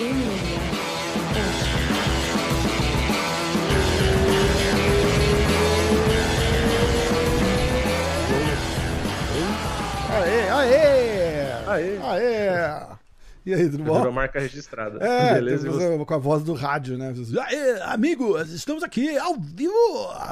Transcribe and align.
Aê, 0.00 0.08
aê! 10.48 11.52
Aê. 11.66 11.98
Aê! 12.02 12.50
E 13.44 13.52
aí, 13.52 13.68
tudo 13.68 13.84
bom? 13.84 13.98
Virou 13.98 14.12
marca 14.12 14.40
registrada. 14.40 15.04
É, 15.04 15.34
Beleza, 15.34 15.70
você? 15.70 16.02
com 16.02 16.14
a 16.14 16.18
voz 16.18 16.42
do 16.44 16.54
rádio, 16.54 16.96
né? 16.96 17.12
Aê, 17.38 17.82
amigos, 17.82 18.50
estamos 18.52 18.82
aqui 18.82 19.18
ao 19.18 19.34
vivo! 19.34 19.74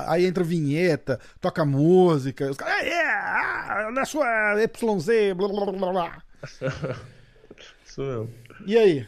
Aí 0.06 0.24
entra 0.24 0.42
a 0.42 0.46
vinheta, 0.46 1.20
toca 1.42 1.62
música, 1.66 2.50
os 2.50 2.56
caras, 2.56 2.74
aê, 2.74 2.92
ah, 2.94 3.90
na 3.92 4.06
sua 4.06 4.54
YZ, 4.54 5.34
blá 5.36 5.48
blá 5.48 5.72
blá 5.72 5.92
blá. 5.92 6.22
Isso 7.84 8.00
mesmo. 8.00 8.30
E 8.66 8.78
aí? 8.78 9.06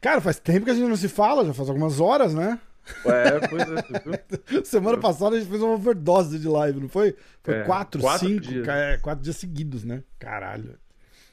Cara, 0.00 0.20
faz 0.20 0.38
tempo 0.38 0.64
que 0.64 0.70
a 0.70 0.74
gente 0.74 0.88
não 0.88 0.96
se 0.96 1.08
fala, 1.08 1.44
já 1.44 1.52
faz 1.54 1.68
algumas 1.68 2.00
horas, 2.00 2.32
né? 2.34 2.58
Ué, 3.04 3.40
pois 3.48 3.62
é. 3.68 4.62
Semana 4.64 4.96
passada 4.98 5.36
a 5.36 5.38
gente 5.38 5.50
fez 5.50 5.60
uma 5.60 5.74
overdose 5.74 6.38
de 6.38 6.48
live, 6.48 6.80
não 6.80 6.88
foi? 6.88 7.14
Foi 7.42 7.54
É, 7.56 7.62
quatro, 7.64 8.00
quatro 8.00 8.26
cinco, 8.28 8.40
dias. 8.40 8.66
é, 8.68 8.96
quatro 8.98 9.22
dias 9.22 9.36
seguidos, 9.36 9.84
né? 9.84 10.02
Caralho. 10.18 10.74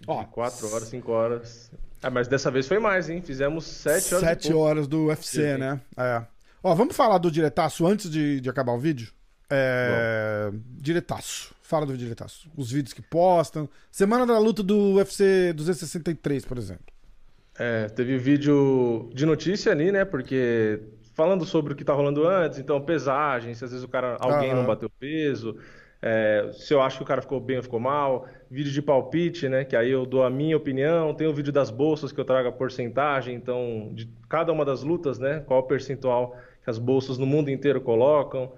Ó, 0.08 0.24
Quatro 0.26 0.70
horas, 0.74 0.88
cinco 0.90 1.12
horas. 1.12 1.72
Ah, 2.04 2.10
mas 2.10 2.28
dessa 2.28 2.52
vez 2.52 2.68
foi 2.68 2.78
mais, 2.78 3.10
hein? 3.10 3.22
Fizemos 3.22 3.66
sete 3.66 4.14
horas. 4.14 4.28
Sete 4.28 4.54
horas 4.54 4.88
do 4.88 5.06
UFC, 5.06 5.54
Sim. 5.54 5.58
né? 5.60 5.80
É. 5.98 6.22
Ó, 6.62 6.76
vamos 6.76 6.96
falar 6.96 7.18
do 7.20 7.32
diretaço 7.32 7.88
antes 7.88 8.10
de, 8.10 8.42
de 8.42 8.50
acabar 8.50 8.74
o 8.74 8.80
vídeo? 8.80 9.12
É. 9.50 10.52
Diretaço. 10.78 11.56
Fala 11.62 11.86
do 11.86 11.98
diretaço. 11.98 12.50
Os 12.56 12.70
vídeos 12.72 12.94
que 12.94 13.02
postam. 13.02 13.68
Semana 13.92 14.26
da 14.26 14.38
luta 14.38 14.62
do 14.62 14.96
UFC 14.96 15.54
263, 15.54 16.46
por 16.46 16.58
exemplo. 16.58 16.86
É, 17.58 17.88
teve 17.90 18.18
vídeo 18.18 19.10
de 19.14 19.26
notícia 19.26 19.72
ali, 19.72 19.92
né? 19.92 20.04
Porque 20.04 20.82
falando 21.14 21.46
sobre 21.46 21.74
o 21.74 21.76
que 21.76 21.86
tá 21.86 21.94
rolando 21.94 22.28
antes, 22.28 22.60
então 22.60 22.82
pesagem, 22.82 23.54
se 23.54 23.64
às 23.64 23.72
vezes 23.72 23.86
o 23.86 23.88
cara, 23.88 24.18
alguém 24.20 24.50
Aham. 24.50 24.56
não 24.56 24.66
bateu 24.66 24.90
peso, 24.90 25.58
é, 26.02 26.50
se 26.52 26.74
eu 26.74 26.82
acho 26.82 26.98
que 26.98 27.04
o 27.04 27.06
cara 27.06 27.22
ficou 27.22 27.40
bem 27.40 27.58
ou 27.58 27.64
ficou 27.64 27.80
mal, 27.80 28.28
vídeo 28.52 28.72
de 28.72 28.82
palpite, 28.82 29.48
né? 29.48 29.64
Que 29.64 29.76
aí 29.76 29.90
eu 29.90 30.06
dou 30.06 30.24
a 30.24 30.30
minha 30.30 30.58
opinião, 30.58 31.14
tem 31.16 31.28
o 31.28 31.34
vídeo 31.34 31.52
das 31.54 31.72
bolsas 31.72 32.12
que 32.12 32.20
eu 32.20 32.26
trago 32.26 32.50
a 32.50 32.52
porcentagem, 32.52 33.36
então 33.36 33.92
de 33.94 34.10
cada 34.30 34.52
uma 34.52 34.66
das 34.66 34.84
lutas, 34.84 35.18
né? 35.18 35.40
Qual 35.48 35.62
o 35.62 35.64
percentual 35.64 36.38
que 36.64 36.70
as 36.70 36.78
bolsas 36.78 37.18
no 37.18 37.26
mundo 37.26 37.50
inteiro 37.50 37.80
colocam. 37.82 38.54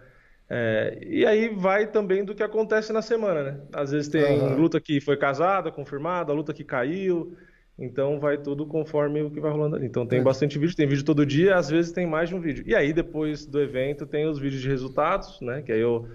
É, 0.50 0.98
e 1.02 1.26
aí 1.26 1.50
vai 1.50 1.88
também 1.88 2.24
do 2.26 2.34
que 2.34 2.42
acontece 2.44 2.92
na 2.92 3.02
semana, 3.02 3.44
né? 3.44 3.62
Às 3.74 3.92
vezes 3.92 4.10
tem 4.10 4.42
Aham. 4.42 4.56
luta 4.56 4.82
que 4.82 5.00
foi 5.00 5.18
casada, 5.18 5.72
confirmada, 5.72 6.34
luta 6.34 6.54
que 6.54 6.64
caiu. 6.64 7.38
Então 7.80 8.20
vai 8.20 8.38
tudo 8.38 8.66
conforme 8.66 9.22
o 9.22 9.30
que 9.30 9.40
vai 9.40 9.52
rolando 9.52 9.76
ali. 9.76 9.86
Então 9.86 10.06
tem 10.06 10.20
É. 10.20 10.24
bastante 10.24 10.58
vídeo, 10.58 10.76
tem 10.76 10.88
vídeo 10.88 11.06
todo 11.06 11.26
dia, 11.26 11.56
às 11.56 11.70
vezes 11.70 11.92
tem 11.92 12.08
mais 12.08 12.30
de 12.30 12.36
um 12.36 12.40
vídeo. 12.42 12.64
E 12.66 12.76
aí 12.76 12.92
depois 12.92 13.46
do 13.46 13.62
evento 13.62 14.06
tem 14.06 14.26
os 14.28 14.40
vídeos 14.40 14.62
de 14.62 14.68
resultados, 14.68 15.40
né? 15.42 15.62
Que 15.62 15.72
aí 15.72 15.80
eu 15.80 16.08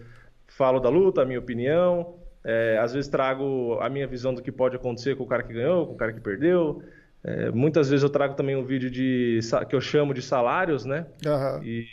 falo 0.49 0.81
da 0.81 0.89
luta, 0.89 1.23
a 1.23 1.25
minha 1.25 1.39
opinião. 1.39 2.17
é, 2.45 2.77
às 2.81 2.93
vezes 2.93 3.09
trago 3.09 3.79
a 3.81 3.89
minha 3.89 4.05
visão 4.05 4.35
do 4.35 4.43
que 4.43 4.51
pode 4.51 4.75
acontecer 4.75 5.15
com 5.17 5.23
o 5.23 5.27
cara 5.29 5.45
que 5.45 5.53
ganhou, 5.53 5.87
com 5.87 5.93
o 5.93 5.97
cara 5.97 6.13
que 6.13 6.21
perdeu. 6.21 6.83
É, 7.23 7.53
muitas 7.53 7.89
vezes 7.89 8.03
eu 8.03 8.11
trago 8.11 8.35
também 8.35 8.57
um 8.57 8.65
vídeo 8.65 8.91
de 8.91 9.39
que 9.69 9.77
eu 9.77 9.81
chamo 9.81 10.13
de 10.13 10.21
salários, 10.23 10.85
né? 10.85 11.07
Aham. 11.25 11.61
E 11.65 11.87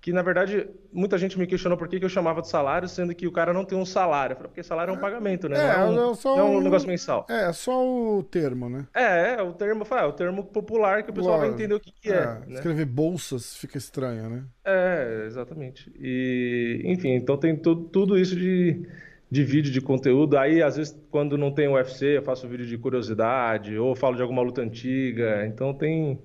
que 0.00 0.12
na 0.12 0.22
verdade 0.22 0.66
muita 0.92 1.18
gente 1.18 1.38
me 1.38 1.46
questionou 1.46 1.76
por 1.76 1.86
que 1.86 1.98
que 1.98 2.04
eu 2.04 2.08
chamava 2.08 2.40
de 2.40 2.48
salário, 2.48 2.88
sendo 2.88 3.14
que 3.14 3.26
o 3.26 3.32
cara 3.32 3.52
não 3.52 3.64
tem 3.64 3.76
um 3.76 3.84
salário. 3.84 4.32
Eu 4.32 4.36
falei, 4.36 4.48
porque 4.48 4.62
salário 4.62 4.92
é 4.92 4.94
um 4.94 5.00
pagamento, 5.00 5.48
né? 5.48 5.58
É, 5.58 5.76
não 5.76 5.98
é 5.98 6.06
um, 6.06 6.10
é 6.12 6.14
só 6.14 6.36
não 6.36 6.46
é 6.46 6.50
um 6.58 6.60
negócio 6.62 6.88
mensal. 6.88 7.26
É, 7.28 7.52
só 7.52 7.86
o 7.86 8.22
termo, 8.22 8.68
né? 8.68 8.86
É, 8.94 9.34
é 9.34 9.42
o 9.42 9.52
termo, 9.52 9.84
é 9.90 10.04
o 10.04 10.12
termo 10.12 10.44
popular 10.44 11.02
que 11.02 11.10
o 11.10 11.12
pessoal 11.14 11.38
vai 11.38 11.48
entender 11.48 11.74
o 11.74 11.80
que, 11.80 11.92
que 11.92 12.10
é, 12.10 12.16
É, 12.16 12.24
né? 12.46 12.54
Escrever 12.54 12.86
bolsas 12.86 13.54
fica 13.56 13.76
estranho, 13.76 14.28
né? 14.30 14.44
É, 14.64 15.24
exatamente. 15.26 15.92
E, 16.00 16.82
enfim, 16.86 17.10
então 17.10 17.36
tem 17.36 17.54
tu- 17.56 17.76
tudo 17.76 18.18
isso 18.18 18.34
de, 18.36 18.86
de 19.30 19.44
vídeo, 19.44 19.70
de 19.70 19.80
conteúdo. 19.80 20.38
Aí, 20.38 20.62
às 20.62 20.76
vezes, 20.76 20.98
quando 21.10 21.36
não 21.36 21.52
tem 21.52 21.68
UFC, 21.68 22.16
eu 22.16 22.22
faço 22.22 22.48
vídeo 22.48 22.66
de 22.66 22.78
curiosidade, 22.78 23.76
ou 23.76 23.94
falo 23.94 24.16
de 24.16 24.22
alguma 24.22 24.42
luta 24.42 24.62
antiga. 24.62 25.46
Então 25.46 25.74
tem 25.74 26.18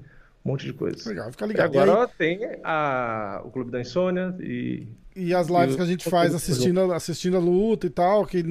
um 0.46 0.50
monte 0.52 0.66
de 0.66 0.74
coisa. 0.74 1.10
Legal, 1.10 1.32
fica 1.32 1.46
E 1.46 1.48
ligado. 1.48 1.74
E, 1.74 1.78
agora 1.80 2.04
aí- 2.06 2.10
tem 2.18 2.40
a, 2.64 3.42
o 3.44 3.50
Clube 3.52 3.72
da 3.72 3.82
Insônia 3.82 4.36
e 4.40 4.88
e 5.18 5.34
as 5.34 5.48
lives 5.48 5.76
e 5.76 5.78
que 5.78 5.82
a 5.82 5.86
gente 5.86 6.10
faz 6.10 6.36
assistindo, 6.36 6.92
a- 6.92 6.98
assistindo 6.98 7.38
a 7.38 7.40
luta 7.40 7.88
e 7.88 7.90
tal, 7.90 8.26
que 8.26 8.44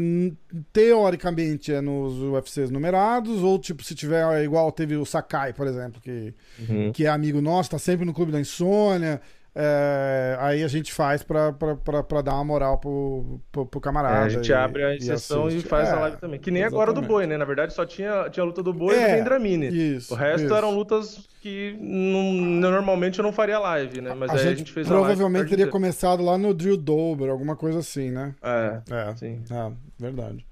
teoricamente 0.73 1.73
é 1.73 1.81
nos 1.81 2.15
UFCs 2.21 2.71
numerados, 2.71 3.43
ou 3.43 3.59
tipo, 3.59 3.83
se 3.85 3.95
tiver 3.95 4.25
é 4.41 4.45
igual 4.45 4.73
teve 4.73 4.97
o 4.97 5.05
Sakai, 5.05 5.53
por 5.53 5.67
exemplo, 5.67 6.01
que 6.01 6.35
Uhum. 6.69 6.91
que 6.93 7.05
é 7.05 7.09
amigo 7.09 7.41
nosso, 7.41 7.71
tá 7.71 7.79
sempre 7.79 8.05
no 8.05 8.15
Clube 8.15 8.33
da 8.33 8.41
Insônia. 8.41 9.21
É, 9.57 10.37
aí 10.41 10.63
a 10.65 10.69
gente 10.69 10.93
faz 10.93 11.23
pra, 11.23 11.53
pra, 11.53 11.77
pra, 11.77 12.03
pra 12.03 12.23
dar 12.23 12.35
uma 12.35 12.45
moral 12.45 12.79
pro, 12.79 13.41
pro, 13.53 13.67
pro 13.67 13.79
É, 13.79 13.83
camarada. 13.83 14.25
a 14.25 14.29
gente 14.29 14.49
e- 14.49 14.53
abre 14.53 14.83
a 14.85 14.95
exceção 14.95 15.45
e, 15.45 15.49
assiste. 15.49 15.69
faz 15.69 15.89
a 15.91 15.97
É, 15.97 16.01
live 16.01 16.17
também. 16.17 16.41
Que 16.41 16.51
nem 16.51 16.65
agora 16.65 16.93
do 16.93 17.01
exatamente. 17.01 17.09
Boi, 17.09 17.27
né? 17.27 17.37
Na 17.37 17.45
verdade, 17.45 17.73
só 17.73 17.85
tinha, 17.87 18.29
tinha 18.31 18.43
a 18.43 18.47
luta 18.47 18.63
do 18.63 18.73
Boi 18.73 18.95
e 18.95 18.99
É, 18.99 19.09
do 19.11 19.17
Vendramini. 19.19 19.69
Isso. 19.69 20.13
O 20.13 20.17
resto 20.17 20.47
isso. 20.47 20.55
eram 20.55 20.71
lutas 20.75 21.29
que 21.41 21.77
não- 21.81 22.33
normalmente 22.61 23.19
eu 23.19 23.23
não 23.23 23.33
faria 23.33 23.59
live, 23.59 24.01
né? 24.01 24.13
Mas 24.15 24.31
a 24.31 24.35
aí 24.35 24.39
gente, 24.41 24.53
a 24.53 24.57
gente 24.57 24.73
fez 24.73 24.87
a 24.87 24.91
live. 24.95 25.07
provavelmente 25.07 25.47
a 25.47 25.49
teria 25.51 25.67
começado 25.69 26.23
lá 26.25 26.37
no 26.37 26.53
Drill 26.53 26.77
Dober, 26.77 27.31
alguma 27.31 27.55
coisa 27.55 27.79
assim, 27.79 28.11
né? 28.11 28.35
É. 28.43 28.81
É, 28.91 29.15
sim. 29.17 29.41
É, 29.51 29.73
verdade. 29.99 30.45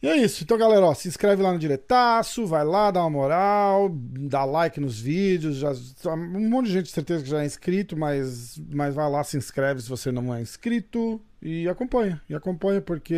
E 0.00 0.06
é 0.06 0.16
isso. 0.16 0.44
Então, 0.44 0.56
galera, 0.56 0.86
ó, 0.86 0.94
se 0.94 1.08
inscreve 1.08 1.42
lá 1.42 1.52
no 1.52 1.58
Diretaço, 1.58 2.46
vai 2.46 2.64
lá, 2.64 2.90
dá 2.90 3.00
uma 3.00 3.10
moral, 3.10 3.88
dá 3.92 4.44
like 4.44 4.78
nos 4.78 5.00
vídeos. 5.00 5.56
Já, 5.56 5.72
um 6.12 6.48
monte 6.48 6.66
de 6.66 6.72
gente, 6.72 6.90
certeza, 6.90 7.24
que 7.24 7.28
já 7.28 7.42
é 7.42 7.46
inscrito, 7.46 7.96
mas, 7.96 8.60
mas 8.70 8.94
vai 8.94 9.10
lá, 9.10 9.24
se 9.24 9.36
inscreve 9.36 9.82
se 9.82 9.88
você 9.88 10.12
não 10.12 10.32
é 10.32 10.40
inscrito 10.40 11.20
e 11.42 11.68
acompanha. 11.68 12.22
E 12.28 12.34
acompanha 12.34 12.80
porque 12.80 13.14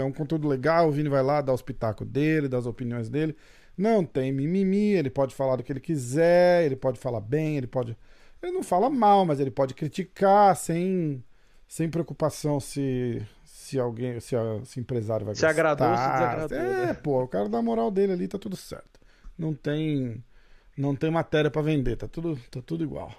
é 0.00 0.04
um 0.04 0.12
conteúdo 0.12 0.48
legal. 0.48 0.88
O 0.88 0.92
Vini 0.92 1.08
vai 1.08 1.22
lá, 1.22 1.40
dá 1.40 1.52
os 1.52 1.62
pitacos 1.62 2.06
dele, 2.08 2.48
dá 2.48 2.58
as 2.58 2.66
opiniões 2.66 3.08
dele. 3.08 3.36
Não 3.78 4.04
tem 4.04 4.32
mimimi, 4.32 4.92
ele 4.92 5.10
pode 5.10 5.34
falar 5.34 5.56
do 5.56 5.62
que 5.62 5.72
ele 5.72 5.80
quiser, 5.80 6.64
ele 6.66 6.76
pode 6.76 6.98
falar 6.98 7.20
bem, 7.20 7.56
ele 7.56 7.66
pode. 7.68 7.96
Ele 8.42 8.52
não 8.52 8.62
fala 8.62 8.90
mal, 8.90 9.24
mas 9.24 9.38
ele 9.38 9.50
pode 9.50 9.74
criticar 9.74 10.56
sem, 10.56 11.22
sem 11.68 11.88
preocupação 11.88 12.58
se, 12.58 13.22
se 13.70 13.78
alguém, 13.78 14.18
se, 14.20 14.34
a, 14.36 14.64
se 14.64 14.78
o 14.78 14.80
empresário 14.80 15.24
vai 15.26 15.34
Se 15.34 15.46
agradou 15.46 15.88
ou 15.88 15.96
se 15.96 16.02
gostar. 16.02 16.34
desagradou, 16.46 16.58
É, 16.58 16.86
né? 16.86 16.94
pô, 16.94 17.22
o 17.22 17.28
cara 17.28 17.48
dá 17.48 17.58
a 17.58 17.62
moral 17.62 17.90
dele 17.90 18.12
ali, 18.12 18.28
tá 18.28 18.38
tudo 18.38 18.56
certo. 18.56 19.00
Não 19.38 19.54
tem, 19.54 20.22
não 20.76 20.94
tem 20.96 21.10
matéria 21.10 21.50
pra 21.50 21.62
vender, 21.62 21.96
tá 21.96 22.08
tudo, 22.08 22.38
tá 22.50 22.60
tudo 22.60 22.82
igual. 22.84 23.12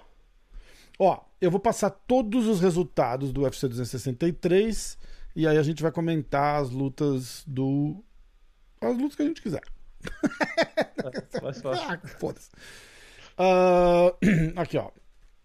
Ó, 0.98 1.20
eu 1.40 1.50
vou 1.50 1.58
passar 1.58 1.90
todos 1.90 2.46
os 2.46 2.60
resultados 2.60 3.32
do 3.32 3.42
UFC 3.42 3.66
263 3.68 4.98
e 5.34 5.46
aí 5.48 5.56
a 5.56 5.62
gente 5.62 5.82
vai 5.82 5.90
comentar 5.90 6.60
as 6.62 6.70
lutas 6.70 7.42
do. 7.46 8.04
As 8.80 8.96
lutas 8.96 9.16
que 9.16 9.22
a 9.22 9.26
gente 9.26 9.42
quiser. 9.42 9.62
Ah, 11.04 11.98
foda-se. 12.20 12.50
Ah, 13.36 14.12
aqui, 14.56 14.76
ó. 14.78 14.90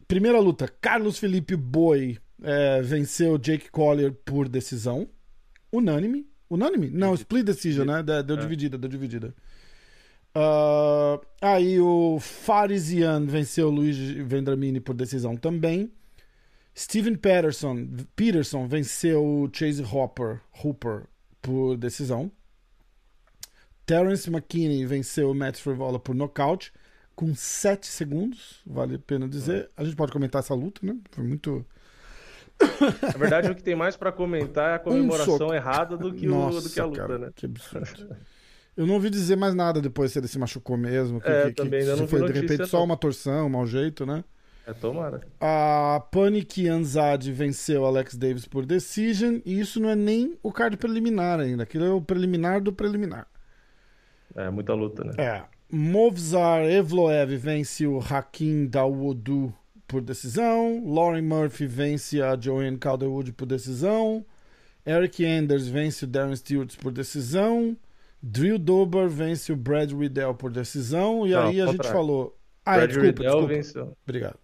Primeira 0.07 0.39
luta: 0.39 0.67
Carlos 0.67 1.17
Felipe 1.17 1.55
Boi 1.55 2.17
é, 2.41 2.81
venceu 2.81 3.37
Jake 3.37 3.69
Collier 3.71 4.11
por 4.11 4.47
decisão. 4.47 5.07
Unânime. 5.71 6.27
Unânime? 6.49 6.89
Não, 6.89 7.13
split 7.13 7.45
decision, 7.45 7.85
né? 7.85 8.01
Deu, 8.01 8.37
É. 8.37 8.39
dividida, 8.39 8.77
deu 8.77 8.89
dividida. 8.89 9.33
Ah, 10.33 11.19
aí 11.41 11.79
o 11.79 12.19
Farisian 12.19 13.25
venceu 13.25 13.67
o 13.67 13.71
Luiz 13.71 13.97
Vendramini 13.97 14.79
por 14.79 14.93
decisão 14.93 15.35
também. 15.35 15.91
Steven 16.77 17.15
Peterson, 17.15 17.87
Peterson 18.15 18.67
venceu 18.67 19.25
o 19.25 19.49
Chase 19.51 19.83
Hopper, 19.83 20.39
Hooper 20.63 21.05
por 21.41 21.75
decisão. 21.75 22.31
Terence 23.85 24.29
McKinney 24.29 24.85
venceu 24.85 25.31
o 25.31 25.35
Matt 25.35 25.57
Frivola 25.57 25.97
por 25.99 26.13
nocaute 26.13 26.71
com 27.15 27.33
7 27.33 27.87
segundos, 27.87 28.61
vale 28.65 28.95
a 28.95 28.99
pena 28.99 29.27
dizer. 29.27 29.71
A 29.75 29.83
gente 29.83 29.95
pode 29.95 30.11
comentar 30.11 30.39
essa 30.39 30.53
luta, 30.53 30.85
né? 30.85 30.95
Foi 31.09 31.23
muito. 31.23 31.65
Na 33.01 33.17
verdade, 33.17 33.51
o 33.51 33.55
que 33.55 33.63
tem 33.63 33.75
mais 33.75 33.95
pra 33.95 34.11
comentar 34.11 34.71
é 34.71 34.75
a 34.75 34.79
comemoração 34.79 35.37
soco. 35.37 35.53
errada 35.53 35.95
do 35.97 36.13
que, 36.13 36.27
o, 36.27 36.31
Nossa, 36.31 36.61
do 36.67 36.69
que 36.73 36.79
a 36.79 36.85
luta, 36.85 36.97
cara, 37.01 37.17
né? 37.19 37.29
Que 37.35 37.45
absurdo. 37.45 38.15
Eu 38.75 38.85
não 38.85 38.95
ouvi 38.95 39.09
dizer 39.09 39.35
mais 39.35 39.53
nada 39.55 39.81
depois 39.81 40.11
se 40.11 40.19
ele 40.19 40.27
se 40.27 40.37
machucou 40.37 40.77
mesmo. 40.77 41.19
Que, 41.21 41.27
É, 41.29 41.41
que- 41.43 41.47
que- 41.49 41.53
também 41.55 41.79
ainda 41.81 41.97
se 41.97 42.07
foi 42.07 42.25
de 42.31 42.39
repente 42.39 42.67
só 42.67 42.83
uma 42.83 42.95
torção, 42.97 43.47
um 43.47 43.49
mau 43.49 43.65
jeito, 43.65 44.05
né? 44.05 44.23
É, 44.67 44.73
tomara. 44.73 45.21
A 45.39 46.03
Panic 46.11 46.67
Anzad 46.67 47.31
venceu 47.31 47.85
Alex 47.85 48.15
Davis 48.17 48.45
por 48.45 48.65
decision. 48.65 49.39
E 49.45 49.59
isso 49.59 49.79
não 49.79 49.89
é 49.89 49.95
nem 49.95 50.37
o 50.43 50.51
card 50.51 50.75
preliminar 50.77 51.39
ainda. 51.39 51.63
Aquilo 51.63 51.85
é 51.85 51.89
o 51.89 52.01
preliminar 52.01 52.61
do 52.61 52.73
preliminar. 52.73 53.27
É, 54.35 54.49
muita 54.49 54.73
luta, 54.73 55.03
né? 55.05 55.13
É. 55.17 55.43
Movzar 55.71 56.63
Evloev 56.65 57.35
vence 57.37 57.87
o 57.87 57.99
Hakim 57.99 58.67
Dawodu 58.67 59.53
por 59.87 60.01
decisão. 60.01 60.83
Lauren 60.85 61.21
Murphy 61.21 61.65
vence 61.65 62.21
a 62.21 62.37
Joanne 62.39 62.77
Calderwood 62.77 63.31
por 63.33 63.45
decisão. 63.45 64.25
Eric 64.85 65.25
Anders 65.25 65.67
vence 65.67 66.05
o 66.05 66.07
Darren 66.07 66.35
Stewart 66.35 66.75
por 66.77 66.91
decisão. 66.91 67.75
Drew 68.21 68.57
Dober 68.57 69.09
vence 69.09 69.51
o 69.51 69.55
Brad 69.55 69.91
Riddell 69.91 70.33
por 70.35 70.51
decisão. 70.51 71.25
E 71.27 71.31
Não, 71.31 71.47
aí 71.47 71.61
a 71.61 71.65
gente 71.65 71.77
contrário. 71.77 71.97
falou. 71.97 72.37
Ah, 72.65 72.75
é, 72.75 72.77
Brad 72.79 72.89
desculpa, 72.89 73.07
Riddell 73.07 73.31
desculpa. 73.31 73.47
venceu. 73.53 73.97
Obrigado. 74.03 74.39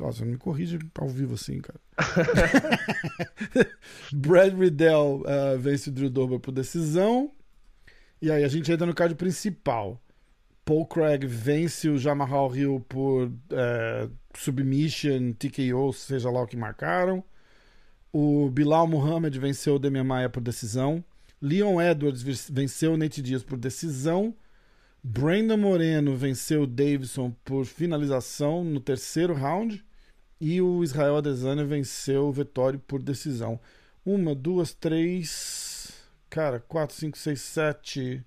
Nossa, 0.00 0.24
me 0.24 0.36
corrige 0.38 0.78
ao 0.98 1.08
vivo 1.08 1.34
assim, 1.34 1.60
cara. 1.60 1.78
Brad 4.12 4.58
Riddell 4.58 5.22
eh, 5.26 5.56
vence 5.58 5.90
o 5.90 5.92
Drew 5.92 6.10
Dober 6.10 6.40
por 6.40 6.52
decisão. 6.52 7.30
E 8.20 8.30
aí 8.30 8.44
a 8.44 8.48
gente 8.48 8.70
entra 8.70 8.86
no 8.86 8.94
card 8.94 9.14
principal. 9.14 10.00
Paul 10.64 10.86
Craig 10.86 11.26
vence 11.26 11.88
o 11.88 11.98
Jamal 11.98 12.54
Hill 12.54 12.84
por 12.88 13.30
eh, 13.50 14.08
submission, 14.38 15.32
TKO, 15.32 15.92
seja 15.92 16.30
lá 16.30 16.42
o 16.42 16.46
que 16.46 16.56
marcaram. 16.56 17.24
O 18.12 18.50
Bilal 18.50 18.86
Muhammad 18.86 19.34
venceu 19.36 19.76
o 19.76 19.78
Demian 19.78 20.04
Maia 20.04 20.28
por 20.28 20.42
decisão. 20.42 21.02
Leon 21.40 21.80
Edwards 21.80 22.22
venceu 22.48 22.92
o 22.92 22.96
Nate 22.96 23.22
Diaz 23.22 23.42
por 23.42 23.58
decisão. 23.58 24.34
Brandon 25.02 25.56
Moreno 25.56 26.14
venceu 26.14 26.62
o 26.62 26.66
Davidson 26.66 27.34
por 27.44 27.64
finalização 27.64 28.62
no 28.62 28.80
terceiro 28.80 29.34
round. 29.34 29.84
E 30.40 30.60
o 30.60 30.84
Israel 30.84 31.16
Adesanya 31.16 31.64
venceu 31.64 32.26
o 32.26 32.32
Vettori 32.32 32.78
por 32.78 33.02
decisão. 33.02 33.58
Uma, 34.04 34.34
duas, 34.34 34.74
três. 34.74 35.92
Cara, 36.28 36.60
quatro, 36.60 36.94
cinco, 36.96 37.16
seis, 37.16 37.40
sete, 37.40 38.24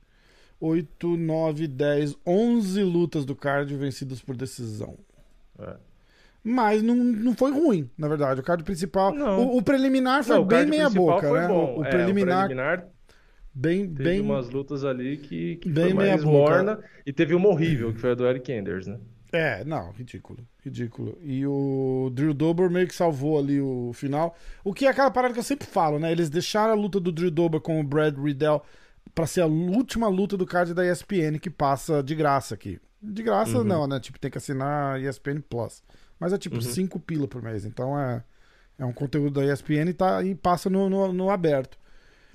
oito, 0.59 1.15
nove, 1.15 1.67
dez, 1.67 2.15
onze 2.25 2.83
lutas 2.83 3.25
do 3.25 3.35
card 3.35 3.75
vencidas 3.75 4.21
por 4.21 4.35
decisão. 4.35 4.97
É. 5.59 5.77
Mas 6.47 6.83
não, 6.83 6.93
não 6.95 7.35
foi 7.35 7.51
ruim, 7.51 7.89
na 7.97 8.07
verdade. 8.07 8.39
O 8.39 8.43
card 8.43 8.63
principal. 8.63 9.11
O, 9.15 9.57
o 9.57 9.63
preliminar 9.63 10.23
foi 10.23 10.35
Não, 10.35 10.45
bem 10.45 10.57
card 10.59 10.69
meia 10.69 10.83
principal 10.83 11.05
boca, 11.15 11.27
foi 11.27 11.39
né? 11.39 11.47
bom. 11.47 11.75
O, 11.75 11.79
o 11.79 11.85
É, 11.85 11.89
preliminar, 11.89 12.45
preliminar 12.45 12.85
bem, 13.51 13.87
teve 13.89 14.03
bem, 14.03 14.21
umas 14.21 14.49
lutas 14.51 14.83
ali 14.85 15.17
que, 15.17 15.55
que 15.55 15.69
bem 15.69 15.85
foi 15.85 15.93
mais 15.93 16.23
morna. 16.23 16.79
E 17.03 17.11
teve 17.11 17.33
uma 17.33 17.49
horrível, 17.49 17.91
que 17.91 17.99
foi 17.99 18.11
a 18.11 18.13
do 18.15 18.27
Eric 18.27 18.53
Anders, 18.53 18.85
né? 18.85 18.99
É, 19.31 19.65
não, 19.65 19.91
ridículo, 19.91 20.39
ridículo. 20.63 21.17
E 21.21 21.45
o 21.47 22.09
Drew 22.13 22.33
Dober 22.33 22.69
meio 22.69 22.87
que 22.87 22.95
salvou 22.95 23.39
ali 23.39 23.59
o 23.59 23.91
final. 23.93 24.37
O 24.63 24.71
que 24.71 24.85
é 24.85 24.89
aquela 24.89 25.09
parada 25.11 25.33
que 25.33 25.39
eu 25.39 25.43
sempre 25.43 25.65
falo, 25.67 25.97
né? 25.99 26.11
Eles 26.11 26.29
deixaram 26.29 26.73
a 26.73 26.75
luta 26.75 26.99
do 26.99 27.11
Drew 27.11 27.31
Dober 27.31 27.59
com 27.59 27.79
o 27.79 27.83
Brad 27.83 28.15
Riddell 28.17 28.61
pra 29.15 29.25
ser 29.25 29.41
a 29.41 29.47
última 29.47 30.07
luta 30.07 30.37
do 30.37 30.45
card 30.45 30.73
da 30.75 30.85
ESPN 30.89 31.39
que 31.41 31.49
passa 31.49 32.03
de 32.03 32.13
graça 32.15 32.53
aqui. 32.53 32.79
De 33.01 33.21
graça 33.23 33.57
Uhum. 33.57 33.63
não, 33.63 33.87
né? 33.87 33.99
Tipo, 33.99 34.19
tem 34.19 34.31
que 34.31 34.37
assinar 34.37 35.01
ESPN 35.01 35.41
Plus. 35.41 35.83
Mas 36.19 36.31
é 36.31 36.35
Uhum. 36.35 36.39
tipo 36.39 36.61
5 36.61 36.99
pila 36.99 37.27
por 37.27 37.41
mês. 37.41 37.65
Então 37.65 37.99
é, 37.99 38.23
é 38.79 38.85
um 38.85 38.93
conteúdo 38.93 39.39
da 39.41 39.45
ESPN 39.53 39.89
e, 39.89 39.93
tá, 39.93 40.23
e 40.23 40.35
passa 40.35 40.69
no, 40.69 40.89
no, 40.89 41.11
no 41.13 41.29
aberto. 41.29 41.77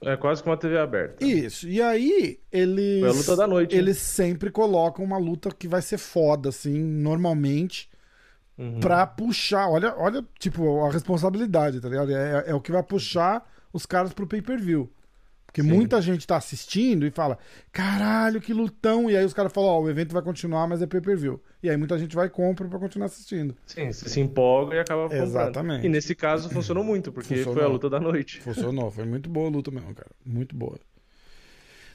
É 0.02 0.16
quase 0.16 0.42
que 0.42 0.48
uma 0.48 0.56
TV 0.56 0.78
aberta. 0.78 1.22
Isso. 1.24 1.68
E 1.68 1.80
aí, 1.82 2.40
eles. 2.50 3.00
Foi 3.00 3.08
a 3.10 3.12
luta 3.12 3.36
da 3.36 3.46
noite, 3.46 3.76
Eles 3.76 3.98
sempre 3.98 4.50
colocam 4.50 5.04
uma 5.04 5.18
luta 5.18 5.50
que 5.50 5.68
vai 5.68 5.82
ser 5.82 5.98
foda, 5.98 6.48
assim, 6.48 6.78
normalmente, 6.78 7.90
Uhum. 8.56 8.80
pra 8.80 9.06
puxar. 9.06 9.68
Olha, 9.68 9.94
olha, 9.98 10.24
tipo, 10.38 10.84
a 10.84 10.90
responsabilidade, 10.90 11.80
tá 11.80 11.88
ligado? 11.88 12.12
É, 12.14 12.44
é 12.46 12.54
o 12.54 12.60
que 12.60 12.72
vai 12.72 12.82
puxar 12.82 13.46
os 13.72 13.84
caras 13.86 14.12
pro 14.12 14.26
pay-per-view. 14.26 14.90
Porque 15.50 15.62
Sim. 15.62 15.68
muita 15.68 16.00
gente 16.00 16.24
tá 16.24 16.36
assistindo 16.36 17.04
e 17.04 17.10
fala, 17.10 17.36
caralho, 17.72 18.40
que 18.40 18.54
lutão. 18.54 19.10
E 19.10 19.16
aí 19.16 19.24
os 19.24 19.34
caras 19.34 19.52
falam, 19.52 19.68
ó, 19.70 19.80
o 19.80 19.90
evento 19.90 20.12
vai 20.12 20.22
continuar, 20.22 20.68
mas 20.68 20.80
é 20.80 20.86
pay-per-view. 20.86 21.42
E 21.60 21.68
aí 21.68 21.76
muita 21.76 21.98
gente 21.98 22.14
vai 22.14 22.26
e 22.26 22.30
compra 22.30 22.68
pra 22.68 22.78
continuar 22.78 23.06
assistindo. 23.06 23.56
Sim, 23.66 23.92
você 23.92 24.08
se 24.08 24.20
empolga 24.20 24.76
e 24.76 24.78
acaba 24.78 25.02
comprando. 25.02 25.22
Exatamente. 25.24 25.84
E 25.84 25.88
nesse 25.88 26.14
caso 26.14 26.48
funcionou 26.48 26.84
muito, 26.84 27.10
porque 27.10 27.34
Funcionou. 27.34 27.54
foi 27.54 27.64
a 27.64 27.66
luta 27.66 27.90
da 27.90 27.98
noite. 27.98 28.40
Funcionou, 28.40 28.92
foi 28.92 29.04
muito 29.04 29.28
boa 29.28 29.48
a 29.48 29.50
luta 29.50 29.72
mesmo, 29.72 29.92
cara. 29.92 30.10
Muito 30.24 30.54
boa. 30.54 30.78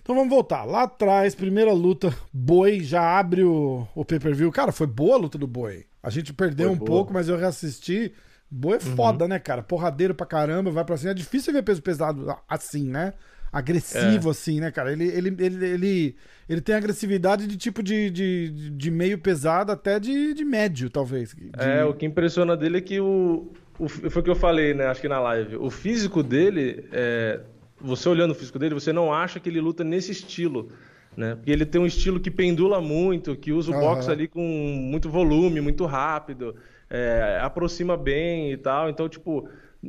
Então 0.01 0.13
vamos 0.13 0.29
voltar. 0.29 0.65
Lá 0.65 0.83
atrás, 0.83 1.33
primeira 1.33 1.71
luta, 1.71 2.13
Boi 2.33 2.81
já 2.81 3.17
abre 3.17 3.45
o, 3.45 3.87
o 3.95 4.03
pay-per-view. 4.03 4.51
Cara, 4.51 4.73
foi 4.73 4.85
boa 4.85 5.15
a 5.15 5.17
luta 5.17 5.37
do 5.37 5.47
Boi. 5.47 5.85
A 6.03 6.09
gente 6.09 6.33
perdeu 6.33 6.67
Foi 6.67 6.75
um 6.75 6.77
boa. 6.77 6.89
Uhum. 6.89 6.95
pouco, 6.97 7.13
mas 7.13 7.29
eu 7.29 7.37
reassisti. 7.37 8.13
Boi 8.51 8.75
é 8.75 8.79
foda, 8.81 9.27
né, 9.29 9.39
cara? 9.39 9.63
Porradeiro 9.63 10.13
pra 10.13 10.25
caramba, 10.25 10.69
vai 10.71 10.83
pra 10.83 10.97
cima. 10.97 11.11
É 11.11 11.13
difícil 11.15 11.53
ver 11.53 11.63
peso 11.63 11.81
pesado 11.81 12.35
assim, 12.47 12.87
né? 12.89 13.13
Agressivo 13.57 14.27
É. 14.27 14.31
assim, 14.31 14.59
né, 14.59 14.69
cara? 14.69 14.91
Ele, 14.91 15.05
ele, 15.05 15.35
ele, 15.39 15.65
ele, 15.65 16.15
ele 16.49 16.61
tem 16.61 16.75
agressividade 16.75 17.47
de 17.47 17.55
tipo 17.55 17.81
de, 17.81 18.09
de, 18.09 18.69
de 18.71 18.91
meio 18.91 19.17
pesado 19.17 19.71
até 19.71 19.97
de, 19.99 20.33
de 20.33 20.43
médio, 20.43 20.89
talvez. 20.89 21.33
De- 21.33 21.49
É, 21.57 21.83
o 21.85 21.93
que 21.93 22.05
impressiona 22.05 22.57
dele 22.57 22.79
é 22.79 22.81
que 22.81 22.99
o, 22.99 23.47
o- 23.79 23.87
Foi 23.87 24.21
o 24.21 24.23
que 24.23 24.29
eu 24.29 24.35
falei, 24.35 24.73
né? 24.73 24.87
Acho 24.87 24.99
que 24.99 25.07
na 25.07 25.19
live. 25.21 25.55
O 25.55 25.69
físico 25.69 26.21
dele, 26.21 26.85
é, 26.91 27.39
você 27.79 28.09
olhando 28.09 28.31
o 28.31 28.35
físico 28.35 28.59
dele, 28.59 28.73
você 28.73 28.91
não 28.91 29.13
acha 29.13 29.39
que 29.39 29.47
ele 29.47 29.61
luta 29.61 29.83
nesse 29.85 30.11
estilo. 30.11 30.69
Né? 31.15 31.35
Porque 31.35 31.49
ele 31.49 31.65
tem 31.65 31.79
um 31.79 31.85
estilo 31.85 32.19
que 32.19 32.29
pendula 32.29 32.81
muito, 32.81 33.37
que 33.37 33.53
usa 33.53 33.71
o 33.71 33.73
Aham. 33.73 33.81
boxe 33.95 34.11
ali 34.11 34.27
com 34.27 34.41
muito 34.41 35.09
volume, 35.09 35.61
muito 35.61 35.85
rápido, 35.85 36.57
é, 36.89 37.39
aproxima 37.41 37.95
bem 37.95 38.51
e 38.51 38.57
tal. 38.57 38.89
Então, 38.89 39.07
tipo, 39.07 39.47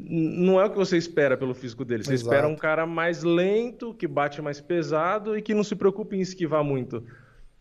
não 0.09 0.61
é 0.61 0.65
o 0.65 0.71
que 0.71 0.77
você 0.77 0.97
espera 0.97 1.37
pelo 1.37 1.55
físico 1.55 1.85
dele. 1.85 2.05
Você 2.05 2.15
Exato. 2.15 2.29
espera 2.29 2.49
um 2.49 2.57
cara 2.57 2.87
mais 2.87 3.23
lento, 3.23 3.95
que 3.95 4.07
bate 4.07 4.43
mais 4.43 4.61
pesado 4.61 5.37
e 5.37 5.43
que 5.43 5.55
não 5.55 5.65
se 5.65 5.75
preocupa 5.75 6.15
em 6.15 6.21
esquivar 6.21 6.63
muito. 6.63 7.03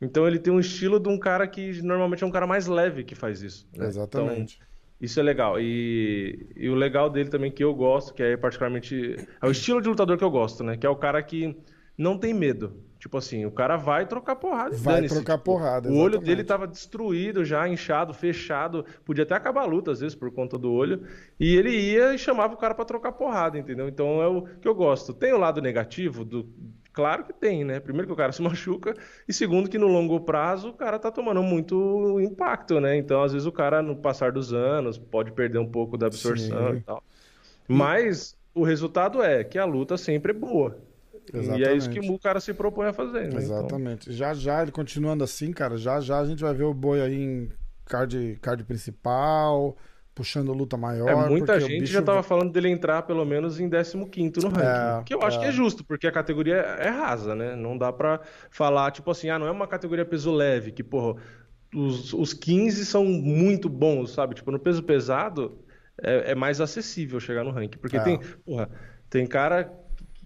Então 0.01 0.27
ele 0.27 0.39
tem 0.39 0.51
um 0.51 0.59
estilo 0.59 0.99
de 0.99 1.07
um 1.07 1.17
cara 1.17 1.47
que 1.47 1.81
normalmente 1.81 2.23
é 2.23 2.27
um 2.27 2.31
cara 2.31 2.45
mais 2.45 2.67
leve 2.67 3.03
que 3.03 3.15
faz 3.15 3.41
isso. 3.41 3.67
né? 3.75 3.87
Exatamente. 3.87 4.55
Então, 4.55 4.67
isso 4.99 5.19
é 5.19 5.23
legal. 5.23 5.59
E, 5.59 6.47
e 6.55 6.69
o 6.69 6.75
legal 6.75 7.09
dele 7.09 7.29
também 7.29 7.51
que 7.51 7.63
eu 7.63 7.73
gosto, 7.73 8.13
que 8.13 8.23
é 8.23 8.37
particularmente. 8.37 9.15
É 9.41 9.47
o 9.47 9.51
estilo 9.51 9.81
de 9.81 9.89
lutador 9.89 10.17
que 10.17 10.23
eu 10.23 10.31
gosto, 10.31 10.63
né? 10.63 10.77
Que 10.77 10.85
é 10.85 10.89
o 10.89 10.95
cara 10.95 11.21
que 11.21 11.55
não 11.97 12.17
tem 12.17 12.33
medo. 12.33 12.73
Tipo 13.05 13.19
assim, 13.19 13.45
o 13.45 13.51
cara 13.51 13.77
vai 13.77 14.07
trocar 14.07 14.35
porrada. 14.35 14.73
e 14.73 14.79
Vai 14.79 15.03
trocar 15.07 15.37
porrada, 15.37 15.89
O 15.89 15.91
olho 15.91 16.13
exatamente. 16.13 16.25
dele 16.25 16.43
tava 16.43 16.65
destruído 16.65 17.45
já, 17.45 17.67
inchado, 17.69 18.15
fechado. 18.15 18.83
Podia 19.05 19.21
até 19.23 19.35
acabar 19.35 19.61
a 19.61 19.65
luta, 19.65 19.91
às 19.91 19.99
vezes, 19.99 20.15
por 20.15 20.31
conta 20.31 20.57
do 20.57 20.73
olho. 20.73 21.03
E 21.39 21.55
ele 21.55 21.69
ia 21.69 22.15
e 22.15 22.17
chamava 22.17 22.55
o 22.55 22.57
cara 22.57 22.73
pra 22.73 22.83
trocar 22.83 23.11
porrada, 23.11 23.59
entendeu? 23.59 23.87
Então 23.87 24.23
é 24.23 24.27
o 24.27 24.41
que 24.59 24.67
eu 24.67 24.73
gosto. 24.73 25.13
Tem 25.13 25.31
o 25.31 25.37
lado 25.37 25.61
negativo 25.61 26.25
do. 26.25 26.49
Claro 26.91 27.25
que 27.25 27.31
tem, 27.31 27.63
né? 27.63 27.79
Primeiro 27.79 28.07
que 28.07 28.13
o 28.13 28.15
cara 28.15 28.31
se 28.31 28.41
machuca, 28.41 28.95
e 29.27 29.31
segundo 29.31 29.69
que 29.69 29.77
no 29.77 29.85
longo 29.85 30.19
prazo 30.21 30.69
o 30.69 30.73
cara 30.73 30.97
tá 30.97 31.11
tomando 31.11 31.43
muito 31.43 32.19
impacto, 32.19 32.79
né? 32.79 32.97
Então, 32.97 33.21
às 33.21 33.33
vezes, 33.33 33.45
o 33.45 33.51
cara, 33.51 33.83
no 33.83 33.95
passar 33.97 34.31
dos 34.31 34.51
anos, 34.51 34.97
pode 34.97 35.31
perder 35.31 35.59
um 35.59 35.69
pouco 35.69 35.95
da 35.95 36.07
absorção 36.07 36.71
Sim. 36.71 36.77
e 36.77 36.81
tal. 36.81 37.03
Mas 37.67 38.35
o 38.51 38.63
resultado 38.63 39.21
é 39.21 39.43
que 39.43 39.59
a 39.59 39.65
luta 39.65 39.95
sempre 39.95 40.31
é 40.31 40.35
boa. 40.35 40.75
E 41.33 41.63
é 41.63 41.75
isso 41.75 41.89
que 41.89 41.99
Exatamente. 41.99 42.11
o 42.11 42.19
cara 42.19 42.39
se 42.39 42.53
propõe 42.53 42.87
a 42.87 42.93
fazer, 42.93 43.21
né? 43.21 43.27
Então, 43.27 43.39
Exatamente. 43.39 44.13
Já 44.13 44.33
já, 44.33 44.61
ele 44.61 44.71
continuando 44.71 45.23
assim, 45.23 45.51
cara, 45.51 45.77
já 45.77 45.99
já 45.99 46.19
a 46.19 46.25
gente 46.25 46.41
vai 46.41 46.53
ver 46.53 46.63
o 46.63 46.73
boi 46.73 47.01
aí 47.01 47.15
em 47.15 47.49
card, 47.85 48.37
card 48.41 48.63
principal, 48.63 49.77
puxando 50.13 50.53
luta 50.53 50.77
maior. 50.77 51.09
É, 51.09 51.29
muita 51.29 51.59
gente 51.59 51.81
bicho 51.81 51.93
já 51.93 52.01
tava 52.01 52.23
falando 52.23 52.51
dele 52.51 52.69
entrar 52.69 53.03
pelo 53.03 53.25
menos 53.25 53.59
em 53.59 53.69
15º 53.69 54.43
no 54.43 54.49
ranking. 54.49 55.01
É, 55.01 55.03
que 55.03 55.13
eu 55.13 55.21
acho 55.21 55.37
é. 55.37 55.41
que 55.41 55.47
é 55.47 55.51
justo, 55.51 55.83
porque 55.83 56.07
a 56.07 56.11
categoria 56.11 56.55
é 56.55 56.89
rasa, 56.89 57.35
né? 57.35 57.55
Não 57.55 57.77
dá 57.77 57.91
pra 57.91 58.21
falar, 58.49 58.91
tipo 58.91 59.11
assim, 59.11 59.29
ah, 59.29 59.37
não 59.37 59.45
é 59.45 59.51
uma 59.51 59.67
categoria 59.67 60.05
peso 60.05 60.31
leve, 60.31 60.71
que, 60.71 60.83
porra, 60.83 61.21
os, 61.73 62.13
os 62.13 62.33
15 62.33 62.85
são 62.85 63.03
muito 63.03 63.67
bons, 63.67 64.13
sabe? 64.13 64.35
Tipo, 64.35 64.51
no 64.51 64.59
peso 64.59 64.81
pesado 64.81 65.59
é, 66.01 66.31
é 66.31 66.35
mais 66.35 66.61
acessível 66.61 67.19
chegar 67.19 67.43
no 67.43 67.51
ranking. 67.51 67.77
Porque 67.77 67.97
É. 67.97 67.99
tem, 68.01 68.19
porra, 68.45 68.69
tem 69.09 69.27
cara 69.27 69.71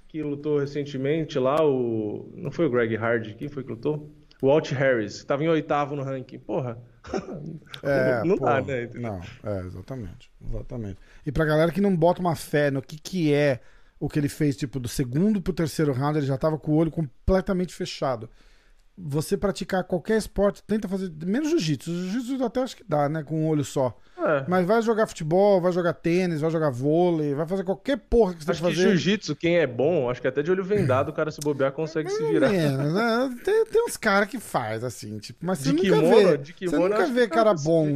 que, 0.10 0.22
lutou 0.22 0.60
recentemente 0.60 1.40
lá, 1.40 1.64
o. 1.64 2.30
Não 2.36 2.52
foi 2.52 2.66
o 2.66 2.70
Greg 2.70 2.96
Hard, 2.96 3.36
quem 3.36 3.48
foi 3.48 3.64
que 3.64 3.70
lutou? 3.70 4.12
O 4.42 4.48
Walt 4.48 4.72
Harris, 4.72 5.22
que 5.22 5.28
tava 5.28 5.44
em 5.44 5.50
oitavo 5.50 5.96
no 5.96 6.04
ranking. 6.04 6.40
Porra. 6.40 6.78
É, 7.82 8.24
não 8.26 8.38
pô, 8.38 8.46
dá, 8.46 8.62
né? 8.62 8.84
Entendeu? 8.84 9.14
Não, 9.14 9.22
é, 9.52 9.62
exatamente. 9.62 10.30
Exatamente. 10.46 10.98
E 11.26 11.32
pra 11.32 11.46
galera 11.46 11.72
que 11.72 11.80
não 11.80 11.96
bota 11.96 12.20
uma 12.20 12.36
fé 12.36 12.70
no 12.70 12.82
que, 12.82 13.00
que 13.00 13.34
é 13.34 13.62
o 14.00 14.10
que 14.10 14.20
ele 14.20 14.28
fez, 14.28 14.58
tipo, 14.58 14.80
do 14.80 14.88
segundo 14.88 15.42
pro 15.42 15.54
terceiro 15.54 15.94
round, 15.94 16.18
ele 16.18 16.28
já 16.28 16.38
tava 16.38 16.58
com 16.58 16.72
o 16.72 16.76
olho 16.76 16.92
completamente 16.92 17.74
fechado. 17.74 18.30
Você 19.02 19.38
praticar 19.38 19.84
qualquer 19.86 20.18
esporte, 20.18 20.62
tenta 20.68 20.88
fazer. 20.88 21.10
Menos 21.26 21.50
jiu-jitsu. 21.50 21.90
Jiu-jitsu 21.90 22.44
até 22.44 22.62
acho 22.62 22.76
que 22.76 22.84
dá, 22.88 23.08
né? 23.08 23.24
Com 23.24 23.44
um 23.44 23.48
olho 23.48 23.64
só. 23.64 23.98
É. 24.18 24.44
Mas 24.50 24.66
vai 24.68 24.82
jogar 24.82 25.08
futebol, 25.08 25.62
vai 25.62 25.72
jogar 25.72 25.94
tênis, 25.94 26.42
vai 26.42 26.52
jogar 26.52 26.70
vôlei, 26.70 27.34
vai 27.34 27.48
fazer 27.48 27.64
qualquer 27.64 27.96
porra 27.98 28.34
que 28.34 28.44
você 28.44 28.52
Acho 28.52 28.62
tem 28.62 28.70
que 28.72 28.76
que 28.76 28.82
fazer. 28.84 28.98
jiu-jitsu, 28.98 29.36
quem 29.38 29.58
é 29.58 29.66
bom, 29.66 30.10
acho 30.10 30.20
que 30.22 30.28
até 30.28 30.44
de 30.44 30.52
olho 30.52 30.62
vendado 30.66 31.08
o 31.10 31.14
cara 31.14 31.32
se 31.32 31.40
bobear 31.40 31.72
consegue 31.72 32.10
se 32.10 32.22
virar. 32.26 32.50
Menos, 32.50 32.94
né? 32.94 33.36
tem, 33.46 33.66
tem 33.66 33.86
uns 33.86 33.96
caras 33.96 34.28
que 34.28 34.38
faz 34.38 34.84
assim, 34.84 35.18
tipo, 35.20 35.46
mas 35.46 35.60
você 35.60 35.70
De 35.72 35.76
nunca 35.76 35.96
kimono, 36.02 36.28
vê. 36.32 36.38
de 36.38 36.48
você 36.52 36.54
kimono, 36.54 36.90
nunca 36.90 37.04
acho 37.04 37.14
vê 37.14 37.22
que 37.22 37.34
cara 37.34 37.54
bom 37.54 37.88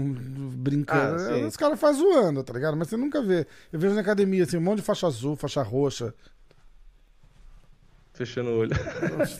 brincando. 0.53 1.21
Ah. 1.21 1.47
Os 1.47 1.57
caras 1.57 1.77
fazem 1.79 2.01
zoando, 2.01 2.41
tá 2.43 2.53
ligado? 2.53 2.77
Mas 2.77 2.87
você 2.87 2.95
nunca 2.97 3.21
vê. 3.21 3.45
Eu 3.71 3.79
vejo 3.79 3.93
na 3.93 4.01
academia 4.01 4.43
assim, 4.43 4.55
um 4.57 4.61
monte 4.61 4.77
de 4.77 4.83
faixa 4.83 5.07
azul, 5.07 5.35
faixa 5.35 5.61
roxa. 5.61 6.13
Fechando 8.13 8.51
o 8.51 8.59
olho. 8.59 8.71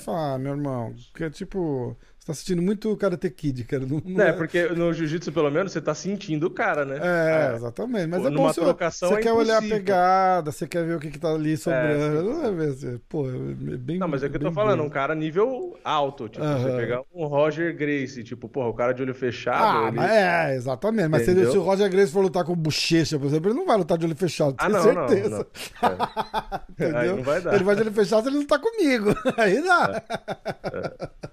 Falar, 0.03 0.38
meu 0.39 0.53
irmão. 0.53 0.96
Porque, 1.12 1.30
tipo, 1.30 1.98
você 2.24 2.27
tá 2.27 2.32
assistindo 2.32 2.62
muito 2.62 2.96
Karate 2.96 3.30
Kid, 3.30 3.65
cara. 3.65 3.86
Não, 3.86 4.01
não 4.06 4.24
É, 4.24 4.32
porque 4.32 4.70
no 4.70 4.94
jiu-jitsu, 4.94 5.30
pelo 5.34 5.51
menos, 5.51 5.74
você 5.74 5.82
tá 5.82 5.94
sentindo 5.94 6.48
o 6.48 6.50
cara, 6.50 6.86
né? 6.86 6.98
É, 7.01 7.56
exatamente. 7.58 8.08
Mas 8.08 8.22
Pô, 8.22 8.27
é 8.27 8.32
bom 8.32 8.36
numa 8.38 8.53
você, 8.53 8.62
trocação 8.62 9.10
você 9.10 9.15
é 9.15 9.20
quer 9.20 9.34
olhar 9.34 9.56
a 9.56 9.58
impossível. 9.58 9.77
pegada, 9.77 10.51
você 10.53 10.65
quer 10.65 10.86
ver 10.86 10.96
o 10.96 11.00
que, 11.01 11.12
que 11.12 11.20
tá 11.20 11.34
ali 11.34 11.58
sobrando. 11.58 12.32
sim, 12.32 12.39
não 12.56 12.70
assim, 12.72 13.01
pô, 13.10 13.30
é 13.30 13.77
bem. 13.77 13.98
Não, 13.98 14.08
mas 14.08 14.24
é 14.24 14.27
o 14.27 14.30
que 14.30 14.38
eu 14.38 14.39
tô 14.39 14.46
bem 14.48 14.56
falando, 14.56 14.77
bem. 14.80 14.88
um 14.88 14.89
cara 14.89 15.13
nível 15.13 15.77
alto. 15.84 16.30
Tipo, 16.30 16.46
você 16.46 16.72
pegar 16.77 17.01
um 17.13 17.25
Roger 17.25 17.75
Grace, 17.75 18.24
tipo, 18.24 18.48
porra, 18.48 18.70
o 18.70 18.74
cara 18.74 18.94
de 18.94 19.01
olho 19.01 19.13
fechado. 19.13 19.62
Ah, 19.62 19.88
ele- 19.89 20.00
é, 20.00 20.56
exatamente. 20.56 21.10
Mas 21.10 21.24
se, 21.25 21.32
Entendeu? 21.32 21.51
se 21.51 21.58
o 21.58 21.62
Roger 21.62 21.89
Grace 21.89 22.10
for 22.13 22.22
lutar 22.22 22.46
com 22.46 22.56
bochecha, 22.56 23.20
por 23.20 23.25
exemplo, 23.27 23.50
ele 23.51 23.60
não 23.60 23.65
vai 23.65 23.75
lutar 23.77 23.98
de 23.98 24.06
olho 24.06 24.15
fechado, 24.15 24.56
Ah, 24.60 24.70
não, 24.70 24.94
não, 24.94 25.08
certeza. 25.10 25.30
não. 25.30 25.46
É. 26.80 26.86
Entendeu? 26.88 27.18
Não 27.18 27.24
vai 27.24 27.42
dar. 27.42 27.53
Ele 27.56 27.63
vai 27.65 27.75
de 27.75 27.82
olho 27.82 27.92
fechado 27.92 28.24
se 28.24 28.30
ele 28.30 28.38
lutar 28.38 28.60
comigo. 28.60 29.13
Aí 29.38 29.62
dá. 29.62 30.01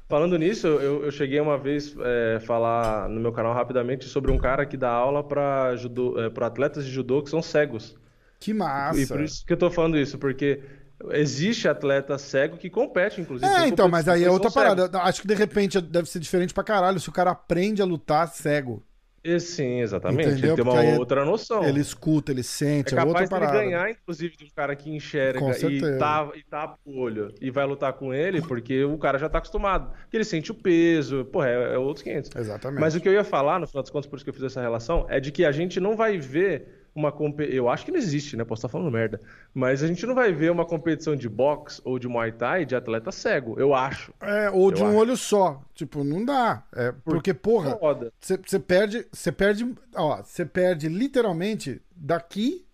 Falando 0.08 0.36
nisso, 0.36 0.79
eu, 0.80 1.04
eu 1.04 1.10
cheguei 1.10 1.40
uma 1.40 1.58
vez 1.58 1.94
é, 2.00 2.40
falar 2.40 3.08
no 3.08 3.20
meu 3.20 3.32
canal 3.32 3.52
rapidamente 3.52 4.06
sobre 4.06 4.30
um 4.30 4.38
cara 4.38 4.66
que 4.66 4.76
dá 4.76 4.90
aula 4.90 5.22
para 5.22 5.74
é, 6.16 6.30
para 6.30 6.46
atletas 6.46 6.84
de 6.84 6.90
judô 6.90 7.22
que 7.22 7.30
são 7.30 7.42
cegos. 7.42 7.96
Que 8.38 8.54
massa. 8.54 9.00
E 9.00 9.06
por 9.06 9.20
isso 9.20 9.44
que 9.44 9.52
eu 9.52 9.56
tô 9.56 9.70
falando 9.70 9.98
isso, 9.98 10.18
porque 10.18 10.62
existe 11.10 11.68
atleta 11.68 12.18
cego 12.18 12.56
que 12.56 12.68
compete, 12.68 13.20
inclusive. 13.20 13.50
É, 13.50 13.66
então, 13.66 13.88
mas 13.88 14.08
aí 14.08 14.24
é 14.24 14.30
outra 14.30 14.50
parada. 14.50 14.90
Acho 15.00 15.22
que 15.22 15.28
de 15.28 15.34
repente 15.34 15.80
deve 15.80 16.08
ser 16.08 16.18
diferente 16.18 16.52
pra 16.52 16.64
caralho 16.64 17.00
se 17.00 17.08
o 17.08 17.12
cara 17.12 17.30
aprende 17.30 17.80
a 17.80 17.84
lutar 17.84 18.28
cego. 18.28 18.82
E, 19.22 19.38
sim, 19.38 19.80
exatamente. 19.80 20.30
Entendeu? 20.30 20.54
Ele 20.54 20.62
tem 20.62 20.72
uma 20.72 20.82
é- 20.82 20.98
outra 20.98 21.24
noção. 21.24 21.62
Ele 21.64 21.80
escuta, 21.80 22.32
ele 22.32 22.42
sente, 22.42 22.94
É 22.94 22.98
é, 22.98 23.04
outra 23.04 23.28
parada. 23.28 23.52
ganhar, 23.52 23.90
inclusive, 23.90 24.36
de 24.36 24.44
um 24.44 24.48
cara 24.54 24.74
que 24.74 24.90
enxerga 24.90 25.40
e 25.68 25.98
tapa, 25.98 26.36
e 26.36 26.42
tapa 26.44 26.78
o 26.84 26.98
olho 26.98 27.34
e 27.40 27.50
vai 27.50 27.66
lutar 27.66 27.92
com 27.92 28.14
ele, 28.14 28.40
porque 28.40 28.82
o 28.84 28.96
cara 28.96 29.18
já 29.18 29.28
tá 29.28 29.38
acostumado. 29.38 29.90
Porque 30.00 30.16
ele 30.16 30.24
sente 30.24 30.50
o 30.50 30.54
peso, 30.54 31.24
porra, 31.26 31.48
é, 31.48 31.74
é 31.74 31.78
outros 31.78 32.02
500. 32.02 32.30
Exatamente. 32.34 32.80
Mas 32.80 32.94
o 32.94 33.00
que 33.00 33.08
eu 33.08 33.12
ia 33.12 33.24
falar, 33.24 33.60
no 33.60 33.66
final 33.66 33.82
das 33.82 33.90
contas, 33.90 34.08
por 34.08 34.16
isso 34.16 34.24
que 34.24 34.30
eu 34.30 34.34
fiz 34.34 34.44
essa 34.44 34.60
relação, 34.60 35.06
é 35.08 35.20
de 35.20 35.30
que 35.30 35.44
a 35.44 35.52
gente 35.52 35.78
não 35.78 35.96
vai 35.96 36.16
ver 36.18 36.79
uma. 36.94 37.12
Eu 37.48 37.68
acho 37.68 37.84
que 37.84 37.90
não 37.90 37.98
existe, 37.98 38.36
né? 38.36 38.44
Posso 38.44 38.60
estar 38.60 38.68
falando 38.68 38.90
merda. 38.90 39.20
Mas 39.54 39.82
a 39.82 39.86
gente 39.86 40.04
não 40.06 40.14
vai 40.14 40.32
ver 40.32 40.50
uma 40.50 40.64
competição 40.64 41.14
de 41.16 41.28
boxe 41.28 41.80
ou 41.84 41.98
de 41.98 42.08
muay 42.08 42.32
thai 42.32 42.64
de 42.64 42.74
atleta 42.74 43.10
cego, 43.12 43.58
eu 43.58 43.74
acho. 43.74 44.12
É, 44.20 44.50
ou 44.50 44.70
de 44.72 44.80
Eu 44.80 44.86
um 44.86 44.90
acho. 44.90 44.98
olho 44.98 45.16
só. 45.16 45.62
Tipo, 45.74 46.02
não 46.04 46.24
dá. 46.24 46.62
É, 46.74 46.92
porque, 47.04 47.32
porra, 47.34 47.78
você 48.20 48.58
perde. 48.58 49.06
Você 49.12 49.30
perde. 49.32 49.74
Ó, 49.94 50.22
você 50.22 50.44
perde 50.44 50.88
literalmente 50.88 51.80
daqui 51.94 52.64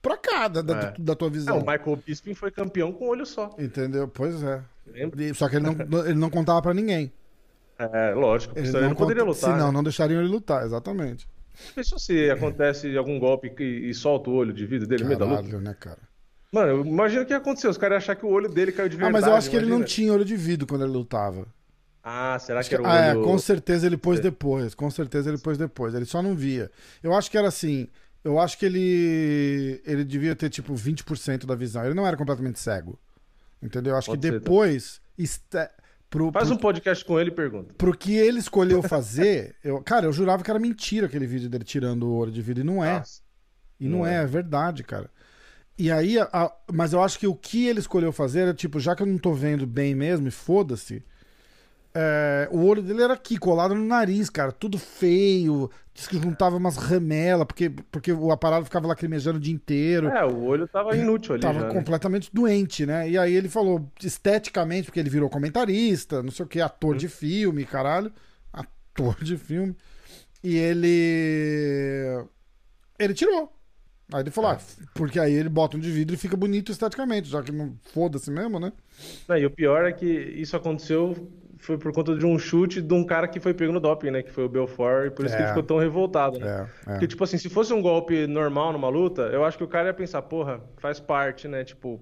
pra 0.00 0.16
cá 0.16 0.48
da, 0.48 0.60
É. 0.60 0.94
da 0.98 1.14
tua 1.14 1.28
É, 1.28 1.30
visão. 1.30 1.56
o 1.58 1.60
Michael 1.60 1.98
Bisping 2.06 2.34
foi 2.34 2.50
campeão 2.50 2.92
com 2.92 3.06
um 3.06 3.08
olho 3.08 3.24
só. 3.26 3.50
Entendeu? 3.58 4.06
Pois 4.08 4.42
é. 4.42 4.62
Lembra? 4.86 5.32
Só 5.34 5.48
que 5.48 5.56
ele 5.56 5.64
não, 5.64 6.00
ele 6.06 6.18
não 6.18 6.28
contava 6.30 6.60
pra 6.60 6.74
ninguém. 6.74 7.10
É, 7.78 8.12
lógico. 8.14 8.56
Ele 8.56 8.66
senão 8.66 8.80
ele 8.80 8.88
não 8.88 8.94
poderia 8.94 9.24
lutar. 9.24 9.50
Senão, 9.52 9.66
né? 9.68 9.72
não 9.72 9.82
deixariam 9.82 10.20
ele 10.20 10.28
lutar, 10.30 10.64
exatamente. 10.64 11.26
Pensou 11.74 11.98
se 11.98 12.30
acontece 12.30 12.96
algum 12.96 13.18
golpe 13.18 13.52
e, 13.58 13.90
e 13.90 13.94
solta 13.94 14.30
o 14.30 14.34
olho 14.34 14.52
de 14.52 14.66
vida 14.66 14.86
dele 14.86 15.04
meio 15.04 15.18
da 15.18 15.24
luta? 15.24 15.60
Né, 15.60 15.74
cara? 15.78 15.98
Mano, 16.52 16.86
imagina 16.86 17.22
o 17.22 17.26
que 17.26 17.32
ia 17.32 17.38
acontecer. 17.38 17.68
Os 17.68 17.76
caras 17.78 17.94
iam 17.94 17.98
achar 17.98 18.16
que 18.16 18.24
o 18.24 18.28
olho 18.28 18.48
dele 18.48 18.72
caiu 18.72 18.88
de 18.88 18.96
Ah, 18.96 18.98
verdade. 18.98 19.12
mas 19.12 19.26
eu 19.26 19.34
acho 19.36 19.50
que 19.50 19.56
ele 19.56 19.66
não 19.66 19.82
tinha 19.82 20.12
olho 20.12 20.24
de 20.24 20.36
vidro 20.36 20.66
quando 20.66 20.84
ele 20.84 20.92
lutava. 20.92 21.46
Ah, 22.02 22.38
será 22.38 22.62
que 22.62 22.74
era 22.74 22.82
o 22.82 22.86
Ah, 22.86 22.96
é, 22.98 23.14
olho... 23.14 23.24
com 23.24 23.38
certeza 23.38 23.86
ele 23.86 23.96
pôs 23.96 24.20
depois. 24.20 24.74
Com 24.74 24.90
certeza 24.90 25.30
ele 25.30 25.38
pôs 25.38 25.56
depois. 25.58 25.94
Ele 25.94 26.04
só 26.04 26.22
não 26.22 26.34
via. 26.34 26.70
Eu 27.02 27.14
acho 27.14 27.30
que 27.30 27.38
era 27.38 27.48
assim. 27.48 27.88
Eu 28.22 28.38
acho 28.38 28.58
que 28.58 28.66
ele. 28.66 29.80
Ele 29.84 30.04
devia 30.04 30.34
ter, 30.36 30.48
tipo, 30.50 30.74
20% 30.74 31.44
da 31.44 31.54
visão. 31.54 31.84
Ele 31.84 31.94
não 31.94 32.06
era 32.06 32.16
completamente 32.16 32.58
cego. 32.60 32.98
Entendeu? 33.62 33.94
Eu 33.94 33.98
acho 33.98 34.10
Pode 34.10 34.20
que 34.20 34.28
ser, 34.28 34.40
tá. 34.40 35.70
Pro, 36.14 36.30
Faz 36.32 36.46
pro, 36.46 36.56
um 36.56 36.58
podcast 36.58 37.04
com 37.04 37.18
ele 37.18 37.30
e 37.30 37.34
pergunta. 37.34 37.74
pro 37.76 37.96
que 37.96 38.14
ele 38.14 38.38
escolheu 38.38 38.82
fazer. 38.82 39.56
eu, 39.64 39.82
cara, 39.82 40.06
eu 40.06 40.12
jurava 40.12 40.42
que 40.44 40.50
era 40.50 40.60
mentira 40.60 41.06
aquele 41.06 41.26
vídeo 41.26 41.48
dele 41.48 41.64
tirando 41.64 42.04
o 42.04 42.14
olho 42.14 42.30
de 42.30 42.40
vidro. 42.40 42.62
E 42.62 42.66
não 42.66 42.84
é. 42.84 42.98
Nossa. 42.98 43.20
E 43.80 43.88
não, 43.88 43.98
Não 43.98 44.06
é, 44.06 44.18
é. 44.18 44.22
é 44.22 44.26
verdade, 44.26 44.84
cara. 44.84 45.10
E 45.76 45.90
aí, 45.90 46.18
a- 46.20 46.52
mas 46.72 46.92
eu 46.92 47.02
acho 47.02 47.18
que 47.18 47.26
o 47.26 47.34
que 47.34 47.66
ele 47.66 47.80
escolheu 47.80 48.12
fazer 48.12 48.40
era 48.42 48.54
tipo, 48.54 48.78
já 48.78 48.94
que 48.94 49.02
eu 49.02 49.06
não 49.06 49.18
tô 49.18 49.32
vendo 49.34 49.66
bem 49.66 49.94
mesmo, 49.94 50.28
e 50.28 50.30
foda-se. 50.30 51.02
É, 51.96 52.48
o 52.50 52.64
olho 52.64 52.82
dele 52.82 53.02
era 53.02 53.14
aqui, 53.14 53.36
colado 53.38 53.74
no 53.74 53.84
nariz, 53.84 54.28
cara, 54.28 54.50
tudo 54.50 54.78
feio. 54.78 55.70
Diz 55.94 56.08
que 56.08 56.20
juntava 56.20 56.56
umas 56.56 56.76
ramelas, 56.76 57.46
porque, 57.46 57.70
porque 57.70 58.12
o 58.12 58.32
aparelho 58.32 58.64
ficava 58.64 58.88
lacrimejando 58.88 59.38
o 59.38 59.40
dia 59.40 59.54
inteiro. 59.54 60.08
É, 60.08 60.24
o 60.24 60.42
olho 60.42 60.66
tava 60.66 60.96
inútil 60.96 61.34
ali 61.34 61.42
Tava 61.42 61.60
já, 61.60 61.68
né? 61.68 61.72
completamente 61.72 62.30
doente, 62.32 62.84
né? 62.84 63.08
E 63.08 63.16
aí 63.16 63.32
ele 63.32 63.48
falou, 63.48 63.88
esteticamente, 64.02 64.86
porque 64.86 64.98
ele 64.98 65.08
virou 65.08 65.30
comentarista, 65.30 66.20
não 66.20 66.32
sei 66.32 66.44
o 66.44 66.48
que, 66.48 66.60
ator 66.60 66.94
Hum. 66.96 66.98
de 66.98 67.06
filme, 67.08 67.64
caralho. 67.64 68.12
Ator 68.52 69.22
de 69.22 69.36
filme. 69.36 69.76
E 70.42 70.56
ele. 70.56 72.24
Ele 72.98 73.14
tirou. 73.14 73.52
Aí 74.12 74.20
ele 74.20 74.30
falou, 74.32 74.50
É. 74.50 74.54
ah, 74.54 74.58
porque 74.94 75.18
aí 75.18 75.32
ele 75.32 75.48
bota 75.48 75.76
um 75.76 75.80
de 75.80 75.90
vidro 75.90 76.14
e 76.14 76.18
fica 76.18 76.36
bonito 76.36 76.70
esteticamente, 76.72 77.28
já 77.28 77.40
que 77.42 77.50
não 77.52 77.76
foda-se 77.92 78.30
mesmo, 78.30 78.58
né? 78.60 78.72
Não, 79.28 79.36
e 79.38 79.46
o 79.46 79.50
pior 79.50 79.84
é 79.86 79.92
que 79.92 80.06
isso 80.06 80.56
aconteceu 80.56 81.16
foi 81.64 81.78
por 81.78 81.92
conta 81.92 82.14
de 82.16 82.26
um 82.26 82.38
chute 82.38 82.80
de 82.82 82.94
um 82.94 83.04
cara 83.04 83.26
que 83.26 83.40
foi 83.40 83.54
pego 83.54 83.72
no 83.72 83.80
doping, 83.80 84.10
né? 84.10 84.22
Que 84.22 84.30
foi 84.30 84.44
o 84.44 84.48
Belfort, 84.48 85.06
e 85.06 85.10
por 85.10 85.24
isso 85.24 85.34
que 85.34 85.40
É. 85.42 85.44
ele 85.46 85.48
ficou 85.48 85.62
tão 85.62 85.78
revoltado, 85.78 86.38
né? 86.38 86.68
É, 86.86 86.90
é. 86.90 86.92
Porque, 86.92 87.06
tipo 87.06 87.24
assim, 87.24 87.38
se 87.38 87.48
fosse 87.48 87.72
um 87.72 87.80
golpe 87.80 88.26
normal 88.26 88.72
numa 88.72 88.88
luta, 88.88 89.22
eu 89.32 89.44
acho 89.44 89.56
que 89.58 89.64
o 89.64 89.68
cara 89.68 89.88
ia 89.88 89.94
pensar, 89.94 90.22
porra, 90.22 90.60
faz 90.78 91.00
parte, 91.00 91.48
né? 91.48 91.64
Tipo, 91.64 92.00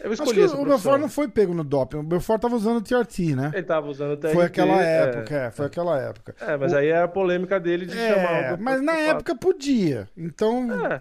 eu 0.00 0.12
Acho 0.12 0.22
escolhi 0.22 0.38
que 0.40 0.44
essa 0.44 0.56
o. 0.56 0.64
Belfort 0.64 1.00
não 1.00 1.08
foi 1.08 1.28
pego 1.28 1.54
no 1.54 1.64
doping, 1.64 1.96
o 1.98 2.02
Belfort 2.02 2.40
tava 2.40 2.54
usando 2.56 2.76
o 2.78 2.82
TRT, 2.82 3.34
né? 3.34 3.50
Ele 3.54 3.62
tava 3.62 3.88
usando 3.88 4.12
o 4.12 4.16
TRT, 4.16 4.34
Foi 4.34 4.44
aquela 4.44 4.82
é. 4.84 5.02
época, 5.02 5.34
é, 5.34 5.50
foi 5.50 5.66
aquela 5.66 5.98
época. 6.00 6.34
É, 6.40 6.56
mas 6.56 6.72
aí 6.74 6.88
é 6.88 7.02
a 7.02 7.08
polêmica 7.08 7.58
dele 7.58 7.86
de 7.86 7.94
chamar 7.96 8.12
o 8.14 8.34
É, 8.34 8.40
Belfort 8.40 8.60
mas 8.60 8.82
na 8.82 8.96
época 8.96 9.34
podia. 9.34 10.08
Então, 10.16 10.68
É. 10.86 11.00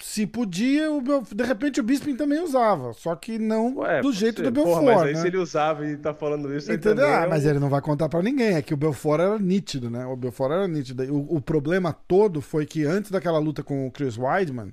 se 0.00 0.26
podia, 0.26 0.90
o 0.90 1.00
Belf- 1.00 1.32
de 1.34 1.44
repente 1.44 1.80
o 1.80 1.82
Bisping 1.82 2.16
também 2.16 2.40
usava. 2.42 2.92
Só 2.94 3.14
que 3.16 3.38
não 3.38 3.76
Ué, 3.78 4.00
do 4.00 4.12
jeito 4.12 4.38
ser. 4.38 4.44
do 4.44 4.50
Belfort, 4.50 4.80
Porra, 4.80 4.94
mas 4.94 5.02
aí 5.02 5.14
né? 5.14 5.20
se 5.20 5.26
ele 5.26 5.36
usava 5.38 5.86
e 5.86 5.96
tá 5.96 6.14
falando 6.14 6.54
isso, 6.54 6.70
aí 6.70 6.76
Entendeu? 6.76 7.04
também 7.04 7.14
Ah, 7.20 7.24
é 7.24 7.26
mas 7.26 7.44
ele 7.44 7.58
não 7.58 7.68
vai 7.68 7.80
contar 7.80 8.08
pra 8.08 8.22
ninguém. 8.22 8.54
É 8.54 8.62
que 8.62 8.72
o 8.74 8.76
Belfort 8.76 9.20
era 9.20 9.38
nítido, 9.38 9.90
né? 9.90 10.06
O 10.06 10.16
Belfort 10.16 10.52
era 10.52 10.68
nítido. 10.68 11.02
O, 11.12 11.36
o 11.36 11.40
problema 11.40 11.92
todo 11.92 12.40
foi 12.40 12.64
que 12.66 12.84
antes 12.84 13.10
daquela 13.10 13.38
luta 13.38 13.62
com 13.62 13.86
o 13.86 13.90
Chris 13.90 14.16
Weidman, 14.16 14.72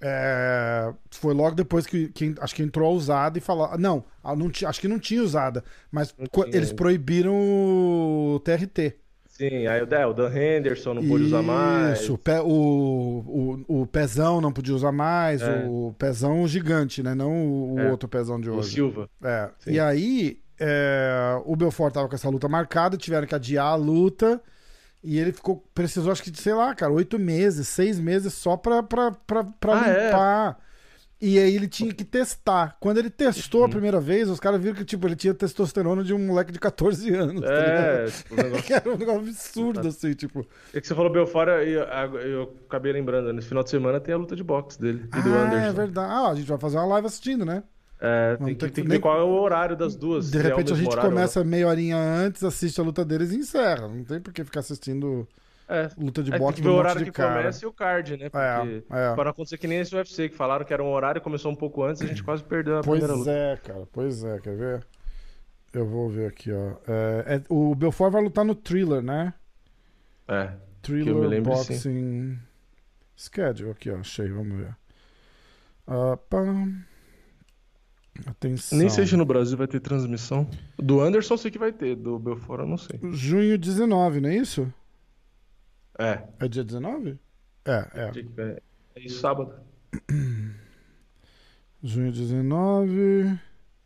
é, 0.00 0.92
foi 1.10 1.32
logo 1.32 1.54
depois 1.54 1.86
que, 1.86 2.08
que 2.08 2.34
acho 2.40 2.54
que 2.54 2.62
entrou 2.62 2.88
a 2.88 2.92
usada 2.92 3.38
e 3.38 3.40
falou. 3.40 3.76
Não, 3.78 4.04
ah, 4.22 4.34
não 4.34 4.50
acho 4.66 4.80
que 4.80 4.88
não 4.88 4.98
tinha 4.98 5.22
usada, 5.22 5.62
mas 5.90 6.14
Não 6.18 6.26
tinha 6.26 6.46
eles 6.56 6.70
ainda. 6.70 6.74
proibiram 6.76 7.32
o 7.34 8.40
TRT. 8.44 8.96
Sim, 9.48 9.66
aí 9.66 9.82
o- 9.82 9.94
é, 9.94 10.06
o 10.06 10.12
Dan 10.12 10.30
Henderson 10.34 10.94
não 10.94 11.06
pôde 11.06 11.24
usar 11.24 11.42
mais. 11.42 12.00
Isso, 12.00 12.14
o, 12.44 12.48
o, 12.48 13.64
o, 13.68 13.82
o 13.82 13.86
pezão 13.86 14.40
não 14.40 14.52
podia 14.52 14.74
usar 14.74 14.92
mais, 14.92 15.42
É. 15.42 15.64
o 15.68 15.94
pezão 15.98 16.46
gigante, 16.46 17.02
né? 17.02 17.14
Não 17.14 17.32
o, 17.32 17.74
o 17.74 17.80
É. 17.80 17.90
outro 17.90 18.08
pezão 18.08 18.40
de 18.40 18.48
O 18.50 18.56
hoje. 18.58 18.74
Silva. 18.74 19.08
É. 19.22 19.50
Sim. 19.58 19.72
E 19.72 19.80
aí, 19.80 20.38
é, 20.60 21.40
o 21.44 21.56
Belfort 21.56 21.92
tava 21.92 22.08
com 22.08 22.14
essa 22.14 22.28
luta 22.28 22.48
marcada, 22.48 22.96
tiveram 22.96 23.26
que 23.26 23.34
adiar 23.34 23.66
a 23.66 23.74
luta. 23.74 24.40
E 25.04 25.18
ele 25.18 25.32
ficou, 25.32 25.64
precisou, 25.74 26.12
acho 26.12 26.22
que, 26.22 26.30
sei 26.40 26.54
lá, 26.54 26.72
cara, 26.76 26.92
oito 26.92 27.18
meses, 27.18 27.66
seis 27.66 27.98
meses 27.98 28.32
só 28.34 28.56
pra, 28.56 28.84
pra, 28.84 29.10
pra, 29.26 29.42
pra 29.42 29.80
Ah, 29.80 29.88
é? 29.88 30.06
limpar. 30.06 30.58
E 31.22 31.38
aí 31.38 31.54
ele 31.54 31.68
tinha 31.68 31.94
que 31.94 32.04
testar. 32.04 32.76
Quando 32.80 32.98
ele 32.98 33.08
testou 33.08 33.60
Uhum. 33.60 33.66
a 33.68 33.70
primeira 33.70 34.00
vez, 34.00 34.28
os 34.28 34.40
caras 34.40 34.60
viram 34.60 34.74
que, 34.74 34.84
tipo, 34.84 35.06
ele 35.06 35.14
tinha 35.14 35.32
testosterona 35.32 36.02
de 36.02 36.12
um 36.12 36.18
moleque 36.18 36.50
de 36.50 36.58
14 36.58 37.14
anos. 37.14 37.42
tá 37.42 37.52
É, 37.52 38.06
tipo, 38.06 38.34
o 38.34 38.36
negócio... 38.36 38.74
Era 38.74 38.90
um 38.90 38.96
negócio 38.96 39.20
absurdo, 39.20 39.86
assim, 39.88 40.14
tipo. 40.14 40.44
é 40.74 40.80
que 40.80 40.86
você 40.88 40.96
falou 40.96 41.12
Belfort 41.12 41.48
e 41.64 41.74
eu, 41.74 41.84
eu 42.18 42.56
acabei 42.66 42.92
lembrando, 42.92 43.32
nesse 43.32 43.46
final 43.46 43.62
de 43.62 43.70
semana 43.70 44.00
tem 44.00 44.12
a 44.12 44.18
luta 44.18 44.34
de 44.34 44.42
boxe 44.42 44.80
dele 44.80 45.04
e 45.16 45.22
do 45.22 45.32
ah, 45.32 45.42
Anderson. 45.42 45.66
é 45.66 45.72
verdade. 45.72 46.12
Ah, 46.12 46.30
a 46.30 46.34
gente 46.34 46.48
vai 46.48 46.58
fazer 46.58 46.78
uma 46.78 46.86
live 46.86 47.06
assistindo, 47.06 47.44
né? 47.44 47.62
É, 48.00 48.36
tem 48.36 48.46
que, 48.56 48.68
tem 48.68 48.84
que 48.84 48.90
ver 48.90 48.98
qual 48.98 49.16
é 49.16 49.22
o 49.22 49.28
horário 49.28 49.76
das 49.76 49.94
duas. 49.94 50.28
De 50.28 50.32
se 50.32 50.44
é 50.44 50.48
repente 50.48 50.72
a 50.72 50.76
gente 50.76 50.96
começa 50.96 51.44
meia 51.44 51.68
horinha 51.68 51.96
antes, 51.96 52.42
assiste 52.42 52.80
a 52.80 52.82
luta 52.82 53.04
deles 53.04 53.30
e 53.30 53.36
encerra. 53.36 53.86
Não 53.86 54.02
tem 54.02 54.20
por 54.20 54.32
que 54.32 54.42
ficar 54.42 54.58
assistindo. 54.58 55.28
É, 55.74 55.88
luta 55.96 56.22
de 56.22 56.30
é, 56.30 56.32
tem 56.32 56.40
boxe 56.40 56.56
que 56.56 56.60
de 56.62 56.68
ver 56.68 56.72
um 56.72 56.76
o 56.76 56.78
horário 56.78 56.98
de 57.00 57.04
que 57.06 57.12
cara. 57.12 57.36
começa 57.40 57.64
e 57.64 57.68
o 57.68 57.72
card, 57.72 58.16
né? 58.16 58.28
Porque 58.28 58.44
É, 58.92 59.10
é. 59.10 59.14
para 59.14 59.24
não 59.24 59.30
acontecer 59.30 59.56
que 59.58 59.66
nem 59.66 59.78
esse 59.80 59.94
UFC, 59.94 60.28
que 60.28 60.36
falaram 60.36 60.64
que 60.64 60.72
era 60.74 60.82
um 60.82 60.90
horário, 60.92 61.20
começou 61.20 61.50
um 61.50 61.56
pouco 61.56 61.82
antes, 61.82 62.02
a 62.02 62.06
gente 62.06 62.22
quase 62.22 62.44
perdeu 62.44 62.78
a 62.78 62.82
Pois 62.82 63.00
primeira 63.00 63.18
luta. 63.18 63.30
é, 63.30 63.56
cara. 63.56 63.88
Pois 63.92 64.22
é, 64.24 64.38
quer 64.40 64.56
ver? 64.56 64.86
Eu 65.72 65.86
vou 65.86 66.10
ver 66.10 66.26
aqui, 66.28 66.52
ó. 66.52 66.72
É, 66.86 67.36
é- 67.36 67.42
o 67.48 67.74
Belfort 67.74 68.12
vai 68.12 68.22
lutar 68.22 68.44
no 68.44 68.54
Thriller, 68.54 69.00
né? 69.02 69.32
É. 70.28 70.50
Thriller 70.82 71.14
me 71.14 71.26
lembro, 71.26 71.52
Boxing 71.52 72.38
Schedule. 73.16 73.70
Aqui, 73.70 73.90
ó. 73.90 73.96
Achei, 73.98 74.28
vamos 74.28 74.56
ver. 74.58 74.76
Ah, 75.86 76.16
pam. 76.28 76.74
Atenção. 78.26 78.78
Nem 78.78 78.88
sei 78.90 79.06
se 79.06 79.16
no 79.16 79.24
Brasil 79.24 79.56
vai 79.56 79.66
ter 79.66 79.80
transmissão. 79.80 80.46
Do 80.78 81.00
Anderson 81.00 81.34
eu 81.34 81.38
sei 81.38 81.50
que 81.50 81.58
vai 81.58 81.72
ter, 81.72 81.96
do 81.96 82.18
Belfort 82.18 82.60
eu 82.60 82.66
não 82.66 82.76
sei. 82.76 83.00
Junho 83.10 83.56
19, 83.56 84.20
não 84.20 84.28
é 84.28 84.36
isso? 84.36 84.72
É. 85.98 86.26
É 86.40 86.48
dia 86.48 86.64
19? 86.64 87.18
É, 87.64 87.70
é. 87.94 88.10
É, 88.38 88.62
é 88.96 89.00
isso 89.00 89.20
sábado. 89.20 89.54
Junho 91.82 92.12
19. 92.12 93.38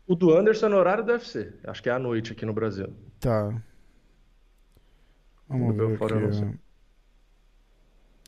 O 0.07 0.15
do 0.15 0.35
Anderson 0.37 0.67
é 0.67 0.69
no 0.69 0.77
horário 0.77 1.03
do 1.03 1.11
UFC. 1.11 1.53
Acho 1.63 1.81
que 1.83 1.89
é 1.89 1.93
à 1.93 1.99
noite 1.99 2.31
aqui 2.31 2.45
no 2.45 2.53
Brasil. 2.53 2.93
Tá. 3.19 3.61
Vamos 5.49 5.75
Do 5.75 5.87
ver 5.87 5.87
Belfort 5.89 6.11
eu 6.11 6.19
não 6.19 6.27
aqui. 6.27 6.37
sei. 6.37 6.47
ó. 6.47 6.53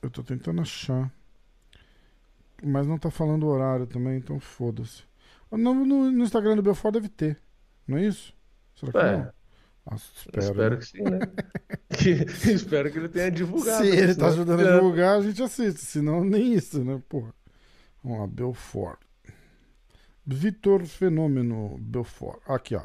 Eu 0.01 0.09
tô 0.09 0.23
tentando 0.23 0.61
achar. 0.61 1.11
Mas 2.63 2.87
não 2.87 2.97
tá 2.97 3.09
falando 3.09 3.43
o 3.43 3.47
horário 3.49 3.87
também, 3.87 4.17
então 4.17 4.39
foda-se. 4.39 5.03
No, 5.51 5.57
no, 5.73 6.11
no 6.11 6.23
Instagram 6.23 6.55
do 6.55 6.61
Belfort 6.63 6.93
deve 6.93 7.09
ter. 7.09 7.39
Não 7.87 7.97
é 7.97 8.05
isso? 8.05 8.33
Será 8.75 8.91
que 8.91 8.97
É. 8.97 9.17
não? 9.17 9.38
Nossa, 9.89 10.05
espero. 10.17 10.45
espero 10.45 10.69
né? 10.75 10.77
que 10.77 10.85
sim, 10.85 11.03
né? 11.03 11.19
Que- 11.89 12.51
espero 12.51 12.91
que 12.91 12.97
ele 12.99 13.09
tenha 13.09 13.31
divulgado. 13.31 13.83
Se 13.83 13.89
ele 13.89 14.07
tá 14.07 14.13
Senão- 14.13 14.27
ajudando 14.29 14.59
a 14.61 14.75
divulgar, 14.75 15.17
a 15.17 15.21
gente 15.21 15.41
assiste. 15.41 15.79
Senão, 15.81 16.23
nem 16.23 16.53
isso, 16.53 16.83
né? 16.83 17.01
Porra. 17.09 17.33
Vamos 18.03 18.19
lá, 18.19 18.27
Belfort. 18.27 18.99
Vitor 20.25 20.85
Fenômeno 20.85 21.77
Belfort. 21.79 22.39
Aqui, 22.47 22.75
ó. 22.75 22.83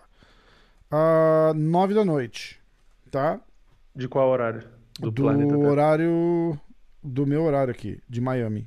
Ah, 0.91 1.53
nove 1.55 1.95
da 1.95 2.05
noite. 2.05 2.61
Tá? 3.11 3.41
De 3.95 4.09
qual 4.09 4.29
horário? 4.31 4.63
Do, 4.99 5.11
Do, 5.11 5.23
planeta 5.23 5.57
horário. 5.57 6.59
Do 7.03 7.27
meu 7.27 7.43
horário 7.43 7.71
aqui, 7.71 8.01
de 8.09 8.21
Miami. 8.21 8.67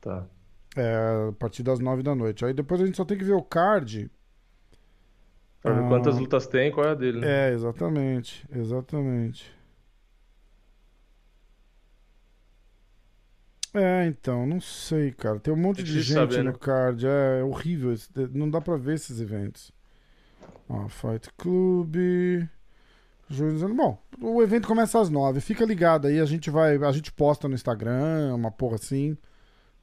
Tá. 0.00 0.26
É, 0.76 1.28
a 1.28 1.32
partir 1.32 1.62
das 1.62 1.78
nove 1.80 2.02
da 2.02 2.14
noite. 2.14 2.44
Aí 2.44 2.52
depois 2.52 2.80
a 2.80 2.86
gente 2.86 2.96
só 2.96 3.04
tem 3.04 3.16
que 3.16 3.24
ver 3.24 3.32
o 3.32 3.42
card. 3.42 4.10
Pra 5.62 5.72
ver 5.72 5.84
Ah. 5.84 5.88
quantas 5.88 6.18
lutas 6.18 6.46
tem 6.46 6.68
e 6.68 6.72
qual 6.72 6.86
é 6.86 6.90
a 6.90 6.94
dele, 6.94 7.20
né? 7.20 7.50
É, 7.50 7.52
exatamente. 7.52 8.44
Exatamente. 8.52 9.52
É, 13.74 14.06
então, 14.06 14.46
não 14.46 14.60
sei, 14.60 15.12
cara. 15.12 15.40
Tem 15.40 15.52
um 15.52 15.56
monte 15.56 15.80
É 15.80 15.84
de 15.84 16.02
gente 16.02 16.12
saber, 16.12 16.38
no 16.44 16.50
né? 16.52 16.56
card. 16.60 17.06
É, 17.06 17.40
é 17.40 17.44
horrível. 17.44 17.92
esse- 17.92 18.10
Não 18.32 18.50
dá 18.50 18.60
pra 18.60 18.76
ver 18.76 18.94
esses 18.96 19.18
eventos. 19.20 19.72
Ó, 20.68 20.88
Fight 20.88 21.30
Club. 21.38 21.96
Bom, 23.74 23.98
o 24.20 24.42
evento 24.42 24.68
começa 24.68 25.00
às 25.00 25.08
nove. 25.08 25.40
Fica 25.40 25.64
ligado 25.64 26.06
aí. 26.06 26.20
A 26.20 26.26
gente 26.26 26.50
vai. 26.50 26.76
A 26.76 26.92
gente 26.92 27.10
posta 27.12 27.48
no 27.48 27.54
Instagram, 27.54 28.34
uma 28.34 28.50
porra 28.50 28.74
assim. 28.74 29.16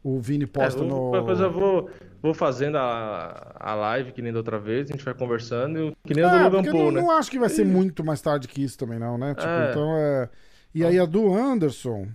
O 0.03 0.19
Vini 0.19 0.45
É, 0.45 0.47
posta 0.47 0.81
eu- 0.81 0.87
no. 0.87 1.25
coisa 1.25 1.43
eu 1.45 1.51
vou, 1.51 1.89
vou 2.21 2.33
fazendo 2.33 2.77
a, 2.77 3.55
a 3.59 3.75
live 3.75 4.11
que 4.13 4.21
nem 4.21 4.31
da 4.31 4.39
outra 4.39 4.57
vez, 4.57 4.89
a 4.89 4.93
gente 4.93 5.03
vai 5.03 5.13
conversando, 5.13 5.77
e, 5.89 5.95
que 6.07 6.13
nem 6.13 6.23
a 6.23 6.29
do 6.29 6.37
É, 6.37 6.43
Logan 6.43 6.63
Paul, 6.71 6.83
não, 6.85 6.91
né? 6.91 7.01
não 7.01 7.11
acho 7.11 7.29
que 7.29 7.37
vai 7.39 7.49
ser 7.49 7.65
muito 7.65 8.03
mais 8.03 8.21
tarde 8.21 8.47
que 8.47 8.63
isso 8.63 8.77
também, 8.77 8.97
não, 8.97 9.17
né? 9.17 9.35
Tipo, 9.35 9.47
É. 9.49 9.69
então 9.71 9.97
é. 9.97 10.29
E 10.73 10.85
aí 10.85 10.97
a 10.99 11.05
do 11.05 11.33
Anderson. 11.33 12.07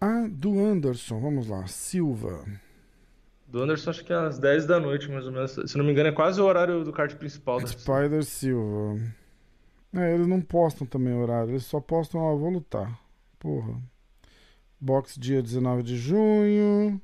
A 0.00 0.26
do 0.30 0.58
Anderson, 0.58 1.20
vamos 1.20 1.48
lá. 1.48 1.66
Silva. 1.66 2.44
Do 3.48 3.62
Anderson 3.62 3.90
acho 3.90 4.04
que 4.04 4.12
é 4.12 4.16
às 4.16 4.38
10 4.38 4.66
da 4.66 4.78
noite, 4.80 5.10
mais 5.10 5.26
ou 5.26 5.32
menos. 5.32 5.52
Se 5.66 5.76
não 5.78 5.84
me 5.84 5.92
engano, 5.92 6.08
é 6.08 6.12
quase 6.12 6.40
o 6.40 6.44
horário 6.44 6.84
do 6.84 6.92
card 6.92 7.14
principal 7.16 7.60
da 7.60 7.66
Spider 7.66 8.22
Silva. 8.24 8.98
É, 9.94 10.14
eles 10.14 10.26
não 10.26 10.40
postam 10.40 10.86
também 10.86 11.14
o 11.14 11.20
horário, 11.22 11.50
eles 11.50 11.64
só 11.64 11.80
postam, 11.80 12.20
ó, 12.20 12.36
vou 12.36 12.50
lutar. 12.50 12.98
Porra. 13.38 13.74
Box 14.80 15.18
dia 15.18 15.42
19 15.42 15.82
de 15.82 15.96
junho. 15.96 17.00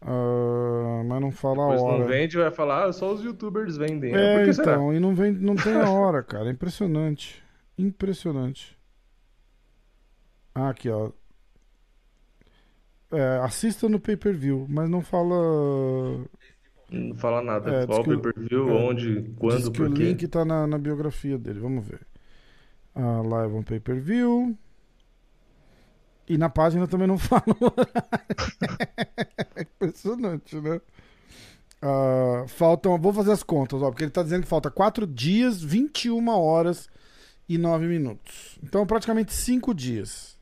Ah, 0.00 1.02
mas 1.06 1.20
não 1.20 1.32
fala 1.32 1.64
a 1.64 1.70
Depois 1.70 1.80
hora. 1.82 1.98
não 1.98 2.06
vende, 2.06 2.36
vai 2.36 2.50
falar, 2.50 2.84
ah, 2.86 2.92
só 2.92 3.12
os 3.12 3.22
youtubers 3.22 3.76
vendem. 3.76 4.14
É, 4.14 4.38
Por 4.38 4.44
que 4.46 4.52
será? 4.52 4.72
então, 4.74 4.94
e 4.94 5.00
não, 5.00 5.14
vem, 5.14 5.32
não 5.32 5.56
tem 5.56 5.74
a 5.74 5.90
hora, 5.90 6.22
cara. 6.22 6.48
É 6.48 6.52
impressionante. 6.52 7.42
Impressionante. 7.76 8.78
Ah, 10.54 10.70
aqui, 10.70 10.88
ó. 10.88 11.10
É, 13.10 13.38
assista 13.38 13.88
no 13.88 13.98
pay-per-view, 13.98 14.66
mas 14.68 14.88
não 14.88 15.00
fala. 15.00 15.34
Não 16.90 17.14
fala 17.14 17.42
nada. 17.42 17.82
É, 17.82 17.86
Qual 17.86 18.04
pay-per-view, 18.04 18.68
é, 18.68 18.72
onde, 18.72 19.22
Diz 19.22 19.34
quando, 19.36 19.72
que 19.72 19.82
o 19.82 19.86
por 19.86 19.94
quê. 19.94 20.02
link 20.04 20.28
tá 20.28 20.44
na, 20.44 20.66
na 20.66 20.78
biografia 20.78 21.38
dele. 21.38 21.58
Vamos 21.60 21.84
ver. 21.86 22.00
Ah, 22.94 23.22
live 23.22 23.54
on 23.54 23.62
pay-per-view. 23.62 24.56
E 26.28 26.36
na 26.36 26.48
página 26.48 26.86
também 26.86 27.06
não 27.08 27.16
fala. 27.18 27.42
é 29.56 29.62
impressionante, 29.62 30.56
né? 30.56 30.80
Ah, 31.80 32.44
faltam. 32.48 32.98
Vou 32.98 33.12
fazer 33.12 33.32
as 33.32 33.42
contas, 33.42 33.80
ó, 33.82 33.90
porque 33.90 34.04
ele 34.04 34.10
tá 34.10 34.22
dizendo 34.22 34.42
que 34.42 34.48
falta 34.48 34.70
4 34.70 35.06
dias, 35.06 35.62
21 35.62 36.28
horas 36.28 36.88
e 37.48 37.56
9 37.56 37.86
minutos. 37.86 38.58
Então, 38.62 38.86
praticamente 38.86 39.32
5 39.32 39.72
dias. 39.74 40.36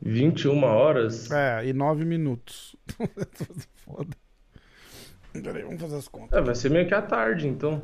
21 0.00 0.62
horas? 0.62 1.30
É, 1.30 1.66
e 1.66 1.72
9 1.72 2.04
minutos. 2.04 2.76
Foda. 3.84 4.16
Peraí, 5.32 5.62
vamos 5.62 5.80
fazer 5.80 5.96
as 5.96 6.06
contas. 6.08 6.38
É, 6.38 6.42
vai 6.42 6.54
ser 6.54 6.70
meio 6.70 6.86
que 6.86 6.94
à 6.94 7.02
tarde, 7.02 7.48
então. 7.48 7.82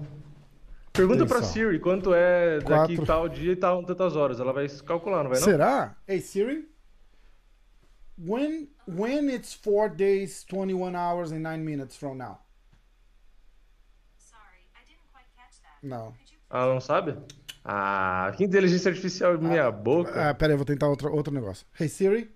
Pergunta 0.93 1.25
pra 1.25 1.39
Atenção. 1.39 1.53
Siri 1.53 1.79
quanto 1.79 2.13
é 2.13 2.59
daqui 2.61 2.97
Quatro. 2.97 3.07
tal 3.07 3.29
dia 3.29 3.53
e 3.53 3.57
tal, 3.57 3.85
tantas 3.85 4.17
horas. 4.17 4.41
Ela 4.41 4.53
vai 4.53 4.69
calcular, 4.85 5.23
não 5.23 5.31
vai 5.31 5.39
não? 5.39 5.45
Será? 5.45 5.97
Hey 6.07 6.21
Siri. 6.21 6.69
When 8.19 8.69
when 8.87 9.31
it's 9.31 9.55
4 9.55 9.95
days, 9.97 10.45
21 10.45 10.95
hours 10.95 11.33
and 11.33 11.41
9 11.41 11.65
minutes 11.65 11.97
from 11.97 12.17
now? 12.17 12.39
Sorry, 14.19 14.67
I 14.75 14.85
didn't 14.87 15.09
quite 15.13 15.29
catch 15.37 15.61
that. 15.63 15.79
Não. 15.87 16.13
Ah, 16.51 16.67
não 16.67 16.81
sabe? 16.81 17.17
Ah, 17.65 18.33
que 18.37 18.45
inteligência 18.45 18.91
artificial, 18.91 19.39
minha 19.39 19.71
boca. 19.71 20.31
Ah, 20.31 20.35
pera 20.35 20.53
aí, 20.53 20.57
vou 20.57 20.67
tentar 20.67 20.89
outra, 20.89 21.09
outro 21.09 21.33
negócio. 21.33 21.67
Hey 21.79 21.89
Siri. 21.89 22.31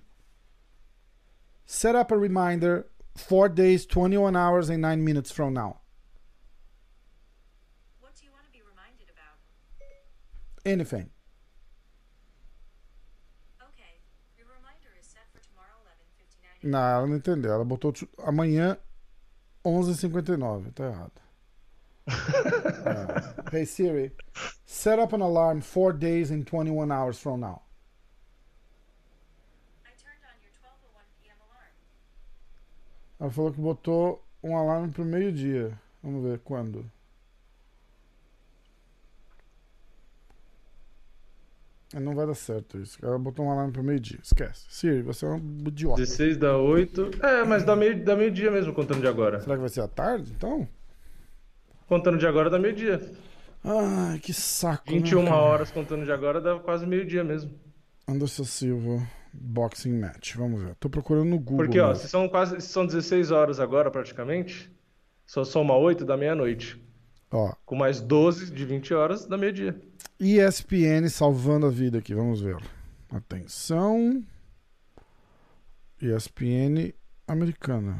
Set 1.66 1.96
up 1.96 2.14
a 2.14 2.16
reminder 2.16 2.86
4 3.16 3.48
days, 3.48 3.84
21 3.84 4.36
hours 4.36 4.70
and 4.70 4.78
9 4.78 5.02
minutes 5.02 5.30
from 5.32 5.50
now. 5.52 5.80
what 8.00 8.14
do 8.14 8.24
you 8.24 8.30
want 8.32 8.44
to 8.46 8.52
be 8.52 8.60
reminded 8.62 9.08
about? 9.10 9.36
Anything. 10.64 11.10
Okay. 13.60 14.00
Your 14.38 14.46
reminder 14.48 14.90
is 14.98 15.06
set 15.06 15.26
for 15.32 15.40
tomorrow 15.40 15.76
11:59. 15.84 16.70
Não, 16.70 16.78
ela 16.78 17.06
não 17.06 17.16
entendeu. 17.16 17.52
Ela 17.52 17.64
botou 17.64 17.92
amanhã 18.18 18.78
11h59. 19.64 20.72
Tá 20.72 20.84
errado. 20.84 21.12
É. 22.06 23.44
Hey 23.56 23.66
Siri. 23.66 24.12
Set 24.64 24.98
up 24.98 25.14
an 25.14 25.20
alarm 25.22 25.60
4 25.60 25.92
days 25.92 26.30
and 26.30 26.44
21 26.44 26.90
hours 26.90 27.18
from 27.20 27.40
now. 27.40 27.62
I 29.84 29.92
turned 29.96 30.24
on 30.24 30.34
your 30.42 30.50
12:01 30.60 31.04
p.m. 31.22 31.36
alarm. 31.40 31.72
Ela 33.20 33.30
falou 33.30 33.52
que 33.52 33.60
botou 33.60 34.24
um 34.42 34.56
alarme 34.56 34.90
pro 34.92 35.04
meio-dia. 35.04 35.78
Vamos 36.02 36.22
ver 36.24 36.38
quando. 36.40 36.90
Não 42.00 42.14
vai 42.14 42.26
dar 42.26 42.34
certo 42.34 42.78
isso. 42.78 42.98
Ela 43.02 43.18
botou 43.18 43.44
um 43.44 43.50
alarme 43.50 43.72
pro 43.72 43.82
meio-dia. 43.82 44.18
Esquece. 44.22 44.66
Siri, 44.68 45.02
você 45.02 45.24
é 45.26 45.28
um 45.28 45.64
idiota. 45.66 46.00
16 46.00 46.36
dá 46.36 46.56
8. 46.56 47.10
É, 47.22 47.44
mas 47.44 47.64
dá 47.64 47.76
meio, 47.76 48.04
dá 48.04 48.16
meio-dia 48.16 48.50
mesmo, 48.50 48.72
contando 48.72 49.00
de 49.00 49.06
agora. 49.06 49.40
Será 49.40 49.54
que 49.54 49.60
vai 49.60 49.68
ser 49.68 49.80
à 49.80 49.88
tarde, 49.88 50.32
então? 50.36 50.66
Contando 51.86 52.18
de 52.18 52.26
agora 52.26 52.50
dá 52.50 52.58
meio-dia. 52.58 53.00
Ai, 53.64 54.18
que 54.18 54.32
saco. 54.32 54.90
né, 54.90 54.98
21 54.98 55.24
cara? 55.24 55.36
horas 55.36 55.70
contando 55.70 56.04
de 56.04 56.12
agora 56.12 56.40
dá 56.40 56.58
quase 56.58 56.86
meio-dia 56.86 57.24
mesmo. 57.24 57.50
Anderson 58.06 58.44
Silva, 58.44 59.02
boxing 59.32 59.98
match. 59.98 60.34
Vamos 60.36 60.62
ver. 60.62 60.74
Tô 60.74 60.90
procurando 60.90 61.30
no 61.30 61.38
Google. 61.38 61.64
Porque, 61.64 61.80
ó, 61.80 61.88
né? 61.88 61.94
se 61.94 62.08
são 62.08 62.28
quase 62.28 62.60
se 62.60 62.68
são 62.68 62.84
16 62.84 63.30
horas 63.30 63.58
agora 63.60 63.90
praticamente, 63.90 64.70
só 65.24 65.44
soma 65.44 65.76
8 65.76 66.04
da 66.04 66.16
meia-noite. 66.16 66.83
Ó, 67.34 67.52
Com 67.66 67.74
mais 67.74 68.00
12 68.00 68.52
de 68.52 68.64
20 68.64 68.94
horas 68.94 69.26
dá 69.26 69.36
meio-dia. 69.36 69.74
ESPN 70.20 71.08
salvando 71.10 71.66
a 71.66 71.70
vida 71.70 71.98
aqui. 71.98 72.14
Vamos 72.14 72.40
ver. 72.40 72.56
Atenção. 73.10 74.22
ESPN 76.00 76.94
americana. 77.26 77.98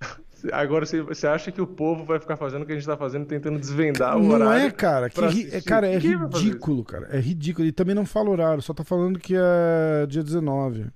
Agora 0.52 0.84
você, 0.86 1.26
acha 1.28 1.52
que 1.52 1.60
o 1.60 1.66
povo 1.66 2.04
vai 2.04 2.18
ficar 2.18 2.36
fazendo 2.36 2.62
o 2.62 2.66
que 2.66 2.72
a 2.72 2.74
gente 2.74 2.86
tá 2.86 2.96
fazendo, 2.96 3.26
tentando 3.26 3.58
desvendar 3.58 4.16
o 4.16 4.22
Não 4.22 4.30
horário? 4.30 4.66
é, 4.66 4.70
cara. 4.70 5.08
Que 5.10 5.20
ri- 5.26 5.48
é, 5.52 5.60
cara, 5.60 5.86
é 5.88 6.00
Quem 6.00 6.16
ridículo, 6.18 6.82
cara. 6.82 7.06
É 7.16 7.20
ridículo. 7.20 7.68
E 7.68 7.72
também 7.72 7.94
não 7.94 8.04
fala 8.06 8.30
horário, 8.30 8.62
só 8.62 8.74
tá 8.74 8.82
falando 8.82 9.18
que 9.18 9.34
é 9.36 10.06
dia 10.08 10.24
19. 10.24 10.86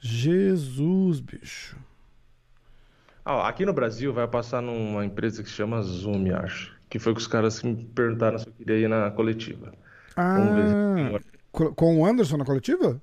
Jesus, 0.00 1.20
bicho. 1.20 1.76
Ah, 3.24 3.48
aqui 3.48 3.64
no 3.64 3.72
Brasil 3.72 4.12
vai 4.12 4.28
passar 4.28 4.60
numa 4.60 5.04
empresa 5.04 5.42
que 5.42 5.48
se 5.48 5.54
chama 5.54 5.80
Zoom, 5.82 6.34
acho. 6.36 6.74
Que 6.90 6.98
foi 6.98 7.14
que 7.14 7.20
os 7.20 7.26
caras 7.26 7.58
que 7.58 7.66
me 7.66 7.84
perguntaram 7.84 8.38
se 8.38 8.46
eu 8.48 8.52
queria 8.52 8.76
ir 8.78 8.88
na 8.88 9.10
coletiva. 9.10 9.72
Ah, 10.16 11.18
co- 11.52 11.74
com 11.74 11.98
o 12.00 12.06
Anderson 12.06 12.36
na 12.36 12.44
coletiva? 12.44 13.00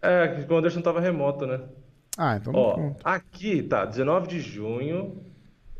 É, 0.00 0.44
o 0.48 0.56
Anderson 0.56 0.82
tava 0.82 1.00
remoto, 1.00 1.46
né? 1.46 1.60
Ah, 2.18 2.36
então 2.36 2.52
não 2.52 2.60
Ó, 2.60 2.74
conta. 2.74 3.02
aqui 3.04 3.62
tá, 3.62 3.84
19 3.84 4.28
de 4.28 4.40
junho. 4.40 5.24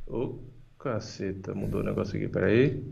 Ô, 0.06 0.38
caceta, 0.78 1.54
mudou 1.54 1.80
o 1.80 1.84
negócio 1.84 2.16
aqui, 2.16 2.28
peraí. 2.28 2.82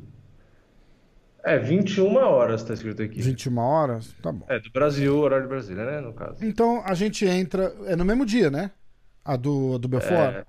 É, 1.42 1.58
21 1.58 2.16
horas 2.16 2.62
tá 2.62 2.74
escrito 2.74 3.02
aqui. 3.02 3.20
21 3.22 3.58
horas? 3.58 4.12
Tá 4.22 4.30
bom. 4.30 4.44
É, 4.48 4.58
do 4.58 4.70
Brasil, 4.70 5.16
horário 5.16 5.44
de 5.44 5.48
Brasília, 5.48 5.84
né, 5.86 6.00
no 6.00 6.12
caso. 6.12 6.44
Então 6.44 6.82
a 6.84 6.92
gente 6.94 7.24
entra. 7.24 7.74
É 7.86 7.96
no 7.96 8.04
mesmo 8.04 8.26
dia, 8.26 8.50
né? 8.50 8.70
A 9.24 9.36
do, 9.36 9.78
do 9.78 9.88
Belfort? 9.88 10.12
É, 10.12 10.44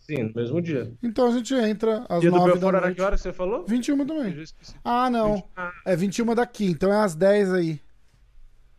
Sim, 0.00 0.24
no 0.24 0.32
mesmo 0.34 0.60
dia. 0.60 0.92
Então 1.02 1.28
a 1.28 1.30
gente 1.30 1.54
entra 1.54 2.04
às 2.08 2.20
Dia 2.20 2.30
do 2.30 2.36
9 2.36 2.52
Belfort 2.52 2.72
da 2.72 2.80
noite. 2.80 2.96
que 2.96 3.02
hora 3.02 3.16
você 3.16 3.32
falou? 3.32 3.64
21 3.66 3.98
Eu 4.00 4.06
também. 4.06 4.44
Ah, 4.84 5.08
não. 5.08 5.42
Ah, 5.56 5.70
É 5.86 5.94
21 5.94 6.34
daqui, 6.34 6.66
então 6.66 6.92
é 6.92 6.96
às 7.04 7.14
10 7.14 7.52
aí. 7.52 7.80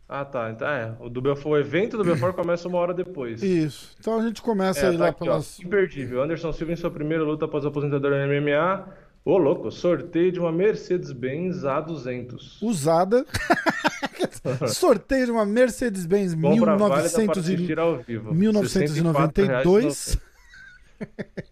Ah, 0.08 0.26
tá. 0.26 0.50
Então, 0.50 0.68
é, 0.68 0.94
o 1.00 1.08
do 1.08 1.22
Belfort, 1.22 1.46
o 1.46 1.56
evento 1.56 1.96
do 1.96 2.04
Belfort 2.04 2.34
começa 2.34 2.68
uma 2.68 2.76
hora 2.78 2.92
depois. 2.92 3.42
Isso. 3.42 3.96
Então 3.98 4.18
a 4.18 4.22
gente 4.22 4.42
começa 4.42 4.80
É, 4.84 4.90
aí 4.90 4.98
tá 4.98 5.04
lá 5.04 5.08
aqui, 5.10 5.22
ó. 5.22 5.24
pelas. 5.24 5.58
Imperdível. 5.60 6.22
Anderson 6.22 6.52
Silva 6.52 6.72
em 6.72 6.76
sua 6.76 6.90
primeira 6.90 7.24
luta 7.24 7.46
após 7.46 7.64
aposentadoria 7.64 8.26
no 8.26 8.32
MMA. 8.42 8.88
Ô, 9.24 9.38
louco, 9.38 9.70
sorteio 9.70 10.30
de 10.32 10.38
uma 10.40 10.52
Mercedes-Benz 10.52 11.62
A200. 11.62 12.58
Usada. 12.60 13.24
Sorteio 14.68 15.26
de 15.26 15.30
uma 15.30 15.46
Mercedes-Benz 15.46 16.34
Compra 16.34 16.76
válida 16.76 16.76
para 16.76 16.96
1900 17.02 17.48
e- 17.48 17.54
assistir 17.54 17.78
ao 17.78 17.98
vivo. 17.98 18.34
1992. 18.34 20.18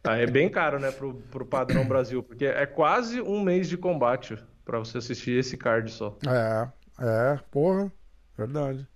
Ah, 0.04 0.16
é 0.16 0.26
bem 0.26 0.48
caro, 0.48 0.78
né, 0.78 0.90
pro, 0.90 1.14
pro 1.30 1.44
padrão 1.46 1.84
Brasil, 1.88 2.22
porque 2.22 2.44
é 2.46 2.66
quase 2.66 3.20
um 3.20 3.40
mês 3.40 3.68
de 3.68 3.76
combate 3.76 4.36
pra 4.64 4.78
você 4.78 4.98
assistir 4.98 5.32
esse 5.38 5.56
card 5.56 5.90
só. 5.90 6.16
É, 6.26 6.68
é, 7.00 7.38
porra. 7.50 7.92
Verdade. 8.36 8.86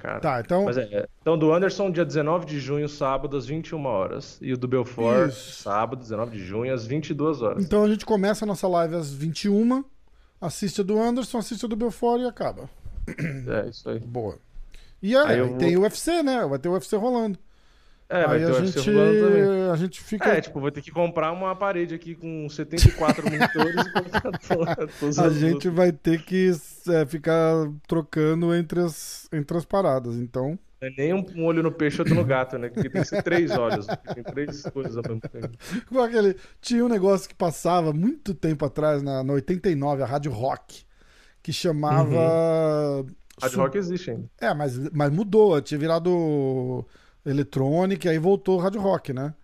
Cara. 0.00 0.18
Tá, 0.20 0.40
então. 0.40 0.66
É, 0.70 1.06
então 1.20 1.36
do 1.38 1.52
Anderson, 1.52 1.90
dia 1.90 2.04
19 2.06 2.46
de 2.46 2.58
junho, 2.58 2.88
sábado, 2.88 3.36
às 3.36 3.44
21 3.46 3.84
horas. 3.84 4.38
E 4.40 4.52
o 4.52 4.56
do 4.56 4.66
Belfort, 4.66 5.28
Isso. 5.28 5.62
sábado, 5.62 6.00
19 6.00 6.30
de 6.38 6.42
junho, 6.42 6.72
às 6.72 6.86
22 6.86 7.42
horas. 7.42 7.62
Então 7.64 7.84
a 7.84 7.88
gente 7.88 8.06
começa 8.06 8.44
a 8.44 8.48
nossa 8.48 8.66
live 8.66 8.94
às 8.94 9.12
21, 9.12 9.84
assiste 10.40 10.80
a 10.80 10.84
do 10.84 10.98
Anderson, 10.98 11.36
assiste 11.38 11.66
a 11.66 11.68
do 11.68 11.76
Belfort 11.76 12.22
e 12.22 12.26
acaba. 12.26 12.70
É, 13.06 13.68
isso 13.68 13.90
aí. 13.90 13.98
Boa. 14.00 14.38
E 15.02 15.14
aí, 15.16 15.26
Aí 15.40 15.42
vou- 15.42 15.58
tem 15.58 15.76
o 15.76 15.82
UFC, 15.82 16.22
né? 16.22 16.46
Vai 16.46 16.58
ter 16.58 16.68
o 16.68 16.72
UFC 16.72 16.96
rolando. 16.96 17.38
É, 18.10 18.26
vai 18.26 18.38
aí 18.38 18.44
ter 18.44 18.50
a 18.50 18.64
gente, 18.64 18.90
a 19.72 19.76
gente 19.76 20.02
fica. 20.02 20.30
É, 20.30 20.40
tipo, 20.40 20.58
vou 20.58 20.70
ter 20.72 20.82
que 20.82 20.90
comprar 20.90 21.30
uma 21.30 21.54
parede 21.54 21.94
aqui 21.94 22.16
com 22.16 22.48
74 22.48 23.22
monitores 23.30 23.86
e 23.86 23.92
colocar 23.92 25.22
a 25.24 25.30
gente 25.30 25.68
vai 25.68 25.92
ter 25.92 26.20
que 26.22 26.50
é, 26.88 27.06
ficar 27.06 27.54
trocando 27.86 28.52
entre 28.52 28.80
as, 28.80 29.28
entre 29.32 29.56
as 29.56 29.64
paradas. 29.64 30.16
Então, 30.16 30.58
é 30.80 30.90
nem 30.98 31.14
um, 31.14 31.24
um 31.36 31.44
olho 31.44 31.62
no 31.62 31.70
peixe 31.70 32.00
outro 32.00 32.14
no 32.14 32.24
gato, 32.24 32.58
né? 32.58 32.68
Porque 32.68 32.90
tem 32.90 33.02
que 33.02 33.08
ser 33.08 33.22
três 33.22 33.52
olhos. 33.52 33.86
Tem 33.86 34.24
três 34.24 34.62
coisas 34.62 34.96
ao 34.96 35.04
mesmo 35.04 35.20
tempo. 35.20 35.50
Igual 35.88 36.06
aquele, 36.06 36.36
tinha 36.60 36.84
um 36.84 36.88
negócio 36.88 37.28
que 37.28 37.34
passava 37.34 37.92
muito 37.92 38.34
tempo 38.34 38.64
atrás, 38.64 39.04
na, 39.04 39.22
na 39.22 39.34
89, 39.34 40.02
a 40.02 40.06
Rádio 40.06 40.32
Rock, 40.32 40.84
que 41.42 41.52
chamava. 41.52 43.06
Hard 43.40 43.52
Su- 43.52 43.60
Rock 43.60 43.78
existe 43.78 44.10
ainda. 44.10 44.28
É, 44.40 44.52
mas, 44.52 44.76
mas 44.90 45.10
mudou, 45.12 45.60
tinha 45.60 45.78
virado 45.78 46.84
eletrônica 47.24 48.06
e 48.08 48.10
aí 48.10 48.18
voltou 48.18 48.58
o 48.58 48.60
Rádio 48.62 48.80
Rock, 48.80 49.12
né? 49.12 49.34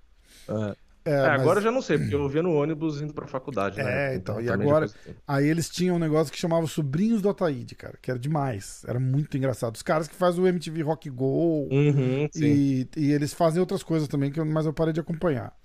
É, 0.48 0.76
É, 1.08 1.20
mas- 1.28 1.40
agora 1.40 1.58
eu 1.60 1.62
já 1.62 1.70
não 1.70 1.80
sei, 1.80 1.98
porque 1.98 2.14
eu 2.14 2.22
ouvia 2.22 2.42
no 2.42 2.52
ônibus 2.52 3.00
indo 3.00 3.14
pra 3.14 3.28
faculdade, 3.28 3.76
né? 3.80 4.12
É, 4.12 4.16
então, 4.16 4.40
e 4.40 4.46
também 4.46 4.66
agora-. 4.68 4.90
Aí 5.26 5.46
eles 5.46 5.68
tinham 5.70 5.94
um 5.94 5.98
negócio 6.00 6.32
que 6.32 6.38
chamava 6.38 6.66
Sobrinhos 6.66 7.22
do 7.22 7.28
Ataíde, 7.28 7.76
cara, 7.76 7.96
que 8.02 8.10
era 8.10 8.18
demais. 8.18 8.84
Era 8.88 8.98
muito 8.98 9.36
engraçado. 9.36 9.76
Os 9.76 9.82
caras 9.82 10.08
que 10.08 10.16
fazem 10.16 10.42
o 10.42 10.46
MTV 10.48 10.82
Rock 10.82 11.08
Go 11.08 11.68
Uhum, 11.70 12.28
e, 12.34 12.88
e 12.96 13.12
eles 13.12 13.32
fazem 13.32 13.60
outras 13.60 13.84
coisas 13.84 14.08
também, 14.08 14.32
que 14.32 14.40
eu- 14.40 14.44
mas 14.46 14.66
eu 14.66 14.72
parei 14.72 14.92
de 14.92 14.98
acompanhar. 15.00 15.56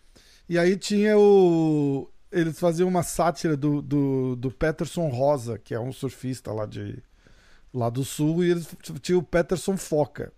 E 0.48 0.60
aí 0.60 0.78
tinha 0.78 1.18
o. 1.18 2.08
Eles 2.32 2.60
faziam 2.60 2.88
uma 2.88 3.04
sátira 3.04 3.58
do, 3.58 3.82
do, 3.82 4.36
do 4.36 4.52
Peterson 4.52 5.08
Rosa, 5.10 5.58
que 5.58 5.74
é 5.74 5.80
um 5.80 5.92
surfista 5.92 6.52
lá 6.54 6.66
de 6.68 7.02
lá 7.74 7.90
do 7.90 8.04
sul, 8.06 8.44
e 8.44 8.52
eles 8.52 8.68
tinham 9.02 9.20
o 9.20 9.24
Peterson 9.24 9.76
Foca. 9.76 10.32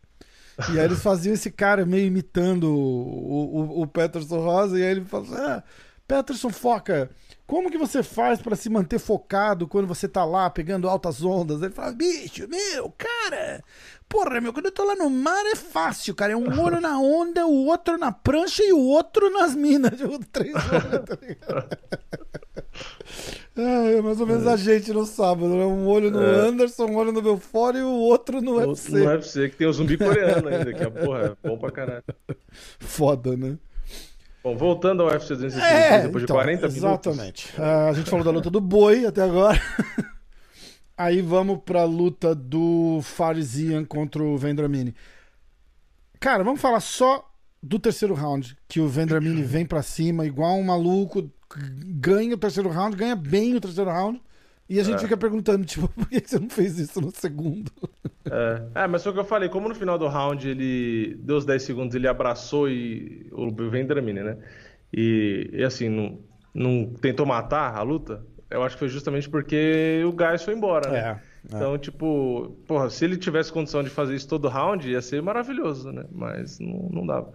E 0.74 0.80
aí 0.80 0.86
eles 0.86 1.02
faziam 1.02 1.34
esse 1.34 1.52
cara 1.52 1.86
meio 1.86 2.06
imitando 2.06 2.66
o, 2.66 3.80
o, 3.80 3.82
o 3.82 3.88
Peterson 3.88 4.40
Rosa, 4.40 4.78
e 4.80 4.84
aí 4.84 4.92
ele 4.92 5.06
falou: 5.06 5.36
ah, 5.36 5.64
Peterson 6.14 6.50
Foca, 6.52 7.10
como 7.48 7.72
que 7.72 7.78
você 7.78 8.04
faz 8.04 8.40
pra 8.40 8.56
se 8.56 8.70
manter 8.70 9.00
focado 9.00 9.68
quando 9.68 9.88
você 9.88 10.08
tá 10.08 10.24
lá 10.24 10.48
pegando 10.48 10.88
altas 10.88 11.24
ondas? 11.24 11.62
Ele 11.62 11.74
fala: 11.74 11.92
bicho, 11.92 12.48
meu, 12.48 12.94
cara, 12.96 13.64
porra, 14.08 14.40
meu, 14.40 14.54
quando 14.54 14.68
eu 14.68 14.72
tô 14.72 14.84
lá 14.84 14.96
no 14.96 15.10
mar 15.10 15.44
é 15.48 15.56
fácil, 15.56 16.14
cara. 16.14 16.34
É 16.34 16.36
um 16.36 16.62
olho 16.62 16.80
na 16.80 17.00
onda, 17.00 17.48
o 17.48 17.66
outro 17.66 17.98
na 17.98 18.12
prancha 18.12 18.64
e 18.64 18.72
o 18.72 18.80
outro 18.80 19.32
nas 19.32 19.56
minas. 19.56 19.94
Tipo, 19.98 20.20
três 20.32 20.54
olhos, 20.54 21.06
tá 21.06 21.18
ligado? 21.20 21.78
É 23.56 24.02
mais 24.02 24.20
ou 24.20 24.26
menos 24.26 24.48
a 24.48 24.56
gente 24.56 24.92
no 24.92 25.06
sábado, 25.06 25.48
né? 25.48 25.64
Um 25.64 25.86
olho 25.88 26.10
no 26.10 26.24
É. 26.24 26.48
Anderson, 26.48 26.86
um 26.88 26.96
olho 26.96 27.12
no 27.12 27.22
Belfort 27.22 27.76
e 27.76 27.82
o 27.82 27.88
outro 27.88 28.42
no 28.42 28.60
No, 28.60 28.70
UFC. 28.70 28.92
no 28.94 29.06
UFC, 29.06 29.50
que 29.50 29.58
tem 29.58 29.68
o 29.68 29.74
zumbi 29.74 29.96
coreano 29.96 30.48
ainda, 30.48 30.74
que 30.74 30.82
é, 30.82 30.90
porra, 30.90 31.38
é 31.44 31.48
bom 31.48 31.56
pra 31.60 31.70
caralho. 31.72 32.04
Foda, 32.80 33.38
né? 33.38 33.56
Bom, 34.44 34.58
voltando 34.58 35.04
ao 35.04 35.10
UFC 35.10 35.36
206, 35.36 35.64
É, 35.64 36.02
depois 36.02 36.24
então, 36.24 36.36
de 36.38 36.44
40 36.44 36.68
minutos. 36.68 36.78
exatamente. 36.78 37.54
Ah, 37.58 37.90
a 37.90 37.94
gente 37.94 38.10
falou 38.10 38.26
da 38.26 38.32
luta 38.32 38.50
do 38.50 38.60
boi 38.60 39.06
até 39.06 39.22
agora. 39.24 39.60
Aí 40.98 41.22
vamos 41.22 41.60
pra 41.66 41.86
luta 41.86 42.36
do 42.36 43.00
Farzian 43.02 43.84
contra 43.86 44.22
o 44.22 44.38
Vendramini. 44.38 44.94
Cara, 46.20 46.44
vamos 46.44 46.62
falar 46.62 46.80
só 46.82 47.30
do 47.62 47.80
terceiro 47.80 48.14
round, 48.14 48.56
que 48.68 48.80
o 48.82 48.88
Vendramini 48.88 49.42
vem 49.42 49.66
pra 49.66 49.82
cima 49.82 50.26
igual 50.26 50.56
um 50.56 50.64
maluco, 50.64 51.32
ganha 51.56 52.36
o 52.36 52.38
terceiro 52.38 52.70
round, 52.70 52.96
ganha 52.98 53.16
bem 53.16 53.56
o 53.56 53.62
terceiro 53.62 53.90
round, 53.90 54.22
e 54.70 54.80
a 54.80 54.84
gente 54.84 54.96
É. 54.96 55.00
fica 55.00 55.18
perguntando, 55.18 55.66
tipo, 55.66 55.88
por 55.90 56.08
que 56.10 56.20
você 56.26 56.40
não 56.40 56.50
fez 56.50 56.80
isso 56.80 57.00
no 57.02 57.12
segundo? 57.12 57.72
É, 58.26 58.84
é, 58.84 58.88
mas 58.88 59.04
foi 59.04 59.12
o 59.12 59.16
que 59.16 59.20
eu 59.22 59.26
falei, 59.26 59.50
como 59.50 59.68
no 59.70 59.76
final 59.76 59.98
do 59.98 60.08
round 60.08 60.48
ele 60.48 61.16
deu 61.20 61.38
os 61.38 61.46
10 61.46 61.62
segundos, 61.64 61.96
ele 61.96 62.08
abraçou 62.08 62.70
e 62.70 63.28
o 63.32 63.52
Vendramini, 63.70 64.22
né? 64.24 64.38
E, 64.92 65.50
e 65.54 65.64
assim, 65.64 65.90
não, 65.90 66.20
não 66.54 66.86
tentou 67.02 67.26
matar 67.26 67.76
a 67.76 67.82
luta, 67.82 68.26
eu 68.50 68.64
acho 68.64 68.76
que 68.76 68.80
foi 68.80 68.88
justamente 68.90 69.30
porque 69.30 70.04
o 70.08 70.12
gás 70.14 70.44
foi 70.44 70.54
embora, 70.54 70.90
né? 70.90 71.00
É, 71.00 71.20
Então, 71.46 71.78
tipo, 71.78 72.56
porra, 72.68 72.90
se 72.90 73.04
ele 73.04 73.18
tivesse 73.18 73.52
condição 73.52 73.84
de 73.84 73.90
fazer 73.90 74.16
isso 74.16 74.28
todo 74.30 74.48
round, 74.48 74.90
ia 74.90 75.02
ser 75.02 75.22
maravilhoso, 75.22 75.92
né? 75.92 76.06
Mas 76.12 76.60
não, 76.60 76.90
não 76.92 77.06
dava. 77.06 77.34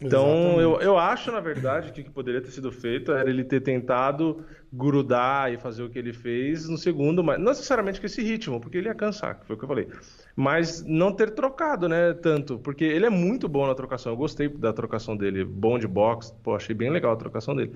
Então, 0.00 0.28
Exatamente. 0.28 0.60
eu, 0.62 0.80
eu 0.80 0.98
acho, 0.98 1.30
na 1.30 1.40
verdade, 1.40 1.92
que 1.92 2.00
o 2.00 2.04
que 2.04 2.10
poderia 2.10 2.40
ter 2.40 2.50
sido 2.50 2.72
feito 2.72 3.12
era 3.12 3.28
ele 3.28 3.44
ter 3.44 3.60
tentado 3.60 4.42
grudar 4.72 5.52
e 5.52 5.58
fazer 5.58 5.82
o 5.82 5.90
que 5.90 5.98
ele 5.98 6.12
fez 6.12 6.66
no 6.68 6.78
segundo, 6.78 7.22
mas 7.22 7.38
não 7.38 7.46
necessariamente 7.46 8.00
com 8.00 8.06
esse 8.06 8.22
ritmo, 8.22 8.58
porque 8.60 8.78
ele 8.78 8.88
ia 8.88 8.94
cansar, 8.94 9.38
que 9.38 9.46
foi 9.46 9.56
o 9.56 9.58
que 9.58 9.64
eu 9.64 9.68
falei. 9.68 9.88
Mas 10.34 10.82
não 10.84 11.12
ter 11.12 11.30
trocado, 11.32 11.86
né, 11.86 12.14
tanto, 12.14 12.58
porque 12.58 12.84
ele 12.84 13.04
é 13.04 13.10
muito 13.10 13.46
bom 13.46 13.66
na 13.66 13.74
trocação. 13.74 14.12
Eu 14.12 14.16
gostei 14.16 14.48
da 14.48 14.72
trocação 14.72 15.14
dele, 15.14 15.44
bom 15.44 15.78
de 15.78 15.86
boxe, 15.86 16.32
pô, 16.42 16.54
achei 16.54 16.74
bem 16.74 16.88
legal 16.88 17.12
a 17.12 17.16
trocação 17.16 17.54
dele. 17.54 17.72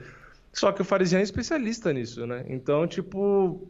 Só 0.51 0.73
que 0.73 0.81
o 0.81 0.85
Farisian 0.85 1.19
é 1.19 1.23
especialista 1.23 1.93
nisso, 1.93 2.27
né? 2.27 2.47
Então, 2.49 2.87
tipo, 2.87 3.69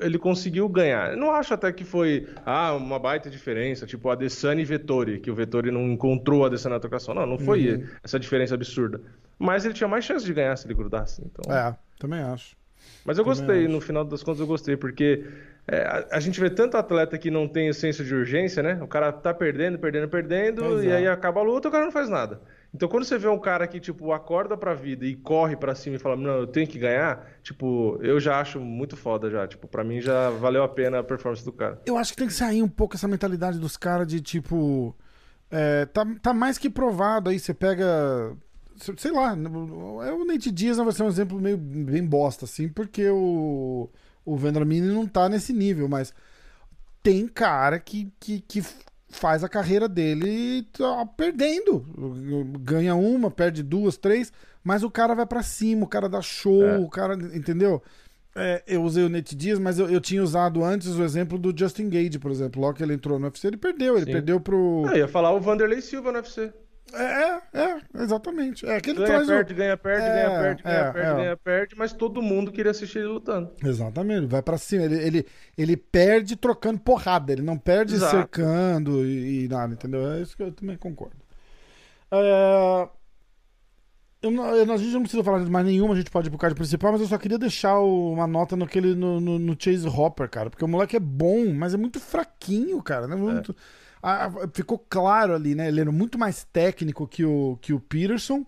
ele 0.00 0.18
conseguiu 0.18 0.68
ganhar. 0.68 1.12
Eu 1.12 1.16
não 1.16 1.30
acho 1.32 1.54
até 1.54 1.72
que 1.72 1.84
foi 1.84 2.26
ah, 2.44 2.74
uma 2.74 2.98
baita 2.98 3.30
diferença, 3.30 3.86
tipo 3.86 4.08
a 4.08 4.12
Adesanya 4.12 4.60
e 4.62 4.64
Vettori, 4.64 5.20
que 5.20 5.30
o 5.30 5.34
Vettori 5.34 5.70
não 5.70 5.82
encontrou 5.86 6.44
a 6.44 6.46
Adesanya 6.48 6.74
na 6.76 6.80
trocação. 6.80 7.14
Não, 7.14 7.26
não 7.26 7.38
foi 7.38 7.74
Uhum. 7.74 7.86
essa 8.02 8.18
diferença 8.18 8.54
absurda. 8.54 9.00
Mas 9.38 9.64
ele 9.64 9.74
tinha 9.74 9.88
mais 9.88 10.04
chance 10.04 10.24
de 10.24 10.32
ganhar 10.32 10.56
se 10.56 10.66
ele 10.66 10.74
grudasse. 10.74 11.22
Então... 11.24 11.54
É, 11.54 11.76
também 11.98 12.20
acho. 12.20 12.56
Mas 13.04 13.18
eu 13.18 13.24
também 13.24 13.38
gostei, 13.38 13.64
acho. 13.64 13.72
no 13.72 13.80
final 13.80 14.04
das 14.04 14.22
contas 14.22 14.40
eu 14.40 14.46
gostei, 14.46 14.76
porque 14.76 15.24
é, 15.66 15.78
a, 15.82 16.06
a 16.16 16.20
gente 16.20 16.38
vê 16.40 16.50
tanto 16.50 16.76
atleta 16.76 17.16
que 17.18 17.30
não 17.30 17.48
tem 17.48 17.68
o 17.68 17.74
senso 17.74 18.04
de 18.04 18.14
urgência, 18.14 18.62
né? 18.62 18.78
O 18.82 18.86
cara 18.86 19.12
tá 19.12 19.32
perdendo, 19.34 19.78
perdendo, 19.78 20.08
perdendo, 20.08 20.62
Pois 20.62 20.84
e 20.84 20.88
é. 20.88 20.96
aí 20.96 21.06
acaba 21.08 21.40
a 21.40 21.42
luta, 21.42 21.68
o 21.68 21.70
cara 21.72 21.84
não 21.84 21.92
faz 21.92 22.08
nada. 22.08 22.40
Então 22.76 22.90
quando 22.90 23.04
você 23.04 23.16
vê 23.16 23.26
um 23.26 23.38
cara 23.38 23.66
que, 23.66 23.80
tipo, 23.80 24.12
acorda 24.12 24.54
pra 24.54 24.74
vida 24.74 25.06
e 25.06 25.16
corre 25.16 25.56
pra 25.56 25.74
cima 25.74 25.96
e 25.96 25.98
fala, 25.98 26.14
não, 26.14 26.40
eu 26.40 26.46
tenho 26.46 26.68
que 26.68 26.78
ganhar, 26.78 27.26
tipo, 27.42 27.98
eu 28.02 28.20
já 28.20 28.38
acho 28.38 28.60
muito 28.60 28.98
foda 28.98 29.30
já. 29.30 29.48
Tipo, 29.48 29.66
pra 29.66 29.82
mim 29.82 29.98
já 29.98 30.28
valeu 30.28 30.62
a 30.62 30.68
pena 30.68 30.98
a 30.98 31.02
performance 31.02 31.42
do 31.42 31.52
cara. 31.52 31.80
Eu 31.86 31.96
acho 31.96 32.12
que 32.12 32.18
tem 32.18 32.26
que 32.26 32.34
sair 32.34 32.62
um 32.62 32.68
pouco 32.68 32.94
essa 32.94 33.08
mentalidade 33.08 33.58
dos 33.58 33.78
caras 33.78 34.06
de 34.06 34.20
tipo. 34.20 34.94
é, 35.50 35.86
tá, 35.86 36.06
tá 36.20 36.34
mais 36.34 36.58
que 36.58 36.68
provado 36.68 37.30
aí, 37.30 37.38
você 37.38 37.54
pega. 37.54 38.36
Sei 38.98 39.10
lá, 39.10 39.32
é 40.06 40.12
o 40.12 40.26
Nate 40.26 40.50
Diaz 40.50 40.76
vai 40.76 40.92
ser 40.92 41.02
um 41.02 41.08
exemplo 41.08 41.40
meio 41.40 41.56
bem 41.56 42.04
bosta, 42.04 42.44
assim, 42.44 42.68
porque 42.68 43.08
o, 43.08 43.88
o 44.22 44.36
Vendramini 44.36 44.88
não 44.88 45.06
tá 45.06 45.30
nesse 45.30 45.54
nível, 45.54 45.88
mas 45.88 46.12
tem 47.02 47.26
cara 47.26 47.80
que, 47.80 48.12
que, 48.20 48.42
que 48.42 48.62
faz 49.16 49.42
a 49.42 49.48
carreira 49.48 49.88
dele 49.88 50.62
tá 50.72 51.04
perdendo. 51.16 51.84
Ganha 52.60 52.94
uma, 52.94 53.30
perde 53.30 53.62
duas, 53.62 53.96
três, 53.96 54.32
mas 54.62 54.82
o 54.82 54.90
cara 54.90 55.14
vai 55.14 55.26
pra 55.26 55.42
cima, 55.42 55.84
o 55.84 55.88
cara 55.88 56.08
dá 56.08 56.20
show, 56.22 56.62
É. 56.64 56.78
o 56.78 56.88
cara. 56.88 57.14
Entendeu? 57.34 57.82
É, 58.38 58.62
eu 58.66 58.82
usei 58.82 59.02
o 59.02 59.08
Nate 59.08 59.34
Diaz, 59.34 59.58
mas 59.58 59.78
eu, 59.78 59.88
eu 59.88 59.98
tinha 60.00 60.22
usado 60.22 60.62
antes 60.62 60.88
o 60.88 61.02
exemplo 61.02 61.38
do 61.38 61.58
Justin 61.58 61.88
Gage, 61.88 62.18
por 62.18 62.30
exemplo. 62.30 62.60
Logo 62.60 62.74
que 62.74 62.82
ele 62.82 62.92
entrou 62.92 63.18
no 63.18 63.24
UFC, 63.26 63.46
ele 63.46 63.56
perdeu. 63.56 63.96
Ele 63.96 64.04
Sim. 64.04 64.12
perdeu 64.12 64.38
pro. 64.38 64.84
Ah, 64.86 64.96
ia 64.98 65.08
falar 65.08 65.32
o 65.32 65.40
Vanderlei 65.40 65.80
Silva 65.80 66.12
no 66.12 66.18
UFC. 66.18 66.52
É, 66.92 67.02
é, 67.02 67.40
é, 67.52 68.02
exatamente. 68.02 68.64
É 68.64 68.80
que 68.80 68.90
ele 68.90 68.98
Ganha, 68.98 69.08
traz 69.08 69.24
o- 69.24 69.32
perde, 69.32 69.54
ganha, 69.54 69.76
perde, 69.76 70.06
É, 70.06 70.08
ganha, 70.14 70.40
perde, 70.40 70.62
ganha, 70.62 70.76
é, 70.76 70.92
perde, 70.92 71.08
é. 71.10 71.14
ganha, 71.14 71.36
perde, 71.36 71.74
mas 71.76 71.92
todo 71.92 72.22
mundo 72.22 72.52
queria 72.52 72.70
assistir 72.70 72.98
ele 72.98 73.08
lutando. 73.08 73.50
Exatamente, 73.64 74.26
vai 74.26 74.40
pra 74.40 74.56
cima. 74.56 74.84
Ele, 74.84 74.96
ele, 75.02 75.26
ele 75.58 75.76
perde 75.76 76.36
trocando 76.36 76.78
porrada, 76.78 77.32
ele 77.32 77.42
não 77.42 77.58
perde 77.58 77.94
Exato. 77.94 78.12
cercando 78.16 79.04
e, 79.04 79.44
e 79.44 79.48
nada, 79.48 79.74
entendeu? 79.74 80.12
É 80.12 80.20
isso 80.22 80.36
que 80.36 80.42
eu 80.44 80.52
também 80.52 80.76
concordo. 80.76 81.16
É, 82.10 82.88
Eu 84.22 84.30
não- 84.30 84.46
eu 84.56 84.72
a 84.72 84.76
gente 84.76 84.92
não 84.92 85.02
precisa 85.02 85.22
falar 85.22 85.44
de 85.44 85.50
mais 85.50 85.64
nenhuma, 85.66 85.92
a 85.94 85.96
gente 85.96 86.10
pode 86.10 86.28
ir 86.28 86.30
pro 86.30 86.38
card 86.38 86.56
principal, 86.56 86.90
mas 86.92 87.00
eu 87.00 87.06
só 87.06 87.18
queria 87.18 87.38
deixar 87.38 87.78
o- 87.78 88.12
uma 88.12 88.26
nota 88.26 88.56
naquele, 88.56 88.94
no, 88.94 89.20
no, 89.20 89.38
no 89.38 89.56
Chase 89.58 89.86
Hopper, 89.86 90.28
cara. 90.28 90.50
Porque 90.50 90.64
o 90.64 90.68
moleque 90.68 90.96
é 90.96 91.00
bom, 91.00 91.52
mas 91.52 91.74
é 91.74 91.76
muito 91.76 92.00
fraquinho, 92.00 92.82
cara. 92.82 93.06
Né? 93.06 93.14
Muito- 93.14 93.52
a- 93.52 93.85
a- 94.14 94.48
ficou 94.52 94.78
claro 94.78 95.34
ali, 95.34 95.54
né? 95.54 95.68
Ele 95.68 95.80
era 95.80 95.92
muito 95.92 96.18
mais 96.18 96.44
técnico 96.52 97.06
que 97.06 97.24
o, 97.24 97.58
que 97.60 97.72
o 97.72 97.80
Peterson. 97.80 98.44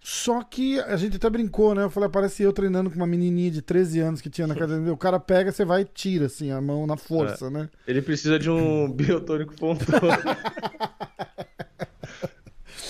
Só 0.00 0.42
que 0.44 0.78
a 0.80 0.96
gente 0.96 1.16
até 1.16 1.28
brincou, 1.28 1.74
né? 1.74 1.82
Eu 1.82 1.90
falei, 1.90 2.08
parece 2.08 2.42
eu 2.44 2.52
treinando 2.52 2.88
com 2.88 2.94
uma 2.96 3.06
menininha 3.06 3.50
de 3.50 3.60
13 3.60 3.98
anos 3.98 4.20
que 4.20 4.30
tinha 4.30 4.46
na 4.46 4.54
academia. 4.54 4.92
O 4.92 4.96
cara 4.96 5.18
pega, 5.18 5.50
você 5.50 5.64
vai 5.64 5.82
e 5.82 5.84
tira, 5.84 6.26
assim, 6.26 6.52
a 6.52 6.60
mão 6.60 6.86
na 6.86 6.96
força, 6.96 7.50
né? 7.50 7.68
Ele 7.86 8.00
precisa 8.00 8.38
de 8.38 8.48
um 8.48 8.88
biotônico 8.94 9.54
pontônico. 9.56 9.98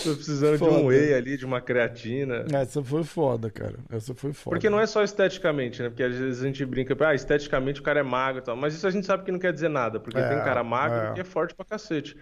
Tô 0.04 0.14
precisando 0.14 0.52
de 0.52 0.58
Foda. 0.58 0.72
um 0.72 0.86
whey 0.86 1.12
ali, 1.14 1.36
de 1.36 1.44
uma 1.44 1.60
creatina. 1.60 2.44
Essa 2.52 2.82
foi 2.82 3.02
foda, 3.04 3.50
cara. 3.50 3.74
Essa 3.90 4.14
foi 4.14 4.32
foda. 4.32 4.54
Porque 4.54 4.70
não 4.70 4.78
é 4.80 4.86
só 4.86 5.02
esteticamente, 5.02 5.82
né? 5.82 5.88
Porque 5.88 6.02
às 6.02 6.14
vezes 6.16 6.42
a 6.42 6.46
gente 6.46 6.64
brinca, 6.64 6.96
ah, 7.06 7.14
esteticamente 7.14 7.80
o 7.80 7.82
cara 7.82 8.00
é 8.00 8.02
magro 8.02 8.40
e 8.40 8.44
tal. 8.44 8.56
Mas 8.56 8.74
isso 8.74 8.86
a 8.86 8.90
gente 8.90 9.06
sabe 9.06 9.24
que 9.24 9.32
não 9.32 9.38
quer 9.38 9.52
dizer 9.52 9.68
nada, 9.68 9.98
porque 9.98 10.18
É, 10.18 10.28
tem 10.28 10.38
cara 10.38 10.62
magro 10.64 10.98
é. 11.10 11.12
que 11.14 11.20
é 11.20 11.24
forte 11.24 11.54
pra 11.54 11.64
cacete. 11.64 12.16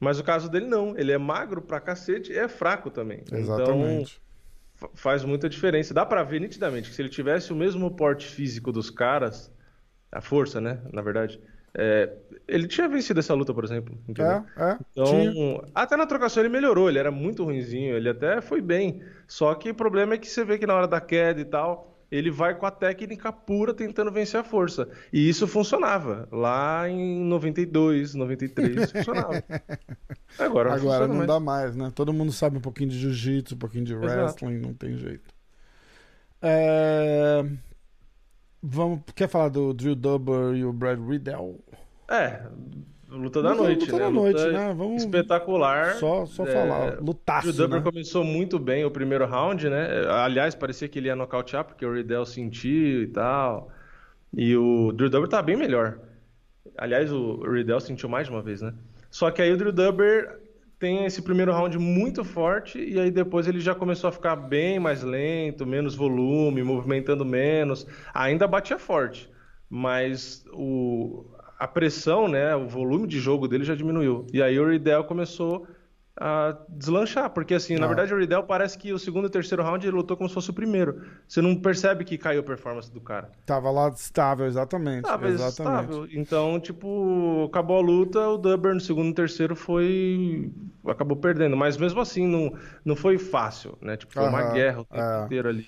Mas 0.00 0.18
o 0.18 0.24
caso 0.24 0.50
dele 0.50 0.66
não, 0.66 0.96
ele 0.98 1.12
é 1.12 1.18
magro 1.18 1.62
pra 1.62 1.80
cacete 1.80 2.32
e 2.32 2.36
é 2.38 2.48
fraco 2.48 2.90
também. 2.90 3.22
Exatamente. 3.32 4.20
Então 4.76 4.88
fa- 4.90 4.90
faz 4.94 5.24
muita 5.24 5.48
diferença. 5.48 5.94
Dá 5.94 6.04
pra 6.04 6.22
ver 6.22 6.40
nitidamente 6.40 6.90
que 6.90 6.94
se 6.96 7.00
ele 7.00 7.08
tivesse 7.08 7.52
o 7.52 7.56
mesmo 7.56 7.90
porte 7.90 8.26
físico 8.26 8.70
dos 8.72 8.90
caras, 8.90 9.50
a 10.12 10.20
força, 10.20 10.60
né? 10.60 10.80
Na 10.92 11.00
verdade, 11.00 11.40
é, 11.76 12.08
ele 12.46 12.68
tinha 12.68 12.88
vencido 12.88 13.18
essa 13.18 13.34
luta, 13.34 13.52
por 13.52 13.64
exemplo. 13.64 13.98
É, 14.18 14.62
é. 14.62 14.78
Então, 14.92 15.06
tinha. 15.06 15.62
até 15.74 15.96
na 15.96 16.06
trocação 16.06 16.42
ele 16.42 16.48
melhorou, 16.48 16.88
ele 16.88 16.98
era 16.98 17.10
muito 17.10 17.42
ruinzinho, 17.42 17.96
ele 17.96 18.08
até 18.08 18.40
foi 18.40 18.60
bem. 18.60 19.02
Só 19.26 19.54
que 19.54 19.70
o 19.70 19.74
problema 19.74 20.14
é 20.14 20.18
que 20.18 20.28
você 20.28 20.44
vê 20.44 20.56
que 20.56 20.66
na 20.66 20.74
hora 20.74 20.86
da 20.86 21.00
queda 21.00 21.40
e 21.40 21.44
tal, 21.44 21.98
ele 22.12 22.30
vai 22.30 22.54
com 22.54 22.64
a 22.64 22.70
técnica 22.70 23.32
pura 23.32 23.74
tentando 23.74 24.12
vencer 24.12 24.38
a 24.38 24.44
força. 24.44 24.88
E 25.12 25.28
isso 25.28 25.48
funcionava. 25.48 26.28
Lá 26.30 26.88
em 26.88 27.24
92, 27.24 28.14
93, 28.14 28.76
isso 28.76 28.92
funcionava. 28.92 29.42
Agora, 30.38 30.74
Agora 30.74 30.78
funciona 30.78 31.08
não 31.08 31.16
mais. 31.16 31.28
dá 31.28 31.40
mais, 31.40 31.76
né? 31.76 31.92
Todo 31.92 32.12
mundo 32.12 32.30
sabe 32.30 32.58
um 32.58 32.60
pouquinho 32.60 32.90
de 32.90 32.98
jiu-jitsu, 32.98 33.56
um 33.56 33.58
pouquinho 33.58 33.84
de 33.84 33.94
Exato. 33.94 34.06
wrestling, 34.06 34.58
não 34.58 34.74
tem 34.74 34.96
jeito. 34.96 35.34
É, 36.40 37.44
Vamos... 38.66 39.00
Quer 39.14 39.28
falar 39.28 39.50
do 39.50 39.74
Drew 39.74 39.94
Dober 39.94 40.54
e 40.56 40.64
o 40.64 40.72
Brad 40.72 40.98
Riddell? 40.98 41.62
É, 42.08 42.42
luta 43.10 43.42
da 43.42 43.50
Luta- 43.50 43.62
noite, 43.62 43.80
luta 43.86 43.92
né? 43.92 43.98
da 44.04 44.10
noite, 44.10 44.46
né? 44.48 44.74
Vamos- 44.76 45.02
Espetacular. 45.02 45.94
Só, 45.94 46.26
só 46.26 46.44
É, 46.46 46.52
falar. 46.52 46.98
O 47.00 47.04
Lutaço, 47.04 47.52
Dober 47.52 47.78
né? 47.78 47.84
começou 47.84 48.24
muito 48.24 48.58
bem 48.58 48.84
o 48.84 48.90
primeiro 48.90 49.24
round, 49.26 49.68
né? 49.68 50.06
Aliás, 50.08 50.54
parecia 50.54 50.88
que 50.88 50.98
ele 50.98 51.08
ia 51.08 51.16
nocautear, 51.16 51.64
porque 51.64 51.84
o 51.86 51.92
Riddell 51.92 52.24
sentiu 52.26 53.02
e 53.02 53.06
tal. 53.08 53.70
E 54.36 54.56
o 54.56 54.92
Drew 54.92 55.08
Dober 55.08 55.28
tá 55.28 55.40
bem 55.42 55.56
melhor. 55.56 55.98
Aliás, 56.76 57.12
o 57.12 57.40
Riddell 57.48 57.80
sentiu 57.80 58.08
mais 58.08 58.26
de 58.26 58.32
uma 58.32 58.42
vez, 58.42 58.60
né? 58.60 58.74
Só 59.10 59.30
que 59.30 59.40
aí 59.40 59.52
o 59.52 59.56
Drew 59.56 59.70
Dober 59.72 60.40
tem 60.78 61.04
esse 61.04 61.22
primeiro 61.22 61.52
round 61.52 61.78
muito 61.78 62.24
forte 62.24 62.78
e 62.78 62.98
aí 62.98 63.10
depois 63.10 63.46
ele 63.46 63.60
já 63.60 63.74
começou 63.74 64.08
a 64.08 64.12
ficar 64.12 64.34
bem 64.34 64.78
mais 64.80 65.02
lento, 65.04 65.64
menos 65.64 65.94
volume, 65.94 66.62
movimentando 66.64 67.24
menos. 67.24 67.86
Ainda 68.12 68.46
batia 68.48 68.76
forte, 68.78 69.30
mas 69.70 70.44
o, 70.52 71.24
a 71.64 71.68
pressão, 71.68 72.28
né, 72.28 72.54
o 72.54 72.68
volume 72.68 73.06
de 73.06 73.18
jogo 73.18 73.48
dele 73.48 73.64
já 73.64 73.74
diminuiu. 73.74 74.26
E 74.32 74.42
aí 74.42 74.58
o 74.58 74.68
Riddell 74.68 75.04
começou 75.04 75.66
a 76.16 76.56
deslanchar, 76.68 77.28
porque 77.30 77.54
assim, 77.54 77.76
na 77.76 77.86
Ah. 77.86 77.88
verdade 77.88 78.14
o 78.14 78.18
Riddell 78.18 78.44
parece 78.44 78.78
que 78.78 78.92
o 78.92 78.98
segundo 79.00 79.26
e 79.26 79.30
terceiro 79.30 79.64
round 79.64 79.84
ele 79.84 79.96
lutou 79.96 80.16
como 80.16 80.28
se 80.28 80.34
fosse 80.34 80.50
o 80.50 80.54
primeiro. 80.54 81.02
Você 81.26 81.42
não 81.42 81.56
percebe 81.56 82.04
que 82.04 82.16
caiu 82.16 82.40
a 82.40 82.44
performance 82.44 82.92
do 82.92 83.00
cara. 83.00 83.32
Tava 83.44 83.68
lá 83.70 83.88
estável, 83.88 84.46
exatamente. 84.46 85.02
Tava 85.02 85.26
exatamente. 85.28 85.90
estável. 85.90 86.08
Então, 86.12 86.60
tipo, 86.60 87.46
acabou 87.48 87.78
a 87.78 87.80
luta, 87.80 88.28
o 88.28 88.38
Dubber 88.38 88.74
no 88.74 88.80
segundo 88.80 89.08
e 89.10 89.14
terceiro 89.14 89.56
foi. 89.56 90.52
acabou 90.86 91.16
perdendo. 91.16 91.56
Mas 91.56 91.76
mesmo 91.76 92.00
assim, 92.00 92.28
não, 92.28 92.52
não 92.84 92.94
foi 92.94 93.18
fácil, 93.18 93.76
né? 93.80 93.96
Tipo, 93.96 94.12
foi 94.12 94.28
uma 94.28 94.52
guerra 94.52 94.82
o 94.82 94.84
tempo 94.84 95.02
é. 95.02 95.24
inteiro 95.24 95.48
ali. 95.48 95.66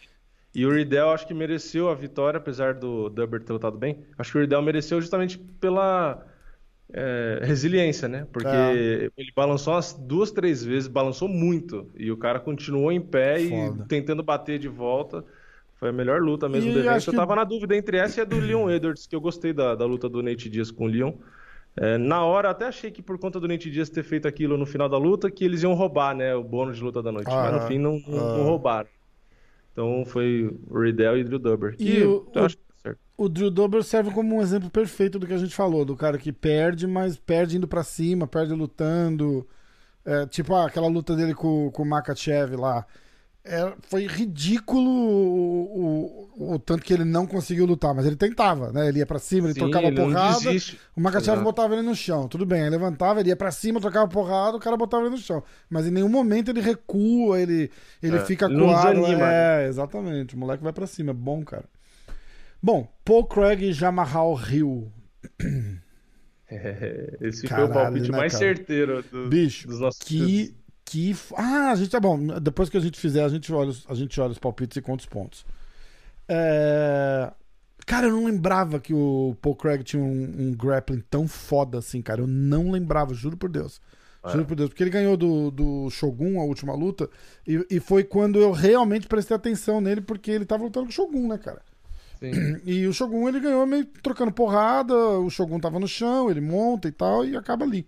E 0.59 0.65
o 0.65 0.71
Riddell 0.73 1.11
acho 1.11 1.27
que 1.27 1.35
mereceu 1.35 1.91
a 1.91 1.95
vitória, 1.95 2.39
apesar 2.39 2.73
do 2.73 3.11
Dubber 3.11 3.43
ter 3.43 3.53
lutado 3.53 3.77
bem. 3.77 3.99
Acho 4.17 4.33
que 4.33 4.39
o 4.39 4.41
Riddell 4.41 4.63
mereceu 4.63 5.01
justamente 5.01 5.39
pela 5.39 6.25
é, 6.93 7.41
resiliência, 7.43 8.09
né? 8.09 8.27
Porque 8.33 8.49
É. 8.49 9.11
ele 9.17 9.33
balançou 9.35 9.75
umas 9.75 9.93
duas, 9.93 10.31
três 10.31 10.65
vezes, 10.65 10.89
balançou 10.89 11.29
muito. 11.29 11.91
E 11.97 12.11
o 12.11 12.17
cara 12.17 12.39
continuou 12.41 12.91
em 12.93 13.01
pé 13.01 13.41
Foda. 13.41 13.83
e 13.85 13.89
tentando 13.89 14.23
bater 14.23 14.59
de 14.59 14.69
volta. 14.69 15.25
Foi 15.79 15.91
a 15.91 15.93
melhor 15.93 16.23
luta 16.23 16.49
mesmo 16.49 16.71
E 16.71 16.73
do 16.73 16.79
evento. 16.79 16.95
acho 16.95 17.11
Eu 17.11 17.13
que- 17.13 17.19
tava 17.19 17.35
na 17.37 17.45
dúvida 17.45 17.77
entre 17.77 17.99
essa 17.99 18.21
e 18.21 18.23
a 18.23 18.25
do 18.25 18.39
Leon 18.39 18.71
Edwards, 18.71 19.07
que 19.07 19.15
eu 19.15 19.21
gostei 19.21 19.53
da, 19.53 19.75
da 19.75 19.85
luta 19.85 20.09
do 20.09 20.23
Nate 20.23 20.49
Diaz 20.49 20.71
com 20.71 20.85
o 20.85 20.87
Leon. 20.87 21.13
É, 21.77 21.99
na 21.99 22.25
hora, 22.25 22.49
até 22.49 22.65
achei 22.67 22.91
que 22.91 23.03
por 23.03 23.19
conta 23.19 23.39
do 23.39 23.47
Nate 23.47 23.71
Diaz 23.71 23.91
ter 23.91 24.03
feito 24.03 24.27
aquilo 24.27 24.57
no 24.57 24.65
final 24.65 24.89
da 24.89 24.97
luta, 24.97 25.31
que 25.31 25.45
eles 25.45 25.63
iam 25.63 25.75
roubar, 25.75 26.15
né, 26.17 26.35
o 26.35 26.43
bônus 26.43 26.79
de 26.79 26.83
luta 26.85 27.03
da 27.03 27.13
noite. 27.13 27.27
Mas 27.27 27.53
no 27.53 27.59
Aham. 27.59 27.67
fim 27.69 27.79
não, 27.79 28.01
não- 28.09 28.17
não 28.17 28.41
Ah. 28.43 28.45
roubaram. 28.45 28.89
Então 29.77 30.05
foi 30.07 30.51
o 30.71 30.81
Riddell 30.81 31.19
e 31.19 31.25
Drew 31.25 31.39
Dober. 31.39 31.77
Que 31.77 31.99
E 31.99 32.03
o- 32.05 32.27
eu 32.35 32.45
acho 32.47 32.57
que 32.57 32.63
tá 32.65 32.75
certo. 32.83 32.99
O 33.15 33.29
Drew 33.29 33.51
Dober 33.51 33.83
serve 33.83 34.11
como 34.11 34.35
um 34.37 34.41
exemplo 34.41 34.71
perfeito 34.71 35.19
do 35.19 35.27
que 35.27 35.35
a 35.35 35.39
gente 35.39 35.55
falou, 35.55 35.85
do 35.85 35.95
cara 35.95 36.17
que 36.17 36.33
perde, 36.33 36.87
mas 36.87 37.19
perde 37.19 37.59
indo 37.59 37.69
pra 37.69 37.83
cima, 37.83 38.27
perde 38.27 38.55
lutando. 38.55 39.47
É, 40.03 40.25
tipo 40.27 40.55
ah, 40.55 40.67
aquela 40.67 40.87
luta 40.89 41.15
dele 41.15 41.35
com, 41.35 41.71
com 41.71 41.83
o 41.83 41.87
Makachev 41.87 42.57
lá. 42.57 42.87
É, 43.49 43.75
foi 43.89 44.07
ridículo 44.09 44.91
o, 44.91 46.27
o- 46.37 46.55
o 46.55 46.59
tanto 46.59 46.83
que 46.85 46.93
ele 46.93 47.05
não 47.05 47.27
conseguiu 47.29 47.65
lutar, 47.65 47.95
mas 47.95 48.05
ele 48.05 48.17
tentava, 48.17 48.73
né? 48.73 48.89
Ele 48.89 48.99
ia 48.99 49.07
pra 49.07 49.21
cima, 49.21 49.47
ele 49.47 49.55
Sim, 49.55 49.61
trocava 49.61 49.87
ele 49.87 49.95
porrada. 49.97 50.51
O 50.97 51.01
Makachev 51.01 51.41
botava 51.45 51.75
ele 51.75 51.83
no 51.83 51.95
chão, 51.95 52.27
tudo 52.27 52.45
bem. 52.45 52.63
Ele 52.63 52.71
levantava, 52.71 53.21
ele 53.21 53.29
ia 53.29 53.37
pra 53.37 53.53
cima, 53.53 53.81
trocava 53.81 54.09
porrada, 54.09 54.57
o 54.57 54.61
cara 54.61 54.77
botava 54.77 55.05
ele 55.05 55.11
no 55.11 55.19
chão. 55.19 55.45
Mas 55.71 55.87
em 55.87 55.93
nenhum 55.93 56.09
momento 56.09 56.51
ele 56.51 56.61
recua, 56.61 57.41
ele, 57.41 57.71
ele 58.03 58.17
É, 58.17 58.21
fica 58.25 58.49
coado. 58.49 59.01
desanima, 59.01 59.33
É, 59.33 59.67
exatamente. 59.69 60.35
O 60.35 60.39
moleque 60.39 60.65
vai 60.65 60.73
pra 60.73 60.87
cima, 60.87 61.13
é 61.13 61.15
bom, 61.15 61.45
cara. 61.45 61.65
Bom, 62.63 62.89
Paul 63.05 63.27
Craig 63.27 63.63
e 63.63 63.73
Jamarral 63.73 64.37
Hill. 64.51 64.91
É, 66.49 67.17
esse 67.21 67.49
foi 67.49 67.49
Caralho, 67.49 67.71
o 67.71 67.73
palpite 67.73 68.11
né, 68.11 68.17
mais 68.19 68.33
cara? 68.33 68.45
certeiro 68.45 69.03
do- 69.05 69.29
Bicho, 69.29 69.67
dos 69.67 69.81
nossos 69.81 70.01
que. 70.01 70.55
Que 70.87 71.15
ah, 71.37 71.73
a 71.73 71.75
gente 71.75 71.91
tá 71.91 72.01
bom. 72.01 72.19
Depois 72.41 72.71
que 72.71 72.77
a 72.79 72.81
gente 72.81 72.99
fizer, 72.99 73.23
a 73.25 73.29
gente 73.29 73.53
olha, 73.53 73.71
os- 73.71 73.85
a 73.89 73.95
gente 73.95 74.19
olha 74.21 74.31
os 74.33 74.39
palpites 74.39 74.77
e 74.79 74.81
conta 74.81 75.03
os 75.03 75.09
pontos. 75.09 75.45
É, 76.29 77.31
Cara, 77.87 78.07
eu 78.09 78.13
não 78.13 78.25
lembrava 78.25 78.81
que 78.81 78.93
o 78.93 79.37
Paul 79.41 79.55
Craig 79.55 79.85
tinha 79.85 80.03
um, 80.03 80.49
um 80.49 80.53
grappling 80.53 81.05
tão 81.09 81.29
foda 81.29 81.79
assim, 81.79 82.03
cara. 82.03 82.21
Eu 82.21 82.27
não 82.27 82.71
lembrava, 82.73 83.15
juro 83.15 83.37
por 83.37 83.49
Deus. 83.49 83.81
É. 84.25 84.31
Juro 84.33 84.45
por 84.45 84.57
Deus. 84.57 84.71
Porque 84.71 84.83
ele 84.83 84.91
ganhou 84.91 85.17
do, 85.17 85.53
do 85.53 85.89
Shogun 85.91 86.41
a 86.41 86.45
última 86.45 86.75
luta. 86.75 87.09
E, 87.47 87.65
e 87.71 87.79
foi 87.79 88.03
quando 88.03 88.41
eu 88.41 88.51
realmente 88.51 89.07
prestei 89.07 89.37
atenção 89.37 89.81
nele, 89.81 90.01
porque 90.01 90.33
ele 90.33 90.45
tava 90.45 90.65
lutando 90.65 90.87
com 90.87 90.91
o 90.91 90.95
Shogun, 90.95 91.29
né, 91.29 91.39
cara? 91.39 91.63
Sim. 92.19 92.61
E 92.65 92.87
o 92.89 92.93
Shogun 92.93 93.29
ele 93.29 93.39
ganhou 93.39 93.65
meio 93.67 93.85
trocando 94.03 94.33
porrada, 94.33 94.93
o 94.97 95.31
Shogun 95.31 95.61
tava 95.61 95.79
no 95.79 95.87
chão, 95.87 96.29
ele 96.29 96.41
monta 96.41 96.89
e 96.89 96.93
tal, 96.93 97.25
e 97.25 97.37
acaba 97.37 97.65
ali. 97.65 97.87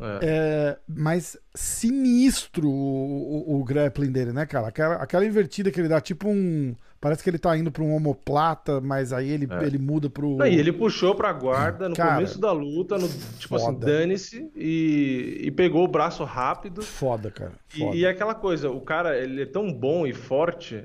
É. 0.00 0.18
É, 0.22 0.76
mas 0.88 1.36
sinistro 1.54 2.68
o, 2.68 3.54
o- 3.56 3.60
o 3.60 3.64
grappling 3.64 4.10
dele, 4.10 4.32
né, 4.32 4.46
cara? 4.46 4.68
Aquela, 4.68 4.94
aquela 4.96 5.24
invertida 5.26 5.70
que 5.70 5.80
ele 5.80 5.88
dá, 5.88 6.00
tipo 6.00 6.28
um. 6.28 6.74
Parece 7.00 7.22
que 7.22 7.30
ele 7.30 7.38
tá 7.38 7.56
indo 7.56 7.72
pra 7.72 7.82
um 7.82 7.94
homoplata, 7.94 8.78
mas 8.80 9.12
aí 9.12 9.30
ele, 9.30 9.48
É. 9.50 9.64
ele 9.64 9.78
muda 9.78 10.10
pro. 10.10 10.36
Não, 10.36 10.46
e 10.46 10.54
ele 10.58 10.70
puxou 10.72 11.14
pra 11.14 11.32
guarda 11.32 11.88
no 11.88 11.94
Cara, 11.96 12.16
começo 12.16 12.38
da 12.38 12.52
luta, 12.52 12.98
no, 12.98 13.08
tipo 13.38 13.56
assim, 13.56 13.66
foda. 13.66 13.86
dane-se, 13.86 14.50
e, 14.54 15.40
e 15.44 15.50
pegou 15.50 15.82
o 15.84 15.88
braço 15.88 16.22
rápido. 16.24 16.82
Foda, 16.82 17.30
cara. 17.30 17.52
E, 17.74 17.78
Foda. 17.78 17.96
e 17.96 18.04
é 18.04 18.10
aquela 18.10 18.34
coisa, 18.34 18.70
o 18.70 18.80
cara 18.82 19.16
ele 19.16 19.42
é 19.42 19.46
tão 19.46 19.72
bom 19.72 20.06
e 20.06 20.12
forte 20.12 20.84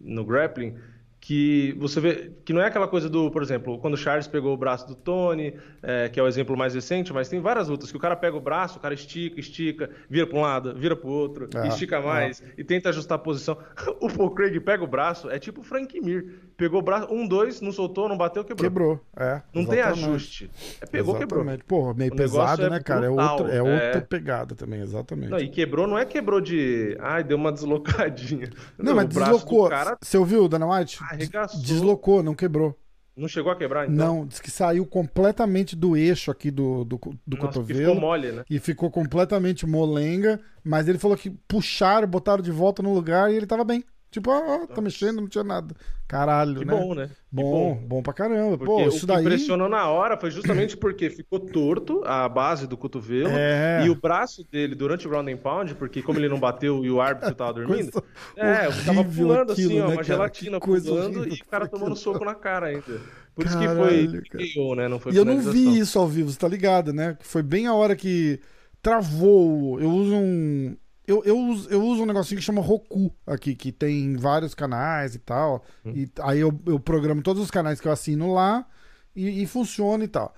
no 0.00 0.24
grappling 0.24 0.74
que 1.20 1.74
você 1.78 2.00
vê 2.00 2.30
que 2.44 2.52
não 2.52 2.60
é 2.60 2.66
aquela 2.66 2.86
coisa 2.86 3.08
do, 3.08 3.30
por 3.30 3.42
exemplo, 3.42 3.78
quando 3.78 3.94
o 3.94 3.96
Charles 3.96 4.26
pegou 4.28 4.54
o 4.54 4.56
braço 4.56 4.86
do 4.86 4.94
Tony, 4.94 5.54
é, 5.82 6.08
que 6.08 6.20
é 6.20 6.22
o 6.22 6.26
exemplo 6.26 6.56
mais 6.56 6.74
recente, 6.74 7.12
mas 7.12 7.28
tem 7.28 7.40
várias 7.40 7.68
lutas 7.68 7.90
que 7.90 7.96
o 7.96 8.00
cara 8.00 8.14
pega 8.14 8.36
o 8.36 8.40
braço, 8.40 8.78
o 8.78 8.80
cara 8.80 8.94
estica, 8.94 9.40
estica, 9.40 9.90
vira 10.08 10.26
para 10.26 10.38
um 10.38 10.42
lado, 10.42 10.74
vira 10.74 10.94
para 10.94 11.08
o 11.08 11.12
outro, 11.12 11.48
É, 11.54 11.68
estica 11.68 12.00
mais 12.00 12.42
e 12.56 12.62
tenta 12.62 12.90
ajustar 12.90 13.16
a 13.16 13.18
posição. 13.18 13.58
O 14.00 14.08
Paul 14.12 14.30
Craig 14.30 14.60
pega 14.60 14.84
o 14.84 14.86
braço, 14.86 15.28
é 15.30 15.38
tipo 15.38 15.62
o 15.62 15.64
Frank 15.64 15.98
Mir, 16.00 16.45
pegou 16.56 16.80
o 16.80 16.82
braço, 16.82 17.12
um, 17.12 17.26
dois, 17.26 17.60
não 17.60 17.70
soltou, 17.70 18.08
não 18.08 18.16
bateu, 18.16 18.44
quebrou. 18.44 18.64
Quebrou, 18.70 19.00
é. 19.16 19.42
Não 19.52 19.64
tem 19.64 19.78
exatamente. 19.78 20.04
ajuste. 20.04 20.50
É, 20.80 20.86
pegou, 20.86 21.14
quebrou. 21.16 21.42
exatamente. 21.42 21.64
Porra, 21.64 21.94
meio 21.94 22.12
O 22.12 22.16
pesado, 22.16 22.62
é 22.62 22.70
né, 22.70 22.80
cara? 22.80 23.06
É, 23.06 23.08
brutal, 23.08 23.38
outra, 23.38 23.52
é 23.52 23.56
é. 23.56 23.62
outra 23.62 24.00
pegada 24.00 24.54
também, 24.54 24.80
exatamente. 24.80 25.30
Não, 25.30 25.38
e 25.38 25.48
quebrou 25.48 25.86
não 25.86 25.98
é 25.98 26.04
quebrou 26.04 26.40
de, 26.40 26.96
ai, 27.00 27.22
deu 27.22 27.36
uma 27.36 27.52
deslocadinha. 27.52 28.50
Não, 28.78 28.94
mas 28.94 29.04
o 29.04 29.08
braço 29.08 29.30
do 29.32 29.36
deslocou. 29.36 29.68
cara 29.68 29.96
Você 30.00 30.16
ouviu, 30.16 30.48
Dana 30.48 30.66
White? 30.66 30.98
Arregaçou. 31.02 31.60
Deslocou, 31.60 32.22
não 32.22 32.34
quebrou. 32.34 32.76
Não 33.16 33.28
chegou 33.28 33.50
a 33.50 33.56
quebrar, 33.56 33.88
então? 33.88 33.96
Não, 34.18 34.26
diz 34.26 34.40
que 34.40 34.50
saiu 34.50 34.84
completamente 34.84 35.74
do 35.74 35.96
eixo 35.96 36.30
aqui 36.30 36.50
do, 36.50 36.84
do, 36.84 36.98
do 37.26 37.36
Nossa, 37.38 37.46
cotovelo. 37.48 37.94
ficou 37.94 37.94
mole, 38.00 38.30
né? 38.30 38.44
E 38.48 38.58
ficou 38.58 38.90
completamente 38.90 39.66
molenga, 39.66 40.38
mas 40.62 40.86
ele 40.86 40.98
falou 40.98 41.16
que 41.16 41.30
puxaram, 41.48 42.06
botaram 42.06 42.42
de 42.42 42.50
volta 42.50 42.82
no 42.82 42.92
lugar 42.92 43.32
e 43.32 43.36
ele 43.36 43.46
tava 43.46 43.64
bem. 43.64 43.82
Tipo, 44.16 44.30
ah, 44.30 44.60
ah, 44.62 44.66
tá 44.66 44.80
mexendo, 44.80 45.16
não 45.20 45.28
tinha 45.28 45.44
nada. 45.44 45.74
Caralho, 46.08 46.60
Que 46.60 46.64
né? 46.64 46.72
bom, 46.74 46.94
né? 46.94 47.08
Que 47.08 47.14
Bom, 47.30 47.74
bom 47.86 48.02
pra 48.02 48.14
caramba. 48.14 48.56
Porque 48.56 48.72
Pô, 48.72 48.84
o 48.84 48.88
isso 48.88 49.00
que 49.00 49.06
daí. 49.06 49.20
impressionou 49.20 49.68
na 49.68 49.86
hora 49.90 50.16
foi 50.18 50.30
justamente 50.30 50.74
porque 50.74 51.10
ficou 51.10 51.38
torto 51.38 52.00
a 52.06 52.26
base 52.26 52.66
do 52.66 52.78
cotovelo 52.78 53.28
É. 53.28 53.84
e 53.84 53.90
o 53.90 53.94
braço 53.94 54.42
dele 54.50 54.74
durante 54.74 55.06
o 55.06 55.10
ground 55.10 55.28
and 55.28 55.36
pound, 55.36 55.74
porque 55.74 56.00
como 56.00 56.18
ele 56.18 56.30
não 56.30 56.40
bateu 56.40 56.82
e 56.82 56.90
o 56.90 56.98
árbitro 56.98 57.34
tava 57.34 57.52
dormindo, 57.60 58.02
é, 58.36 58.68
tava 58.86 59.04
pulando 59.04 59.52
aquilo, 59.52 59.72
assim, 59.72 59.80
ó, 59.80 59.88
né, 59.88 59.94
uma 59.96 60.02
gelatina 60.02 60.58
Que 60.60 60.66
pulando 60.66 60.92
horrível 61.20 61.26
e 61.26 61.32
o 61.34 61.44
cara 61.44 61.64
aquilo 61.66 61.78
tomando 61.78 61.94
lá. 61.94 62.00
soco 62.00 62.24
na 62.24 62.34
cara 62.34 62.66
ainda. 62.68 63.00
Por 63.34 63.44
isso 63.44 63.58
Caralho, 63.58 64.22
que 64.22 64.30
cara. 64.30 64.44
foi 64.44 64.54
KO, 64.54 64.74
né? 64.76 64.88
Não 64.88 64.98
foi 64.98 65.12
E 65.12 65.16
eu 65.18 65.24
não 65.26 65.40
vi 65.40 65.78
isso 65.78 65.98
ao 65.98 66.08
vivo, 66.08 66.30
você 66.30 66.38
tá 66.38 66.48
ligado, 66.48 66.90
né? 66.94 67.18
Que 67.20 67.26
Foi 67.26 67.42
bem 67.42 67.66
a 67.66 67.74
hora 67.74 67.94
que 67.94 68.40
travou. 68.80 69.78
Eu 69.78 69.90
uso 69.90 70.14
um. 70.14 70.74
Eu, 71.06 71.22
eu, 71.24 71.38
uso, 71.38 71.68
eu 71.70 71.82
uso 71.82 72.02
um 72.02 72.06
negocinho 72.06 72.38
que 72.40 72.44
chama 72.44 72.60
Roku 72.60 73.14
aqui, 73.26 73.54
que 73.54 73.70
tem 73.70 74.16
vários 74.16 74.54
canais 74.54 75.14
e 75.14 75.18
tal. 75.20 75.64
Hum. 75.84 75.92
E 75.94 76.10
aí 76.20 76.40
eu, 76.40 76.58
eu 76.66 76.80
programo 76.80 77.22
todos 77.22 77.42
os 77.42 77.50
canais 77.50 77.80
que 77.80 77.86
eu 77.86 77.92
assino 77.92 78.32
lá 78.32 78.66
e, 79.14 79.42
e 79.42 79.46
funciona 79.46 80.02
e 80.04 80.08
tal. 80.08 80.34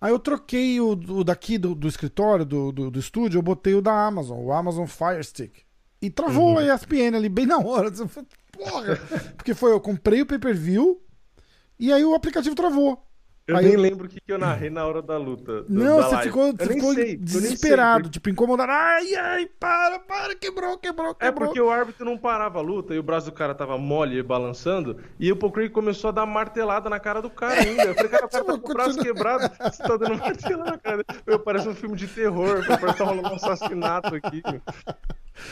Aí 0.00 0.10
eu 0.12 0.18
troquei 0.18 0.80
o, 0.80 0.90
o 0.90 1.24
daqui 1.24 1.56
do, 1.56 1.74
do 1.74 1.88
escritório, 1.88 2.44
do, 2.44 2.72
do, 2.72 2.90
do 2.90 2.98
estúdio, 2.98 3.38
eu 3.38 3.42
botei 3.42 3.74
o 3.74 3.80
da 3.80 4.06
Amazon, 4.06 4.38
o 4.40 4.52
Amazon 4.52 4.84
Fire 4.86 5.22
Stick. 5.24 5.60
E 6.00 6.10
travou 6.10 6.50
Uhum. 6.54 6.58
a 6.58 6.74
ESPN 6.74 7.16
ali 7.16 7.28
bem 7.28 7.46
na 7.46 7.58
hora. 7.58 7.90
Porra! 8.52 8.96
Porque 9.36 9.54
foi, 9.54 9.72
eu 9.72 9.80
comprei 9.80 10.20
o 10.20 10.26
pay-per-view 10.26 11.00
e 11.78 11.92
aí 11.92 12.04
o 12.04 12.14
aplicativo 12.14 12.54
travou. 12.54 13.02
Eu 13.46 13.56
Aí 13.56 13.64
nem 13.64 13.74
eu- 13.74 13.80
lembro 13.80 14.06
o 14.06 14.08
que, 14.08 14.20
que 14.20 14.32
eu 14.32 14.38
narrei 14.38 14.70
na 14.70 14.86
hora 14.86 15.02
da 15.02 15.18
luta. 15.18 15.62
do- 15.62 15.66
Não, 15.68 15.96
da 15.98 16.02
você 16.06 16.14
live. 16.14 16.28
ficou, 16.30 16.46
Eu 16.46 16.52
você 16.56 16.72
ficou 16.74 16.94
sei, 16.94 17.16
desesperado, 17.16 18.08
tipo, 18.08 18.30
incomodado. 18.30 18.70
Ai, 18.70 19.14
ai, 19.16 19.46
para, 19.58 19.98
para, 19.98 20.34
quebrou, 20.36 20.78
quebrou, 20.78 21.10
É 21.18 21.26
quebrou. 21.26 21.48
porque 21.48 21.60
o 21.60 21.68
árbitro 21.68 22.04
não 22.04 22.16
parava 22.16 22.60
a 22.60 22.62
luta 22.62 22.94
e 22.94 22.98
o 22.98 23.02
braço 23.02 23.26
do 23.26 23.32
cara 23.32 23.52
tava 23.54 23.76
mole 23.76 24.16
e 24.16 24.22
balançando. 24.22 24.96
E 25.18 25.30
o 25.32 25.36
Paul 25.36 25.50
Craig 25.52 25.70
começou 25.70 26.08
a 26.08 26.12
dar 26.12 26.24
martelada 26.26 26.88
na 26.88 27.00
cara 27.00 27.20
do 27.20 27.30
cara 27.30 27.60
ainda. 27.60 27.82
Eu 27.82 27.94
falei, 27.94 28.10
cara, 28.10 28.26
o 28.26 28.28
cara 28.30 28.44
tá 28.44 28.58
com 28.58 28.70
o 28.70 28.74
braço 28.74 28.98
quebrado, 29.00 29.50
você 29.60 29.82
tá 29.82 29.96
dando 29.96 30.18
martelada 30.18 30.70
na 30.70 30.78
cara 30.78 30.96
dele. 30.98 31.20
Meu, 31.26 31.38
parece 31.40 31.68
um 31.68 31.74
filme 31.74 31.96
de 31.96 32.06
terror, 32.06 32.64
parece 32.80 32.98
tá 32.98 33.04
rolando 33.04 33.28
um 33.28 33.34
assassinato 33.34 34.14
aqui. 34.14 34.40
meu. 34.46 34.60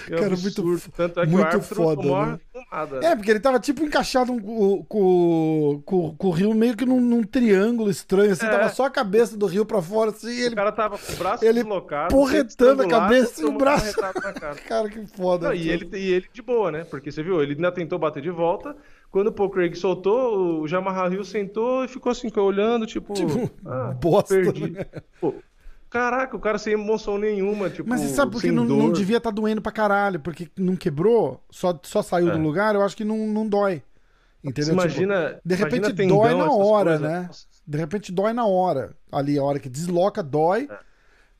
É 0.09 0.11
Cara, 0.14 0.26
absurdo. 0.35 0.62
muito 0.66 0.90
Tanto 0.92 1.20
é 1.20 1.24
que 1.24 1.31
muito 1.33 1.42
o 1.42 1.46
árbitro 1.46 1.74
foda, 1.74 2.03
tomou 2.03 2.26
né? 2.26 2.38
tomada. 2.53 3.00
É, 3.03 3.16
porque 3.16 3.31
ele 3.31 3.40
tava 3.40 3.59
tipo 3.59 3.83
encaixado 3.83 4.38
com, 4.40 4.85
com, 4.85 5.83
com, 5.87 6.14
com 6.16 6.26
o 6.29 6.31
rio 6.31 6.53
meio 6.55 6.76
que 6.76 6.85
num, 6.85 7.00
num 7.00 7.22
triângulo 7.22 7.80
estranho, 7.88 8.33
assim, 8.33 8.45
É. 8.47 8.51
tava 8.51 8.69
só 8.71 8.85
a 8.87 8.90
cabeça 8.90 9.37
do 9.37 9.47
rio 9.47 9.64
pra 9.64 9.81
fora, 9.81 10.11
assim, 10.11 10.29
e 10.29 10.43
O 10.43 10.47
ele. 10.47 10.55
cara 10.57 10.73
tava 10.73 10.99
com 10.99 11.12
o 11.12 11.16
braço 11.16 11.45
ele 11.45 11.62
deslocado, 11.62 12.14
porretando 12.14 12.83
a 12.83 12.88
cabeça 12.88 13.40
e 13.40 13.45
o 13.45 13.53
braço. 13.57 13.95
cara. 13.97 14.12
Cara, 14.69 14.88
que 14.90 15.07
foda. 15.07 15.49
Não, 15.49 15.55
e, 15.55 15.69
ele, 15.71 15.88
e 15.97 16.12
ele 16.12 16.27
de 16.33 16.43
boa, 16.43 16.71
né? 16.71 16.85
Porque 16.85 17.11
você 17.12 17.23
viu, 17.23 17.43
ele 17.43 17.55
ainda 17.55 17.71
tentou 17.73 17.99
bater 17.99 18.23
de 18.23 18.31
volta. 18.31 18.77
Quando 19.11 19.29
o 19.29 19.33
Paul 19.33 19.51
Craig 19.51 19.75
soltou, 19.77 20.61
o 20.62 20.69
Jamal 20.69 21.12
Hill 21.12 21.25
sentou 21.25 21.85
e 21.85 21.88
ficou 21.88 22.12
assim, 22.12 22.31
olhando, 22.37 22.87
tipo. 22.87 23.12
Tipo, 23.14 23.51
ah, 23.66 23.95
bosta, 24.01 24.35
Perdi. 24.35 24.71
né? 24.71 24.85
Pô, 25.21 25.35
caraca, 25.88 26.37
o 26.37 26.40
cara 26.40 26.59
sem 26.59 26.75
emoção 26.75 27.19
nenhuma, 27.19 27.69
tipo. 27.71 27.88
Mas 27.88 28.01
você 28.03 28.09
sabe 28.14 28.31
por 28.33 28.40
que 28.40 28.47
sem 28.49 28.57
não, 28.57 28.64
não 28.64 28.93
devia 28.93 29.16
estar 29.16 29.31
doendo 29.33 29.61
pra 29.61 29.73
caralho? 29.73 30.21
Porque 30.21 30.49
não 30.57 30.77
quebrou, 30.77 31.43
só, 31.51 31.79
só 31.83 32.03
saiu 32.03 32.29
É. 32.29 32.33
do 32.33 32.38
lugar, 32.38 32.75
eu 32.77 32.83
acho 32.83 32.97
que 32.97 33.05
não, 33.05 33.27
não 33.27 33.49
dói. 33.49 33.83
Entendeu? 34.43 34.75
Você 34.75 34.88
Tipo, 34.88 35.03
imagina. 35.03 35.40
de 35.45 35.55
repente 35.55 35.79
imagina 35.90 35.97
tendão, 35.97 36.16
dói 36.19 36.35
na 36.35 36.51
hora, 36.53 36.90
coisas. 36.99 37.01
né? 37.11 37.27
Nossa, 37.27 37.47
De 37.66 37.79
repente 37.79 38.11
dói 38.12 38.33
na 38.33 38.46
hora. 38.46 38.94
Ali, 39.12 39.38
a 39.38 39.42
hora 39.42 39.59
que 39.59 39.68
desloca, 39.68 40.23
dói. 40.23 40.68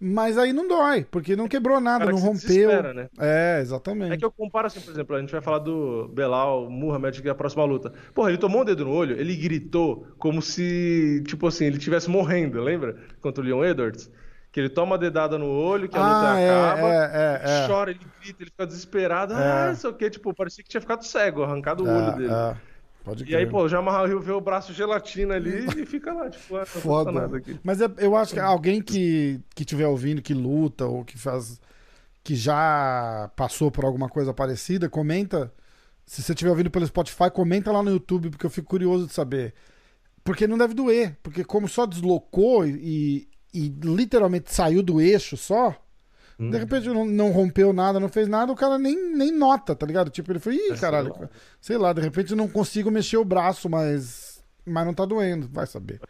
Mas 0.03 0.39
aí 0.39 0.51
não 0.51 0.67
dói, 0.67 1.05
porque 1.11 1.37
não 1.37 1.47
quebrou 1.47 1.79
nada, 1.79 2.07
não 2.07 2.15
que 2.15 2.21
rompeu. 2.23 2.95
né? 2.95 3.11
É, 3.19 3.59
exatamente. 3.61 4.15
É 4.15 4.17
que 4.17 4.25
eu 4.25 4.31
comparo 4.33 4.67
assim, 4.67 4.81
por 4.81 4.91
exemplo, 4.93 5.15
a 5.15 5.21
gente 5.21 5.31
vai 5.31 5.43
falar 5.43 5.59
do 5.59 6.09
Belal 6.09 6.71
Muhammad 6.71 7.21
que 7.21 7.29
é 7.29 7.31
a 7.31 7.35
próxima 7.35 7.65
luta. 7.65 7.93
Porra, 8.15 8.31
ele 8.31 8.39
tomou 8.39 8.63
um 8.63 8.65
dedo 8.65 8.87
no 8.87 8.93
olho, 8.93 9.21
ele 9.21 9.37
gritou 9.37 10.07
como 10.19 10.41
se, 10.41 11.23
tipo 11.27 11.47
assim, 11.47 11.67
ele 11.67 11.77
estivesse 11.77 12.09
morrendo, 12.09 12.63
lembra? 12.63 12.97
Contra 13.21 13.43
o 13.43 13.47
Leon 13.47 13.63
Edwards. 13.63 14.11
Que 14.51 14.59
ele 14.61 14.71
toma 14.71 14.95
a 14.97 14.99
dedada 14.99 15.37
no 15.39 15.47
olho, 15.47 15.87
que 15.87 15.97
a 15.99 16.01
luta 16.01 16.33
Ah, 16.33 16.41
é, 16.41 16.51
acaba, 16.51 16.89
é, 16.89 16.95
é, 16.95 17.43
ele 17.45 17.65
é. 17.65 17.67
chora, 17.69 17.91
ele 17.91 18.01
grita, 18.23 18.43
ele 18.43 18.51
fica 18.51 18.67
desesperado. 18.67 19.35
É. 19.35 19.37
Ah, 19.37 19.67
não 19.69 19.77
sei 19.77 19.91
o 19.91 19.93
que, 19.95 20.09
tipo, 20.11 20.35
parecia 20.35 20.65
que 20.65 20.71
tinha 20.71 20.81
ficado 20.81 21.05
cego, 21.05 21.43
arrancado 21.43 21.85
o 21.85 21.87
olho 21.87 22.09
É, 22.09 22.17
dele. 22.17 22.33
é. 22.33 22.57
Pode 23.05 23.25
E 23.25 23.35
aí, 23.35 23.43
crer. 23.45 23.51
pô, 23.51 23.63
o 23.65 23.69
Jamal 23.69 24.07
Hill 24.09 24.21
vê 24.21 24.33
o 24.33 24.41
braço 24.41 24.73
gelatina 24.75 25.35
ali 25.35 25.65
e 25.83 25.87
fica 25.87 26.13
lá, 26.13 26.29
tipo, 26.29 26.57
ah, 26.57 26.67
Foda. 26.67 27.11
nada 27.13 27.39
aqui. 27.39 27.59
Mas 27.63 27.81
é- 27.81 27.89
eu 27.99 28.15
acho 28.17 28.35
que 28.35 28.41
alguém 28.41 28.83
que, 28.83 29.41
que 29.55 29.65
tiver 29.65 29.87
ouvindo, 29.87 30.21
que 30.23 30.35
luta 30.35 30.87
ou 30.87 31.05
que 31.05 31.17
faz. 31.19 31.61
que 32.23 32.35
já 32.35 33.31
passou 33.37 33.71
por 33.71 33.85
alguma 33.85 34.09
coisa 34.09 34.33
parecida, 34.35 34.89
comenta. 34.89 35.53
Se 36.07 36.23
você 36.23 36.33
estiver 36.33 36.51
ouvindo 36.51 36.71
pelo 36.71 36.87
Spotify, 36.87 37.31
comenta 37.33 37.71
lá 37.73 37.83
no 37.83 37.91
YouTube, 37.91 38.31
porque 38.31 38.45
eu 38.47 38.51
fico 38.51 38.69
curioso 38.69 39.07
de 39.07 39.13
saber. 39.15 39.55
Porque 40.25 40.47
não 40.47 40.59
deve 40.59 40.75
doer. 40.75 41.17
Porque 41.23 41.45
como 41.45 41.69
só 41.69 41.87
deslocou 41.87 42.67
e, 42.67 43.29
e 43.55 43.69
literalmente 43.83 44.53
saiu 44.53 44.83
do 44.83 45.01
eixo 45.01 45.37
só, 45.37 45.75
Hum. 46.41 46.51
de 46.51 46.59
repente 46.59 46.89
não, 46.89 47.05
não 47.05 47.31
rompeu 47.33 47.73
nada, 47.73 48.01
não 48.01 48.09
fez 48.09 48.27
nada, 48.29 48.53
o 48.53 48.57
cara 48.57 48.79
nem, 48.79 49.15
nem 49.15 49.31
nota, 49.33 49.77
tá 49.77 49.87
ligado? 49.87 50.11
Tipo, 50.11 50.33
ele 50.33 50.39
foi, 50.41 50.55
ih, 50.57 50.71
É, 50.71 50.77
sei 50.77 50.77
caralho, 50.77 51.11
lá. 51.11 51.29
sei 51.61 51.77
lá, 51.79 51.93
de 51.93 52.01
repente 52.01 52.31
eu 52.33 52.37
não 52.37 52.49
consigo 52.49 52.91
mexer 52.91 53.19
o 53.19 53.25
braço, 53.25 53.69
mas, 53.69 54.43
mas 54.65 54.87
não 54.87 54.95
tá 54.95 55.05
doendo, 55.05 55.49
vai 55.49 55.67
saber. 55.67 56.01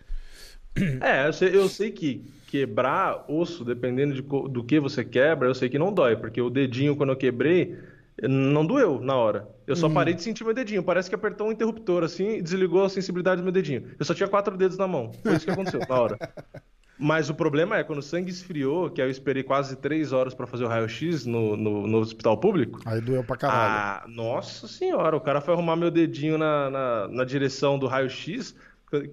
É, 1.00 1.26
eu 1.26 1.32
sei, 1.32 1.56
eu 1.56 1.68
sei 1.68 1.90
que 1.90 2.24
quebrar 2.46 3.24
osso, 3.28 3.64
dependendo 3.64 4.14
de 4.14 4.22
do 4.22 4.64
que 4.64 4.78
você 4.80 5.04
quebra, 5.04 5.48
eu 5.48 5.54
sei 5.54 5.68
que 5.68 5.78
não 5.78 5.92
dói, 5.92 6.16
porque 6.16 6.40
o 6.40 6.50
dedinho, 6.50 6.96
quando 6.96 7.10
eu 7.10 7.16
quebrei, 7.16 7.76
não 8.22 8.66
doeu 8.66 9.00
na 9.00 9.16
hora. 9.16 9.48
Eu 9.66 9.74
só 9.76 9.88
parei 9.88 10.14
de 10.14 10.22
sentir 10.22 10.44
meu 10.44 10.52
dedinho. 10.54 10.82
Parece 10.82 11.08
que 11.08 11.14
apertou 11.14 11.48
um 11.48 11.52
interruptor 11.52 12.04
assim 12.04 12.36
e 12.36 12.42
desligou 12.42 12.84
a 12.84 12.88
sensibilidade 12.90 13.40
do 13.40 13.44
meu 13.44 13.52
dedinho. 13.52 13.84
Eu 13.98 14.04
só 14.04 14.14
tinha 14.14 14.28
quatro 14.28 14.56
dedos 14.56 14.76
na 14.76 14.86
mão. 14.86 15.12
Foi 15.24 15.36
isso 15.36 15.44
que 15.46 15.50
aconteceu 15.50 15.80
na 15.88 16.00
hora. 16.00 16.18
Mas 17.00 17.30
o 17.30 17.34
problema 17.34 17.78
é, 17.78 17.82
quando 17.84 18.00
o 18.00 18.02
sangue 18.02 18.30
esfriou, 18.30 18.90
que 18.90 19.00
aí 19.00 19.06
eu 19.08 19.10
esperei 19.10 19.42
quase 19.42 19.74
três 19.76 20.12
horas 20.12 20.34
pra 20.34 20.46
fazer 20.46 20.64
o 20.64 20.68
raio-x 20.68 21.24
no, 21.24 21.56
no, 21.56 21.86
no 21.86 21.98
hospital 21.98 22.36
público, 22.36 22.78
Aí 22.84 23.00
doeu 23.00 23.24
pra 23.24 23.36
caralho. 23.36 24.04
ah, 24.04 24.04
nossa 24.06 24.68
senhora, 24.68 25.16
o 25.16 25.20
cara 25.20 25.40
foi 25.40 25.54
arrumar 25.54 25.76
meu 25.76 25.90
dedinho 25.90 26.36
na, 26.36 26.68
na, 26.70 27.08
na 27.08 27.24
direção 27.24 27.78
do 27.78 27.86
raio-x, 27.86 28.54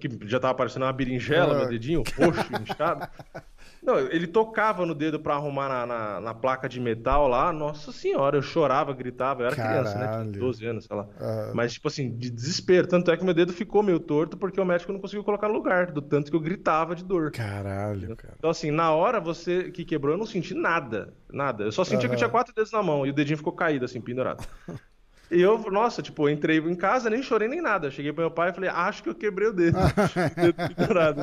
que 0.00 0.08
já 0.26 0.38
tava 0.38 0.54
parecendo 0.54 0.84
uma 0.84 0.92
berinjela, 0.92 1.54
Ah. 1.54 1.58
meu 1.60 1.68
dedinho, 1.68 2.02
roxo, 2.18 2.46
inchado. 2.62 3.08
Não, 3.82 3.98
ele 3.98 4.26
tocava 4.26 4.84
no 4.84 4.94
dedo 4.94 5.20
pra 5.20 5.34
arrumar 5.34 5.68
na, 5.68 5.86
na, 5.86 6.20
na 6.20 6.34
placa 6.34 6.68
de 6.68 6.80
metal 6.80 7.28
lá, 7.28 7.52
nossa 7.52 7.92
senhora, 7.92 8.36
eu 8.36 8.42
chorava, 8.42 8.92
gritava, 8.92 9.42
eu 9.42 9.46
era 9.46 9.56
criança, 9.56 9.98
né? 9.98 10.06
Caralho. 10.06 10.32
Tinha 10.32 10.40
12 10.40 10.66
anos, 10.66 10.84
sei 10.84 10.96
lá. 10.96 11.08
Ah. 11.20 11.52
Mas, 11.54 11.72
tipo 11.74 11.88
assim, 11.88 12.16
de 12.16 12.30
desespero. 12.30 12.86
Tanto 12.86 13.10
é 13.10 13.16
que 13.16 13.24
meu 13.24 13.34
dedo 13.34 13.52
ficou 13.52 13.82
meio 13.82 14.00
torto 14.00 14.36
porque 14.36 14.60
o 14.60 14.64
médico 14.64 14.92
não 14.92 15.00
conseguiu 15.00 15.24
colocar 15.24 15.48
no 15.48 15.54
lugar, 15.54 15.90
do 15.90 16.02
tanto 16.02 16.30
que 16.30 16.36
eu 16.36 16.40
gritava 16.40 16.94
de 16.94 17.04
dor. 17.04 17.30
Caralho, 17.30 18.16
cara. 18.16 18.34
Então, 18.38 18.50
assim, 18.50 18.70
na 18.70 18.92
hora 18.92 19.20
você 19.20 19.70
que 19.70 19.84
quebrou, 19.84 20.14
eu 20.14 20.18
não 20.18 20.26
senti 20.26 20.54
nada. 20.54 21.14
Nada. 21.30 21.64
Eu 21.64 21.72
só 21.72 21.84
senti 21.84 22.06
que 22.06 22.14
eu 22.14 22.18
tinha 22.18 22.30
quatro 22.30 22.54
dedos 22.54 22.72
na 22.72 22.82
mão 22.82 23.06
e 23.06 23.10
o 23.10 23.14
dedinho 23.14 23.36
ficou 23.36 23.52
caído, 23.52 23.84
assim, 23.84 24.00
pendurado. 24.00 24.46
E 25.30 25.40
eu, 25.40 25.58
nossa, 25.70 26.00
tipo, 26.00 26.28
eu 26.28 26.32
entrei 26.32 26.58
em 26.58 26.74
casa, 26.74 27.10
nem 27.10 27.22
chorei 27.22 27.48
nem 27.48 27.60
nada. 27.60 27.88
Eu 27.88 27.90
cheguei 27.90 28.12
pro 28.12 28.22
meu 28.22 28.30
pai 28.30 28.50
e 28.50 28.52
falei, 28.54 28.70
acho 28.70 29.02
que 29.02 29.08
eu 29.10 29.14
quebrei 29.14 29.48
o 29.48 29.52
dedo. 29.52 29.76
o 29.78 30.40
dedo 30.40 30.74
pendurado. 30.74 31.20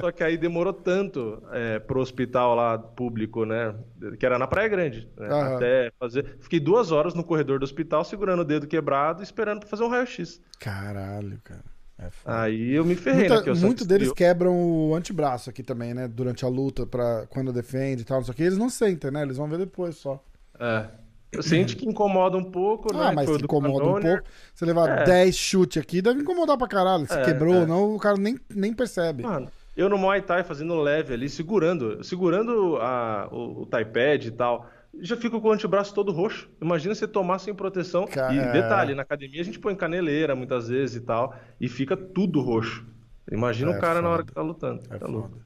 Só 0.00 0.10
que 0.12 0.24
aí 0.24 0.36
demorou 0.36 0.72
tanto 0.72 1.42
é, 1.52 1.78
pro 1.78 2.00
hospital 2.00 2.54
lá 2.54 2.76
público, 2.78 3.44
né? 3.44 3.74
Que 4.18 4.26
era 4.26 4.38
na 4.38 4.46
Praia 4.46 4.68
Grande. 4.68 5.08
né, 5.16 5.28
Aham. 5.28 5.56
Até 5.56 5.92
fazer. 5.98 6.36
Fiquei 6.40 6.58
duas 6.60 6.90
horas 6.90 7.14
no 7.14 7.22
corredor 7.24 7.58
do 7.58 7.64
hospital 7.64 8.04
segurando 8.04 8.40
o 8.40 8.44
dedo 8.44 8.66
quebrado, 8.66 9.22
esperando 9.22 9.60
pra 9.60 9.68
fazer 9.68 9.84
um 9.84 9.88
raio-x. 9.88 10.40
Caralho, 10.58 11.40
cara. 11.44 11.64
É. 12.00 12.08
Aí 12.24 12.74
eu 12.74 12.84
me 12.84 12.94
ferrei, 12.94 13.28
Muita- 13.28 13.36
né? 13.36 13.44
sangue 13.54 13.60
Muitos 13.66 13.86
deles 13.86 14.08
esfriou. 14.08 14.14
quebram 14.30 14.54
o 14.54 14.94
antebraço 14.94 15.50
aqui 15.50 15.64
também, 15.64 15.94
né? 15.94 16.06
Durante 16.06 16.44
a 16.44 16.48
luta, 16.48 16.86
pra, 16.86 17.26
quando 17.28 17.52
defende 17.52 18.02
e 18.02 18.04
tal, 18.04 18.18
não 18.18 18.24
sei 18.24 18.32
o 18.32 18.36
que. 18.36 18.42
Eles 18.44 18.58
não 18.58 18.70
sentem, 18.70 19.10
né? 19.10 19.22
Eles 19.22 19.36
vão 19.36 19.48
ver 19.48 19.58
depois 19.58 19.96
só. 19.96 20.22
É. 20.60 20.84
Eu 21.30 21.42
sente 21.42 21.76
que 21.76 21.86
incomoda 21.86 22.36
um 22.38 22.44
pouco, 22.44 22.92
né? 22.94 23.08
Ah, 23.08 23.12
mas 23.12 23.28
que 23.30 23.38
do 23.38 23.44
incomoda 23.44 23.84
um 23.84 23.94
Cannonier. 23.94 24.22
pouco. 24.22 24.28
Você 24.54 24.64
levar 24.64 24.88
É. 25.00 25.04
10 25.04 25.36
chutes 25.36 25.80
aqui, 25.82 26.00
deve 26.00 26.20
incomodar 26.22 26.56
pra 26.56 26.66
caralho. 26.66 27.06
Se 27.06 27.12
É, 27.18 27.22
quebrou 27.24 27.54
é. 27.54 27.58
ou 27.60 27.66
não, 27.66 27.94
o 27.94 27.98
cara 27.98 28.16
nem, 28.16 28.38
nem 28.54 28.72
percebe. 28.72 29.22
Mano, 29.24 29.50
eu 29.76 29.88
no 29.90 29.98
Muay 29.98 30.22
Thai 30.22 30.42
fazendo 30.42 30.74
leve 30.80 31.12
ali, 31.12 31.28
segurando, 31.28 32.02
segurando 32.02 32.76
a, 32.80 33.28
o, 33.30 33.62
o 33.62 33.66
Thai 33.66 33.84
pad 33.84 34.26
e 34.26 34.30
tal, 34.30 34.66
já 35.00 35.16
fico 35.18 35.38
com 35.40 35.48
o 35.48 35.52
antebraço 35.52 35.94
todo 35.94 36.10
roxo. 36.12 36.48
Imagina 36.62 36.94
você 36.94 37.06
tomar 37.06 37.38
sem 37.40 37.54
proteção. 37.54 38.06
Ca- 38.06 38.32
E 38.34 38.38
é. 38.38 38.50
detalhe, 38.52 38.94
na 38.94 39.02
academia 39.02 39.42
a 39.42 39.44
gente 39.44 39.58
põe 39.58 39.74
caneleira 39.76 40.34
muitas 40.34 40.68
vezes 40.68 40.96
e 40.96 41.00
tal, 41.00 41.34
e 41.60 41.68
fica 41.68 41.94
tudo 41.96 42.40
roxo. 42.40 42.86
Imagina 43.30 43.72
É 43.72 43.76
o 43.76 43.80
cara 43.80 44.00
na 44.00 44.08
hora 44.08 44.18
foda. 44.22 44.28
que 44.28 44.34
tá 44.34 44.40
lutando. 44.42 44.82
É 44.86 44.96
tá 44.96 45.00
foda. 45.00 45.12
louco. 45.12 45.38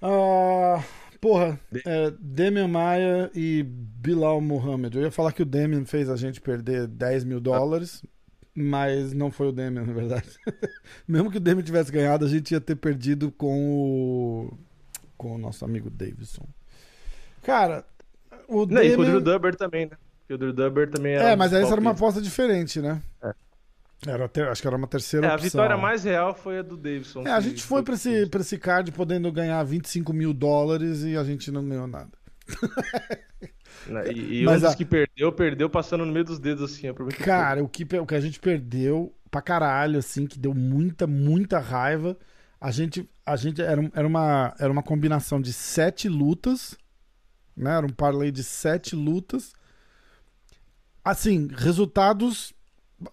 Ah, 0.00 0.82
porra, 1.22 1.58
é, 1.86 2.12
Demian 2.18 2.66
Maia 2.66 3.30
e 3.32 3.62
Bilal 3.62 4.40
Muhammad. 4.40 4.92
Eu 4.96 5.02
ia 5.02 5.10
falar 5.10 5.32
que 5.32 5.40
o 5.40 5.46
Demian 5.46 5.84
fez 5.86 6.10
a 6.10 6.16
gente 6.16 6.40
perder 6.40 6.88
10 6.88 7.22
mil 7.22 7.40
dólares, 7.40 8.04
Mas 8.52 9.14
não 9.14 9.30
foi 9.30 9.46
o 9.46 9.52
Demian, 9.52 9.84
na 9.84 9.92
verdade. 9.92 10.28
Mesmo 11.06 11.30
que 11.30 11.36
o 11.36 11.40
Demian 11.40 11.62
tivesse 11.62 11.92
ganhado, 11.92 12.24
a 12.26 12.28
gente 12.28 12.50
ia 12.50 12.60
ter 12.60 12.74
perdido 12.74 13.30
com 13.30 13.56
o. 13.56 14.58
com 15.16 15.36
o 15.36 15.38
nosso 15.38 15.64
amigo 15.64 15.88
Davidson. 15.88 16.44
Cara, 17.44 17.84
o 18.48 18.66
Não, 18.66 18.82
e 18.82 18.94
com 18.96 19.02
o 19.02 19.04
Drew 19.04 19.20
Demian. 19.20 19.34
Dubber 19.36 19.54
também, 19.54 19.86
né? 19.86 19.96
Porque 20.18 20.34
o 20.34 20.38
Drew 20.38 20.52
Dubber 20.52 20.90
também 20.90 21.14
era. 21.14 21.30
É, 21.30 21.34
um 21.34 21.36
mas 21.38 21.52
essa 21.52 21.72
era 21.72 21.80
uma 21.80 21.92
aposta 21.92 22.20
diferente, 22.20 22.80
né? 22.80 23.00
É. 23.22 23.32
Era 24.06 24.28
ter- 24.28 24.48
acho 24.48 24.60
que 24.60 24.66
era 24.66 24.76
uma 24.76 24.88
terceira 24.88 25.26
É, 25.26 25.30
a 25.30 25.34
opção. 25.34 25.48
vitória 25.50 25.76
mais 25.76 26.02
real 26.04 26.34
foi 26.34 26.58
a 26.58 26.62
do 26.62 26.76
Davidson. 26.76 27.22
É, 27.26 27.30
a 27.30 27.40
gente 27.40 27.62
foi 27.62 27.82
pra 27.82 27.94
esse, 27.94 28.26
pra 28.26 28.40
esse 28.40 28.58
card 28.58 28.90
podendo 28.92 29.30
ganhar 29.30 29.62
25 29.62 30.12
mil 30.12 30.32
dólares 30.34 31.02
e 31.04 31.16
a 31.16 31.22
gente 31.22 31.50
não 31.52 31.66
ganhou 31.68 31.86
nada. 31.86 32.10
Né, 33.86 34.12
E, 34.12 34.40
e 34.40 34.44
Mas 34.46 34.58
um 34.58 34.64
dos 34.66 34.72
a- 34.74 34.76
que 34.76 34.84
perdeu, 34.84 35.32
perdeu 35.32 35.70
passando 35.70 36.04
no 36.04 36.12
meio 36.12 36.24
dos 36.24 36.38
dedos 36.40 36.62
assim. 36.72 36.88
Cara, 37.24 37.62
o 37.62 37.68
que, 37.68 37.84
o 37.96 38.06
que 38.06 38.14
a 38.14 38.20
gente 38.20 38.40
perdeu 38.40 39.14
pra 39.30 39.40
caralho, 39.40 39.98
assim, 39.98 40.26
que 40.26 40.38
deu 40.38 40.52
muita, 40.52 41.06
muita 41.06 41.58
raiva. 41.58 42.16
A 42.60 42.70
gente, 42.70 43.08
a 43.24 43.36
gente 43.36 43.62
era, 43.62 43.88
era, 43.94 44.06
uma, 44.06 44.54
era 44.58 44.70
uma 44.72 44.82
combinação 44.82 45.40
de 45.40 45.52
sete 45.52 46.08
lutas, 46.08 46.76
né? 47.56 47.76
Era 47.76 47.86
um 47.86 47.90
parlay 47.92 48.30
de 48.32 48.42
sete 48.44 48.94
lutas. 48.96 49.52
Assim, 51.04 51.48
resultados 51.56 52.52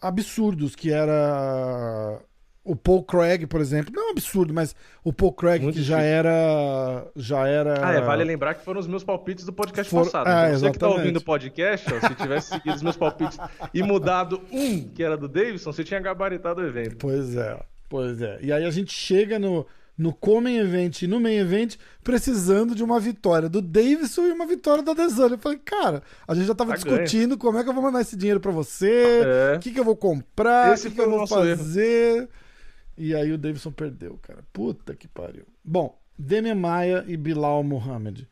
absurdos, 0.02 0.76
que 0.76 0.92
era 0.92 2.20
o 2.64 2.76
Paul 2.76 3.04
Craig, 3.04 3.46
por 3.48 3.62
exemplo. 3.62 3.92
Não 3.96 4.12
absurdo, 4.12 4.54
mas 4.54 4.76
o 5.04 5.12
Paul 5.12 5.34
Craig 5.34 5.62
Muito 5.64 5.76
que 5.76 5.82
já 5.82 5.96
difícil. 5.98 6.16
era 6.18 7.08
já 7.16 7.48
era 7.48 7.88
Ah, 7.88 7.94
é, 7.94 8.02
vale 8.02 8.24
lembrar 8.24 8.54
que 8.56 8.64
foram 8.64 8.80
os 8.80 8.88
meus 8.88 9.04
palpites 9.04 9.44
do 9.46 9.54
podcast 9.54 9.90
For- 9.90 10.04
passado. 10.06 10.28
Ah, 10.28 10.48
Então, 10.50 10.60
você 10.60 10.72
que 10.72 10.78
tá 10.78 10.86
exatamente. 10.86 11.00
ouvindo 11.00 11.18
o 11.18 11.24
podcast, 11.24 11.94
ó, 11.94 12.08
se 12.08 12.16
tivesse 12.16 12.50
seguido 12.50 12.76
os 12.76 12.82
meus 12.84 12.98
palpites 12.98 13.38
e 13.74 13.82
mudado 13.82 14.42
um, 14.52 14.82
que 14.90 15.02
era 15.04 15.18
do 15.18 15.28
Davidson, 15.28 15.72
você 15.74 15.84
tinha 15.84 16.00
gabaritado 16.00 16.62
o 16.62 16.66
evento. 16.68 16.98
Pois 16.98 17.36
é, 17.36 17.60
pois 17.88 18.22
é. 18.22 18.38
E 18.42 18.52
aí 18.52 18.64
a 18.66 18.72
gente 18.72 18.92
chega 18.94 19.40
no, 19.40 19.66
no 20.00 20.14
Common 20.14 20.48
Event 20.50 21.02
e 21.02 21.08
no 21.08 21.20
Main 21.20 21.36
Event 21.40 21.76
precisando 22.02 22.74
de 22.74 22.82
uma 22.82 23.02
vitória 23.02 23.50
do 23.50 23.62
Davidson 23.62 24.28
e 24.28 24.32
uma 24.32 24.48
vitória 24.48 24.82
da 24.82 24.94
Desane. 24.94 25.34
Eu 25.34 25.38
falei, 25.38 25.60
cara, 25.60 26.02
a 26.26 26.34
gente 26.34 26.48
já 26.48 26.56
tava 26.56 26.72
Tá 26.72 26.78
discutindo 26.78 27.38
como 27.38 27.58
é 27.58 27.64
que 27.64 27.70
eu 27.70 27.74
vou 27.74 27.84
mandar 27.84 28.00
esse 28.00 28.16
dinheiro 28.16 28.40
pra 28.40 28.52
você, 28.54 29.22
É. 29.26 29.58
o 29.58 29.60
que, 29.60 29.72
que 29.72 29.80
eu 29.80 29.84
vou 29.84 29.98
comprar, 29.98 30.78
o 30.78 30.82
que, 30.82 30.90
que 30.90 31.02
eu 31.02 31.10
vou 31.10 31.28
fazer. 31.28 32.30
E 32.98 33.14
aí 33.14 33.32
o 33.32 33.38
Davidson 33.38 33.72
perdeu, 33.72 34.18
cara. 34.22 34.40
Puta 34.54 34.96
que 34.96 35.08
pariu. 35.08 35.44
Bom, 35.64 36.00
Demian 36.18 36.56
Maia 36.56 37.04
e 37.06 37.18
Bilal 37.18 37.62
Mohamed. 37.64 38.26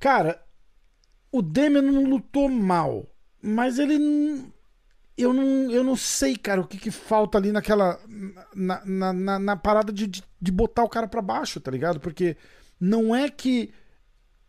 Cara, 0.00 0.42
o 1.30 1.40
Demian 1.40 1.82
não 1.82 2.04
lutou 2.04 2.48
mal, 2.48 3.06
mas 3.40 3.78
ele 3.78 4.44
eu 5.16 5.32
não, 5.32 5.70
eu 5.70 5.84
não 5.84 5.96
sei, 5.96 6.36
cara, 6.36 6.60
o 6.60 6.66
que, 6.66 6.78
que 6.78 6.90
falta 6.90 7.38
ali 7.38 7.52
naquela. 7.52 7.98
Na, 8.54 8.82
na, 8.84 9.12
na- 9.12 9.38
na 9.38 9.56
parada 9.56 9.92
de, 9.92 10.06
de, 10.06 10.22
de 10.40 10.52
botar 10.52 10.82
o 10.84 10.88
cara 10.88 11.06
pra 11.06 11.20
baixo, 11.22 11.60
tá 11.60 11.70
ligado? 11.70 12.00
Porque 12.00 12.36
não 12.80 13.14
é 13.14 13.28
que 13.28 13.72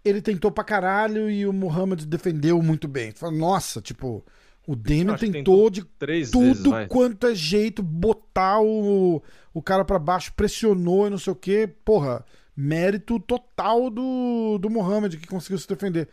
ele 0.06 0.22
tentou 0.22 0.52
pra 0.52 0.64
caralho 0.64 1.30
e 1.30 1.46
o 1.48 1.54
Muhammad 1.54 2.04
defendeu 2.06 2.62
muito 2.62 2.88
bem. 2.88 3.12
Fala, 3.12 3.32
Nossa, 3.32 3.82
tipo, 3.82 4.24
o 4.68 4.76
Demian 4.76 5.14
Acho 5.14 5.26
que 5.26 5.32
tentou 5.32 5.70
de 5.70 5.86
vezes, 6.02 6.32
tudo 6.32 6.72
vai. 6.72 6.88
quanto 6.88 7.28
é 7.28 7.36
jeito, 7.36 7.82
botar 7.84 8.60
o, 8.62 9.22
o 9.54 9.62
cara 9.62 9.86
pra 9.86 10.00
baixo, 10.00 10.34
pressionou 10.36 11.08
e 11.08 11.10
não 11.10 11.18
sei 11.18 11.32
o 11.34 11.36
que. 11.36 11.68
Porra, 11.86 12.26
mérito 12.56 13.20
total 13.20 13.90
do, 13.90 14.58
do 14.60 14.70
Mohamed 14.70 15.18
que 15.18 15.28
conseguiu 15.28 15.58
se 15.58 15.68
defender. 15.68 16.10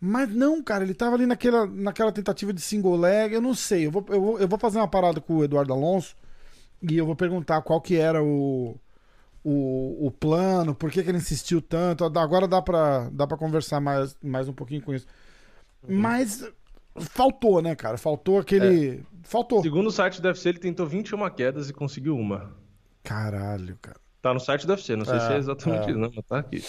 Mas 0.00 0.32
não, 0.32 0.62
cara, 0.62 0.84
ele 0.84 0.94
tava 0.94 1.16
ali 1.16 1.26
naquela, 1.26 1.66
naquela 1.66 2.12
tentativa 2.12 2.52
de 2.52 2.60
single 2.60 2.96
leg, 2.96 3.34
eu 3.34 3.40
não 3.40 3.54
sei. 3.54 3.86
Eu 3.86 3.90
vou, 3.90 4.04
eu, 4.08 4.20
vou, 4.20 4.38
eu 4.40 4.48
vou 4.48 4.58
fazer 4.58 4.78
uma 4.78 4.88
parada 4.88 5.20
com 5.20 5.38
o 5.38 5.44
Eduardo 5.44 5.72
Alonso 5.72 6.16
e 6.82 6.96
eu 6.96 7.06
vou 7.06 7.16
perguntar 7.16 7.62
qual 7.62 7.80
que 7.80 7.96
era 7.96 8.22
o, 8.22 8.76
o, 9.44 10.06
o 10.06 10.10
plano, 10.10 10.74
por 10.74 10.90
que, 10.90 11.02
que 11.02 11.08
ele 11.10 11.18
insistiu 11.18 11.60
tanto. 11.60 12.04
Agora 12.04 12.46
dá 12.48 12.62
pra, 12.62 13.08
dá 13.10 13.26
pra 13.26 13.36
conversar 13.36 13.80
mais, 13.80 14.16
mais 14.22 14.48
um 14.48 14.52
pouquinho 14.52 14.82
com 14.82 14.94
isso. 14.94 15.06
Mas 15.88 16.44
faltou, 17.00 17.62
né, 17.62 17.74
cara? 17.74 17.96
Faltou 17.98 18.38
aquele. 18.38 19.04
Faltou. 19.22 19.62
Segundo 19.62 19.88
o 19.88 19.92
site 19.92 20.20
do 20.20 20.28
UFC, 20.28 20.48
ele 20.50 20.58
tentou 20.58 20.86
21 20.86 21.28
quedas 21.30 21.68
e 21.70 21.72
conseguiu 21.72 22.16
uma. 22.16 22.52
Caralho, 23.02 23.78
cara. 23.80 23.98
Tá 24.20 24.34
no 24.34 24.40
site 24.40 24.66
do 24.66 24.72
UFC, 24.72 24.96
não 24.96 25.04
sei 25.04 25.16
É, 25.16 25.20
se 25.20 25.32
é 25.32 25.36
exatamente 25.38 25.86
é. 25.86 25.90
isso, 25.90 25.98
não, 25.98 26.10
mas 26.14 26.24
tá 26.26 26.38
aqui. 26.38 26.62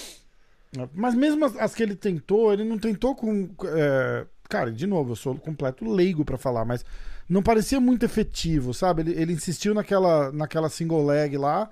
Mas 0.93 1.15
mesmo 1.15 1.45
as, 1.45 1.55
as 1.55 1.73
que 1.75 1.81
ele 1.83 1.95
tentou, 1.95 2.53
ele 2.53 2.63
não 2.63 2.77
tentou 2.77 3.15
com. 3.15 3.49
é, 3.65 4.25
Cara, 4.47 4.71
de 4.71 4.87
novo, 4.87 5.11
eu 5.11 5.15
sou 5.15 5.35
completo 5.35 5.85
leigo 5.87 6.25
pra 6.25 6.37
falar, 6.37 6.65
mas 6.65 6.83
não 7.27 7.43
parecia 7.43 7.79
muito 7.79 8.03
efetivo, 8.03 8.73
sabe? 8.73 9.03
Ele, 9.03 9.11
ele 9.21 9.33
insistiu 9.33 9.75
naquela, 9.75 10.31
naquela 10.31 10.69
single 10.69 11.05
leg 11.05 11.37
lá, 11.37 11.69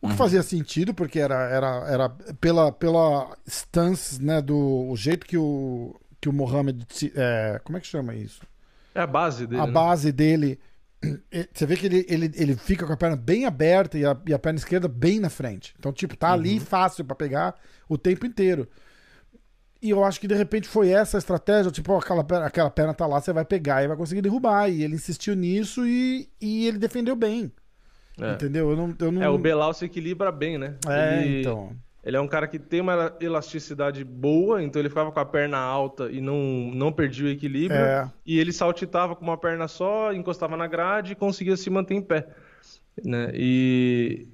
o 0.00 0.08
que 0.08 0.14
fazia 0.14 0.42
sentido, 0.42 0.92
porque 0.92 1.20
era, 1.20 1.48
era, 1.48 1.68
era 1.88 2.08
pela, 2.40 2.72
pela 2.72 3.36
stance, 3.46 4.20
né, 4.22 4.42
do 4.42 4.56
o 4.90 4.96
jeito 4.96 5.24
que 5.24 5.38
o, 5.38 5.94
que 6.20 6.28
o 6.28 6.32
Mohamed. 6.32 6.84
se- 6.90 7.12
é, 7.14 7.60
como 7.62 7.78
é 7.78 7.80
que 7.80 7.86
chama 7.86 8.14
isso? 8.14 8.42
É 8.94 9.00
a 9.02 9.06
base 9.06 9.46
dele. 9.46 9.60
a 9.62 9.66
né? 9.66 9.72
base 9.72 10.10
dele. 10.12 10.58
Eh, 11.32 11.48
Você 11.52 11.66
vê 11.66 11.76
que 11.76 11.86
ele, 11.86 12.06
ele, 12.08 12.30
ele 12.34 12.56
fica 12.56 12.86
com 12.86 12.92
a 12.92 12.96
perna 12.96 13.16
bem 13.16 13.44
aberta 13.46 13.98
e 13.98 14.04
a, 14.04 14.16
e 14.26 14.34
a 14.34 14.38
perna 14.38 14.58
esquerda 14.58 14.88
bem 14.88 15.20
na 15.20 15.30
frente. 15.30 15.74
Então, 15.78 15.92
tipo, 15.92 16.16
tá 16.16 16.28
Uhum. 16.28 16.34
ali 16.34 16.60
fácil 16.60 17.04
pra 17.04 17.14
pegar 17.16 17.54
o 17.88 17.96
tempo 17.98 18.26
inteiro. 18.26 18.68
E 19.82 19.90
eu 19.90 20.02
acho 20.02 20.18
que 20.18 20.26
de 20.26 20.34
repente 20.34 20.66
foi 20.66 20.88
essa 20.88 21.16
a 21.16 21.20
estratégia, 21.20 21.70
tipo, 21.70 21.92
ó, 21.92 21.98
aquela 21.98 22.24
perna, 22.24 22.46
aquela 22.46 22.70
perna 22.70 22.94
tá 22.94 23.06
lá, 23.06 23.20
você 23.20 23.32
vai 23.32 23.44
pegar 23.44 23.84
e 23.84 23.88
vai 23.88 23.96
conseguir 23.96 24.22
derrubar. 24.22 24.68
E 24.70 24.82
ele 24.82 24.94
insistiu 24.94 25.36
nisso 25.36 25.86
e, 25.86 26.28
e 26.40 26.66
ele 26.66 26.78
defendeu 26.78 27.14
bem. 27.14 27.52
É. 28.18 28.32
Entendeu? 28.32 28.70
Eu 28.70 28.76
não, 28.76 28.94
eu 28.98 29.12
não... 29.12 29.22
É, 29.22 29.28
o 29.28 29.36
Belal 29.36 29.74
se 29.74 29.84
equilibra 29.84 30.32
bem, 30.32 30.56
né? 30.56 30.76
É, 30.88 31.22
ele, 31.22 31.40
então. 31.40 31.76
Ele 32.06 32.16
é 32.16 32.20
um 32.20 32.28
cara 32.28 32.46
que 32.46 32.56
tem 32.56 32.80
uma 32.80 33.12
elasticidade 33.20 34.04
boa, 34.04 34.62
então 34.62 34.80
ele 34.80 34.88
ficava 34.88 35.10
com 35.10 35.18
a 35.18 35.24
perna 35.24 35.58
alta 35.58 36.08
e 36.08 36.20
não, 36.20 36.70
não 36.72 36.92
perdia 36.92 37.26
o 37.26 37.28
equilíbrio. 37.28 37.80
É. 37.80 38.08
E 38.24 38.38
ele 38.38 38.52
saltitava 38.52 39.16
com 39.16 39.24
uma 39.24 39.36
perna 39.36 39.66
só, 39.66 40.12
encostava 40.12 40.56
na 40.56 40.68
grade 40.68 41.12
e 41.12 41.16
conseguia 41.16 41.56
se 41.56 41.68
manter 41.68 41.94
em 41.94 42.00
pé. 42.02 42.28
Né? 43.04 43.32
E, 43.34 44.28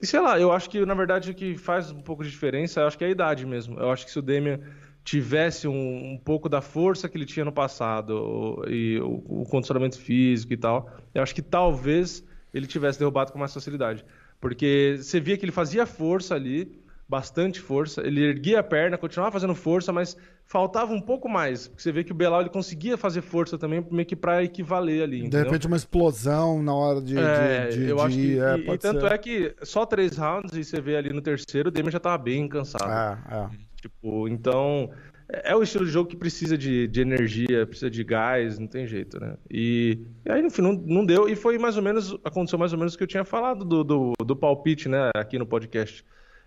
e 0.00 0.06
sei 0.06 0.18
lá, 0.18 0.40
eu 0.40 0.50
acho 0.50 0.68
que 0.68 0.84
na 0.84 0.94
verdade 0.94 1.30
o 1.30 1.34
que 1.34 1.56
faz 1.56 1.92
um 1.92 2.02
pouco 2.02 2.24
de 2.24 2.30
diferença, 2.30 2.80
eu 2.80 2.88
acho 2.88 2.98
que 2.98 3.04
é 3.04 3.06
a 3.06 3.10
idade 3.10 3.46
mesmo. 3.46 3.78
Eu 3.78 3.92
acho 3.92 4.04
que 4.04 4.10
se 4.10 4.18
o 4.18 4.22
Demian 4.22 4.58
tivesse 5.04 5.68
um, 5.68 6.12
um 6.14 6.18
pouco 6.18 6.48
da 6.48 6.60
força 6.60 7.08
que 7.08 7.16
ele 7.16 7.24
tinha 7.24 7.44
no 7.44 7.52
passado 7.52 8.10
o- 8.16 8.68
e 8.68 8.98
o, 9.00 9.42
o 9.42 9.44
condicionamento 9.48 9.96
físico 9.96 10.52
e 10.52 10.56
tal, 10.56 10.90
eu 11.14 11.22
acho 11.22 11.34
que 11.34 11.42
talvez 11.42 12.24
ele 12.52 12.66
tivesse 12.66 12.98
derrubado 12.98 13.32
com 13.32 13.38
mais 13.38 13.54
facilidade. 13.54 14.04
Porque 14.40 14.96
você 15.00 15.20
via 15.20 15.36
que 15.38 15.44
ele 15.44 15.52
fazia 15.52 15.86
força 15.86 16.34
ali, 16.34 16.81
bastante 17.08 17.60
força, 17.60 18.06
ele 18.06 18.22
erguia 18.22 18.60
a 18.60 18.62
perna, 18.62 18.96
continuava 18.96 19.32
fazendo 19.32 19.54
força, 19.54 19.92
mas 19.92 20.16
faltava 20.46 20.92
um 20.92 21.00
pouco 21.00 21.28
mais. 21.28 21.68
Porque 21.68 21.82
você 21.82 21.92
vê 21.92 22.04
que 22.04 22.12
o 22.12 22.14
Belal 22.14 22.40
ele 22.40 22.50
conseguia 22.50 22.96
fazer 22.96 23.20
força 23.20 23.58
também, 23.58 23.86
meio 23.90 24.06
que 24.06 24.16
pra 24.16 24.42
equivaler 24.42 25.02
ali. 25.02 25.20
De 25.20 25.26
entendeu? 25.26 25.44
repente 25.44 25.66
uma 25.66 25.76
explosão 25.76 26.62
na 26.62 26.74
hora 26.74 27.00
de, 27.00 27.18
É, 27.18 27.68
de, 27.68 27.84
de, 27.84 27.90
eu 27.90 28.00
acho 28.00 28.16
que. 28.16 28.38
é, 28.38 28.56
e- 28.58 28.70
e, 28.70 28.78
tanto 28.78 29.06
é 29.06 29.18
que 29.18 29.54
só 29.62 29.84
três 29.84 30.16
rounds 30.16 30.56
e 30.56 30.64
você 30.64 30.80
vê 30.80 30.96
ali 30.96 31.10
no 31.12 31.20
terceiro, 31.20 31.68
o 31.68 31.72
Demian 31.72 31.90
já 31.90 32.00
tava 32.00 32.18
bem 32.18 32.48
cansado. 32.48 32.90
É, 32.90 33.36
é. 33.36 33.48
Tipo, 33.80 34.28
então. 34.28 34.90
É 35.28 35.52
é 35.52 35.56
o 35.56 35.62
estilo 35.62 35.86
de 35.86 35.90
jogo 35.90 36.10
que 36.10 36.16
precisa 36.16 36.58
de, 36.58 36.86
de 36.86 37.00
energia, 37.00 37.66
precisa 37.66 37.90
de 37.90 38.04
gás, 38.04 38.58
não 38.58 38.66
tem 38.66 38.86
jeito, 38.86 39.18
né? 39.18 39.34
E, 39.50 39.98
e 40.26 40.30
aí, 40.30 40.42
no 40.42 40.50
fim, 40.50 40.60
não, 40.60 40.74
não 40.74 41.06
deu. 41.06 41.26
E 41.26 41.34
foi 41.34 41.56
mais 41.56 41.74
ou 41.78 41.82
menos. 41.82 42.14
Aconteceu 42.22 42.58
mais 42.58 42.74
ou 42.74 42.78
menos 42.78 42.92
o 42.92 42.98
que 42.98 43.02
eu 43.04 43.08
tinha 43.08 43.24
falado 43.24 43.64
do, 43.64 43.82
do, 43.82 44.12
do 44.26 44.36
palpite, 44.36 44.90
né? 44.90 45.08
Aqui 45.16 45.38
no 45.38 45.46
podcast. 45.46 46.04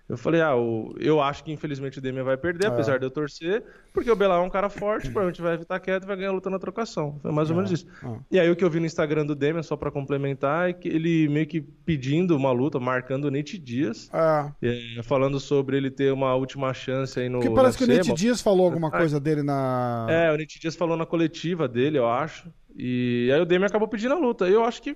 Eu 0.08 0.18
falei, 0.18 0.39
ah, 0.39 0.56
o, 0.56 0.93
eu 0.99 1.20
acho 1.20 1.43
que 1.43 1.51
infelizmente 1.51 1.97
o 1.97 2.01
Demian 2.01 2.24
vai 2.24 2.38
perder, 2.38 2.66
É. 2.66 2.68
apesar 2.68 2.99
de 2.99 3.06
eu 3.08 3.10
torcer, 3.10 3.64
porque 3.91 4.12
o 4.12 4.16
Belal 4.16 4.43
é 4.43 4.45
um 4.45 4.49
cara 4.51 4.70
forte, 4.70 5.10
provavelmente 5.10 5.41
vai 5.41 5.56
evitar 5.56 5.80
quieto 5.80 6.03
e 6.03 6.06
vai 6.06 6.16
ganhar 6.16 6.30
a 6.30 6.34
luta 6.34 6.47
na 6.47 6.60
trocação. 6.60 7.18
Foi 7.24 7.32
mais 7.32 7.49
ou 7.49 7.56
É, 7.56 7.58
menos 7.58 7.72
isso. 7.72 7.88
é. 8.03 8.20
E 8.32 8.39
aí 8.39 8.49
o 8.51 8.56
que 8.56 8.64
eu 8.64 8.70
vi 8.70 8.80
no 8.80 8.86
Instagram 8.86 9.26
do 9.26 9.34
Demian, 9.34 9.64
só 9.64 9.76
pra 9.76 9.89
complementar, 9.89 10.70
é 10.70 10.74
que 10.74 10.88
ele 10.88 11.28
meio 11.28 11.47
que 11.47 11.60
pedindo 11.60 12.36
uma 12.38 12.51
luta, 12.51 12.80
marcando 12.80 13.26
o 13.26 13.32
Nate 13.32 13.58
Dias, 13.58 14.08
É. 14.14 15.01
falando 15.01 15.39
sobre 15.39 15.78
ele 15.78 15.89
ter 15.89 16.14
uma 16.14 16.36
última 16.36 16.72
chance 16.72 17.20
aí 17.20 17.28
no 17.28 17.39
Porque 17.39 17.56
parece 17.56 17.76
que 17.78 17.84
o 17.86 17.88
Nate 17.88 18.14
Dias 18.14 18.41
falou 18.41 18.68
alguma 18.68 18.91
coisa 18.91 19.20
dele 19.20 19.41
na. 19.41 20.06
É, 20.08 20.32
o 20.32 20.38
Nate 20.38 20.60
Dias 20.60 20.76
falou 20.76 20.95
na 20.95 21.08
coletiva 21.08 21.68
dele, 21.68 21.97
eu 21.97 22.08
acho. 22.08 22.47
E 22.78 23.32
aí 23.34 23.41
o 23.41 23.45
Demian 23.45 23.66
acabou 23.68 23.88
pedindo 23.88 24.14
a 24.14 24.18
luta. 24.20 24.47
Eu 24.47 24.64
acho 24.66 24.84
que 24.84 24.95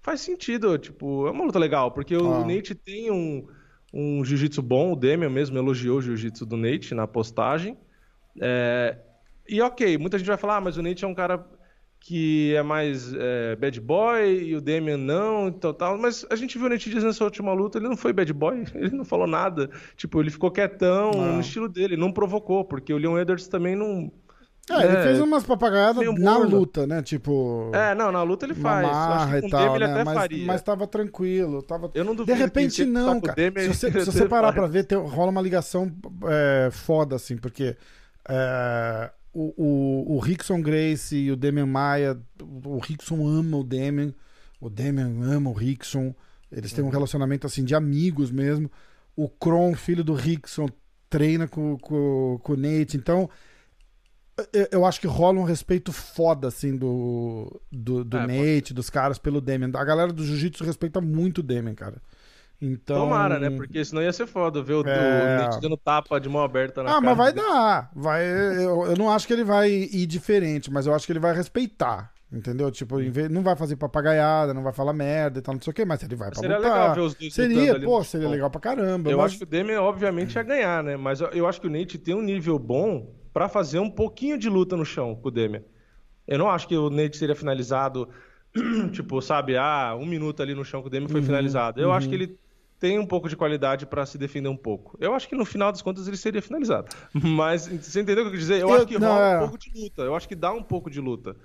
faz 0.00 0.20
sentido, 0.20 0.78
tipo, 0.78 1.26
é 1.26 1.30
uma 1.32 1.44
luta 1.44 1.58
legal, 1.58 1.90
porque 1.90 2.14
o. 2.16 2.44
Nate 2.46 2.74
tem 2.74 3.10
um, 3.10 3.46
um 3.94 4.24
jiu-jitsu 4.24 4.60
bom, 4.60 4.92
o 4.92 4.96
Demian 4.96 5.30
mesmo 5.30 5.56
elogiou 5.56 5.98
o 5.98 6.02
jiu-jitsu 6.02 6.44
do 6.44 6.56
Nate 6.56 6.94
na 6.94 7.06
postagem. 7.06 7.78
É, 8.40 8.98
E 9.48 9.60
ok, 9.62 9.96
muita 9.98 10.18
gente 10.18 10.26
vai 10.26 10.36
falar, 10.36 10.56
ah, 10.56 10.60
mas 10.60 10.76
o 10.76 10.82
Nate 10.82 11.04
é 11.04 11.08
um 11.08 11.14
cara 11.14 11.46
que 12.00 12.54
é 12.54 12.62
mais 12.62 13.14
é, 13.14 13.56
bad 13.56 13.80
boy 13.80 14.42
e 14.42 14.54
o 14.56 14.60
Demian 14.60 14.98
não, 14.98 15.48
e 15.48 15.52
tal, 15.52 15.72
tal. 15.72 15.96
Mas 15.98 16.26
a 16.30 16.36
gente 16.36 16.58
viu 16.58 16.66
o 16.66 16.70
Nate 16.70 16.90
Diaz 16.90 17.04
nessa 17.04 17.24
última 17.24 17.52
luta, 17.54 17.78
ele 17.78 17.88
não 17.88 17.96
foi 17.96 18.12
bad 18.12 18.30
boy, 18.32 18.64
ele 18.74 18.90
não 18.90 19.04
falou 19.04 19.26
nada. 19.26 19.70
Tipo, 19.96 20.20
ele 20.20 20.30
ficou 20.30 20.50
quietão, 20.50 21.12
Não. 21.12 21.34
no 21.36 21.40
estilo 21.40 21.68
dele, 21.68 21.96
não 21.96 22.12
provocou, 22.12 22.64
porque 22.64 22.92
o 22.92 22.98
Leon 22.98 23.18
Edwards 23.18 23.48
também 23.48 23.74
não, 23.76 24.12
É, 24.70 24.84
ele 24.84 24.96
É, 24.96 25.02
fez 25.02 25.20
umas 25.20 25.44
papagaiadas 25.44 26.02
na 26.18 26.38
luta, 26.38 26.86
né? 26.86 27.02
Tipo. 27.02 27.70
É, 27.74 27.94
não, 27.94 28.10
na 28.10 28.22
luta 28.22 28.46
ele 28.46 28.54
faz. 28.54 28.88
Acho 28.88 29.40
que 29.40 29.46
e 29.46 29.50
tal, 29.50 29.60
Demian 29.60 29.76
ele 29.76 29.86
né? 29.86 29.92
até 29.92 30.04
Mas, 30.04 30.14
faria. 30.14 30.46
mas 30.46 30.62
tava 30.62 30.86
tranquilo. 30.86 31.62
Tava... 31.62 31.90
Eu 31.94 32.02
não 32.04 32.12
De 32.12 32.18
duvido 32.18 32.36
que 32.38 32.42
repente, 32.42 32.84
não, 32.86 33.20
tá 33.20 33.34
cara. 33.34 33.50
Demian, 33.50 33.72
Se 33.72 33.74
você, 33.74 33.92
se 34.00 34.06
você 34.06 34.26
parar 34.26 34.48
faz. 34.48 34.54
pra 34.54 34.66
ver, 34.66 34.84
tem- 34.84 34.96
rola 34.98 35.30
uma 35.30 35.42
ligação 35.42 35.92
é, 36.26 36.70
foda, 36.72 37.14
assim, 37.16 37.36
porque 37.36 37.76
é, 38.26 39.10
o, 39.34 39.52
o, 39.56 40.16
o 40.16 40.18
Rickson 40.18 40.62
Grace 40.62 41.14
e 41.14 41.30
o 41.30 41.36
Damian 41.36 41.66
Maia, 41.66 42.18
o 42.64 42.78
Rickson 42.78 43.26
ama 43.26 43.58
o 43.58 43.64
Damian, 43.64 44.14
o 44.60 44.70
Damian 44.70 45.12
ama 45.24 45.50
o 45.50 45.52
Rickson, 45.52 46.14
eles 46.50 46.72
têm 46.72 46.82
um 46.84 46.88
relacionamento, 46.88 47.46
assim, 47.46 47.64
de 47.64 47.74
amigos 47.74 48.30
mesmo. 48.30 48.70
O 49.14 49.28
Kron, 49.28 49.74
filho 49.74 50.02
do 50.02 50.14
Rickson, 50.14 50.68
treina 51.10 51.46
com, 51.46 51.76
com, 51.78 52.40
com 52.42 52.52
o 52.54 52.56
Nate, 52.56 52.96
então... 52.96 53.28
eu- 54.72 54.84
acho 54.84 55.00
que 55.00 55.06
rola 55.06 55.38
um 55.38 55.44
respeito 55.44 55.92
foda, 55.92 56.48
assim, 56.48 56.76
do, 56.76 57.60
do, 57.70 58.04
do 58.04 58.16
É, 58.18 58.26
Nate, 58.26 58.74
dos 58.74 58.90
caras 58.90 59.18
pelo 59.18 59.40
Damian. 59.40 59.70
A 59.74 59.84
galera 59.84 60.12
do 60.12 60.24
Jiu-Jitsu 60.24 60.64
respeita 60.64 61.00
muito 61.00 61.38
o 61.38 61.42
Damian, 61.42 61.74
cara. 61.74 61.96
Então... 62.60 63.00
Tomara, 63.00 63.38
né? 63.38 63.50
Porque 63.50 63.84
senão 63.84 64.00
ia 64.02 64.12
ser 64.12 64.26
foda 64.26 64.62
ver 64.62 64.74
o, 64.74 64.88
É. 64.88 65.36
Nate 65.38 65.60
dando 65.60 65.76
tapa 65.76 66.18
de 66.18 66.28
mão 66.28 66.42
aberta 66.42 66.82
na 66.82 66.96
Ah, 66.96 67.00
mas 67.00 67.16
vai 67.16 67.32
dele. 67.32 67.46
dar. 67.46 67.90
Vai, 67.94 68.24
eu, 68.24 68.86
eu 68.86 68.96
não 68.96 69.10
acho 69.10 69.26
que 69.26 69.32
ele 69.32 69.44
vai 69.44 69.70
ir 69.70 70.06
diferente, 70.06 70.70
mas 70.70 70.86
eu 70.86 70.94
acho 70.94 71.04
que 71.06 71.12
ele 71.12 71.18
vai 71.20 71.34
respeitar. 71.34 72.12
Entendeu? 72.32 72.68
Tipo, 72.70 72.96
vez- 72.96 73.30
não 73.30 73.42
vai 73.42 73.54
fazer 73.54 73.76
papagaiada, 73.76 74.52
não 74.52 74.62
vai 74.62 74.72
falar 74.72 74.92
merda 74.92 75.38
e 75.38 75.42
tal, 75.42 75.54
não 75.54 75.62
sei 75.62 75.70
o 75.70 75.74
quê, 75.74 75.84
mas 75.84 76.02
ele 76.02 76.16
vai 76.16 76.30
pra 76.30 76.40
Seria 76.40 76.56
lutar. 76.56 76.72
legal 76.72 76.94
ver 76.94 77.00
os 77.02 77.14
dois 77.14 77.32
Seria, 77.34 77.80
pô, 77.80 78.02
seria 78.02 78.24
chão. 78.26 78.32
legal 78.32 78.50
pra 78.50 78.60
caramba. 78.60 79.08
Eu 79.10 79.18
mas- 79.18 79.26
acho 79.26 79.38
que 79.38 79.44
o 79.44 79.46
Demian, 79.46 79.82
obviamente, 79.82 80.34
ia 80.34 80.42
ganhar, 80.42 80.82
né? 80.82 80.96
Mas 80.96 81.20
eu, 81.20 81.28
eu 81.28 81.46
acho 81.46 81.60
que 81.60 81.68
o 81.68 81.70
Nate 81.70 81.96
tem 81.96 82.12
um 82.14 82.22
nível 82.22 82.58
bom 82.58 83.14
pra 83.34 83.50
fazer 83.50 83.80
um 83.80 83.90
pouquinho 83.90 84.38
de 84.38 84.48
luta 84.48 84.76
no 84.78 84.86
chão 84.86 85.16
com 85.16 85.28
o 85.28 85.32
Demian. 85.32 85.64
Eu 86.26 86.38
não 86.38 86.50
acho 86.50 86.68
que 86.68 86.76
o 86.76 86.90
Nate 86.90 87.18
seria 87.18 87.36
finalizado, 87.36 88.08
tipo, 88.92 89.20
sabe, 89.22 89.56
ah, 89.58 89.96
um 89.98 90.06
minuto 90.06 90.42
ali 90.42 90.54
no 90.54 90.64
chão 90.64 90.80
com 90.82 90.88
o 90.88 90.90
Demian 90.90 91.08
foi 91.08 91.20
Uhum, 91.20 91.26
finalizado. 91.26 91.80
Eu 91.80 91.92
acho 91.92 92.08
que 92.08 92.14
ele 92.14 92.38
tem 92.78 92.98
um 92.98 93.06
pouco 93.06 93.28
de 93.28 93.36
qualidade 93.36 93.86
pra 93.86 94.06
se 94.06 94.18
defender 94.18 94.48
um 94.48 94.56
pouco. 94.56 94.96
Eu 95.00 95.14
acho 95.14 95.28
que 95.28 95.34
no 95.34 95.44
final 95.44 95.72
das 95.72 95.82
contas 95.82 96.08
ele 96.08 96.16
seria 96.16 96.42
finalizado. 96.42 96.88
Mas 97.12 97.66
você 97.66 98.00
entendeu 98.00 98.24
o 98.24 98.26
que 98.26 98.28
eu 98.28 98.32
quis 98.32 98.40
dizer? 98.40 98.60
Eu, 98.62 98.68
Eu- 98.70 98.74
acho 98.74 98.86
que 98.86 98.98
não, 98.98 99.08
rola 99.08 99.20
é. 99.20 99.36
um 99.36 99.38
pouco 99.38 99.58
de 99.58 99.70
luta. 99.74 100.02
Eu 100.02 100.14
acho 100.14 100.28
que 100.28 100.34
dá 100.36 100.52
um 100.52 100.62
pouco 100.62 100.90
de 100.90 101.00
luta. 101.00 101.36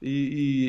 E, 0.00 0.08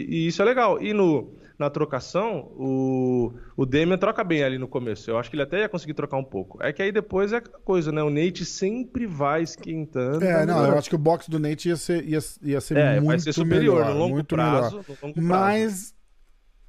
e- 0.09 0.15
e 0.15 0.27
isso 0.27 0.41
é 0.41 0.45
legal. 0.45 0.81
E 0.81 0.91
no, 0.93 1.35
na 1.57 1.69
trocação, 1.69 2.51
o, 2.55 3.33
o 3.55 3.65
Damian 3.65 3.97
troca 3.97 4.23
bem 4.23 4.43
ali 4.43 4.57
no 4.57 4.67
começo. 4.67 5.09
Eu 5.11 5.17
acho 5.19 5.29
que 5.29 5.35
ele 5.35 5.43
até 5.43 5.59
ia 5.61 5.69
conseguir 5.69 5.93
trocar 5.93 6.17
um 6.17 6.23
pouco. 6.23 6.57
É 6.63 6.73
que 6.73 6.81
aí 6.81 6.91
depois 6.91 7.31
é 7.33 7.39
coisa, 7.41 7.91
né? 7.91 8.01
O 8.01 8.09
Nate 8.09 8.43
sempre 8.45 9.05
vai 9.05 9.43
esquentando. 9.43 10.23
É, 10.23 10.45
não, 10.45 10.55
melhorando. 10.55 10.73
eu 10.73 10.77
acho 10.79 10.89
que 10.89 10.95
o 10.95 10.99
boxe 10.99 11.29
do 11.29 11.37
Nate 11.39 11.69
ia 11.69 11.75
ser, 11.75 12.03
ia, 12.07 12.19
ia 12.41 12.61
ser 12.61 12.77
É, 12.77 12.99
muito 12.99 13.21
ser 13.23 13.33
superior 13.33 13.79
melhor, 13.79 13.93
no 13.93 13.99
longo 13.99 14.13
muito 14.15 14.35
prazo. 14.35 14.77
melhor. 14.77 14.85
no 14.89 14.95
longo 15.07 15.13
prazo. 15.13 15.27
Mas 15.27 15.93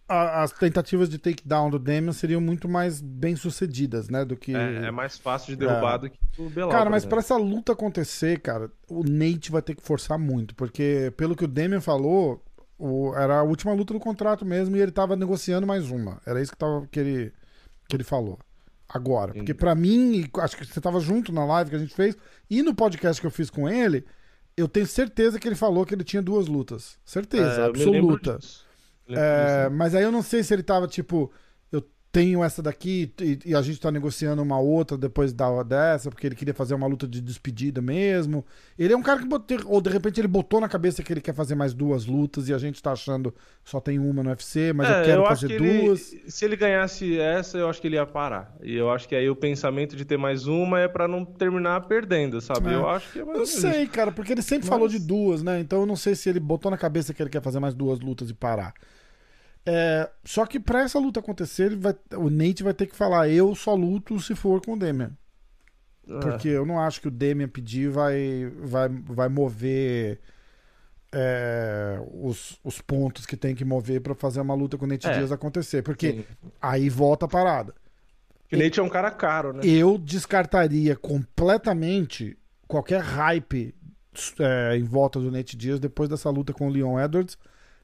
a- 0.08 0.42
as 0.42 0.50
tentativas 0.50 1.08
de 1.08 1.18
takedown 1.18 1.70
do 1.70 1.78
Damian 1.78 2.12
seriam 2.12 2.40
muito 2.40 2.68
mais 2.68 3.00
bem 3.00 3.36
sucedidas, 3.36 4.08
né? 4.08 4.24
Do 4.24 4.36
que. 4.36 4.54
É, 4.56 4.86
é 4.86 4.90
mais 4.90 5.16
fácil 5.16 5.54
de 5.56 5.64
derrubar 5.64 5.98
do 5.98 6.11
que 6.11 6.18
o 6.36 6.50
Belal. 6.50 6.70
Cara, 6.70 6.90
mas 6.90 7.02
exemplo. 7.04 7.11
pra 7.11 7.18
essa 7.20 7.36
luta 7.36 7.72
acontecer, 7.72 8.40
cara, 8.40 8.68
o 8.88 9.04
Nate 9.04 9.52
vai 9.52 9.62
ter 9.62 9.76
que 9.76 9.82
forçar 9.82 10.18
muito, 10.18 10.52
porque 10.56 11.12
pelo 11.16 11.36
que 11.36 11.44
o 11.44 11.48
Damian 11.48 11.80
falou, 11.80 12.42
o- 12.81 13.14
era 13.14 13.39
a 13.41 13.43
última 13.43 13.72
luta 13.72 13.93
do 13.93 14.01
contrato 14.01 14.45
mesmo 14.45 14.76
e 14.76 14.81
ele 14.81 14.91
tava 14.93 15.14
negociando 15.16 15.66
mais 15.66 15.91
uma. 15.91 16.20
Era 16.26 16.41
isso 16.41 16.53
que, 16.53 16.59
tava, 16.59 16.87
que, 16.91 16.99
ele, 16.99 17.33
que 17.89 17.97
ele 17.97 18.05
falou. 18.05 18.39
Agora, 18.89 19.33
porque 19.33 19.55
pra 19.55 19.74
mim, 19.74 20.28
acho 20.39 20.57
que 20.57 20.64
você 20.66 20.81
tava 20.81 20.99
junto 20.99 21.33
na 21.33 21.45
live 21.45 21.70
que 21.70 21.76
a 21.76 21.78
gente 21.78 21.95
fez 21.95 22.16
e 22.49 22.62
no 22.62 22.74
podcast 22.74 23.20
que 23.20 23.26
eu 23.26 23.31
fiz 23.31 23.49
com 23.49 23.68
ele, 23.68 24.05
eu 24.57 24.66
tenho 24.66 24.87
certeza 24.87 25.39
que 25.39 25.47
ele 25.47 25.55
falou 25.55 25.87
que 25.87 25.95
ele 25.95 26.03
tinha 26.03 26.20
duas 26.20 26.49
lutas. 26.49 26.99
Certeza, 27.05 27.61
É, 27.62 27.66
absoluta. 27.66 28.33
É, 29.09 29.64
disso. 29.64 29.76
mas 29.76 29.95
aí 29.95 30.03
eu 30.03 30.11
não 30.12 30.22
sei 30.22 30.43
se 30.43 30.53
ele 30.53 30.62
tava 30.64 30.89
tipo, 30.89 31.31
tenho 32.12 32.42
essa 32.42 32.61
daqui 32.61 33.12
e, 33.46 33.54
a 33.54 33.62
gente 33.62 33.80
tá 33.80 33.88
negociando 33.90 34.42
uma 34.42 34.58
outra 34.58 34.98
depois 34.98 35.32
da 35.32 35.62
dessa, 35.62 36.11
porque 36.11 36.26
ele 36.26 36.34
queria 36.34 36.52
fazer 36.52 36.74
uma 36.74 36.86
luta 36.88 37.06
de 37.06 37.20
despedida 37.20 37.80
mesmo. 37.80 38.44
Ele 38.76 38.92
é 38.92 38.96
um 38.96 39.02
cara 39.02 39.20
que 39.20 39.26
botou, 39.28 39.56
ou 39.66 39.80
de 39.80 39.90
repente 39.90 40.20
ele 40.20 40.26
botou 40.26 40.61
na 40.61 40.68
cabeça 40.68 41.02
que 41.04 41.12
ele 41.12 41.20
quer 41.20 41.34
fazer 41.34 41.54
mais 41.54 41.72
duas 41.72 42.06
lutas 42.06 42.48
e 42.48 42.54
a 42.54 42.58
gente 42.58 42.82
tá 42.82 42.92
achando 42.92 43.32
só 43.64 43.78
tem 43.80 43.98
uma 44.00 44.22
no 44.24 44.30
UFC, 44.30 44.72
mas 44.72 44.88
eu 44.88 44.94
É, 44.96 45.04
quero 45.04 45.20
acho 45.22 45.28
fazer 45.42 45.46
que 45.48 45.52
ele- 45.62 45.82
duas. 45.86 46.14
se 46.26 46.44
ele 46.44 46.56
ganhasse 46.56 47.18
essa, 47.18 47.58
eu 47.58 47.68
acho 47.68 47.80
que 47.80 47.86
ele 47.86 47.94
ia 47.96 48.06
parar. 48.06 48.56
E 48.61 48.74
eu 48.74 48.90
acho 48.90 49.08
que 49.08 49.14
aí 49.14 49.30
o 49.30 49.36
pensamento 49.36 49.94
de 49.94 50.04
ter 50.04 50.16
mais 50.18 50.46
uma 50.48 50.80
é 50.80 50.88
pra 50.88 51.06
não 51.06 51.24
terminar 51.24 51.80
perdendo, 51.86 52.40
sabe? 52.40 52.70
É. 52.70 52.74
Eu 52.74 52.88
acho 52.88 53.12
que 53.12 53.20
é 53.20 53.24
mais 53.24 53.38
Eu 53.38 53.44
menos 53.44 53.50
sei, 53.61 53.82
isso. 53.84 53.92
cara, 53.92 54.11
porque 54.11 54.32
ele 54.32 54.42
sempre 54.42 54.66
Mas- 54.66 54.68
falou 54.68 54.88
de 54.88 54.98
duas, 54.98 55.42
né? 55.44 55.61
Então 55.61 55.80
eu 55.80 55.86
não 55.86 55.96
sei 55.96 56.16
se 56.16 56.28
ele 56.28 56.40
botou 56.40 56.70
na 56.72 56.76
cabeça 56.78 57.14
que 57.14 57.22
ele 57.22 57.30
quer 57.30 57.40
fazer 57.42 57.61
mais 57.61 57.72
duas 57.74 58.00
lutas 58.00 58.30
e 58.30 58.34
parar. 58.34 58.74
É, 59.66 60.08
só 60.24 60.46
que 60.46 60.58
pra 60.58 60.82
essa 60.82 60.98
luta 60.98 61.20
acontecer, 61.20 61.76
vai- 61.76 61.94
o 62.16 62.30
Nate 62.30 62.62
vai 62.62 62.74
ter 62.74 62.86
que 62.86 62.96
falar: 62.96 63.28
eu 63.28 63.54
só 63.54 63.74
luto 63.74 64.18
se 64.20 64.34
for 64.34 64.64
com 64.64 64.72
o 64.72 64.78
Demian. 64.78 65.12
É. 66.08 66.18
Porque 66.20 66.48
eu 66.48 66.64
não 66.66 66.80
acho 66.80 67.00
que 67.00 67.08
o 67.08 67.11
Demian 67.11 67.48
pedir 67.48 67.88
vai, 67.90 68.50
vai, 68.62 68.88
vai 68.88 69.28
mover 69.28 70.18
é, 71.12 72.00
os, 72.12 72.58
os 72.64 72.80
pontos 72.80 73.26
que 73.26 73.36
tem 73.36 73.54
que 73.54 73.64
mover 73.64 74.00
pra 74.00 74.14
fazer 74.14 74.40
uma 74.40 74.54
luta 74.54 74.78
com 74.78 74.84
o 74.84 74.88
Nate 74.88 75.06
É. 75.06 75.12
Diaz 75.12 75.30
acontecer. 75.32 75.82
Porque 75.82 76.12
Sim. 76.12 76.24
aí 76.61 76.88
volta 76.88 77.26
a 77.26 77.28
parada. 77.28 77.74
O 78.52 78.56
Nate 78.56 78.80
é 78.80 78.82
um 78.82 78.88
cara 78.88 79.11
caro, 79.11 79.52
né? 79.52 79.61
Eu 79.64 79.96
descartaria 79.98 80.96
completamente 80.96 82.36
qualquer 82.66 83.00
hype 83.00 83.74
é, 84.40 84.76
em 84.76 84.82
volta 84.82 85.20
do 85.20 85.30
Nate 85.30 85.56
Diaz 85.56 85.78
depois 85.78 86.08
dessa 86.08 86.28
luta 86.30 86.52
com 86.52 86.66
o 86.66 86.70
Leon 86.70 86.98
Edwards, 86.98 87.38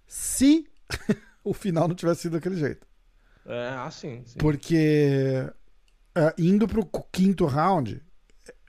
se 0.07 0.67
o 1.47 1.55
final 1.55 1.87
não 1.87 1.95
tivesse 1.95 2.23
sido 2.23 2.33
daquele 2.33 2.57
jeito. 2.57 2.87
É, 3.47 3.69
ah, 3.79 3.91
sim. 3.91 4.25
Porque 4.39 5.49
é, 6.15 6.35
indo 6.37 6.67
pro 6.67 6.85
quinto 7.13 7.47
round, 7.47 8.03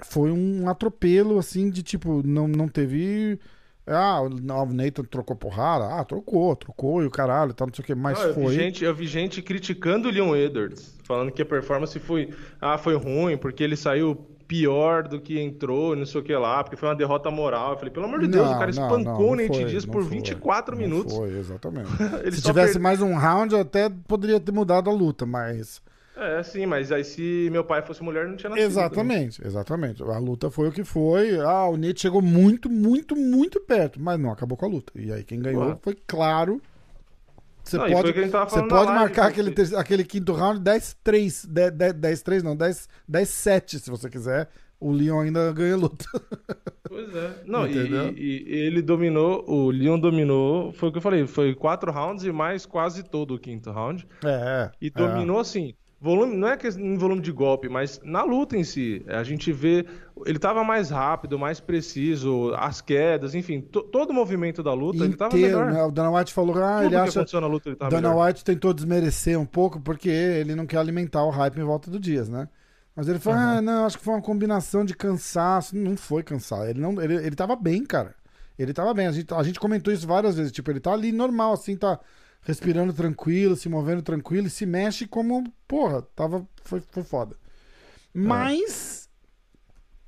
foi 0.06 0.32
um 0.32 0.70
atropelo, 0.70 1.40
assim, 1.40 1.70
de 1.70 1.82
tipo, 1.82 2.22
não, 2.26 2.48
não 2.48 2.68
teve. 2.68 3.40
Ah, 3.86 4.22
o 4.22 4.30
Nathan 4.30 5.04
trocou 5.04 5.36
porrada. 5.36 5.86
Ah, 5.86 6.04
trocou, 6.04 6.56
trocou 6.56 7.02
e 7.02 7.08
o 7.08 7.10
caralho, 7.12 7.54
tá, 7.54 7.66
não 7.66 7.74
sei 7.74 7.84
o 7.84 7.86
que, 7.86 7.96
mas 7.96 8.20
Não, 8.20 8.28
eu, 8.28 8.34
foi. 8.34 8.48
vi 8.48 8.54
gente, 8.56 8.84
eu 8.84 8.94
vi 8.94 9.08
gente 9.08 9.42
criticando 9.42 10.10
o 10.10 10.12
Leon 10.12 10.36
Edwards, 10.36 10.96
falando 11.04 11.32
que 11.32 11.42
a 11.42 11.46
performance 11.46 11.98
foi, 12.00 12.34
ah, 12.60 12.78
foi 12.78 12.96
ruim, 12.96 13.38
porque 13.38 13.64
ele 13.64 13.78
saiu 13.78 14.28
pior 14.48 15.08
do 15.08 15.20
que 15.20 15.40
entrou, 15.40 15.96
não 15.96 16.06
sei 16.06 16.22
o 16.22 16.24
que 16.24 16.34
lá, 16.36 16.64
porque 16.64 16.78
foi 16.78 16.88
uma 16.90 16.96
derrota 16.96 17.30
moral. 17.30 17.72
Eu 17.72 17.78
falei, 17.78 17.92
pelo 17.94 18.06
amor 18.06 18.20
de 18.22 18.28
Deus, 18.28 18.46
Não, 18.46 18.56
o 18.56 18.60
cara 18.60 18.72
não, 18.72 18.72
espancou 18.72 19.04
não, 19.04 19.20
o 19.20 19.36
não 19.36 19.36
Nate 19.36 19.48
foi, 19.48 19.66
Diaz 19.66 19.86
por 19.86 20.02
foi, 20.04 20.12
24 20.12 20.76
não 20.76 20.82
minutos. 20.82 21.14
Foi, 21.16 21.38
exatamente. 21.38 21.90
Ele 22.24 22.36
Se 22.36 22.42
tivesse 22.42 22.74
per- 22.74 22.82
mais 22.82 23.02
um 23.02 23.14
round, 23.16 23.54
eu 23.54 23.62
até 23.62 23.90
poderia 24.08 24.40
ter 24.40 24.52
mudado 24.52 24.90
a 24.90 24.94
luta, 24.94 25.26
mas. 25.26 25.82
É, 26.16 26.42
sim, 26.42 26.66
mas 26.66 26.92
aí 26.92 27.04
se 27.04 27.48
meu 27.52 27.64
pai 27.64 27.84
fosse 27.84 28.02
mulher, 28.02 28.28
não 28.28 28.36
tinha 28.36 28.50
nascido. 28.50 28.64
né? 28.64 28.68
Exatamente, 28.68 29.46
exatamente. 29.46 30.02
A 30.02 30.18
luta 30.18 30.50
foi 30.50 30.68
o 30.68 30.72
que 30.72 30.84
foi. 30.84 31.40
Ah, 31.40 31.68
o 31.68 31.78
Nate 31.78 32.02
chegou 32.02 32.24
muito, 32.24 32.70
muito, 32.70 33.16
muito 33.16 33.60
perto, 33.62 34.02
mas 34.02 34.20
não 34.20 34.32
acabou 34.32 34.58
com 34.58 34.66
a 34.66 34.70
luta. 34.70 34.92
E 34.96 35.12
aí 35.12 35.24
quem 35.24 35.40
ganhou 35.40 35.78
foi 35.84 35.96
claro. 36.08 36.60
Você 37.68 37.78
Não, 37.78 37.86
pode, 37.92 38.14
você 38.14 38.64
pode 38.64 38.92
marcar 38.92 39.24
né? 39.24 39.30
aquele, 39.30 39.76
aquele 39.76 40.04
quinto 40.06 40.32
round 40.32 40.62
10-3. 40.62 41.48
10-3 41.48 42.42
não, 42.44 42.56
10-7 42.56 43.80
se 43.80 43.90
você 43.90 44.10
quiser. 44.10 44.50
O 44.80 44.92
Leon 44.92 45.22
ainda 45.22 45.52
ganha 45.52 45.76
luta. 45.76 46.06
Pois 46.88 47.14
é. 47.14 47.44
Não, 47.46 47.68
e, 47.68 47.74
e- 48.16 48.44
ele 48.48 48.82
dominou, 48.82 49.44
o 49.48 49.70
Leon 49.70 50.00
dominou, 50.00 50.72
foi 50.72 50.90
o 50.90 50.92
que 50.92 51.00
eu 51.00 51.02
falei, 51.02 51.28
foi 51.28 51.54
quatro 51.54 51.92
rounds 51.92 52.24
e 52.24 52.32
mais 52.32 52.66
quase 52.66 53.04
todo 53.04 53.36
o 53.36 53.40
quinto 53.40 53.72
round. 53.72 54.08
É. 54.24 54.72
E 54.82 54.88
é. 54.88 54.90
dominou 54.90 55.40
assim. 55.40 55.76
Volume, 56.00 56.38
não 56.38 56.48
é 56.48 56.56
que 56.56 56.68
em 56.68 56.96
volume 56.96 57.22
de 57.24 57.32
golpe, 57.32 57.68
mas 57.68 58.00
na 58.04 58.24
luta 58.24 58.56
em 58.56 58.64
si. 58.64 59.04
A 59.08 59.24
gente 59.24 59.52
vê. 59.52 59.84
Ele 60.28 60.38
tava 60.38 60.64
mais 60.64 60.92
rápido, 60.92 61.40
mais 61.40 61.60
preciso, 61.60 62.54
as 62.56 62.82
quedas, 62.82 63.34
enfim, 63.34 63.62
to- 63.62 63.82
todo 63.82 64.12
o 64.12 64.14
movimento 64.14 64.62
da 64.62 64.74
luta, 64.74 65.04
ele 65.04 65.16
tava 65.16 65.36
Inteiro, 65.36 65.58
melhor. 65.60 65.74
né? 65.74 65.84
O 65.84 65.92
Dana 65.92 66.12
White 66.12 66.32
falou: 66.34 66.56
ah, 66.64 66.76
Tudo 66.78 66.82
ele 66.84 66.90
que 66.90 66.96
acha. 66.98 67.20
aconteceu 67.20 67.42
na 67.42 67.48
luta, 67.48 67.70
ele 67.70 67.76
tava 67.78 67.90
Dana 67.90 68.10
melhor. 68.10 68.28
White 68.28 68.44
tentou 68.46 68.74
desmerecer 68.74 69.40
um 69.40 69.46
pouco 69.46 69.80
porque 69.80 70.10
ele 70.10 70.54
não 70.54 70.68
quer 70.68 70.78
alimentar 70.78 71.24
o 71.24 71.32
hype 71.32 71.58
em 71.60 71.64
volta 71.64 71.90
do 71.90 72.00
Dias, 72.00 72.30
né? 72.30 72.48
Mas 72.96 73.08
ele 73.08 73.18
falou: 73.18 73.40
ah, 73.40 73.62
não, 73.62 73.86
acho 73.88 73.98
que 73.98 74.04
foi 74.04 74.14
uma 74.14 74.22
combinação 74.22 74.86
de 74.86 74.96
cansaço. 74.96 75.76
Não 75.76 75.98
foi 75.98 76.22
cansaço. 76.22 76.64
Ele, 76.66 76.80
não, 76.80 77.02
ele, 77.02 77.16
ele 77.16 77.36
tava 77.36 77.56
bem, 77.56 77.84
cara. 77.84 78.14
Ele 78.58 78.72
tava 78.72 78.94
bem. 78.94 79.08
A 79.08 79.12
gente, 79.12 79.34
a 79.34 79.42
gente 79.44 79.60
comentou 79.60 79.92
isso 79.92 80.06
várias 80.08 80.36
vezes. 80.36 80.52
Tipo, 80.52 80.72
ele 80.72 80.80
tá 80.80 80.94
ali 80.94 81.12
normal, 81.12 81.54
assim, 81.54 81.76
tá 81.76 82.00
respirando 82.48 82.94
tranquilo, 82.94 83.58
se 83.58 83.68
movendo 83.68 84.02
tranquilo 84.02 84.48
e 84.48 84.50
se 84.50 84.66
mexe 84.66 85.06
como. 85.06 85.44
Porra, 85.68 86.02
tava. 86.02 86.48
Foi, 86.64 86.82
foi 86.90 87.04
foda. 87.04 87.36
Mas. 88.14 89.10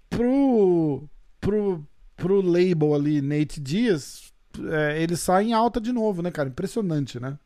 Pro. 0.10 1.04
Pro. 1.42 1.86
Pro 2.16 2.42
label 2.42 2.94
ali, 2.94 3.22
Nate 3.22 3.62
Dias, 3.62 4.34
é, 4.72 5.02
ele 5.02 5.16
sai 5.16 5.46
em 5.46 5.54
alta 5.54 5.80
de 5.80 5.94
novo, 5.94 6.22
né, 6.22 6.30
cara? 6.30 6.50
Impressionante, 6.50 7.18
né? 7.18 7.40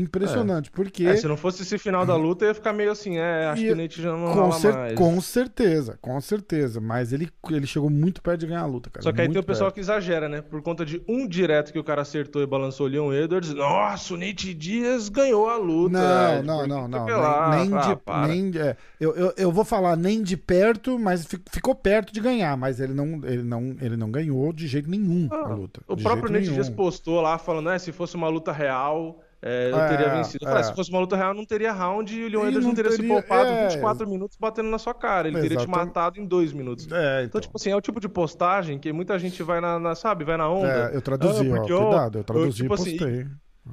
Impressionante, 0.00 0.70
porque... 0.70 1.06
É, 1.06 1.16
se 1.16 1.26
não 1.26 1.36
fosse 1.36 1.62
esse 1.62 1.78
final 1.78 2.04
da 2.06 2.14
luta, 2.16 2.44
eu 2.44 2.48
ia 2.48 2.54
ficar 2.54 2.72
meio 2.72 2.90
assim, 2.90 3.16
é, 3.18 3.46
acho 3.46 3.62
E- 3.62 3.66
que 3.66 3.72
o 3.72 3.76
Nate 3.76 4.02
já 4.02 4.12
não 4.12 4.32
Com, 4.32 4.52
cer- 4.52 4.72
mais. 4.74 4.94
com 4.94 5.20
certeza, 5.20 5.98
com 6.00 6.20
certeza. 6.20 6.80
Mas 6.80 7.12
ele, 7.12 7.28
ele 7.50 7.66
chegou 7.66 7.88
muito 7.90 8.20
perto 8.22 8.40
de 8.40 8.46
ganhar 8.46 8.62
a 8.62 8.66
luta, 8.66 8.90
cara. 8.90 9.02
Só 9.02 9.12
que 9.12 9.20
aí 9.20 9.28
tem 9.28 9.38
o 9.40 9.44
pessoal 9.44 9.68
perto. 9.68 9.74
que 9.74 9.80
exagera, 9.80 10.28
né? 10.28 10.40
Por 10.42 10.62
conta 10.62 10.84
de 10.84 11.02
um 11.08 11.26
direto 11.26 11.72
que 11.72 11.78
o 11.78 11.84
cara 11.84 12.02
acertou 12.02 12.42
e 12.42 12.46
balançou 12.46 12.86
o 12.86 12.88
Leon 12.88 13.12
Edwards. 13.12 13.52
Nossa, 13.54 14.14
o 14.14 14.16
Nate 14.16 14.52
Diaz 14.54 15.08
ganhou 15.08 15.48
a 15.48 15.56
luta. 15.56 15.98
Não, 15.98 16.36
Tipo, 16.36 16.46
não, 16.46 16.66
não, 16.66 16.88
não. 16.88 17.06
lá. 17.06 17.56
Nem, 17.58 17.74
Ah, 17.74 17.80
de. 17.80 17.96
para. 17.96 18.26
nem 18.28 18.52
é, 18.56 18.76
eu, 19.00 19.14
eu, 19.14 19.32
eu 19.36 19.52
vou 19.52 19.64
falar 19.64 19.96
nem 19.96 20.22
de 20.22 20.36
perto, 20.36 20.98
mas 20.98 21.24
fi- 21.24 21.40
ficou 21.50 21.74
perto 21.74 22.12
de 22.12 22.20
ganhar. 22.20 22.56
Mas 22.56 22.80
ele 22.80 22.92
não, 22.92 23.20
ele 23.24 23.42
não, 23.42 23.76
ele 23.80 23.96
não 23.96 24.10
ganhou 24.10 24.52
de 24.52 24.66
jeito 24.66 24.88
nenhum 24.90 25.28
a 25.30 25.36
Ah, 25.36 25.54
luta. 25.54 25.80
O 25.88 25.96
próprio 25.96 26.30
Nate 26.30 26.42
nenhum. 26.44 26.54
Diaz 26.54 26.68
postou 26.70 27.20
lá, 27.20 27.38
falando, 27.38 27.66
né, 27.66 27.78
se 27.78 27.92
fosse 27.92 28.14
uma 28.16 28.28
luta 28.28 28.52
real, 28.52 29.20
é, 29.46 29.70
eu 29.70 29.78
É, 29.78 29.88
teria 29.88 30.08
vencido. 30.10 30.44
Eu 30.44 30.48
falei, 30.48 30.62
é. 30.62 30.66
se 30.66 30.74
fosse 30.74 30.90
uma 30.90 31.00
luta 31.00 31.16
real, 31.16 31.32
não 31.34 31.44
teria 31.44 31.72
round 31.72 32.14
e 32.14 32.24
o 32.24 32.28
Leon 32.28 32.40
Edwards 32.48 32.62
não 32.64 32.68
não 32.68 32.74
teria, 32.74 32.90
se 32.92 33.02
poupado 33.02 33.48
é. 33.50 33.68
24 33.68 34.08
minutos 34.08 34.36
batendo 34.38 34.68
na 34.68 34.78
sua 34.78 34.92
cara. 34.94 35.28
Ele 35.28 35.40
teria 35.40 35.58
te 35.58 35.68
matado 35.68 36.20
em 36.20 36.24
dois 36.26 36.52
minutos. 36.52 36.86
É, 36.90 37.18
Então, 37.18 37.24
então. 37.26 37.40
tipo 37.40 37.56
assim, 37.56 37.70
é 37.70 37.76
o 37.76 37.80
tipo 37.80 38.00
de 38.00 38.08
postagem 38.08 38.78
que 38.78 38.92
muita 38.92 39.18
gente 39.18 39.42
vai 39.42 39.60
na, 39.60 39.78
na- 39.78 39.94
sabe, 39.94 40.24
vai 40.24 40.36
na 40.36 40.48
onda. 40.48 40.90
É, 40.92 40.96
eu 40.96 41.00
traduzi, 41.02 41.50
Ah, 41.50 41.56
porque, 41.56 41.72
ó, 41.72 41.86
Cuidado, 41.88 42.18
eu 42.18 42.24
traduzi 42.24 42.62
tipo 42.62 42.72
e 42.72 42.74
assim, 42.74 42.90
postei. 42.96 43.26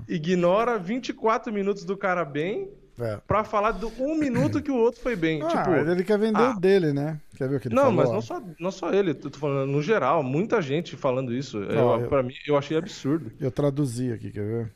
Ignora 0.07 0.78
24 0.78 1.51
minutos 1.53 1.86
do 1.86 1.95
cara 1.95 2.26
bem 2.26 2.69
É. 2.99 3.19
pra 3.28 3.43
falar 3.43 3.71
do 3.71 3.91
um 3.99 4.15
minuto 4.17 4.61
que 4.61 4.71
o 4.71 4.76
outro 4.76 5.01
foi 5.01 5.15
bem. 5.15 5.41
Ah, 5.43 5.47
tipo, 5.47 5.71
ele 5.71 6.03
quer 6.03 6.17
vender 6.17 6.39
ah. 6.41 6.51
o 6.55 6.59
dele, 6.59 6.93
né? 6.93 7.19
Quer 7.38 7.47
ver 7.49 7.55
o 7.57 7.59
que 7.59 7.67
ele 7.67 7.76
não, 7.76 7.84
falou? 7.84 7.97
mas 7.97 8.11
não 8.11 8.21
só, 8.21 8.41
não 8.59 8.71
só 8.71 8.91
ele, 8.93 9.11
eu 9.11 9.15
tô 9.15 9.30
falando 9.38 9.71
no 9.71 9.82
geral, 9.82 10.21
muita 10.24 10.61
gente 10.61 10.95
falando 10.95 11.34
isso. 11.34 11.57
Eu, 11.63 11.86
Ó, 11.86 11.99
eu- 11.99 12.07
Pra 12.07 12.21
mim, 12.24 12.34
eu 12.47 12.57
achei 12.57 12.78
absurdo. 12.78 13.32
Eu 13.39 13.51
traduzi 13.51 14.11
aqui, 14.11 14.32
quer 14.32 14.43
ver? 14.45 14.71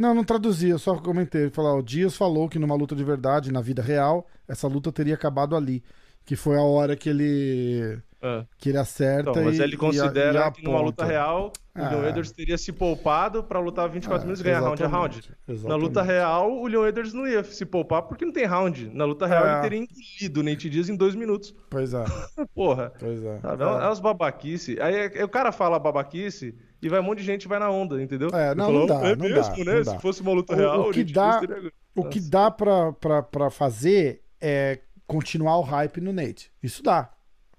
Não, 0.00 0.14
não 0.14 0.24
traduzi, 0.24 0.70
eu 0.70 0.78
só 0.78 0.96
comentei. 0.96 1.42
Ele 1.42 1.50
falou, 1.50 1.78
o 1.78 1.82
Dias 1.82 2.16
falou 2.16 2.48
que 2.48 2.58
numa 2.58 2.74
luta 2.74 2.96
de 2.96 3.04
verdade, 3.04 3.52
na 3.52 3.60
vida 3.60 3.82
real, 3.82 4.26
essa 4.48 4.66
luta 4.66 4.90
teria 4.90 5.14
acabado 5.14 5.54
ali. 5.54 5.82
Que 6.24 6.36
foi 6.36 6.56
a 6.56 6.62
hora 6.62 6.96
que 6.96 7.08
ele, 7.08 7.98
É. 8.22 8.44
que 8.58 8.68
ele 8.68 8.78
acerta 8.78 9.30
Então, 9.30 9.44
mas 9.44 9.58
e, 9.58 9.62
ele 9.62 9.72
e 9.72 9.74
a- 9.74 9.78
considera 9.78 10.46
e 10.48 10.52
que 10.52 10.62
numa 10.64 10.80
luta 10.80 11.04
real, 11.04 11.52
o 11.74 11.78
Leon 11.78 12.02
Ah. 12.04 12.08
Edwards 12.08 12.30
teria 12.30 12.56
se 12.58 12.72
poupado 12.72 13.42
pra 13.42 13.58
lutar 13.58 13.88
24 13.88 14.22
Ah, 14.22 14.24
minutos 14.26 14.40
e 14.40 14.44
ganhar 14.44 14.60
round 14.60 14.82
a 14.82 14.86
round. 14.86 15.16
exatamente, 15.48 15.68
Na 15.68 15.76
luta 15.76 16.02
real, 16.02 16.52
o 16.62 16.66
Leon 16.66 16.86
Edwards 16.86 17.12
não 17.14 17.26
ia 17.26 17.42
se 17.42 17.64
poupar 17.66 18.02
porque 18.02 18.24
não 18.24 18.32
tem 18.32 18.44
round. 18.46 18.90
Na 18.94 19.04
luta 19.06 19.26
real, 19.26 19.46
É. 19.46 19.52
ele 19.52 19.60
teria 19.62 19.78
engolido 19.78 20.40
o 20.40 20.42
Nate 20.42 20.70
Diaz 20.70 20.88
em 20.88 20.96
dois 20.96 21.14
minutos. 21.14 21.54
Pois 21.70 21.92
é, 21.94 22.04
Porra. 22.54 22.92
pois 22.98 23.22
é. 23.24 23.38
Sabe? 23.40 23.62
É, 23.62 23.66
é 23.66 23.70
umas 23.86 24.00
babaquice. 24.00 24.78
Aí 24.80 24.94
é- 25.14 25.24
o 25.24 25.28
cara 25.28 25.50
fala 25.52 25.78
babaquice 25.78 26.54
e 26.82 26.88
vai 26.88 27.00
um 27.00 27.02
monte 27.02 27.18
de 27.18 27.24
gente 27.24 27.46
vai 27.48 27.58
na 27.58 27.70
onda, 27.70 28.02
entendeu? 28.02 28.28
É, 28.32 28.54
não, 28.54 28.72
não 28.72 28.86
dá, 28.86 28.94
É 29.08 29.16
não 29.16 29.28
mesmo, 29.28 29.42
dá, 29.56 29.64
né? 29.64 29.74
não 29.76 29.84
Se 29.84 29.90
dá. 29.92 29.98
fosse 30.00 30.20
uma 30.22 30.32
luta 30.32 30.52
O- 30.52 30.56
real, 30.56 30.88
o 30.88 30.92
que 30.92 31.04
dá- 31.04 31.40
teria... 31.40 31.72
O 31.94 32.04
que 32.04 32.20
dá 32.20 32.50
pra, 32.50 32.92
pra, 32.92 33.22
pra 33.22 33.50
fazer 33.50 34.22
é 34.40 34.78
continuar 35.06 35.58
o 35.58 35.62
hype 35.62 36.00
no 36.00 36.12
Nate. 36.12 36.50
Isso 36.62 36.82
dá. 36.82 37.10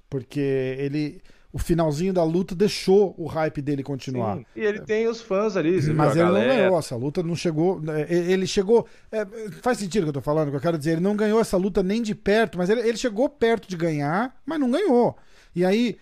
Porque 0.09 0.39
ele. 0.39 1.21
O 1.53 1.59
finalzinho 1.59 2.13
da 2.13 2.23
luta 2.23 2.55
deixou 2.55 3.13
o 3.17 3.25
hype 3.25 3.61
dele 3.61 3.83
continuar. 3.83 4.37
Sim. 4.37 4.45
E 4.55 4.61
ele 4.61 4.79
tem 4.79 5.05
os 5.09 5.19
fãs 5.21 5.57
ali, 5.57 5.81
você 5.81 5.91
Mas 5.91 6.13
viu 6.13 6.21
ele 6.21 6.29
a 6.29 6.31
não 6.33 6.39
galera. 6.39 6.61
ganhou 6.63 6.79
essa 6.79 6.95
luta, 6.95 7.21
não 7.21 7.35
chegou. 7.35 7.81
é, 7.89 8.07
Ele 8.31 8.47
chegou. 8.47 8.87
é, 9.11 9.25
faz 9.61 9.77
sentido 9.79 10.03
o 10.03 10.05
que 10.05 10.09
eu 10.09 10.13
tô 10.13 10.21
falando, 10.21 10.47
o 10.47 10.51
que 10.51 10.55
eu 10.57 10.61
quero 10.61 10.77
dizer. 10.77 10.91
Ele 10.93 11.01
não 11.01 11.13
ganhou 11.15 11.41
essa 11.41 11.57
luta 11.57 11.83
nem 11.83 12.01
de 12.01 12.15
perto, 12.15 12.57
mas 12.57 12.69
ele, 12.69 12.79
ele 12.87 12.97
chegou 12.97 13.27
perto 13.27 13.67
de 13.67 13.75
ganhar, 13.75 14.33
mas 14.45 14.59
não 14.61 14.71
ganhou. 14.71 15.17
E 15.53 15.65
aí, 15.65 15.97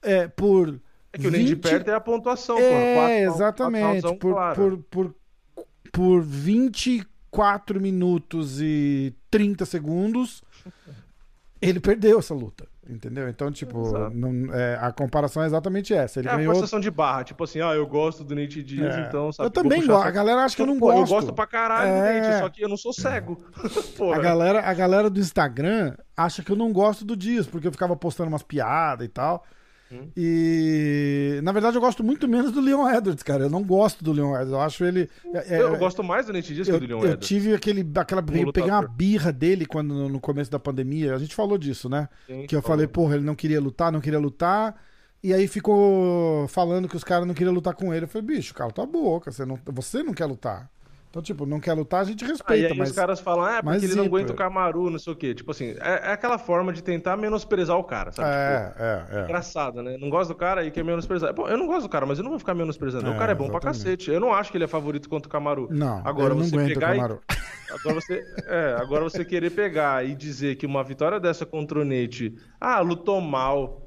é, 0.00 0.28
por. 0.28 0.80
É 1.14 1.18
que 1.18 1.26
o 1.26 1.30
nem 1.30 1.44
de 1.44 1.54
20 1.54 1.62
perto 1.62 1.88
é 1.90 1.94
a 1.94 2.00
pontuação, 2.00 2.58
É. 2.58 2.94
Quatro- 2.94 3.34
exatamente. 3.36 3.82
quatro 4.02 4.08
rounds, 4.08 4.18
Por, 4.20 4.32
claro. 4.34 4.84
por, 4.90 5.14
por, 5.52 5.64
por 5.92 6.22
24 6.22 7.80
minutos 7.80 8.60
e 8.60 9.14
30 9.30 9.64
segundos, 9.64 10.42
ele 11.60 11.80
perdeu 11.80 12.18
essa 12.18 12.34
luta. 12.34 12.66
Entendeu? 12.86 13.26
Então, 13.30 13.50
tipo, 13.50 13.82
não- 14.10 14.52
é, 14.54 14.76
a 14.78 14.92
comparação 14.92 15.42
é 15.42 15.46
exatamente 15.46 15.94
essa. 15.94 16.20
Ele 16.20 16.28
É 16.28 16.32
a 16.32 16.36
ganhou. 16.36 16.52
forçação 16.52 16.78
de 16.78 16.90
barra, 16.90 17.24
tipo 17.24 17.42
assim, 17.42 17.58
ah, 17.62 17.72
eu 17.74 17.86
gosto 17.86 18.22
do 18.22 18.34
Nate 18.34 18.62
Diaz, 18.62 18.94
É. 18.94 19.06
então, 19.08 19.32
sabe? 19.32 19.46
eu 19.46 19.50
também 19.50 19.78
gosto. 19.86 20.00
essa- 20.00 20.08
A 20.08 20.10
galera 20.10 20.44
acha 20.44 20.54
que 20.54 20.60
eu 20.60 20.66
não 20.66 20.78
Pô, 20.78 20.92
gosto. 20.92 21.00
Eu 21.00 21.06
gosto 21.06 21.32
pra 21.32 21.46
caralho 21.46 21.90
do 21.90 21.96
É. 22.06 22.20
Nate, 22.20 22.38
só 22.42 22.48
que 22.50 22.62
eu 22.62 22.68
não 22.68 22.76
sou 22.76 22.92
cego. 22.92 23.42
A 24.14 24.18
galera, 24.18 24.60
a 24.68 24.74
galera 24.74 25.08
do 25.08 25.18
Instagram 25.18 25.94
acha 26.14 26.42
que 26.42 26.52
eu 26.52 26.56
não 26.56 26.74
gosto 26.74 27.06
do 27.06 27.16
Dias, 27.16 27.46
porque 27.46 27.66
eu 27.66 27.72
ficava 27.72 27.96
postando 27.96 28.28
umas 28.28 28.42
piadas 28.42 29.06
e 29.06 29.08
tal. 29.08 29.46
Hum. 29.94 30.08
E 30.16 31.40
na 31.42 31.52
verdade 31.52 31.76
eu 31.76 31.80
gosto 31.80 32.02
muito 32.02 32.26
menos 32.28 32.50
do 32.52 32.60
Leon 32.60 32.88
Edwards, 32.88 33.22
cara. 33.22 33.44
Eu 33.44 33.50
não 33.50 33.62
gosto 33.62 34.02
do 34.02 34.12
Leon 34.12 34.30
Edwards. 34.32 34.52
Eu 34.52 34.60
acho 34.60 34.84
ele. 34.84 35.08
é- 35.32 35.56
é- 35.56 35.62
eu 35.62 35.76
gosto 35.76 36.02
mais 36.02 36.26
do 36.26 36.32
Nate 36.32 36.52
Diaz 36.54 36.68
eu, 36.68 36.74
que 36.74 36.80
do 36.80 36.88
Leon 36.88 36.98
eu 36.98 37.04
Edwards. 37.04 37.28
tive 37.28 37.54
aquele, 37.54 37.88
aquela 37.96 38.20
eu 38.20 38.52
peguei 38.52 38.70
uma 38.70 38.86
birra 38.86 39.32
dele 39.32 39.66
quando 39.66 39.94
no, 39.94 40.08
no 40.08 40.20
começo 40.20 40.50
da 40.50 40.58
pandemia. 40.58 41.14
A 41.14 41.18
gente 41.18 41.34
falou 41.34 41.56
disso, 41.58 41.88
né? 41.88 42.08
Sim, 42.26 42.46
Que 42.46 42.56
eu 42.56 42.60
falou. 42.62 42.76
falei, 42.76 42.86
porra, 42.86 43.14
ele 43.16 43.24
não 43.24 43.34
queria 43.34 43.60
lutar, 43.60 43.92
não 43.92 44.00
queria 44.00 44.18
lutar. 44.18 44.74
E 45.22 45.32
aí 45.32 45.48
ficou 45.48 46.46
falando 46.48 46.86
que 46.88 46.96
os 46.96 47.04
caras 47.04 47.26
não 47.26 47.32
queriam 47.34 47.54
lutar 47.54 47.74
com 47.74 47.94
ele. 47.94 48.04
Eu 48.04 48.08
falei, 48.08 48.26
bicho, 48.36 48.52
cala 48.52 48.70
tua 48.72 48.84
boca, 48.86 49.32
você 49.32 49.44
não, 49.46 49.58
você 49.66 50.02
não 50.02 50.12
quer 50.12 50.26
lutar. 50.26 50.70
Então, 51.14 51.22
tipo, 51.22 51.46
não 51.46 51.60
quer 51.60 51.74
lutar, 51.74 52.00
a 52.00 52.04
gente 52.04 52.24
respeita, 52.24 52.72
aí 52.72 52.76
mas. 52.76 52.90
os 52.90 52.96
caras 52.96 53.20
falam, 53.20 53.44
ah, 53.44 53.58
é 53.58 53.62
porque 53.62 53.84
ele 53.84 53.94
não 53.94 54.06
aguenta 54.06 54.32
o 54.32 54.34
Camaru, 54.34 54.90
não 54.90 54.98
sei 54.98 55.12
o 55.12 55.16
quê. 55.16 55.32
Tipo 55.32 55.52
assim, 55.52 55.76
é, 55.80 56.08
é 56.08 56.12
aquela 56.12 56.38
forma 56.38 56.72
de 56.72 56.82
tentar 56.82 57.16
menosprezar 57.16 57.78
o 57.78 57.84
cara, 57.84 58.10
sabe? 58.10 58.28
Tipo, 58.28 58.82
É, 58.82 59.06
é, 59.12 59.18
é. 59.20 59.22
Engraçado, 59.22 59.80
né? 59.80 59.96
Não 59.96 60.10
gosto 60.10 60.30
do 60.30 60.34
cara 60.34 60.64
e 60.64 60.72
quer 60.72 60.82
menosprezar. 60.82 61.32
Bom, 61.32 61.46
eu 61.46 61.56
não 61.56 61.68
gosto 61.68 61.82
do 61.82 61.88
cara, 61.88 62.04
mas 62.04 62.18
eu 62.18 62.24
não 62.24 62.30
vou 62.32 62.40
ficar 62.40 62.52
menosprezando. 62.52 63.06
É, 63.06 63.10
o 63.10 63.16
cara 63.16 63.30
é 63.30 63.34
bom 63.36 63.46
pra 63.46 63.58
exatamente. 63.58 63.84
cacete. 63.84 64.10
Eu 64.10 64.18
não 64.18 64.34
acho 64.34 64.50
que 64.50 64.56
ele 64.56 64.64
é 64.64 64.66
favorito 64.66 65.08
contra 65.08 65.28
o 65.28 65.30
Camaru. 65.30 65.68
Não, 65.70 66.02
Agora 66.04 66.34
não 66.34 66.42
você 66.42 66.52
aguento 66.56 66.70
o 66.72 66.74
pegar 66.74 66.96
e- 66.96 66.96
Camaro. 66.96 67.20
Agora 67.70 67.94
você, 68.00 68.24
é, 68.48 68.76
agora 68.80 69.04
você 69.04 69.24
querer 69.24 69.50
pegar 69.50 70.04
e 70.04 70.16
dizer 70.16 70.56
que 70.56 70.66
uma 70.66 70.82
vitória 70.82 71.20
dessa 71.20 71.46
contra 71.46 71.78
o 71.78 71.84
Nate, 71.84 72.34
ah, 72.60 72.80
lutou 72.80 73.20
mal. 73.20 73.83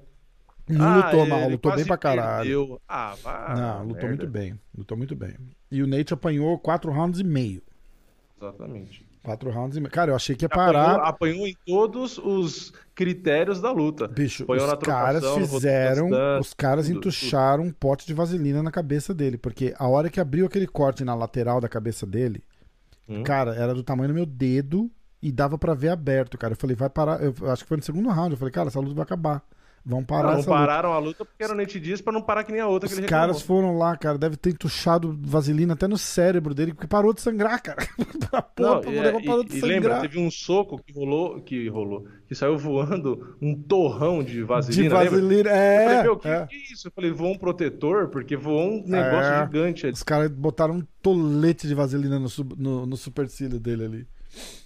Não 0.67 0.85
ah, 0.85 1.05
lutou 1.05 1.25
mal, 1.27 1.39
ele 1.41 1.51
lutou 1.51 1.75
bem 1.75 1.85
pra 1.85 1.97
caralho. 1.97 2.43
perdeu. 2.67 2.81
Ah, 2.87 3.15
vá. 3.23 3.53
não, 3.55 3.79
lutou 3.83 3.93
merda. 3.95 4.07
muito 4.09 4.27
bem. 4.27 4.59
Lutou 4.77 4.97
muito 4.97 5.15
bem. 5.15 5.33
E 5.71 5.81
o 5.81 5.87
Nate 5.87 6.13
apanhou 6.13 6.57
quatro 6.59 6.91
rounds 6.91 7.19
e 7.19 7.23
meio. 7.23 7.61
Exatamente. 8.39 9.05
Quatro 9.23 9.49
rounds 9.49 9.77
e 9.77 9.79
meio. 9.81 9.91
Cara, 9.91 10.11
eu 10.11 10.15
achei 10.15 10.35
que 10.35 10.45
ia 10.45 10.47
Apanhou, 10.47 10.73
parar. 10.73 10.95
apanhou 11.07 11.47
em 11.47 11.55
todos 11.65 12.17
os 12.17 12.73
critérios 12.95 13.59
da 13.59 13.71
luta. 13.71 14.07
Bicho, 14.07 14.43
Apanhou 14.43 14.65
os 14.65 14.71
na 14.71 14.77
caras 14.77 15.25
fizeram. 15.35 16.09
Os 16.39 16.53
caras 16.53 16.87
tudo, 16.87 16.97
entucharam 16.97 17.63
um 17.63 17.71
pote 17.71 18.05
de 18.05 18.13
vaselina 18.13 18.61
na 18.63 18.71
cabeça 18.71 19.13
dele. 19.13 19.37
Porque 19.37 19.73
a 19.77 19.87
hora 19.87 20.09
que 20.09 20.19
abriu 20.19 20.45
aquele 20.45 20.67
corte 20.67 21.03
na 21.03 21.13
lateral 21.15 21.59
da 21.59 21.67
cabeça 21.67 22.05
dele, 22.05 22.43
Hum. 23.09 23.23
cara, 23.23 23.55
era 23.55 23.73
do 23.73 23.83
tamanho 23.83 24.09
do 24.09 24.13
meu 24.13 24.25
dedo 24.25 24.91
e 25.21 25.31
dava 25.31 25.57
pra 25.57 25.73
ver 25.73 25.89
aberto, 25.89 26.37
cara. 26.37 26.53
Eu 26.53 26.57
falei, 26.57 26.75
vai 26.75 26.89
parar. 26.89 27.21
Eu 27.21 27.33
acho 27.51 27.63
que 27.63 27.67
foi 27.69 27.77
no 27.77 27.83
segundo 27.83 28.09
round. 28.09 28.31
Eu 28.31 28.37
falei, 28.37 28.51
cara, 28.51 28.67
essa 28.67 28.79
luta 28.79 28.93
vai 28.95 29.03
acabar. 29.03 29.41
Vão 29.89 30.03
parar 30.03 30.23
Não, 30.23 30.33
não 30.33 30.39
essa 30.41 30.49
luta. 30.49 30.59
pararam 30.61 30.91
a 30.91 30.99
luta 30.99 31.23
porque 31.23 31.41
era 31.41 31.65
Diaz 31.65 32.01
pra 32.01 32.11
não 32.11 32.21
parar 32.21 32.43
que 32.43 32.51
nem 32.51 32.59
a 32.59 32.67
outra 32.67 32.87
Os 32.89 32.93
que 32.93 32.99
ele 32.99 33.07
caras 33.07 33.41
foram 33.41 33.77
lá, 33.77 33.95
cara. 33.95 34.17
Deve 34.17 34.35
ter 34.35 34.49
entuchado 34.49 35.17
vaselina 35.21 35.75
até 35.75 35.87
no 35.87 35.97
cérebro 35.97 36.53
dele, 36.53 36.73
porque 36.73 36.87
parou 36.87 37.13
de 37.13 37.21
sangrar, 37.21 37.61
cara. 37.63 37.87
A 38.33 38.41
porra, 38.41 38.81
Não, 38.83 38.93
e, 38.93 38.99
negócio 38.99 39.25
parou 39.25 39.43
de 39.45 39.55
e- 39.55 39.59
sangrar. 39.61 39.69
lembra, 39.69 40.01
teve 40.01 40.19
um 40.19 40.29
soco 40.29 40.77
que 40.85 40.91
rolou, 40.91 41.39
que 41.39 41.69
rolou, 41.69 42.05
que 42.27 42.35
saiu 42.35 42.57
voando 42.57 43.35
um 43.41 43.55
torrão 43.55 44.21
de 44.21 44.33
de 44.33 44.43
vaselina, 44.43 44.99
lembra? 44.99 45.09
vaselina. 45.09 45.49
Eu 45.49 45.55
falei, 45.55 45.97
É, 45.97 46.03
meu, 46.03 46.17
que, 46.17 46.27
é. 46.27 46.45
que 46.47 46.55
é 46.55 46.73
isso? 46.73 46.87
Eu 46.89 46.91
falei, 46.91 47.11
voou 47.11 47.31
um 47.31 47.37
protetor, 47.37 48.09
porque 48.09 48.35
voou 48.35 48.69
um 48.69 48.83
negócio 48.85 49.31
É. 49.31 49.45
gigante 49.45 49.85
ali. 49.85 49.93
Os 49.93 50.03
caras 50.03 50.29
botaram 50.29 50.75
um 50.75 50.83
tolete 51.01 51.65
de 51.65 51.73
vaselina 51.73 52.19
no, 52.19 52.27
no, 52.57 52.85
no 52.85 52.97
supercílio 52.97 53.57
dele 53.57 53.85
ali. 53.85 54.07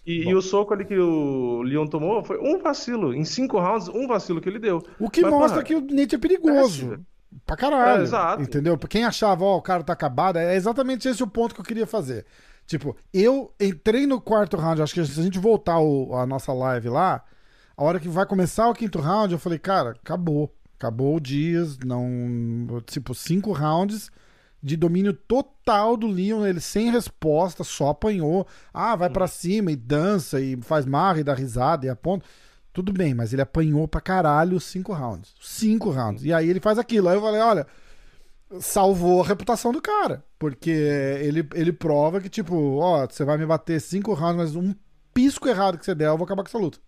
E, 0.06 0.24
e 0.30 0.36
o 0.36 0.42
soco 0.42 0.74
ali 0.74 0.86
que 0.86 0.98
o 0.98 1.62
Leon 1.62 1.86
tomou 1.88 2.24
foi 2.24 2.38
um 2.40 2.60
vacilo. 2.60 3.14
Em 3.14 3.24
cinco 3.24 3.60
rounds, 3.60 3.88
um 3.88 4.08
vacilo 4.08 4.42
que 4.42 4.50
ele 4.50 4.60
deu. 4.60 4.82
O 5.00 5.10
que 5.10 5.22
Mas, 5.22 5.32
mostra 5.32 5.50
porra, 5.62 5.64
que 5.64 5.76
o 5.76 5.82
Nate 5.96 6.16
é 6.16 6.18
perigoso. 6.18 6.88
péssimo. 6.88 7.06
Pra 7.46 7.56
caralho. 7.56 8.02
É, 8.02 8.04
exato. 8.04 8.42
Entendeu? 8.44 8.78
Pra 8.78 8.90
Quem 8.90 9.06
achava, 9.06 9.44
ó, 9.46 9.58
o 9.58 9.62
cara 9.62 9.84
tá 9.84 9.94
acabado, 9.94 10.38
é 10.38 10.56
exatamente 10.56 11.08
esse 11.08 11.24
o 11.24 11.28
ponto 11.28 11.56
que 11.56 11.62
eu 11.62 11.66
queria 11.66 11.88
fazer. 11.88 12.26
Tipo, 12.68 12.96
eu 13.14 13.54
entrei 13.60 14.06
no 14.06 14.20
quarto 14.20 14.58
round, 14.58 14.82
acho 14.82 14.94
que 14.94 15.06
se 15.06 15.20
a 15.20 15.24
gente 15.24 15.40
voltar 15.40 15.80
o- 15.80 16.14
a 16.16 16.26
nossa 16.26 16.52
live 16.54 16.90
lá, 16.90 17.24
a 17.76 17.84
hora 17.84 18.00
que 18.00 18.08
vai 18.10 18.26
começar 18.26 18.68
o 18.70 18.74
quinto 18.74 19.00
round, 19.00 19.34
eu 19.34 19.40
falei, 19.40 19.60
cara, 19.60 19.92
acabou. 19.92 20.54
Acabou 20.78 21.16
o 21.16 21.20
Dias, 21.20 21.78
não. 21.86 22.82
Tipo, 22.86 23.14
cinco 23.14 23.52
rounds 23.52 24.10
de 24.62 24.78
domínio 24.78 25.14
total 25.14 25.98
do 25.98 26.08
Leon, 26.08 26.46
ele 26.46 26.60
sem 26.60 26.92
resposta, 26.92 27.64
só 27.64 27.90
apanhou. 27.90 28.46
Ah, 28.74 28.96
vai 28.96 29.10
pra 29.10 29.28
cima 29.28 29.72
e 29.72 29.76
dança 29.76 30.40
e 30.40 30.56
faz 30.62 30.86
marra 30.86 31.20
e 31.20 31.24
dá 31.24 31.34
risada 31.34 31.86
e 31.86 31.90
aponta. 31.90 32.26
Tudo 32.74 32.94
bem, 32.94 33.14
mas 33.14 33.34
ele 33.34 33.42
apanhou 33.42 33.88
pra 33.88 34.00
caralho 34.00 34.56
os 34.56 34.64
cinco 34.64 34.94
rounds. 34.94 35.34
Cinco 35.42 35.90
rounds. 35.90 36.24
E 36.24 36.32
aí 36.32 36.50
ele 36.50 36.60
faz 36.60 36.78
aquilo. 36.78 37.10
Aí 37.10 37.16
eu 37.18 37.22
falei, 37.22 37.42
olha, 37.42 37.68
salvou 38.60 39.22
a 39.22 39.28
reputação 39.28 39.72
do 39.72 39.82
cara. 39.82 40.24
Porque 40.40 40.70
ele, 40.70 41.48
ele 41.54 41.74
prova 41.74 42.22
que, 42.22 42.30
tipo, 42.30 42.78
ó, 42.78 43.06
você 43.08 43.26
vai 43.26 43.38
me 43.38 43.46
bater 43.46 43.82
cinco 43.82 44.14
rounds, 44.14 44.38
mas 44.38 44.56
um 44.56 44.74
pisco 45.14 45.50
errado 45.50 45.78
que 45.78 45.86
você 45.86 45.94
der, 45.94 46.08
eu 46.08 46.18
vou 46.18 46.26
acabar 46.26 46.44
com 46.44 46.50
essa 46.50 46.58
luta. 46.58 46.80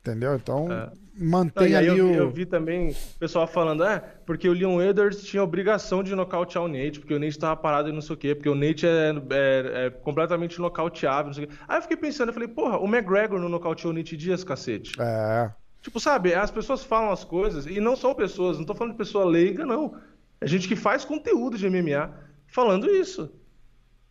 Entendeu? 0.00 0.34
Então, 0.36 0.70
É. 0.72 0.90
Não, 1.20 1.30
mantém 1.30 1.70
e 1.70 1.74
aí 1.76 1.86
eu, 1.86 1.92
ali 1.94 2.02
vi, 2.02 2.08
o. 2.08 2.14
eu 2.14 2.30
vi 2.30 2.46
também 2.46 2.90
o 2.90 2.94
pessoal 3.18 3.46
falando, 3.46 3.82
é, 3.82 3.98
porque 4.24 4.48
o 4.48 4.52
Leon 4.52 4.80
Edwards 4.80 5.24
tinha 5.24 5.42
obrigação 5.42 6.02
de 6.02 6.14
nocautear 6.14 6.64
o 6.64 6.68
Nate, 6.68 7.00
porque 7.00 7.12
o 7.12 7.18
Nate 7.18 7.36
tava 7.38 7.56
parado 7.56 7.88
e 7.88 7.92
não 7.92 8.00
sei 8.00 8.14
o 8.14 8.16
quê, 8.16 8.34
porque 8.36 8.48
o 8.48 8.54
Nate 8.54 8.86
é, 8.86 9.10
é- 9.30 9.86
é 9.86 9.90
completamente 9.90 10.60
nocauteável, 10.60 11.26
não 11.26 11.32
sei 11.34 11.44
o 11.44 11.48
quê. 11.48 11.54
Aí 11.66 11.78
eu 11.78 11.82
fiquei 11.82 11.96
pensando, 11.96 12.28
eu 12.28 12.32
falei, 12.34 12.48
porra, 12.48 12.78
o 12.78 12.86
McGregor 12.86 13.40
não 13.40 13.48
nocauteou 13.48 13.92
o 13.92 13.96
Nate 13.96 14.16
Dias, 14.16 14.44
cacete. 14.44 14.92
É. 15.00 15.50
Tipo, 15.82 15.98
sabe, 15.98 16.34
as 16.34 16.50
pessoas 16.52 16.84
falam 16.84 17.10
as 17.10 17.24
coisas, 17.24 17.66
e 17.66 17.80
não 17.80 17.96
são 17.96 18.14
pessoas, 18.14 18.56
não 18.58 18.64
tô 18.64 18.74
falando 18.74 18.92
de 18.92 18.98
pessoa 18.98 19.24
leiga, 19.24 19.66
não. 19.66 19.94
É 20.40 20.46
gente 20.46 20.68
que 20.68 20.76
faz 20.76 21.04
conteúdo 21.04 21.58
de 21.58 21.68
MMA 21.68 22.12
falando 22.46 22.88
isso. 22.88 23.32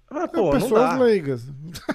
Ah, 0.09 0.27
pô, 0.27 0.43
não 0.43 0.51
pessoas 0.51 0.81
dá. 0.81 0.97
leigas. 0.97 1.45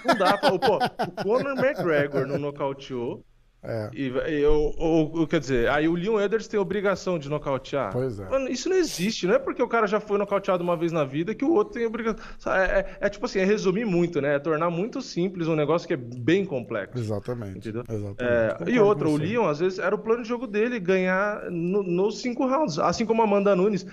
Não 0.07 0.15
dá. 0.19 0.37
Pô, 0.39 0.59
pô, 0.59 0.77
o 1.07 1.23
Conor 1.23 1.59
McGregor 1.59 2.27
não 2.27 2.39
nocauteou. 2.39 3.25
É. 3.65 3.91
E, 3.95 4.07
e 4.09 4.45
ou- 4.45 4.75
ou, 4.77 5.27
quer 5.27 5.39
dizer, 5.39 5.69
aí 5.69 5.87
o 5.87 5.95
Leon 5.95 6.21
Edwards 6.21 6.49
tem 6.49 6.59
obrigação 6.59 7.17
de 7.17 7.29
nocautear. 7.29 7.93
Pois 7.93 8.19
é. 8.19 8.29
Mano, 8.29 8.49
isso 8.49 8.69
não 8.69 8.75
existe. 8.77 9.25
Não 9.27 9.35
é 9.35 9.39
porque 9.39 9.63
o 9.63 9.69
cara 9.69 9.87
já 9.87 10.01
foi 10.01 10.19
nocauteado 10.19 10.65
uma 10.65 10.77
vez 10.77 10.91
na 10.91 11.05
vida 11.05 11.33
que 11.33 11.45
o 11.45 11.53
outro 11.53 11.75
tem 11.75 11.87
obrigação. 11.87 12.21
É, 12.53 12.65
é- 12.81 12.97
é 13.03 13.09
tipo 13.09 13.25
assim, 13.25 13.39
é 13.39 13.45
resumir 13.45 13.85
muito, 13.85 14.21
né? 14.21 14.35
É 14.35 14.39
tornar 14.41 14.69
muito 14.69 15.01
simples 15.01 15.47
um 15.47 15.55
negócio 15.55 15.87
que 15.87 15.95
é 15.95 15.97
bem 15.97 16.45
complexo. 16.45 16.99
Exatamente. 16.99 17.59
Entendeu? 17.59 17.85
Exatamente. 17.89 18.23
É, 18.69 18.75
e 18.75 18.81
outra, 18.81 19.09
o. 19.09 19.17
Leon, 19.17 19.47
às 19.47 19.61
vezes, 19.61 19.79
era 19.79 19.95
o 19.95 19.99
plano 19.99 20.23
de 20.25 20.29
jogo 20.29 20.47
dele 20.49 20.81
ganhar 20.81 21.49
no- 21.51 21.85
nos 21.85 22.21
cinco 22.21 22.47
rounds. 22.47 22.81
Assim 22.81 23.07
como 23.07 23.23
a 23.23 23.25
Amanda 23.25 23.55
Nunes 23.55 23.87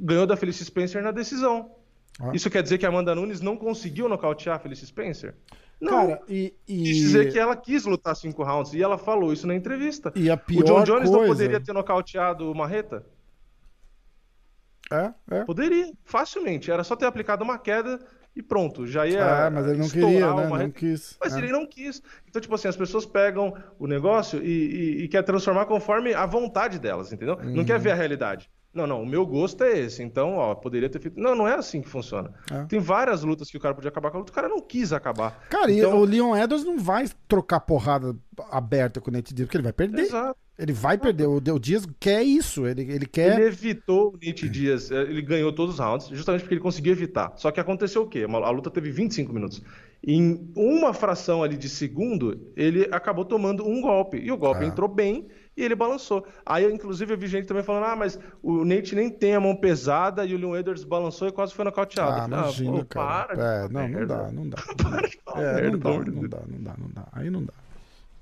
ganhou 0.00 0.26
da 0.26 0.36
Felice 0.36 0.62
Spencer 0.64 1.02
na 1.02 1.10
decisão. 1.12 1.70
Ah. 2.20 2.30
Isso 2.34 2.48
quer 2.50 2.62
dizer 2.62 2.76
que 2.78 2.86
a 2.86 2.90
Amanda 2.90 3.14
Nunes 3.14 3.40
não 3.40 3.56
conseguiu 3.56 4.08
nocautear 4.08 4.56
a 4.56 4.58
Felice 4.58 4.86
Spencer? 4.86 5.34
Não. 5.80 6.08
Cara, 6.08 6.22
e. 6.28 6.54
e... 6.66 6.82
Quis 6.84 6.96
dizer 6.96 7.32
que 7.32 7.38
ela 7.38 7.54
quis 7.56 7.84
lutar 7.84 8.14
cinco 8.16 8.42
rounds. 8.42 8.72
E 8.74 8.82
ela 8.82 8.96
falou 8.98 9.32
isso 9.32 9.46
na 9.46 9.54
entrevista. 9.54 10.12
E 10.14 10.30
a 10.30 10.34
o 10.34 10.36
John 10.36 10.44
pior 10.46 10.84
Jones 10.84 11.10
não 11.10 11.18
coisa- 11.18 11.32
poderia 11.34 11.60
ter 11.60 11.72
nocauteado 11.72 12.50
o 12.50 12.54
Marreta? 12.54 13.04
É, 14.92 15.12
é. 15.30 15.44
Poderia, 15.44 15.92
facilmente. 16.04 16.70
Era 16.70 16.84
só 16.84 16.94
ter 16.94 17.06
aplicado 17.06 17.42
uma 17.42 17.58
queda 17.58 17.98
e 18.36 18.42
pronto. 18.42 18.86
Já 18.86 19.06
ia. 19.06 19.18
É, 19.20 19.50
mas 19.50 19.66
ele 19.66 19.78
não 19.78 19.88
queria, 19.88 20.34
né? 20.34 20.46
Não 20.48 20.70
quis. 20.70 21.16
Mas 21.20 21.34
é. 21.34 21.38
ele 21.38 21.50
não 21.50 21.66
quis. 21.66 22.02
Então, 22.28 22.40
tipo 22.40 22.54
assim, 22.54 22.68
as 22.68 22.76
pessoas 22.76 23.06
pegam 23.06 23.54
o 23.78 23.86
negócio 23.86 24.42
e, 24.42 24.48
e, 25.00 25.04
e 25.04 25.08
quer 25.08 25.22
transformar 25.22 25.66
conforme 25.66 26.12
a 26.14 26.26
vontade 26.26 26.78
delas, 26.78 27.12
entendeu? 27.12 27.36
Não 27.42 27.58
Uhum. 27.58 27.64
quer 27.64 27.78
ver 27.78 27.92
a 27.92 27.94
realidade. 27.94 28.50
Não, 28.74 28.86
não, 28.86 29.02
o 29.02 29.06
meu 29.06 29.24
gosto 29.24 29.62
é 29.62 29.78
esse. 29.78 30.02
Então, 30.02 30.34
ó, 30.34 30.54
poderia 30.54 30.88
ter 30.90 31.00
feito. 31.00 31.18
Não, 31.20 31.34
não 31.34 31.46
é 31.46 31.54
assim 31.54 31.80
que 31.80 31.88
funciona. 31.88 32.32
É. 32.50 32.64
Tem 32.64 32.80
várias 32.80 33.22
lutas 33.22 33.50
que 33.50 33.56
o 33.56 33.60
cara 33.60 33.74
podia 33.74 33.88
acabar 33.90 34.10
com 34.10 34.16
a 34.16 34.20
luta, 34.20 34.32
o 34.32 34.34
cara 34.34 34.48
não 34.48 34.60
quis 34.60 34.92
acabar. 34.92 35.46
Cara, 35.48 35.70
e 35.70 35.78
Então- 35.78 35.98
o 36.00 36.04
Leon 36.04 36.34
Edwards 36.36 36.64
não 36.66 36.78
vai 36.78 37.04
trocar 37.28 37.60
porrada 37.60 38.16
aberta 38.50 39.00
com 39.00 39.10
o 39.10 39.12
Nate 39.12 39.32
Diaz, 39.32 39.46
porque 39.46 39.56
ele 39.56 39.64
vai 39.64 39.72
perder. 39.72 40.02
Exato. 40.02 40.36
Ele 40.56 40.72
vai 40.72 40.96
perder. 40.96 41.26
O 41.26 41.36
o 41.38 41.58
Dias 41.58 41.84
quer 41.98 42.22
isso. 42.22 42.64
Ele, 42.66 42.82
ele 42.82 43.06
quer. 43.06 43.38
Ele 43.38 43.48
evitou 43.48 44.10
o 44.10 44.12
Nate 44.24 44.48
Diaz, 44.48 44.88
eh, 44.90 45.02
ele 45.02 45.20
ganhou 45.22 45.52
todos 45.52 45.74
os 45.74 45.80
rounds, 45.80 46.06
justamente 46.08 46.42
porque 46.42 46.54
ele 46.54 46.60
conseguiu 46.60 46.92
evitar. 46.92 47.32
Só 47.36 47.50
que 47.50 47.58
aconteceu 47.58 48.02
o 48.02 48.06
quê? 48.08 48.24
A 48.28 48.50
luta 48.50 48.70
teve 48.70 48.90
25 48.92 49.32
minutos. 49.32 49.60
Em 50.06 50.48
uma 50.54 50.92
fração 50.94 51.42
ali 51.42 51.56
de 51.56 51.68
segundo, 51.68 52.52
ele 52.56 52.86
acabou 52.92 53.24
tomando 53.24 53.66
um 53.66 53.80
golpe. 53.80 54.18
E 54.18 54.30
o 54.30 54.36
golpe 54.36 54.62
Ah. 54.64 54.66
entrou 54.66 54.88
bem 54.88 55.26
e 55.56 55.62
ele 55.64 55.74
balançou. 55.74 56.26
Aí, 56.44 56.70
inclusive, 56.72 57.12
eu 57.14 57.18
vi 57.18 57.26
gente 57.26 57.46
também 57.46 57.62
falando: 57.62 57.84
ah, 57.84 57.96
mas 57.96 58.18
o 58.42 58.64
Nate 58.64 58.94
nem 58.94 59.08
tem 59.10 59.34
a 59.34 59.40
mão 59.40 59.54
pesada 59.56 60.24
e 60.24 60.34
o 60.34 60.38
Leon 60.38 60.56
Edwards 60.56 60.84
balançou 60.84 61.28
e 61.28 61.32
quase 61.32 61.54
foi 61.54 61.64
nocauteado. 61.64 62.10
Ah, 62.10 62.28
falei, 62.28 62.38
imagina, 62.40 62.78
pô, 62.78 62.84
cara. 62.84 63.36
para 63.36 63.42
é, 63.64 63.68
não, 63.68 63.88
não 63.88 64.06
dá, 64.06 64.32
não 64.32 64.48
dá. 64.48 64.56
Para 64.82 65.08
de 65.08 65.18
falar 65.24 65.42
É, 65.42 65.54
merda, 65.54 65.78
não 65.78 65.78
dá, 65.78 66.10
não 66.12 66.28
dá, 66.28 66.38
não 66.48 66.62
dá, 66.62 66.74
não 66.78 66.88
dá. 66.90 67.08
Aí 67.12 67.30
não 67.30 67.42
dá. 67.44 67.52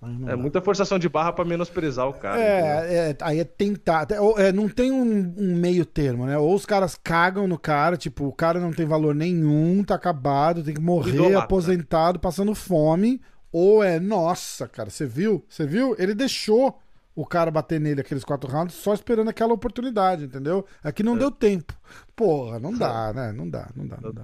Aí 0.02 0.18
não 0.18 0.28
É 0.28 0.30
dá. 0.32 0.36
muita 0.36 0.60
forçação 0.60 0.98
de 0.98 1.08
barra 1.08 1.32
pra 1.32 1.44
menosprezar 1.44 2.08
o 2.08 2.12
cara. 2.14 2.40
É, 2.40 3.10
é, 3.10 3.16
aí 3.20 3.38
é 3.38 3.44
tentar. 3.44 4.06
é, 4.36 4.52
não 4.52 4.68
tem 4.68 4.90
um, 4.90 5.34
um 5.38 5.56
meio 5.56 5.86
termo, 5.86 6.26
né? 6.26 6.36
Ou 6.36 6.54
os 6.54 6.66
caras 6.66 6.98
cagam 7.02 7.46
no 7.46 7.56
cara, 7.58 7.96
tipo, 7.96 8.26
o 8.26 8.32
cara 8.32 8.58
não 8.60 8.72
tem 8.72 8.84
valor 8.84 9.14
nenhum, 9.14 9.82
tá 9.84 9.94
acabado, 9.94 10.62
tem 10.64 10.74
que 10.74 10.80
morrer, 10.80 11.14
Idolatra. 11.14 11.38
aposentado, 11.38 12.18
passando 12.18 12.54
fome. 12.54 13.20
Ou 13.52 13.82
é, 13.84 14.00
nossa, 14.00 14.66
cara, 14.66 14.90
você 14.90 15.06
viu? 15.06 15.44
Você 15.48 15.66
viu? 15.66 15.94
Ele 15.98 16.14
deixou 16.14 16.78
o 17.14 17.26
cara 17.26 17.50
bater 17.50 17.78
nele 17.78 18.00
aqueles 18.00 18.24
quatro 18.24 18.50
rounds 18.50 18.74
só 18.74 18.94
esperando 18.94 19.28
aquela 19.28 19.52
oportunidade, 19.52 20.24
entendeu? 20.24 20.64
Aqui 20.82 21.02
É. 21.02 21.04
não 21.04 21.16
deu 21.16 21.30
tempo. 21.30 21.74
Porra, 22.16 22.58
não 22.58 22.72
dá, 22.72 23.12
né? 23.12 23.32
Não 23.32 23.48
dá, 23.48 23.68
não 23.76 23.86
dá, 23.86 23.98
não 24.00 24.12
dá. 24.12 24.22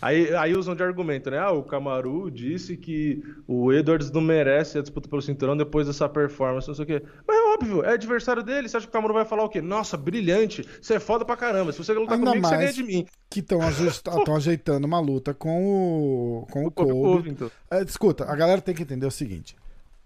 Aí, 0.00 0.32
aí 0.34 0.54
usam 0.56 0.76
de 0.76 0.82
argumento, 0.82 1.30
né? 1.30 1.38
Ah, 1.38 1.50
o 1.50 1.64
Camaru 1.64 2.30
disse 2.30 2.76
que 2.76 3.22
o 3.46 3.72
Edwards 3.72 4.10
não 4.12 4.20
merece 4.20 4.78
a 4.78 4.82
disputa 4.82 5.08
pelo 5.08 5.20
cinturão 5.22 5.56
depois 5.56 5.86
dessa 5.88 6.08
performance, 6.08 6.68
não 6.68 6.74
sei 6.76 6.84
o 6.84 6.86
quê. 6.86 7.02
Mas 7.26 7.36
é 7.36 7.54
óbvio, 7.54 7.84
é 7.84 7.94
adversário 7.94 8.42
dele. 8.42 8.68
Você 8.68 8.76
acha 8.76 8.86
que 8.86 8.90
o 8.90 8.92
Camaru 8.92 9.14
vai 9.14 9.24
falar 9.24 9.42
o 9.44 9.48
quê? 9.48 9.60
Nossa, 9.60 9.96
brilhante, 9.96 10.64
você 10.80 10.94
é 10.94 11.00
foda 11.00 11.24
pra 11.24 11.36
caramba. 11.36 11.72
Se 11.72 11.78
você 11.78 11.92
lutar 11.92 12.14
Ainda 12.14 12.30
comigo, 12.30 12.46
você 12.46 12.54
mais 12.56 12.72
ganha 12.72 12.72
de 12.72 12.82
mim. 12.84 13.06
Que 13.28 13.40
estão 13.40 13.60
ajeitando 14.36 14.86
uma 14.86 15.00
luta 15.00 15.34
com 15.34 16.42
o, 16.42 16.46
com 16.52 16.64
o, 16.64 16.66
O 16.68 16.70
Kobe 16.70 16.92
Colby. 16.92 17.16
Covington. 17.18 17.50
É, 17.70 17.82
escuta, 17.82 18.24
a 18.30 18.36
galera 18.36 18.60
tem 18.60 18.74
que 18.74 18.82
entender 18.82 19.06
o 19.06 19.10
seguinte: 19.10 19.56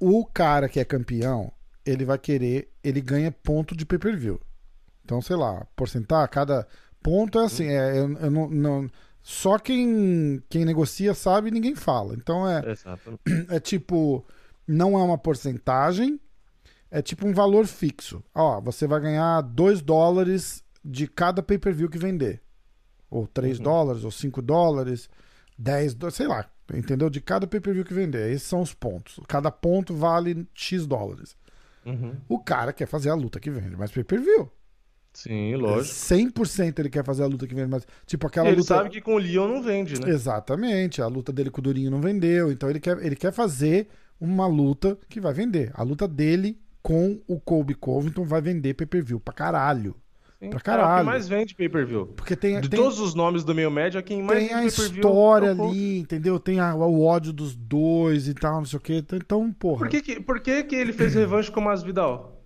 o 0.01 0.25
cara 0.25 0.69
que 0.69 0.81
é 0.81 0.85
campeão, 0.85 1.53
ele 1.85 2.05
vai 2.05 2.19
querer, 2.19 2.71
ele 2.83 3.01
ganha 3.01 3.31
ponto 3.33 3.77
de 3.77 3.85
pay-per-view. 3.87 4.41
Então, 5.05 5.21
sei 5.21 5.37
lá, 5.37 5.67
porcentar, 5.77 6.29
cada 6.29 6.67
ponto 7.03 7.39
é 7.41 7.45
assim, 7.45 7.67
é, 7.67 7.99
eu, 7.99 8.13
eu 8.19 8.31
não, 8.31 8.49
não- 8.49 8.91
só 9.23 9.59
quem, 9.59 10.43
quem 10.49 10.65
negocia 10.65 11.15
sabe 11.15 11.49
e 11.49 11.53
ninguém 11.53 11.75
fala. 11.75 12.15
Então 12.15 12.49
é, 12.49 12.71
Exato. 12.73 13.19
é 13.49 13.61
tipo, 13.61 14.25
não 14.67 14.99
é 14.99 15.03
uma 15.03 15.19
porcentagem, 15.19 16.21
é 16.91 17.01
tipo 17.03 17.27
um 17.27 17.33
valor 17.33 17.67
fixo. 17.67 18.23
Ó, 18.35 18.61
você 18.61 18.87
vai 18.87 19.01
ganhar 19.01 19.41
2 19.43 19.81
dólares 19.81 20.63
de 20.85 21.07
cada 21.07 21.43
pay-per-view 21.43 21.89
que 21.89 21.99
vender. 21.99 22.43
Ou 23.11 23.27
3 23.27 23.59
dólares, 23.59 24.05
ou 24.05 24.11
5 24.11 24.41
dólares, 24.43 25.09
10 25.59 25.95
dólares, 25.95 26.17
sei 26.17 26.27
lá. 26.27 26.49
Entendeu? 26.73 27.11
De 27.11 27.21
cada 27.21 27.47
pay-per-view 27.47 27.85
que 27.85 27.93
vender. 27.95 28.31
Esses 28.31 28.49
são 28.49 28.61
os 28.63 28.73
pontos. 28.73 29.21
Cada 29.29 29.51
ponto 29.51 29.95
vale 29.95 30.49
X 30.55 30.87
dólares. 30.87 31.37
Uhum. 31.85 32.17
O 32.29 32.39
cara 32.39 32.73
quer 32.73 32.87
fazer 32.87 33.11
a 33.11 33.15
luta 33.15 33.41
que 33.41 33.51
vende 33.51 33.77
mais 33.77 33.91
pay-per-view. 33.91 34.51
Sim, 35.13 35.57
lógico. 35.57 35.95
100% 35.95 36.79
ele 36.79 36.89
quer 36.89 37.05
fazer 37.05 37.23
a 37.23 37.27
luta 37.27 37.47
que 37.47 37.55
vende 37.55 37.69
mais. 37.69 37.87
Tipo 38.07 38.27
aquela 38.27 38.49
ele 38.49 38.59
luta. 38.59 38.75
sabe 38.75 38.91
que 38.91 39.01
com 39.01 39.15
o 39.15 39.19
Leon 39.19 39.47
não 39.47 39.63
vende, 39.63 40.01
né? 40.01 40.11
Exatamente, 40.11 41.03
a 41.03 41.07
luta 41.07 41.33
dele 41.33 41.51
com 41.51 41.61
o 41.61 41.63
Durinho 41.63 41.91
não 41.91 42.01
vendeu, 42.01 42.51
então 42.51 42.71
ele 42.71 42.81
quer, 42.81 42.99
ele 43.05 43.17
quer 43.17 43.33
fazer 43.33 43.89
uma 44.19 44.47
luta 44.47 44.99
que 45.09 45.21
vai 45.21 45.35
vender. 45.35 45.71
A 45.75 45.83
luta 45.83 46.09
dele 46.09 46.59
com 46.83 47.21
o 47.27 47.39
Colby 47.39 47.75
Covington 47.75 48.25
vai 48.25 48.41
vender 48.41 48.75
pay-per-view 48.75 49.21
pra 49.21 49.35
caralho. 49.35 49.95
Sim. 50.43 50.51
pra 50.51 50.59
É 50.59 50.61
o 50.61 50.65
caralho. 50.65 51.01
que 51.05 51.07
mais 51.07 51.29
vende 51.29 51.55
pay-per-view. 51.55 52.07
Porque 52.17 52.35
tem, 52.35 52.61
De 52.61 52.69
tem, 52.69 52.81
todos 52.81 52.99
os 52.99 53.15
nomes 53.15 53.45
do 53.45 53.55
meio 53.55 53.71
médio, 53.71 53.99
é 53.99 54.03
quem 54.03 54.21
mais 54.23 54.39
tem 54.49 54.53
a 54.57 54.65
história 54.65 55.51
é 55.51 55.55
Cole. 55.55 55.71
ali, 55.71 55.99
entendeu? 56.01 56.39
Tem 56.41 56.59
a- 56.59 56.75
o 56.75 57.05
ódio 57.05 57.33
dos 57.33 57.55
dois 57.55 58.27
e 58.27 58.35
tal, 58.35 58.57
não 58.59 58.65
sei 58.65 58.77
o 58.79 58.81
quê. 58.83 59.05
Então, 59.13 59.53
porra. 59.53 59.79
Por 59.79 59.89
que, 59.89 60.03
que, 60.03 60.21
por 60.21 60.41
que, 60.41 60.65
que 60.65 60.75
ele 60.75 60.93
fez 60.93 61.15
revanche 61.15 61.51
com 61.51 61.61
o 61.61 61.65
Masvidal? 61.65 62.43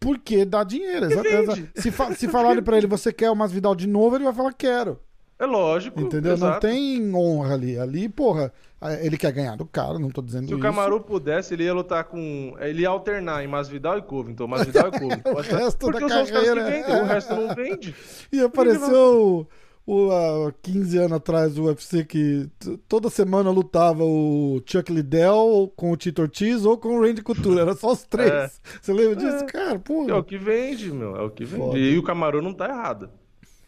Porque 0.00 0.44
dá 0.44 0.64
dinheiro. 0.64 1.06
exa- 1.06 1.22
vende. 1.22 1.50
exa- 1.52 1.68
Se, 1.76 1.90
fa 1.90 2.12
se 2.14 2.28
falarem 2.28 2.62
pra 2.62 2.76
ele, 2.76 2.86
você 2.86 3.12
quer 3.12 3.30
o 3.30 3.36
Masvidal 3.36 3.74
de 3.74 3.86
novo, 3.86 4.16
ele 4.16 4.24
vai 4.24 4.32
falar, 4.34 4.52
quero. 4.52 4.98
É 5.38 5.46
lógico. 5.46 6.00
Entendeu? 6.00 6.36
Não 6.36 6.48
exato. 6.48 6.66
tem 6.66 7.14
honra 7.14 7.54
ali. 7.54 7.78
Ali, 7.78 8.08
porra, 8.08 8.52
ele 9.00 9.16
quer 9.16 9.32
ganhar 9.32 9.56
do 9.56 9.66
cara, 9.66 9.98
não 9.98 10.10
tô 10.10 10.22
dizendo 10.22 10.46
Se 10.46 10.54
o 10.54 10.56
isso. 10.56 10.62
Camaru 10.62 11.00
pudesse, 11.00 11.54
ele 11.54 11.64
ia 11.64 11.74
lutar 11.74 12.04
com. 12.04 12.54
Ele 12.60 12.82
ia 12.82 12.88
alternar 12.88 13.42
em 13.42 13.48
Masvidal 13.48 13.98
e 13.98 14.02
Covington. 14.02 14.46
Masvidal 14.46 14.88
e 14.88 14.90
Covington. 14.98 15.30
O 15.30 15.40
resto 15.40 15.78
Porque 15.78 16.06
da 16.06 16.26
carreira, 16.26 16.64
vendem, 16.64 16.94
é. 16.94 17.02
o 17.02 17.04
resto 17.04 17.34
não 17.34 17.54
vende. 17.54 17.94
E 18.32 18.40
apareceu 18.40 19.46
o, 19.86 20.10
há 20.10 20.52
15 20.62 20.98
anos 20.98 21.12
atrás 21.12 21.58
o 21.58 21.64
UFC 21.64 22.04
que 22.04 22.48
toda 22.88 23.10
semana 23.10 23.50
lutava 23.50 24.02
o 24.02 24.62
Chuck 24.66 24.90
Liddell 24.92 25.72
com 25.76 25.90
o 25.90 25.96
Tito 25.96 26.22
Ortiz 26.22 26.64
ou 26.64 26.78
com 26.78 26.96
o 26.96 27.00
Randy 27.02 27.22
Couture. 27.22 27.58
Era 27.58 27.74
só 27.74 27.92
os 27.92 28.02
três. 28.06 28.30
É. 28.30 28.50
Você 28.80 28.92
lembra 28.92 29.16
disso? 29.16 29.44
Cara, 29.46 29.78
pô. 29.78 30.08
É 30.08 30.14
o 30.14 30.24
que 30.24 30.38
vende, 30.38 30.90
meu. 30.90 31.16
É 31.16 31.22
o 31.22 31.30
que 31.30 31.44
vende. 31.44 31.62
Foda. 31.62 31.78
E 31.78 31.98
o 31.98 32.02
Camaru 32.02 32.40
não 32.40 32.54
tá 32.54 32.68
errado. 32.68 33.10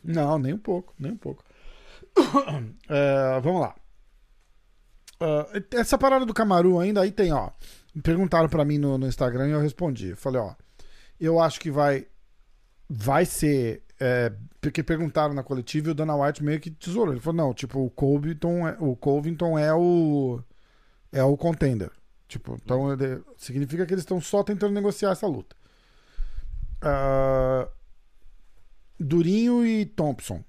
Não, 0.02 0.38
nem 0.38 0.54
um 0.54 0.58
pouco, 0.58 0.94
nem 0.98 1.12
um 1.12 1.16
pouco. 1.16 1.42
É, 2.88 3.40
vamos 3.40 3.60
lá. 3.60 3.74
Ah, 5.20 5.46
essa 5.72 5.98
parada 5.98 6.24
do 6.26 6.34
Camaru 6.34 6.78
ainda 6.78 7.00
aí 7.00 7.10
tem, 7.10 7.32
ó. 7.32 7.50
Perguntaram 8.02 8.48
pra 8.48 8.64
mim 8.64 8.78
no, 8.78 8.98
no 8.98 9.06
Instagram 9.06 9.48
e 9.48 9.52
eu 9.52 9.60
respondi. 9.60 10.10
Eu 10.10 10.16
falei, 10.16 10.40
ó, 10.40 10.54
eu 11.20 11.40
acho 11.40 11.58
que 11.60 11.70
vai 11.70 12.06
vai 12.88 13.24
ser 13.24 13.82
é, 13.98 14.32
porque 14.60 14.82
perguntaram 14.82 15.34
na 15.34 15.42
coletiva 15.42 15.88
e 15.88 15.90
o 15.90 15.94
Dana 15.94 16.14
White 16.14 16.44
meio 16.44 16.60
que 16.60 16.70
tesourou. 16.70 17.12
Ele 17.12 17.20
falou, 17.20 17.46
não, 17.48 17.54
tipo, 17.54 17.80
o 17.80 17.90
Covington 17.90 18.68
é, 18.68 18.76
o 18.78 18.94
Covington 18.94 19.58
é 19.58 19.74
o 19.74 20.40
é 21.12 21.22
o 21.24 21.36
contender. 21.36 21.90
Tipo, 22.28 22.54
então 22.62 22.92
ele- 22.92 23.22
significa 23.36 23.86
que 23.86 23.94
eles 23.94 24.02
estão 24.02 24.20
só 24.20 24.42
tentando 24.42 24.74
negociar 24.74 25.10
essa 25.12 25.26
luta. 25.26 25.56
Ah, 26.82 27.68
Durinho 28.98 29.64
e 29.66 29.86
Thompson. 29.86 30.42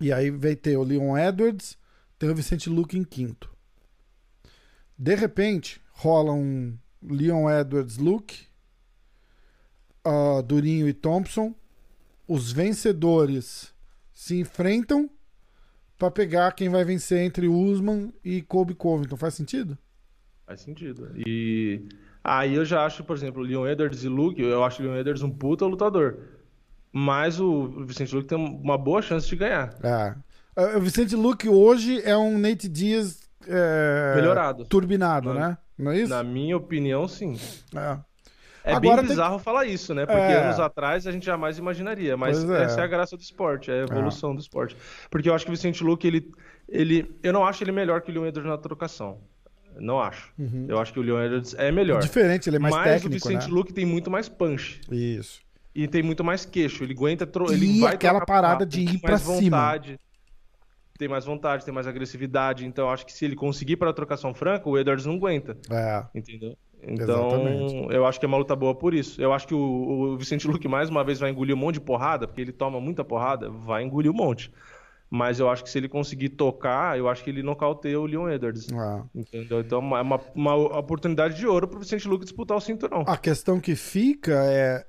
E 0.00 0.12
aí 0.12 0.30
vai 0.30 0.56
ter 0.56 0.76
o 0.76 0.82
Leon 0.82 1.16
Edwards, 1.16 1.76
tem 2.18 2.30
o 2.30 2.34
Vicente 2.34 2.70
Luque 2.70 2.96
em 2.96 3.04
quinto. 3.04 3.50
De 4.96 5.14
repente, 5.14 5.80
rola 5.92 6.32
um, 6.32 6.76
Leon 7.02 7.50
Edwards, 7.50 7.98
Luke, 7.98 8.46
ah, 10.04 10.42
Durinho 10.42 10.88
e 10.88 10.92
Thompson. 10.92 11.54
Os 12.26 12.52
vencedores 12.52 13.74
se 14.12 14.38
enfrentam 14.38 15.10
pra 15.98 16.10
pegar 16.10 16.52
quem 16.52 16.68
vai 16.68 16.84
vencer 16.84 17.18
entre 17.20 17.46
Usman 17.48 18.12
e 18.24 18.40
Kobe 18.40 18.74
Covington. 18.74 19.16
Faz 19.16 19.34
sentido? 19.34 19.76
Faz 20.46 20.60
sentido. 20.60 21.10
E 21.14 21.88
aí 22.24 22.54
eu 22.54 22.64
já 22.64 22.84
acho, 22.84 23.04
por 23.04 23.16
exemplo, 23.16 23.42
Leon 23.42 23.66
Edwards 23.66 24.02
e 24.04 24.08
Luke, 24.08 24.40
eu 24.40 24.64
acho 24.64 24.82
o 24.82 24.86
Leon 24.86 24.96
Edwards 24.96 25.22
um 25.22 25.30
puta 25.30 25.66
lutador. 25.66 26.18
Mas 26.92 27.38
o 27.40 27.84
Vicente 27.84 28.14
Luke 28.14 28.26
tem 28.26 28.36
uma 28.38 28.76
boa 28.76 29.00
chance 29.02 29.26
de 29.28 29.36
ganhar. 29.36 29.74
É. 29.82 30.14
Ah, 30.56 30.76
O 30.76 30.80
Vicente 30.80 31.14
Luke 31.14 31.48
hoje 31.48 32.00
é 32.04 32.16
um 32.16 32.36
Nate 32.38 32.68
Diaz 32.68 33.20
é, 33.46 34.14
Melhorado. 34.16 34.64
turbinado, 34.64 35.32
Na- 35.32 35.48
né? 35.50 35.58
Não 35.78 35.92
é 35.92 35.98
isso? 36.00 36.10
Na 36.10 36.22
minha 36.22 36.56
opinião, 36.56 37.06
sim. 37.08 37.38
É. 37.74 37.98
É 38.62 38.74
Agora 38.74 38.96
bem 38.96 39.06
tem 39.06 39.08
bizarro 39.16 39.38
falar 39.38 39.64
isso, 39.64 39.94
né? 39.94 40.04
Porque 40.04 40.20
É. 40.20 40.42
anos 40.44 40.60
atrás 40.60 41.06
a 41.06 41.12
gente 41.12 41.24
jamais 41.24 41.56
imaginaria. 41.56 42.14
Mas 42.16 42.44
é. 42.44 42.64
essa 42.64 42.82
é 42.82 42.84
a 42.84 42.86
graça 42.86 43.16
do 43.16 43.22
esporte, 43.22 43.70
é 43.70 43.74
a 43.74 43.84
evolução 43.84 44.34
do 44.34 44.40
esporte. 44.42 44.76
Porque 45.10 45.30
eu 45.30 45.34
acho 45.34 45.46
que 45.46 45.50
o 45.50 45.54
Vicente 45.54 45.82
Luque, 45.82 46.06
ele, 46.06 46.30
ele. 46.68 47.10
Eu 47.22 47.32
não 47.32 47.46
acho 47.46 47.64
ele 47.64 47.72
melhor 47.72 48.02
que 48.02 48.10
o 48.10 48.14
Leon 48.14 48.26
Edwards 48.26 48.50
na 48.50 48.58
trocação. 48.58 49.18
Não 49.78 49.98
acho. 49.98 50.30
Eu 50.68 50.78
acho 50.78 50.92
que 50.92 51.00
o 51.00 51.02
Leon 51.02 51.22
Edwards 51.22 51.54
é 51.56 51.72
melhor. 51.72 52.02
Diferente, 52.02 52.50
ele 52.50 52.56
é 52.56 52.58
mais 52.58 52.74
Mas 52.74 52.84
técnico, 52.84 53.08
o 53.08 53.12
Vicente 53.12 53.48
né? 53.48 53.54
Luque 53.54 53.72
tem 53.72 53.86
muito 53.86 54.10
mais 54.10 54.28
punch. 54.28 54.80
Isso. 54.90 55.40
E 55.74 55.86
tem 55.86 56.02
muito 56.02 56.24
mais 56.24 56.44
queixo. 56.44 56.84
Ele 56.84 56.92
aguenta. 56.92 57.26
Tro... 57.26 57.50
E 57.50 57.54
Ele 57.54 57.80
vai 57.80 57.94
aquela 57.94 58.24
parada 58.24 58.66
de 58.66 58.80
ir 58.80 59.00
mais 59.02 59.22
cima. 59.22 59.40
vontade. 59.40 59.98
Tem 60.98 61.08
mais 61.08 61.24
vontade, 61.24 61.64
tem 61.64 61.72
mais 61.72 61.86
agressividade. 61.86 62.66
Então 62.66 62.86
eu 62.86 62.90
acho 62.90 63.06
que 63.06 63.12
se 63.12 63.24
ele 63.24 63.34
conseguir 63.34 63.76
para 63.76 63.90
a 63.90 63.92
trocação 63.92 64.34
franca, 64.34 64.68
o 64.68 64.78
Edwards 64.78 65.06
não 65.06 65.14
aguenta. 65.14 65.56
É. 65.70 66.04
Entendeu? 66.14 66.56
Então, 66.82 67.28
Exatamente. 67.28 67.94
eu 67.94 68.06
acho 68.06 68.18
que 68.18 68.24
é 68.24 68.28
uma 68.28 68.38
luta 68.38 68.56
boa 68.56 68.74
por 68.74 68.94
isso. 68.94 69.20
Eu 69.20 69.32
acho 69.32 69.46
que 69.46 69.54
o, 69.54 69.58
o 69.58 70.16
Vicente 70.16 70.46
Luque 70.48 70.66
mais 70.68 70.88
uma 70.88 71.04
vez 71.04 71.18
vai 71.18 71.30
engolir 71.30 71.54
um 71.54 71.58
monte 71.58 71.74
de 71.74 71.80
porrada, 71.80 72.26
porque 72.26 72.40
ele 72.40 72.52
toma 72.52 72.80
muita 72.80 73.04
porrada, 73.04 73.50
vai 73.50 73.82
engolir 73.82 74.10
um 74.10 74.14
monte. 74.14 74.52
Mas 75.10 75.40
eu 75.40 75.50
acho 75.50 75.64
que 75.64 75.70
se 75.70 75.76
ele 75.76 75.88
conseguir 75.88 76.30
tocar, 76.30 76.96
eu 76.96 77.08
acho 77.08 77.24
que 77.24 77.30
ele 77.30 77.42
nocauteia 77.42 77.98
o 77.98 78.06
Leon 78.06 78.28
Edwards. 78.28 78.68
É. 78.70 79.02
Entendeu? 79.12 79.60
Então 79.60 79.78
é 79.96 80.00
uma, 80.00 80.20
uma 80.34 80.54
oportunidade 80.78 81.34
de 81.36 81.46
ouro 81.46 81.66
pro 81.66 81.80
Vicente 81.80 82.06
Luque 82.06 82.24
disputar 82.24 82.56
o 82.56 82.60
cinturão. 82.60 83.04
A 83.06 83.16
questão 83.16 83.60
que 83.60 83.74
fica 83.74 84.44
é, 84.44 84.86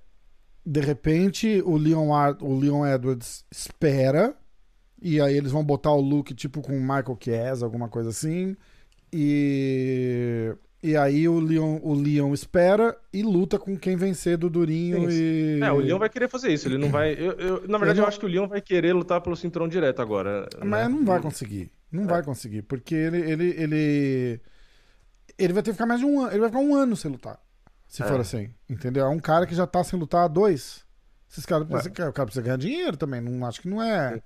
de 0.66 0.80
repente, 0.80 1.62
o 1.66 1.78
Leon, 1.78 2.14
Ar- 2.14 2.38
o 2.42 2.58
Leon 2.60 2.86
Edwards 2.86 3.46
espera, 3.52 4.36
e 5.02 5.20
aí 5.20 5.36
eles 5.36 5.52
vão 5.52 5.64
botar 5.64 5.92
o 5.92 6.02
Luke 6.02 6.34
tipo 6.34 6.62
com 6.62 6.78
o 6.78 6.82
Michael 6.82 7.18
Chiesa, 7.20 7.66
alguma 7.66 7.90
coisa 7.90 8.10
assim, 8.10 8.56
e, 9.12 10.54
e 10.82 10.96
aí 10.96 11.28
o 11.28 11.40
Leon, 11.40 11.80
o 11.82 11.94
Leon 11.94 12.34
espera 12.34 12.98
e 13.12 13.22
luta 13.24 13.60
com 13.60 13.78
quem 13.78 13.96
vencer 13.96 14.38
do 14.38 14.50
Durinho 14.50 15.10
Sim, 15.12 15.18
e... 15.18 15.60
É, 15.62 15.72
o 15.72 15.78
Leon 15.78 16.00
vai 16.00 16.10
querer 16.10 16.30
fazer 16.30 16.54
isso. 16.54 16.68
Ele 16.68 16.78
não 16.78 16.90
vai. 16.90 17.14
eu- 17.14 17.34
eu- 17.34 17.68
na 17.68 17.78
verdade, 17.78 17.98
não- 17.98 18.06
eu 18.06 18.08
acho 18.08 18.20
que 18.20 18.26
o 18.26 18.30
Leon 18.30 18.48
vai 18.48 18.62
querer 18.62 18.94
lutar 18.94 19.20
pelo 19.22 19.36
cinturão 19.36 19.68
direto 19.68 20.02
agora. 20.02 20.48
Mas 20.64 20.88
né? 20.88 20.96
não 20.96 21.06
vai 21.06 21.20
conseguir. 21.20 21.72
Não 21.92 22.06
vai 22.08 22.24
conseguir, 22.24 22.62
porque 22.62 22.96
ele, 22.96 23.18
ele, 23.18 23.50
ele, 23.58 24.42
ele 25.38 25.54
vai 25.54 25.62
ter 25.62 25.72
que 25.72 25.74
ficar 25.74 25.86
mais 25.86 26.00
de 26.00 26.06
um 26.06 26.22
ano. 26.22 26.32
Ele 26.32 26.40
vai 26.40 26.50
ficar 26.50 26.62
um 26.62 26.74
ano 26.74 26.96
sem 26.96 27.12
lutar. 27.12 27.38
Se 27.92 28.02
É. 28.02 28.08
for 28.08 28.22
assim. 28.22 28.50
Entendeu? 28.70 29.06
É 29.06 29.10
um 29.10 29.20
cara 29.20 29.46
que 29.46 29.54
já 29.54 29.68
tá 29.68 29.84
sem 29.84 30.00
lutar 30.00 30.24
há 30.24 30.28
dois. 30.30 30.86
Esses 31.30 31.46
caras, 31.46 31.70
esse 31.72 31.92
cara, 31.92 32.10
o 32.10 32.14
cara 32.14 32.26
precisa 32.26 32.42
ganhar 32.42 32.56
dinheiro 32.58 32.96
também. 32.96 33.20
Não, 33.20 33.46
acho 33.46 33.60
que 33.62 33.68
não 33.68 33.84
é. 33.84 34.22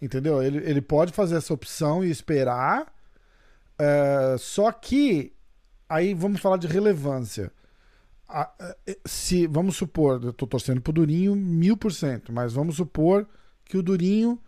Entendeu? 0.00 0.42
Ele, 0.42 0.58
ele 0.58 0.82
pode 0.82 1.10
fazer 1.12 1.36
essa 1.36 1.54
opção 1.54 2.04
e 2.04 2.10
esperar. 2.10 2.86
é, 3.78 4.36
só 4.38 4.70
que. 4.72 5.32
Aí 5.88 6.12
vamos 6.12 6.40
falar 6.40 6.58
de 6.58 6.66
relevância. 6.66 7.50
A- 8.28 8.52
é, 8.86 8.98
se, 9.06 9.46
vamos 9.46 9.76
supor, 9.76 10.22
eu 10.22 10.32
tô 10.34 10.46
torcendo 10.46 10.82
pro 10.82 10.92
Durinho 10.92 11.34
mil 11.34 11.78
por 11.78 11.90
cento, 11.92 12.30
mas 12.30 12.52
vamos 12.52 12.76
supor 12.76 13.26
que 13.64 13.78
o 13.78 13.82
Durinho 13.82 14.38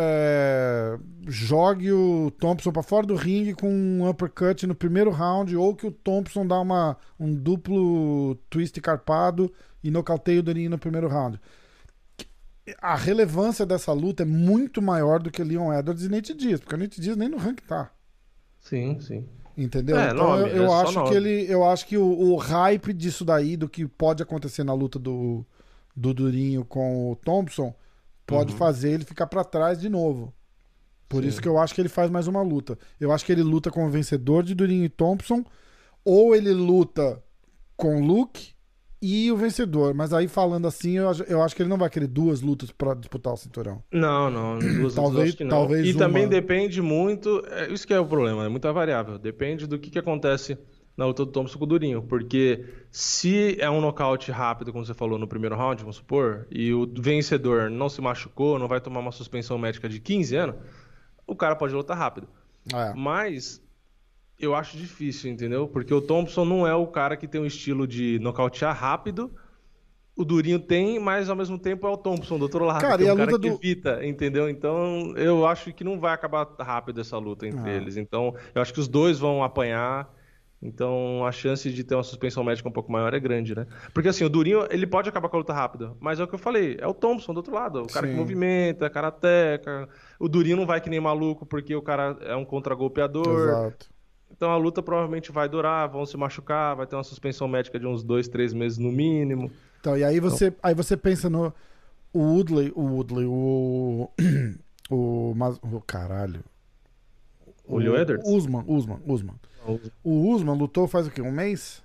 é, 0.00 0.96
jogue 1.26 1.90
o 1.90 2.30
Thompson 2.38 2.70
pra 2.70 2.84
fora 2.84 3.04
do 3.04 3.16
ringue 3.16 3.52
com 3.52 3.68
um 3.68 4.08
uppercut 4.08 4.64
no 4.64 4.74
primeiro 4.74 5.10
round, 5.10 5.56
ou 5.56 5.74
que 5.74 5.88
o 5.88 5.90
Thompson 5.90 6.46
dá 6.46 6.60
uma, 6.60 6.96
um 7.18 7.34
duplo 7.34 8.36
twist 8.48 8.80
carpado 8.80 9.52
e 9.82 9.90
nocauteie 9.90 10.38
o 10.38 10.42
Durinho 10.42 10.70
no 10.70 10.78
primeiro 10.78 11.08
round. 11.08 11.40
A 12.80 12.94
relevância 12.94 13.66
dessa 13.66 13.92
luta 13.92 14.22
é 14.22 14.26
muito 14.26 14.80
maior 14.80 15.20
do 15.20 15.32
que 15.32 15.42
Leon 15.42 15.72
Edwards 15.72 16.04
e 16.04 16.08
Nate 16.08 16.32
Diaz, 16.32 16.60
porque 16.60 16.76
o 16.76 16.78
Nate 16.78 17.00
Diaz 17.00 17.16
nem 17.16 17.28
no 17.28 17.36
rank 17.38 17.60
tá. 17.62 17.90
Sim, 18.60 19.00
sim. 19.00 19.26
Entendeu? 19.56 19.98
É, 19.98 20.10
então 20.10 20.36
nome, 20.36 20.42
eu, 20.50 20.56
eu 20.56 20.64
é 20.66 20.82
acho 20.82 20.92
nome. 20.92 21.08
que 21.08 21.16
ele. 21.16 21.52
Eu 21.52 21.64
acho 21.64 21.86
que 21.86 21.98
o, 21.98 22.06
o 22.06 22.36
hype 22.36 22.92
disso 22.92 23.24
daí, 23.24 23.56
do 23.56 23.68
que 23.68 23.84
pode 23.88 24.22
acontecer 24.22 24.62
na 24.62 24.72
luta 24.72 25.00
do, 25.00 25.44
do 25.96 26.14
Durinho 26.14 26.64
com 26.64 27.10
o 27.10 27.16
Thompson, 27.16 27.74
pode 28.28 28.52
Uhum. 28.52 28.58
fazer 28.58 28.90
ele 28.92 29.04
ficar 29.04 29.26
pra 29.26 29.42
trás 29.42 29.80
de 29.80 29.88
novo. 29.88 30.32
Por 31.08 31.22
Sim. 31.22 31.28
isso 31.28 31.40
que 31.40 31.48
eu 31.48 31.58
acho 31.58 31.74
que 31.74 31.80
ele 31.80 31.88
faz 31.88 32.10
mais 32.10 32.28
uma 32.28 32.42
luta. 32.42 32.78
Eu 33.00 33.10
acho 33.10 33.24
que 33.24 33.32
ele 33.32 33.42
luta 33.42 33.70
com 33.70 33.86
o 33.86 33.90
vencedor 33.90 34.42
de 34.44 34.54
Durinho 34.54 34.84
e 34.84 34.88
Thompson, 34.90 35.42
ou 36.04 36.36
ele 36.36 36.52
luta 36.52 37.22
com 37.76 37.96
o 37.96 38.04
Luke 38.06 38.50
e 39.00 39.32
o 39.32 39.36
vencedor. 39.36 39.94
Mas 39.94 40.12
aí 40.12 40.28
falando 40.28 40.66
assim, 40.66 40.98
eu, 40.98 41.08
acho- 41.08 41.22
eu 41.22 41.42
acho 41.42 41.56
que 41.56 41.62
ele 41.62 41.68
não 41.70 41.78
vai 41.78 41.88
querer 41.88 42.08
duas 42.08 42.42
lutas 42.42 42.70
pra 42.70 42.92
disputar 42.94 43.32
o 43.32 43.36
cinturão. 43.38 43.82
Não, 43.90 44.28
não, 44.30 44.58
duas 44.58 44.94
Talvez- 44.94 45.38
não. 45.38 45.48
talvez 45.48 45.86
e 45.86 45.92
uma- 45.92 45.98
também 45.98 46.28
depende 46.28 46.82
muito, 46.82 47.42
é, 47.50 47.72
isso 47.72 47.86
que 47.86 47.94
é 47.94 48.00
o 48.00 48.06
problema, 48.06 48.44
é 48.44 48.48
muita 48.48 48.70
variável. 48.72 49.18
Depende 49.18 49.66
do 49.66 49.78
que, 49.78 49.88
que 49.90 49.98
acontece 49.98 50.58
na 50.98 51.06
luta 51.06 51.24
do 51.24 51.30
Thompson 51.30 51.56
com 51.58 51.64
o 51.64 51.68
Durinho, 51.68 52.02
porque 52.02 52.64
se 52.90 53.56
é 53.60 53.70
um 53.70 53.80
nocaute 53.80 54.32
rápido, 54.32 54.72
como 54.72 54.84
você 54.84 54.92
falou 54.92 55.16
no 55.18 55.28
primeiro 55.28 55.54
round, 55.56 55.80
vamos 55.80 55.96
supor, 55.96 56.46
e 56.50 56.74
o 56.74 56.86
vencedor 56.98 57.70
não 57.70 57.88
se 57.88 58.00
machucou, 58.00 58.58
não 58.58 58.66
vai 58.66 58.80
tomar 58.80 58.98
uma 58.98 59.12
suspensão 59.12 59.56
médica 59.56 59.88
de 59.88 60.00
15 60.00 60.34
anos, 60.36 60.56
o 61.24 61.36
cara 61.36 61.54
pode 61.54 61.72
lutar 61.72 61.96
rápido. 61.96 62.28
É. 62.74 62.92
Mas 62.94 63.62
eu 64.40 64.54
acho 64.56 64.76
difícil, 64.76 65.30
entendeu? 65.30 65.68
Porque 65.68 65.94
o 65.94 66.00
Thompson 66.00 66.44
não 66.44 66.66
é 66.66 66.74
o 66.74 66.86
cara 66.88 67.16
que 67.16 67.28
tem 67.28 67.40
um 67.40 67.46
estilo 67.46 67.86
de 67.86 68.18
nocautear 68.18 68.76
rápido. 68.76 69.30
O 70.16 70.24
Durinho 70.24 70.58
tem, 70.58 70.98
mas 70.98 71.30
ao 71.30 71.36
mesmo 71.36 71.56
tempo 71.60 71.86
é 71.86 71.90
o 71.90 71.96
Thompson 71.96 72.38
do 72.38 72.42
outro 72.42 72.64
lado. 72.64 72.80
Cara, 72.80 72.98
que 72.98 73.06
é 73.06 73.12
um 73.12 73.16
cara 73.16 73.30
que 73.32 73.38
do- 73.38 73.46
evita, 73.46 74.04
entendeu? 74.04 74.48
Então 74.50 75.16
eu 75.16 75.46
acho 75.46 75.72
que 75.72 75.84
não 75.84 76.00
vai 76.00 76.12
acabar 76.12 76.44
rápido 76.58 77.00
essa 77.00 77.16
luta 77.18 77.46
entre 77.46 77.70
Ah. 77.70 77.72
eles. 77.72 77.96
Então 77.96 78.34
eu 78.52 78.60
acho 78.60 78.74
que 78.74 78.80
os 78.80 78.88
dois 78.88 79.16
vão 79.16 79.44
apanhar. 79.44 80.12
Então 80.60 81.24
a 81.24 81.30
chance 81.30 81.70
de 81.70 81.84
ter 81.84 81.94
uma 81.94 82.02
suspensão 82.02 82.42
médica 82.42 82.68
um 82.68 82.72
pouco 82.72 82.90
maior 82.90 83.14
é 83.14 83.20
grande, 83.20 83.54
né? 83.54 83.66
Porque 83.94 84.08
assim, 84.08 84.24
o 84.24 84.28
Durinho, 84.28 84.66
ele 84.70 84.86
pode 84.86 85.08
acabar 85.08 85.28
com 85.28 85.36
a 85.36 85.38
luta 85.38 85.52
rápida, 85.52 85.92
mas 86.00 86.18
é 86.18 86.24
o 86.24 86.26
que 86.26 86.34
eu 86.34 86.38
falei, 86.38 86.76
é 86.80 86.86
o 86.86 86.92
Thompson 86.92 87.32
do 87.32 87.36
outro 87.38 87.54
lado, 87.54 87.82
o 87.82 87.86
cara 87.86 88.06
Sim. 88.06 88.12
que 88.12 88.18
movimenta, 88.18 88.90
karateca. 88.90 89.88
O 90.18 90.28
Durinho 90.28 90.56
não 90.56 90.66
vai 90.66 90.80
que 90.80 90.90
nem 90.90 91.00
maluco 91.00 91.46
porque 91.46 91.74
o 91.74 91.82
cara 91.82 92.16
é 92.22 92.34
um 92.34 92.44
contragolpeador. 92.44 93.48
Exato. 93.48 93.88
Então 94.30 94.50
a 94.50 94.56
luta 94.56 94.82
provavelmente 94.82 95.32
vai 95.32 95.48
durar, 95.48 95.88
vão 95.88 96.04
se 96.04 96.16
machucar, 96.16 96.76
vai 96.76 96.86
ter 96.86 96.96
uma 96.96 97.04
suspensão 97.04 97.48
médica 97.48 97.78
de 97.78 97.86
uns 97.86 98.02
dois, 98.02 98.28
três 98.28 98.52
meses 98.52 98.78
no 98.78 98.90
mínimo. 98.90 99.50
Então, 99.80 99.96
e 99.96 100.04
aí 100.04 100.18
você, 100.18 100.52
aí 100.62 100.74
você 100.74 100.96
pensa 100.96 101.30
no 101.30 101.52
o 102.12 102.20
Woodley, 102.20 102.72
o 102.74 102.82
Woodley, 102.82 103.26
o 103.26 104.10
o, 104.90 105.34
mas, 105.36 105.58
o 105.62 105.80
caralho. 105.80 106.42
O 107.64 107.78
Leo 107.78 107.96
Edwards? 107.96 108.26
Usman, 108.26 108.64
Usman, 108.66 108.98
Usman. 109.06 109.34
O 110.04 110.30
Usman 110.32 110.56
lutou 110.56 110.86
faz 110.88 111.06
o 111.06 111.10
quê? 111.10 111.20
Um 111.20 111.30
mês? 111.32 111.82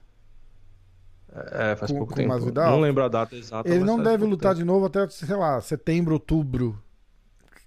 É, 1.52 1.76
faz 1.76 1.92
Com- 1.92 1.98
pouco 1.98 2.14
com 2.14 2.18
tempo. 2.18 2.30
Masvidal? 2.30 2.72
Não 2.72 2.80
lembro 2.80 3.04
a 3.04 3.08
data 3.08 3.36
exata. 3.36 3.68
Ele 3.68 3.84
não 3.84 4.02
deve 4.02 4.24
lutar 4.26 4.52
tempo. 4.54 4.60
de 4.60 4.66
novo 4.66 4.86
até, 4.86 5.08
sei 5.10 5.36
lá, 5.36 5.60
setembro, 5.62 6.14
outubro, 6.14 6.80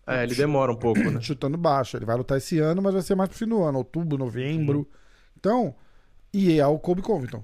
É, 0.06 0.22
ele 0.22 0.34
demora 0.36 0.70
um 0.70 0.76
pouco, 0.76 1.00
né? 1.00 1.20
chutando 1.20 1.56
baixo. 1.58 1.96
Ele 1.96 2.04
vai 2.04 2.16
lutar 2.16 2.38
esse 2.38 2.58
ano, 2.60 2.80
mas 2.80 2.92
vai 2.94 3.02
ser 3.02 3.16
mais 3.16 3.28
pro 3.28 3.36
fim 3.38 3.46
do 3.48 3.62
ano, 3.64 3.78
outubro, 3.78 4.16
novembro. 4.16 4.88
Então, 5.36 5.74
e 6.32 6.60
é 6.60 6.66
o 6.66 6.78
Kobe 6.78 7.02
Covington. 7.02 7.42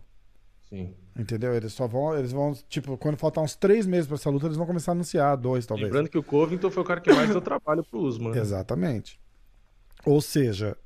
Sim. 0.68 0.94
Entendeu? 1.18 1.52
Eles 1.54 1.72
só 1.72 1.86
vão, 1.88 2.16
eles 2.16 2.30
vão, 2.32 2.54
tipo, 2.68 2.96
quando 2.96 3.16
faltar 3.18 3.42
uns 3.42 3.54
três 3.56 3.84
meses 3.84 4.06
pra 4.06 4.14
essa 4.14 4.30
luta, 4.30 4.46
eles 4.46 4.56
vão 4.56 4.64
começar 4.66 4.92
a 4.92 4.94
anunciar, 4.94 5.36
dois 5.36 5.66
talvez. 5.66 5.88
Lembrando 5.88 6.08
que 6.08 6.16
o 6.16 6.22
Covington 6.22 6.70
foi 6.70 6.82
o 6.82 6.86
cara 6.86 7.00
que 7.00 7.12
mais 7.12 7.28
deu 7.28 7.40
trabalho 7.40 7.82
pro 7.84 7.98
Usman. 8.00 8.30
né? 8.30 8.38
Exatamente. 8.38 9.20
Ou 10.06 10.20
seja, 10.22 10.76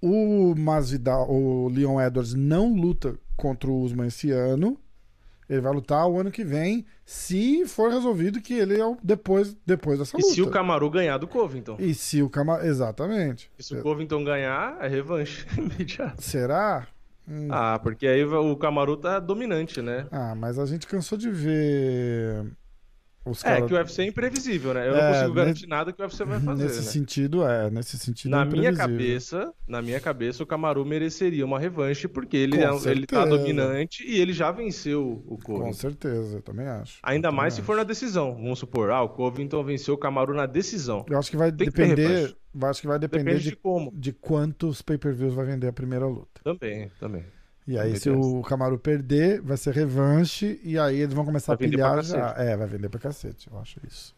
o 0.00 0.54
Masvidal, 0.56 1.30
o 1.30 1.68
Leon 1.68 2.00
Edwards 2.00 2.34
não 2.34 2.72
luta 2.74 3.14
contra 3.36 3.70
o 3.70 3.80
Usman 3.82 4.08
esse 4.08 4.30
ano. 4.30 4.78
Ele 5.48 5.62
vai 5.62 5.72
lutar 5.72 6.06
o 6.06 6.20
ano 6.20 6.30
que 6.30 6.44
vem, 6.44 6.84
se 7.06 7.64
for 7.66 7.90
resolvido 7.90 8.38
que 8.38 8.52
ele 8.52 8.78
é 8.78 8.84
o 8.84 8.98
depois, 9.02 9.56
depois 9.64 9.98
dessa 9.98 10.14
E 10.18 10.20
luta. 10.20 10.34
se 10.34 10.42
o 10.42 10.50
Camaru 10.50 10.90
ganhar 10.90 11.16
do 11.16 11.26
Covington? 11.26 11.76
E 11.78 11.94
se 11.94 12.22
o 12.22 12.28
Cama... 12.28 12.60
Exatamente. 12.66 13.50
E 13.58 13.62
se 13.62 13.74
o 13.74 13.82
Covington 13.82 14.22
ganhar, 14.24 14.76
é 14.78 14.86
revanche 14.88 15.46
imediata. 15.56 16.20
Será? 16.20 16.86
Hum. 17.26 17.48
Ah, 17.50 17.78
porque 17.82 18.06
aí 18.06 18.22
o 18.24 18.56
Camaru 18.56 18.98
tá 18.98 19.18
dominante, 19.18 19.80
né? 19.80 20.06
Ah, 20.10 20.34
mas 20.34 20.58
a 20.58 20.66
gente 20.66 20.86
cansou 20.86 21.16
de 21.16 21.30
ver 21.30 22.44
Os 23.30 23.44
É, 23.44 23.48
cara- 23.54 23.66
que 23.66 23.74
o 23.74 23.76
UFC 23.76 24.02
é 24.02 24.06
imprevisível, 24.06 24.72
né? 24.74 24.88
Eu 24.88 24.96
É, 24.96 25.02
não 25.02 25.12
consigo 25.12 25.34
garantir 25.34 25.66
nada 25.66 25.92
que 25.92 26.00
o 26.00 26.04
UFC 26.04 26.24
vai 26.24 26.40
fazer, 26.40 26.62
Nesse 26.64 26.76
né? 26.80 26.82
sentido, 26.86 27.46
é. 27.46 27.70
Nesse 27.70 27.98
sentido, 27.98 28.30
Na 28.30 28.42
é 28.42 28.44
minha 28.44 28.72
cabeça, 28.74 29.52
na 29.66 29.82
minha 29.82 30.00
cabeça, 30.00 30.42
o 30.42 30.46
Camaru 30.46 30.84
mereceria 30.84 31.44
uma 31.44 31.58
revanche 31.58 32.08
porque 32.08 32.36
ele, 32.36 32.56
Com 32.56 32.62
é- 32.88 32.90
ele 32.90 33.06
tá 33.06 33.24
dominante 33.24 34.04
e 34.06 34.20
ele 34.20 34.32
já 34.32 34.50
venceu 34.50 35.22
o 35.26 35.36
Com 35.38 35.54
Covington. 35.54 35.72
certeza, 35.74 36.36
eu 36.38 36.42
também 36.42 36.66
acho. 36.66 36.98
Ainda 37.02 37.28
Eu 37.28 37.32
mais 37.32 37.54
se 37.54 37.60
também 37.60 37.66
for 37.66 37.76
na 37.76 37.82
acho. 37.82 37.88
decisão. 37.88 38.34
Vamos 38.34 38.58
supor, 38.58 38.90
ah, 38.90 39.02
o 39.02 39.08
Covington 39.10 39.62
venceu 39.64 39.94
o 39.94 39.98
Camaru 39.98 40.34
na 40.34 40.46
decisão. 40.46 41.04
Eu 41.08 41.18
acho 41.18 41.30
que 41.30 41.36
vai 41.36 41.50
Tem 41.52 41.66
que 41.70 41.72
depender. 41.72 42.34
vai- 42.54 42.70
Acho 42.70 42.80
que 42.80 42.86
vai 42.88 42.98
depender 42.98 43.24
Depende 43.24 43.44
de, 43.44 43.50
de 43.50 43.56
como. 43.56 43.92
de 43.94 44.12
quantos 44.12 44.82
pay-per-views 44.82 45.32
vai 45.34 45.44
vender 45.46 45.68
a 45.68 45.72
primeira 45.72 46.06
luta. 46.06 46.40
Também, 46.42 46.90
também. 46.98 47.22
E 47.68 47.78
aí, 47.78 48.00
se 48.00 48.08
o 48.08 48.40
Camaro 48.40 48.78
perder, 48.78 49.42
vai 49.42 49.58
ser 49.58 49.74
revanche. 49.74 50.58
E 50.64 50.78
aí 50.78 51.00
eles 51.00 51.12
vão 51.12 51.22
começar 51.22 51.54
Vai 51.54 51.66
a 51.66 51.70
pilhar 51.70 52.02
já. 52.02 52.34
É, 52.38 52.56
vai 52.56 52.66
vender 52.66 52.88
pra 52.88 52.98
cacete, 52.98 53.46
eu 53.52 53.58
acho 53.58 53.78
isso. 53.86 54.16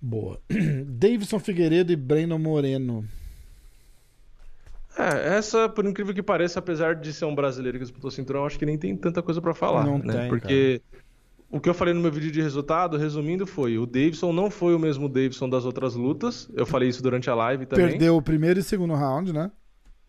Boa. 0.00 0.40
Davidson 0.88 1.38
Figueiredo 1.38 1.92
e 1.92 1.96
Brandon 1.96 2.38
Moreno. 2.38 3.04
É, 4.96 5.36
essa, 5.36 5.68
por 5.68 5.84
incrível 5.84 6.14
que 6.14 6.22
pareça, 6.22 6.58
apesar 6.58 6.94
de 6.94 7.12
ser 7.12 7.26
um 7.26 7.34
brasileiro 7.34 7.76
que 7.78 7.84
disputou 7.84 8.10
cinturão, 8.10 8.40
eu 8.40 8.46
acho 8.46 8.58
que 8.58 8.64
nem 8.64 8.78
tem 8.78 8.96
tanta 8.96 9.22
coisa 9.22 9.42
pra 9.42 9.52
falar, 9.52 9.84
Não 9.84 9.98
né? 9.98 10.20
tem, 10.20 10.28
Porque 10.30 10.80
o 11.50 11.60
que 11.60 11.68
eu 11.68 11.74
falei 11.74 11.92
no 11.92 12.00
meu 12.00 12.10
vídeo 12.10 12.32
de 12.32 12.40
resultado, 12.40 12.96
resumindo, 12.96 13.46
foi 13.46 13.76
o 13.76 13.84
Davidson 13.84 14.32
não 14.32 14.50
foi 14.50 14.74
o 14.74 14.78
mesmo 14.78 15.10
Davidson 15.10 15.50
das 15.50 15.66
outras 15.66 15.94
lutas. 15.94 16.48
Eu 16.54 16.64
falei 16.64 16.88
isso 16.88 17.02
durante 17.02 17.28
a 17.28 17.34
live 17.34 17.66
também. 17.66 17.86
Perdeu 17.86 18.16
o 18.16 18.22
primeiro 18.22 18.58
e 18.58 18.62
segundo 18.62 18.94
round, 18.94 19.30
né? 19.30 19.50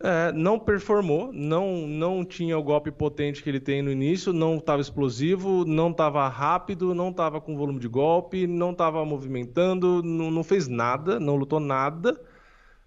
É, 0.00 0.30
não 0.30 0.60
performou, 0.60 1.32
não, 1.32 1.84
não 1.88 2.24
tinha 2.24 2.56
o 2.56 2.62
golpe 2.62 2.88
potente 2.88 3.42
que 3.42 3.50
ele 3.50 3.58
tem 3.58 3.82
no 3.82 3.90
início, 3.90 4.32
não 4.32 4.56
estava 4.56 4.80
explosivo, 4.80 5.64
não 5.64 5.90
estava 5.90 6.28
rápido, 6.28 6.94
não 6.94 7.10
estava 7.10 7.40
com 7.40 7.56
volume 7.56 7.80
de 7.80 7.88
golpe, 7.88 8.46
não 8.46 8.70
estava 8.70 9.04
movimentando, 9.04 10.00
não, 10.04 10.30
não 10.30 10.44
fez 10.44 10.68
nada, 10.68 11.18
não 11.18 11.34
lutou 11.34 11.58
nada. 11.58 12.20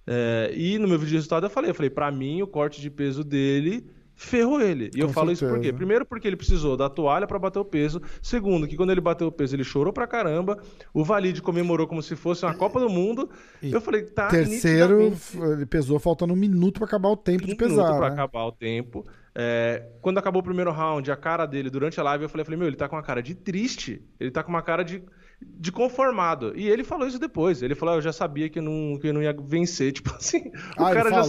É, 0.08 0.52
e 0.56 0.78
no 0.78 0.88
meu 0.88 0.98
vídeo 0.98 1.10
de 1.10 1.16
resultado 1.16 1.46
eu 1.46 1.50
falei, 1.50 1.72
eu 1.72 1.76
falei, 1.76 1.90
pra 1.90 2.10
mim 2.10 2.42
o 2.42 2.48
corte 2.48 2.80
de 2.80 2.90
peso 2.90 3.24
dele 3.26 3.90
ferrou 4.24 4.62
ele. 4.62 4.92
E 4.96 5.00
eu 5.00 5.08
Com 5.08 5.14
falo 5.14 5.32
isso 5.32 5.44
por 5.46 5.52
quê? 5.56 5.64
certeza. 5.64 5.78
Primeiro 5.78 6.06
porque 6.06 6.28
ele 6.28 6.36
precisou 6.38 6.78
da 6.78 6.90
toalha 6.90 7.26
pra 7.26 7.40
bater 7.40 7.60
o 7.60 7.66
peso. 7.66 8.02
Segundo, 8.22 8.68
que 8.68 8.76
quando 8.78 8.92
ele 8.92 9.02
bateu 9.02 9.28
o 9.28 9.32
peso 9.32 9.56
ele 9.56 9.64
chorou 9.64 9.92
pra 9.92 10.06
caramba. 10.08 10.62
O 10.94 11.04
Valide 11.04 11.42
comemorou 11.42 11.88
como 11.88 12.02
se 12.04 12.16
fosse 12.16 12.46
uma 12.46 12.54
Copa 12.54 12.80
do 12.80 12.90
Mundo. 12.90 13.30
E 13.62 13.72
eu 13.72 13.82
falei, 13.82 14.04
tá 14.04 14.28
Terceiro, 14.28 15.10
nitidamente- 15.10 15.54
ele 15.58 15.66
pesou 15.66 15.98
faltando 16.00 16.34
um 16.34 16.38
minuto 16.38 16.76
pra 16.80 16.86
acabar 16.86 17.10
o 17.10 17.18
tempo 17.18 17.46
de 17.46 17.54
um 17.54 17.58
minuto 17.58 17.68
pesar. 17.70 17.98
pra 17.98 18.08
né? 18.10 18.14
acabar 18.14 18.44
o 18.46 18.52
tempo. 18.52 19.04
É, 19.34 19.86
quando 20.02 20.18
acabou 20.18 20.42
o 20.42 20.44
primeiro 20.44 20.72
round, 20.72 21.10
a 21.10 21.16
cara 21.16 21.46
dele 21.46 21.70
durante 21.70 22.00
a 22.00 22.04
live, 22.04 22.24
eu 22.26 22.30
falei, 22.30 22.42
eu 22.42 22.46
falei, 22.46 22.60
meu, 22.60 22.68
ele 22.68 22.76
tá 22.76 22.88
com 22.90 22.96
uma 22.98 23.02
cara 23.04 23.24
de 23.24 23.34
triste. 23.34 24.02
Ele 24.20 24.30
tá 24.30 24.44
com 24.44 24.50
uma 24.50 24.62
cara 24.62 24.84
de, 24.84 25.02
de 25.42 25.72
conformado. 25.72 26.54
E 26.56 26.68
ele 26.70 26.84
falou 26.84 27.08
isso 27.08 27.18
depois. 27.18 27.62
Ele 27.64 27.74
falou, 27.76 27.96
ah, 27.96 27.98
eu 27.98 28.02
já 28.02 28.12
sabia 28.12 28.50
que 28.50 28.60
eu 28.60 28.64
não, 28.64 29.00
que 29.00 29.08
eu 29.08 29.14
não 29.14 29.22
ia 29.24 29.34
vencer. 29.34 29.92
Tipo 29.94 30.14
assim, 30.14 30.50
o 30.78 30.84
Ah, 30.84 30.94
cara 30.94 31.10
ele 31.10 31.16
já 31.16 31.24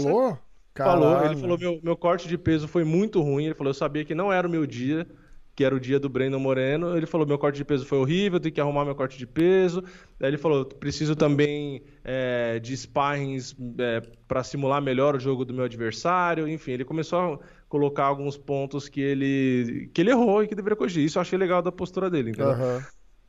falou? 0.74 1.24
Ele 1.24 1.36
falou, 1.36 1.58
meu, 1.58 1.80
meu 1.82 1.96
corte 1.96 2.28
de 2.28 2.38
peso 2.38 2.66
foi 2.68 2.84
muito 2.84 3.20
ruim. 3.20 3.46
Ele 3.46 3.54
falou, 3.54 3.70
eu 3.70 3.74
sabia 3.74 4.04
que 4.04 4.14
não 4.14 4.32
era 4.32 4.46
o 4.46 4.50
meu 4.50 4.66
dia. 4.66 5.06
Que 5.54 5.64
era 5.64 5.74
o 5.74 5.78
dia 5.78 6.00
do 6.00 6.08
Brandon 6.08 6.38
Moreno. 6.38 6.96
Ele 6.96 7.04
falou: 7.04 7.26
meu 7.26 7.36
corte 7.36 7.56
de 7.56 7.64
peso 7.64 7.84
foi 7.84 7.98
horrível, 7.98 8.40
tenho 8.40 8.54
que 8.54 8.60
arrumar 8.60 8.86
meu 8.86 8.94
corte 8.94 9.18
de 9.18 9.26
peso. 9.26 9.84
Aí 10.18 10.28
ele 10.28 10.38
falou: 10.38 10.64
preciso 10.64 11.14
também 11.14 11.82
é, 12.02 12.58
de 12.58 12.74
sparrings 12.74 13.54
é, 13.78 14.00
para 14.26 14.42
simular 14.42 14.80
melhor 14.80 15.14
o 15.14 15.20
jogo 15.20 15.44
do 15.44 15.52
meu 15.52 15.66
adversário. 15.66 16.48
Enfim, 16.48 16.70
ele 16.72 16.86
começou 16.86 17.34
a 17.34 17.38
colocar 17.68 18.04
alguns 18.04 18.38
pontos 18.38 18.88
que 18.88 19.02
ele, 19.02 19.90
que 19.92 20.00
ele 20.00 20.10
errou 20.10 20.42
e 20.42 20.48
que 20.48 20.54
deveria 20.54 20.74
corrigir. 20.74 21.04
Isso 21.04 21.18
eu 21.18 21.20
achei 21.20 21.38
legal 21.38 21.60
da 21.60 21.70
postura 21.70 22.08
dele, 22.08 22.30
entendeu? 22.30 22.52
Aham. 22.52 22.82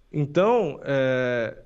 Então, 0.10 0.80
é, 0.84 1.63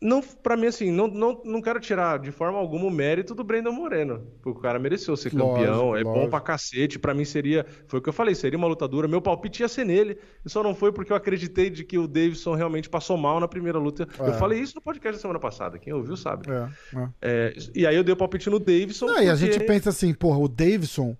não, 0.00 0.20
para 0.20 0.56
mim, 0.56 0.66
assim, 0.66 0.90
não, 0.90 1.06
não, 1.08 1.40
não 1.44 1.62
quero 1.62 1.80
tirar 1.80 2.18
de 2.18 2.30
forma 2.30 2.58
alguma 2.58 2.84
o 2.84 2.90
mérito 2.90 3.34
do 3.34 3.42
Brandon 3.42 3.72
Moreno. 3.72 4.26
Porque 4.42 4.58
o 4.58 4.62
cara 4.62 4.78
mereceu 4.78 5.16
ser 5.16 5.32
Lógico, 5.34 5.54
campeão, 5.56 5.96
é 5.96 6.02
bom 6.04 6.10
lógico. 6.12 6.30
pra 6.30 6.40
cacete. 6.40 6.98
Pra 6.98 7.14
mim 7.14 7.24
seria, 7.24 7.64
foi 7.88 7.98
o 7.98 8.02
que 8.02 8.08
eu 8.08 8.12
falei, 8.12 8.34
seria 8.34 8.58
uma 8.58 8.66
lutadura. 8.66 9.08
Meu 9.08 9.22
palpite 9.22 9.62
ia 9.62 9.68
ser 9.68 9.84
nele. 9.86 10.18
E 10.44 10.50
só 10.50 10.62
não 10.62 10.74
foi 10.74 10.92
porque 10.92 11.12
eu 11.12 11.16
acreditei 11.16 11.70
de 11.70 11.82
que 11.84 11.98
o 11.98 12.06
Davidson 12.06 12.54
realmente 12.54 12.88
passou 12.90 13.16
mal 13.16 13.40
na 13.40 13.48
primeira 13.48 13.78
luta. 13.78 14.06
É. 14.18 14.28
Eu 14.28 14.34
falei 14.34 14.60
isso 14.60 14.74
no 14.74 14.82
podcast 14.82 15.16
da 15.16 15.20
semana 15.22 15.40
passada. 15.40 15.78
Quem 15.78 15.92
ouviu 15.92 16.16
sabe. 16.16 16.46
É, 16.50 16.68
é. 16.98 17.08
É, 17.22 17.54
e 17.74 17.86
aí 17.86 17.96
eu 17.96 18.04
dei 18.04 18.12
o 18.12 18.16
palpite 18.16 18.50
no 18.50 18.58
Davidson. 18.58 19.06
Não, 19.06 19.22
e 19.22 19.28
a 19.28 19.32
porque- 19.32 19.52
gente 19.52 19.64
pensa 19.64 19.90
assim, 19.90 20.12
porra, 20.12 20.38
o 20.38 20.46
Davidson 20.48 21.16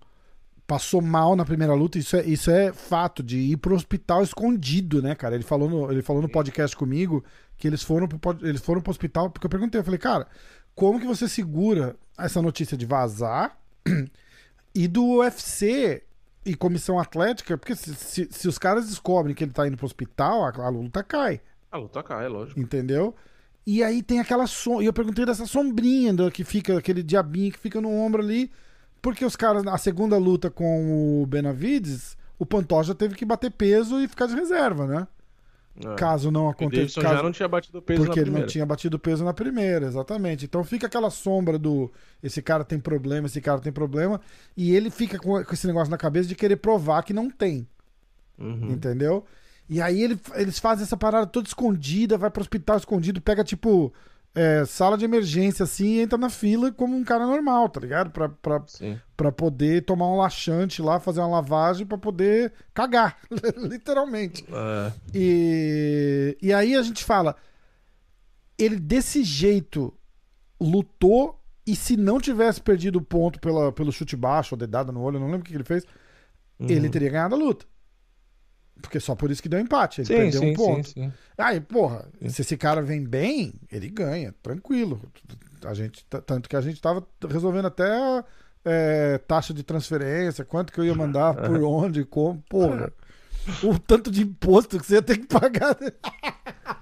passou 0.67 1.01
mal 1.01 1.37
na 1.37 1.45
primeira 1.45 1.75
luta, 1.75 1.99
isso 1.99 2.17
é, 2.17 2.25
isso 2.25 2.51
é 2.51 2.73
fato, 2.73 3.23
de 3.23 3.39
ir 3.39 3.57
pro 3.57 3.75
hospital 3.75 4.23
escondido, 4.23 5.01
né, 5.01 5.15
cara? 5.15 5.35
Ele 5.35 5.45
falou 5.45 5.71
no, 5.71 5.91
ele 5.93 6.03
falou 6.03 6.21
no 6.21 6.29
podcast 6.29 6.77
comigo 6.77 7.25
que 7.57 7.67
eles 7.67 7.83
foram, 7.83 8.09
pro, 8.09 8.37
eles 8.47 8.61
foram 8.61 8.81
pro 8.81 8.91
hospital, 8.91 9.31
porque 9.31 9.47
eu 9.47 9.51
perguntei, 9.51 9.81
eu 9.81 9.85
falei, 9.85 9.99
cara, 9.99 10.27
como 10.75 11.01
que 11.01 11.07
você 11.07 11.29
segura 11.29 11.97
essa 12.19 12.43
notícia 12.43 12.77
de 12.77 12.85
vazar 12.85 13.57
e 14.75 14.89
do 14.89 15.19
UFC 15.19 16.03
e 16.45 16.55
comissão 16.55 16.99
atlética? 16.99 17.57
Porque 17.57 17.77
se, 17.77 17.95
se, 17.95 18.29
se 18.31 18.49
os 18.49 18.59
caras 18.59 18.89
descobrem 18.89 19.35
que 19.35 19.45
ele 19.45 19.53
tá 19.53 19.67
indo 19.67 19.77
pro 19.77 19.87
hospital, 19.87 20.45
a, 20.45 20.49
a 20.49 20.69
luta 20.69 21.03
cai. 21.03 21.41
A 21.71 21.79
luta 21.79 22.03
cai, 22.03 22.27
é 22.27 22.29
lógico. 22.29 22.59
Entendeu? 22.59 23.15
E 23.67 23.83
aí 23.83 24.03
tem 24.03 24.21
aquela 24.21 24.47
sombra. 24.47 24.85
E 24.85 24.87
eu 24.87 24.93
perguntei 24.93 25.25
dessa 25.25 25.47
sombrinha 25.47 26.13
que 26.31 26.45
fica, 26.45 26.79
aquele 26.79 27.03
diabinho 27.03 27.53
que 27.53 27.59
fica 27.59 27.81
no 27.81 27.91
ombro 27.91 28.23
ali. 28.23 28.51
Porque 29.07 29.25
os 29.25 29.37
caras, 29.37 29.63
na 29.63 29.79
segunda 29.79 30.19
luta 30.19 30.51
com 30.51 31.23
o 31.23 31.27
Benavides, 31.27 32.17
o 32.37 32.45
Pantoja 32.45 32.93
teve 32.93 33.15
que 33.15 33.25
bater 33.25 33.53
peso 33.53 34.01
e 34.01 34.09
ficar 34.09 34.27
de 34.27 34.35
reserva, 34.35 34.85
né? 34.85 35.07
É. 35.85 35.95
Caso 35.95 36.29
não 36.33 36.49
aconteça. 36.49 37.01
Caso... 37.01 37.15
já 37.15 37.23
não 37.23 37.31
tinha 37.31 37.47
batido 37.47 37.81
peso 37.81 38.01
Porque 38.03 38.17
na 38.17 38.23
ele 38.23 38.31
não 38.31 38.33
primeira. 38.33 38.49
tinha 38.49 38.67
batido 38.67 38.99
peso 38.99 39.25
na 39.25 39.33
primeira, 39.33 39.87
exatamente. 39.87 40.45
Então 40.45 40.65
fica 40.65 40.89
aquela 40.89 41.09
sombra 41.09 41.57
do 41.57 41.89
esse 42.21 42.43
cara 42.43 42.65
tem 42.65 42.81
problema, 42.81 43.29
esse 43.29 43.41
cara 43.41 43.61
tem 43.61 43.73
problema. 43.73 44.21
E 44.57 44.75
ele 44.75 44.91
fica 44.91 45.21
com, 45.21 45.41
com 45.45 45.55
esse 45.55 45.69
negócio 45.69 45.89
na 45.89 45.97
cabeça 45.99 46.29
de 46.29 46.35
querer 46.35 46.57
provar 46.57 47.05
que 47.05 47.13
não 47.13 47.31
tem. 47.31 47.65
Uhum. 48.37 48.73
Entendeu? 48.73 49.25
E 49.71 49.81
aí 49.81 50.03
ele- 50.03 50.19
eles 50.35 50.59
fazem 50.59 50.83
essa 50.83 50.97
parada 50.97 51.29
toda 51.29 51.47
escondida, 51.47 52.19
vai 52.19 52.29
pro 52.29 52.41
hospital 52.43 52.77
escondido, 52.77 53.21
pega 53.21 53.45
tipo 53.45 53.95
é, 54.37 54.65
sala 54.67 54.99
de 54.99 55.05
emergência 55.05 55.63
assim 55.65 55.95
e 55.95 56.01
entra 56.03 56.19
na 56.19 56.29
fila 56.29 56.71
como 56.71 56.95
um 56.95 57.03
cara 57.03 57.27
normal, 57.27 57.69
tá 57.71 57.81
ligado? 57.81 58.11
Pra, 58.11 58.29
pra, 58.29 58.63
Sim. 58.67 59.01
pra 59.17 59.33
poder 59.33 59.85
tomar 59.85 60.07
um 60.09 60.19
laxante 60.19 60.83
lá, 60.83 61.01
fazer 61.01 61.21
uma 61.21 61.29
lavagem 61.29 61.87
pra 61.87 61.97
poder 61.97 62.53
cagar, 62.75 63.17
literalmente. 63.57 64.45
É. 64.49 64.93
E, 65.15 66.37
e 66.43 66.53
aí 66.53 66.75
a 66.77 66.83
gente 66.83 67.03
fala, 67.03 67.35
ele 68.59 68.77
desse 68.79 69.25
jeito 69.25 69.93
lutou 70.61 71.43
e 71.67 71.75
se 71.75 71.97
não 71.97 72.21
tivesse 72.21 72.61
perdido 72.61 72.97
o 72.99 73.03
ponto 73.03 73.41
pela, 73.41 73.73
pelo 73.73 73.91
chute 73.91 74.15
baixo 74.17 74.55
ou 74.55 74.59
dedada 74.59 74.93
no 74.93 75.01
olho, 75.01 75.17
eu 75.17 75.21
não 75.21 75.27
lembro 75.27 75.41
o 75.41 75.45
que 75.45 75.51
que 75.51 75.57
ele 75.57 75.65
fez, 75.65 75.85
Uhum. 76.59 76.69
ele 76.71 76.89
teria 76.89 77.11
ganhado 77.11 77.35
a 77.35 77.39
luta. 77.39 77.67
Porque 78.81 79.01
só 79.01 79.15
por 79.15 79.31
isso 79.31 79.43
que 79.43 79.49
deu 79.49 79.59
empate. 79.59 80.01
Ele 80.01 80.07
Sim, 80.07 80.15
perdeu 80.15 80.41
sim, 80.41 80.51
um 80.51 80.55
ponto. 80.55 80.89
sim, 80.89 81.05
sim. 81.05 81.13
Aí, 81.39 81.61
porra, 81.61 82.07
se 82.29 82.43
esse 82.43 82.57
cara 82.57 82.83
vem 82.83 83.05
bem, 83.05 83.55
ele 83.71 83.89
ganha, 83.89 84.35
tranquilo. 84.43 85.01
A 85.65 85.75
gente, 85.75 86.05
tanto 86.05 86.49
que 86.49 86.57
a 86.57 86.61
gente 86.61 86.81
tava 86.81 87.07
resolvendo 87.29 87.67
até 87.67 88.25
é, 88.65 89.19
taxa 89.19 89.55
de 89.55 89.63
transferência, 89.63 90.45
quanto 90.45 90.73
que 90.73 90.81
eu 90.81 90.85
ia 90.85 90.95
mandar, 90.95 91.35
por 91.41 91.63
onde, 91.63 92.05
como, 92.05 92.43
porra. 92.49 92.93
O 93.63 93.79
tanto 93.79 94.11
de 94.11 94.23
imposto 94.23 94.79
que 94.79 94.85
você 94.87 94.95
ia 94.97 95.03
ter 95.03 95.19
que 95.19 95.27
pagar. 95.27 95.77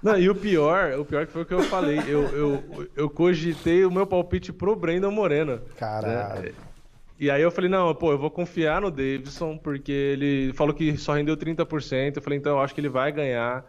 Não, 0.01 0.17
e 0.17 0.27
o 0.27 0.33
pior, 0.33 0.99
o 0.99 1.05
pior 1.05 1.27
que 1.27 1.31
foi 1.31 1.43
o 1.43 1.45
que 1.45 1.53
eu 1.53 1.61
falei. 1.63 1.99
Eu, 2.07 2.23
eu, 2.29 2.89
eu 2.95 3.09
cogitei 3.09 3.85
o 3.85 3.91
meu 3.91 4.07
palpite 4.07 4.51
pro 4.51 4.75
Brandon 4.75 5.11
Moreno. 5.11 5.61
Caralho. 5.77 6.41
né? 6.41 6.51
E 7.19 7.31
aí 7.31 7.41
eu 7.41 7.49
falei, 7.51 7.69
não, 7.69 7.93
pô, 7.95 8.11
eu 8.11 8.17
vou 8.17 8.29
confiar 8.29 8.81
no 8.81 8.91
Davidson, 8.91 9.57
porque 9.57 9.91
ele 9.91 10.51
falou 10.53 10.73
que 10.73 10.97
só 10.97 11.13
rendeu 11.13 11.37
30%. 11.37 12.17
Eu 12.17 12.21
falei, 12.21 12.37
então 12.39 12.53
eu 12.53 12.59
acho 12.59 12.73
que 12.75 12.81
ele 12.81 12.89
vai 12.89 13.11
ganhar 13.11 13.65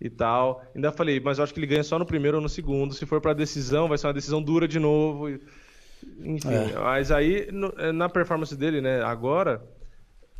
e 0.00 0.10
tal. 0.10 0.62
Ainda 0.74 0.90
falei, 0.90 1.20
mas 1.20 1.38
eu 1.38 1.44
acho 1.44 1.54
que 1.54 1.60
ele 1.60 1.66
ganha 1.68 1.84
só 1.84 1.98
no 1.98 2.04
primeiro 2.06 2.38
ou 2.38 2.42
no 2.42 2.48
segundo. 2.48 2.92
Se 2.94 3.06
for 3.06 3.20
pra 3.20 3.32
decisão, 3.32 3.86
vai 3.88 3.96
ser 3.98 4.08
uma 4.08 4.12
decisão 4.14 4.42
dura 4.42 4.66
de 4.66 4.80
novo. 4.80 5.28
Enfim, 5.28 6.48
É. 6.52 6.78
mas 6.78 7.10
aí 7.12 7.48
no- 7.52 7.72
na 7.92 8.08
performance 8.08 8.56
dele, 8.56 8.80
né, 8.80 9.00
agora, 9.02 9.62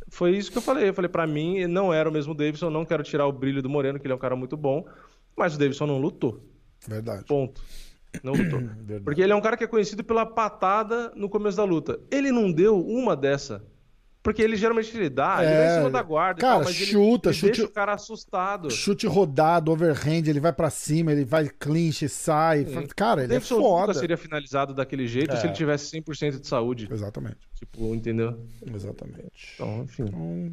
foi 0.09 0.31
isso 0.35 0.51
que 0.51 0.57
eu 0.57 0.61
falei. 0.61 0.89
Eu 0.89 0.93
falei, 0.93 1.09
pra 1.09 1.25
mim, 1.27 1.65
não 1.67 1.93
era 1.93 2.09
o 2.09 2.11
mesmo 2.11 2.33
Davidson. 2.35 2.69
Não 2.69 2.83
quero 2.85 3.03
tirar 3.03 3.25
o 3.25 3.31
brilho 3.31 3.61
do 3.61 3.69
Moreno, 3.69 3.99
que 3.99 4.05
ele 4.05 4.13
é 4.13 4.15
um 4.15 4.19
cara 4.19 4.35
muito 4.35 4.57
bom. 4.57 4.85
Mas 5.37 5.55
o 5.55 5.59
Davidson 5.59 5.85
não 5.87 5.97
lutou. 5.97 6.43
Verdade. 6.87 7.23
Ponto. 7.25 7.61
Não 8.23 8.33
lutou. 8.33 8.61
Porque 9.03 9.21
ele 9.21 9.31
é 9.31 9.35
um 9.35 9.41
cara 9.41 9.55
que 9.57 9.63
é 9.63 9.67
conhecido 9.67 10.03
pela 10.03 10.25
patada 10.25 11.11
no 11.15 11.29
começo 11.29 11.57
da 11.57 11.63
luta. 11.63 11.99
Ele 12.11 12.31
não 12.31 12.51
deu 12.51 12.79
uma 12.79 13.15
dessa. 13.15 13.63
Porque 14.21 14.41
ele 14.41 14.57
geralmente 14.57 14.95
ele 14.97 15.09
dá, 15.09 15.37
ele 15.41 15.53
vai 15.55 15.63
É, 15.65 15.71
em 15.71 15.77
cima 15.77 15.89
da 15.91 16.01
guarda. 16.03 16.41
cara, 16.41 16.55
tal, 16.55 16.63
mas 16.65 16.75
ele- 16.75 16.91
chuta, 16.91 17.29
ele 17.29 17.37
chute- 17.37 17.51
Deixa 17.53 17.65
o 17.65 17.71
cara 17.71 17.93
assustado. 17.93 18.69
Chute 18.69 19.07
rodado, 19.07 19.71
overhand, 19.71 20.27
ele 20.27 20.41
vai 20.41 20.51
pra 20.51 20.69
cima, 20.69 21.13
ele 21.13 21.23
vai 21.23 21.47
clinch, 21.47 22.07
sai. 22.09 22.65
Sim. 22.65 22.85
Cara, 22.97 23.21
ele 23.21 23.31
é 23.31 23.35
Davidson 23.35 23.61
foda. 23.61 23.87
nunca 23.87 23.93
seria 23.93 24.17
finalizado 24.17 24.73
daquele 24.73 25.07
jeito 25.07 25.33
É. 25.33 25.37
se 25.37 25.45
ele 25.47 25.53
tivesse 25.53 25.85
100% 25.89 26.37
de 26.41 26.47
saúde. 26.47 26.89
Exatamente. 26.91 27.37
Tipo, 27.55 27.95
entendeu? 27.95 28.37
Exatamente. 28.75 29.53
Então, 29.55 29.83
enfim. 29.83 30.03
Então, 30.03 30.51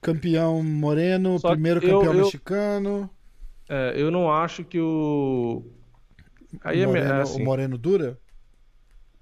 campeão 0.00 0.62
moreno, 0.62 1.38
Só 1.38 1.50
primeiro 1.50 1.84
eu- 1.84 1.98
campeão 1.98 2.14
eu- 2.14 2.24
mexicano. 2.24 3.10
É, 3.68 3.92
eu 3.96 4.10
não 4.10 4.30
acho 4.32 4.64
que 4.64 4.80
o. 4.80 5.62
Aí 6.62 6.80
é, 6.82 6.86
me- 6.86 6.92
Moreno, 6.94 7.14
é 7.14 7.22
assim. 7.22 7.42
O 7.42 7.44
Moreno 7.44 7.78
dura? 7.78 8.18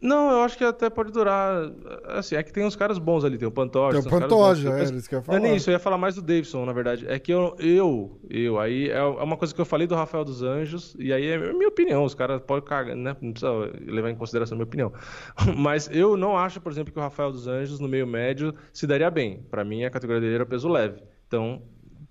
Não, 0.02 0.30
eu 0.30 0.40
acho 0.40 0.56
que 0.56 0.64
até 0.64 0.88
pode 0.88 1.12
durar. 1.12 1.70
Assim, 2.06 2.34
é 2.34 2.42
que 2.42 2.50
tem 2.50 2.64
uns 2.64 2.74
caras 2.74 2.98
bons 2.98 3.22
ali, 3.22 3.36
tem 3.36 3.46
o 3.46 3.50
Pantoja. 3.50 4.00
Tem 4.00 4.06
o 4.06 4.10
Pantoja, 4.10 4.70
é, 4.70 4.84
isso 4.84 5.06
que 5.06 5.14
eu 5.14 5.18
ia 5.18 5.24
Não 5.26 5.34
é 5.34 5.38
nem 5.38 5.48
falar. 5.48 5.56
isso, 5.58 5.68
eu 5.68 5.72
ia 5.72 5.78
falar 5.78 5.98
mais 5.98 6.14
do 6.14 6.22
Davidson, 6.22 6.64
na 6.64 6.72
verdade. 6.72 7.06
É 7.06 7.18
que 7.18 7.30
eu, 7.30 7.54
eu, 7.58 8.18
eu, 8.30 8.58
aí 8.58 8.88
é 8.88 9.02
uma 9.02 9.36
coisa 9.36 9.54
que 9.54 9.60
eu 9.60 9.66
falei 9.66 9.86
do 9.86 9.94
Rafael 9.94 10.24
dos 10.24 10.42
Anjos, 10.42 10.96
e 10.98 11.12
aí 11.12 11.26
é 11.26 11.52
minha 11.52 11.68
opinião, 11.68 12.02
os 12.02 12.14
caras 12.14 12.40
podem 12.40 12.64
cagar, 12.64 12.96
né? 12.96 13.14
Não 13.20 13.32
precisa 13.32 13.52
levar 13.86 14.08
em 14.08 14.16
consideração 14.16 14.54
a 14.54 14.58
minha 14.58 14.64
opinião. 14.64 14.90
Mas 15.54 15.86
eu 15.92 16.16
não 16.16 16.34
acho, 16.34 16.62
por 16.62 16.72
exemplo, 16.72 16.90
que 16.94 16.98
o 16.98 17.02
Rafael 17.02 17.30
dos 17.30 17.46
Anjos, 17.46 17.78
no 17.78 17.86
meio 17.86 18.06
médio, 18.06 18.54
se 18.72 18.86
daria 18.86 19.10
bem. 19.10 19.42
Pra 19.50 19.64
mim, 19.66 19.84
a 19.84 19.90
categoria 19.90 20.22
dele 20.22 20.34
era 20.36 20.46
peso 20.46 20.66
leve. 20.66 21.02
Então, 21.26 21.62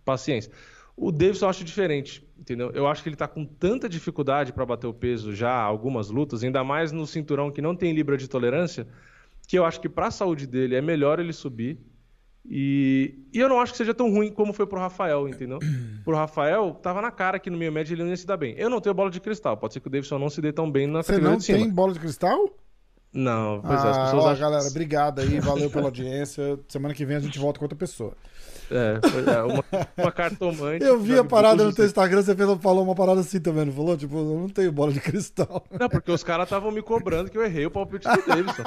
paciência. 0.05 0.51
O 1.01 1.13
Davidson 1.13 1.45
eu 1.45 1.49
acho 1.49 1.63
diferente, 1.63 2.27
entendeu? 2.37 2.71
Eu 2.71 2.85
acho 2.85 3.01
que 3.01 3.07
ele 3.07 3.15
tá 3.15 3.25
com 3.25 3.45
tanta 3.45 3.87
dificuldade 3.87 4.51
pra 4.51 4.65
bater 4.65 4.85
o 4.85 4.93
peso 4.93 5.33
já, 5.33 5.53
algumas 5.53 6.09
lutas, 6.09 6.43
ainda 6.43 6.61
mais 6.61 6.91
no 6.91 7.07
cinturão 7.07 7.49
que 7.49 7.61
não 7.61 7.73
tem 7.73 7.93
libra 7.93 8.17
de 8.17 8.27
tolerância, 8.27 8.85
que 9.47 9.57
eu 9.57 9.63
acho 9.63 9.79
que 9.79 9.87
pra 9.87 10.11
saúde 10.11 10.45
dele 10.45 10.75
é 10.75 10.81
melhor 10.81 11.19
ele 11.19 11.31
subir. 11.31 11.79
E, 12.45 13.15
e 13.33 13.39
eu 13.39 13.47
não 13.47 13.61
acho 13.61 13.71
que 13.71 13.77
seja 13.77 13.93
tão 13.93 14.11
ruim 14.11 14.31
como 14.31 14.51
foi 14.51 14.67
pro 14.67 14.79
Rafael, 14.79 15.29
entendeu? 15.29 15.59
Pro 16.03 16.15
Rafael, 16.15 16.73
tava 16.81 17.01
na 17.01 17.11
cara 17.11 17.37
que 17.37 17.49
no 17.49 17.57
meio 17.57 17.71
médio 17.71 17.93
ele 17.93 18.03
não 18.03 18.09
ia 18.09 18.17
se 18.17 18.25
dar 18.25 18.37
bem. 18.37 18.55
Eu 18.57 18.69
não 18.69 18.81
tenho 18.81 18.95
bola 18.95 19.11
de 19.11 19.21
cristal, 19.21 19.55
pode 19.55 19.73
ser 19.73 19.79
que 19.79 19.87
o 19.87 19.89
Davidson 19.89 20.19
não 20.19 20.29
se 20.29 20.41
dê 20.41 20.51
tão 20.51 20.69
bem 20.69 20.87
na 20.87 21.03
Você 21.03 21.17
não 21.17 21.37
de 21.37 21.43
cima. 21.43 21.59
tem 21.59 21.69
bola 21.69 21.93
de 21.93 21.99
cristal? 21.99 22.49
Não, 23.13 23.61
pois 23.61 23.83
é, 23.83 23.87
as 23.89 23.97
ah, 23.97 24.03
pessoas 24.05 24.23
ó, 24.23 24.29
acham. 24.31 24.41
galera, 24.41 24.67
obrigado 24.67 25.19
aí, 25.19 25.39
valeu 25.39 25.69
pela 25.69 25.85
audiência. 25.87 26.59
Semana 26.67 26.93
que 26.93 27.05
vem 27.05 27.17
a 27.17 27.19
gente 27.19 27.39
volta 27.39 27.59
com 27.59 27.65
outra 27.65 27.77
pessoa. 27.77 28.13
É, 28.71 28.99
é, 29.31 29.41
uma, 29.43 29.63
uma 29.97 30.11
cartomante. 30.11 30.83
Eu 30.85 30.99
vi 30.99 31.17
a 31.17 31.23
parada 31.23 31.63
no 31.63 31.73
teu 31.73 31.85
Instagram, 31.85 32.21
você 32.21 32.35
fez, 32.35 32.49
falou 32.61 32.83
uma 32.83 32.95
parada 32.95 33.21
assim 33.21 33.39
também, 33.39 33.65
não 33.65 33.73
falou? 33.73 33.97
Tipo, 33.97 34.17
eu 34.17 34.39
não 34.39 34.49
tenho 34.49 34.71
bola 34.71 34.91
de 34.91 34.99
cristal. 34.99 35.65
Não, 35.79 35.89
porque 35.89 36.11
os 36.11 36.23
caras 36.23 36.45
estavam 36.45 36.71
me 36.71 36.81
cobrando 36.81 37.29
que 37.31 37.37
eu 37.37 37.43
errei 37.43 37.65
o 37.65 37.71
palpite 37.71 38.07
do 38.07 38.25
Davidson. 38.27 38.63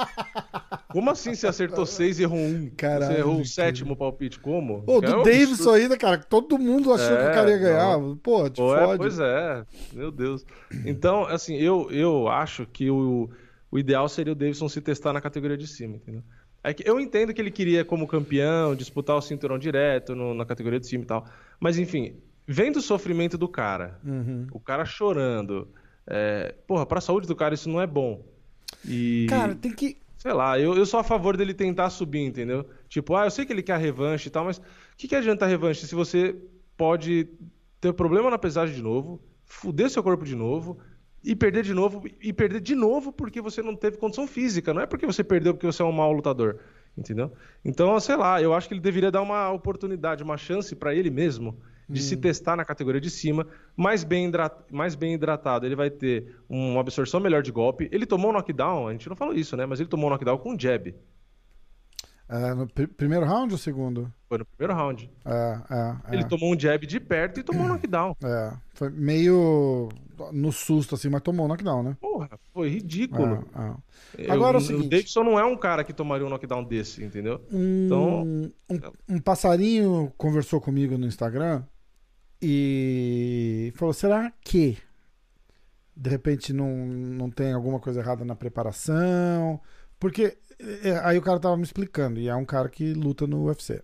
Como 0.91 1.09
assim 1.09 1.33
você 1.33 1.47
acertou 1.47 1.85
seis 1.85 2.19
e 2.19 2.23
errou 2.23 2.37
um? 2.37 2.69
Caralho, 2.75 3.13
você 3.13 3.19
errou 3.19 3.39
o 3.41 3.45
sétimo 3.45 3.95
palpite? 3.95 4.39
Como? 4.39 4.83
Pô, 4.83 4.97
É 4.97 5.01
do 5.01 5.19
um 5.19 5.23
Davidson 5.23 5.71
ainda, 5.71 5.97
cara, 5.97 6.17
todo 6.17 6.57
mundo 6.59 6.93
achou 6.93 7.07
que 7.17 7.23
o 7.23 7.29
É, 7.29 7.33
cara 7.33 7.49
ia 7.49 7.57
ganhar. 7.57 7.97
não. 7.97 8.15
Pô, 8.17 8.49
te 8.49 8.57
Pô, 8.57 8.75
é, 8.75 8.85
fode. 8.85 8.97
pois 8.97 9.19
é, 9.19 9.63
meu 9.93 10.11
Deus. 10.11 10.45
Então, 10.85 11.25
assim, 11.25 11.55
eu, 11.55 11.89
eu 11.91 12.27
acho 12.27 12.65
que 12.65 12.89
o, 12.89 13.29
o 13.71 13.79
ideal 13.79 14.07
seria 14.09 14.33
o 14.33 14.35
Davidson 14.35 14.67
se 14.69 14.81
testar 14.81 15.13
na 15.13 15.21
categoria 15.21 15.57
de 15.57 15.65
cima, 15.67 15.95
entendeu? 15.95 16.21
É 16.63 16.73
que 16.73 16.87
eu 16.89 16.99
entendo 16.99 17.33
que 17.33 17.41
ele 17.41 17.51
queria, 17.51 17.83
como 17.83 18.07
campeão, 18.07 18.73
disputar 18.75 19.15
o 19.17 19.21
cinturão 19.21 19.57
direto 19.59 20.15
no- 20.15 20.33
na 20.33 20.45
categoria 20.45 20.79
de 20.79 20.87
cima 20.87 21.03
e 21.03 21.07
tal. 21.07 21.25
Mas, 21.59 21.77
enfim, 21.77 22.15
vendo 22.47 22.77
o 22.77 22.81
sofrimento 22.81 23.37
do 23.37 23.47
cara, 23.49 23.99
Uhum. 24.03 24.47
o 24.51 24.59
cara 24.59 24.85
chorando, 24.85 25.67
é, 26.07 26.55
porra, 26.65 26.85
pra 26.85 27.01
saúde 27.01 27.27
do 27.27 27.35
cara 27.35 27.53
isso 27.53 27.67
não 27.69 27.81
é 27.81 27.87
bom. 27.87 28.23
E. 28.85 29.25
Cara, 29.29 29.55
tem 29.55 29.71
que. 29.73 29.97
Sei 30.17 30.31
lá, 30.31 30.57
eu, 30.57 30.73
eu 30.77 30.85
sou 30.85 31.01
a 31.01 31.03
favor 31.03 31.35
dele 31.35 31.53
tentar 31.53 31.89
subir, 31.89 32.21
entendeu? 32.21 32.65
Tipo, 32.87 33.13
ah, 33.15 33.25
eu 33.25 33.31
sei 33.31 33.45
que 33.45 33.51
ele 33.51 33.61
quer 33.61 33.73
a 33.73 33.77
revanche 33.77 34.29
e 34.29 34.31
tal, 34.31 34.45
mas 34.45 34.57
o 34.57 34.61
que, 34.97 35.05
que 35.07 35.15
adianta 35.15 35.43
a 35.43 35.47
revanche 35.49 35.85
se 35.85 35.93
você 35.93 36.33
pode 36.77 37.27
ter 37.81 37.91
problema 37.93 38.29
na 38.29 38.37
pesagem 38.37 38.73
de 38.73 38.81
novo, 38.81 39.21
fuder 39.43 39.89
seu 39.89 40.01
corpo 40.01 40.23
de 40.23 40.33
novo 40.35 40.77
e 41.23 41.35
perder 41.35 41.63
de 41.63 41.73
novo, 41.73 42.03
e 42.21 42.33
perder 42.33 42.59
de 42.59 42.75
novo 42.75 43.11
porque 43.11 43.41
você 43.41 43.61
não 43.61 43.75
teve 43.75 43.97
condição 43.97 44.27
física, 44.27 44.73
não 44.73 44.81
é 44.81 44.85
porque 44.85 45.05
você 45.05 45.23
perdeu 45.23 45.53
porque 45.53 45.65
você 45.65 45.81
é 45.81 45.85
um 45.85 45.91
mau 45.91 46.11
lutador, 46.11 46.59
entendeu? 46.97 47.31
Então, 47.63 47.99
sei 47.99 48.15
lá, 48.15 48.41
eu 48.41 48.53
acho 48.53 48.67
que 48.67 48.73
ele 48.73 48.81
deveria 48.81 49.11
dar 49.11 49.21
uma 49.21 49.51
oportunidade, 49.51 50.23
uma 50.23 50.37
chance 50.37 50.75
pra 50.75 50.93
ele 50.93 51.09
mesmo 51.09 51.57
de 51.87 52.01
se 52.01 52.17
testar 52.17 52.55
na 52.55 52.65
categoria 52.65 52.99
de 52.99 53.09
cima, 53.09 53.47
mais 53.75 54.03
bem, 54.03 54.31
mais 54.71 54.95
bem 54.95 55.13
hidratado. 55.13 55.65
Ele 55.65 55.75
vai 55.75 55.89
ter 55.89 56.35
uma 56.49 56.79
absorção 56.79 57.19
melhor 57.19 57.43
de 57.43 57.51
golpe. 57.51 57.89
Ele 57.91 58.05
tomou 58.05 58.31
um 58.31 58.33
knockdown, 58.33 58.87
a 58.87 58.91
gente 58.91 59.07
não 59.09 59.15
falou 59.15 59.35
isso, 59.35 59.55
né? 59.55 59.65
Mas 59.65 59.79
ele 59.79 59.89
tomou 59.89 60.07
um 60.07 60.09
knockdown 60.09 60.37
com 60.37 60.57
jab. 60.57 60.93
É, 62.29 62.53
no 62.53 62.65
pr- 62.67 62.87
primeiro 62.87 63.25
round 63.25 63.51
ou 63.53 63.57
segundo? 63.57 64.11
Foi 64.29 64.37
no 64.37 64.45
primeiro 64.45 64.73
round. 64.73 65.11
É, 65.25 65.59
é, 65.69 66.11
é. 66.11 66.13
Ele 66.15 66.23
tomou 66.25 66.53
um 66.55 66.59
jab 66.59 66.85
de 66.87 66.99
perto 66.99 67.39
e 67.39 67.43
tomou 67.43 67.63
um 67.65 67.67
knockdown. 67.67 68.15
É, 68.23 68.53
foi 68.73 68.89
meio 68.89 69.89
no 70.31 70.51
susto, 70.51 70.95
assim, 70.95 71.09
mas 71.09 71.21
tomou 71.21 71.45
o 71.45 71.49
knockdown, 71.49 71.83
né? 71.83 71.97
Porra, 71.99 72.29
foi 72.53 72.69
ridículo. 72.69 73.45
É, 74.17 74.21
é. 74.23 74.27
Eu- 74.27 74.33
Agora 74.33 74.57
é 74.57 74.59
o 74.59 74.63
o 74.63 74.65
seguinte- 74.65 74.89
Davidson 74.89 75.23
não 75.23 75.37
é 75.39 75.43
um 75.45 75.57
cara 75.57 75.83
que 75.83 75.93
tomaria 75.93 76.25
um 76.25 76.29
knockdown 76.29 76.63
desse, 76.63 77.03
entendeu? 77.03 77.41
Um, 77.51 77.85
Então- 77.85 78.23
um, 79.09 79.15
um 79.15 79.19
passarinho 79.19 80.11
conversou 80.17 80.59
comigo 80.61 80.97
no 80.97 81.05
Instagram 81.05 81.63
e 82.41 83.71
falou: 83.75 83.93
será 83.93 84.31
que 84.43 84.77
de 85.95 86.09
repente 86.09 86.51
não, 86.53 86.69
não 86.87 87.29
tem 87.29 87.53
alguma 87.53 87.79
coisa 87.79 87.99
errada 87.99 88.25
na 88.25 88.35
preparação? 88.35 89.59
Porque 89.99 90.37
é, 90.83 90.99
aí 91.03 91.17
o 91.17 91.21
cara 91.21 91.39
tava 91.39 91.57
me 91.57 91.63
explicando, 91.63 92.19
e 92.19 92.27
é 92.27 92.35
um 92.35 92.45
cara 92.45 92.69
que 92.69 92.93
luta 92.93 93.25
no 93.27 93.45
UFC. 93.45 93.83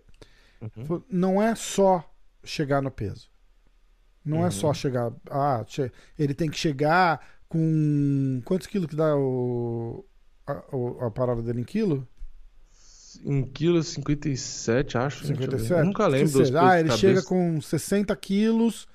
Uhum. 0.60 0.84
Falou, 0.86 1.04
Não 1.10 1.42
é 1.42 1.54
só 1.54 2.08
chegar 2.44 2.80
no 2.82 2.90
peso. 2.90 3.28
Não 4.24 4.38
é 4.42 4.44
Uhum. 4.44 4.50
só 4.50 4.74
chegar. 4.74 5.12
Ah, 5.30 5.64
che- 5.66 5.90
ele 6.18 6.34
tem 6.34 6.48
que 6.50 6.58
chegar 6.58 7.20
com. 7.48 8.42
Quantos 8.44 8.66
quilos 8.66 8.86
que 8.88 8.96
dá 8.96 9.16
o, 9.16 10.04
a, 10.46 11.06
a 11.06 11.10
parada 11.10 11.40
dele 11.42 11.62
em 11.62 11.64
quilo? 11.64 12.06
Em 13.24 13.42
quilo 13.42 13.82
57, 13.82 14.96
acho. 14.98 15.26
Deixa 15.26 15.32
eu 15.32 15.36
ver. 15.36 15.44
57? 15.58 15.80
Eu 15.80 15.84
nunca 15.86 16.06
lembro 16.06 16.28
seja. 16.28 16.62
Ah, 16.70 16.78
ele 16.80 16.90
chega 16.92 17.22
com 17.22 17.60
60 17.60 18.14
quilos, 18.16 18.86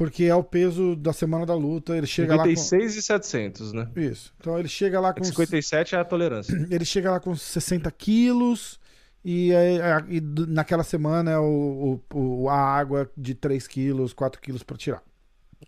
porque 0.00 0.24
é 0.24 0.34
o 0.34 0.42
peso 0.42 0.96
da 0.96 1.12
semana 1.12 1.44
da 1.44 1.54
luta. 1.54 1.94
Ele 1.94 2.06
chega 2.06 2.34
lá 2.34 2.44
56 2.44 2.96
e 2.96 3.02
700, 3.02 3.72
né? 3.74 3.90
com. 3.92 4.00
Isso. 4.00 4.32
Então 4.40 4.58
ele 4.58 4.66
chega 4.68 4.98
lá 4.98 5.10
É 5.10 5.12
com. 5.12 5.20
que 5.20 5.26
57 5.26 5.94
é 5.94 5.98
a 5.98 6.04
tolerância. 6.06 6.54
Ele 6.70 6.84
chega 6.86 7.10
lá 7.10 7.20
com 7.20 7.36
60 7.36 7.90
quilos. 7.90 8.80
E, 9.22 9.54
aí- 9.54 9.82
a- 9.82 10.06
e 10.08 10.18
naquela 10.48 10.82
semana 10.82 11.30
é 11.32 11.38
o, 11.38 12.00
o- 12.14 12.48
a 12.48 12.56
água 12.56 13.10
de 13.14 13.34
3 13.34 13.68
quilos, 13.68 14.14
4 14.14 14.40
quilos 14.40 14.62
para 14.62 14.78
tirar. 14.78 15.02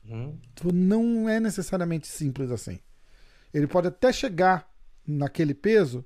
Uhum. 0.09 0.39
Tipo, 0.55 0.73
Não 0.73 1.29
é 1.29 1.39
necessariamente 1.39 2.07
simples 2.07 2.51
assim. 2.51 2.81
Ele 3.53 3.67
pode 3.67 3.89
até 3.89 4.11
chegar 4.15 4.67
naquele 5.07 5.53
peso, 5.53 6.03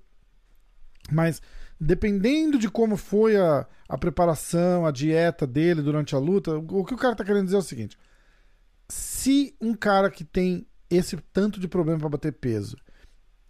mas 1.12 1.41
dependendo 1.81 2.59
de 2.59 2.68
como 2.68 2.97
foi 2.97 3.37
a, 3.37 3.64
a 3.89 3.97
preparação, 3.97 4.85
a 4.85 4.91
dieta 4.91 5.47
dele 5.47 5.81
durante 5.83 6.16
a 6.16 6.18
luta, 6.18 6.59
o 6.59 6.85
que 6.85 6.95
o 6.95 6.99
cara 6.99 7.14
tá 7.14 7.24
querendo 7.24 7.45
dizer 7.45 7.57
é 7.57 7.61
o 7.61 7.62
seguinte: 7.62 7.97
se 9.27 9.57
um 9.61 9.74
cara 9.74 10.09
que 10.09 10.22
tem 10.24 10.64
esse 10.89 11.16
tanto 11.33 11.59
de 11.59 11.66
problema 11.66 11.99
para 11.99 12.09
bater 12.11 12.33
peso, 12.33 12.77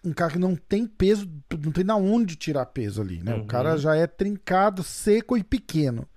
um 0.03 0.12
cara 0.12 0.33
que 0.33 0.39
não 0.39 0.57
tem 0.57 0.87
peso, 0.87 1.29
não 1.62 1.70
tem 1.70 1.85
da 1.85 1.97
onde 1.97 2.35
tirar 2.35 2.64
peso 2.66 3.03
ali, 3.03 3.22
né? 3.22 3.35
O 3.35 3.39
Uhum. 3.41 3.47
cara 3.47 3.77
já 3.77 3.95
é 3.95 4.07
trincado, 4.07 4.83
seco 4.83 5.37
e 5.37 5.45
pequeno. 5.45 6.09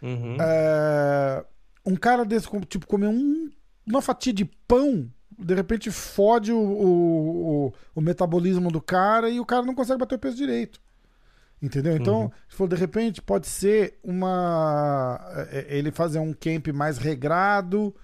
Uhum. 0.00 0.36
É, 0.40 1.44
um 1.84 1.94
cara 1.94 2.24
desse, 2.24 2.48
tipo, 2.68 2.86
comer 2.86 3.08
um- 3.08 3.50
uma 3.86 4.00
fatia 4.00 4.32
de 4.32 4.44
pão, 4.46 5.10
de 5.38 5.54
repente 5.54 5.90
fode 5.90 6.50
o, 6.52 6.58
o, 6.58 7.66
o- 7.66 7.72
o 7.96 8.00
metabolismo 8.00 8.70
do 8.70 8.80
cara 8.80 9.28
e 9.28 9.38
o 9.40 9.44
cara 9.46 9.66
não 9.66 9.74
consegue 9.74 9.98
bater 10.00 10.14
o 10.14 10.18
peso 10.18 10.36
direito. 10.36 10.80
Entendeu? 11.60 11.96
Então, 11.96 12.22
Uhum. 12.22 12.30
se 12.48 12.56
for 12.56 12.66
de 12.68 12.76
repente, 12.76 13.20
pode 13.22 13.46
ser 13.46 13.98
uma. 14.02 15.20
é, 15.50 15.76
Ele 15.76 15.92
fazer 15.92 16.18
um 16.18 16.32
camp 16.32 16.68
mais 16.74 16.98
regrado, 16.98 17.94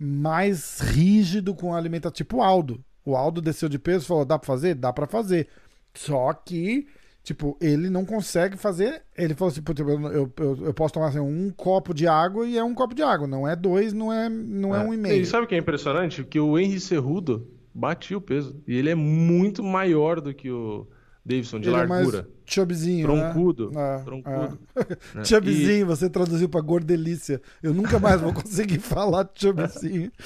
mais 0.00 0.80
rígido 0.80 1.54
com 1.54 1.74
alimentação. 1.74 2.12
Tipo 2.14 2.38
o 2.38 2.42
Aldo. 2.42 2.82
O 3.04 3.14
Aldo 3.16 3.40
desceu 3.40 3.68
de 3.68 3.78
peso 3.78 4.04
e 4.04 4.08
falou: 4.08 4.24
dá 4.24 4.38
pra 4.38 4.46
fazer? 4.46 4.74
Dá 4.74 4.92
pra 4.92 5.06
fazer. 5.06 5.48
Só 5.94 6.32
que, 6.32 6.86
tipo, 7.22 7.56
ele 7.60 7.90
não 7.90 8.04
consegue 8.04 8.56
fazer. 8.56 9.02
Ele 9.16 9.34
falou 9.34 9.50
assim: 9.52 9.62
"Putz, 9.62 9.80
eu, 9.80 9.88
eu, 9.88 10.32
eu- 10.38 10.74
posso 10.74 10.94
tomar 10.94 11.08
assim, 11.08 11.18
um 11.18 11.50
copo 11.50 11.92
de 11.92 12.06
água 12.06 12.46
e 12.46 12.56
é 12.56 12.64
um 12.64 12.74
copo 12.74 12.94
de 12.94 13.02
água. 13.02 13.26
Não 13.26 13.46
é 13.46 13.54
dois, 13.56 13.92
não 13.92 14.12
é, 14.12 14.28
não 14.28 14.74
é, 14.74 14.78
um 14.84 14.94
e 14.94 14.96
meio. 14.96 15.20
E 15.22 15.26
sabe 15.26 15.44
o 15.44 15.46
que 15.48 15.54
é 15.54 15.58
impressionante? 15.58 16.24
Que 16.24 16.38
o 16.40 16.58
Henry 16.58 16.80
Cerrudo 16.80 17.46
batia 17.74 18.16
o 18.16 18.20
peso. 18.20 18.60
E 18.66 18.76
ele 18.76 18.90
é 18.90 18.94
muito 18.94 19.62
maior 19.62 20.20
do 20.20 20.32
que 20.32 20.50
o 20.50 20.86
Davidson 21.24 21.60
de 21.60 21.68
Ele 21.68 21.76
é 21.76 21.84
largura. 21.84 22.26
chubzinho, 22.46 23.06
Troncudo. 23.06 23.70
né? 23.72 23.96
É, 24.00 24.02
Troncudo. 24.04 24.58
é. 24.74 24.80
né? 25.18 25.24
Chubzinho, 25.24 25.86
você 25.86 26.08
traduziu 26.08 26.48
pra 26.48 26.60
gordelícia. 26.60 27.40
Eu 27.62 27.74
nunca 27.74 27.98
mais 27.98 28.20
vou 28.20 28.32
conseguir 28.34 28.78
falar 28.78 29.28
chubzinho. 29.34 30.10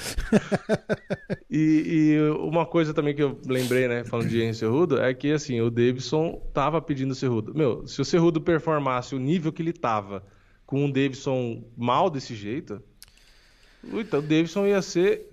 E, 1.49 1.57
e 2.17 2.29
uma 2.39 2.65
coisa 2.65 2.93
também 2.93 3.15
que 3.15 3.23
eu 3.23 3.39
lembrei, 3.45 3.87
né, 3.87 4.03
falando 4.03 4.27
de 4.27 4.41
Henry 4.41 4.53
Cerrudo, 4.53 4.99
é 4.99 5.13
que 5.13 5.31
assim, 5.31 5.61
o 5.61 5.69
Davidson 5.69 6.41
tava 6.53 6.81
pedindo 6.81 7.11
o 7.11 7.15
Cerrudo. 7.15 7.53
Meu, 7.55 7.87
se 7.87 8.01
o 8.01 8.05
Cerrudo 8.05 8.41
performasse 8.41 9.15
o 9.15 9.19
nível 9.19 9.53
que 9.53 9.61
ele 9.61 9.71
tava 9.73 10.23
com 10.65 10.83
um 10.83 10.91
Davidson 10.91 11.63
mal 11.77 12.09
desse 12.09 12.35
jeito, 12.35 12.81
então 13.83 14.19
o 14.19 14.23
Davidson 14.23 14.65
ia 14.65 14.81
ser 14.81 15.29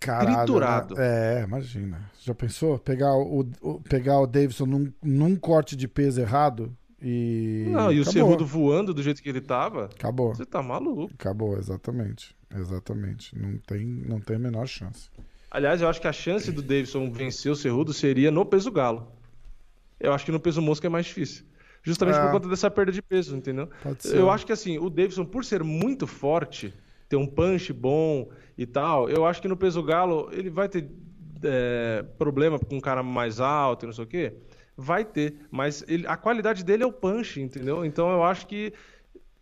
Caralho, 0.00 0.36
Triturado. 0.44 0.94
né? 0.94 1.40
É, 1.40 1.44
imagina. 1.44 2.10
Já 2.24 2.34
pensou? 2.34 2.78
Pegar 2.78 3.14
o, 3.14 3.46
o- 3.60 3.80
pegar 3.82 4.18
o 4.20 4.26
Davidson 4.26 4.64
num, 4.66 4.92
num 5.02 5.36
corte 5.36 5.76
de 5.76 5.86
peso 5.86 6.20
errado 6.20 6.74
E. 7.02 7.66
Não, 7.68 7.92
e 7.92 7.98
o 7.98 8.02
acabou. 8.02 8.12
Cerrudo 8.12 8.46
voando 8.46 8.94
do 8.94 9.02
jeito 9.02 9.22
que 9.22 9.28
ele 9.28 9.42
tava, 9.42 9.84
Acabou. 9.86 10.34
você 10.34 10.46
tá 10.46 10.62
maluco. 10.62 11.12
Acabou, 11.14 11.58
exatamente. 11.58 12.34
Exatamente. 12.56 13.36
Não 13.38 13.58
tem, 13.58 13.84
não 13.84 14.20
tem 14.20 14.36
a 14.36 14.38
menor 14.38 14.66
chance. 14.66 15.10
Aliás, 15.50 15.82
eu 15.82 15.88
acho 15.88 16.00
que 16.00 16.08
a 16.08 16.12
chance 16.12 16.50
do 16.50 16.62
Davidson 16.62 17.10
vencer 17.12 17.52
o 17.52 17.56
Cerrudo 17.56 17.92
seria 17.92 18.30
no 18.30 18.44
peso 18.46 18.70
galo. 18.72 19.06
Eu 20.00 20.12
acho 20.14 20.24
que 20.24 20.32
no 20.32 20.40
peso 20.40 20.62
mosca 20.62 20.86
é 20.86 20.90
mais 20.90 21.06
difícil. 21.06 21.44
Justamente 21.82 22.16
É. 22.16 22.22
por 22.22 22.30
conta 22.32 22.48
dessa 22.48 22.70
perda 22.70 22.90
de 22.90 23.02
peso, 23.02 23.36
entendeu? 23.36 23.68
Pode 23.82 24.02
ser. 24.02 24.16
Eu 24.16 24.30
acho 24.30 24.46
que 24.46 24.52
assim, 24.52 24.78
o 24.78 24.88
Davidson, 24.88 25.26
por 25.26 25.44
ser 25.44 25.62
muito 25.62 26.06
forte, 26.06 26.72
ter 27.08 27.16
um 27.16 27.26
punch 27.26 27.70
bom 27.72 28.30
e 28.56 28.64
tal, 28.64 29.10
eu 29.10 29.26
acho 29.26 29.42
que 29.42 29.48
no 29.48 29.56
peso 29.56 29.82
galo 29.82 30.30
ele 30.32 30.48
vai 30.48 30.68
ter 30.70 30.88
é, 31.44 32.02
problema 32.18 32.58
com 32.58 32.76
um 32.76 32.80
cara 32.80 33.02
mais 33.02 33.40
alto 33.40 33.84
e 33.84 33.86
não 33.86 33.92
sei 33.92 34.04
o 34.04 34.06
quê. 34.06 34.34
Vai 34.76 35.04
ter, 35.04 35.36
mas 35.50 35.84
ele- 35.88 36.06
a 36.06 36.16
qualidade 36.16 36.64
dele 36.64 36.82
é 36.82 36.86
o 36.86 36.92
punch, 36.92 37.40
entendeu? 37.40 37.84
Então 37.84 38.10
eu 38.10 38.24
acho 38.24 38.46
que 38.46 38.72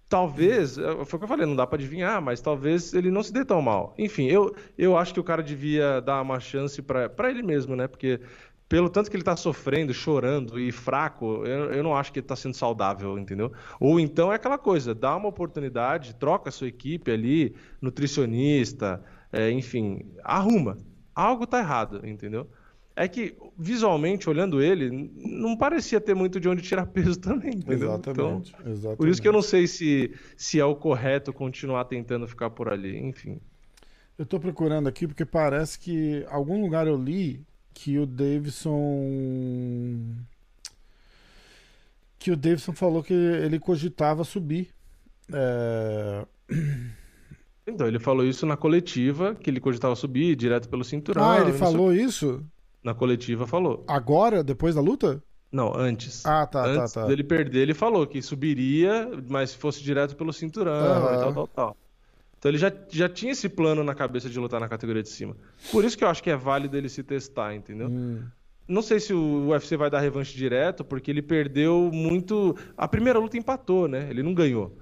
talvez, 0.08 0.76
é, 0.78 1.04
foi 1.04 1.16
o 1.16 1.18
que 1.18 1.24
eu 1.24 1.28
falei, 1.28 1.46
não 1.46 1.56
dá 1.56 1.66
pra 1.66 1.76
adivinhar, 1.76 2.20
mas 2.20 2.40
talvez 2.40 2.92
ele 2.94 3.10
não 3.10 3.22
se 3.22 3.32
dê 3.32 3.44
tão 3.44 3.62
mal. 3.62 3.94
Enfim, 3.98 4.26
eu, 4.26 4.54
eu 4.76 4.96
acho 4.96 5.14
que 5.14 5.20
o 5.20 5.24
cara 5.24 5.42
devia 5.42 6.00
dar 6.00 6.20
uma 6.22 6.38
chance 6.40 6.80
pra 6.82 7.30
ele 7.30 7.42
mesmo, 7.42 7.74
né? 7.76 7.88
Porque 7.88 8.20
pelo 8.68 8.88
tanto 8.88 9.10
que 9.10 9.16
ele 9.16 9.24
tá 9.24 9.36
sofrendo, 9.36 9.92
chorando 9.92 10.58
e 10.58 10.72
fraco, 10.72 11.44
eu, 11.46 11.72
eu 11.72 11.82
não 11.82 11.94
acho 11.96 12.12
que 12.12 12.18
ele 12.20 12.26
tá 12.26 12.34
sendo 12.36 12.54
saudável, 12.56 13.18
entendeu? 13.18 13.52
Ou 13.78 14.00
então 14.00 14.32
é 14.32 14.36
aquela 14.36 14.58
coisa, 14.58 14.94
dá 14.94 15.14
uma 15.16 15.28
oportunidade, 15.28 16.14
troca 16.14 16.48
a 16.48 16.52
sua 16.52 16.68
equipe 16.68 17.10
ali, 17.10 17.54
nutricionista, 17.80 19.02
é, 19.30 19.50
enfim, 19.50 20.00
arruma. 20.24 20.78
Algo 21.14 21.46
tá 21.46 21.58
errado, 21.58 22.06
entendeu? 22.06 22.48
É 22.94 23.08
que, 23.08 23.34
visualmente, 23.56 24.28
olhando 24.28 24.60
ele, 24.60 24.90
não 25.14 25.56
parecia 25.56 26.00
ter 26.00 26.14
muito 26.14 26.38
de 26.38 26.48
onde 26.48 26.62
tirar 26.62 26.86
peso 26.92 27.18
também, 27.18 27.54
entendeu? 27.54 27.88
Exatamente. 27.88 28.54
Então, 28.58 28.70
exatamente. 28.70 28.98
por 28.98 29.08
isso 29.08 29.22
que 29.22 29.28
eu 29.28 29.32
não 29.32 29.42
sei 29.42 29.66
se, 29.66 30.14
se 30.36 30.60
é 30.60 30.64
o 30.64 30.76
correto 30.76 31.32
continuar 31.32 31.86
tentando 31.86 32.28
ficar 32.28 32.50
por 32.50 32.68
ali, 32.68 32.98
enfim. 32.98 33.40
Eu 34.18 34.26
tô 34.26 34.38
procurando 34.38 34.88
aqui 34.88 35.06
porque 35.06 35.24
parece 35.24 35.78
que 35.78 36.24
algum 36.28 36.60
lugar 36.60 36.86
eu 36.86 36.96
li 36.96 37.44
que 37.72 37.98
o 37.98 38.06
Davidson. 38.06 38.70
Que 42.18 42.30
o 42.30 42.36
Davidson 42.36 42.72
falou 42.72 43.02
que 43.02 43.12
ele 43.12 43.58
cogitava 43.58 44.22
subir. 44.22 44.68
É, 45.32 46.26
Então, 47.66 47.86
ele 47.86 47.98
falou 47.98 48.24
isso 48.24 48.44
na 48.44 48.56
coletiva, 48.56 49.34
que 49.34 49.48
ele 49.48 49.60
cogitava 49.60 49.94
subir 49.94 50.34
direto 50.34 50.68
pelo 50.68 50.82
cinturão. 50.82 51.30
Ah, 51.30 51.40
ele 51.40 51.52
falou 51.52 51.92
isso? 51.92 52.44
Na 52.82 52.92
coletiva 52.92 53.46
falou. 53.46 53.84
Agora, 53.86 54.42
depois 54.42 54.74
da 54.74 54.80
luta? 54.80 55.22
Não, 55.50 55.72
antes. 55.76 56.26
Ah, 56.26 56.46
tá, 56.46 56.64
tá, 56.64 56.68
Antes 56.68 56.92
tá. 56.92 57.06
dele 57.06 57.22
perder, 57.22 57.60
ele 57.60 57.74
falou 57.74 58.06
que 58.06 58.20
subiria, 58.20 59.08
mas 59.28 59.50
se 59.50 59.58
fosse 59.58 59.82
direto 59.82 60.16
pelo 60.16 60.32
cinturão 60.32 61.14
e 61.14 61.18
tal, 61.18 61.34
tal, 61.34 61.48
tal. 61.48 61.76
Então 62.38 62.50
ele 62.50 62.58
já, 62.58 62.72
já 62.88 63.08
tinha 63.08 63.30
esse 63.30 63.48
plano 63.48 63.84
na 63.84 63.94
cabeça 63.94 64.28
de 64.28 64.36
lutar 64.40 64.58
na 64.58 64.68
categoria 64.68 65.02
de 65.02 65.10
cima. 65.10 65.36
Por 65.70 65.84
isso 65.84 65.96
que 65.96 66.02
eu 66.02 66.08
acho 66.08 66.22
que 66.22 66.30
é 66.30 66.36
válido 66.36 66.76
ele 66.76 66.88
se 66.88 67.02
testar, 67.02 67.54
entendeu? 67.54 67.86
Hum. 67.88 68.24
Não 68.66 68.82
sei 68.82 68.98
se 68.98 69.12
o 69.12 69.48
UFC 69.50 69.76
vai 69.76 69.90
dar 69.90 70.00
revanche 70.00 70.36
direto, 70.36 70.82
porque 70.82 71.10
ele 71.10 71.22
perdeu 71.22 71.90
muito. 71.92 72.56
A 72.76 72.88
primeira 72.88 73.18
luta 73.18 73.36
empatou, 73.36 73.86
né? 73.86 74.08
Ele 74.10 74.22
não 74.22 74.34
ganhou 74.34 74.76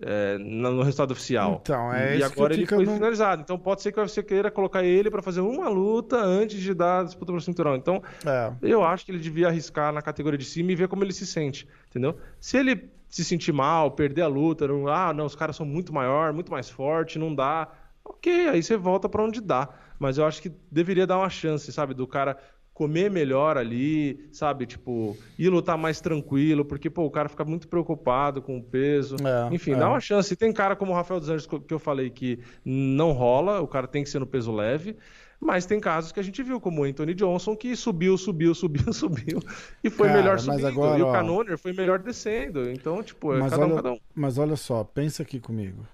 é, 0.00 0.38
no 0.38 0.82
resultado 0.82 1.10
oficial. 1.12 1.60
Então, 1.62 1.92
é 1.92 2.16
e 2.18 2.22
agora 2.22 2.54
ele 2.54 2.66
foi 2.66 2.84
no- 2.84 2.94
finalizado. 2.94 3.42
Então 3.42 3.58
pode 3.58 3.82
ser 3.82 3.92
que 3.92 3.98
o 3.98 4.02
UFC 4.02 4.22
queira 4.22 4.50
colocar 4.50 4.82
ele 4.82 5.10
pra 5.10 5.20
fazer 5.22 5.40
uma 5.40 5.68
luta 5.68 6.16
antes 6.16 6.60
de 6.60 6.72
dar 6.74 7.00
a 7.00 7.04
disputa 7.04 7.32
pro 7.32 7.40
cinturão. 7.40 7.76
Então 7.76 8.02
É. 8.24 8.52
eu 8.62 8.82
acho 8.84 9.04
que 9.04 9.12
ele 9.12 9.18
devia 9.18 9.48
arriscar 9.48 9.92
na 9.92 10.00
categoria 10.00 10.38
de 10.38 10.44
cima 10.46 10.72
e 10.72 10.74
ver 10.74 10.88
como 10.88 11.04
ele 11.04 11.12
se 11.12 11.26
sente, 11.26 11.68
entendeu? 11.90 12.16
Se 12.40 12.56
ele 12.56 12.90
se 13.08 13.22
sentir 13.24 13.52
mal, 13.52 13.90
perder 13.90 14.22
a 14.22 14.26
luta, 14.28 14.66
não, 14.66 14.88
ah, 14.88 15.12
não, 15.12 15.26
os 15.26 15.36
caras 15.36 15.54
são 15.56 15.66
muito 15.66 15.92
maior, 15.92 16.32
muito 16.32 16.50
mais 16.50 16.70
forte, 16.70 17.18
não 17.18 17.34
dá. 17.34 17.68
Ok, 18.04 18.48
aí 18.48 18.62
você 18.62 18.76
volta 18.76 19.08
pra 19.08 19.22
onde 19.22 19.40
dá. 19.40 19.68
Mas 19.98 20.16
eu 20.18 20.24
acho 20.24 20.40
que 20.42 20.50
deveria 20.70 21.06
dar 21.06 21.18
uma 21.18 21.28
chance, 21.30 21.70
sabe, 21.70 21.92
do 21.94 22.06
cara 22.06 22.36
comer 22.74 23.10
melhor 23.10 23.56
ali, 23.58 24.28
sabe, 24.32 24.66
tipo, 24.66 25.16
ir 25.38 25.48
lutar 25.50 25.76
mais 25.76 26.00
tranquilo, 26.00 26.64
porque, 26.64 26.88
pô, 26.88 27.04
o 27.04 27.10
cara 27.10 27.28
fica 27.28 27.44
muito 27.44 27.68
preocupado 27.68 28.40
com 28.40 28.56
o 28.58 28.62
peso. 28.62 29.16
É, 29.24 29.54
Enfim, 29.54 29.72
é. 29.72 29.76
dá 29.76 29.88
uma 29.88 30.00
chance. 30.00 30.32
E 30.32 30.36
tem 30.36 30.52
cara 30.52 30.74
como 30.74 30.92
o 30.92 30.94
Rafael 30.94 31.20
dos 31.20 31.28
Anjos 31.28 31.46
que 31.46 31.74
eu 31.74 31.78
falei 31.78 32.10
que 32.10 32.38
não 32.64 33.12
rola, 33.12 33.60
o 33.60 33.68
cara 33.68 33.86
tem 33.86 34.02
que 34.02 34.10
ser 34.10 34.18
no 34.18 34.26
peso 34.26 34.52
leve. 34.52 34.96
Mas 35.44 35.66
tem 35.66 35.80
casos 35.80 36.12
que 36.12 36.20
a 36.20 36.22
gente 36.22 36.40
viu, 36.42 36.60
como 36.60 36.82
o 36.82 36.84
Anthony 36.84 37.14
Johnson, 37.14 37.56
que 37.56 37.74
subiu, 37.74 38.16
subiu, 38.16 38.54
subiu, 38.54 38.92
subiu, 38.92 39.40
e 39.82 39.90
foi 39.90 40.06
Cara, 40.06 40.18
melhor 40.20 40.34
mas 40.34 40.44
subindo. 40.44 40.66
agora, 40.68 40.98
e 40.98 41.02
o 41.02 41.06
ó, 41.08 41.12
Canoner 41.12 41.58
foi 41.58 41.72
melhor 41.72 41.98
descendo. 41.98 42.70
Então, 42.70 43.02
tipo, 43.02 43.34
é 43.34 43.40
Mas 43.40 43.50
cada 43.50 43.66
um, 43.66 43.72
olha, 43.72 43.76
cada 43.76 43.92
um. 43.92 43.98
mas 44.14 44.38
olha 44.38 44.54
só, 44.56 44.84
pensa 44.84 45.22
aqui 45.24 45.40
comigo. 45.40 45.84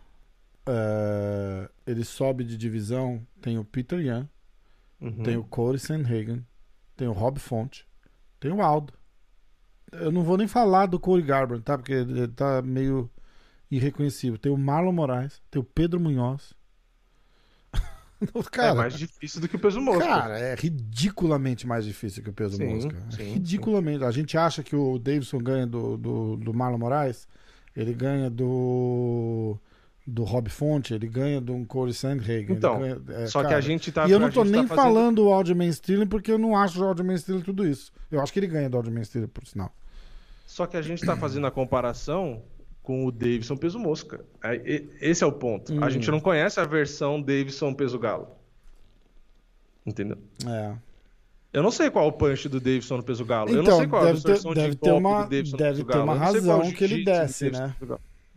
É, 0.67 1.69
ele 1.87 2.05
sobe 2.05 2.45
de 2.45 2.57
divisão, 2.57 3.27
tem 3.41 3.59
o 3.59 3.65
Peter 3.65 3.99
Yan, 4.01 4.29
Uhum. 5.01 5.23
tem 5.23 5.37
o 5.37 5.45
Corey 5.45 5.79
Sanhagen, 5.79 6.45
tem 6.99 7.07
o 7.07 7.13
Rob 7.13 7.39
Font, 7.39 7.87
tem 8.41 8.51
o 8.51 8.61
Aldo. 8.61 8.93
Eu 9.93 10.11
não 10.11 10.23
vou 10.23 10.37
nem 10.37 10.49
falar 10.49 10.87
do 10.87 10.99
Corey 10.99 11.25
Garbrandt, 11.25 11.65
tá? 11.65 11.79
Porque 11.79 11.93
ele 11.93 12.27
tá 12.29 12.61
meio 12.61 13.09
irreconhecível. 13.71 14.37
Tem 14.37 14.51
o 14.51 14.59
Marlon 14.59 14.93
Moraes, 14.93 15.41
tem 15.49 15.63
o 15.63 15.65
Pedro 15.65 16.01
Munhoz. 16.01 16.53
cara, 18.51 18.71
é 18.71 18.75
mais 18.75 18.95
difícil 18.95 19.41
do 19.41 19.49
que 19.49 19.55
o 19.55 19.61
peso 19.61 19.81
mosca. 19.81 20.05
cara, 20.05 20.39
é 20.39 20.57
ridiculamente 20.57 21.67
mais 21.67 21.85
difícil 21.85 22.23
que 22.23 22.31
o 22.31 22.33
peso 22.33 22.57
Sim, 22.57 22.75
mosca. 22.75 22.97
É 23.13 23.17
sim, 23.17 23.33
ridiculamente. 23.35 24.05
A 24.05 24.11
gente 24.11 24.37
acha 24.37 24.63
que 24.65 24.75
o 24.75 24.99
Davidson 24.99 25.39
ganha 25.39 25.67
do, 25.67 25.97
do, 25.97 26.37
do 26.37 26.53
Marlon 26.53 26.79
Moraes, 26.79 27.29
ele 27.77 27.95
ganha 27.95 28.29
do 28.29 29.57
do 30.11 30.25
Rob 30.25 30.49
Fonte, 30.49 30.95
ele 30.95 31.07
ganha 31.07 31.39
do 31.41 31.65
Corey 31.67 31.93
Sandhagen. 31.93 32.53
Então, 32.57 32.79
ganha- 32.81 33.01
é, 33.11 33.27
Só 33.27 33.41
que 33.41 33.47
cara, 33.49 33.59
a 33.59 33.61
gente 33.61 33.93
tá. 33.93 34.09
e 34.09 34.11
eu 34.11 34.19
não 34.19 34.31
tô 34.31 34.43
gente 34.43 34.53
nem 34.55 34.63
tá 34.63 34.69
fazendo- 34.75 34.85
falando 34.95 35.17
do 35.17 35.31
Aljamain 35.33 35.69
Sterling 35.69 36.07
porque 36.07 36.33
eu 36.33 36.39
não 36.39 36.57
acho 36.57 36.83
o 36.83 36.87
Aljamain 36.89 37.15
Sterling 37.17 37.43
tudo 37.43 37.67
isso. 37.67 37.93
Eu 38.11 38.21
acho 38.21 38.33
que 38.33 38.39
ele 38.41 38.47
ganha 38.47 38.71
do 38.71 38.77
Aljamain 38.79 39.03
Sterling, 39.03 39.29
por 39.29 39.47
sinal. 39.47 39.71
Só 40.47 40.67
que 40.67 40.77
a 40.79 40.83
gente 40.83 41.05
tá 41.05 41.15
fazendo 41.17 41.47
a 41.47 41.51
comparação 41.51 42.43
com 42.83 43.05
o 43.05 43.13
Davidson 43.13 43.55
peso 43.57 43.79
mosca. 43.79 44.25
É, 44.43 44.83
Esse 45.01 45.23
é 45.23 45.27
o 45.27 45.33
ponto. 45.33 45.75
Hum. 45.75 45.85
A 45.85 45.91
gente 45.91 46.11
não 46.11 46.21
conhece 46.21 46.59
a 46.59 46.65
versão 46.65 47.21
Davidson 47.21 47.75
peso 47.75 47.99
galo. 47.99 48.29
Entendeu? 49.87 50.19
É. 50.47 50.75
Eu 51.53 51.63
não 51.63 51.71
sei 51.71 51.91
qual 51.91 52.05
é 52.05 52.09
o 52.09 52.13
punch 52.13 52.49
do 52.49 52.61
Davidson 52.61 52.99
no 52.99 53.03
peso 53.03 53.25
galo. 53.25 53.49
eu 53.51 53.57
não 53.57 53.63
Então, 53.63 53.79
sei 53.79 53.87
qual 53.87 54.03
é 54.07 54.11
a 54.11 54.13
deve 54.13 54.23
ter- 54.23 54.55
deve 54.55 54.71
de 54.71 54.77
ter 54.77 54.91
golpe 54.91 55.07
uma- 55.07 55.23
do 55.25 55.31
Davidson 55.31 55.53
no 55.53 55.59
deve 55.59 55.71
peso 55.77 55.85
ter 55.87 55.93
galo. 55.93 56.05
uma 56.05 56.13
Eu 56.15 56.19
não 56.19 56.27
sei 56.33 56.41
qual 56.41 56.51
é 56.51 56.55
o 56.55 56.59
razão 56.63 56.73
que 56.77 56.85
ele 56.85 57.05
desce, 57.05 57.51
né? 57.51 57.75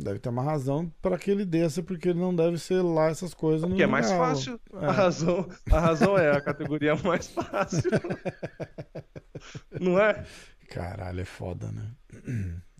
Deve 0.04 0.20
ter 0.20 0.30
uma 0.30 0.44
razão 0.44 0.92
para 1.02 1.18
que 1.18 1.30
ele 1.30 1.46
desça, 1.46 1.84
porque 1.84 2.10
ele 2.10 2.20
não 2.20 2.36
deve 2.36 2.58
ser 2.58 2.82
lá 2.82 3.08
essas 3.10 3.34
coisas. 3.34 3.62
no 3.62 3.70
Porque 3.70 3.84
é 3.84 3.88
mais 3.88 4.08
galo. 4.10 4.20
fácil. 4.20 4.60
É. 4.74 4.86
A, 4.86 4.92
razão, 4.92 5.50
a 5.72 5.80
razão 5.80 6.18
é 6.18 6.32
a 6.32 6.42
categoria 6.42 6.96
mais 6.96 7.28
fácil. 7.28 7.90
não 9.80 10.00
é? 10.00 10.24
Caralho, 10.70 11.20
é 11.22 11.26
foda, 11.26 11.68
né? 11.72 11.92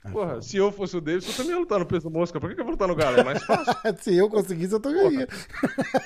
É 0.04 0.10
Porra, 0.10 0.30
foda. 0.30 0.42
se 0.42 0.58
eu 0.58 0.72
fosse 0.72 0.98
o 0.98 1.02
Davidson, 1.02 1.30
eu 1.32 1.36
também 1.36 1.52
ia 1.52 1.60
lutar 1.60 1.78
no 1.78 1.86
peso 1.86 2.10
mosca. 2.10 2.40
Por 2.40 2.50
que, 2.50 2.56
que 2.56 2.62
eu 2.62 2.66
vou 2.66 2.72
lutar 2.72 2.88
no 2.88 2.96
galo? 2.96 3.20
É 3.20 3.24
mais 3.24 3.44
fácil. 3.44 3.74
Se 4.02 4.16
eu 4.18 4.30
conseguisse, 4.30 4.74
eu 4.74 4.80
ganharia. 4.80 5.28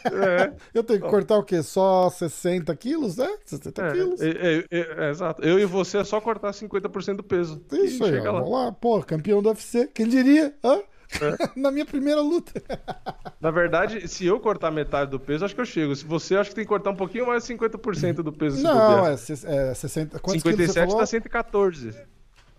É. 0.06 0.54
Eu 0.74 0.84
tenho 0.84 1.02
que 1.02 1.08
cortar 1.10 1.38
o 1.38 1.44
quê? 1.44 1.64
Só 1.64 2.10
60 2.10 2.76
quilos, 2.76 3.16
né? 3.18 3.30
60 3.46 3.82
É, 3.82 3.92
quilos. 3.94 4.22
é, 4.22 4.30
é, 4.30 4.66
é, 5.06 5.10
exato. 5.10 5.42
Eu 5.44 5.58
e 5.60 5.66
você 5.66 6.00
é 6.00 6.04
só 6.04 6.20
cortar 6.20 6.52
50% 6.52 7.16
do 7.18 7.24
peso. 7.24 7.64
Isso 7.72 8.04
aí, 8.04 8.12
chega 8.16 8.30
ó. 8.32 8.34
lá. 8.34 8.40
Vamos 8.42 8.54
lá, 8.54 8.72
pô, 8.74 9.02
campeão 9.02 9.42
do 9.42 9.48
UFC. 9.50 9.88
Quem 9.94 10.08
diria? 10.10 10.54
Hã? 10.64 10.82
Na 11.56 11.72
minha 11.72 11.86
primeira 11.86 12.22
luta. 12.22 12.52
Na 13.40 13.52
verdade, 13.52 14.08
se 14.08 14.26
eu 14.26 14.40
cortar 14.40 14.72
metade 14.72 15.12
do 15.12 15.20
peso, 15.20 15.46
acho 15.46 15.56
que 15.56 15.62
eu 15.62 15.66
chego. 15.66 15.96
Se 15.96 16.06
você, 16.06 16.36
acho 16.36 16.50
que 16.50 16.56
tem 16.56 16.64
que 16.64 16.70
cortar 16.70 16.92
um 16.92 16.96
pouquinho 16.96 17.28
mais 17.28 17.44
de 17.44 17.54
50% 17.54 18.16
do 18.16 18.34
peso. 18.34 18.62
Não, 18.62 19.08
é, 19.08 19.14
é 19.14 19.74
60. 19.74 20.20
Quantos 20.20 20.42
quilos 20.42 20.58
você 20.58 20.68
57 20.68 20.86
falou? 20.88 21.00
dá 21.00 21.06
114. 21.06 21.96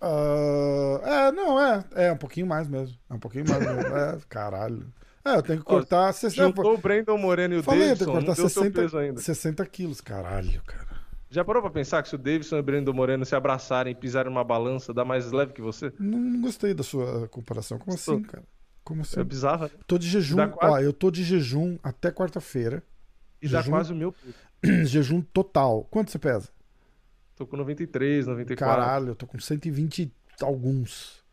Ah, 0.01 0.99
é, 1.03 1.31
não, 1.31 1.59
é. 1.59 1.83
É 1.95 2.11
um 2.11 2.17
pouquinho 2.17 2.47
mais 2.47 2.67
mesmo. 2.67 2.95
É 3.09 3.13
um 3.13 3.19
pouquinho 3.19 3.45
mais 3.47 3.59
mesmo. 3.59 3.97
É, 3.97 4.17
caralho. 4.29 4.85
É, 5.25 5.35
eu 5.35 5.43
tenho 5.43 5.59
que 5.59 5.65
cortar 5.65 6.13
60. 6.13 6.47
Juntou 6.47 6.75
o 6.75 6.77
Brandon 6.77 7.17
Moreno 7.17 7.55
e 7.55 7.57
o 7.57 7.63
Falei, 7.63 7.81
eu 7.81 7.85
Davidson, 7.87 8.05
tenho 8.05 8.19
que 8.19 8.25
cortar 8.25 8.41
deu 8.41 8.49
seu 8.49 8.63
60, 8.63 8.81
peso 8.81 8.97
ainda. 8.97 9.19
60 9.19 9.65
quilos. 9.65 9.99
Caralho, 10.01 10.61
cara. 10.65 10.86
Já 11.29 11.43
parou 11.43 11.61
pra 11.61 11.69
pensar 11.71 12.01
que 12.01 12.09
se 12.09 12.15
o 12.15 12.17
Davidson 12.17 12.55
e 12.57 12.59
o 12.59 12.63
Brandon 12.63 12.93
Moreno 12.93 13.25
se 13.25 13.35
abraçarem 13.35 13.91
e 13.91 13.95
pisarem 13.95 14.31
numa 14.31 14.43
balança, 14.43 14.93
dá 14.93 15.03
mais 15.03 15.31
leve 15.31 15.51
que 15.53 15.61
você? 15.61 15.91
Não, 15.99 16.41
gostei 16.41 16.73
da 16.73 16.83
sua 16.83 17.27
comparação. 17.27 17.77
Como 17.77 17.93
assim, 17.95 18.21
cara? 18.21 18.43
Como 18.83 19.01
assim? 19.01 19.19
É 19.19 19.23
bizarro, 19.23 19.65
né? 19.65 19.71
Tô 19.85 19.97
de 19.97 20.07
jejum. 20.07 20.37
Dá 20.37 20.47
quase- 20.47 20.73
Ó, 20.73 20.79
eu 20.79 20.93
tô 20.93 21.11
de 21.11 21.23
jejum 21.23 21.77
até 21.83 22.11
quarta-feira. 22.11 22.81
E 23.41 23.47
dá 23.49 23.59
Jejum? 23.59 23.71
quase 23.71 23.91
o 23.93 23.95
meu 23.95 24.15
jejum 24.85 25.21
total. 25.21 25.83
Quanto 25.91 26.11
você 26.11 26.17
pesa? 26.17 26.49
Tô 27.35 27.45
com 27.45 27.57
93, 27.57 28.25
94. 28.25 28.65
Caralho, 28.65 29.09
eu 29.09 29.15
tô 29.15 29.27
com 29.27 29.37
120 29.39 29.99
e 30.03 30.11
alguns. 30.41 31.23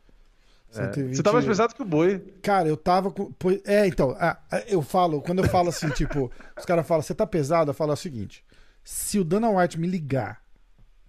É. 0.70 0.74
120. 0.92 1.16
Você 1.16 1.22
tá 1.22 1.32
mais 1.32 1.46
pesado 1.46 1.74
que 1.74 1.80
o 1.80 1.84
boi. 1.84 2.18
Cara, 2.42 2.68
eu 2.68 2.76
tava 2.76 3.10
com. 3.10 3.32
É, 3.64 3.86
então, 3.86 4.14
ah, 4.18 4.38
eu 4.66 4.82
falo, 4.82 5.22
quando 5.22 5.38
eu 5.38 5.48
falo 5.48 5.68
assim, 5.68 5.88
tipo, 5.94 6.30
os 6.58 6.64
caras 6.66 6.86
falam, 6.86 7.00
você 7.02 7.14
tá 7.14 7.26
pesado? 7.26 7.70
Eu 7.70 7.74
falo 7.74 7.92
o 7.92 7.96
seguinte: 7.96 8.44
se 8.84 9.18
o 9.18 9.24
Dana 9.24 9.48
White 9.50 9.80
me 9.80 9.86
ligar 9.88 10.40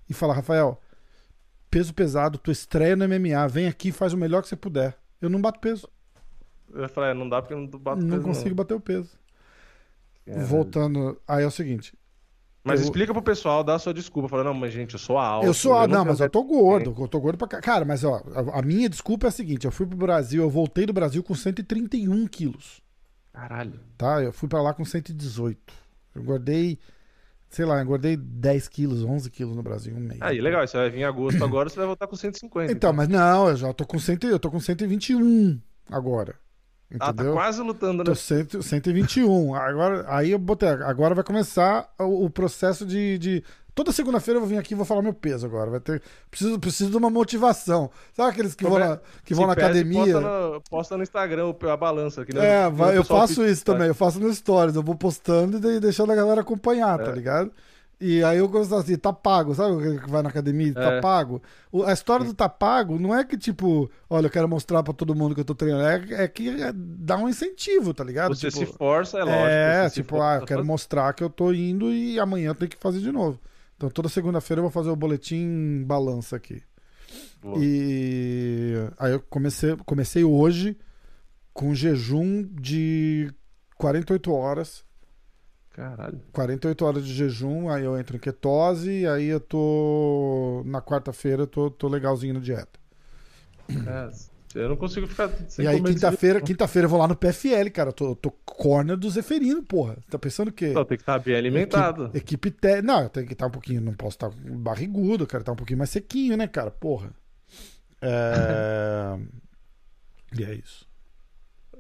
e 0.10 0.14
falar, 0.14 0.34
Rafael, 0.36 0.82
peso 1.70 1.94
pesado, 1.94 2.38
tua 2.38 2.54
estreia 2.54 2.96
no 2.96 3.06
MMA, 3.08 3.48
vem 3.50 3.68
aqui 3.68 3.90
e 3.90 3.92
faz 3.92 4.14
o 4.14 4.18
melhor 4.18 4.42
que 4.42 4.48
você 4.48 4.56
puder. 4.56 4.98
Eu 5.22 5.30
não 5.30 5.42
bato 5.42 5.60
peso, 5.60 5.88
Eu 6.74 6.88
falei, 6.90 7.12
é, 7.12 7.14
não 7.14 7.28
dá 7.30 7.42
porque 7.42 7.54
eu 7.54 7.60
não 7.60 7.68
bato 7.68 8.02
não 8.02 8.18
peso, 8.18 8.24
consigo 8.24 8.56
bater 8.56 8.74
o 8.74 8.80
peso. 8.80 9.12
É. 10.26 10.44
Voltando, 10.44 11.20
aí 11.28 11.44
é 11.44 11.48
o 11.48 11.52
seguinte, 11.52 11.94
Mas 12.64 12.80
Eu- 12.80 12.86
explica 12.86 13.14
pro 13.14 13.22
pessoal, 13.22 13.64
dá 13.64 13.76
a 13.76 13.80
sua 13.80 13.94
desculpa. 13.94 14.28
Fala, 14.28 14.44
não, 14.44 14.54
mas 14.54 14.74
gente, 14.74 14.94
eu 14.94 15.00
sou 15.00 15.20
alto. 15.20 15.46
eu 15.46 15.54
sou, 15.54 15.74
ah, 15.76 15.88
não, 15.88 15.98
tenho 15.98 16.06
mas 16.06 16.20
eu 16.20 16.30
tô 16.30 16.44
gordo, 16.44 16.96
eu 16.98 17.08
tô 17.08 17.20
gordo 17.20 17.38
pra 17.38 17.48
cá. 17.48 17.62
Cara, 17.62 17.86
mas 17.86 18.04
ó, 18.04 18.24
a, 18.54 18.62
minha 18.64 18.90
desculpa 18.90 19.28
é 19.28 19.30
a 19.30 19.32
seguinte, 19.32 19.66
eu 19.66 19.72
fui 19.72 19.86
pro 19.86 19.96
Brasil, 19.96 20.42
eu 20.42 20.50
voltei 20.50 20.86
do 20.88 20.92
Brasil 20.94 21.22
com 21.22 21.36
131 21.36 22.26
quilos. 22.26 22.82
Caralho. 23.32 23.80
tá? 23.98 24.24
Eu 24.24 24.32
fui 24.34 24.50
pra 24.50 24.62
lá 24.64 24.74
com 24.74 24.84
118. 24.84 25.74
Eu 26.16 26.22
engordei, 26.24 26.80
sei 27.56 27.64
lá, 27.64 27.82
engordei 27.82 28.18
10 28.18 28.68
quilos, 28.68 29.02
11 29.02 29.32
quilos 29.32 29.56
no 29.56 29.64
Brasil 29.64 29.96
um 29.96 30.00
mês. 30.00 30.22
Aí, 30.22 30.42
legal. 30.42 30.68
Você 30.68 30.76
vai 30.76 30.90
vir 30.90 31.00
em 31.00 31.04
agosto 31.06 31.42
agora, 31.42 31.70
você 31.70 31.78
vai 31.78 31.86
voltar 31.86 32.06
com 32.06 32.16
150. 32.18 32.70
Então, 32.70 32.92
mas 32.92 33.08
não, 33.08 33.48
eu 33.48 33.56
já 33.56 33.72
tô 33.72 33.86
com 33.86 33.98
100, 33.98 34.18
eu 34.24 34.38
tô 34.38 34.52
com 34.52 34.60
121 34.60 35.58
agora. 35.90 36.36
Ah, 37.00 37.08
tá 37.08 37.12
Entendeu? 37.14 37.34
quase 37.34 37.62
lutando, 37.62 37.98
né? 38.00 38.04
Tô 38.06 38.16
100, 38.16 38.62
121. 38.62 39.56
Agora, 39.56 40.06
aí 40.08 40.32
eu 40.32 40.40
botei. 40.40 40.70
Agora 40.70 41.16
vai 41.16 41.24
começar 41.24 41.90
o, 42.00 42.26
o 42.26 42.30
processo 42.30 42.86
de. 42.86 43.18
de- 43.18 43.44
Toda 43.74 43.92
segunda-feira 43.92 44.38
eu 44.38 44.42
vou 44.42 44.48
vir 44.50 44.58
aqui 44.58 44.74
e 44.74 44.78
vou 44.78 44.86
falar 44.86 45.02
meu 45.02 45.14
peso 45.14 45.46
agora. 45.46 45.70
Vai 45.70 45.82
ter. 45.82 46.02
Preciso, 46.32 46.58
preciso 46.58 46.92
de 46.92 46.96
uma 46.96 47.10
motivação. 47.10 47.90
Sabe 48.14 48.30
aqueles 48.30 48.56
que 48.56 48.64
vão 48.64 48.80
na, 48.80 49.00
que 49.26 49.34
vão 49.34 49.44
Se 49.44 49.48
na 49.48 49.54
academia? 49.54 50.14
Posta 50.14 50.22
no, 50.22 50.62
posta 50.70 50.98
no 50.98 51.04
Instagram 51.04 51.54
a 51.70 51.76
balança. 51.76 52.24
Que 52.24 52.34
nem 52.34 52.42
É, 52.42 52.66
que 52.70 52.76
vai- 52.78 52.98
eu 52.98 53.04
faço 53.04 53.44
isso 53.46 53.66
também, 53.66 53.88
eu 53.88 53.96
faço 53.96 54.18
nos 54.18 54.38
stories, 54.38 54.76
eu 54.78 54.84
vou 54.84 54.96
postando 54.96 55.58
e 55.58 55.60
de- 55.60 55.80
deixando 55.82 56.10
a 56.14 56.16
galera 56.16 56.40
acompanhar, 56.40 56.98
tá 57.00 57.12
É. 57.12 57.14
ligado? 57.14 57.52
E 58.00 58.22
aí 58.24 58.38
eu 58.38 58.48
gosto 58.50 58.76
assim, 58.76 58.98
tá 58.98 59.14
pago, 59.14 59.56
sabe 59.56 59.72
o 59.74 60.00
que 60.02 60.10
vai 60.12 60.22
na 60.22 60.28
academia 60.30 60.74
tá 60.74 60.94
É. 60.96 61.02
pago? 61.02 61.42
O- 61.72 61.84
a 61.84 61.94
história 61.94 62.26
do 62.26 62.34
tá 62.34 62.50
pago 62.50 63.00
não 63.00 63.16
é 63.16 63.24
que 63.24 63.38
tipo, 63.38 63.90
olha, 64.10 64.26
eu 64.28 64.30
quero 64.30 64.50
mostrar 64.50 64.84
pra 64.84 64.94
todo 64.94 65.16
mundo 65.16 65.34
que 65.34 65.40
eu 65.42 65.46
tô 65.46 65.56
treinando, 65.56 65.84
é, 66.14 66.24
é 66.24 66.28
que 66.28 66.50
é- 66.62 66.74
dá 66.76 67.18
um 67.18 67.30
incentivo, 67.30 67.94
tá 67.94 68.04
ligado? 68.04 68.36
Você 68.36 68.50
tipo, 68.52 68.66
se 68.66 68.78
força, 68.78 69.18
é 69.20 69.24
lógico. 69.24 69.46
é, 69.48 69.84
você 69.84 69.90
se 69.90 69.96
tipo, 70.02 70.22
ah, 70.22 70.36
eu 70.42 70.46
quero 70.46 70.66
mostrar 70.66 71.14
que 71.14 71.24
eu 71.24 71.30
tô 71.30 71.54
indo 71.54 71.92
e 71.92 72.20
amanhã 72.20 72.50
eu 72.50 72.56
tenho 72.56 72.70
que 72.70 72.78
fazer 72.78 73.00
de 73.00 73.12
novo. 73.12 73.40
Então 73.78 73.90
toda 73.90 74.10
segunda-feira 74.10 74.60
eu 74.60 74.64
vou 74.64 74.72
fazer 74.72 74.90
o 74.90 74.96
boletim 74.96 75.84
balança 75.86 76.36
aqui. 76.36 76.62
Boa. 77.42 77.58
E 77.62 78.74
aí 79.00 79.14
eu 79.14 79.20
comecei, 79.30 79.76
comecei 79.86 80.24
hoje 80.24 80.78
com 81.54 81.74
jejum 81.74 82.44
de 82.60 83.32
48 83.78 84.34
horas. 84.34 84.84
Caralho. 85.76 86.22
48 86.32 86.86
horas 86.86 87.06
de 87.06 87.14
jejum, 87.14 87.68
aí 87.68 87.84
eu 87.84 88.00
entro 88.00 88.16
em 88.16 88.20
ketose, 88.20 89.06
aí 89.08 89.26
eu 89.26 89.42
tô. 89.42 90.64
Na 90.66 90.82
quarta-feira 90.82 91.42
eu 91.42 91.48
tô, 91.48 91.70
tô 91.70 91.90
legalzinho 91.90 92.36
na 92.36 92.40
dieta. 92.40 92.80
É, 93.70 94.10
eu 94.58 94.70
não 94.70 94.78
consigo 94.78 95.06
ficar 95.06 95.30
sem 95.50 95.66
e 95.66 95.68
aí, 95.68 95.84
quinta-feira, 95.84 96.40
quinta-feira 96.40 96.86
eu 96.86 96.90
vou 96.90 96.98
lá 96.98 97.10
no 97.10 97.16
PFL, 97.16 97.70
cara. 97.74 97.90
Eu 97.90 97.94
tô, 97.94 98.12
eu 98.12 98.16
tô 98.16 98.32
corner 98.32 98.96
do 98.96 99.10
Zeferino, 99.10 99.62
porra. 99.64 99.98
Tá 100.10 100.18
pensando 100.18 100.48
o 100.48 100.54
quê? 100.54 100.72
Só 100.72 100.86
tem 100.86 100.98
que 100.98 101.02
estar 101.02 101.20
bem 101.20 101.36
alimentado. 101.36 102.06
Equipe, 102.14 102.48
equipe 102.48 102.52
te... 102.52 102.82
Não, 102.82 103.04
eu 103.04 103.10
tenho 103.10 103.28
que 103.28 103.34
estar 103.34 103.48
um 103.48 103.52
pouquinho. 103.52 103.82
Não 103.82 103.94
posso 103.94 104.16
estar 104.16 104.30
barrigudo, 104.30 105.28
cara. 105.28 105.44
Tá 105.44 105.52
um 105.52 105.58
pouquinho 105.58 105.80
mais 105.80 105.90
sequinho, 105.90 106.38
né, 106.38 106.48
cara? 106.48 106.72
Porra. 106.72 107.12
É... 108.02 109.20
e 110.40 110.44
é 110.46 110.54
isso. 110.54 110.88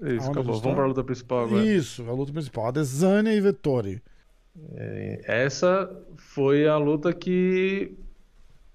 É 0.01 0.13
Isso, 0.13 0.29
acabou. 0.31 0.55
a 0.55 0.57
Vamos 0.57 0.61
tá? 0.61 0.73
pra 0.75 0.85
luta 0.85 1.03
principal 1.03 1.43
agora. 1.45 1.65
Isso, 1.65 2.07
a 2.09 2.13
luta 2.13 2.31
principal. 2.33 2.67
Adesanya 2.67 3.33
e 3.33 3.41
Vettori. 3.41 4.01
É, 4.75 5.21
Essa 5.25 5.89
foi 6.17 6.67
a 6.67 6.77
luta 6.77 7.13
que 7.13 7.93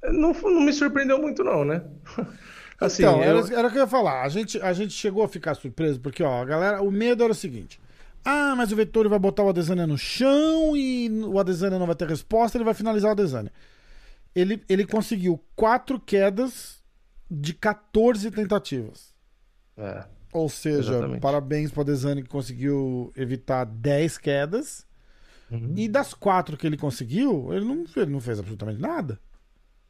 não, 0.04 0.32
não 0.32 0.60
me 0.60 0.72
surpreendeu 0.72 1.20
muito, 1.20 1.42
não, 1.44 1.64
né? 1.64 1.82
Assim, 2.80 3.02
então, 3.02 3.22
eu- 3.22 3.38
era, 3.38 3.54
era 3.58 3.68
o 3.68 3.70
que 3.70 3.76
eu 3.76 3.82
ia 3.82 3.86
falar. 3.86 4.22
A 4.22 4.28
gente, 4.28 4.58
a 4.62 4.72
gente 4.72 4.92
chegou 4.94 5.22
a 5.22 5.28
ficar 5.28 5.54
surpreso, 5.54 6.00
porque, 6.00 6.22
ó, 6.22 6.40
a 6.40 6.44
galera, 6.46 6.82
o 6.82 6.90
medo 6.90 7.22
era 7.22 7.32
o 7.32 7.36
seguinte. 7.36 7.78
Ah, 8.24 8.54
mas 8.56 8.72
o 8.72 8.76
Vettori 8.76 9.08
vai 9.08 9.18
botar 9.18 9.42
o 9.42 9.48
Adesanya 9.50 9.86
no 9.86 9.98
chão 9.98 10.74
e 10.76 11.10
o 11.24 11.38
Adesanya 11.38 11.78
não 11.78 11.86
vai 11.86 11.94
ter 11.94 12.08
resposta, 12.08 12.56
ele 12.56 12.64
vai 12.64 12.74
finalizar 12.74 13.10
o 13.10 13.12
Adesanya. 13.12 13.52
Ele, 14.34 14.62
ele 14.68 14.86
conseguiu 14.86 15.42
quatro 15.56 15.98
quedas 16.00 16.82
de 17.30 17.52
14 17.54 18.30
tentativas. 18.30 19.14
É, 19.76 20.04
Ou 20.32 20.48
seja, 20.48 20.92
Exatamente. 20.92 21.20
parabéns 21.20 21.70
pro 21.72 21.80
Adesanya 21.82 22.22
que 22.22 22.28
conseguiu 22.28 23.12
evitar 23.16 23.64
10 23.64 24.16
quedas. 24.18 24.86
Uhum. 25.50 25.74
E 25.76 25.88
das 25.88 26.14
quatro 26.14 26.56
que 26.56 26.64
ele 26.66 26.76
conseguiu, 26.76 27.52
ele 27.52 27.64
não, 27.64 27.84
ele 27.96 28.10
não 28.10 28.20
fez 28.20 28.38
absolutamente 28.38 28.80
nada. 28.80 29.18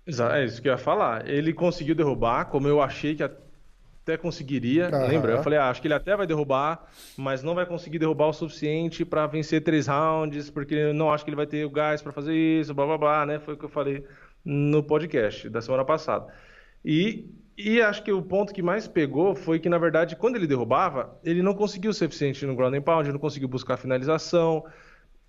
exa- 0.07 0.39
é 0.39 0.45
isso 0.47 0.61
que 0.62 0.69
eu 0.69 0.73
ia 0.73 0.79
falar. 0.79 1.29
Ele 1.29 1.53
conseguiu 1.53 1.95
derrubar, 1.95 2.47
como 2.47 2.67
eu 2.67 2.81
achei 2.81 3.15
que 3.15 3.23
até 3.23 4.17
conseguiria. 4.17 4.89
Lembra? 5.07 5.33
Eu 5.33 5.43
falei, 5.43 5.59
ah, 5.59 5.69
acho 5.69 5.83
que 5.83 5.87
ele 5.87 5.95
até 5.95 6.17
vai 6.17 6.27
derrubar, 6.27 6.89
mas 7.19 7.43
não 7.43 7.55
vai 7.55 7.67
conseguir 7.67 7.99
derrubar 7.99 8.29
o 8.29 8.33
suficiente 8.33 9.05
pra 9.05 9.27
vencer 9.27 9.62
três 9.62 9.87
rounds, 9.87 10.49
porque 10.49 10.75
eu 10.75 10.95
não 10.95 11.12
acho 11.12 11.23
que 11.25 11.31
ele 11.31 11.37
vai 11.37 11.47
ter 11.47 11.65
o 11.67 11.71
gás 11.71 12.01
pra 12.01 12.11
fazer 12.12 12.35
isso, 12.35 12.73
blá 12.73 12.87
blá 12.87 12.97
blá, 12.99 13.27
né? 13.27 13.39
Foi 13.39 13.53
o 13.53 13.57
que 13.59 13.65
eu 13.67 13.69
falei 13.69 14.03
no 14.43 14.83
podcast 14.83 15.47
da 15.51 15.61
semana 15.61 15.85
passada. 15.85 16.33
E, 16.83 17.29
e 17.65 17.82
acho 17.82 18.03
que 18.03 18.12
o 18.12 18.23
ponto 18.23 18.53
que 18.53 18.62
mais 18.62 18.87
pegou 18.87 19.35
foi 19.35 19.59
que, 19.59 19.69
na 19.69 19.78
verdade, 19.78 20.16
quando 20.16 20.37
ele 20.37 20.47
derrubava, 20.47 21.19
ele 21.24 21.43
não 21.43 21.55
conseguiu 21.55 21.93
ser 21.93 22.07
eficiente 22.07 22.45
no 22.47 22.55
ground 22.55 22.74
and 22.74 22.82
pound, 22.82 23.11
não 23.12 23.19
conseguiu 23.19 23.49
buscar 23.49 23.77
finalização, 23.77 24.65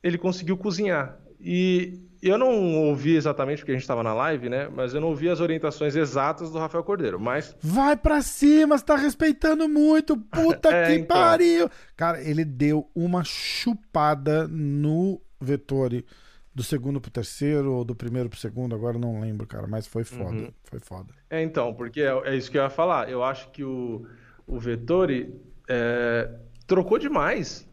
ele 0.04 0.18
conseguiu 0.18 0.58
cozinhar. 0.58 1.18
E 1.40 2.00
eu 2.22 2.38
não 2.38 2.76
ouvi 2.76 3.16
exatamente, 3.16 3.60
porque 3.60 3.72
a 3.72 3.74
gente 3.76 3.82
estava 3.82 4.04
na 4.04 4.14
live, 4.14 4.48
né? 4.48 4.70
Mas 4.72 4.94
eu 4.94 5.02
não 5.02 5.08
ouvi 5.08 5.28
as 5.28 5.40
orientações 5.40 5.96
exatas 5.96 6.52
do 6.52 6.60
Rafael 6.60 6.84
Cordeiro. 6.84 7.20
Mas 7.20 7.56
Vai 7.62 7.98
pra 7.98 8.22
cima, 8.22 8.78
você 8.78 8.86
tá 8.86 8.96
respeitando 8.96 9.68
muito. 9.68 10.16
Puta 10.16 10.70
É, 10.74 10.86
que 10.86 10.94
então. 10.94 11.18
pariu. 11.18 11.70
Cara, 11.98 12.22
ele 12.22 12.46
deu 12.46 12.90
uma 12.96 13.24
chupada 13.24 14.48
no 14.48 15.20
Vettori 15.40 16.06
do 16.54 16.64
segundo 16.64 17.00
pro 17.00 17.10
terceiro 17.10 17.74
ou 17.74 17.86
do 17.86 17.96
primeiro 17.96 18.30
pro 18.30 18.40
segundo, 18.40 18.76
agora 18.76 18.98
eu 18.98 19.02
não 19.02 19.20
lembro, 19.22 19.48
cara, 19.48 19.68
mas 19.68 19.88
foi 19.88 20.04
foda. 20.04 20.36
Uhum. 20.36 20.52
Foi 20.64 20.80
foda. 20.80 21.14
É, 21.30 21.42
então, 21.42 21.74
porque 21.74 22.02
é, 22.02 22.12
é 22.26 22.36
isso 22.36 22.52
que 22.52 22.58
eu 22.58 22.64
ia 22.64 22.70
falar. 22.70 23.10
Eu 23.10 23.24
acho 23.24 23.50
que 23.52 23.64
o, 23.64 24.06
o 24.46 24.60
Vettori 24.60 25.34
é, 25.68 26.30
trocou 26.68 26.98
demais. 26.98 27.68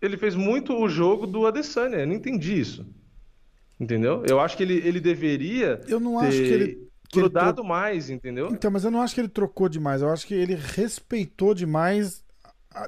Ele 0.00 0.16
fez 0.16 0.34
muito 0.34 0.74
o 0.74 0.88
jogo 0.88 1.26
do 1.26 1.46
Adesanya. 1.46 1.96
Eu 1.98 2.06
não 2.06 2.14
entendi 2.14 2.58
isso. 2.58 2.86
Entendeu? 3.80 4.22
Eu 4.28 4.38
acho 4.38 4.56
que 4.56 4.62
ele, 4.62 4.76
ele 4.86 5.00
deveria 5.00 5.80
Eu 5.88 5.98
não 5.98 6.20
ter 6.20 6.26
acho 6.26 6.36
que 6.38 6.42
ele. 6.44 6.90
que 7.08 7.20
grudado 7.20 7.64
mais, 7.64 8.10
entendeu? 8.10 8.48
Então, 8.52 8.70
mas 8.70 8.84
eu 8.84 8.90
não 8.90 9.00
acho 9.00 9.14
que 9.14 9.20
ele 9.20 9.28
trocou 9.28 9.68
demais. 9.68 10.02
Eu 10.02 10.10
acho 10.10 10.26
que 10.26 10.34
ele 10.34 10.54
respeitou 10.54 11.54
demais 11.54 12.22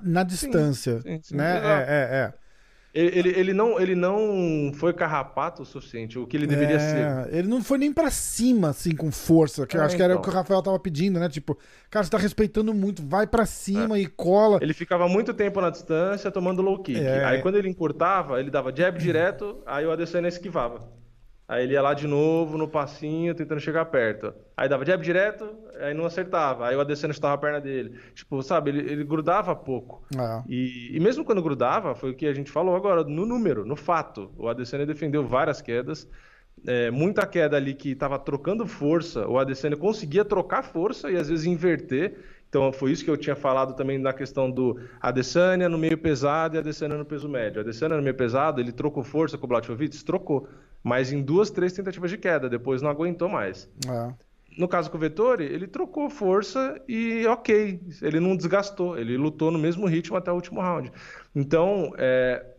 na 0.02 0.22
distância. 0.22 1.00
sim, 1.00 1.20
sim, 1.22 1.36
né? 1.36 1.58
exato. 1.58 1.66
É, 1.66 1.94
é, 1.94 2.16
é. 2.16 2.34
Ele, 2.94 3.28
ele, 3.30 3.52
não, 3.52 3.80
ele 3.80 3.96
não 3.96 4.70
foi 4.74 4.92
carrapato 4.92 5.62
o 5.62 5.66
suficiente, 5.66 6.16
o 6.16 6.26
que 6.28 6.36
ele 6.36 6.46
deveria 6.46 6.78
ser. 6.78 6.96
É, 6.98 7.38
Ele 7.38 7.48
não 7.48 7.60
foi 7.60 7.76
nem 7.76 7.92
pra 7.92 8.08
cima, 8.08 8.68
assim, 8.68 8.94
com 8.94 9.10
força, 9.10 9.66
que 9.66 9.76
eu 9.76 9.82
É, 9.82 9.84
acho 9.84 9.96
que 9.96 10.02
era 10.02 10.12
o 10.12 10.14
então. 10.14 10.22
que 10.22 10.28
o 10.28 10.32
Rafael 10.32 10.62
tava 10.62 10.78
pedindo, 10.78 11.18
né? 11.18 11.28
Tipo, 11.28 11.58
cara, 11.90 12.04
você 12.04 12.10
tá 12.12 12.18
respeitando 12.18 12.72
muito, 12.72 13.02
vai 13.04 13.26
pra 13.26 13.44
cima 13.46 13.98
e 13.98 14.06
cola. 14.06 14.60
Ele 14.62 14.72
ficava 14.72 15.08
muito 15.08 15.34
tempo 15.34 15.60
na 15.60 15.70
distância 15.70 16.30
tomando 16.30 16.62
low 16.62 16.80
kick. 16.82 17.00
É. 17.00 17.24
Aí 17.24 17.42
quando 17.42 17.56
ele 17.56 17.68
encurtava, 17.68 18.38
ele 18.38 18.50
dava 18.50 18.72
jab 18.72 18.96
direto, 18.96 19.58
aí 19.66 19.84
o 19.84 19.90
Adesanya 19.90 20.28
esquivava. 20.28 20.82
Aí 21.46 21.64
ele 21.64 21.74
ia 21.74 21.82
lá 21.82 21.92
de 21.92 22.06
novo 22.06 22.56
no 22.56 22.66
passinho, 22.66 23.34
tentando 23.34 23.60
chegar 23.60 23.84
perto. 23.86 24.32
Aí 24.56 24.68
dava 24.68 24.84
jab 24.84 25.02
direto, 25.04 25.54
aí 25.78 25.92
não 25.92 26.06
acertava. 26.06 26.66
Aí 26.66 26.74
o 26.76 26.80
Adesanya 26.80 27.12
chutava 27.12 27.34
a 27.34 27.38
perna 27.38 27.60
dele. 27.60 27.98
Tipo, 28.14 28.42
sabe, 28.42 28.70
ele, 28.70 28.90
ele 28.90 29.04
grudava 29.04 29.54
pouco. 29.54 30.02
É. 30.16 30.42
E, 30.48 30.96
e 30.96 31.00
mesmo 31.00 31.24
quando 31.24 31.42
grudava, 31.42 31.94
foi 31.94 32.10
o 32.12 32.14
que 32.14 32.26
a 32.26 32.32
gente 32.32 32.50
falou 32.50 32.74
agora, 32.74 33.04
no 33.04 33.26
número, 33.26 33.64
no 33.66 33.76
fato. 33.76 34.32
O 34.38 34.48
Adesanya 34.48 34.86
defendeu 34.86 35.26
várias 35.26 35.60
quedas. 35.60 36.08
é, 36.66 36.90
muita 36.90 37.26
queda 37.26 37.56
ali 37.56 37.74
que 37.74 37.90
estava 37.90 38.18
trocando 38.18 38.66
força. 38.66 39.26
O 39.28 39.38
Adesanya 39.38 39.76
conseguia 39.76 40.24
trocar 40.24 40.62
força 40.62 41.10
e 41.10 41.16
às 41.16 41.28
vezes 41.28 41.44
inverter. 41.46 42.16
Então 42.48 42.72
foi 42.72 42.92
isso 42.92 43.04
que 43.04 43.10
eu 43.10 43.16
tinha 43.16 43.34
falado 43.34 43.74
também 43.74 43.98
na 43.98 44.12
questão 44.12 44.50
do 44.50 44.78
Adesanya 45.00 45.68
no 45.68 45.76
meio 45.76 45.98
pesado 45.98 46.56
e 46.56 46.58
Adesanya 46.58 46.96
no 46.96 47.04
peso 47.04 47.28
médio. 47.28 47.60
Adesanya 47.60 47.96
no 47.96 48.02
meio 48.02 48.14
pesado, 48.16 48.60
ele 48.60 48.72
trocou 48.72 49.02
força 49.02 49.36
com 49.36 49.44
o 49.46 49.48
Blachowicz? 49.48 50.02
Trocou. 50.04 50.48
Mas 50.84 51.10
em 51.10 51.22
duas, 51.22 51.50
três 51.50 51.72
tentativas 51.72 52.10
de 52.10 52.18
queda. 52.18 52.48
Depois 52.48 52.82
não 52.82 52.90
aguentou 52.90 53.28
mais. 53.28 53.68
É. 53.88 54.12
No 54.58 54.68
caso 54.68 54.90
com 54.90 54.96
o 54.96 55.00
Vettori, 55.00 55.44
ele 55.44 55.66
trocou 55.66 56.08
força 56.08 56.80
e 56.86 57.26
ok, 57.26 57.80
ele 58.00 58.20
não 58.20 58.36
desgastou, 58.36 58.96
ele 58.96 59.16
lutou 59.16 59.50
no 59.50 59.58
mesmo 59.58 59.86
ritmo 59.86 60.16
até 60.16 60.30
o 60.30 60.34
último 60.34 60.60
round. 60.60 60.92
Então, 61.34 61.92
é, 61.96 62.53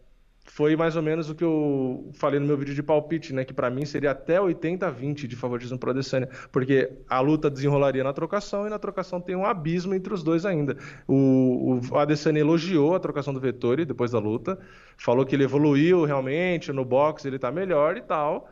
foi 0.55 0.73
mais 0.77 0.95
ou 0.95 1.03
menos 1.03 1.29
o 1.29 1.35
que 1.35 1.43
eu 1.43 2.09
falei 2.13 2.39
no 2.39 2.47
meu 2.47 2.57
vídeo 2.57 2.73
de 2.73 2.81
palpite, 2.81 3.33
né? 3.33 3.43
Que 3.43 3.53
pra 3.53 3.69
mim 3.69 3.83
seria 3.83 4.11
até 4.11 4.39
80-20 4.39 5.27
de 5.27 5.35
favoritismo 5.35 5.77
pro 5.77 5.89
Adesanya, 5.89 6.29
porque 6.49 6.93
a 7.09 7.19
luta 7.19 7.49
desenrolaria 7.49 8.05
na 8.05 8.13
trocação 8.13 8.65
e 8.65 8.69
na 8.69 8.79
trocação 8.79 9.19
tem 9.19 9.35
um 9.35 9.45
abismo 9.45 9.93
entre 9.93 10.13
os 10.13 10.23
dois 10.23 10.45
ainda. 10.45 10.77
O, 11.05 11.81
o 11.91 11.97
Adesanya 11.97 12.39
elogiou 12.39 12.95
a 12.95 13.01
trocação 13.01 13.33
do 13.33 13.39
Vettori 13.41 13.83
depois 13.83 14.11
da 14.11 14.19
luta, 14.19 14.57
falou 14.97 15.25
que 15.25 15.35
ele 15.35 15.43
evoluiu 15.43 16.05
realmente 16.05 16.71
no 16.71 16.85
boxe, 16.85 17.27
ele 17.27 17.37
tá 17.37 17.51
melhor 17.51 17.97
e 17.97 18.01
tal. 18.01 18.49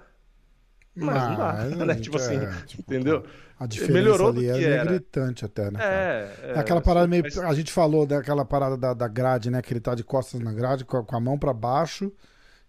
Mas 0.95 1.24
não 1.30 1.36
dá, 1.38 1.53
né? 1.86 1.95
Tipo 1.95 2.18
assim, 2.18 2.40
tipo, 2.65 2.82
entendeu? 2.84 3.24
A 3.60 3.65
diferença 3.65 3.94
Melhorou 3.94 4.30
ali 4.30 4.45
do 4.48 4.52
é 4.52 4.60
que 4.60 4.65
era. 4.65 4.86
gritante 4.86 5.45
até, 5.45 5.72
né? 5.72 5.80
cara? 5.80 5.94
É, 5.94 6.36
é, 6.56 6.60
Aquela 6.60 6.82
parada 6.82 7.07
meio. 7.07 7.24
mas- 7.24 7.38
A 7.38 7.53
gente 7.53 7.72
falou 7.72 8.06
daquela 8.06 8.44
parada 8.44 8.76
da, 8.78 8.94
da 8.94 9.07
grade, 9.07 9.49
né? 9.49 9.61
Que 9.61 9.74
ele 9.74 9.80
tá 9.80 9.95
de 9.95 10.03
costas 10.03 10.41
na 10.41 10.52
grade, 10.52 10.84
com 10.86 10.98
a, 10.98 11.03
com 11.03 11.15
a 11.15 11.20
mão 11.20 11.38
pra 11.38 11.53
baixo, 11.53 12.11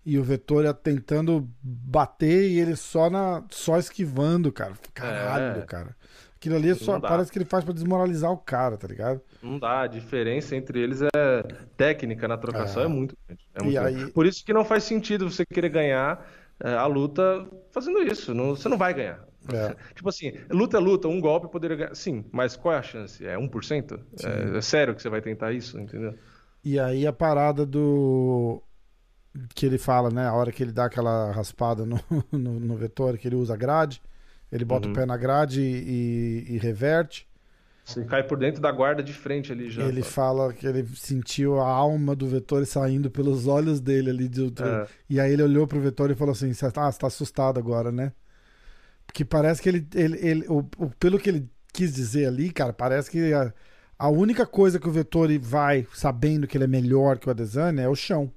e 0.06 0.18
o 0.18 0.22
Vettori 0.22 0.72
tentando 0.74 1.48
bater 1.62 2.48
e 2.50 2.60
ele 2.60 2.76
só 2.76 3.10
na 3.10 3.42
só 3.50 3.78
esquivando, 3.78 4.52
cara. 4.52 4.72
Caralho, 4.92 5.60
É. 5.62 5.64
cara. 5.66 5.96
Aquilo 6.36 6.56
ali 6.56 6.68
é 6.70 6.74
só 6.74 7.00
parece 7.00 7.32
que 7.32 7.38
ele 7.38 7.46
faz 7.46 7.64
pra 7.64 7.72
desmoralizar 7.72 8.30
o 8.30 8.36
cara, 8.36 8.76
tá 8.76 8.86
ligado? 8.86 9.18
Não 9.42 9.58
dá, 9.58 9.80
a 9.80 9.86
diferença 9.86 10.54
entre 10.54 10.78
eles 10.78 11.00
é 11.00 11.42
técnica 11.74 12.28
na 12.28 12.36
trocação 12.36 12.82
É. 12.82 12.84
é, 12.84 12.88
muito 12.88 13.16
grande. 13.26 13.42
É 13.54 13.60
E 13.60 13.64
muito 13.64 13.78
aí-. 13.80 14.12
Por 14.12 14.26
isso 14.26 14.44
que 14.44 14.52
não 14.52 14.62
faz 14.64 14.84
sentido 14.84 15.28
você 15.30 15.44
querer 15.46 15.70
ganhar 15.70 16.20
é, 16.20 16.22
a 16.60 16.86
luta 16.86 17.46
fazendo 17.72 18.02
isso. 18.02 18.34
Não- 18.34 18.50
você 18.56 18.68
não 18.68 18.78
vai 18.78 18.94
ganhar. 18.94 19.24
É. 19.52 19.74
Tipo 19.94 20.08
assim, 20.08 20.32
luta 20.50 20.76
é 20.78 20.80
luta, 20.80 21.08
um 21.08 21.20
golpe 21.20 21.48
poderia 21.50 21.76
ganhar. 21.76 21.94
Sim, 21.94 22.24
mas 22.32 22.56
qual 22.56 22.74
é 22.74 22.78
a 22.78 22.82
chance? 22.82 23.24
É 23.26 23.36
1%? 23.36 24.00
É, 24.24 24.56
é 24.56 24.60
sério 24.60 24.94
que 24.94 25.02
você 25.02 25.08
vai 25.08 25.20
tentar 25.20 25.52
isso, 25.52 25.78
entendeu? 25.78 26.14
E 26.64 26.78
aí 26.80 27.06
a 27.06 27.12
parada 27.12 27.66
do. 27.66 28.62
Que 29.54 29.66
ele 29.66 29.78
fala, 29.78 30.10
né? 30.10 30.26
A 30.26 30.32
hora 30.34 30.52
que 30.52 30.62
ele 30.62 30.72
dá 30.72 30.84
aquela 30.86 31.32
raspada 31.32 31.84
no, 31.84 31.98
no, 32.30 32.60
no 32.60 32.76
Vettori, 32.76 33.18
que 33.18 33.26
ele 33.28 33.34
usa 33.36 33.54
a 33.54 33.56
grade, 33.56 34.00
ele 34.50 34.64
bota 34.64 34.86
Uhum. 34.86 34.92
o 34.92 34.96
pé 34.96 35.04
na 35.04 35.16
grade 35.16 35.60
e, 35.60 36.46
e 36.54 36.58
reverte. 36.58 37.26
Você 37.84 38.02
cai 38.04 38.22
por 38.22 38.38
dentro 38.38 38.62
da 38.62 38.72
guarda 38.72 39.02
de 39.02 39.12
frente 39.12 39.52
ali 39.52 39.70
já. 39.70 39.82
ele 39.84 40.00
sabe? 40.02 40.14
fala 40.14 40.52
que 40.54 40.66
ele 40.66 40.86
sentiu 40.96 41.60
a 41.60 41.68
alma 41.68 42.16
do 42.16 42.26
Vettori 42.26 42.64
saindo 42.64 43.10
pelos 43.10 43.46
olhos 43.46 43.78
dele 43.80 44.08
ali. 44.10 44.26
De, 44.28 44.40
outro- 44.40 44.66
É. 44.66 44.86
E 45.10 45.20
aí 45.20 45.32
ele 45.32 45.42
olhou 45.42 45.66
pro 45.66 45.78
Vettori 45.80 46.14
e 46.14 46.16
falou 46.16 46.32
assim: 46.32 46.52
"Cê- 46.54 46.66
Ah, 46.76 46.90
você 46.90 46.98
tá 46.98 47.06
assustado 47.06 47.58
agora, 47.58 47.92
né? 47.92 48.12
Porque 49.06 49.24
parece 49.24 49.60
que 49.60 49.68
ele. 49.68 49.86
ele, 49.94 50.18
ele 50.26 50.46
o, 50.48 50.60
o- 50.78 50.90
pelo 50.98 51.18
que 51.18 51.28
ele 51.28 51.48
quis 51.74 51.92
dizer 51.94 52.26
ali, 52.26 52.50
cara, 52.50 52.72
parece 52.72 53.10
que 53.10 53.32
a, 53.34 53.52
a 53.98 54.08
única 54.08 54.46
coisa 54.46 54.78
que 54.80 54.88
o 54.88 54.92
Vettori 54.92 55.36
vai 55.38 55.86
sabendo 55.92 56.46
que 56.46 56.56
ele 56.56 56.64
é 56.64 56.68
melhor 56.68 57.18
que 57.18 57.28
o 57.28 57.30
Adesanya 57.30 57.82
é 57.82 57.88
o 57.88 57.94
chão, 57.94 58.32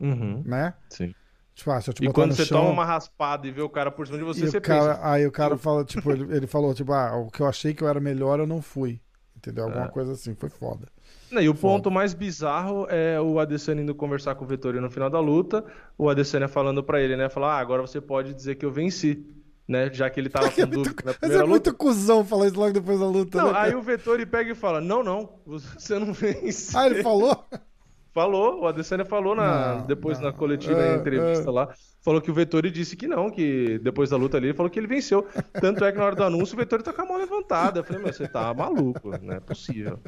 Uhum, 0.00 0.42
né? 0.44 0.74
sim. 0.88 1.14
Tipo, 1.60 1.70
ah, 1.72 1.80
se 1.80 1.90
eu 1.90 1.94
te 1.94 2.04
E 2.04 2.10
quando 2.10 2.34
você 2.34 2.44
chão, 2.46 2.58
toma 2.60 2.70
uma 2.70 2.84
raspada 2.86 3.46
e 3.46 3.50
vê 3.50 3.60
o 3.60 3.68
cara 3.68 3.90
por 3.90 4.06
cima 4.06 4.18
de 4.18 4.24
você, 4.24 4.46
você 4.46 4.60
cara, 4.60 4.94
pensa. 4.94 5.00
aí 5.10 5.26
o 5.26 5.30
cara 5.30 5.56
fala, 5.58 5.84
tipo, 5.84 6.10
ele, 6.10 6.34
ele 6.34 6.46
falou, 6.46 6.72
tipo, 6.74 6.90
ah, 6.92 7.16
o 7.16 7.30
que 7.30 7.40
eu 7.40 7.46
achei 7.46 7.74
que 7.74 7.84
eu 7.84 7.88
era 7.88 8.00
melhor, 8.00 8.38
eu 8.40 8.46
não 8.46 8.62
fui. 8.62 9.00
Entendeu? 9.36 9.64
Alguma 9.64 9.86
É. 9.86 9.88
coisa 9.88 10.12
assim, 10.12 10.34
foi 10.34 10.48
foda. 10.48 10.86
Não, 11.30 11.40
e 11.42 11.48
o 11.48 11.54
ponto 11.54 11.90
mais 11.90 12.14
bizarro 12.14 12.86
é 12.90 13.20
o 13.20 13.38
Adesanya 13.38 13.82
indo 13.82 13.94
conversar 13.94 14.34
com 14.34 14.44
o 14.44 14.48
Vettori 14.48 14.80
no 14.80 14.90
final 14.90 15.08
da 15.10 15.20
luta, 15.20 15.64
o 15.98 16.08
Adesanya 16.08 16.48
falando 16.48 16.82
pra 16.82 17.00
ele, 17.00 17.14
né, 17.16 17.28
falar, 17.28 17.56
ah, 17.56 17.58
agora 17.58 17.82
você 17.82 18.00
pode 18.00 18.34
dizer 18.34 18.56
que 18.56 18.64
eu 18.66 18.70
venci, 18.72 19.24
né, 19.68 19.90
já 19.92 20.10
que 20.10 20.18
ele 20.18 20.28
tava 20.28 20.50
com 20.50 20.60
dúvida 20.66 21.02
na 21.04 21.12
Mas 21.12 21.16
primeira 21.18 21.44
é 21.44 21.46
muito 21.46 21.72
cuzão 21.74 22.24
falar 22.24 22.46
isso 22.48 22.58
logo 22.58 22.72
depois 22.72 22.98
da 22.98 23.06
luta. 23.06 23.38
Não, 23.38 23.52
né, 23.52 23.58
aí 23.58 23.74
o 23.74 23.82
Vettori 23.82 24.26
pega 24.26 24.50
e 24.50 24.54
fala, 24.54 24.80
não, 24.80 25.02
não, 25.02 25.28
você 25.46 25.98
não 25.98 26.12
vence. 26.12 26.76
Ah, 26.76 26.86
ele 26.86 27.02
falou? 27.02 27.44
Falou, 28.12 28.60
o 28.62 28.66
Adesanya 28.66 29.04
falou 29.04 29.36
na, 29.36 29.76
Não, 29.76 29.86
depois 29.86 30.18
não. 30.18 30.26
na 30.26 30.32
coletiva, 30.32 30.80
É, 30.80 30.92
na 30.96 31.00
entrevista 31.00 31.48
é. 31.48 31.52
lá, 31.52 31.72
falou 32.02 32.20
que 32.20 32.30
o 32.30 32.34
Vettori 32.34 32.70
disse 32.70 32.96
que 32.96 33.06
não, 33.06 33.30
que 33.30 33.78
depois 33.78 34.10
da 34.10 34.16
luta 34.16 34.36
ali, 34.36 34.48
ele 34.48 34.54
falou 34.56 34.68
que 34.70 34.78
ele 34.80 34.88
venceu. 34.88 35.26
Tanto 35.60 35.84
é 35.84 35.92
que 35.92 35.98
na 35.98 36.04
hora 36.06 36.16
do 36.16 36.24
anúncio 36.24 36.54
o 36.54 36.58
Vettori 36.58 36.82
tá 36.82 36.92
com 36.92 37.02
a 37.02 37.06
mão 37.06 37.16
levantada. 37.18 37.80
Eu 37.80 37.84
falei, 37.84 38.02
meu, 38.02 38.12
você 38.12 38.26
tá 38.26 38.52
maluco, 38.52 39.10
não 39.22 39.34
é 39.34 39.40
possível. 39.40 40.00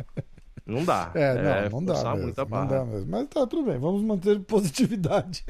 Não 0.67 0.85
dá. 0.85 1.11
É, 1.15 1.69
não, 1.69 1.81
não 1.81 1.85
dá 1.85 2.15
mesmo. 2.15 2.17
muito 2.17 2.39
a 2.41 2.45
Não 2.45 2.51
barra. 2.51 2.67
dá 2.67 2.85
mesmo. 2.85 3.11
Mas 3.11 3.27
tá, 3.29 3.47
tudo 3.47 3.65
bem. 3.65 3.79
Vamos 3.79 4.03
manter 4.03 4.39
positividade. 4.47 5.45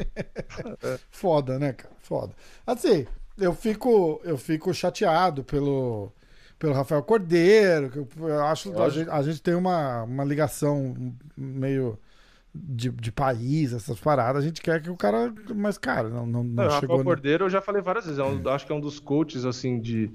Foda, 1.11 1.59
né, 1.59 1.73
cara? 1.75 1.95
Foda. 2.01 2.35
Assim, 2.67 3.07
eu 3.39 3.55
fico, 3.55 4.21
eu 4.25 4.39
fico 4.39 4.73
chateado 4.73 5.45
pelo, 5.45 6.11
pelo 6.59 6.73
Rafael 6.73 7.03
Cordeiro. 7.03 7.91
Que 7.91 7.99
eu, 8.21 8.45
acho 8.45 8.73
que 8.73 8.81
a 8.81 8.89
gente, 8.89 9.11
a 9.11 9.23
gente 9.23 9.43
tem 9.43 9.55
uma, 9.55 10.03
uma 10.05 10.25
ligação 10.25 10.95
meio 11.37 11.99
de, 12.55 12.91
de 12.91 13.11
país, 13.11 13.73
essas 13.73 13.99
paradas. 13.99 14.43
A 14.43 14.47
gente 14.47 14.61
quer 14.61 14.83
que 14.83 14.91
o 14.91 14.97
cara. 14.97 15.33
Mas, 15.55 15.79
cara, 15.79 16.09
não, 16.09 16.27
não, 16.27 16.45
não 16.45 16.65
Não, 16.65 16.77
o 16.77 16.81
chegou. 16.81 16.99
No- 16.99 17.05
Cordeiro, 17.05 17.45
eu 17.47 17.51
já 17.51 17.61
falei 17.61 17.81
várias 17.81 18.05
vezes, 18.05 18.19
é 18.19 18.25
um- 18.25 18.47
acho 18.49 18.67
que 18.67 18.73
é 18.73 18.75
um 18.75 18.81
dos 18.81 19.01
coaches, 19.01 19.45
assim, 19.45 19.81
de, 19.81 20.11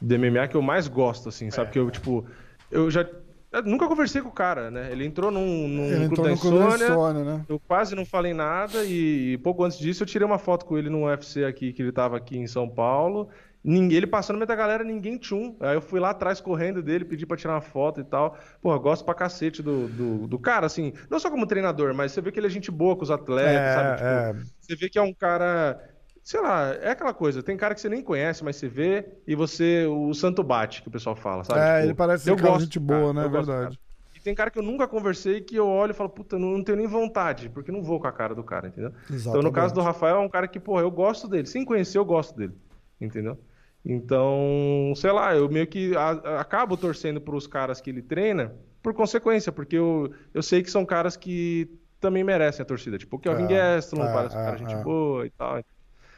de 0.00 0.18
MMA 0.18 0.46
que 0.48 0.56
eu 0.56 0.62
mais 0.62 0.86
gosto, 0.88 1.28
assim, 1.28 1.50
sabe? 1.50 1.70
Que 1.72 1.78
eu, 1.78 1.90
tipo, 1.90 2.24
eu 2.70 2.90
já... 2.90 3.04
eu 3.52 3.62
nunca 3.64 3.88
conversei 3.88 4.22
com 4.22 4.28
o 4.28 4.32
cara, 4.32 4.70
né? 4.70 4.92
Ele 4.92 5.04
entrou 5.04 5.30
num, 5.32 5.66
num 5.66 5.84
Ele 5.86 6.06
clube 6.08 6.12
entrou 6.12 6.24
da 6.26 6.30
no 6.30 6.38
clube 6.38 6.58
da 6.58 6.64
insônia, 6.66 6.86
insônia, 6.86 7.24
né? 7.24 7.44
Eu 7.48 7.58
quase 7.58 7.96
não 7.96 8.06
falei 8.06 8.32
nada 8.32 8.84
e 8.84 9.36
pouco 9.38 9.64
antes 9.64 9.78
disso 9.78 10.02
eu 10.04 10.06
tirei 10.06 10.24
uma 10.26 10.38
foto 10.38 10.64
com 10.64 10.78
ele 10.78 10.88
no 10.88 11.06
UFC 11.06 11.44
aqui, 11.44 11.72
que 11.72 11.82
ele 11.82 11.90
tava 11.92 12.16
aqui 12.16 12.38
em 12.38 12.46
São 12.46 12.68
Paulo. 12.68 13.28
Ninguém, 13.62 13.98
ele 13.98 14.06
passando 14.06 14.34
no 14.36 14.38
meio 14.40 14.48
da 14.48 14.54
galera, 14.56 14.82
ninguém 14.82 15.18
tchum. 15.18 15.54
Aí 15.60 15.76
eu 15.76 15.82
fui 15.82 16.00
lá 16.00 16.10
atrás 16.10 16.40
correndo 16.40 16.82
dele, 16.82 17.04
pedi 17.04 17.26
pra 17.26 17.36
tirar 17.36 17.54
uma 17.54 17.60
foto 17.60 18.00
e 18.00 18.04
tal. 18.04 18.36
Pô, 18.62 18.72
eu 18.72 18.80
gosto 18.80 19.04
pra 19.04 19.14
cacete 19.14 19.62
do, 19.62 19.86
do, 19.88 20.26
do 20.26 20.38
cara, 20.38 20.66
assim, 20.66 20.92
não 21.10 21.18
só 21.20 21.30
como 21.30 21.46
treinador, 21.46 21.92
mas 21.94 22.12
você 22.12 22.20
vê 22.20 22.32
que 22.32 22.40
ele 22.40 22.46
é 22.46 22.50
gente 22.50 22.70
boa 22.70 22.96
com 22.96 23.02
os 23.02 23.10
atletas, 23.10 23.74
sabe? 23.74 23.96
Tipo, 23.96 24.04
É, 24.08 24.30
é. 24.30 24.34
Você 24.60 24.76
vê 24.76 24.88
que 24.88 24.98
é 24.98 25.02
um 25.02 25.12
cara. 25.12 25.78
Sei 26.22 26.40
lá, 26.40 26.68
é 26.74 26.90
aquela 26.90 27.12
coisa, 27.14 27.42
tem 27.42 27.56
cara 27.56 27.74
que 27.74 27.80
você 27.80 27.88
nem 27.88 28.02
conhece, 28.02 28.44
mas 28.44 28.56
você 28.56 28.68
vê 28.68 29.06
e 29.26 29.34
você. 29.34 29.86
O 29.86 30.12
santo 30.14 30.42
bate, 30.42 30.82
que 30.82 30.88
o 30.88 30.90
pessoal 30.90 31.16
fala, 31.16 31.44
sabe? 31.44 31.60
É, 31.60 31.74
Tipo, 31.74 31.84
ele 31.86 31.94
parece 31.94 32.24
ser 32.24 32.30
eu 32.30 32.34
um 32.34 32.36
cara 32.36 32.50
gosto 32.52 32.64
gente 32.64 32.78
boa, 32.78 33.00
cara, 33.00 33.12
né? 33.14 33.24
É 33.24 33.28
gosto 33.28 33.46
verdade. 33.46 33.80
E 34.14 34.20
tem 34.20 34.34
cara 34.34 34.50
que 34.50 34.58
eu 34.58 34.62
nunca 34.62 34.86
conversei 34.86 35.40
que 35.40 35.56
eu 35.56 35.66
olho 35.66 35.92
e 35.92 35.94
falo, 35.94 36.10
puta, 36.10 36.38
não, 36.38 36.50
não 36.52 36.62
tenho 36.62 36.76
nem 36.76 36.86
vontade, 36.86 37.48
porque 37.48 37.72
não 37.72 37.82
vou 37.82 37.98
com 37.98 38.06
a 38.06 38.12
cara 38.12 38.34
do 38.34 38.44
cara, 38.44 38.68
entendeu? 38.68 38.92
Então, 39.10 39.42
no 39.42 39.50
caso 39.50 39.74
do 39.74 39.80
Rafael, 39.80 40.16
é 40.16 40.20
um 40.20 40.28
cara 40.28 40.46
que, 40.46 40.60
porra, 40.60 40.82
eu 40.82 40.90
gosto 40.90 41.26
dele. 41.26 41.46
Sem 41.46 41.64
conhecer, 41.64 41.96
eu 41.98 42.04
gosto 42.04 42.36
dele. 42.36 42.54
Entendeu? 43.00 43.38
Então, 43.84 44.92
sei 44.96 45.10
lá, 45.10 45.34
eu 45.34 45.48
meio 45.48 45.66
que 45.66 45.96
a- 45.96 46.10
a- 46.10 46.40
acabo 46.40 46.76
torcendo 46.76 47.20
pros 47.20 47.46
caras 47.46 47.80
que 47.80 47.90
ele 47.90 48.02
treina 48.02 48.52
por 48.82 48.92
consequência, 48.94 49.50
porque 49.50 49.76
eu, 49.76 50.12
eu 50.34 50.42
sei 50.42 50.62
que 50.62 50.70
são 50.70 50.84
caras 50.84 51.16
que 51.16 51.68
também 52.00 52.22
merecem 52.24 52.62
a 52.62 52.66
torcida. 52.66 52.98
Tipo 52.98 53.16
o 53.16 53.18
Kelvin 53.18 53.44
É, 53.44 53.48
Gastelum, 53.76 54.04
é, 54.04 54.12
parece 54.12 54.36
um 54.36 54.40
é, 54.40 54.44
cara 54.44 54.56
gente 54.58 54.74
é. 54.74 54.82
boa 54.82 55.26
e 55.26 55.30
tal. 55.30 55.62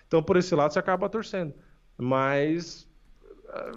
Então, 0.06 0.22
por 0.22 0.36
esse 0.36 0.54
lado, 0.54 0.72
você 0.72 0.78
acaba 0.78 1.08
torcendo. 1.08 1.54
Mas. 1.96 2.88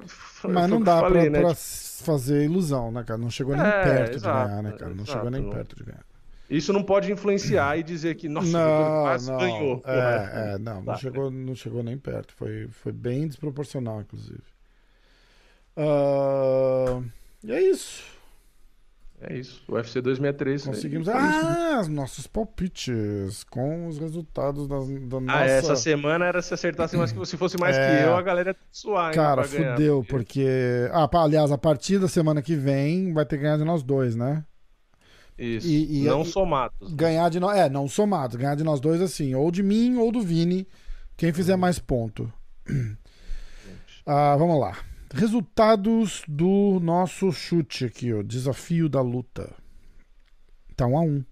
foi 0.07 0.51
Mas 0.51 0.69
não 0.69 0.81
dá 0.81 0.99
falei, 0.99 1.29
pra, 1.29 1.39
né? 1.39 1.45
pra 1.45 1.55
fazer 1.55 2.43
ilusão, 2.45 2.91
né, 2.91 3.03
cara? 3.03 3.19
Não 3.19 3.29
chegou 3.29 3.55
nem 3.55 3.65
É, 3.65 3.83
perto 3.83 4.15
exato, 4.15 4.47
de 4.47 4.49
ganhar, 4.49 4.63
né, 4.63 4.71
cara? 4.77 4.93
Não 4.93 5.03
exato, 5.03 5.11
chegou 5.11 5.31
nem 5.31 5.41
não- 5.41 5.49
perto 5.51 5.75
de 5.75 5.83
ganhar. 5.83 6.05
Isso 6.49 6.71
não 6.71 6.83
pode 6.83 7.11
influenciar 7.11 7.77
e 7.77 7.83
dizer 7.83 8.15
que, 8.15 8.29
nossa, 8.29 8.51
Não, 8.51 9.01
quase 9.03 9.31
não. 9.31 9.37
ganhou. 9.39 9.81
É, 9.85 10.53
é, 10.53 10.57
não, 10.59 10.75
não 10.75 10.83
Tá. 10.85 10.97
chegou, 10.97 11.31
não 11.31 11.55
chegou 11.55 11.81
nem 11.81 11.97
perto. 11.97 12.33
Foi, 12.35 12.67
foi 12.69 12.91
bem 12.91 13.27
desproporcional, 13.27 14.01
inclusive. 14.01 14.43
Ah, 15.75 17.01
e 17.43 17.51
é 17.51 17.61
isso. 17.61 18.03
É 19.21 19.33
isso. 19.37 19.63
O 19.67 19.73
UFC 19.75 20.01
263. 20.01 20.65
Conseguimos. 20.65 21.07
isso, 21.07 21.17
né? 21.17 21.23
Ah, 21.75 21.79
os 21.81 21.87
nossos 21.87 22.27
palpites 22.27 23.43
com 23.49 23.87
os 23.87 23.97
resultados 23.97 24.67
da, 24.67 24.75
da 24.77 25.19
nossa. 25.21 25.39
Ah, 25.39 25.45
essa 25.45 25.75
semana 25.75 26.25
era 26.25 26.41
se 26.41 26.53
acertasse 26.53 26.95
mais 26.97 27.11
que 27.11 27.25
se 27.25 27.37
fosse 27.37 27.57
mais 27.57 27.75
É. 27.77 28.01
que 28.03 28.03
eu, 28.07 28.15
a 28.15 28.21
galera 28.21 28.51
ia 28.51 28.55
suar. 28.71 29.13
Cara, 29.13 29.41
pra 29.43 29.51
ganhar. 29.51 29.71
fudeu, 29.75 30.05
porque. 30.07 30.45
Ah, 30.91 31.07
pá, 31.07 31.23
aliás, 31.23 31.51
a 31.51 31.57
partir 31.57 31.97
da 31.97 32.07
semana 32.07 32.41
que 32.41 32.55
vem 32.55 33.13
vai 33.13 33.25
ter 33.25 33.37
que 33.37 33.43
ganhar 33.43 33.57
de 33.57 33.63
nós 33.63 33.81
dois, 33.81 34.15
né? 34.15 34.43
Isso. 35.37 35.67
E- 35.67 36.01
e- 36.01 36.05
não 36.05 36.21
e- 36.21 36.25
somados. 36.25 36.93
Ganhar 36.93 37.29
de 37.29 37.39
nós. 37.39 37.57
É, 37.57 37.69
não 37.69 37.87
somados. 37.87 38.35
Ganhar 38.35 38.55
de 38.55 38.63
nós 38.63 38.79
dois, 38.79 39.01
assim. 39.01 39.35
Ou 39.35 39.51
de 39.51 39.61
mim 39.63 39.97
ou 39.97 40.11
do 40.11 40.21
Vini. 40.21 40.67
Quem 41.17 41.31
fizer 41.33 41.55
mais 41.55 41.79
ponto. 41.79 42.31
Ah, 44.05 44.35
vamos 44.37 44.59
lá. 44.59 44.77
Resultados 45.13 46.23
do 46.27 46.79
nosso 46.81 47.31
chute 47.31 47.85
aqui, 47.85 48.13
ó. 48.13 48.21
Desafio 48.21 48.89
da 48.89 49.01
luta. 49.01 49.51
Tá 50.75 50.85
um 50.85 50.97
a 50.97 51.01
um. 51.01 51.23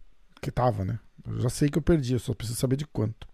Que 0.41 0.51
tava, 0.51 0.83
né? 0.85 0.99
Eu 1.27 1.39
já 1.39 1.49
sei 1.49 1.69
que 1.69 1.77
eu 1.77 1.81
perdi, 1.81 2.13
eu 2.13 2.19
só 2.19 2.33
preciso 2.33 2.59
saber 2.59 2.75
de 2.75 2.85
quanto. 2.87 3.27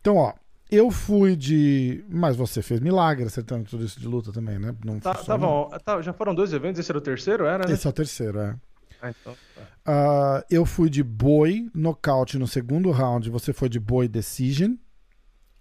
Então, 0.00 0.16
ó. 0.16 0.32
Eu 0.70 0.90
fui 0.90 1.36
de. 1.36 2.02
Mas 2.08 2.34
você 2.34 2.62
fez 2.62 2.80
milagre 2.80 3.26
acertando 3.26 3.68
tudo 3.68 3.84
isso 3.84 4.00
de 4.00 4.08
luta 4.08 4.32
também, 4.32 4.58
né? 4.58 4.74
Não 4.82 4.98
Tá, 4.98 5.12
tá 5.14 5.36
bom. 5.36 5.68
Tá, 5.84 6.00
já 6.00 6.14
foram 6.14 6.34
dois 6.34 6.50
eventos, 6.54 6.78
esse 6.80 6.90
era 6.90 6.96
o 6.96 7.02
terceiro, 7.02 7.44
era, 7.44 7.68
né? 7.68 7.74
Esse 7.74 7.86
é 7.86 7.90
o 7.90 7.92
terceiro, 7.92 8.38
é. 8.40 8.56
Ah, 9.02 9.10
então, 9.10 9.36
tá. 9.54 9.62
Ah, 9.84 10.44
eu 10.50 10.64
fui 10.64 10.88
de 10.88 11.02
boi, 11.02 11.68
nocaute 11.74 12.38
no 12.38 12.46
segundo 12.46 12.90
round. 12.90 13.28
Você 13.30 13.52
foi 13.52 13.68
de 13.68 13.80
boi 13.80 14.08
decision. 14.08 14.74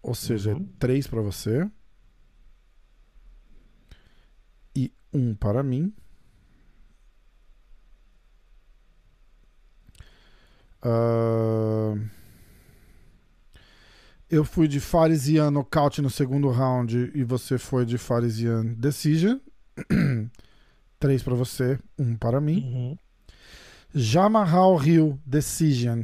Ou 0.02 0.15
seja, 0.15 0.53
Uhum. 0.56 0.68
três 0.80 1.07
pra 1.07 1.22
você. 1.22 1.69
E 4.76 4.91
um 5.14 5.34
para 5.35 5.64
mim. 5.64 5.93
Ah, 10.81 11.95
eu 14.30 14.45
fui 14.45 14.68
de 14.68 14.80
Farisian 14.80 15.52
nocaute 15.52 16.02
no 16.02 16.10
segundo 16.10 16.49
round. 16.49 17.11
E 17.14 17.23
você 17.23 17.57
foi 17.57 17.85
de 17.85 17.98
Farisian 17.98 18.65
decision. 18.77 19.38
três 20.99 21.23
pra 21.23 21.35
você, 21.35 21.80
um 21.98 22.15
para 22.15 22.39
mim. 22.39 22.64
Uhum. 22.64 22.98
Jamahal 23.93 24.81
Hill 24.84 25.19
Decision. 25.26 26.03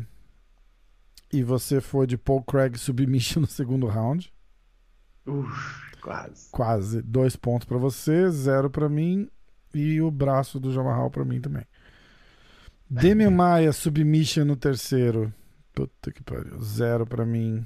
E 1.31 1.43
você 1.43 1.81
foi 1.81 2.07
de 2.07 2.18
Paul 2.18 2.43
Craig 2.43 2.77
Submission 2.77 3.41
no 3.41 3.47
segundo 3.47 3.88
round. 3.88 4.31
Uf, 5.26 5.88
Quase. 6.01 6.49
Quase. 6.51 7.01
Dois 7.01 7.35
pontos 7.35 7.68
pra 7.68 7.77
você, 7.77 8.30
zero 8.30 8.69
pra 8.69 8.88
mim. 8.88 9.30
E 9.73 10.01
o 10.01 10.09
braço 10.09 10.59
do 10.59 10.72
Jamarral 10.72 11.11
pra 11.11 11.26
mim 11.26 11.41
também. 11.41 11.65
Demian 12.89 13.31
Maia, 13.31 13.73
submission 13.73 14.45
no 14.45 14.55
terceiro. 14.55 15.34
Puta 15.73 16.11
que 16.11 16.23
pariu. 16.23 16.59
Zero 16.61 17.05
pra 17.05 17.26
mim. 17.26 17.65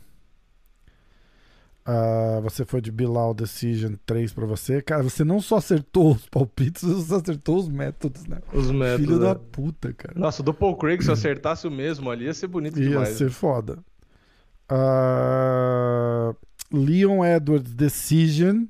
Ah, 1.84 2.40
você 2.44 2.64
foi 2.64 2.80
de 2.80 2.92
Bilal 2.92 3.34
Decision 3.34 3.94
3 4.06 4.32
pra 4.34 4.46
você. 4.46 4.82
Cara, 4.84 5.02
você 5.02 5.24
não 5.24 5.42
só 5.42 5.58
acertou 5.58 6.12
os 6.14 6.28
palpites, 6.30 6.84
você 6.84 7.16
acertou 7.16 7.58
os 7.58 7.68
métodos, 7.68 8.26
né? 8.28 8.38
Os 8.54 8.70
métodos. 8.70 9.06
Filho 9.06 9.20
da 9.20 9.34
né? 9.34 9.40
puta, 9.52 9.92
cara. 9.94 10.14
Nossa, 10.20 10.42
o 10.42 10.46
do 10.46 10.54
Paul 10.54 10.78
Craig, 10.78 11.02
se 11.02 11.10
eu 11.10 11.14
acertasse 11.14 11.68
o 11.68 11.72
mesmo 11.72 12.10
ali, 12.12 12.26
ia 12.26 12.34
ser 12.34 12.48
bonito 12.48 12.80
Ia 12.80 12.88
demais. 12.90 13.10
ser 13.18 13.32
foda. 13.32 13.80
Ah, 14.70 16.34
Leon 16.72 17.24
Edwards 17.26 17.74
Decision. 17.74 18.66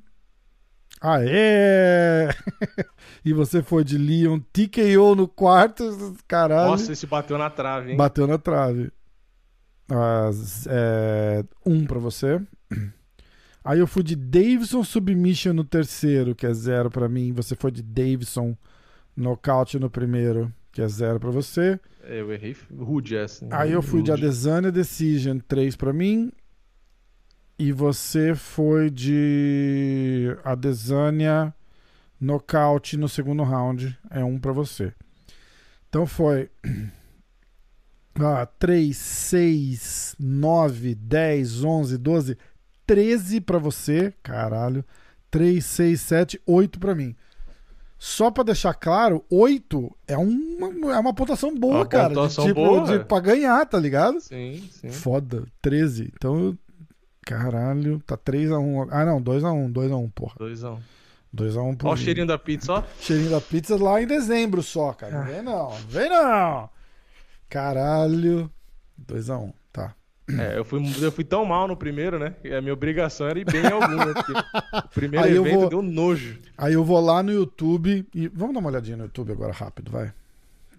Aê! 1.00 2.28
e 3.24 3.32
você 3.32 3.60
foi 3.62 3.82
de 3.84 3.98
Leon 3.98 4.38
TKO 4.52 5.14
no 5.16 5.26
quarto. 5.28 6.16
Caralho. 6.28 6.70
Nossa, 6.70 6.92
esse 6.92 7.06
bateu 7.06 7.36
na 7.36 7.50
trave, 7.50 7.90
hein? 7.90 7.96
Bateu 7.96 8.26
na 8.26 8.38
trave. 8.38 8.90
Z- 10.32 10.68
é, 10.70 11.44
um 11.66 11.84
pra 11.84 11.98
você. 11.98 12.40
Aí 13.64 13.78
eu 13.78 13.86
fui 13.86 14.02
de 14.02 14.16
Davidson 14.16 14.82
Submission 14.82 15.52
no 15.52 15.64
terceiro, 15.64 16.34
que 16.34 16.46
é 16.46 16.52
zero 16.52 16.90
pra 16.90 17.08
mim. 17.08 17.32
Você 17.32 17.54
foi 17.54 17.70
de 17.70 17.82
Davidson 17.82 18.56
Nocaute 19.16 19.78
no 19.78 19.88
primeiro, 19.88 20.52
que 20.72 20.82
é 20.82 20.88
zero 20.88 21.20
pra 21.20 21.30
você. 21.30 21.78
Eu 22.02 22.32
errei 22.32 22.56
rude 22.76 23.14
essa. 23.16 23.44
hein? 23.44 23.50
Aí 23.54 23.70
eu 23.72 23.82
fui 23.82 24.02
de 24.02 24.10
Rude. 24.10 24.24
Adesanya 24.24 24.72
Decision 24.72 25.38
3 25.46 25.76
pra 25.76 25.92
mim. 25.92 26.32
E 27.58 27.70
você 27.70 28.34
foi 28.34 28.90
de 28.90 30.36
Adesanya 30.42 31.54
Nocaute 32.20 32.96
no 32.96 33.08
segundo 33.08 33.44
round. 33.44 33.96
É 34.10 34.24
um 34.24 34.38
pra 34.40 34.52
você. 34.52 34.92
Então 35.88 36.06
foi. 36.06 36.50
Ah, 38.20 38.44
3, 38.44 38.94
6, 38.94 40.16
9, 40.20 40.94
10, 40.94 41.64
11, 41.64 41.96
12, 41.96 42.36
13 42.86 43.40
pra 43.40 43.58
você. 43.58 44.12
Caralho. 44.22 44.84
3, 45.30 45.64
6, 45.64 46.00
7, 46.00 46.40
8 46.46 46.78
pra 46.78 46.94
mim. 46.94 47.14
Só 47.98 48.30
pra 48.32 48.42
deixar 48.42 48.74
claro, 48.74 49.24
8 49.30 49.96
é 50.08 50.16
uma, 50.18 50.92
é 50.92 50.98
uma 50.98 51.14
pontuação 51.14 51.56
boa, 51.56 51.76
Uma 51.76 51.86
cara. 51.86 52.08
pontuação 52.08 52.44
de, 52.44 52.50
tipo, 52.50 52.64
boa, 52.66 52.84
de, 52.86 52.94
é. 52.94 52.98
pra 52.98 53.20
ganhar, 53.20 53.64
tá 53.64 53.78
ligado? 53.78 54.20
Sim, 54.20 54.68
sim. 54.72 54.90
Foda. 54.90 55.44
13. 55.62 56.12
Então, 56.14 56.36
eu- 56.38 56.58
caralho, 57.24 58.00
tá 58.04 58.16
3x1. 58.16 58.88
Ah, 58.90 59.04
não, 59.04 59.22
2x1, 59.22 59.72
2x1, 59.72 60.10
porra. 60.10 60.34
Doisão. 60.36 60.80
2x1 61.32 61.76
pro 61.76 61.88
Olha 61.88 61.94
o 61.94 61.98
mim. 61.98 62.04
cheirinho 62.04 62.26
da 62.26 62.36
pizza, 62.38 62.72
ó. 62.72 62.82
Cheirinho 63.00 63.30
da 63.30 63.40
pizza 63.40 63.76
lá 63.80 64.02
em 64.02 64.06
dezembro 64.06 64.62
só, 64.64 64.92
cara. 64.92 65.18
Não 65.20 65.24
vem 65.24 65.40
não, 65.42 65.70
vem 65.88 66.10
não. 66.10 66.68
Caralho. 67.48 68.50
2x1, 69.06 69.52
tá. 69.52 69.54
É, 70.28 70.56
eu 70.56 70.64
fui, 70.64 70.80
eu 71.00 71.10
fui 71.12 71.24
tão 71.24 71.44
mal 71.44 71.66
no 71.66 71.76
primeiro, 71.76 72.18
né? 72.18 72.34
A 72.56 72.60
minha 72.60 72.72
obrigação 72.72 73.26
era 73.28 73.38
ir 73.40 73.44
bem 73.44 73.62
em 73.62 73.66
algum? 73.66 74.12
Porque 74.14 74.32
o 74.32 74.88
primeiro 74.94 75.26
Aí 75.26 75.34
eu 75.34 75.44
evento 75.46 75.60
vou- 75.60 75.68
deu 75.68 75.82
nojo. 75.82 76.38
Aí 76.56 76.74
eu 76.74 76.84
vou 76.84 77.00
lá 77.00 77.22
no 77.22 77.32
YouTube 77.32 78.06
e. 78.14 78.28
Vamos 78.28 78.54
dar 78.54 78.60
uma 78.60 78.70
olhadinha 78.70 78.96
no 78.96 79.04
YouTube 79.04 79.32
agora 79.32 79.52
rápido, 79.52 79.90
vai. 79.90 80.12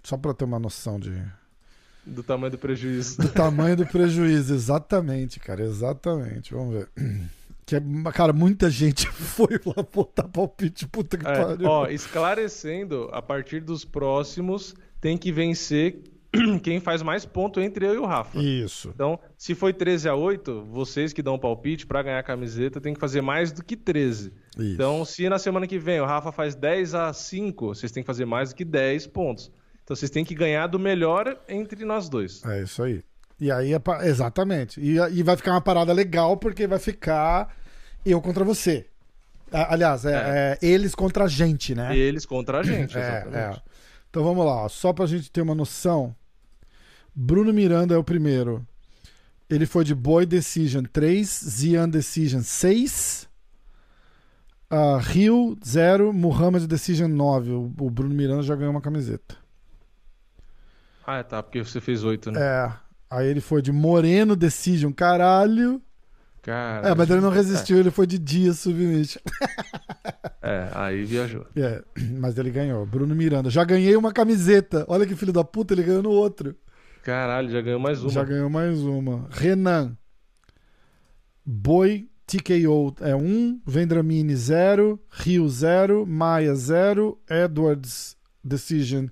Só 0.02 0.18
pra 0.18 0.34
ter 0.34 0.46
uma 0.46 0.60
noção 0.60 1.00
de. 1.00 1.12
Do 2.06 2.22
tamanho 2.24 2.52
do 2.52 2.58
prejuízo. 2.58 3.22
Do 3.22 3.30
tamanho 3.30 3.78
do 3.78 3.86
prejuízo, 3.86 4.54
exatamente, 4.54 5.40
cara, 5.40 5.62
exatamente. 5.64 6.54
Vamos 6.54 6.74
ver. 6.76 6.88
Que 7.66 7.78
é, 7.78 7.82
cara, 8.14 8.34
muita 8.34 8.70
gente 8.70 9.08
foi 9.16 9.58
lá 9.66 9.82
botar 9.94 10.24
palpite, 10.28 10.86
puta 10.86 11.18
que 11.18 11.26
É, 11.26 11.34
pariu. 11.46 11.66
ó, 11.66 11.88
esclarecendo, 11.88 13.08
a 13.14 13.22
partir 13.22 13.62
dos 13.62 13.86
próximos 13.86 14.76
tem 15.00 15.18
que 15.18 15.32
vencer 15.32 15.96
quem 16.64 16.80
faz 16.80 17.02
mais 17.02 17.26
ponto 17.26 17.60
entre 17.60 17.86
eu 17.86 17.94
e 17.96 17.98
o 17.98 18.06
Rafa. 18.06 18.40
Isso. 18.40 18.90
Então, 18.94 19.20
se 19.38 19.54
foi 19.54 19.72
13 19.74 20.10
a 20.10 20.16
8, 20.16 20.66
vocês 20.66 21.14
que 21.14 21.22
dão 21.22 21.38
palpite 21.38 21.86
pra 21.86 22.02
ganhar 22.02 22.20
a 22.20 22.24
camiseta 22.24 22.82
tem 22.82 22.94
que 22.94 23.00
fazer 23.00 23.22
mais 23.22 23.52
do 23.52 23.64
que 23.64 23.76
13. 23.78 24.34
Isso. 24.58 24.74
Então, 24.74 25.06
se 25.06 25.28
na 25.30 25.38
semana 25.40 25.68
que 25.68 25.78
vem 25.78 26.00
o 26.02 26.06
Rafa 26.06 26.32
faz 26.32 26.56
10 26.56 26.96
a 26.96 27.14
5, 27.14 27.68
vocês 27.76 27.92
têm 27.92 28.02
que 28.04 28.08
fazer 28.08 28.26
mais 28.26 28.50
do 28.50 28.56
que 28.56 28.66
10 28.66 29.08
pontos. 29.08 29.52
Então, 29.84 29.96
vocês 29.96 30.10
têm 30.10 30.24
que 30.26 30.34
ganhar 30.34 30.68
do 30.68 30.80
melhor 30.80 31.38
entre 31.48 31.84
nós 31.86 32.10
dois. 32.10 32.44
É 32.46 32.64
isso 32.64 32.82
aí. 32.84 33.04
E 33.40 33.52
aí, 33.52 33.74
é 33.74 33.80
pa- 33.80 34.06
exatamente. 34.06 34.80
E, 34.80 34.96
e 34.98 35.22
vai 35.24 35.36
ficar 35.36 35.52
uma 35.52 35.62
parada 35.62 35.92
legal, 35.92 36.38
porque 36.38 36.66
vai 36.66 36.80
ficar 36.80 37.54
eu 38.06 38.22
contra 38.22 38.44
você. 38.44 38.88
Aliás, 39.52 40.04
é, 40.06 40.58
é 40.62 40.66
eles 40.66 40.96
contra 40.96 41.26
a 41.26 41.28
gente, 41.28 41.76
né? 41.76 41.96
Eles 41.96 42.26
contra 42.26 42.60
a 42.60 42.64
gente, 42.64 42.98
É, 42.98 43.02
exatamente. 43.02 43.58
é. 43.60 43.62
Então 44.10 44.24
vamos 44.24 44.46
lá, 44.46 44.64
ó. 44.66 44.70
só 44.70 44.94
pra 44.94 45.06
gente 45.06 45.30
ter 45.32 45.42
uma 45.42 45.54
noção. 45.56 46.16
Bruno 47.16 47.54
Miranda 47.54 47.96
é 47.96 47.98
o 47.98 48.04
primeiro. 48.04 48.66
Ele 49.50 49.66
foi 49.66 49.84
de 49.84 49.94
Boy 49.94 50.26
Decision 50.26 50.84
3, 50.92 51.28
Zian 51.28 51.90
Decision 51.90 52.42
6, 52.42 53.30
ah, 54.70 54.98
Rio 55.00 55.56
0, 55.64 56.12
Muhammad 56.12 56.66
Decision 56.66 57.10
9. 57.10 57.52
O, 57.52 57.74
o 57.80 57.90
Bruno 57.92 58.16
Miranda 58.16 58.42
já 58.42 58.56
ganhou 58.56 58.72
uma 58.72 58.82
camiseta. 58.82 59.36
Ah, 61.06 61.24
tá, 61.24 61.44
porque 61.44 61.64
você 61.64 61.80
fez 61.80 62.04
8, 62.04 62.32
né? 62.32 62.40
É. 62.42 62.74
Aí 63.10 63.28
ele 63.28 63.42
foi 63.42 63.62
de 63.62 63.72
Moreno 63.72 64.36
Decision, 64.36 64.92
caralho. 64.92 65.80
Cara. 66.42 66.90
É, 66.90 66.96
mas 66.96 67.10
ele 67.10 67.22
não 67.22 67.30
resistiu, 67.30 67.78
ele 67.78 67.92
foi 67.92 68.08
de 68.08 68.18
Dia 68.18 68.54
Submission. 68.54 69.22
É, 70.46 70.70
aí 70.74 71.06
viajou. 71.06 71.48
É, 71.56 71.82
mas 72.20 72.38
ele 72.38 72.52
ganhou. 72.52 72.86
Bruno 72.86 73.16
Miranda. 73.16 73.50
Já 73.50 73.64
ganhei 73.64 73.96
uma 73.96 74.12
camiseta. 74.12 74.86
Olha 74.90 75.08
que 75.08 75.16
filho 75.16 75.32
da 75.32 75.42
puta, 75.42 75.74
ele 75.74 75.84
ganhou 75.84 76.04
no 76.04 76.10
outro. 76.10 76.54
Caralho, 77.04 77.50
já 77.50 77.62
ganhou 77.62 77.82
mais 77.82 78.02
uma. 78.02 78.10
Já 78.10 78.24
ganhou 78.24 78.50
mais 78.50 78.80
uma. 78.82 79.28
Renan. 79.30 79.98
Boi 81.46 82.10
TKO 82.26 82.96
é 83.02 83.14
1. 83.14 83.62
Vendramini 83.68 84.34
0. 84.34 84.98
Rio 85.12 85.48
0. 85.50 86.06
Maia 86.08 86.56
0. 86.56 87.22
Edwards 87.30 88.16
Decision 88.42 89.08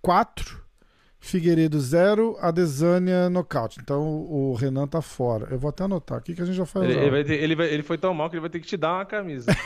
4. 0.00 0.65
Figueiredo 1.26 1.78
0. 1.80 2.36
Adesanya 2.40 3.28
nocaute. 3.28 3.78
Então 3.82 4.02
o 4.02 4.54
Renan 4.54 4.86
tá 4.86 5.00
fora. 5.02 5.48
Eu 5.50 5.58
vou 5.58 5.68
até 5.70 5.84
anotar 5.84 6.18
aqui 6.18 6.34
que 6.34 6.42
a 6.42 6.44
gente 6.44 6.56
já 6.56 6.64
faz. 6.66 6.84
Ele, 6.88 6.98
ele 6.98 7.24
ter- 7.24 7.42
ele 7.42 7.56
vai- 7.56 7.68
ele 7.68 7.82
foi 7.82 7.98
tão 7.98 8.14
mal 8.14 8.28
que 8.30 8.36
ele 8.36 8.40
vai 8.40 8.50
ter 8.50 8.60
que 8.60 8.66
te 8.66 8.76
dar 8.76 8.94
uma 8.94 9.04
camisa. 9.04 9.46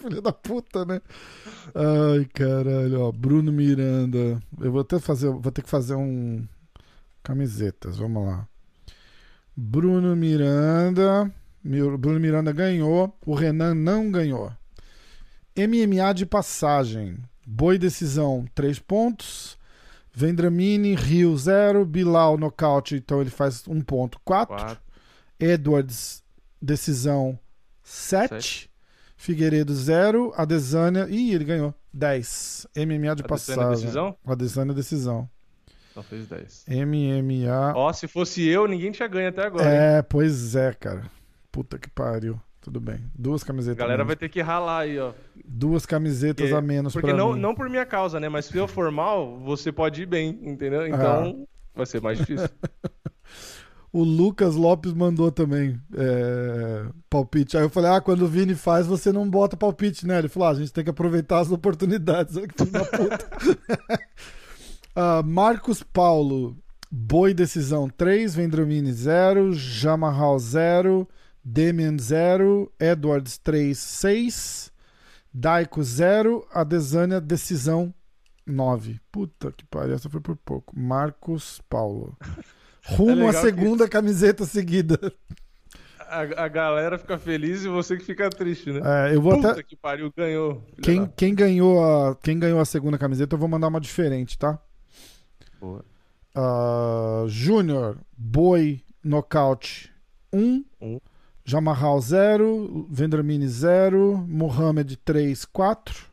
Filho 0.00 0.20
da 0.22 0.32
puta, 0.32 0.84
né? 0.84 1.00
Ai, 1.74 2.24
caralho, 2.32 3.00
ó. 3.02 3.12
Bruno 3.12 3.52
Miranda. 3.52 4.40
Eu 4.60 4.72
vou 4.72 4.80
até 4.80 4.98
fazer, 4.98 5.28
vou 5.30 5.52
ter 5.52 5.62
que 5.62 5.68
fazer 5.70 5.94
um 5.94 6.46
camisetas, 7.22 7.96
vamos 7.98 8.26
lá. 8.26 8.46
Bruno 9.56 10.16
Miranda, 10.16 11.30
Mir- 11.62 11.96
Bruno 11.98 12.18
Miranda 12.18 12.50
ganhou, 12.52 13.14
o 13.26 13.34
Renan 13.34 13.74
não 13.74 14.10
ganhou. 14.10 14.50
MMA 15.56 16.12
de 16.14 16.24
passagem. 16.24 17.18
Boi 17.52 17.78
decisão, 17.78 18.46
3 18.54 18.78
pontos. 18.78 19.58
Vendramini, 20.12 20.94
Rio 20.94 21.36
0, 21.36 21.84
Bilal 21.84 22.36
nocaute, 22.38 22.94
então 22.96 23.20
ele 23.20 23.30
faz 23.30 23.66
1 23.66 23.80
ponto, 23.80 24.20
4. 24.24 24.56
Quatro. 24.56 24.80
Edwards, 25.38 26.22
decisão 26.62 27.38
7. 27.82 28.28
Sete. 28.28 28.70
Figueiredo 29.16 29.74
0. 29.74 30.32
Adesanya. 30.36 31.06
Ih, 31.08 31.34
ele 31.34 31.44
ganhou. 31.44 31.74
10. 31.92 32.66
MMA 32.76 32.86
de 33.16 33.22
Adesanya 33.24 33.28
passagem. 33.28 33.70
decisão? 33.80 34.16
Adesanya 34.24 34.72
decisão. 34.74 35.28
Então 35.90 36.02
fez 36.04 36.26
10. 36.28 36.64
MMA. 36.68 37.72
Ó, 37.74 37.92
se 37.92 38.06
fosse 38.06 38.46
eu, 38.46 38.66
ninguém 38.68 38.92
tinha 38.92 39.08
ganho 39.08 39.28
até 39.28 39.44
agora. 39.44 39.64
hein? 39.64 39.98
é, 39.98 40.02
pois 40.02 40.54
é, 40.54 40.72
cara. 40.72 41.02
Puta 41.50 41.78
que 41.78 41.90
pariu. 41.90 42.40
Tudo 42.60 42.78
bem. 42.80 43.00
Duas 43.18 43.42
A 43.42 43.46
camisetas 43.46 43.78
galera 43.78 44.02
a 44.02 44.04
vai 44.04 44.10
menos. 44.10 44.20
ter 44.20 44.28
que 44.28 44.40
ralar 44.42 44.80
aí, 44.80 44.98
ó. 44.98 45.12
Duas 45.44 45.86
camisetas 45.86 46.48
Porque- 46.50 46.54
a 46.58 46.60
menos 46.60 46.92
Porque 46.92 47.08
pra 47.08 47.16
não, 47.16 47.32
mim. 47.32 47.40
não 47.40 47.54
por 47.54 47.68
minha 47.70 47.86
causa, 47.86 48.20
né? 48.20 48.28
Mas 48.28 48.44
se 48.46 48.56
eu 48.56 48.68
for 48.68 48.90
mal, 48.90 49.38
você 49.38 49.72
pode 49.72 50.02
ir 50.02 50.06
bem, 50.06 50.38
entendeu? 50.42 50.86
Então 50.86 51.46
vai 51.74 51.86
ser 51.86 52.00
mais 52.02 52.18
difícil. 52.18 52.48
O 53.92 54.04
Lucas 54.04 54.54
Lopes 54.54 54.92
mandou 54.92 55.32
também 55.32 55.76
é, 55.96 56.84
palpite. 57.08 57.56
Aí 57.56 57.64
eu 57.64 57.68
falei: 57.68 57.90
Ah, 57.90 58.00
quando 58.00 58.22
o 58.22 58.28
Vini 58.28 58.54
faz, 58.54 58.86
você 58.86 59.10
não 59.10 59.28
bota 59.28 59.56
palpite, 59.56 60.06
né? 60.06 60.20
Ele 60.20 60.28
falou: 60.28 60.46
ah, 60.48 60.52
a 60.52 60.54
gente 60.54 60.72
tem 60.72 60.84
que 60.84 60.90
aproveitar 60.90 61.40
as 61.40 61.50
oportunidades. 61.50 62.36
Olha 62.38 62.46
que 62.46 62.54
filho 62.56 62.70
da 62.70 62.84
puta. 62.84 63.28
Ah, 64.94 65.22
Marcos 65.24 65.82
Paulo, 65.82 66.56
Boi 66.90 67.34
Decisão 67.34 67.88
3, 67.88 68.32
Vendramini 68.34 68.92
0, 68.92 69.52
Jamarral 69.54 70.38
0, 70.38 71.08
Demian 71.44 71.96
0, 71.98 72.70
Edwards 72.78 73.38
3, 73.38 73.76
6, 73.78 74.72
Daiko 75.32 75.82
0, 75.82 76.46
Adesanya 76.52 77.20
Decisão 77.20 77.92
9. 78.46 79.00
Puta 79.10 79.52
que 79.52 79.64
pariu, 79.66 79.94
essa 79.94 80.08
foi 80.10 80.20
por 80.20 80.36
pouco. 80.36 80.78
Marcos 80.78 81.60
Paulo. 81.68 82.16
Rumo 82.84 83.26
É 83.26 83.28
à 83.28 83.32
que- 83.32 83.40
segunda 83.40 83.88
camiseta 83.88 84.44
seguida. 84.44 84.98
a, 86.00 86.44
a 86.44 86.48
galera 86.48 86.98
fica 86.98 87.18
feliz 87.18 87.62
e 87.62 87.68
você 87.68 87.96
que 87.96 88.04
fica 88.04 88.28
triste, 88.30 88.72
né? 88.72 88.80
É, 89.10 89.14
eu 89.14 89.20
vou 89.22 89.36
Puta 89.36 89.52
até. 89.52 89.62
que 89.62 89.76
pariu, 89.76 90.12
ganhou. 90.16 90.64
Quem, 90.82 91.06
quem, 91.16 91.34
ganhou 91.34 91.82
a, 91.84 92.16
quem 92.16 92.38
ganhou 92.38 92.58
a 92.58 92.64
segunda 92.64 92.98
camiseta, 92.98 93.34
eu 93.34 93.38
vou 93.38 93.48
mandar 93.48 93.68
uma 93.68 93.80
diferente, 93.80 94.36
tá? 94.38 94.58
Boa. 95.60 95.84
Ah, 96.34 97.24
Júnior, 97.28 97.98
Boi, 98.16 98.82
Nocaute 99.04 99.92
1. 100.32 100.64
Um. 100.80 101.00
Jamarral 101.50 102.00
0. 102.00 102.86
Vendramin 102.88 103.46
0. 103.48 104.24
Mohamed 104.28 104.96
3, 104.98 105.44
4. 105.46 106.06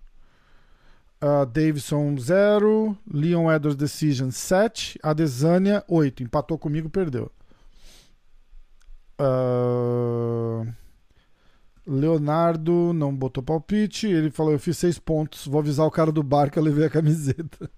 Ah, 1.21 1.45
Davidson 1.45 2.17
0. 2.17 2.97
Leon 3.11 3.51
Edwards 3.51 3.77
Decision 3.77 4.31
7. 4.31 4.99
Adesanya 5.03 5.83
8. 5.87 6.23
Empatou 6.23 6.57
comigo, 6.57 6.89
perdeu. 6.89 7.31
Ah, 9.19 10.65
Leonardo 11.85 12.91
não 12.93 13.15
botou 13.15 13.43
palpite. 13.43 14.07
Ele 14.07 14.31
falou: 14.31 14.53
Eu 14.53 14.59
fiz 14.59 14.75
6 14.79 14.97
pontos. 14.97 15.45
Vou 15.45 15.59
avisar 15.59 15.85
o 15.85 15.91
cara 15.91 16.11
do 16.11 16.23
bar 16.23 16.49
que 16.49 16.57
eu 16.57 16.63
levei 16.63 16.85
a 16.85 16.89
camiseta. 16.89 17.69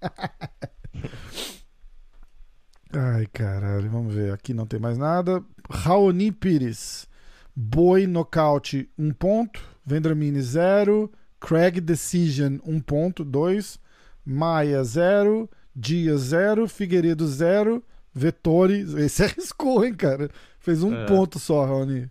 Ai, 2.90 3.26
caralho, 3.26 3.90
vamos 3.90 4.14
ver. 4.14 4.32
Aqui 4.32 4.54
não 4.54 4.66
tem 4.66 4.80
mais 4.80 4.96
nada. 4.96 5.44
Raoni 5.68 6.32
Pires. 6.32 7.09
Boi 7.54 8.06
nocaute 8.06 8.88
1 8.98 9.12
ponto. 9.14 9.60
Vendramini 9.84 10.40
0. 10.40 11.10
Craig 11.40 11.80
Decision 11.80 12.58
1 12.64 12.80
ponto, 12.80 13.24
2. 13.24 13.78
Maia 14.24 14.82
0. 14.84 15.48
Dias 15.74 16.20
0. 16.20 16.68
Figueiredo 16.68 17.26
0. 17.26 17.82
Vettori. 18.14 18.80
Esse 19.04 19.24
arriscou, 19.24 19.84
hein, 19.84 19.94
cara? 19.94 20.30
Fez 20.58 20.82
um 20.82 20.94
É. 20.94 21.06
ponto 21.06 21.38
só, 21.38 21.64
Raoni. 21.64 22.08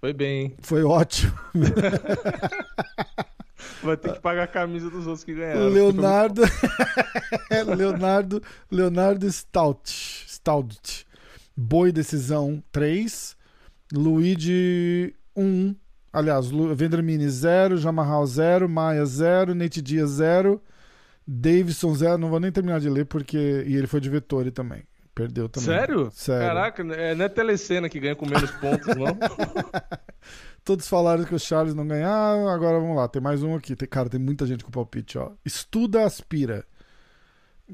Foi 0.00 0.12
bem, 0.14 0.42
hein? 0.44 0.56
Foi 0.62 0.82
ótimo. 0.82 1.32
Vai 3.82 3.96
ter 3.96 4.12
que 4.14 4.20
pagar 4.20 4.44
a 4.44 4.46
camisa 4.46 4.88
dos 4.90 5.06
outros 5.06 5.24
que 5.24 5.34
ganharam. 5.34 5.68
Leonardo. 5.68 6.42
Leonardo. 7.76 8.42
Leonardo 8.70 9.30
Stout. 9.30 9.90
Stout. 10.28 11.06
Boi 11.56 11.92
decisão 11.92 12.62
3. 12.72 13.36
Luigi 13.92 15.14
1. 15.36 15.74
Aliás, 16.12 16.50
Lu- 16.50 16.74
Vendramini 16.74 17.28
0. 17.28 17.76
Jamarral 17.76 18.26
0. 18.26 18.68
Maia 18.68 19.04
0. 19.04 19.54
Nate 19.54 19.80
Dias 19.82 20.10
0. 20.10 20.60
Davidson 21.26 21.94
0. 21.94 22.18
Não 22.18 22.28
vou 22.30 22.40
nem 22.40 22.50
terminar 22.52 22.80
de 22.80 22.88
ler 22.90 23.06
porque. 23.06 23.64
E 23.66 23.76
ele 23.76 23.86
foi 23.86 24.00
de 24.00 24.10
Vettori 24.10 24.50
também. 24.50 24.82
Perdeu 25.14 25.48
também. 25.48 25.66
Sério? 25.68 26.10
Sério. 26.12 26.46
Caraca, 26.46 26.82
é, 26.94 27.14
não 27.14 27.24
é 27.24 27.28
telecena 27.28 27.88
que 27.88 27.98
ganha 28.00 28.14
com 28.16 28.26
menos 28.26 28.50
pontos, 28.52 28.86
não? 28.96 29.18
Todos 30.64 30.88
falaram 30.88 31.24
que 31.24 31.34
o 31.34 31.38
Charles 31.38 31.74
não 31.74 31.86
ganharam. 31.86 32.48
Agora 32.48 32.78
vamos 32.78 32.96
lá, 32.96 33.08
tem 33.08 33.20
mais 33.20 33.42
um 33.42 33.54
aqui. 33.54 33.74
Tem, 33.74 33.88
cara, 33.88 34.08
tem 34.08 34.20
muita 34.20 34.46
gente 34.46 34.64
com 34.64 34.70
palpite, 34.70 35.18
ó. 35.18 35.32
Estuda, 35.44 36.04
aspira. 36.04 36.64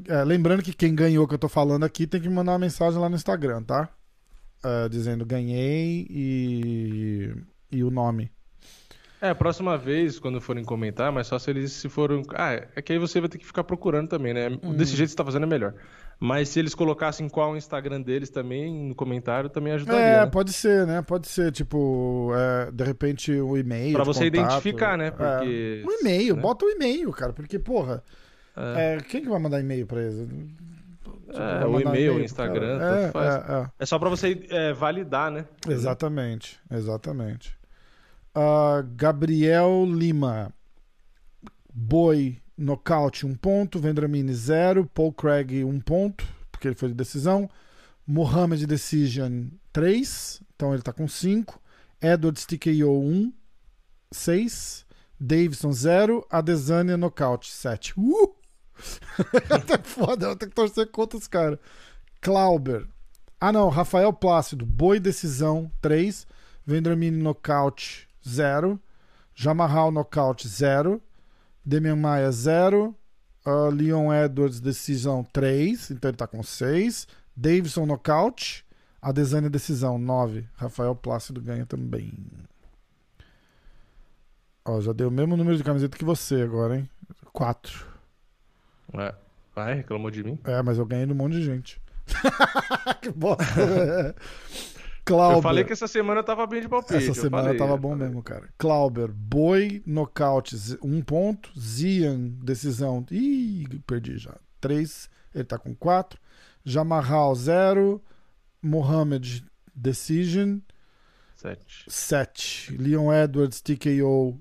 É, 0.09 0.25
lembrando 0.25 0.63
que 0.63 0.73
quem 0.73 0.95
ganhou 0.95 1.27
que 1.29 1.35
eu 1.35 1.39
tô 1.39 1.49
falando 1.49 1.85
aqui 1.85 2.07
tem 2.07 2.21
que 2.21 2.29
mandar 2.29 2.53
uma 2.53 2.59
mensagem 2.59 2.99
lá 2.99 3.09
no 3.09 3.17
Instagram, 3.17 3.63
tá? 3.63 3.89
É, 4.67 4.89
dizendo 4.89 5.25
ganhei 5.25 6.07
e, 6.11 7.33
e 7.71 7.85
o 7.85 7.91
nome. 7.91 8.33
É, 9.21 9.33
próxima 9.33 9.79
vez, 9.79 10.19
quando 10.19 10.41
forem 10.41 10.65
comentar, 10.65 11.11
mas 11.11 11.29
só 11.29 11.39
se 11.39 11.51
eles 11.51 11.73
se 11.73 11.89
foram. 11.89 12.23
Ah, 12.35 12.53
é 12.75 12.83
que 12.83 12.93
aí 12.93 12.99
você 12.99 13.21
vai 13.21 13.29
ter 13.29 13.39
que 13.39 13.47
ficar 13.47 13.65
procurando 13.65 14.09
também, 14.09 14.35
né? 14.35 14.51
Desse 14.77 14.95
jeito 14.97 15.09
que 15.09 15.13
você 15.13 15.17
tá 15.17 15.25
fazendo 15.25 15.45
é 15.45 15.47
melhor. 15.47 15.75
Mas 16.19 16.49
se 16.49 16.59
eles 16.59 16.75
colocassem 16.75 17.29
qual 17.29 17.53
o 17.53 17.57
Instagram 17.57 18.03
deles 18.03 18.29
também 18.29 18.89
no 18.89 18.95
comentário, 18.95 19.49
também 19.49 19.73
ajudaria. 19.73 20.01
É, 20.01 20.21
né? 20.25 20.27
pode 20.27 20.53
ser, 20.53 20.87
né? 20.87 21.01
Pode 21.01 21.29
ser, 21.29 21.53
tipo, 21.53 22.33
é, 22.35 22.71
de 22.73 22.85
repente 22.85 23.33
o 23.33 23.57
e-mail. 23.57 23.95
Pra 23.95 24.05
você 24.05 24.31
contato. 24.31 24.47
identificar, 24.47 24.99
né? 24.99 25.07
É. 25.07 25.11
Porque. 25.11 25.85
Um 25.87 26.01
e-mail, 26.01 26.37
né? 26.37 26.43
bota 26.43 26.65
o 26.65 26.71
e-mail, 26.71 27.11
cara, 27.13 27.33
porque, 27.33 27.59
porra, 27.59 28.03
É, 28.57 28.97
é, 28.97 29.01
quem 29.01 29.23
que 29.23 29.29
vai 29.29 29.39
mandar 29.39 29.61
e-mail 29.61 29.87
pra 29.87 30.03
eles? 30.03 30.29
É, 31.29 31.61
Vai 31.61 31.69
o 31.69 31.81
e-mail, 31.81 32.15
o 32.17 32.21
Instagram, 32.21 33.11
faz. 33.13 33.35
É, 33.35 33.53
é. 33.53 33.71
é 33.81 33.87
só 33.87 33.99
pra 33.99 34.09
você 34.09 34.47
é, 34.49 34.73
validar, 34.73 35.31
né? 35.31 35.45
Exatamente, 35.69 36.59
exatamente. 36.71 37.57
Ah, 38.35 38.85
Gabriel 38.95 39.87
Lima. 39.87 40.53
Boi, 41.73 42.41
nocaute, 42.57 43.27
um 43.27 43.35
ponto. 43.35 43.79
Vendramini, 43.79 44.35
zero. 44.35 44.87
Paul 44.87 45.13
Craig, 45.13 45.65
um 45.65 45.81
ponto, 45.81 46.27
porque 46.53 46.69
ele 46.69 46.75
foi 46.75 46.89
de 46.91 46.95
decisão. 46.95 47.49
Mohamed 48.07 48.67
Decision, 48.67 49.49
3. 49.73 50.43
Então 50.55 50.73
ele 50.73 50.83
tá 50.83 50.93
com 50.93 51.09
5. 51.09 51.61
Edwards 52.01 52.47
TKO, 52.47 53.01
1. 53.01 53.33
6. 54.13 54.87
Davidson, 55.19 55.73
0. 55.73 56.27
Adesanya, 56.31 56.97
nocaute, 56.97 57.51
7. 57.51 57.95
Uh! 57.99 58.35
tá 59.67 59.79
foda, 59.83 60.27
eu 60.27 60.37
ter 60.37 60.49
que 60.49 60.55
torcer 60.55 60.87
contra 60.91 61.19
os 61.19 61.27
caras. 61.27 61.59
Clauber. 62.21 62.87
Ah, 63.41 63.53
não. 63.53 63.69
Rafael 63.69 64.13
Plácido. 64.13 64.65
Boi 64.67 64.99
decisão 64.99 65.71
3. 65.81 66.27
Vendramini 66.65 67.23
nocaute 67.23 68.09
0. 68.27 68.81
Jamarral 69.35 69.91
nocaute 69.91 70.49
0. 70.49 71.01
Demian 71.65 71.97
Maia 71.97 72.31
0. 72.31 72.95
Ah, 73.45 73.69
Leon 73.73 74.13
Edwards 74.13 74.61
decisão 74.61 75.25
3. 75.33 75.91
Então 75.91 76.11
ele 76.11 76.17
tá 76.17 76.27
com 76.27 76.43
6. 76.43 77.07
Davidson 77.37 77.87
nocaute. 77.87 78.65
Adesanya 79.01 79.49
decisão 79.49 79.99
9. 79.99 80.49
Rafael 80.55 80.95
Plácido 80.97 81.41
ganha 81.41 81.67
também. 81.67 82.13
Ó, 84.65 84.81
já 84.81 84.93
deu 84.93 85.09
o 85.09 85.13
mesmo 85.13 85.37
número 85.37 85.57
de 85.57 85.63
camiseta 85.63 85.97
que 85.97 86.05
você 86.05 86.43
agora, 86.43 86.77
hein? 86.77 86.91
4. 87.33 87.96
É. 88.99 89.15
Vai, 89.55 89.75
reclamou 89.75 90.11
de 90.11 90.23
mim. 90.23 90.39
É, 90.45 90.63
mas 90.63 90.79
eu 90.79 90.85
ganhei 90.85 91.07
de 91.07 91.13
um 91.13 91.17
monte 91.17 91.33
de 91.33 91.43
gente. 91.43 91.81
que 93.01 93.11
bosta. 93.11 93.45
Clauber. 95.07 95.39
Eu 95.39 95.43
falei 95.43 95.65
que 95.65 95.73
essa 95.73 95.87
semana 95.87 96.21
eu 96.21 96.25
tava 96.25 96.45
bem 96.49 96.61
de 96.61 96.69
palpite. 96.69 96.97
Essa 96.97 97.11
eu 97.11 97.15
semana 97.15 97.45
falei, 97.45 97.59
tava 97.59 97.77
bom 97.77 97.91
falei. 97.91 98.07
mesmo, 98.07 98.23
cara. 98.25 98.49
Clauber, 98.59 99.09
Boi, 99.13 99.81
nocaute, 99.87 100.57
um 100.83 101.01
ponto. 101.01 101.49
Zian, 101.59 102.19
decisão. 102.43 103.07
Ih, 103.11 103.67
perdi 103.87 104.19
já. 104.19 104.35
Três. 104.61 105.09
Ele 105.33 105.45
tá 105.45 105.59
com 105.59 105.75
quatro. 105.77 106.21
Jamarral, 106.65 107.35
zero. 107.37 108.03
Mohamed, 108.61 109.45
decision. 109.73 110.59
Sete. 111.37 111.85
Sete. 111.87 112.77
Leon 112.77 113.13
Edwards, 113.13 113.61
TKO, 113.61 114.41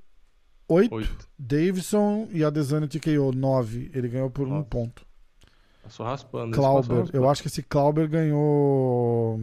oito. 0.67 0.95
Oito. 0.95 1.27
Davidson 1.37 2.27
e 2.31 2.43
Adesanya 2.43 2.87
TKO, 2.87 3.31
nove. 3.33 3.89
Ele 3.93 4.07
ganhou 4.07 4.29
por 4.29 4.47
um 4.47 4.51
Nossa. 4.51 4.65
ponto. 4.65 5.05
Passou 5.83 6.05
raspando. 6.05 6.51
esse 6.51 6.55
passou 6.61 6.71
Clauber. 6.83 6.97
raspando. 7.03 7.17
Eu 7.23 7.29
acho 7.29 7.41
que 7.41 7.47
esse 7.47 7.61
Clauber 7.63 8.07
ganhou. 8.09 9.39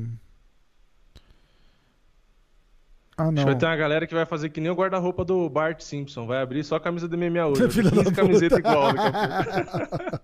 Ah, 3.16 3.24
Acho 3.24 3.32
não. 3.32 3.42
que 3.42 3.44
vai 3.50 3.58
ter 3.58 3.66
uma 3.66 3.76
galera 3.76 4.06
que 4.06 4.14
vai 4.14 4.24
fazer 4.24 4.48
que 4.48 4.60
nem 4.60 4.70
o 4.70 4.74
guarda-roupa 4.74 5.24
do 5.24 5.48
Bart 5.48 5.80
Simpson. 5.82 6.26
Vai 6.26 6.40
abrir 6.42 6.64
só 6.64 6.76
a 6.76 6.80
camisa 6.80 7.06
do 7.06 7.16
MMA 7.16 7.46
hoje. 7.46 7.68
Filha 7.70 7.90
Vai 7.90 8.04
ter 8.04 8.10
da 8.10 8.10
15 8.10 8.14
camisetas 8.16 8.58
puta. 8.58 8.68
igual. 8.70 8.92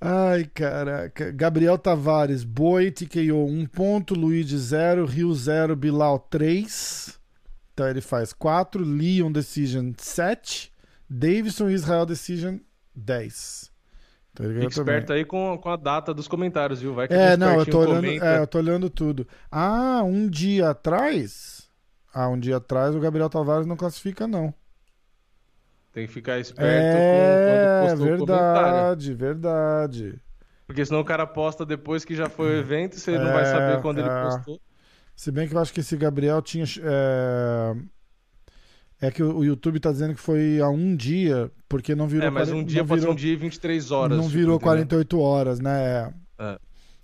Ai, 0.00 0.44
caraca. 0.52 1.30
Gabriel 1.32 1.78
Tavares, 1.78 2.42
Boi, 2.44 2.90
TKO 2.90 3.46
1 3.46 3.66
ponto, 3.66 4.14
Luigi 4.14 4.58
0, 4.58 5.06
Rio 5.06 5.32
0, 5.32 5.76
Bilal 5.76 6.18
3. 6.18 7.18
Então 7.72 7.88
ele 7.88 8.00
faz 8.00 8.32
4, 8.32 8.84
Leon 8.84 9.30
Decision 9.32 9.92
7, 9.98 10.72
Davidson 11.08 11.70
Israel 11.70 12.06
Decision 12.06 12.58
10. 12.94 13.72
Então 14.32 14.46
ele 14.46 14.60
Fique 14.60 14.72
esperto 14.72 15.12
aí 15.12 15.24
com, 15.24 15.58
com 15.58 15.68
a 15.70 15.76
data 15.76 16.14
dos 16.14 16.28
comentários, 16.28 16.80
viu? 16.80 16.94
Vai 16.94 17.08
que 17.08 17.14
É, 17.14 17.36
não, 17.36 17.58
eu 17.58 17.66
tô, 17.66 17.80
olhando, 17.80 18.06
é, 18.24 18.38
eu 18.38 18.46
tô 18.46 18.58
olhando 18.58 18.88
tudo. 18.90 19.26
Ah, 19.50 20.02
um 20.04 20.28
dia 20.28 20.70
atrás. 20.70 21.70
Ah, 22.12 22.28
um 22.28 22.38
dia 22.38 22.56
atrás 22.56 22.94
o 22.94 23.00
Gabriel 23.00 23.28
Tavares 23.30 23.66
não 23.66 23.76
classifica, 23.76 24.26
não. 24.26 24.54
Tem 25.92 26.06
que 26.06 26.12
ficar 26.12 26.38
esperto 26.38 26.96
É, 26.96 26.96
com 26.98 27.16
quando 27.54 27.76
postou 27.76 28.08
o 28.08 28.14
comentário. 28.14 28.86
verdade, 28.96 29.14
verdade. 29.14 30.20
Porque 30.66 30.84
senão 30.86 31.00
o 31.00 31.04
cara 31.04 31.26
posta 31.26 31.64
depois 31.66 32.04
que 32.04 32.14
já 32.16 32.28
foi 32.28 32.48
o 32.50 32.58
evento 32.58 32.98
você 32.98 33.18
não 33.18 33.30
vai 33.30 33.42
É, 33.42 33.44
saber 33.44 33.78
quando 33.78 33.98
ele 33.98 34.08
é. 34.08 34.12
postou. 34.12 34.60
Se 35.14 35.30
bem 35.30 35.46
que 35.48 35.54
eu 35.54 35.60
acho 35.60 35.72
que 35.72 35.80
esse 35.80 35.96
Gabriel 35.96 36.40
tinha. 36.42 36.64
É, 36.82 37.76
é 39.00 39.10
que 39.10 39.22
o 39.22 39.44
YouTube 39.44 39.80
tá 39.80 39.90
dizendo 39.90 40.14
que 40.14 40.20
foi 40.20 40.60
há 40.60 40.68
um 40.68 40.94
dia, 40.96 41.50
porque 41.68 41.94
não 41.94 42.06
virou. 42.06 42.26
É, 42.26 42.30
mas 42.30 42.50
um 42.50 42.62
dia 42.64 42.84
ser 42.86 42.94
virou, 42.94 43.12
um 43.12 43.16
dia 43.16 43.32
e 43.32 43.36
23 43.36 43.90
horas. 43.90 44.16
Não 44.16 44.24
tipo, 44.24 44.36
virou 44.36 44.54
entendeu? 44.56 44.66
48 44.68 45.20
horas, 45.20 45.60
né? 45.60 46.12
É. 46.38 46.58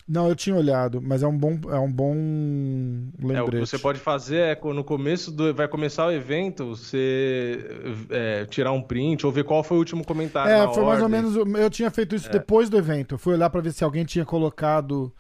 Não, 0.09 0.27
eu 0.27 0.35
tinha 0.35 0.57
olhado, 0.57 1.03
mas 1.03 1.23
é 1.23 1.27
um 1.27 1.37
bom, 1.37 1.61
é 1.69 1.79
um 1.79 1.93
bom 1.93 2.15
É, 2.15 3.19
o 3.19 3.21
que 3.21 3.27
lembrete. 3.27 3.61
você 3.67 3.79
pode 3.79 3.99
fazer 4.01 4.39
é 4.39 4.59
no 4.73 4.83
começo 4.83 5.31
do. 5.31 5.53
Vai 5.53 5.69
começar 5.69 6.07
o 6.07 6.11
evento, 6.11 6.69
você 6.69 7.63
é, 8.09 8.47
tirar 8.47 8.73
um 8.73 8.81
print 8.81 9.27
ou 9.27 9.33
ver 9.33 9.45
qual 9.45 9.63
foi 9.63 9.77
o 9.77 9.81
último 9.81 10.03
comentário. 10.07 10.51
É, 10.51 10.73
foi 10.73 10.83
mais 10.83 11.01
ou 11.01 11.05
ordem. 11.05 11.09
menos. 11.09 11.37
Eu 11.37 11.69
tinha 11.69 11.91
feito 11.91 12.15
isso 12.15 12.29
É. 12.29 12.33
depois 12.33 12.71
do 12.71 12.79
evento. 12.79 13.17
Eu 13.17 13.19
fui 13.19 13.35
olhar 13.35 13.51
pra 13.51 13.61
ver 13.61 13.73
se 13.73 13.85
alguém 13.85 14.05
tinha 14.07 14.25
colocado 14.25 15.13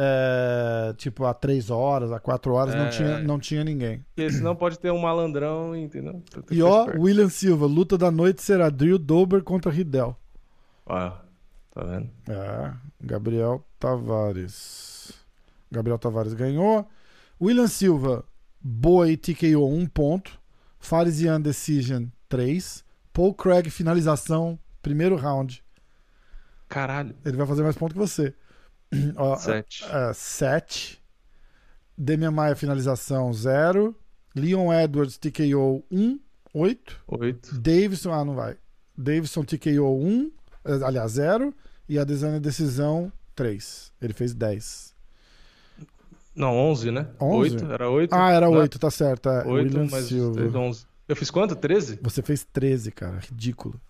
é, 0.00 0.94
tipo, 0.96 1.24
a 1.24 1.34
3 1.34 1.70
horas, 1.70 2.12
a 2.12 2.20
4 2.20 2.52
horas, 2.52 2.72
não, 2.74 2.84
É. 2.84 2.88
tinha, 2.88 3.18
não 3.18 3.38
tinha 3.40 3.64
ninguém. 3.64 4.04
Porque 4.14 4.30
senão 4.30 4.54
pode 4.54 4.78
ter 4.78 4.92
um 4.92 4.98
malandrão, 5.00 5.74
entendeu? 5.74 6.22
E 6.52 6.62
ó. 6.62 6.86
William 6.96 7.28
Silva, 7.28 7.66
luta 7.66 7.98
da 7.98 8.08
noite 8.10 8.40
será 8.40 8.70
Drew 8.70 8.96
Dober 8.96 9.42
contra 9.42 9.72
Riddell. 9.72 10.16
Ó, 10.86 11.10
tá 11.74 11.82
vendo? 11.84 12.08
É, 12.28 12.72
Gabriel 13.00 13.64
Tavares. 13.78 15.12
Gabriel 15.70 15.98
Tavares 15.98 16.32
ganhou. 16.32 16.86
William 17.40 17.66
Silva, 17.66 18.24
Boi 18.60 19.16
TKO 19.16 19.66
1 19.68 19.86
ponto. 19.86 20.38
Farisian 20.78 21.40
Decision 21.40 22.04
3. 22.28 22.84
Paul 23.12 23.34
Craig 23.34 23.68
finalização, 23.68 24.56
primeiro 24.80 25.16
round. 25.16 25.62
Caralho. 26.68 27.16
Ele 27.24 27.36
vai 27.36 27.46
fazer 27.46 27.62
mais 27.64 27.76
ponto 27.76 27.92
que 27.94 27.98
você. 27.98 28.32
Ó, 29.16 29.36
Sete. 29.36 29.84
é, 29.84 30.12
7. 30.12 31.02
Demian 31.96 32.30
Maia 32.30 32.54
finalização 32.56 33.32
0. 33.32 33.94
Leon 34.34 34.72
Edwards 34.72 35.18
TKO 35.18 35.82
1, 35.90 36.18
8. 36.54 36.96
Oito. 37.08 37.58
Davidson, 37.58 38.12
ah, 38.12 38.24
não 38.24 38.34
vai. 38.34 38.56
Davidson 38.96 39.42
TKO 39.44 39.96
1, 40.00 40.32
eh, 40.64 40.84
aliás, 40.84 41.12
0. 41.12 41.54
E 41.88 41.98
a 41.98 42.04
Desane 42.04 42.38
decisão 42.38 43.12
3. 43.34 43.92
Ele 44.00 44.12
fez 44.12 44.34
10. 44.34 44.94
Não, 46.34 46.54
onze, 46.56 46.90
né? 46.90 47.08
11? 47.20 47.54
Oito. 47.54 47.72
Era 47.72 47.90
oito. 47.90 48.14
Ah, 48.14 48.30
era 48.30 48.46
Não, 48.46 48.58
8, 48.58 48.78
tá 48.78 48.90
certo. 48.90 49.28
É. 49.28 49.38
Oito, 49.38 49.50
William 49.76 49.88
mas 49.90 50.04
Silva. 50.04 50.58
onze. 50.58 50.86
Eu 51.08 51.16
fiz 51.16 51.30
quanto? 51.30 51.56
Treze? 51.56 51.98
Você 52.02 52.22
fez 52.22 52.44
13, 52.44 52.92
cara. 52.92 53.18
Ridículo. 53.18 53.80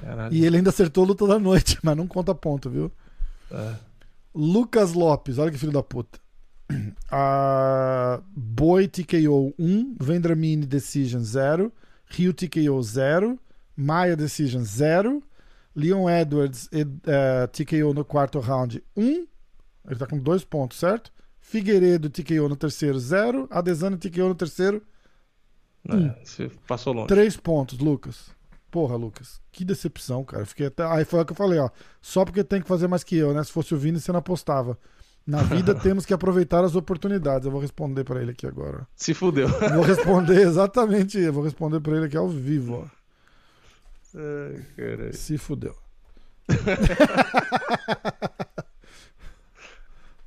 Caralho. 0.00 0.34
E 0.34 0.44
ele 0.44 0.56
ainda 0.56 0.70
acertou 0.70 1.04
a 1.04 1.06
luta 1.06 1.26
da 1.26 1.38
noite, 1.38 1.78
mas 1.84 1.96
não 1.96 2.06
conta 2.06 2.34
ponto, 2.34 2.68
viu? 2.70 2.90
É. 3.50 3.74
Lucas 4.34 4.92
Lopes, 4.94 5.38
olha 5.38 5.50
que 5.50 5.58
filho 5.58 5.72
da 5.72 5.82
puta. 5.82 6.18
A 7.10 8.22
Boi 8.34 8.88
TKO 8.88 9.54
1, 9.58 9.96
Vendramini 10.00 10.64
Decision 10.66 11.22
0, 11.22 11.72
Rio 12.06 12.32
TKO 12.32 12.82
0, 12.82 13.38
Maia 13.76 14.16
Decision 14.16 14.62
0, 14.64 15.22
Leon 15.74 16.08
Edwards 16.08 16.68
ed- 16.72 17.00
eh, 17.06 17.46
TKO 17.48 17.92
no 17.94 18.04
quarto 18.04 18.38
round 18.40 18.82
1, 18.96 19.26
ele 19.88 19.98
tá 19.98 20.06
com 20.06 20.18
dois 20.18 20.44
pontos, 20.44 20.78
certo? 20.78 21.12
Figueiredo 21.40 22.08
TKO 22.08 22.48
no 22.48 22.56
terceiro 22.56 22.98
0, 22.98 23.48
Adesanya 23.50 23.96
TKO 23.96 24.28
no 24.28 24.34
terceiro 24.34 24.82
É, 25.88 26.14
passou 26.66 26.92
longe. 26.92 27.08
3 27.08 27.36
pontos, 27.36 27.78
Lucas. 27.78 28.30
Porra, 28.72 28.96
Lucas, 28.96 29.38
que 29.52 29.66
decepção, 29.66 30.24
cara. 30.24 30.46
Fiquei 30.46 30.68
até... 30.68 30.82
Aí 30.86 31.04
foi 31.04 31.20
o 31.20 31.26
que 31.26 31.32
eu 31.32 31.36
falei, 31.36 31.58
ó. 31.58 31.68
Só 32.00 32.24
porque 32.24 32.42
tem 32.42 32.62
que 32.62 32.66
fazer 32.66 32.88
mais 32.88 33.04
que 33.04 33.14
eu, 33.14 33.34
né? 33.34 33.44
Se 33.44 33.52
fosse 33.52 33.74
o 33.74 33.76
Vini, 33.76 34.00
você 34.00 34.10
não 34.10 34.20
apostava. 34.20 34.78
Na 35.26 35.42
vida 35.42 35.74
temos 35.78 36.06
que 36.06 36.14
aproveitar 36.14 36.64
as 36.64 36.74
oportunidades. 36.74 37.44
Eu 37.44 37.52
vou 37.52 37.60
responder 37.60 38.02
pra 38.02 38.22
ele 38.22 38.30
aqui 38.30 38.46
agora. 38.46 38.88
Se 38.96 39.12
fudeu. 39.12 39.46
Eu 39.46 39.74
Vou 39.74 39.82
responder 39.84 40.40
exatamente. 40.48 41.18
Eu 41.18 41.34
vou 41.34 41.44
responder 41.44 41.80
pra 41.80 41.94
ele 41.98 42.06
aqui 42.06 42.16
ao 42.16 42.30
vivo, 42.30 42.82
ó. 42.82 44.18
Ai. 44.18 45.12
Se 45.12 45.36
fudeu. 45.36 45.76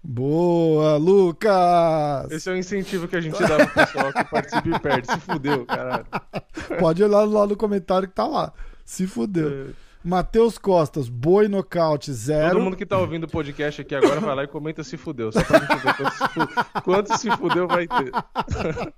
Boa, 0.07 0.97
Lucas! 0.97 2.29
Esse 2.31 2.49
é 2.49 2.53
o 2.53 2.57
incentivo 2.57 3.07
que 3.07 3.15
a 3.15 3.21
gente 3.21 3.39
dá 3.41 3.57
pro 3.65 3.69
pessoal 3.73 4.13
que 4.13 4.23
participa 4.25 4.69
e 4.69 4.79
perde. 4.79 5.11
Se 5.11 5.19
fudeu, 5.19 5.65
caralho. 5.65 6.05
Pode 6.79 7.03
olhar 7.03 7.23
lá 7.25 7.47
no 7.47 7.55
comentário 7.57 8.07
que 8.07 8.13
tá 8.13 8.25
lá. 8.27 8.53
Se 8.85 9.07
fudeu. 9.07 9.73
Matheus 10.03 10.59
Costas, 10.59 11.09
boi 11.09 11.47
nocaute, 11.47 12.13
zero. 12.13 12.51
Todo 12.53 12.63
mundo 12.63 12.77
que 12.77 12.85
tá 12.85 12.99
ouvindo 12.99 13.23
o 13.23 13.27
podcast 13.27 13.81
aqui 13.81 13.95
agora 13.95 14.19
vai 14.19 14.35
lá 14.35 14.43
e 14.43 14.47
comenta 14.47 14.83
se 14.83 14.95
fudeu. 14.97 15.31
Só 15.31 15.43
pra 15.43 15.57
gente 15.59 15.75
ver 15.83 15.95
quanto 15.95 16.11
se, 16.13 16.27
fu- 16.27 16.81
quanto 16.83 17.17
se 17.17 17.31
fudeu 17.31 17.67
vai 17.67 17.87
ter. 17.87 18.11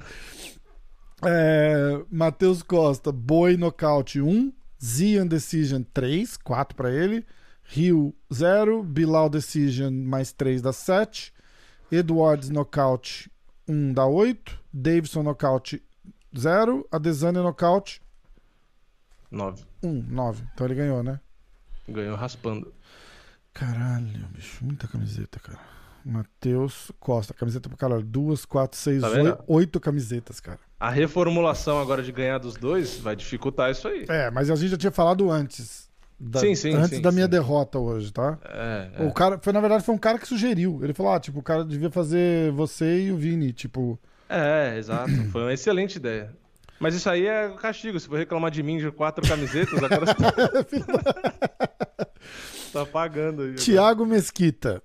É, 1.26 2.00
Matheus 2.12 2.62
Costa, 2.62 3.12
Boi 3.12 3.58
Nocaute 3.58 4.22
1, 4.22 4.54
Zian 4.84 5.26
Decision 5.26 5.82
3, 5.94 6.38
4 6.38 6.76
pra 6.76 6.92
ele. 6.92 7.26
Rio 7.70 8.16
0, 8.34 8.82
Bilal 8.84 9.30
Decision 9.30 9.92
mais 9.92 10.32
3 10.32 10.62
dá 10.62 10.72
7. 10.72 11.34
Edwards 11.92 12.50
Nocaute 12.50 13.30
1 13.68 13.94
dá 13.94 14.06
8. 14.06 14.58
Davidson 14.74 15.24
Nocaute 15.24 15.84
0. 16.38 16.88
Adesanya 16.92 17.42
Nocaute 17.42 18.02
Nove. 19.30 19.64
1, 19.84 20.04
9. 20.10 20.44
Então 20.54 20.66
ele 20.68 20.76
ganhou, 20.76 21.04
né? 21.04 21.20
Ganhou 21.88 22.16
raspando. 22.16 22.74
Caralho, 23.54 24.26
bicho, 24.30 24.64
muita 24.64 24.88
camiseta, 24.88 25.40
cara. 25.40 25.60
Matheus 26.06 26.90
Costa, 27.00 27.34
camiseta 27.34 27.68
pra 27.68 27.78
caralho. 27.78 28.04
2, 28.04 28.46
4, 28.46 28.78
6, 28.80 29.02
Tá? 29.02 29.10
8, 29.10 29.44
8 29.48 29.80
camisetas, 29.82 30.40
cara. 30.40 30.60
A 30.80 30.90
reformulação 30.90 31.82
agora 31.82 32.02
de 32.02 32.12
ganhar 32.14 32.38
dos 32.38 32.56
dois 32.56 32.98
vai 33.00 33.16
dificultar 33.16 33.72
isso 33.72 33.88
aí. 33.88 34.06
É, 34.08 34.32
mas 34.32 34.50
a 34.50 34.56
gente 34.56 34.70
já 34.70 34.78
tinha 34.78 34.92
falado 34.92 35.30
antes. 35.30 35.87
Da- 36.20 36.40
Sim, 36.40 36.56
sim, 36.56 36.74
Antes 36.74 36.98
sim, 36.98 37.02
da 37.02 37.12
minha 37.12 37.28
derrota 37.28 37.78
hoje, 37.78 38.12
tá? 38.12 38.38
É, 38.44 38.90
é. 38.98 39.04
O 39.06 39.14
cara, 39.14 39.40
foi, 39.40 39.54
na 39.54 39.60
verdade, 39.60 39.84
foi 39.84 39.94
um 39.94 40.00
cara 40.00 40.18
que 40.18 40.28
sugeriu. 40.28 40.80
Ele 40.84 40.94
falou: 40.94 41.14
ah, 41.14 41.20
tipo, 41.20 41.40
o 41.40 41.44
cara 41.44 41.64
devia 41.64 41.92
fazer 41.92 42.52
você 42.54 43.04
e 43.06 43.12
o 43.12 43.18
Vini, 43.18 43.54
tipo. 43.54 44.00
É, 44.30 44.78
exato. 44.78 45.12
Foi 45.32 45.42
uma 45.44 45.54
excelente 45.54 45.96
ideia. 45.98 46.36
Mas 46.80 46.94
isso 46.96 47.10
aí 47.10 47.26
é 47.26 47.50
castigo. 47.60 48.00
Se 48.00 48.08
for 48.08 48.18
reclamar 48.18 48.52
de 48.52 48.62
mim 48.62 48.78
de 48.78 48.92
quatro 48.92 49.28
camisetas, 49.28 49.82
agora 49.82 50.06
você 50.06 50.80
tá... 50.86 52.08
tá 52.74 52.86
pagando 52.86 53.44
aí. 53.44 53.56
Tiago 53.56 54.06
Mesquita. 54.06 54.82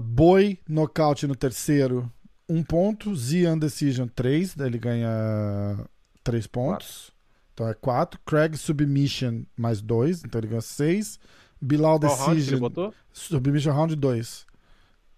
Boi, 0.00 0.58
nocaute 0.68 1.26
no 1.26 1.34
terceiro, 1.34 2.10
um 2.48 2.62
ponto. 2.62 3.14
Zian 3.14 3.56
Decision, 3.58 4.08
3. 4.08 4.54
Daí 4.54 4.68
ele 4.68 4.78
ganha 4.78 5.78
3 6.22 6.46
pontos. 6.46 7.12
Então 7.58 7.68
é 7.68 7.74
4. 7.74 8.20
Craig 8.24 8.56
Submission, 8.56 9.42
mais 9.56 9.80
2. 9.82 10.22
Então 10.24 10.38
ele 10.40 10.46
ganha 10.46 10.60
6. 10.60 11.18
Bilal 11.60 11.98
Qual 11.98 12.14
round 12.14 12.24
que 12.24 12.30
ele 12.30 12.36
Decision. 12.40 12.60
botou? 12.60 12.94
Submission 13.12 13.72
Round 13.72 13.96
2. 13.96 14.46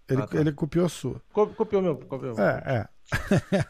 Ele, 0.09 0.21
Ah, 0.23 0.27
tá. 0.27 0.39
ele 0.39 0.51
copiou 0.51 0.87
a 0.87 0.89
sua. 0.89 1.21
Co- 1.31 1.45
Copiou 1.47 1.83
meu. 1.83 1.95
Copiou. 1.97 2.35
É, 2.39 2.63
é. 2.65 2.87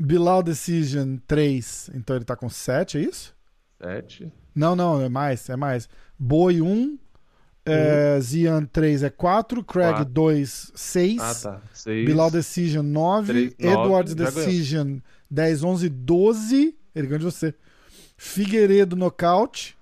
Bilal 0.00 0.42
Decision 0.42 1.16
3, 1.26 1.90
então 1.94 2.16
ele 2.16 2.24
tá 2.24 2.34
com 2.34 2.48
7, 2.48 2.96
é 2.96 3.02
isso? 3.02 3.34
Sete. 3.82 4.32
Não, 4.54 4.74
não, 4.74 5.02
é 5.02 5.08
mais, 5.10 5.46
é 5.50 5.56
mais. 5.56 5.86
Boi 6.18 6.62
1, 6.62 6.98
é, 7.66 8.18
Zian 8.20 8.64
3 8.64 9.02
é 9.02 9.10
4, 9.10 9.62
Craig 9.62 9.96
Quatro. 9.96 10.12
2, 10.14 10.72
6, 10.74 11.20
Ah, 11.20 11.34
tá. 11.34 11.62
Seis. 11.74 12.06
Bilal 12.06 12.30
Decision 12.30 12.84
9, 12.84 13.26
Três, 13.32 13.54
nove, 13.58 13.82
Edwards 13.82 14.12
já 14.14 14.30
ganhou. 14.30 14.32
Decision 14.46 14.98
10, 15.30 15.62
11, 15.64 15.88
12, 15.90 16.74
ele 16.94 17.06
ganhou 17.06 17.18
de 17.18 17.24
você. 17.26 17.54
Figueiredo 18.28 18.96
Nocaute 18.96 19.76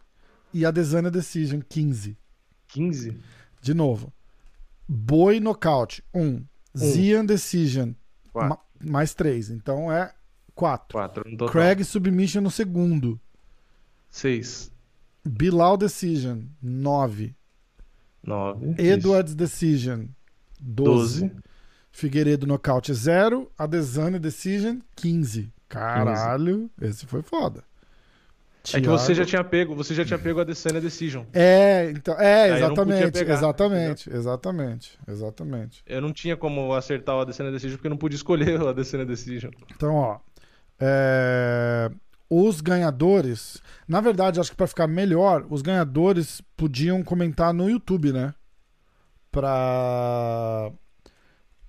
e 0.52 0.66
Adesanya 0.66 1.10
Decision 1.12 1.60
15. 1.60 2.18
15. 2.66 3.16
De 3.62 3.72
novo. 3.72 4.12
Boi 4.88 5.38
Nocaute 5.38 6.02
1, 6.12 6.44
Zian 6.76 7.24
Decision 7.24 7.92
ma- 8.48 8.58
mais 8.84 9.14
3, 9.14 9.50
então 9.50 9.90
é 9.92 10.12
4. 10.56 10.88
Quatro 10.92 11.30
no 11.30 11.36
total. 11.36 11.52
Craig 11.52 11.84
Submission 11.84 12.40
no 12.42 12.50
segundo. 12.50 13.18
Seis. 14.10 14.72
Bilal 15.24 15.76
Decision, 15.76 16.40
9. 16.60 17.34
Nove. 18.24 18.74
Edwards 18.76 19.36
Decision, 19.36 20.06
12. 20.60 21.20
Doze. 21.28 21.32
Figueiredo 21.92 22.44
Nocaute, 22.46 22.92
0. 22.92 23.50
Adesanya 23.56 24.18
Decision, 24.18 24.78
15. 24.96 25.48
Caralho, 25.68 26.68
esse 26.80 27.06
foi 27.06 27.22
foda. 27.22 27.62
É 28.74 28.80
que 28.80 28.86
você 28.86 29.14
já 29.14 29.24
Thiago- 29.24 29.28
tinha 29.30 29.44
pego, 29.44 29.74
você 29.74 29.94
já 29.94 30.04
tinha 30.04 30.18
pego 30.18 30.40
a 30.40 30.44
Descenda 30.44 30.80
Decision. 30.80 31.24
É, 31.32 31.90
então, 31.90 32.14
é, 32.20 32.56
exatamente, 32.56 33.12
pegar, 33.12 33.34
exatamente, 33.34 34.10
exatamente, 34.10 34.98
exatamente. 35.08 35.82
Eu 35.86 36.00
não 36.00 36.12
tinha 36.12 36.36
como 36.36 36.72
acertar 36.74 37.16
o 37.16 37.24
Descenda 37.24 37.50
Decision 37.50 37.76
porque 37.76 37.88
eu 37.88 37.90
não 37.90 37.96
pude 37.96 38.14
escolher 38.14 38.60
o 38.62 38.72
Descenda 38.72 39.04
Decision. 39.04 39.50
Então, 39.74 39.94
ó, 39.96 40.18
é, 40.80 41.90
os 42.30 42.60
ganhadores, 42.60 43.60
na 43.86 44.00
verdade, 44.00 44.38
acho 44.40 44.50
que 44.50 44.56
pra 44.56 44.66
ficar 44.66 44.86
melhor, 44.86 45.44
os 45.50 45.60
ganhadores 45.60 46.40
podiam 46.56 47.02
comentar 47.02 47.52
no 47.52 47.68
YouTube, 47.68 48.12
né? 48.12 48.32
Pra 49.30 50.70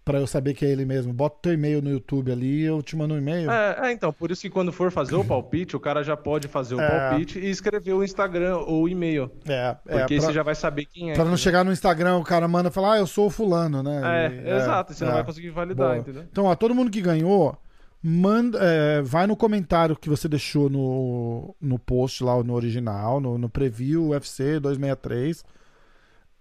para 0.06 0.20
eu 0.20 0.28
saber 0.28 0.54
que 0.54 0.66
é 0.66 0.70
ele 0.70 0.84
mesmo. 0.86 1.14
Bota 1.14 1.38
o 1.38 1.40
teu 1.40 1.54
e-mail 1.54 1.82
no 1.82 1.90
YouTube 1.90 2.32
ali, 2.32 2.62
eu 2.64 2.82
te 2.84 2.96
mando 2.96 3.14
um 3.14 3.18
e-mail. 3.18 3.50
É, 3.50 3.88
é, 3.88 3.92
então, 3.94 4.12
por 4.12 4.32
isso 4.32 4.42
que 4.42 4.50
quando 4.50 4.72
for 4.74 4.92
fazer 4.92 5.16
o 5.16 5.24
palpite, 5.24 5.76
o 5.78 5.80
cara 5.80 6.04
já 6.04 6.18
pode 6.18 6.48
fazer 6.48 6.76
o 6.76 6.82
É. 6.82 7.10
palpite 7.10 7.40
e 7.40 7.50
escrever 7.50 7.94
o 7.94 8.04
Instagram 8.04 8.58
ou 8.58 8.84
o 8.84 8.90
e-mail. 8.90 9.32
É, 9.48 9.78
é, 9.88 10.00
Porque 10.00 10.18
pra, 10.18 10.26
você 10.28 10.34
já 10.34 10.44
vai 10.44 10.56
saber 10.56 10.86
quem 10.86 11.12
é. 11.12 11.14
pra 11.14 11.24
não 11.24 11.32
entendeu? 11.32 11.38
chegar 11.44 11.64
no 11.64 11.72
Instagram, 11.72 12.18
o 12.18 12.24
cara 12.24 12.48
manda 12.48 12.70
falar, 12.70 12.94
ah, 12.94 12.98
eu 12.98 13.08
sou 13.08 13.28
o 13.28 13.30
fulano, 13.30 13.82
né? 13.82 14.02
É, 14.04 14.30
E- 14.52 14.56
exato, 14.58 14.94
você 14.94 15.06
não 15.06 15.12
é. 15.12 15.16
vai 15.16 15.24
conseguir 15.24 15.50
validar, 15.52 15.88
Boa. 15.88 15.98
entendeu? 15.98 16.24
Então, 16.30 16.46
ó, 16.46 16.56
todo 16.56 16.76
mundo 16.76 16.92
que 16.92 17.02
ganhou, 17.02 17.58
manda, 18.04 18.60
é, 18.62 19.02
vai 19.02 19.26
no 19.26 19.38
comentário 19.38 19.96
que 19.96 20.10
você 20.10 20.28
deixou 20.28 20.70
no, 20.70 21.56
no 21.62 21.80
post 21.80 22.22
lá, 22.26 22.44
no 22.44 22.54
original, 22.54 23.22
no, 23.22 23.38
no 23.38 23.48
preview 23.48 24.10
UFC 24.10 24.60
263 24.60 25.46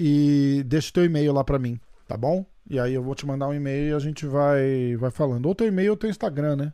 e 0.01 0.64
deixa 0.66 0.90
o 0.90 0.93
teu 0.94 1.05
e-mail 1.05 1.32
lá 1.32 1.44
pra 1.44 1.59
mim. 1.60 1.78
Tá 2.09 2.16
bom? 2.16 2.44
E 2.72 2.80
aí 2.80 2.94
eu 2.94 3.02
vou 3.02 3.14
te 3.14 3.26
mandar 3.26 3.48
um 3.48 3.52
e-mail 3.52 3.90
e 3.90 3.92
a 3.92 3.98
gente 3.98 4.24
vai, 4.24 4.96
vai 4.96 5.10
falando. 5.10 5.44
Ou 5.44 5.54
teu 5.54 5.66
e-mail 5.66 5.90
ou 5.90 5.96
teu 5.96 6.08
Instagram, 6.08 6.56
né? 6.56 6.72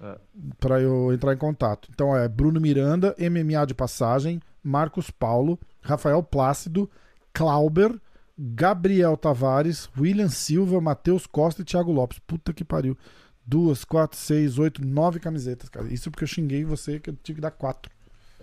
É. 0.00 0.16
Pra 0.60 0.80
eu 0.80 1.12
entrar 1.12 1.34
em 1.34 1.36
contato. 1.36 1.88
Então 1.92 2.16
é 2.16 2.28
Bruno 2.28 2.60
Miranda, 2.60 3.16
MMA 3.18 3.66
de 3.66 3.74
passagem, 3.74 4.40
Marcos 4.62 5.10
Paulo, 5.10 5.58
Rafael 5.82 6.22
Plácido, 6.22 6.88
Clauber, 7.32 8.00
Gabriel 8.38 9.16
Tavares, 9.16 9.90
William 9.98 10.28
Silva, 10.28 10.80
Matheus 10.80 11.26
Costa 11.26 11.62
e 11.62 11.64
Thiago 11.64 11.90
Lopes. 11.90 12.20
Puta 12.20 12.52
que 12.52 12.64
pariu. 12.64 12.96
Duas, 13.44 13.84
quatro, 13.84 14.16
seis, 14.16 14.56
oito, 14.56 14.86
nove 14.86 15.18
camisetas, 15.18 15.68
cara. 15.68 15.92
Isso 15.92 16.12
porque 16.12 16.22
eu 16.22 16.28
xinguei 16.28 16.64
você 16.64 17.00
que 17.00 17.10
eu 17.10 17.16
tive 17.16 17.38
que 17.38 17.42
dar 17.42 17.50
quatro. 17.50 17.90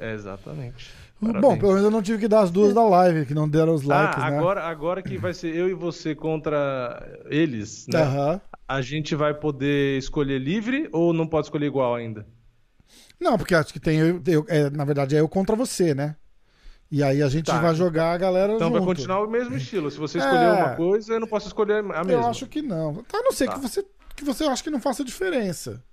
É, 0.01 0.13
exatamente. 0.13 0.91
Bom, 1.21 1.27
Parabéns. 1.33 1.59
pelo 1.59 1.71
menos 1.73 1.83
eu 1.85 1.91
não 1.91 2.01
tive 2.01 2.17
que 2.17 2.27
dar 2.27 2.41
as 2.41 2.49
duas 2.51 2.73
da 2.73 2.83
live, 2.83 3.27
que 3.27 3.33
não 3.35 3.47
deram 3.47 3.75
os 3.75 3.83
likes, 3.83 4.17
ah, 4.23 4.31
né? 4.31 4.37
agora, 4.37 4.63
agora 4.63 5.01
que 5.03 5.17
vai 5.19 5.33
ser 5.33 5.55
eu 5.55 5.69
e 5.69 5.73
você 5.75 6.15
contra 6.15 7.21
eles, 7.29 7.85
né? 7.87 8.01
Aham. 8.01 8.41
A 8.67 8.81
gente 8.81 9.13
vai 9.15 9.33
poder 9.33 9.97
escolher 9.99 10.39
livre 10.39 10.89
ou 10.91 11.13
não 11.13 11.27
pode 11.27 11.45
escolher 11.47 11.67
igual 11.67 11.93
ainda? 11.93 12.25
Não, 13.19 13.37
porque 13.37 13.53
acho 13.53 13.71
que 13.71 13.79
tem. 13.79 13.99
eu- 13.99 14.21
eu- 14.25 14.45
é, 14.49 14.69
na 14.71 14.83
verdade, 14.83 15.15
é 15.15 15.19
eu 15.19 15.29
contra 15.29 15.55
você, 15.55 15.93
né? 15.93 16.15
E 16.89 17.03
aí 17.03 17.21
a 17.21 17.29
gente 17.29 17.45
Tá. 17.45 17.59
vai 17.59 17.75
jogar 17.75 18.11
a 18.13 18.17
galera 18.17 18.53
Então 18.53 18.67
junto. 18.69 18.79
vai 18.79 18.87
continuar 18.87 19.23
o 19.23 19.29
mesmo 19.29 19.55
estilo. 19.55 19.91
Se 19.91 19.97
você 19.99 20.17
É. 20.17 20.21
escolher 20.21 20.47
uma 20.57 20.75
coisa, 20.75 21.13
eu 21.13 21.19
não 21.19 21.27
posso 21.27 21.47
escolher 21.47 21.75
a 21.79 21.83
mesma. 21.83 22.11
Eu 22.11 22.25
acho 22.27 22.47
que 22.47 22.61
não. 22.61 23.03
A 23.13 23.21
não 23.23 23.31
ser 23.31 23.45
Tá. 23.45 23.53
que 23.53 23.59
você 23.59 23.85
que 24.15 24.25
você 24.25 24.43
acha 24.43 24.63
que 24.63 24.69
não 24.69 24.79
faça 24.81 25.03
diferença. 25.05 25.83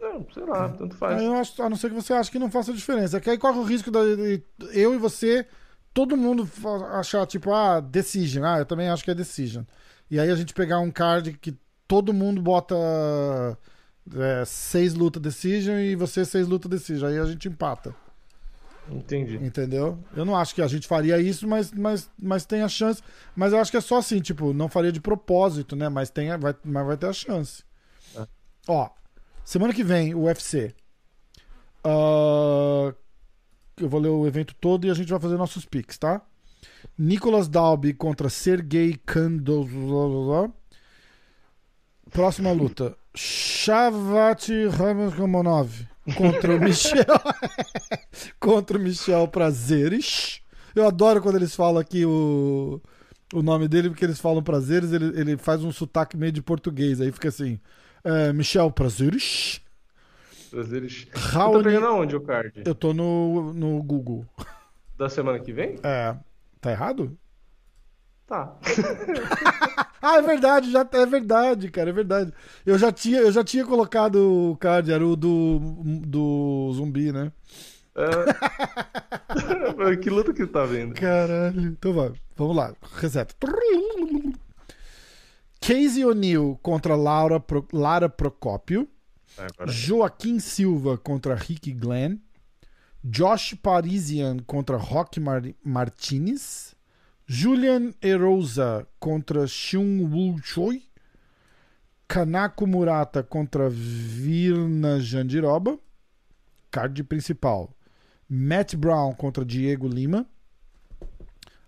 Não, 0.00 0.26
sei 0.32 0.44
lá, 0.44 0.68
tanto 0.68 0.94
faz. 0.96 1.18
Aí 1.20 1.26
eu 1.26 1.34
acho, 1.34 1.60
a 1.62 1.68
não 1.68 1.76
ser 1.76 1.88
que 1.88 1.94
você 1.94 2.12
ache 2.12 2.30
que 2.30 2.38
não 2.38 2.50
faça 2.50 2.72
diferença. 2.72 3.20
Que 3.20 3.30
aí 3.30 3.38
corre 3.38 3.58
o 3.58 3.64
risco 3.64 3.90
de, 3.90 4.42
eu 4.72 4.94
e 4.94 4.98
você, 4.98 5.46
todo 5.92 6.16
mundo 6.16 6.48
achar, 6.92 7.26
tipo, 7.26 7.52
ah, 7.52 7.80
decision. 7.80 8.44
Ah, 8.44 8.58
eu 8.58 8.66
também 8.66 8.88
acho 8.88 9.02
que 9.02 9.10
é 9.10 9.14
decision. 9.14 9.64
E 10.10 10.18
aí 10.20 10.30
a 10.30 10.36
gente 10.36 10.54
pegar 10.54 10.78
um 10.78 10.90
card 10.90 11.32
que 11.34 11.56
todo 11.86 12.14
mundo 12.14 12.40
bota 12.40 12.76
é, 14.14 14.44
seis 14.44 14.94
luta 14.94 15.18
decision 15.18 15.78
e 15.78 15.96
você 15.96 16.24
seis 16.24 16.46
luta 16.46 16.68
decision. 16.68 17.10
Aí 17.10 17.18
a 17.18 17.24
gente 17.24 17.48
empata. 17.48 17.94
Entendi. 18.90 19.36
Entendeu? 19.36 19.98
Eu 20.16 20.24
não 20.24 20.36
acho 20.36 20.54
que 20.54 20.62
a 20.62 20.66
gente 20.66 20.86
faria 20.86 21.20
isso, 21.20 21.46
mas, 21.46 21.72
mas, 21.72 22.10
mas 22.18 22.46
tem 22.46 22.62
a 22.62 22.68
chance. 22.68 23.02
Mas 23.36 23.52
eu 23.52 23.58
acho 23.58 23.70
que 23.70 23.76
é 23.76 23.80
só 23.80 23.98
assim, 23.98 24.20
tipo, 24.20 24.52
não 24.54 24.68
faria 24.68 24.92
de 24.92 25.00
propósito, 25.00 25.76
né? 25.76 25.88
Mas, 25.88 26.08
tem, 26.10 26.36
vai, 26.38 26.54
mas 26.64 26.86
vai 26.86 26.96
ter 26.96 27.06
a 27.06 27.12
chance. 27.12 27.62
É. 28.16 28.26
Ó, 28.66 28.88
semana 29.48 29.72
que 29.72 29.82
vem, 29.82 30.14
o 30.14 30.24
UFC. 30.24 30.74
Ah, 31.82 32.92
eu 33.78 33.88
vou 33.88 33.98
ler 33.98 34.10
o 34.10 34.26
evento 34.26 34.54
todo 34.60 34.86
e 34.86 34.90
a 34.90 34.94
gente 34.94 35.08
vai 35.08 35.18
fazer 35.18 35.38
nossos 35.38 35.64
picks, 35.64 35.96
tá? 35.96 36.20
Nicolas 36.98 37.48
Dalby 37.48 37.94
contra 37.94 38.28
Sergei 38.28 39.00
Kandozov. 39.06 40.52
Próxima 42.10 42.52
luta. 42.52 42.94
Shavati 43.14 44.66
Ramonov 44.68 45.70
contra 46.14 46.54
o 46.54 46.60
Michel. 46.62 47.04
contra 48.38 48.76
o 48.76 48.80
Michel 48.80 49.28
Prazeres. 49.28 50.42
Eu 50.74 50.86
adoro 50.86 51.22
quando 51.22 51.36
eles 51.36 51.54
falam 51.54 51.80
aqui 51.80 52.04
o, 52.04 52.82
o 53.32 53.42
nome 53.42 53.66
dele, 53.66 53.88
porque 53.88 54.04
eles 54.04 54.20
falam 54.20 54.42
Prazeres, 54.42 54.92
ele, 54.92 55.18
ele 55.18 55.36
faz 55.38 55.64
um 55.64 55.72
sotaque 55.72 56.18
meio 56.18 56.32
de 56.32 56.42
português. 56.42 57.00
Aí 57.00 57.10
fica 57.10 57.28
assim: 57.28 57.58
é, 58.08 58.32
Michel 58.32 58.70
Prazeres. 58.70 59.60
Prazeres. 60.50 61.06
Você 61.12 61.12
tá 61.12 61.38
Raoni. 61.38 61.64
pegando 61.64 61.86
aonde 61.86 62.16
o 62.16 62.20
card? 62.20 62.62
Eu 62.64 62.74
tô 62.74 62.94
no, 62.94 63.52
no 63.52 63.82
Google. 63.82 64.24
Da 64.96 65.08
semana 65.08 65.38
que 65.38 65.52
vem? 65.52 65.78
É. 65.82 66.16
Tá 66.60 66.70
errado? 66.70 67.16
Tá. 68.26 68.56
Ah, 70.00 70.18
é 70.18 70.22
verdade, 70.22 70.70
já 70.70 70.88
é 70.92 71.06
verdade, 71.06 71.68
cara, 71.72 71.90
é 71.90 71.92
verdade. 71.92 72.32
Eu 72.64 72.78
já 72.78 72.92
tinha, 72.92 73.18
eu 73.18 73.32
já 73.32 73.42
tinha 73.42 73.66
colocado 73.66 74.52
o 74.52 74.56
card, 74.56 74.92
era 74.92 75.04
o 75.04 75.16
do, 75.16 75.58
do 75.58 76.70
zumbi, 76.72 77.10
né? 77.10 77.32
É... 77.96 78.06
que 79.98 80.08
luta 80.08 80.32
que 80.32 80.46
tá 80.46 80.64
vendo? 80.64 80.94
Caralho. 80.94 81.62
Então 81.62 81.92
vai, 81.92 82.12
vamos 82.36 82.56
lá, 82.56 82.72
reseta. 82.94 83.34
Casey 85.60 86.04
O'Neill 86.04 86.58
contra 86.62 86.94
Laura, 86.96 87.38
Pro- 87.40 87.66
Lara 87.72 88.08
Procópio. 88.08 88.88
Agora. 89.36 89.70
Joaquim 89.70 90.38
Silva 90.40 90.96
contra 90.98 91.34
Rick 91.34 91.72
Glenn. 91.72 92.18
Josh 93.04 93.54
Parisian 93.54 94.38
contra 94.46 94.76
Rock 94.76 95.20
Mar 95.20 95.42
Martinez. 95.64 96.74
Julian 97.26 97.92
Erosa 98.02 98.86
contra 98.98 99.46
Shun 99.46 100.08
Woo 100.10 100.40
Choi. 100.42 100.82
Kanako 102.08 102.66
Murata 102.66 103.22
contra 103.22 103.68
Virna 103.68 104.98
Jandiroba. 105.00 105.78
Card 106.70 107.02
principal. 107.04 107.70
Matt 108.28 108.74
Brown 108.76 109.12
contra 109.14 109.44
Diego 109.44 109.86
Lima. 109.86 110.26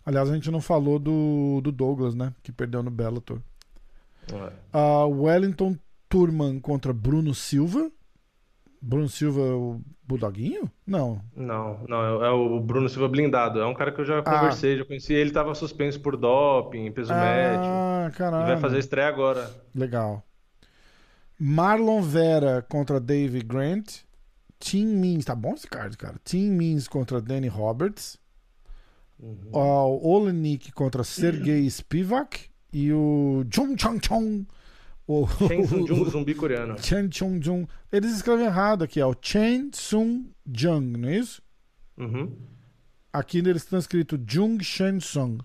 Aliás, 0.04 0.28
a 0.30 0.34
gente 0.34 0.50
não 0.50 0.60
falou 0.60 0.98
do, 0.98 1.60
do 1.62 1.70
Douglas, 1.70 2.14
né? 2.14 2.34
Que 2.42 2.50
perdeu 2.50 2.82
no 2.82 2.90
Bellator. 2.90 3.40
Ah, 4.72 5.04
Wellington 5.06 5.76
Turman 6.08 6.60
contra 6.60 6.92
Bruno 6.92 7.34
Silva. 7.34 7.90
Bruno 8.82 9.08
Silva, 9.08 9.40
o 9.40 9.80
Bulldoguinho? 10.06 10.70
Não. 10.86 11.20
Não, 11.36 11.84
não, 11.86 12.22
é 12.24 12.28
é 12.28 12.30
o 12.30 12.58
Bruno 12.60 12.88
Silva 12.88 13.08
blindado. 13.08 13.60
É 13.60 13.66
um 13.66 13.74
cara 13.74 13.92
que 13.92 14.00
eu 14.00 14.04
já 14.04 14.20
Ah. 14.20 14.22
conversei, 14.22 14.78
já 14.78 14.84
conheci. 14.84 15.12
Ele 15.12 15.30
tava 15.30 15.54
suspenso 15.54 16.00
por 16.00 16.16
doping, 16.16 16.90
peso 16.92 17.12
médio. 17.12 17.60
Ah, 17.66 18.10
caralho. 18.16 18.46
vai 18.46 18.56
fazer 18.58 18.78
estreia 18.78 19.08
agora. 19.08 19.50
Legal. 19.74 20.24
Marlon 21.38 22.02
Vera 22.02 22.62
contra 22.68 22.98
Dave 23.00 23.40
Grant. 23.42 23.98
Tim 24.58 24.86
Means. 24.86 25.24
Tá 25.24 25.34
bom 25.34 25.54
esse 25.54 25.66
card, 25.66 25.96
cara. 25.96 26.16
Tim 26.24 26.50
Means 26.50 26.86
contra 26.86 27.20
Danny 27.20 27.48
Roberts. 27.48 28.18
Uhum. 29.18 29.50
O 29.52 30.08
Olenik 30.08 30.72
contra 30.72 31.02
Sergei 31.04 31.68
Spivak. 31.68 32.49
E 32.72 32.92
o 32.92 33.44
Chung 33.52 33.76
Chong 33.76 34.00
Chong. 34.06 34.46
O... 35.06 35.26
Chen 35.48 35.66
Jung, 35.86 36.04
zumbi 36.10 36.34
coreano. 36.34 36.76
Chen 36.78 37.10
Chung 37.10 37.40
Jung. 37.42 37.66
Eles 37.90 38.14
escrevem 38.14 38.46
errado 38.46 38.84
aqui, 38.84 39.00
é 39.00 39.06
o 39.06 39.14
Chen 39.20 39.70
Sung 39.72 40.30
Jung, 40.46 40.96
não 40.98 41.08
é 41.08 41.16
isso? 41.16 41.42
Uhum. 41.98 42.30
Aqui 43.12 43.38
eles 43.38 43.62
estão 43.62 43.78
escrito 43.78 44.18
Jung 44.26 44.62
Shen 44.62 45.00
Sung. 45.00 45.38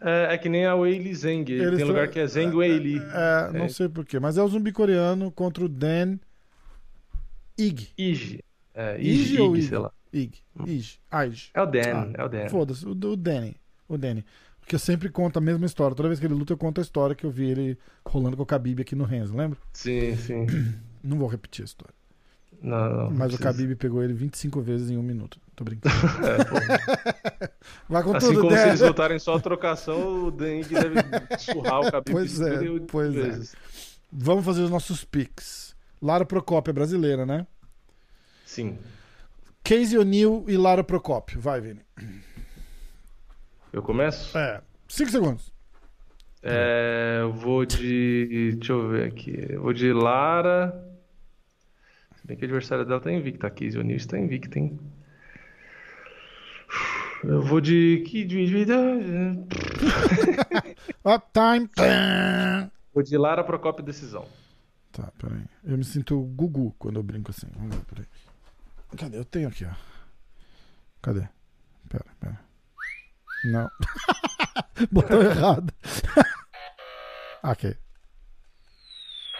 É, 0.00 0.34
é 0.34 0.38
que 0.38 0.48
nem 0.48 0.66
a 0.66 0.74
Weili 0.76 1.14
Zeng. 1.14 1.50
Eles 1.50 1.78
Tem 1.78 1.84
lugar 1.86 2.08
que 2.08 2.20
é 2.20 2.26
Zeng 2.26 2.54
Weili. 2.54 2.98
É, 2.98 3.52
não 3.58 3.64
É. 3.64 3.68
sei 3.68 3.88
porquê, 3.88 4.20
mas 4.20 4.36
é 4.38 4.42
o 4.42 4.48
zumbi 4.48 4.70
coreano 4.70 5.30
contra 5.32 5.64
o 5.64 5.68
Dan 5.68 6.18
Ig. 7.58 7.88
Ige. 7.96 8.40
É, 8.74 9.00
Ige, 9.00 9.40
ou 9.40 9.56
Ig? 9.56 9.66
sei 9.68 9.78
lá. 9.78 9.92
Ig. 10.12 10.38
Ig. 10.66 10.98
Ige. 11.12 11.50
É 11.54 11.62
o 11.62 11.66
Dan, 11.66 11.80
Ah, 11.94 12.10
é 12.14 12.24
o 12.24 12.28
Dan. 12.28 12.48
Foda-se, 12.48 12.86
o, 12.86 12.90
o 12.90 13.16
Danny. 13.16 13.56
O 13.88 13.96
Danny. 13.98 14.24
Porque 14.64 14.76
eu 14.76 14.78
sempre 14.78 15.10
conto 15.10 15.36
a 15.36 15.42
mesma 15.42 15.66
história. 15.66 15.94
Toda 15.94 16.08
vez 16.08 16.18
que 16.18 16.24
ele 16.26 16.32
luta, 16.32 16.54
eu 16.54 16.56
conto 16.56 16.80
a 16.80 16.82
história 16.82 17.14
que 17.14 17.24
eu 17.24 17.30
vi 17.30 17.50
ele 17.50 17.78
rolando 18.04 18.34
com 18.34 18.44
o 18.44 18.46
Khabib 18.46 18.80
aqui 18.80 18.94
no 18.96 19.04
Renzo, 19.04 19.36
lembra? 19.36 19.58
Sim, 19.74 20.16
sim. 20.16 20.46
Não 21.04 21.18
vou 21.18 21.28
repetir 21.28 21.62
a 21.62 21.66
história. 21.66 21.94
Não, 22.62 22.88
não. 22.90 23.10
Mas 23.10 23.34
o 23.34 23.36
precisa. 23.36 23.44
Khabib 23.50 23.76
pegou 23.76 24.02
ele 24.02 24.14
25 24.14 24.62
vezes 24.62 24.88
em 24.88 24.96
um 24.96 25.02
minuto. 25.02 25.38
Tô 25.54 25.64
brincando. 25.64 25.94
É. 26.24 27.50
Vai 27.86 28.02
com 28.02 28.16
Assim 28.16 28.28
tudo, 28.28 28.40
como 28.40 28.52
se 28.52 28.56
Dan. 28.56 28.68
eles 28.68 28.80
lutarem 28.80 29.18
só 29.18 29.36
a 29.36 29.40
trocação, 29.40 30.24
o 30.28 30.30
Dan 30.30 30.54
Ige 30.60 30.72
deve 30.74 30.94
surrar 31.38 31.80
o 31.80 31.90
Khabib 31.90 32.10
Pois 32.12 32.40
é, 32.40 32.44
58 32.52 32.86
pois 32.86 33.14
é. 33.14 33.20
vezes. 33.20 33.56
Vamos 34.10 34.46
fazer 34.46 34.62
os 34.62 34.70
nossos 34.70 35.04
picks. 35.04 35.76
Lara 36.00 36.24
Procópio 36.24 36.70
é 36.70 36.72
brasileira, 36.74 37.26
né? 37.26 37.46
Sim. 38.46 38.78
Casey 39.62 39.98
O'Neill 39.98 40.46
e 40.48 40.56
Lara 40.56 40.82
Procópio. 40.82 41.38
Vai, 41.38 41.60
Vini. 41.60 41.80
Eu 43.74 43.82
começo? 43.82 44.38
É. 44.38 44.62
Cinco 44.86 45.10
segundos. 45.10 45.52
É, 46.40 47.18
eu 47.22 47.32
vou 47.32 47.66
de. 47.66 48.52
Deixa 48.54 48.72
eu 48.72 48.88
ver 48.88 49.08
aqui. 49.08 49.34
Eu 49.50 49.62
vou 49.62 49.72
de 49.72 49.92
Lara. 49.92 50.72
Se 52.14 52.24
bem 52.24 52.36
que 52.36 52.44
a 52.44 52.46
adversária 52.46 52.84
dela 52.84 53.00
tá 53.00 53.10
invicta. 53.10 53.48
A 53.48 53.50
Casey 53.50 53.76
O'Neill 53.76 53.96
está 53.96 54.16
invicta, 54.16 54.60
hein? 54.60 54.78
Eu 57.24 57.42
vou 57.42 57.60
de. 57.60 58.04
Que 58.06 58.22
Up 61.04 61.26
time. 61.32 61.66
Tá, 61.66 62.70
Vou 62.92 63.02
de 63.02 63.18
Lara 63.18 63.42
Procópio 63.42 63.84
decisão. 63.84 64.24
Tá, 64.92 65.10
peraí. 65.18 65.42
Eu 65.64 65.76
me 65.76 65.82
sinto 65.84 66.16
Gugu 66.20 66.72
quando 66.78 67.00
eu 67.00 67.02
brinco 67.02 67.32
assim. 67.32 67.48
Vamos 67.56 67.74
ver, 67.74 67.84
peraí. 67.86 68.06
Cadê? 68.96 69.18
Eu 69.18 69.24
tenho 69.24 69.48
aqui, 69.48 69.64
ó. 69.64 69.74
Cadê? 71.02 71.28
Pera, 71.88 72.04
pera. 72.20 72.53
Não. 73.44 73.70
Botão 74.90 75.22
errado. 75.22 75.72
ok. 77.42 77.76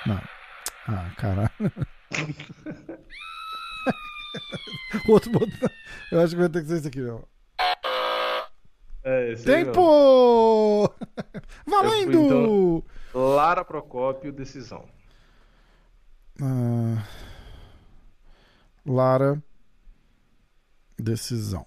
Não. 0.07 0.21
Ah, 0.89 1.11
caralho. 1.17 1.51
Outro 5.09 5.31
botão. 5.31 5.71
Eu 6.13 6.21
acho 6.21 6.35
que 6.35 6.41
vai 6.41 6.49
ter 6.49 6.63
que 6.63 6.69
ser 6.69 6.77
esse 6.79 6.89
aqui, 6.89 7.05
ó. 7.07 7.21
É, 9.03 9.33
esse 9.33 9.51
aí 9.51 9.65
Tempo! 9.65 9.81
mesmo. 9.81 10.95
Valendo! 11.67 12.13
então- 12.27 12.83
Lara 13.35 13.65
Procópio, 13.65 14.33
decisão. 14.33 14.89
Ah, 16.43 17.05
Lara, 18.85 19.43
decisão. 20.99 21.67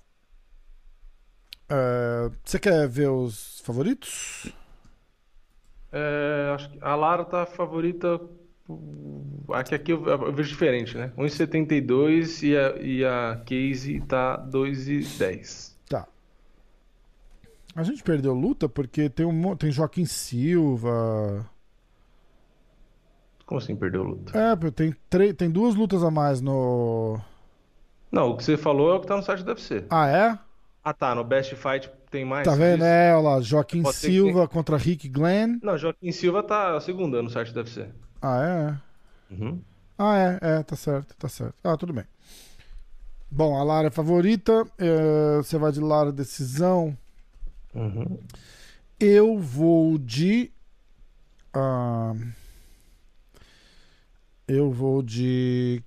É, 1.69 2.29
Você 2.43 2.59
quer 2.59 2.87
ver 2.87 3.09
os 3.09 3.59
favoritos? 3.61 4.51
É, 5.91 6.51
acho 6.53 6.69
que 6.69 6.77
a 6.81 6.95
Lara 6.95 7.25
tá 7.25 7.45
favorita. 7.45 8.19
Aqui, 9.53 9.75
aqui 9.75 9.91
eu, 9.93 10.05
eu 10.05 10.33
vejo 10.33 10.49
diferente, 10.49 10.97
né? 10.97 11.11
1,72 11.17 12.43
e 12.43 12.57
a, 12.57 12.75
e 12.81 13.05
a 13.05 13.37
Casey 13.45 14.01
tá 14.01 14.37
2,10. 14.49 15.73
Tá. 15.89 16.07
A 17.75 17.83
gente 17.83 18.03
perdeu 18.03 18.33
luta 18.33 18.67
porque 18.67 19.09
tem, 19.09 19.25
um, 19.25 19.55
tem 19.55 19.71
Joaquim 19.71 20.05
Silva. 20.05 21.49
Como 23.45 23.59
assim 23.59 23.75
perdeu 23.77 24.03
luta? 24.03 24.37
É, 24.37 24.55
tem, 24.71 25.33
tem 25.33 25.49
duas 25.49 25.73
lutas 25.75 26.03
a 26.03 26.11
mais 26.11 26.41
no. 26.41 27.17
Não, 28.11 28.31
o 28.31 28.37
que 28.37 28.43
você 28.43 28.57
falou 28.57 28.91
é 28.91 28.95
o 28.95 28.99
que 28.99 29.07
tá 29.07 29.15
no 29.15 29.23
site 29.23 29.43
do 29.43 29.49
UFC. 29.51 29.85
Ah, 29.89 30.07
é? 30.07 30.46
Ah, 30.87 30.93
tá. 30.93 31.13
No 31.13 31.21
Best 31.25 31.53
Fight 31.55 31.91
tem 32.09 32.23
mais. 32.23 32.45
Tá 32.45 32.55
vendo? 32.55 32.77
disso? 32.77 32.85
É, 32.85 33.13
olha 33.13 33.29
lá, 33.29 33.41
Joaquim 33.41 33.83
Pode 33.83 33.97
ser 33.97 34.07
que 34.07 34.13
Silva 34.13 34.47
contra 34.47 34.77
Rick 34.77 35.09
Glenn. 35.09 35.59
Não, 35.61 35.77
Joaquim 35.77 36.13
Silva 36.13 36.41
tá 36.41 36.79
segunda 36.79 37.21
no 37.21 37.29
site 37.29 37.51
do 37.51 37.59
UFC. 37.59 37.89
Ah, 38.21 38.79
é? 39.29 39.33
Uhum. 39.33 39.61
Ah, 39.97 40.17
é, 40.17 40.39
é, 40.41 40.63
tá 40.63 40.77
certo, 40.77 41.13
tá 41.17 41.27
certo. 41.27 41.55
Ah, 41.61 41.75
tudo 41.75 41.91
bem. 41.91 42.05
Bom, 43.29 43.59
a 43.59 43.63
Lara 43.65 43.89
é 43.89 43.91
favorita. 43.91 44.65
é, 44.77 45.37
você 45.37 45.57
vai 45.57 45.73
de 45.73 45.81
Lara 45.81 46.09
decisão. 46.09 46.97
Uhum. 47.75 48.17
Eu 48.97 49.37
vou 49.37 49.97
de. 49.97 50.49
ah, 51.53 52.13
eu 54.47 54.71
vou 54.71 55.03
de. 55.03 55.83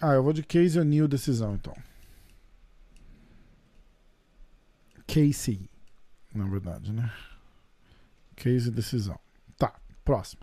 Ah, 0.00 0.14
eu 0.14 0.24
vou 0.24 0.32
de 0.32 0.42
Casey 0.42 0.80
O'Neill 0.80 1.06
decisão, 1.06 1.54
então. 1.54 1.72
Casey, 5.06 5.68
na 6.34 6.44
verdade, 6.46 6.92
né? 6.92 7.12
Casey 8.36 8.70
decisão. 8.70 9.18
Tá, 9.58 9.74
próximo. 10.04 10.42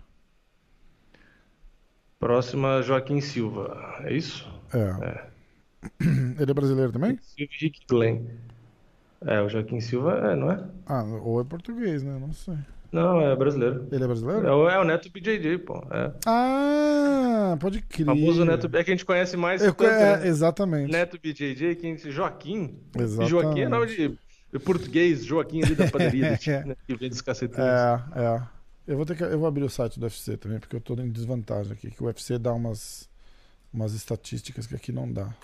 Próxima, 2.18 2.80
Joaquim 2.82 3.20
Silva. 3.20 4.00
É 4.04 4.12
isso? 4.12 4.48
É. 4.72 5.26
Ele 6.40 6.50
é 6.50 6.54
brasileiro 6.54 6.92
também? 6.92 7.18
Silva 7.20 7.52
Rick 7.58 7.80
Glenn. 7.88 8.26
É, 9.26 9.40
o 9.40 9.48
Joaquim 9.48 9.80
Silva 9.80 10.12
é, 10.32 10.36
não 10.36 10.50
é? 10.50 10.64
Ah, 10.86 11.02
ou 11.02 11.40
é 11.40 11.44
português, 11.44 12.02
né? 12.02 12.18
Não 12.18 12.32
sei. 12.32 12.56
Não, 12.92 13.20
é 13.20 13.34
brasileiro. 13.34 13.88
Ele 13.90 14.04
é 14.04 14.06
brasileiro? 14.06 14.46
É 14.46 14.52
o, 14.52 14.68
é 14.68 14.78
o 14.78 14.84
Neto 14.84 15.10
BJJ, 15.10 15.58
pô. 15.58 15.82
É. 15.90 16.12
Ah, 16.26 17.56
pode 17.58 17.80
crer. 17.80 18.02
O 18.02 18.14
famoso 18.14 18.44
Neto. 18.44 18.66
É 18.66 18.84
que 18.84 18.90
a 18.90 18.94
gente 18.94 19.04
conhece 19.06 19.36
mais 19.36 19.62
Eu, 19.62 19.72
tanto, 19.72 19.90
é, 19.90 20.18
né? 20.18 20.28
exatamente. 20.28 20.92
Neto 20.92 21.18
BJJ, 21.18 21.76
quem 21.76 21.96
Joaquim. 21.96 22.78
E 22.94 23.00
Exatamente. 23.00 23.30
Joaquim 23.30 23.60
é 23.60 23.68
nome 23.68 23.86
de, 23.86 24.18
português, 24.60 25.24
Joaquim 25.24 25.62
ali 25.62 25.74
da 25.74 25.86
padaria 25.88 26.30
né? 26.66 26.76
Que 26.86 26.96
vem 26.96 27.08
dos 27.08 27.20
cacetinhos. 27.20 27.66
É, 27.66 28.02
é. 28.16 28.42
Eu 28.86 28.96
vou 28.96 29.06
ter 29.06 29.16
que, 29.16 29.22
eu 29.22 29.38
vou 29.38 29.46
abrir 29.46 29.64
o 29.64 29.70
site 29.70 29.98
do 29.98 30.04
UFC 30.04 30.36
também, 30.36 30.58
porque 30.58 30.74
eu 30.74 30.80
tô 30.80 30.94
em 30.94 31.10
desvantagem 31.10 31.72
aqui, 31.72 31.90
que 31.90 32.02
o 32.02 32.06
UFC 32.06 32.38
dá 32.38 32.52
umas 32.52 33.08
umas 33.72 33.94
estatísticas 33.94 34.66
que 34.66 34.74
aqui 34.74 34.92
não 34.92 35.10
dá. 35.10 35.34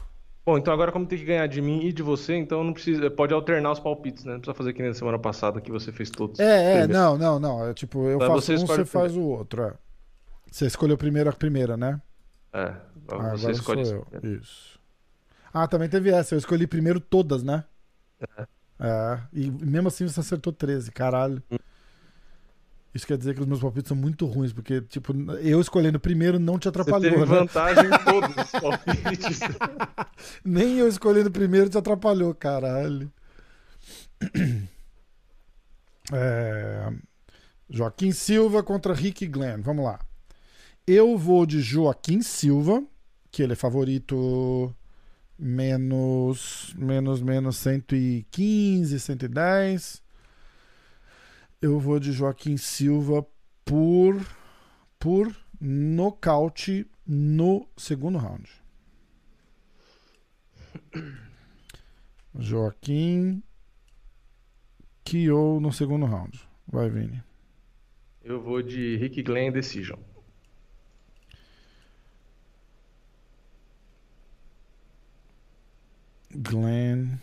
Bom, 0.44 0.56
então 0.58 0.72
agora 0.72 0.90
como 0.92 1.06
tem 1.06 1.18
que 1.18 1.24
ganhar 1.24 1.46
de 1.46 1.60
mim 1.60 1.80
e 1.84 1.92
de 1.92 2.02
você, 2.02 2.34
então 2.34 2.64
não 2.64 2.72
precisa, 2.72 3.10
pode 3.10 3.34
alternar 3.34 3.72
os 3.72 3.80
palpites, 3.80 4.24
né? 4.24 4.32
Não 4.32 4.40
precisa 4.40 4.54
fazer 4.54 4.72
que 4.72 4.80
nem 4.80 4.90
na 4.90 4.94
semana 4.94 5.18
passada 5.18 5.60
que 5.60 5.70
você 5.70 5.92
fez 5.92 6.10
todos. 6.10 6.38
É, 6.40 6.80
é, 6.80 6.86
não, 6.86 7.18
não, 7.18 7.38
não, 7.38 7.66
é 7.68 7.74
tipo, 7.74 8.06
eu 8.06 8.18
Mas 8.18 8.28
faço 8.28 8.42
você 8.42 8.54
um, 8.56 8.66
você 8.66 8.84
faz 8.84 9.16
o 9.16 9.22
outro, 9.22 9.62
é. 9.62 9.74
Você 10.50 10.66
escolheu 10.66 10.96
primeiro 10.96 11.28
a 11.28 11.32
primeira, 11.34 11.76
né? 11.76 12.00
É, 12.52 12.74
Ah, 13.18 13.36
você 13.36 13.50
agora 13.50 13.52
escolhe 13.52 13.84
sou 13.84 14.06
eu. 14.10 14.38
Isso. 14.38 14.80
Ah, 15.52 15.68
também 15.68 15.88
teve 15.88 16.10
essa, 16.10 16.34
eu 16.34 16.38
escolhi 16.38 16.66
primeiro 16.66 16.98
todas, 17.00 17.42
né? 17.42 17.64
É, 18.38 18.46
e 19.32 19.50
mesmo 19.50 19.88
assim 19.88 20.06
você 20.06 20.20
acertou 20.20 20.52
13, 20.52 20.90
caralho. 20.92 21.42
Hum. 21.50 21.56
Isso 22.94 23.06
quer 23.06 23.18
dizer 23.18 23.34
que 23.34 23.40
os 23.40 23.46
meus 23.46 23.60
palpites 23.60 23.88
são 23.88 23.96
muito 23.96 24.26
ruins, 24.26 24.52
porque, 24.52 24.80
tipo, 24.80 25.12
eu 25.40 25.60
escolhendo 25.60 26.00
primeiro 26.00 26.38
não 26.38 26.58
te 26.58 26.64
Você 26.64 26.68
atrapalhou, 26.70 27.10
teve 27.10 27.18
né? 27.18 27.26
vantagem 27.26 27.84
em 27.84 27.98
todos 28.04 28.36
os 28.36 28.50
palpites. 28.50 29.40
Nem 30.44 30.78
eu 30.78 30.88
escolhendo 30.88 31.30
primeiro 31.30 31.68
te 31.68 31.78
atrapalhou, 31.78 32.34
caralho. 32.34 33.10
É, 36.10 36.90
Joaquim 37.68 38.12
Silva 38.12 38.62
contra 38.62 38.94
Rick 38.94 39.26
Glenn. 39.26 39.60
Vamos 39.60 39.84
lá. 39.84 40.00
Eu 40.86 41.18
vou 41.18 41.44
de 41.44 41.60
Joaquim 41.60 42.22
Silva, 42.22 42.82
que 43.30 43.42
ele 43.42 43.52
é 43.52 43.56
favorito 43.56 44.74
menos, 45.38 46.74
menos, 46.76 47.22
menos 47.22 47.56
115, 47.58 48.98
110. 48.98 50.02
Eu 51.62 51.78
vou 51.78 52.00
de 52.00 52.12
Joaquim 52.12 52.56
Silva 52.56 53.24
por, 53.64 54.20
por 54.98 55.34
nocaute 55.60 56.86
no 57.06 57.68
segundo 57.76 58.18
round. 58.18 58.50
Joaquim 62.34 63.42
Kyo 65.04 65.58
no 65.60 65.72
segundo 65.72 66.06
round. 66.06 66.38
Vai, 66.66 66.90
Vini. 66.90 67.22
Eu 68.22 68.42
vou 68.42 68.62
de 68.62 68.96
Rick 68.96 69.22
Glenn 69.22 69.50
Decision. 69.50 69.98
Glenn 76.42 77.18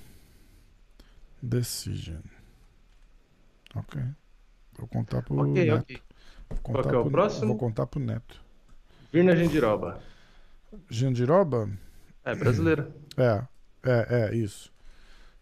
Decision. 1.42 2.22
Ok. 3.76 4.02
Vou 4.78 4.88
contar 4.88 5.22
pro 5.22 5.38
Ok, 5.38 5.54
Neto. 5.66 5.82
ok. 5.82 6.02
Vou 6.50 6.60
contar 6.60 6.82
Qual 6.82 6.90
que 6.90 6.96
é 6.96 6.98
o 6.98 7.02
pro- 7.04 7.12
próximo? 7.12 7.48
Vou 7.48 7.58
contar 7.58 7.88
pro 7.88 8.00
Neto. 8.00 8.42
Virna 9.12 9.36
Gendiroba. 9.36 10.00
Jandiroba? 10.90 11.70
É 12.24 12.36
brasileira. 12.36 12.90
É, 13.18 13.42
é, 13.86 14.08
é, 14.32 14.36
isso. 14.36 14.70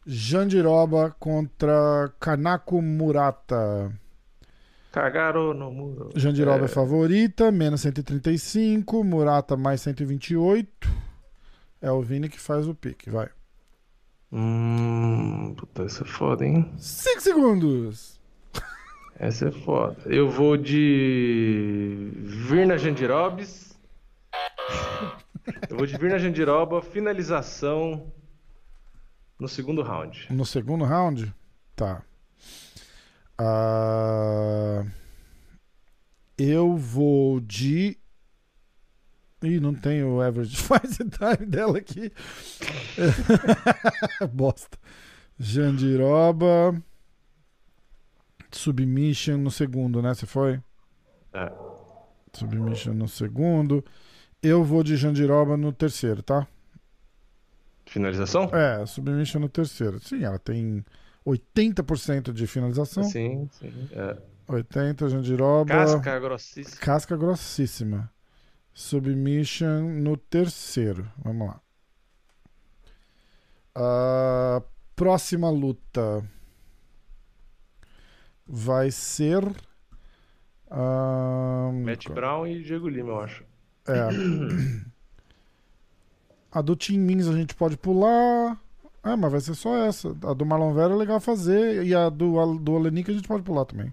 Jandiroba 0.06 1.10
contra 1.20 2.14
Kanako 2.20 2.80
Murata. 2.84 3.92
Cagaram 4.92 5.56
no 5.56 5.72
muro. 5.72 6.10
Jandiroba 6.16 6.66
é. 6.66 6.68
favorita, 6.68 7.52
menos 7.52 7.82
135. 7.82 9.04
Murata 9.04 9.58
mais 9.58 9.82
128. 9.82 10.88
É 11.82 11.92
o 11.92 12.00
Vini 12.04 12.30
que 12.30 12.40
faz 12.40 12.68
o 12.68 12.76
pique, 12.76 13.10
vai. 13.10 13.28
Hum, 14.36 15.54
puta, 15.56 15.84
essa 15.84 16.04
é 16.04 16.08
foda, 16.08 16.44
hein? 16.44 16.74
5 16.76 17.22
segundos. 17.22 18.20
Essa 19.16 19.50
é 19.50 19.52
foda. 19.52 20.02
Eu 20.08 20.28
vou 20.28 20.58
de 20.58 22.12
Virna 22.16 22.76
Jandirobes. 22.76 23.78
Eu 25.70 25.78
vou 25.78 25.86
de 25.86 25.96
Virna 25.96 26.18
Jandiroba, 26.18 26.82
finalização 26.82 28.12
no 29.40 29.48
segundo 29.48 29.84
round. 29.84 30.28
No 30.32 30.46
segundo 30.46 30.84
round? 30.84 31.32
Tá. 31.76 32.02
Ah, 33.38 34.84
eu 36.38 36.76
vou 36.76 37.40
de. 37.40 38.00
Ih, 39.44 39.60
não 39.60 39.74
tem 39.74 40.04
o 40.04 40.22
average 40.22 40.56
fight 40.58 40.88
time 40.98 41.46
dela 41.48 41.78
aqui. 41.78 42.12
Bosta. 44.32 44.78
Jandiroba. 45.38 46.82
Submission 48.52 49.38
no 49.38 49.52
segundo, 49.52 50.02
né? 50.02 50.14
Você 50.14 50.26
foi? 50.26 50.62
É. 51.34 51.52
Submission 52.34 52.94
no 52.94 53.08
segundo. 53.08 53.84
Eu 54.42 54.64
vou 54.64 54.84
de 54.84 54.96
Jandiroba 54.96 55.58
no 55.58 55.74
terceiro, 55.74 56.22
tá? 56.22 56.48
Finalização? 57.86 58.50
É, 58.54 58.86
Submission 58.86 59.40
no 59.40 59.50
terceiro. 59.50 60.00
Sim, 60.00 60.24
ela 60.24 60.40
tem 60.40 60.86
80% 61.26 62.32
de 62.32 62.48
finalização. 62.48 63.04
Sim, 63.04 63.50
sim. 63.52 63.90
É. 63.92 64.18
80, 64.48 65.10
Jandiroba. 65.10 65.74
Casca 65.74 66.20
grossíssima. 66.20 66.78
Casca 66.78 67.18
grossíssima. 67.18 68.13
Submission 68.74 69.82
no 70.02 70.18
terceiro. 70.18 71.10
Vamos 71.24 71.48
lá. 71.48 71.62
A 73.76 74.62
próxima 74.96 75.50
luta 75.50 76.24
vai 78.48 78.92
ser. 78.92 79.44
Matt 81.84 82.10
Brown 82.10 82.48
e 82.48 82.64
Diego 82.64 82.88
Lima, 82.90 83.10
eu 83.10 83.20
acho. 83.22 83.44
é. 83.88 84.94
A 86.52 86.62
do 86.62 86.76
Tim 86.76 87.00
Mins 87.00 87.28
a 87.28 87.34
gente 87.34 87.56
pode 87.56 87.76
pular. 87.78 88.60
Ah, 89.02 89.18
mas 89.18 89.32
vai 89.32 89.42
ser 89.42 89.56
só 89.56 89.76
essa. 89.86 90.10
A 90.10 90.34
do 90.34 90.46
Marlon 90.46 90.74
Vera 90.74 90.94
é 90.94 90.98
legal 90.98 91.20
fazer. 91.20 91.84
E 91.84 91.94
a 91.96 92.10
do, 92.10 92.56
do 92.58 92.74
Olenik 92.74 93.10
a 93.10 93.14
gente 93.14 93.28
pode 93.28 93.44
pular 93.44 93.66
também. 93.66 93.92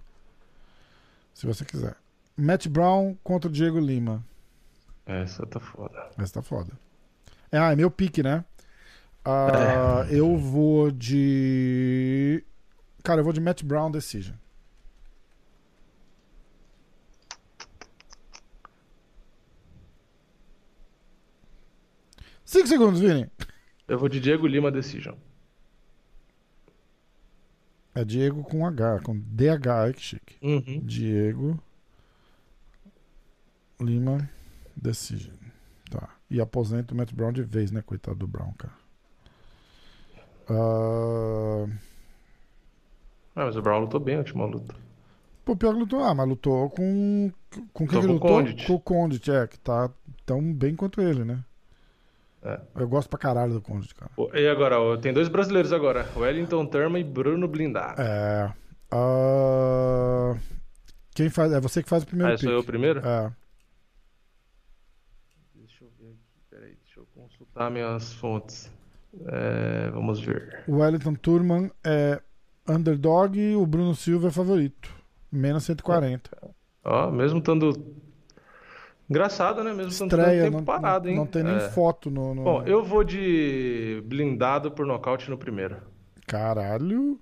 Se 1.33 1.47
você 1.47 1.65
quiser. 1.65 1.97
Matt 2.37 2.69
Brown 2.69 3.17
contra 3.25 3.51
Diego 3.51 3.79
Lima. 3.79 4.23
Essa 5.11 5.45
tá 5.45 5.59
foda. 5.59 6.09
Essa 6.17 6.35
tá 6.35 6.43
foda. 6.43 6.73
É, 7.51 7.59
ah, 7.59 7.73
é 7.73 7.77
meu 7.77 7.91
pique, 7.91 8.23
né? 8.23 8.45
Ah, 9.25 10.07
Eu 10.09 10.37
vou 10.37 10.91
de. 10.93 12.45
Cara, 13.03 13.21
eu 13.21 13.25
vou 13.25 13.33
de 13.33 13.41
Matt 13.41 13.65
Brown 13.65 13.91
Decision. 13.91 14.37
Cinco 22.45 22.69
segundos, 22.69 23.01
Vini. 23.01 23.29
Eu 23.89 23.99
vou 23.99 24.09
de 24.09 24.21
Diego 24.21 24.47
Lima 24.47 24.71
Decision. 24.71 25.17
É 27.95 28.05
Diego 28.05 28.45
com 28.45 28.65
H, 28.65 29.01
com 29.01 29.19
DH, 29.19 29.93
que 29.95 30.01
chique. 30.01 30.37
Uhum. 30.41 30.81
Diego 30.85 31.61
Lima 33.81 34.29
Decision. 34.77 35.35
Tá. 35.91 36.09
E 36.31 36.41
aposenta 36.41 36.95
o 36.95 36.97
Matt 36.97 37.13
Brown 37.13 37.33
de 37.33 37.43
vez, 37.43 37.71
né? 37.71 37.83
Coitado 37.83 38.17
do 38.19 38.27
Brown, 38.27 38.53
cara. 38.55 38.73
Ah, 40.49 41.67
Ah, 43.37 43.45
mas 43.47 43.57
o 43.57 43.63
Brown 43.63 43.81
lutou 43.81 44.01
bem 44.01 44.17
a 44.17 44.19
última 44.19 44.45
luta. 44.45 44.75
Pô, 45.45 45.57
pior 45.57 45.73
que 45.75 45.81
lutou. 45.81 46.03
Ah, 46.03 46.15
mas 46.15 46.29
lutou 46.29 46.69
com. 46.71 47.33
Com 47.73 47.87
quem 47.87 47.99
Lutou 47.99 48.01
que 48.01 48.07
com 48.07 48.11
o 48.11 48.13
lutou? 48.15 48.29
Condit. 48.31 48.67
Com 48.67 48.75
o 48.75 48.81
Condit, 48.81 49.31
é, 49.31 49.47
que 49.47 49.59
tá 49.59 49.91
tão 50.25 50.53
bem 50.53 50.77
quanto 50.77 51.01
ele, 51.01 51.25
né? 51.25 51.45
É. 52.43 52.61
Eu 52.77 52.89
gosto 52.89 53.09
pra 53.09 53.19
caralho 53.19 53.53
do 53.53 53.61
Condit, 53.61 53.95
cara. 53.95 54.11
E 54.35 54.47
agora, 54.49 54.77
tem 55.01 55.13
dois 55.13 55.29
brasileiros 55.29 55.73
agora. 55.73 56.09
Wellington 56.17 56.67
Turma 56.67 56.99
e 56.99 57.05
Bruno 57.05 57.47
Blindado. 57.49 58.01
É. 58.01 58.53
ah, 58.93 60.37
quem 61.15 61.29
faz. 61.29 61.53
É 61.53 61.61
você 61.61 61.83
que 61.83 61.89
faz 61.89 62.03
o 62.03 62.07
primeiro 62.07 62.33
Ah, 62.33 62.39
sou 62.39 62.49
pick. 62.49 62.57
eu 62.59 62.65
primeiro? 62.65 63.01
É. 63.07 63.33
Deixa 65.55 65.85
eu 65.85 65.91
ver 65.99 66.11
aqui, 66.11 66.41
peraí, 66.51 66.77
deixa 66.85 67.01
eu 67.01 67.07
consultar 67.61 67.71
minhas 67.71 68.13
fontes. 68.15 68.71
É, 69.27 69.91
vamos 69.91 70.21
ver. 70.21 70.63
O 70.67 70.77
Wellington 70.79 71.15
Turman 71.15 71.71
é 71.85 72.21
underdog 72.69 73.39
e 73.39 73.55
o 73.55 73.67
Bruno 73.67 73.95
Silva 73.95 74.29
é 74.29 74.31
favorito. 74.31 74.91
Menos 75.31 75.65
140. 75.65 76.31
Ó, 76.85 77.11
mesmo 77.11 77.39
estando. 77.41 77.73
Engraçado, 79.09 79.63
né? 79.65 79.73
Mesmo 79.73 79.91
estando 79.91 80.11
tempo 80.11 80.59
não, 80.59 80.65
parado, 80.65 81.09
hein? 81.09 81.17
não 81.17 81.27
tem 81.27 81.43
nem 81.43 81.57
É. 81.57 81.69
foto 81.71 82.11
no, 82.11 82.35
no- 82.35 82.45
Bom, 82.45 82.63
eu 82.63 82.83
vou 82.85 83.03
de 83.05 84.01
blindado 84.07 84.71
por 84.71 84.87
nocaute 84.87 85.29
no 85.29 85.37
primeiro. 85.37 85.77
Caralho. 86.27 87.21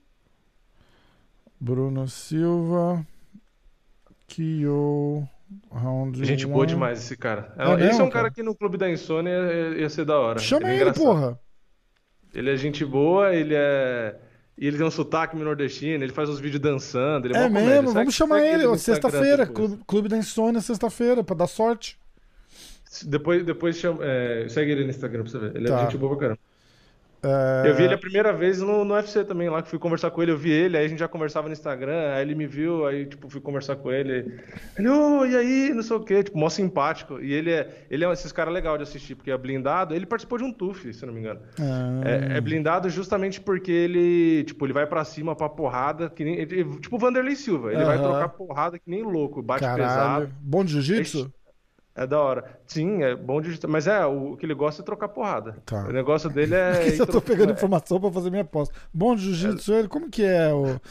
Bruno 1.61 2.07
Silva. 2.07 3.05
Kyo. 4.29 5.27
Round 5.73 6.25
Gente 6.25 6.45
one. 6.45 6.55
boa 6.55 6.67
demais 6.67 6.99
esse 6.99 7.17
cara. 7.17 7.53
É 7.57 7.65
esse 7.65 7.77
mesmo, 7.77 8.01
é 8.03 8.05
um 8.05 8.11
cara 8.11 8.25
cara? 8.25 8.31
que 8.31 8.43
no 8.43 8.55
Clube 8.55 8.77
da 8.77 8.91
Insônia 8.91 9.31
ia, 9.31 9.81
ia 9.81 9.89
ser 9.89 10.05
da 10.05 10.19
hora. 10.19 10.39
Chama 10.39 10.69
é 10.69 10.73
ele, 10.75 10.81
engraçado. 10.83 11.03
porra. 11.05 11.41
Ele 12.35 12.51
é 12.51 12.57
gente 12.57 12.85
boa, 12.85 13.35
ele 13.35 13.55
é. 13.57 14.17
E 14.57 14.67
ele 14.67 14.77
tem 14.77 14.85
um 14.87 14.91
sotaque 14.91 15.37
nordestino, 15.37 16.03
ele 16.03 16.13
faz 16.13 16.29
uns 16.29 16.41
vídeos 16.41 16.61
dançando, 16.61 17.27
ele 17.27 17.37
é, 17.37 17.45
É 17.45 17.49
mesmo, 17.49 17.93
vamos 17.93 18.15
chamar 18.15 18.41
ele. 18.41 18.65
Instagram 18.67 18.77
Sexta-feira. 18.77 19.47
Clube, 19.47 19.79
Clube 19.87 20.09
da 20.09 20.17
Insônia, 20.19 20.61
sexta-feira, 20.61 21.23
pra 21.23 21.37
dar 21.37 21.47
sorte. 21.47 21.97
Depois, 23.05 23.45
depois 23.45 23.77
chama, 23.77 24.01
é, 24.05 24.47
segue 24.49 24.73
ele 24.73 24.85
no 24.85 24.91
Instagram 24.91 25.23
pra 25.23 25.31
você 25.31 25.39
ver. 25.39 25.57
Ele 25.57 25.69
Tá. 25.69 25.79
é 25.81 25.85
gente 25.85 25.97
boa 25.97 26.11
pra 26.13 26.21
caramba. 26.21 26.41
É, 27.23 27.69
Eu 27.69 27.75
vi 27.75 27.83
ele 27.85 27.95
a 27.95 27.99
primeira 27.99 28.33
vez 28.33 28.61
no, 28.61 28.85
no 28.85 28.95
UFC 28.95 29.25
também, 29.25 29.49
lá 29.49 29.61
que 29.63 29.69
fui 29.69 29.79
conversar 29.79 30.11
com 30.11 30.23
ele, 30.23 30.31
eu 30.31 30.37
vi 30.39 30.51
ele, 30.51 30.77
aí 30.77 30.85
a 30.87 30.89
gente 30.89 31.01
já 31.01 31.09
conversava 31.09 31.49
no 31.49 31.53
Instagram, 31.53 32.13
aí 32.15 32.23
ele 32.23 32.35
me 32.35 32.47
viu, 32.47 32.87
aí 32.87 33.07
tipo, 33.07 33.29
fui 33.29 33.41
conversar 33.41 33.75
com 33.77 33.91
ele. 33.91 34.41
Ele, 34.79 34.89
ô, 34.89 35.27
e 35.27 35.37
aí, 35.37 35.75
não 35.75 35.83
sei 35.83 35.97
o 35.97 36.01
quê, 36.01 36.23
tipo, 36.23 36.39
mó 36.39 36.49
simpático. 36.49 37.21
E 37.21 37.33
ele 37.33 37.51
é, 37.51 37.87
ele 37.91 38.05
é 38.05 38.13
esses 38.13 38.31
caras 38.31 38.55
legal 38.55 38.77
de 38.77 38.85
assistir, 38.85 39.17
porque 39.17 39.31
é 39.33 39.37
blindado, 39.37 39.95
ele 39.95 40.07
participou 40.07 40.39
de 40.39 40.45
um 40.45 40.53
TUF, 40.53 40.93
se 40.95 41.05
não 41.05 41.13
me 41.13 41.21
engano. 41.21 41.41
Ah, 41.59 42.01
É, 42.05 42.37
é 42.39 42.41
blindado 42.41 42.89
justamente 42.89 43.41
porque 43.41 43.73
ele, 43.73 44.45
tipo, 44.45 44.65
ele 44.65 44.73
vai 44.73 44.87
pra 44.87 45.05
cima 45.05 45.35
pra 45.35 45.49
porrada, 45.49 46.09
que 46.09 46.25
nem, 46.25 46.37
ele- 46.39 46.79
tipo 46.79 46.95
o 46.95 46.99
Vanderlei 46.99 47.35
Silva, 47.35 47.73
ele 47.73 47.85
vai 47.85 47.97
Aham. 47.97 48.05
trocar 48.11 48.29
porrada 48.29 48.79
que 48.79 48.89
nem 48.89 49.03
louco, 49.03 49.43
bate 49.43 49.63
caralho. 49.63 49.83
pesado. 50.27 50.31
Bom 50.41 50.65
de 50.65 50.73
jiu-jitsu? 50.81 51.33
É 51.99 52.07
da 52.07 52.21
hora. 52.21 52.45
Sim, 52.65 53.03
é 53.03 53.17
bom 53.17 53.41
de. 53.41 53.59
Mas 53.67 53.89
é, 53.89 54.07
o 54.07 54.37
que 54.37 54.47
ele 54.47 54.55
gosta 54.55 54.83
é 54.83 54.85
trocar 54.85 55.09
porrada. 55.09 55.57
Tá. 55.67 55.85
O 55.85 55.93
negócio 55.93 56.31
dele 56.31 56.55
é. 56.57 56.97
Eu 56.97 57.07
tô 57.09 57.21
pegando 57.21 57.51
é. 57.51 57.55
informação 57.55 58.01
pra 58.01 58.13
fazer 58.13 58.31
minha 58.31 58.43
aposta. 58.43 58.73
Bom 58.95 59.17
de 59.17 59.35
jiu-jitsu, 59.35 59.75
ele, 59.75 59.89
como 59.89 60.09
que 60.09 60.23
é 60.23 60.55
o. 60.55 60.81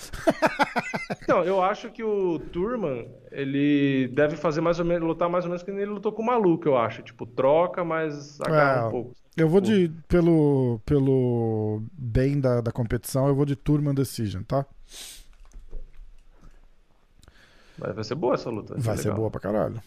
Então, 1.24 1.44
eu 1.44 1.62
acho 1.62 1.90
que 1.92 2.02
o 2.04 2.40
Turman, 2.40 3.06
ele 3.32 4.10
deve 4.14 4.38
fazer 4.38 4.62
mais 4.62 4.80
ou 4.80 4.86
menos, 4.86 5.06
lutar 5.06 5.30
mais 5.30 5.44
ou 5.44 5.50
menos 5.50 5.62
que 5.62 5.70
ele 5.72 5.86
lutou 5.86 6.12
com 6.12 6.22
o 6.22 6.26
maluco, 6.26 6.68
eu 6.68 6.78
acho. 6.78 7.02
Tipo, 7.02 7.26
troca, 7.26 7.84
mas 7.84 8.40
agarra 8.40 8.82
É, 8.82 8.86
um 8.86 8.92
pouco. 8.92 9.16
Eu 9.36 9.50
vou 9.50 9.60
de. 9.60 9.92
Pelo, 10.08 10.80
pelo 10.86 11.82
bem 11.94 12.40
da, 12.40 12.62
da 12.62 12.72
competição, 12.72 13.28
eu 13.28 13.36
vou 13.36 13.46
de 13.46 13.56
Turman 13.56 13.94
Decision, 13.94 14.42
tá? 14.44 14.66
Mas 17.78 17.96
vai 17.96 18.04
ser 18.04 18.16
boa 18.16 18.34
essa 18.34 18.50
luta. 18.50 18.76
Vai 18.78 18.96
ser 18.98 19.04
legal. 19.04 19.18
boa 19.18 19.32
pra 19.32 19.40
caralho. 19.40 19.82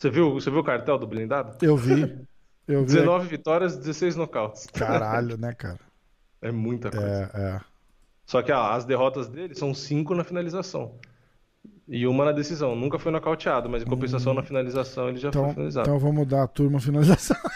Você 0.00 0.08
viu, 0.08 0.32
você 0.32 0.50
viu 0.50 0.60
o 0.60 0.64
cartel 0.64 0.96
do 0.96 1.06
blindado? 1.06 1.58
Eu 1.62 1.76
vi. 1.76 2.18
Eu 2.66 2.80
vi. 2.86 2.94
19 2.94 3.28
vitórias, 3.28 3.76
16 3.76 4.16
nocautes. 4.16 4.66
Caralho, 4.72 5.36
né, 5.36 5.52
cara? 5.52 5.78
É 6.40 6.50
muita 6.50 6.90
coisa. 6.90 7.30
É, 7.34 7.40
é. 7.40 7.60
Só 8.24 8.40
que 8.40 8.50
ah, 8.50 8.74
as 8.74 8.86
derrotas 8.86 9.28
dele 9.28 9.54
são 9.54 9.74
cinco 9.74 10.14
na 10.14 10.24
finalização. 10.24 10.94
E 11.86 12.06
uma 12.06 12.24
na 12.24 12.32
decisão. 12.32 12.74
Nunca 12.74 12.98
foi 12.98 13.12
nocauteado, 13.12 13.68
mas 13.68 13.82
em 13.82 13.86
compensação 13.86 14.32
na 14.32 14.42
finalização 14.42 15.10
ele 15.10 15.18
já 15.18 15.30
foi 15.30 15.42
Então, 15.42 15.52
finalizado. 15.52 15.84
então 15.84 15.94
eu 15.96 16.00
vou 16.00 16.12
mudar 16.14 16.44
a 16.44 16.48
turma 16.48 16.80
finalização. 16.80 17.36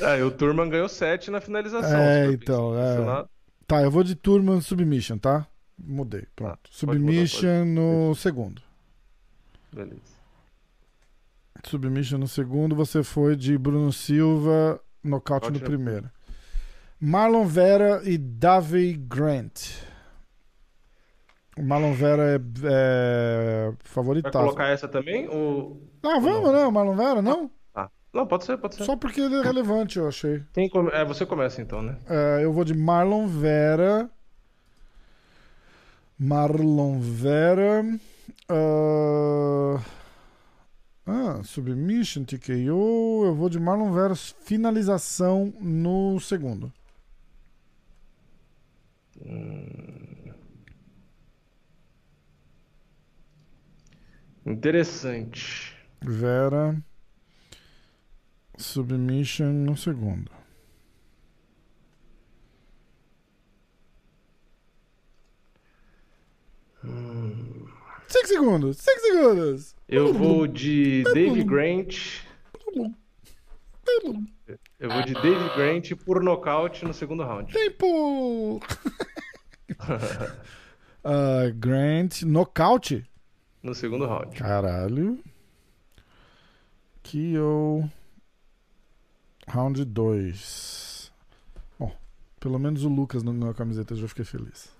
É, 0.00 0.18
e 0.18 0.22
o 0.24 0.30
Turman 0.30 0.68
ganhou 0.68 0.88
sete 0.88 1.30
na 1.30 1.40
finalização. 1.40 1.96
É, 1.96 2.26
então, 2.26 2.76
é. 2.76 3.24
Tá, 3.64 3.80
eu 3.80 3.90
vou 3.90 4.02
de 4.02 4.16
Turman 4.16 4.60
Submission, 4.60 5.16
tá? 5.16 5.46
Mudei. 5.78 6.26
Pronto. 6.34 6.58
Pode 6.64 6.76
Submission 6.76 7.64
mudar, 7.64 7.80
no 7.80 8.14
segundo. 8.16 8.60
Beleza. 9.72 10.13
Submission 11.68 12.18
no 12.18 12.28
segundo, 12.28 12.74
você 12.74 13.02
foi 13.02 13.36
de 13.36 13.56
Bruno 13.58 13.92
Silva, 13.92 14.80
nocaute 15.02 15.50
no 15.50 15.60
primeiro. 15.60 16.10
Marlon 17.00 17.44
Vera 17.46 18.00
e 18.04 18.16
Davey 18.16 18.94
Grant. 18.94 19.72
O 21.56 21.62
Marlon 21.62 21.92
Vera 21.92 22.22
é, 22.32 22.34
é 22.36 23.64
Vai 23.66 23.76
favoritaço. 23.84 24.38
colocar 24.38 24.68
essa 24.68 24.88
também? 24.88 25.28
Ou... 25.28 25.80
Ah, 26.02 26.18
vamos, 26.18 26.52
né? 26.52 26.64
O 26.66 26.72
Marlon 26.72 26.96
Vera, 26.96 27.22
não? 27.22 27.50
Ah, 27.74 27.88
não, 28.12 28.26
pode 28.26 28.44
ser, 28.44 28.56
pode 28.58 28.74
ser. 28.74 28.84
Só 28.84 28.96
porque 28.96 29.20
ele 29.20 29.36
é 29.36 29.42
relevante, 29.42 29.98
eu 29.98 30.08
achei. 30.08 30.42
Come- 30.72 30.90
É, 30.92 31.04
você 31.04 31.24
começa 31.26 31.60
então, 31.62 31.80
né? 31.82 31.96
É, 32.08 32.40
eu 32.42 32.52
vou 32.52 32.64
de 32.64 32.74
Marlon 32.74 33.26
Vera. 33.26 34.10
Marlon 36.18 36.98
Vera. 37.00 37.84
ah, 38.48 39.78
Ah, 41.06 41.42
Submission, 41.44 42.24
TKO. 42.24 43.24
Eu 43.26 43.34
vou 43.34 43.50
de 43.50 43.60
Marlon 43.60 43.92
Vera 43.92 44.14
finalização 44.14 45.52
no 45.60 46.18
segundo. 46.18 46.72
Interessante. 54.46 55.74
Vera. 56.00 56.76
Submission 58.56 59.52
no 59.52 59.76
segundo. 59.76 60.30
Cinco 68.14 68.28
segundos! 68.28 68.76
Cinco 68.76 69.00
segundos! 69.00 69.76
Eu 69.88 70.14
vou 70.14 70.46
de 70.46 71.02
Dave 71.12 71.42
Grant. 71.42 72.22
Eu 74.78 74.88
vou 74.88 75.02
de 75.02 75.14
Dave 75.14 75.56
Grant 75.56 75.90
por 76.04 76.22
nocaute 76.22 76.84
no 76.84 76.94
segundo 76.94 77.24
round. 77.24 77.52
Tempo! 77.52 78.60
Ah, 81.06 81.50
Grant, 81.54 82.22
nocaute? 82.22 83.04
No 83.62 83.74
segundo 83.74 84.06
round. 84.06 84.34
Caralho. 84.38 85.22
Kyo. 87.02 87.90
Round 89.46 89.84
2. 89.84 91.12
Bom, 91.78 91.94
pelo 92.40 92.58
menos 92.58 92.84
o 92.84 92.88
Lucas 92.88 93.22
não 93.22 93.34
ganhou 93.34 93.50
a 93.50 93.54
camiseta, 93.54 93.92
eu 93.92 93.98
já 93.98 94.08
fiquei 94.08 94.24
feliz. 94.24 94.73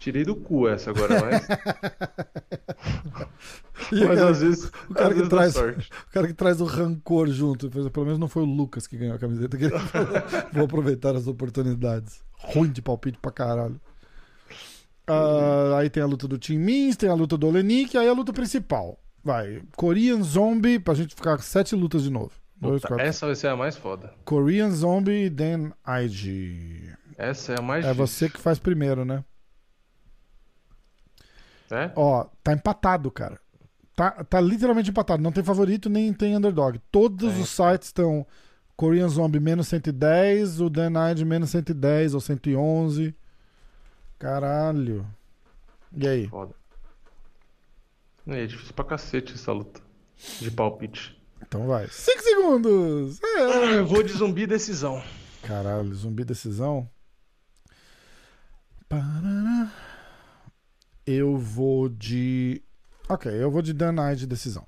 Tirei 0.00 0.24
do 0.24 0.34
cu 0.34 0.66
essa 0.66 0.90
agora, 0.90 1.14
mas, 1.20 1.46
mas 4.08 4.18
às 4.18 4.40
vezes, 4.40 4.72
o 4.88 4.94
cara 4.94 5.08
às 5.08 5.12
que 5.12 5.14
vezes 5.16 5.28
traz-. 5.28 5.56
O 5.56 6.10
cara 6.10 6.26
que 6.26 6.32
traz 6.32 6.60
o 6.60 6.64
rancor 6.64 7.28
junto. 7.28 7.68
Pelo 7.68 8.06
menos 8.06 8.18
não 8.18 8.26
foi 8.26 8.42
o 8.42 8.46
Lucas 8.46 8.86
que 8.86 8.96
ganhou 8.96 9.14
a 9.14 9.18
camiseta. 9.18 9.58
Que 9.58 9.68
Vou 10.52 10.64
aproveitar 10.64 11.14
as 11.14 11.26
oportunidades. 11.26 12.22
Ruim 12.38 12.70
de 12.70 12.80
palpite 12.80 13.18
pra 13.18 13.30
caralho. 13.30 13.78
Ah, 15.06 15.76
aí 15.78 15.90
tem 15.90 16.02
a 16.02 16.06
luta 16.06 16.26
do 16.26 16.38
Tim 16.38 16.56
Means, 16.58 16.96
tem 16.96 17.10
a 17.10 17.14
luta 17.14 17.36
do 17.36 17.46
Olenik, 17.48 17.96
aí 17.98 18.08
a 18.08 18.12
luta 18.14 18.32
principal. 18.32 18.98
Vai. 19.22 19.60
Korean 19.76 20.22
Zombie, 20.22 20.78
pra 20.78 20.94
gente 20.94 21.14
ficar 21.14 21.38
sete 21.42 21.74
lutas 21.76 22.04
de 22.04 22.10
novo. 22.10 22.30
Dois, 22.56 22.80
Puta, 22.80 23.02
essa 23.02 23.26
vai 23.26 23.34
ser 23.34 23.48
a 23.48 23.56
mais 23.56 23.76
foda. 23.76 24.14
Korean 24.24 24.70
Zombie 24.70 25.24
e 25.26 25.30
Dan 25.30 25.72
IG. 26.02 26.90
Essa 27.18 27.52
é 27.52 27.58
a 27.58 27.62
mais 27.62 27.84
É 27.84 27.92
difícil. 27.92 28.06
você 28.06 28.28
que 28.30 28.40
faz 28.40 28.58
primeiro, 28.58 29.04
né? 29.04 29.22
É? 31.70 31.92
Ó, 31.96 32.26
tá 32.42 32.52
empatado, 32.52 33.10
cara. 33.10 33.38
Tá, 33.94 34.24
tá 34.24 34.40
literalmente 34.40 34.90
empatado. 34.90 35.22
Não 35.22 35.32
tem 35.32 35.44
favorito 35.44 35.88
nem 35.88 36.12
tem 36.12 36.36
underdog. 36.36 36.80
Todos 36.90 37.32
É. 37.36 37.40
os 37.40 37.48
sites 37.50 37.88
estão 37.88 38.26
Korean 38.76 39.08
Zombie 39.08 39.38
menos 39.40 39.68
110, 39.68 40.60
o 40.60 40.70
Dan 40.70 40.92
Ige 41.12 41.24
menos 41.24 41.50
110 41.50 42.14
ou 42.14 42.20
111. 42.20 43.14
Caralho. 44.18 45.06
E 45.96 46.06
aí? 46.08 46.28
Foda. 46.28 46.54
É 48.26 48.46
difícil 48.46 48.74
pra 48.74 48.84
cacete 48.84 49.34
essa 49.34 49.52
luta. 49.52 49.80
De 50.40 50.50
palpite. 50.50 51.18
Então 51.42 51.66
vai. 51.66 51.88
5 51.88 52.22
segundos! 52.22 53.20
É. 53.22 53.78
Eu 53.78 53.86
vou 53.86 54.02
de 54.02 54.12
zumbi 54.12 54.46
decisão. 54.46 55.02
Caralho, 55.42 55.92
zumbi 55.94 56.22
decisão. 56.24 56.88
Parará. 58.88 59.70
Eu 61.12 61.36
vou 61.36 61.88
de. 61.88 62.62
Ok, 63.08 63.30
eu 63.32 63.50
vou 63.50 63.62
de 63.62 63.72
Dan 63.72 63.94
Ige 64.12 64.26
decisão. 64.26 64.66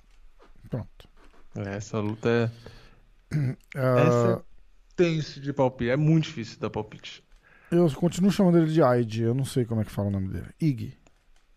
Pronto. 0.68 1.08
É, 1.54 1.76
essa 1.76 1.98
luta 2.00 2.28
é 2.28 2.50
Ah, 3.76 4.00
Essa- 4.00 4.44
tenso 4.96 5.40
de 5.40 5.52
palpite. 5.52 5.90
É 5.90 5.96
muito 5.96 6.24
difícil 6.24 6.58
dar 6.58 6.70
palpite. 6.70 7.22
Eu 7.70 7.90
continuo 7.92 8.30
chamando 8.30 8.58
ele 8.58 8.70
de 8.72 8.80
Ige, 8.82 9.22
eu 9.22 9.34
não 9.34 9.44
sei 9.44 9.64
como 9.64 9.80
é 9.80 9.84
que 9.84 9.90
fala 9.90 10.08
o 10.08 10.10
nome 10.10 10.28
dele. 10.28 10.48
Ig. 10.60 10.94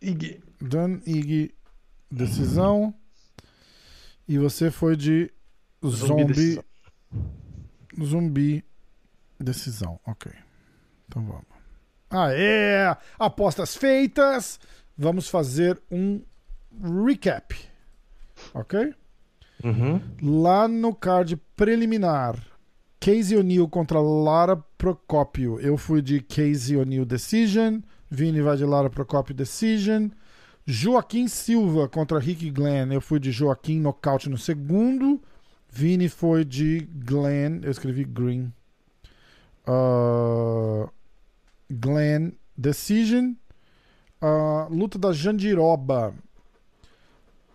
Ig. 0.02 0.42
Dan 0.62 1.00
Ig, 1.06 1.54
decisão. 2.12 2.94
E 4.28 4.38
você 4.38 4.72
foi 4.72 4.96
de 4.96 5.32
zombie. 5.86 6.26
decisão. 6.26 6.64
Zumbi, 8.04 8.66
decisão. 9.40 10.00
Ok. 10.06 10.32
Então 11.08 11.24
vamos. 11.26 11.46
Aê! 12.16 12.96
Apostas 13.20 13.76
feitas. 13.76 14.60
Vamos 14.98 15.28
fazer 15.28 15.82
um 15.92 16.22
recap. 17.06 17.56
Ok? 18.54 18.94
Uhum. 19.64 20.02
Lá 20.22 20.68
no 20.68 20.94
card 20.94 21.36
preliminar, 21.56 22.38
Casey 23.00 23.38
O'Neill 23.38 23.68
contra 23.68 24.00
Lara 24.00 24.56
Procopio. 24.78 25.60
Eu 25.60 25.78
fui 25.78 26.02
de 26.02 26.22
Casey 26.22 26.78
O'Neill 26.78 27.06
Decision. 27.06 27.80
Vini 28.10 28.42
vai 28.42 28.56
de 28.56 28.66
Lara 28.66 28.90
Procopio 28.90 29.36
Decision. 29.36 30.10
Joaquim 30.66 31.28
Silva 31.28 31.88
contra 31.88 32.20
Rick 32.20 32.50
Glenn. 32.50 32.92
Eu 32.92 33.02
fui 33.02 33.20
de 33.20 33.32
Joaquim 33.32 33.80
nocaute 33.80 34.30
no 34.30 34.38
segundo. 34.38 35.22
Vini 35.70 36.08
foi 36.10 36.46
de 36.46 36.88
Glenn. 37.06 37.62
Eu 37.64 37.72
escrevi 37.72 38.04
Green. 38.04 38.52
Ah, 39.68 40.90
Glenn 41.70 42.32
Decision. 42.58 43.34
Ah, 44.22 44.68
luta 44.70 44.98
da 44.98 45.12
Jandiroba. 45.12 46.14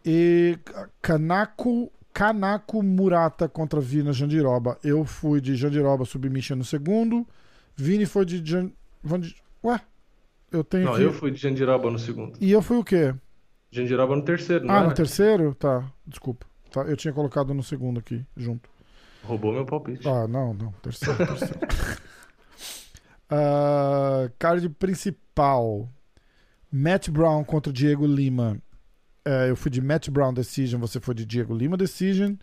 E 0.05 0.59
Kanako, 1.03 1.91
Kanako 2.13 2.83
Murata 2.83 3.49
contra 3.49 3.81
Vina 3.81 4.13
Jandiroba. 4.13 4.79
Eu 4.83 5.05
fui 5.05 5.41
de 5.41 5.55
Jandiroba 5.57 6.05
Submission 6.05 6.57
no 6.57 6.65
segundo. 6.65 7.27
Vini 7.77 8.07
foi 8.07 8.25
de. 8.25 8.43
Jan... 8.45 8.71
Van- 9.03 9.21
Ué? 9.65 9.81
Eu 10.51 10.65
tenho 10.65 10.87
Não, 10.87 10.95
que. 10.97 11.03
eu 11.03 11.13
fui 11.13 11.31
de 11.31 11.39
Jandiroba 11.39 11.91
no 11.91 11.99
segundo. 11.99 12.37
E 12.41 12.51
eu 12.51 12.61
fui 12.63 12.77
o 12.79 12.85
quê? 12.85 13.15
Jandiroba 13.71 14.17
no 14.17 14.23
terceiro, 14.25 14.65
não 14.67 14.75
Ah, 14.75 14.81
é? 14.83 14.87
no 14.89 14.95
terceiro? 14.95 15.55
Tá, 15.55 15.85
desculpa. 16.07 16.45
Tá, 16.73 16.83
eu 16.83 16.97
tinha 16.97 17.13
colocado 17.13 17.55
no 17.55 17.63
segundo 17.63 18.01
aqui, 18.01 18.25
junto. 18.37 18.69
Roubou 19.23 19.53
meu 19.53 19.65
palpite. 19.65 20.09
Ah, 20.09 20.27
não, 20.27 20.53
não. 20.55 20.73
Terceiro, 20.83 21.17
terceiro. 21.19 21.59
Ah, 23.31 24.29
card 24.39 24.69
principal. 24.71 25.89
Matt 26.71 27.09
Brown 27.09 27.45
contra 27.45 27.73
Diego 27.73 28.07
Lima. 28.07 28.61
É, 29.25 29.51
eu 29.51 29.57
fui 29.57 29.71
de 29.71 29.81
Matt 29.81 30.09
Brown 30.09 30.33
Decision, 30.33 30.81
você 30.81 30.99
foi 30.99 31.15
de 31.15 31.25
Diego 31.25 31.55
Lima 31.55 31.77
Decision. 31.77 32.35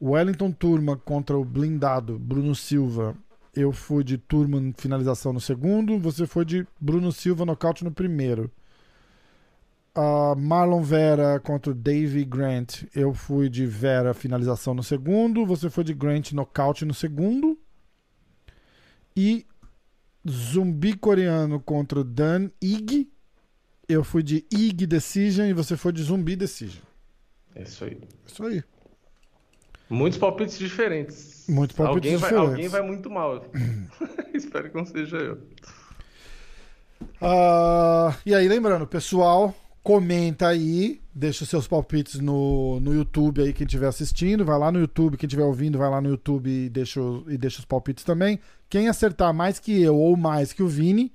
Wellington 0.00 0.52
Turma 0.52 0.96
contra 0.96 1.36
o 1.36 1.44
blindado 1.44 2.18
Bruno 2.18 2.54
Silva. 2.54 3.16
Eu 3.54 3.72
fui 3.72 4.02
de 4.02 4.16
Turma 4.18 4.58
finalização 4.76 5.32
no 5.32 5.40
segundo. 5.40 5.98
Você 5.98 6.26
foi 6.26 6.44
de 6.44 6.66
Bruno 6.80 7.12
Silva 7.12 7.44
nocaute 7.44 7.84
no 7.84 7.92
primeiro. 7.92 8.50
Ah, 9.94 10.34
Marlon 10.36 10.82
Vera 10.82 11.38
contra 11.40 11.72
o 11.72 11.74
Davey 11.74 12.24
Grant. 12.24 12.84
Eu 12.94 13.12
fui 13.12 13.48
de 13.48 13.66
Vera 13.66 14.14
finalização 14.14 14.74
no 14.74 14.82
segundo. 14.82 15.44
Você 15.46 15.68
foi 15.68 15.84
de 15.84 15.94
Grant 15.94 16.32
nocaute 16.32 16.84
no 16.84 16.94
segundo. 16.94 17.58
E 19.16 19.46
Zumbi 20.28 20.96
coreano 20.96 21.60
contra 21.60 22.04
Dan 22.04 22.50
Ig. 22.60 23.10
Eu 23.88 24.04
fui 24.04 24.22
de 24.22 24.46
Ig 24.50 24.86
Decision 24.86 25.46
e 25.46 25.52
você 25.52 25.76
foi 25.76 25.92
de 25.92 26.02
Zumbi 26.02 26.36
Decision. 26.36 26.82
É 27.54 27.62
isso 27.62 27.84
aí. 27.84 27.98
Isso 28.26 28.44
aí. 28.44 28.62
Muitos 29.90 30.18
palpites 30.18 30.58
diferentes. 30.58 31.44
Muitos 31.48 31.76
palpites 31.76 32.12
alguém 32.12 32.16
vai, 32.16 32.30
diferentes. 32.30 32.54
Alguém 32.54 32.68
vai 32.68 32.82
muito 32.82 33.10
mal. 33.10 33.44
Espero 34.32 34.70
que 34.70 34.76
não 34.76 34.86
seja 34.86 35.16
eu. 35.16 35.38
Ah, 37.20 38.16
e 38.24 38.34
aí, 38.34 38.48
lembrando, 38.48 38.86
pessoal, 38.86 39.54
comenta 39.82 40.48
aí, 40.48 41.00
deixa 41.14 41.44
os 41.44 41.50
seus 41.50 41.66
palpites 41.66 42.20
no, 42.20 42.80
no 42.80 42.94
YouTube 42.94 43.42
aí, 43.42 43.52
quem 43.52 43.66
estiver 43.66 43.88
assistindo, 43.88 44.44
vai 44.44 44.58
lá 44.58 44.70
no 44.72 44.80
YouTube, 44.80 45.16
quem 45.16 45.26
estiver 45.26 45.44
ouvindo, 45.44 45.78
vai 45.78 45.90
lá 45.90 46.00
no 46.00 46.08
YouTube 46.08 46.48
e 46.48 46.68
deixa, 46.68 47.00
e 47.28 47.36
deixa 47.36 47.58
os 47.58 47.64
palpites 47.64 48.04
também. 48.04 48.38
Quem 48.72 48.88
acertar 48.88 49.34
mais 49.34 49.58
que 49.58 49.82
eu 49.82 49.94
ou 49.94 50.16
mais 50.16 50.54
que 50.54 50.62
o 50.62 50.66
Vini, 50.66 51.12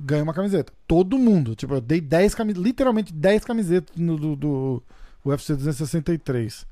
ganha 0.00 0.22
uma 0.22 0.32
camiseta. 0.32 0.72
Todo 0.86 1.18
mundo. 1.18 1.54
Tipo, 1.54 1.74
eu 1.74 1.82
dei 1.82 2.00
10 2.00 2.34
camisetas, 2.34 2.64
literalmente 2.64 3.12
10 3.12 3.44
camisetas 3.44 3.94
no, 3.94 4.16
do, 4.16 4.34
do 4.34 4.82
UFC 5.22 5.54
263. 5.54 6.66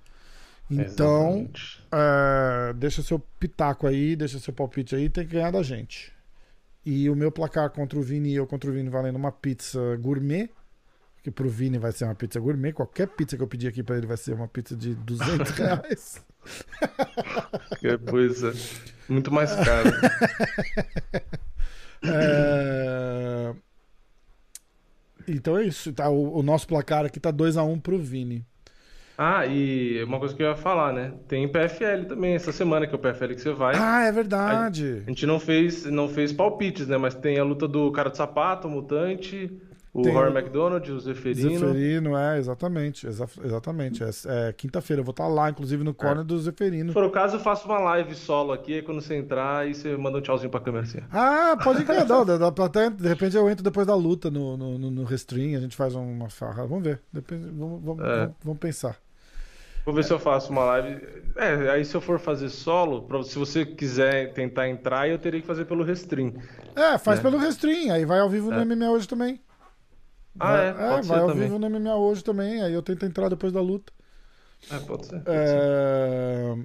Então, 0.70 1.47
é, 1.93 2.72
deixa 2.72 3.02
seu 3.02 3.18
pitaco 3.18 3.86
aí, 3.86 4.16
deixa 4.16 4.38
seu 4.38 4.55
palpite 4.55 4.97
aí, 4.97 5.10
tem 5.10 5.26
que 5.26 5.34
ganhar 5.34 5.51
da 5.51 5.62
gente. 5.62 6.10
E 6.82 7.10
o 7.10 7.14
meu 7.14 7.30
placar 7.30 7.68
contra 7.68 7.98
o 7.98 8.02
Vini 8.02 8.30
e 8.30 8.36
eu 8.36 8.47
contra 8.47 8.70
o 8.70 8.72
Vini 8.72 8.88
valendo 8.88 9.16
uma 9.16 9.30
pizza 9.30 9.98
gourmet, 9.98 10.48
que 11.22 11.30
pro 11.30 11.51
Vini 11.51 11.76
vai 11.76 11.93
ser 11.93 12.06
uma 12.06 12.14
pizza 12.14 12.40
gourmet. 12.40 12.72
Qualquer 12.72 13.09
pizza 13.09 13.36
que 13.36 13.43
eu 13.43 13.47
pedir 13.47 13.68
aqui 13.68 13.82
pra 13.82 13.98
ele 13.98 14.06
vai 14.06 14.16
ser 14.16 14.32
uma 14.32 14.48
pizza 14.48 14.74
de 14.74 14.94
200 14.94 15.51
reais. 15.52 16.24
Que 17.81 17.98
coisa 17.98 18.52
muito 19.09 19.32
mais 19.32 19.52
cara. 19.55 19.90
É, 22.09 23.55
Então 25.27 25.56
é 25.56 25.64
isso. 25.64 25.93
Tá, 25.93 26.09
o, 26.09 26.39
o 26.39 26.43
nosso 26.43 26.68
placar 26.68 27.05
aqui 27.05 27.18
tá 27.18 27.32
2x1 27.32 27.81
pro 27.81 27.98
Vini. 27.98 28.44
Ah, 29.18 29.47
e 29.47 30.05
uma 30.05 30.18
coisa 30.18 30.35
que 30.35 30.43
eu 30.43 30.48
ia 30.48 30.55
falar, 30.56 30.93
né? 30.93 31.14
Tem 31.27 31.48
PFL 31.48 32.05
também 32.06 32.35
essa 32.35 32.52
semana, 32.52 32.86
que 32.86 32.94
é 32.94 32.97
o 32.97 33.01
PFL 33.01 33.35
que 33.35 33.40
você 33.40 33.52
vai. 33.52 33.74
Ah, 33.77 34.02
é 34.02 34.12
verdade. 34.12 35.02
A 35.06 35.10
gente 35.10 35.24
não 35.24 35.40
fez, 35.40 35.86
não 35.86 36.06
fez 36.06 36.32
palpites, 36.32 36.86
né? 36.86 36.98
Mas 36.98 37.14
tem 37.14 37.39
a 37.39 37.44
luta 37.44 37.66
do 37.66 37.90
cara 37.90 38.10
de 38.10 38.16
sapato, 38.18 38.68
o 38.68 38.70
mutante, 38.70 39.51
o 40.01 40.02
Tem 40.02 40.12
McDonald, 40.14 40.90
o 40.93 41.01
Zeferino. 41.01 41.59
Zeferino, 41.59 42.16
é, 42.16 42.39
exatamente. 42.39 43.06
exa- 43.06 43.28
exatamente. 43.44 44.02
É, 44.05 44.09
é 44.48 44.52
quinta-feira. 44.52 45.01
Eu 45.01 45.05
vou 45.05 45.10
estar 45.12 45.27
lá, 45.28 45.51
inclusive, 45.51 45.82
no 45.85 45.94
corner 45.94 46.24
do 46.24 46.39
Zeferino. 46.39 46.89
Se 46.90 46.94
for 46.94 47.05
o 47.05 47.10
caso, 47.10 47.36
eu 47.36 47.40
faço 47.40 47.66
uma 47.66 47.78
live 47.78 48.14
solo 48.14 48.52
aqui, 48.52 48.74
aí 48.74 48.82
quando 48.82 49.01
você 49.01 49.14
entrar, 49.16 49.59
aí 49.60 49.74
você 49.74 49.97
manda 49.97 50.18
um 50.18 50.20
tchauzinho 50.20 50.51
pra 50.51 50.60
câmera 50.60 50.85
assim. 50.85 50.98
Ah, 51.12 51.56
pode 51.62 51.85
crer. 51.85 52.06
Não, 52.06 52.24
dá, 52.27 52.36
dá 52.51 52.64
até, 52.64 52.90
de 52.90 53.09
repente 53.09 53.36
eu 53.36 53.48
entro 53.48 53.64
depois 53.64 53.86
da 53.86 53.94
luta 53.94 54.31
no, 54.31 54.56
no, 54.56 54.78
no, 54.78 54.90
no 54.90 55.05
Restream, 55.05 55.56
a 55.56 55.60
gente 55.60 55.77
faz 55.77 55.94
uma 55.94 56.28
farra. 56.28 56.66
Vamos 56.66 56.85
ver. 56.85 57.01
Depende, 57.12 57.47
vamos, 57.56 57.82
vamos, 57.82 58.05
É. 58.05 58.16
vamos, 58.20 58.35
vamos 58.44 58.59
pensar. 58.59 58.97
Vou 59.85 59.94
ver 59.94 60.02
se 60.02 60.12
eu 60.12 60.18
faço 60.18 60.51
uma 60.51 60.64
live. 60.64 61.01
É, 61.36 61.70
aí 61.70 61.85
se 61.85 61.94
eu 61.94 62.01
for 62.01 62.18
fazer 62.18 62.48
solo, 62.48 63.02
pra- 63.02 63.23
se 63.23 63.39
você 63.39 63.64
quiser 63.64 64.32
tentar 64.32 64.68
entrar, 64.68 65.09
eu 65.09 65.16
teria 65.16 65.40
que 65.40 65.47
fazer 65.47 65.64
pelo 65.64 65.85
Restream. 65.85 66.32
É, 66.74 66.98
faz 66.98 67.20
É. 67.20 67.23
pelo 67.23 67.39
Restream, 67.39 67.94
aí 67.94 68.05
vai 68.05 68.18
ao 68.18 68.28
vivo 68.28 68.51
no 68.51 68.59
É. 68.59 68.64
MMA 68.64 68.90
hoje 68.90 69.06
também. 69.06 69.39
Ah, 70.38 70.52
vai, 70.52 70.68
é? 70.68 70.72
Pode 70.72 71.06
vai 71.08 71.18
ser 71.18 71.22
ao 71.22 71.28
também. 71.28 71.48
vivo 71.48 71.58
no 71.58 71.70
MMA 71.70 71.94
hoje 71.96 72.22
também, 72.24 72.62
aí 72.62 72.72
eu 72.72 72.82
tento 72.82 73.04
entrar 73.06 73.28
depois 73.28 73.52
da 73.52 73.60
luta. 73.60 73.92
É, 74.70 74.78
pode 74.78 75.06
ser. 75.06 75.20
pode 75.20 75.48
ser. 75.48 75.56
É, 75.60 76.56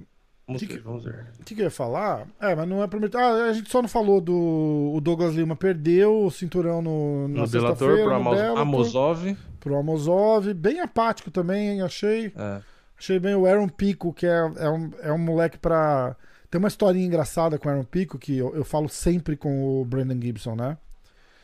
Vamos 0.46 0.60
Que 0.60 0.66
ver, 0.74 0.80
vamos 0.80 1.04
ver. 1.04 1.26
O 1.40 1.44
que, 1.44 1.54
que 1.54 1.60
eu 1.60 1.64
ia 1.66 1.70
falar? 1.70 2.26
É, 2.40 2.54
mas 2.54 2.68
não 2.68 2.82
é 2.82 2.86
prometer. 2.88 3.16
Ah, 3.16 3.44
a 3.48 3.52
gente 3.52 3.70
só 3.70 3.80
não 3.80 3.88
falou 3.88 4.20
do. 4.20 4.92
O 4.94 5.00
Douglas 5.00 5.34
Lima 5.34 5.54
perdeu 5.54 6.24
o 6.24 6.30
cinturão 6.30 6.82
no, 6.82 7.28
No 7.28 7.46
Bellator, 7.46 7.48
sexta-feira. 7.48 7.94
pro 8.02 8.10
no 8.10 8.16
Amos, 8.16 8.34
Bellator, 8.36 8.58
Amosov. 8.60 9.36
pro 9.60 9.76
Amosov. 9.76 10.52
Bem 10.54 10.80
apático 10.80 11.30
também, 11.30 11.80
achei. 11.80 12.32
É. 12.36 12.60
Achei 12.98 13.18
bem 13.18 13.34
o 13.34 13.46
Aaron 13.46 13.68
Pico, 13.68 14.12
que 14.12 14.26
é, 14.26 14.52
é, 14.56 14.68
um, 14.68 14.90
é 15.00 15.12
um 15.12 15.18
moleque 15.18 15.58
pra. 15.58 16.16
Tem 16.50 16.58
uma 16.58 16.68
historinha 16.68 17.06
engraçada 17.06 17.56
com 17.58 17.68
o 17.68 17.72
Aaron 17.72 17.84
Pico, 17.84 18.18
que 18.18 18.36
eu, 18.36 18.54
eu 18.54 18.64
falo 18.64 18.88
sempre 18.88 19.36
com 19.36 19.80
o 19.80 19.84
Brandon 19.84 20.20
Gibson, 20.20 20.54
né? 20.56 20.76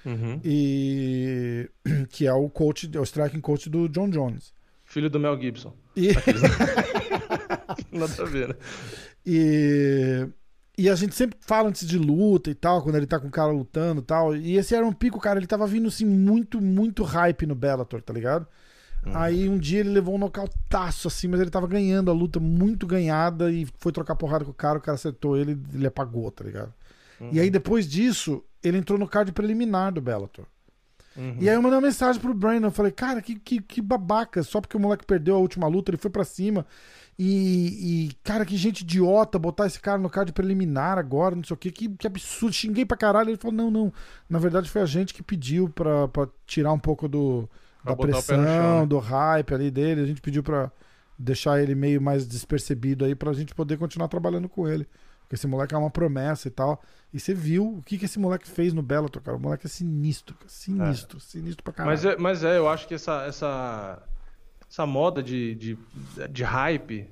Uhum. 0.05 0.41
E. 0.45 1.69
Que 2.11 2.27
é 2.27 2.33
o 2.33 2.49
coach, 2.49 2.91
é 2.95 3.01
o 3.01 3.03
striking 3.03 3.41
coach 3.41 3.69
do 3.69 3.89
John 3.89 4.09
Jones. 4.11 4.53
Filho 4.85 5.11
do 5.11 5.21
Mel 5.21 5.41
Gibson. 5.41 5.75
E. 5.97 6.09
Nada 7.93 8.23
a 8.23 8.25
ver, 8.25 8.49
né? 8.49 8.55
E, 9.25 10.27
e 10.77 10.89
a 10.89 10.95
gente 10.95 11.15
sempre 11.15 11.39
fala 11.41 11.69
antes 11.69 11.87
de 11.87 11.99
luta 11.99 12.51
e 12.51 12.55
tal, 12.55 12.83
quando 12.83 12.97
ele 12.97 13.07
tá 13.07 13.19
com 13.19 13.29
o 13.29 13.31
cara 13.31 13.53
lutando 13.53 14.01
e 14.01 14.05
tal. 14.05 14.35
E 14.35 14.57
esse 14.57 14.75
era 14.75 14.87
um 14.87 14.93
pico, 14.93 15.21
cara, 15.21 15.39
ele 15.39 15.47
tava 15.47 15.67
vindo 15.67 15.89
assim 15.89 16.07
muito, 16.07 16.61
muito 16.61 17.03
hype 17.03 17.47
no 17.47 17.55
Bellator, 17.55 18.01
tá 18.01 18.13
ligado? 18.13 18.47
Aí 19.15 19.49
um 19.49 19.59
dia 19.59 19.81
ele 19.81 19.91
levou 19.91 20.15
um 20.15 20.19
nocautaço 20.19 21.09
assim, 21.09 21.29
mas 21.29 21.41
ele 21.41 21.51
tava 21.51 21.67
ganhando 21.67 22.11
a 22.11 22.15
luta 22.15 22.41
muito 22.41 22.87
ganhada 22.87 23.51
e 23.51 23.67
foi 23.79 23.93
trocar 23.93 24.17
porrada 24.17 24.45
com 24.45 24.51
o 24.51 24.55
cara, 24.55 24.79
o 24.79 24.81
cara 24.83 24.97
acertou 24.97 25.37
ele, 25.37 25.59
ele 25.73 25.87
apagou, 25.87 26.31
tá 26.31 26.45
ligado? 26.45 26.73
E 27.33 27.41
aí 27.41 27.51
depois 27.51 27.89
disso, 27.89 28.45
ele 28.63 28.79
entrou 28.79 28.99
no 28.99 29.09
card 29.09 29.33
preliminar 29.33 29.93
do 29.93 30.01
Bellator. 30.01 30.47
Uhum. 31.17 31.37
E 31.41 31.49
aí 31.49 31.55
eu 31.57 31.63
mandei 31.63 31.77
uma 31.77 31.87
mensagem 31.87 32.21
pro 32.21 32.33
Brandon, 32.33 32.69
eu 32.69 32.73
falei, 32.73 32.93
cara, 32.93 33.21
que, 33.21 33.35
que, 33.35 33.61
que 33.61 33.83
babaca, 33.83 34.43
só 34.43 34.61
porque 34.61 34.77
o 34.77 34.81
moleque 34.81 35.05
perdeu 35.05 35.35
a 35.35 35.39
última 35.39 35.67
luta, 35.67 35.91
ele 35.91 35.99
foi 35.99 36.11
pra 36.11 36.25
cima. 36.25 36.65
E, 37.19 38.07
e, 38.07 38.13
cara, 38.23 38.47
que 38.47 38.57
gente 38.57 38.83
idiota 38.83 39.37
botar 39.41 39.67
esse 39.67 39.81
cara 39.81 39.99
no 39.99 40.09
card 40.09 40.33
preliminar 40.33 40.97
agora, 40.99 41.35
não 41.35 41.43
sei 41.43 41.55
o 41.55 41.57
que, 41.57 41.73
que, 41.73 41.89
que 41.89 42.07
absurdo, 42.07 42.55
xinguei 42.55 42.85
pra 42.87 42.97
caralho. 42.97 43.31
Ele 43.31 43.37
falou, 43.37 43.57
não, 43.57 43.71
não, 43.71 43.93
na 44.31 44.39
verdade 44.39 44.71
foi 44.71 44.81
a 44.81 44.87
gente 44.87 45.13
que 45.13 45.23
pediu 45.23 45.69
pra, 45.69 46.07
pra 46.07 46.29
tirar 46.47 46.73
um 46.73 46.79
pouco 46.79 47.09
do, 47.09 47.49
Pra 47.83 47.95
da 47.95 47.97
pressão, 47.97 48.45
chão, 48.45 48.81
né? 48.81 48.87
do 48.87 48.99
hype 48.99 49.55
ali 49.55 49.71
dele, 49.71 50.03
a 50.03 50.07
gente 50.07 50.21
pediu 50.21 50.45
pra 50.45 50.71
deixar 51.19 51.61
ele 51.61 51.75
meio 51.75 52.01
mais 52.01 52.27
despercebido 52.27 53.05
aí 53.05 53.17
pra 53.17 53.33
gente 53.33 53.53
poder 53.53 53.77
continuar 53.77 54.07
trabalhando 54.07 54.49
com 54.49 54.69
ele. 54.69 54.87
Porque 55.29 55.35
esse 55.35 55.47
moleque 55.47 55.75
é 55.75 55.79
uma 55.79 55.91
promessa 55.91 56.49
e 56.49 56.51
tal. 56.51 56.83
E 57.13 57.21
você 57.21 57.35
viu 57.35 57.77
o 57.77 57.83
que, 57.83 57.99
que 57.99 58.07
esse 58.07 58.19
moleque 58.19 58.49
fez 58.49 58.73
no 58.73 58.81
Bellator, 58.81 59.21
cara. 59.21 59.37
O 59.37 59.41
moleque 59.41 59.67
é 59.67 59.69
sinistro, 59.69 60.35
cara. 60.35 60.49
Sinistro, 60.49 61.21
sinistro 61.21 61.63
pra 61.63 61.71
caralho. 61.75 61.95
Mas 61.95 62.05
é, 62.07 62.17
mas 62.17 62.45
é, 62.45 62.57
eu 62.57 62.67
acho 62.67 62.89
que 62.89 62.95
essa, 62.95 63.27
essa, 63.27 64.03
essa 64.71 64.87
moda 64.87 65.23
de, 65.23 65.55
de, 65.55 65.79
de 66.31 66.43
hype, 66.43 67.11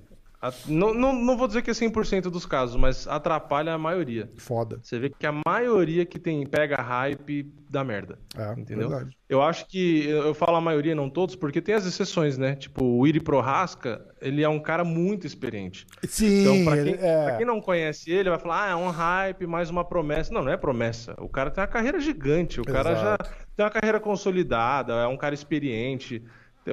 não, 0.68 0.92
não, 0.94 1.12
não 1.12 1.36
vou 1.36 1.46
dizer 1.46 1.62
que 1.62 1.70
é 1.70 1.72
100% 1.72 2.22
dos 2.30 2.46
casos, 2.46 2.76
mas 2.76 3.06
atrapalha 3.06 3.72
a 3.72 3.78
maioria. 3.78 4.28
Foda. 4.36 4.78
Você 4.82 4.98
vê 4.98 5.10
que 5.10 5.26
a 5.26 5.34
maioria 5.46 6.04
que 6.04 6.18
tem 6.18 6.46
pega 6.46 6.76
hype 6.76 7.52
dá 7.68 7.82
merda. 7.84 8.18
É, 8.36 8.52
Entendeu? 8.58 8.88
verdade. 8.88 9.16
Eu 9.28 9.42
acho 9.42 9.66
que 9.66 10.06
eu 10.08 10.32
falo 10.34 10.56
a 10.56 10.60
maioria, 10.60 10.94
não 10.94 11.10
todos, 11.10 11.34
porque 11.34 11.60
tem 11.60 11.74
as 11.74 11.84
exceções, 11.84 12.38
né? 12.38 12.54
Tipo, 12.54 12.84
o 12.84 13.06
Iri 13.06 13.18
Prohaska, 13.20 14.04
ele 14.20 14.42
é 14.42 14.48
um 14.48 14.60
cara 14.60 14.84
muito 14.84 15.26
experiente. 15.26 15.84
Sim, 16.04 16.42
Então, 16.42 16.64
pra 16.64 16.82
quem, 16.82 16.94
é. 16.94 17.24
pra 17.24 17.36
quem 17.38 17.46
não 17.46 17.60
conhece 17.60 18.10
ele, 18.10 18.30
vai 18.30 18.38
falar, 18.38 18.66
ah, 18.66 18.70
é 18.70 18.76
um 18.76 18.88
hype, 18.88 19.46
mais 19.46 19.68
uma 19.68 19.84
promessa. 19.84 20.32
Não, 20.32 20.42
não 20.44 20.52
é 20.52 20.56
promessa. 20.56 21.14
O 21.18 21.28
cara 21.28 21.50
tem 21.50 21.60
uma 21.60 21.68
carreira 21.68 21.98
gigante, 21.98 22.60
o 22.60 22.64
cara 22.64 22.94
já 22.94 23.00
Exato. 23.20 23.30
tem 23.56 23.64
uma 23.64 23.70
carreira 23.70 23.98
consolidada, 23.98 24.92
é 24.94 25.06
um 25.06 25.16
cara 25.16 25.34
experiente. 25.34 26.22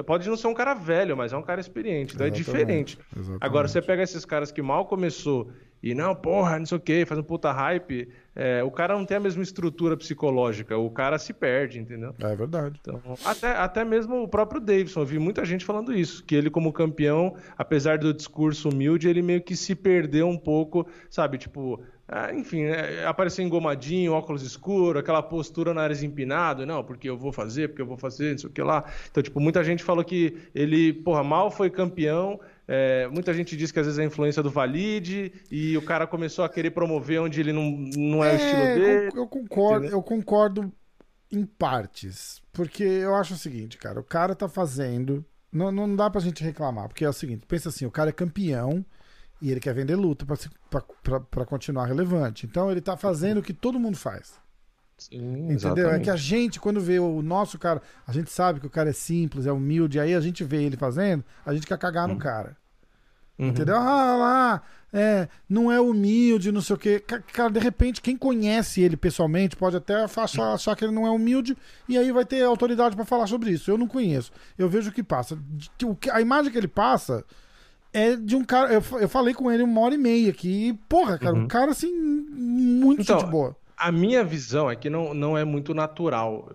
Pode 0.02 0.28
não 0.28 0.36
ser 0.36 0.46
um 0.48 0.54
cara 0.54 0.74
velho, 0.74 1.16
mas 1.16 1.32
é 1.32 1.36
um 1.36 1.42
cara 1.42 1.60
experiente, 1.60 2.14
então 2.14 2.26
é 2.26 2.30
Exatamente, 2.30 2.44
diferente. 2.44 2.98
exatamente. 3.16 3.44
Agora, 3.44 3.68
você 3.68 3.80
pega 3.80 4.02
esses 4.02 4.24
caras 4.24 4.50
que 4.50 4.62
mal 4.62 4.86
começou 4.86 5.50
e 5.84 5.94
não, 5.94 6.14
porra, 6.14 6.58
não 6.58 6.64
sei 6.64 6.78
o 6.78 6.80
que, 6.80 7.04
faz 7.04 7.20
um 7.20 7.22
puta 7.22 7.52
hype, 7.52 8.08
é, 8.34 8.64
o 8.64 8.70
cara 8.70 8.94
não 8.94 9.04
tem 9.04 9.18
a 9.18 9.20
mesma 9.20 9.42
estrutura 9.42 9.94
psicológica, 9.98 10.78
o 10.78 10.90
cara 10.90 11.18
se 11.18 11.34
perde, 11.34 11.78
entendeu? 11.78 12.14
É 12.20 12.34
verdade. 12.34 12.80
Então, 12.80 13.02
até, 13.22 13.50
até 13.50 13.84
mesmo 13.84 14.22
o 14.22 14.26
próprio 14.26 14.62
Davidson, 14.62 15.00
eu 15.00 15.04
vi 15.04 15.18
muita 15.18 15.44
gente 15.44 15.62
falando 15.62 15.92
isso, 15.92 16.24
que 16.24 16.34
ele 16.34 16.48
como 16.48 16.72
campeão, 16.72 17.36
apesar 17.58 17.98
do 17.98 18.14
discurso 18.14 18.70
humilde, 18.70 19.10
ele 19.10 19.20
meio 19.20 19.42
que 19.42 19.54
se 19.54 19.74
perdeu 19.74 20.26
um 20.26 20.38
pouco, 20.38 20.86
sabe, 21.10 21.36
tipo, 21.36 21.78
ah, 22.08 22.32
enfim, 22.34 22.62
é, 22.64 23.06
aparecer 23.06 23.42
engomadinho, 23.42 24.12
óculos 24.12 24.42
escuros, 24.42 25.00
aquela 25.00 25.22
postura 25.22 25.72
nariz 25.72 26.02
empinado, 26.02 26.66
não, 26.66 26.84
porque 26.84 27.08
eu 27.08 27.16
vou 27.16 27.32
fazer, 27.32 27.68
porque 27.68 27.80
eu 27.82 27.86
vou 27.86 27.96
fazer, 27.96 28.32
não 28.32 28.38
sei 28.38 28.50
o 28.50 28.52
que 28.52 28.62
lá. 28.62 28.84
Então, 29.10 29.22
tipo, 29.22 29.40
muita 29.40 29.64
gente 29.64 29.82
falou 29.82 30.04
que 30.04 30.36
ele, 30.54 30.92
porra, 30.92 31.24
mal 31.24 31.50
foi 31.50 31.70
campeão, 31.70 32.38
é, 32.68 33.06
muita 33.08 33.32
gente 33.32 33.56
diz 33.56 33.70
que 33.72 33.78
às 33.80 33.86
vezes 33.86 33.98
é 33.98 34.02
a 34.02 34.06
influência 34.06 34.42
do 34.42 34.50
Valide 34.50 35.32
e 35.50 35.76
o 35.76 35.82
cara 35.82 36.06
começou 36.06 36.44
a 36.44 36.48
querer 36.48 36.70
promover 36.72 37.20
onde 37.20 37.40
ele 37.40 37.52
não, 37.52 37.70
não 37.96 38.22
é, 38.24 38.32
o 38.32 38.36
estilo 38.36 38.62
eu 38.62 38.74
dele. 38.80 39.10
con- 39.10 39.18
Eu 39.18 39.26
concordo, 39.26 39.78
entendeu? 39.84 39.98
eu 39.98 40.02
concordo 40.02 40.72
em 41.32 41.44
partes. 41.44 42.42
Porque 42.52 42.84
eu 42.84 43.14
acho 43.14 43.34
o 43.34 43.36
seguinte, 43.38 43.76
cara, 43.78 43.98
o 43.98 44.04
cara 44.04 44.34
tá 44.34 44.48
fazendo. 44.48 45.24
Não, 45.52 45.70
não 45.72 45.94
dá 45.96 46.10
pra 46.10 46.20
gente 46.20 46.42
reclamar, 46.42 46.88
porque 46.88 47.04
é 47.04 47.08
o 47.08 47.12
seguinte, 47.12 47.44
pensa 47.46 47.68
assim, 47.68 47.86
o 47.86 47.90
cara 47.90 48.10
é 48.10 48.12
campeão 48.12 48.84
e 49.40 49.50
ele 49.50 49.60
quer 49.60 49.74
vender 49.74 49.96
luta 49.96 50.24
pra 51.30 51.44
continuar 51.44 51.86
relevante. 51.86 52.46
Então 52.46 52.70
ele 52.70 52.80
tá 52.80 52.96
fazendo 52.96 53.38
o 53.38 53.42
que 53.42 53.52
todo 53.52 53.78
mundo 53.78 53.96
faz. 53.96 54.34
Sim, 54.96 55.50
Entendeu? 55.52 55.90
É 55.90 55.98
que 55.98 56.08
a 56.08 56.14
exatamente. 56.14 56.16
gente, 56.18 56.60
quando 56.60 56.80
vê 56.80 56.98
o 57.00 57.20
nosso 57.20 57.58
cara, 57.58 57.82
a 58.06 58.12
gente 58.12 58.30
sabe 58.30 58.60
que 58.60 58.66
o 58.66 58.70
cara 58.70 58.90
é 58.90 58.92
simples, 58.92 59.44
é 59.46 59.52
humilde, 59.52 59.98
aí 59.98 60.14
a 60.14 60.20
gente 60.20 60.44
vê 60.44 60.62
ele 60.62 60.76
fazendo, 60.76 61.24
a 61.44 61.52
gente 61.52 61.66
quer 61.66 61.76
cagar 61.78 62.06
no 62.06 62.16
cara. 62.16 62.56
Uhum. 63.36 63.48
Entendeu? 63.48 63.74
Ah 63.76 64.16
lá, 64.16 64.62
é, 64.92 65.28
não 65.48 65.70
é 65.70 65.80
humilde, 65.80 66.52
não 66.52 66.60
sei 66.62 66.76
o 66.76 66.78
quê. 66.78 67.00
Ca- 67.00 67.18
Cara, 67.20 67.50
de 67.50 67.58
repente, 67.58 68.00
quem 68.00 68.16
conhece 68.16 68.80
ele 68.80 68.96
pessoalmente 68.96 69.56
pode 69.56 69.76
até 69.76 70.04
achar, 70.04 70.54
achar 70.54 70.76
que 70.76 70.84
ele 70.84 70.94
não 70.94 71.04
é 71.04 71.10
humilde 71.10 71.56
e 71.88 71.98
aí 71.98 72.12
vai 72.12 72.24
ter 72.24 72.44
autoridade 72.44 72.94
pra 72.94 73.04
falar 73.04 73.26
sobre 73.26 73.50
isso. 73.50 73.68
Eu 73.68 73.76
não 73.76 73.88
conheço. 73.88 74.30
Eu 74.56 74.68
vejo 74.68 74.90
o 74.90 74.92
que 74.92 75.02
passa. 75.02 75.36
A 76.12 76.20
imagem 76.20 76.52
que 76.52 76.56
ele 76.58 76.68
passa 76.68 77.24
é 77.94 78.16
de 78.16 78.34
um 78.34 78.44
cara. 78.44 78.74
Eu, 78.74 78.82
eu 79.00 79.08
falei 79.08 79.32
com 79.32 79.50
ele 79.50 79.62
uma 79.62 79.80
hora 79.80 79.94
e 79.94 79.98
meia 79.98 80.30
aqui. 80.30 80.68
E, 80.68 80.72
porra, 80.88 81.16
cara, 81.16 81.34
um 81.34 81.46
cara 81.46 81.70
assim, 81.70 81.90
muito 81.94 83.02
Então, 83.02 83.20
gente 83.20 83.30
boa. 83.30 83.56
A 83.76 83.90
minha 83.90 84.22
visão 84.24 84.70
é 84.70 84.76
que 84.76 84.90
não, 84.90 85.14
não 85.14 85.38
é 85.38 85.44
muito 85.44 85.72
natural. 85.72 86.50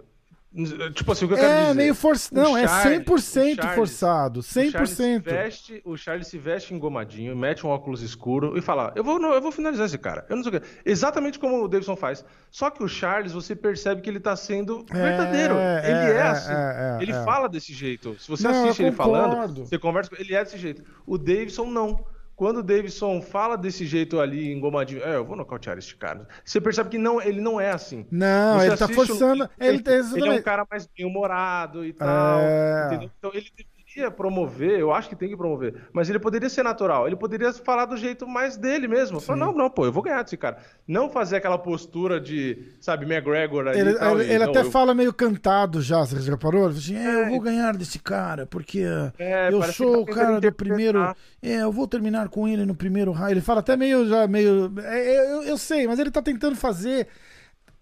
Tipo 0.96 1.12
assim, 1.12 1.26
o 1.26 1.28
que 1.28 1.36
eu 1.36 1.38
quero 1.38 1.48
É 1.52 1.62
dizer. 1.62 1.74
meio 1.76 1.94
forçado. 1.94 2.42
Não, 2.42 2.58
é 2.58 2.68
Charles- 2.68 2.98
100% 3.06 3.54
o 3.54 3.56
Charles- 3.62 3.76
forçado. 3.76 4.40
O 4.40 4.44
Charles, 4.44 4.90
100%. 4.90 5.22
veste, 5.24 5.82
o 5.86 5.96
Charles 5.96 6.28
se 6.28 6.40
veste 6.40 6.74
engomadinho, 6.74 7.36
mete 7.38 7.68
um 7.68 7.70
óculos 7.70 8.02
escuro 8.02 8.58
e 8.58 8.62
fala: 8.62 8.92
eu 8.96 9.04
vou, 9.04 9.20
não, 9.20 9.32
eu 9.32 9.42
vou 9.42 9.52
finalizar 9.52 9.86
esse 9.86 9.98
cara. 10.00 10.26
Eu 10.28 10.36
não 10.36 10.44
sei 10.44 10.58
o 10.58 10.60
quê. 10.60 10.68
Exatamente 10.84 11.38
como 11.38 11.64
o 11.64 11.68
Davidson 11.68 11.96
faz. 11.96 12.26
Só 12.50 12.72
que 12.72 12.84
o 12.84 12.88
Charles, 12.88 13.32
você 13.32 13.56
percebe 13.56 14.02
que 14.02 14.10
ele 14.10 14.20
tá 14.20 14.36
sendo 14.36 14.84
É, 14.90 14.94
verdadeiro. 14.96 15.54
ele 15.54 15.62
é, 15.62 16.16
é, 16.16 16.22
assim. 16.24 16.52
é, 16.52 16.98
é, 17.00 17.04
ele 17.04 17.12
é. 17.12 17.24
fala 17.24 17.48
desse 17.48 17.72
jeito. 17.72 18.16
Se 18.20 18.28
você 18.28 18.48
Não, 18.48 18.64
assiste 18.64 18.82
ele 18.82 18.92
falando, 18.96 19.66
você 19.68 19.78
conversa 19.78 20.10
com 20.10 20.16
ele, 20.16 20.26
ele 20.30 20.36
é 20.36 20.44
desse 20.44 20.58
jeito. 20.58 20.84
O 21.06 21.16
Davidson 21.18 21.66
não. 21.66 22.04
Quando 22.40 22.60
o 22.60 22.64
Davidson 22.64 23.22
fala 23.22 23.58
desse 23.58 23.86
jeito 23.86 24.18
ali, 24.18 24.50
engomadinho, 24.50 25.04
é, 25.04 25.18
eu 25.18 25.26
vou 25.26 25.36
nocautear 25.36 25.78
este 25.78 25.98
cara. 25.98 26.26
Você 26.42 26.62
percebe 26.62 26.90
que 26.90 26.98
não, 26.98 27.22
ele 27.22 27.42
não 27.42 27.60
é 27.60 27.72
assim. 27.72 28.08
Não, 28.10 28.58
Você 28.58 28.68
ele 28.68 28.78
tá 28.78 28.88
forçando. 28.88 29.50
Ele, 29.60 29.84
tá 29.84 29.92
ele 29.92 30.26
é 30.30 30.32
um 30.32 30.42
cara 30.42 30.66
mais 30.72 30.88
bem-humorado 30.88 31.84
e 31.84 31.92
tal. 31.92 32.40
É. 32.40 32.86
entendeu? 32.88 33.12
Então 33.18 33.32
ele 33.34 33.52
deveria 33.90 34.12
promover, 34.12 34.80
eu 34.80 34.94
acho 34.94 35.10
que 35.10 35.16
tem 35.16 35.30
que 35.30 35.36
promover, 35.38 35.74
mas 35.92 36.10
ele 36.10 36.20
poderia 36.20 36.50
ser 36.50 36.64
natural, 36.64 37.08
ele 37.08 37.16
poderia 37.16 37.52
falar 37.54 37.86
do 37.86 37.98
jeito 37.98 38.28
mais 38.28 38.56
dele 38.56 38.88
mesmo. 38.88 39.20
Falar, 39.20 39.40
não, 39.40 39.54
não, 39.54 39.70
pô, 39.70 39.86
eu 39.86 39.92
vou 39.92 40.04
ganhar 40.04 40.22
desse 40.24 40.38
cara. 40.38 40.58
Não 40.88 41.10
fazer 41.10 41.38
aquela 41.38 41.58
postura 41.58 42.20
de, 42.20 42.72
sabe, 42.80 43.06
McGregor 43.06 43.68
ali 43.68 43.80
Ele, 43.80 43.94
tal. 43.96 44.20
ele- 44.20 44.32
ele 44.34 44.44
não, 44.46 44.52
até 44.52 44.62
eu- 44.62 44.72
fala 44.72 44.94
meio 44.94 45.14
cantado 45.14 45.82
já, 45.82 46.00
você 46.06 46.20
já 46.22 46.38
parou? 46.38 46.68
Assim, 46.68 46.96
é, 46.96 47.24
eu 47.24 47.30
vou 47.30 47.40
ganhar 47.40 47.76
desse 47.76 48.00
cara, 48.00 48.46
porque 48.46 48.84
É, 49.18 49.50
eu 49.52 49.62
sou 49.64 49.94
ele 49.96 50.02
o 50.04 50.06
tá 50.06 50.14
cara 50.14 50.40
do 50.40 50.52
primeiro. 50.54 51.00
É, 51.42 51.62
eu 51.64 51.72
vou 51.72 51.88
terminar 51.88 52.30
com 52.30 52.48
ele 52.48 52.66
no 52.66 52.76
primeiro 52.76 53.12
raio. 53.12 53.34
Ele 53.34 53.42
fala 53.42 53.60
até 53.62 53.76
meio 53.76 54.08
já 54.08 54.28
meio. 54.28 54.72
é, 54.84 55.16
é, 55.16 55.34
eu, 55.34 55.44
eu 55.44 55.58
sei, 55.58 55.88
mas 55.88 55.98
ele 56.00 56.12
tá 56.12 56.22
tentando 56.22 56.56
fazer 56.56 57.08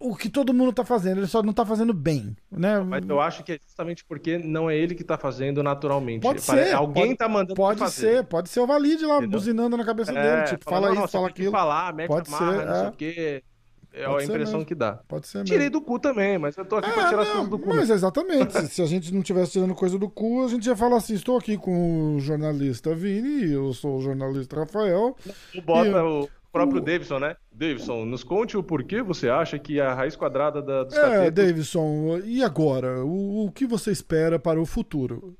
o 0.00 0.14
que 0.14 0.28
todo 0.28 0.54
mundo 0.54 0.72
tá 0.72 0.84
fazendo, 0.84 1.18
ele 1.18 1.26
só 1.26 1.42
não 1.42 1.52
tá 1.52 1.66
fazendo 1.66 1.92
bem, 1.92 2.36
né? 2.50 2.78
Mas 2.80 3.08
eu 3.08 3.20
acho 3.20 3.42
que 3.42 3.52
é 3.52 3.58
justamente 3.60 4.04
porque 4.04 4.38
não 4.38 4.70
é 4.70 4.76
ele 4.76 4.94
que 4.94 5.02
tá 5.04 5.18
fazendo 5.18 5.62
naturalmente. 5.62 6.22
Pode 6.22 6.40
ser. 6.40 6.72
Alguém 6.74 7.06
pode, 7.06 7.16
tá 7.18 7.28
mandando 7.28 7.54
Pode 7.54 7.78
fazer. 7.80 8.16
ser, 8.18 8.24
pode 8.24 8.48
ser 8.48 8.60
o 8.60 8.66
Valide 8.66 9.04
lá, 9.04 9.16
Entendeu? 9.16 9.30
buzinando 9.38 9.76
na 9.76 9.84
cabeça 9.84 10.12
É, 10.12 10.36
dele. 10.44 10.48
Tipo, 10.56 10.70
fala 10.70 10.92
isso, 10.94 11.08
fala 11.08 11.28
aquilo. 11.28 11.50
falar, 11.50 11.92
mete 11.94 12.08
Pode 12.08 12.30
marra, 12.30 12.58
ser, 12.60 12.66
não 12.66 12.74
sei 12.74 12.84
é. 12.84 12.88
o 12.88 12.92
quê. 12.92 13.44
É 13.90 14.04
Pode 14.04 14.22
a 14.22 14.26
impressão 14.26 14.64
que 14.64 14.74
dá. 14.74 15.00
Pode 15.08 15.26
ser 15.26 15.38
mesmo. 15.38 15.46
Tirei 15.50 15.70
do 15.70 15.80
cu 15.80 15.98
também, 15.98 16.36
mas 16.38 16.56
eu 16.56 16.64
tô 16.64 16.76
aqui 16.76 16.90
pra 16.92 17.06
É, 17.06 17.08
tirar 17.08 17.22
as 17.22 17.28
não, 17.28 17.34
coisas 17.34 17.50
do 17.50 17.58
cu. 17.58 17.68
Mas 17.74 17.90
exatamente. 17.90 18.52
se, 18.52 18.68
se 18.68 18.82
a 18.82 18.86
gente 18.86 19.12
não 19.12 19.22
tivesse 19.22 19.52
tirando 19.52 19.74
coisa 19.74 19.98
do 19.98 20.08
cu, 20.10 20.44
a 20.44 20.48
gente 20.48 20.66
ia 20.66 20.76
falar 20.76 20.98
assim: 20.98 21.14
estou 21.14 21.38
aqui 21.38 21.56
com 21.56 22.14
o 22.16 22.20
jornalista 22.20 22.94
Vini, 22.94 23.50
eu 23.50 23.72
sou 23.72 23.96
o 23.96 24.00
jornalista 24.02 24.56
Rafael. 24.60 25.16
Tu 25.52 25.62
bota 25.62 25.88
E- 25.88 25.94
o 25.94 26.28
próprio 26.52 26.80
o- 26.80 26.84
Davidson, 26.84 27.18
né? 27.18 27.36
Davidson, 27.52 28.04
nos 28.04 28.22
conte 28.24 28.56
o 28.56 28.62
porquê 28.62 29.02
você 29.02 29.28
acha 29.28 29.58
que 29.58 29.80
a 29.80 29.94
raiz 29.94 30.16
quadrada 30.16 30.62
da, 30.62 30.84
dos 30.84 30.94
É, 30.94 31.00
catetos... 31.00 31.44
Davidson, 31.44 32.18
e 32.24 32.42
agora? 32.42 33.04
O, 33.04 33.46
o 33.46 33.52
que 33.52 33.66
você 33.66 33.90
espera 33.90 34.38
para 34.38 34.60
o 34.60 34.66
futuro? 34.66 35.36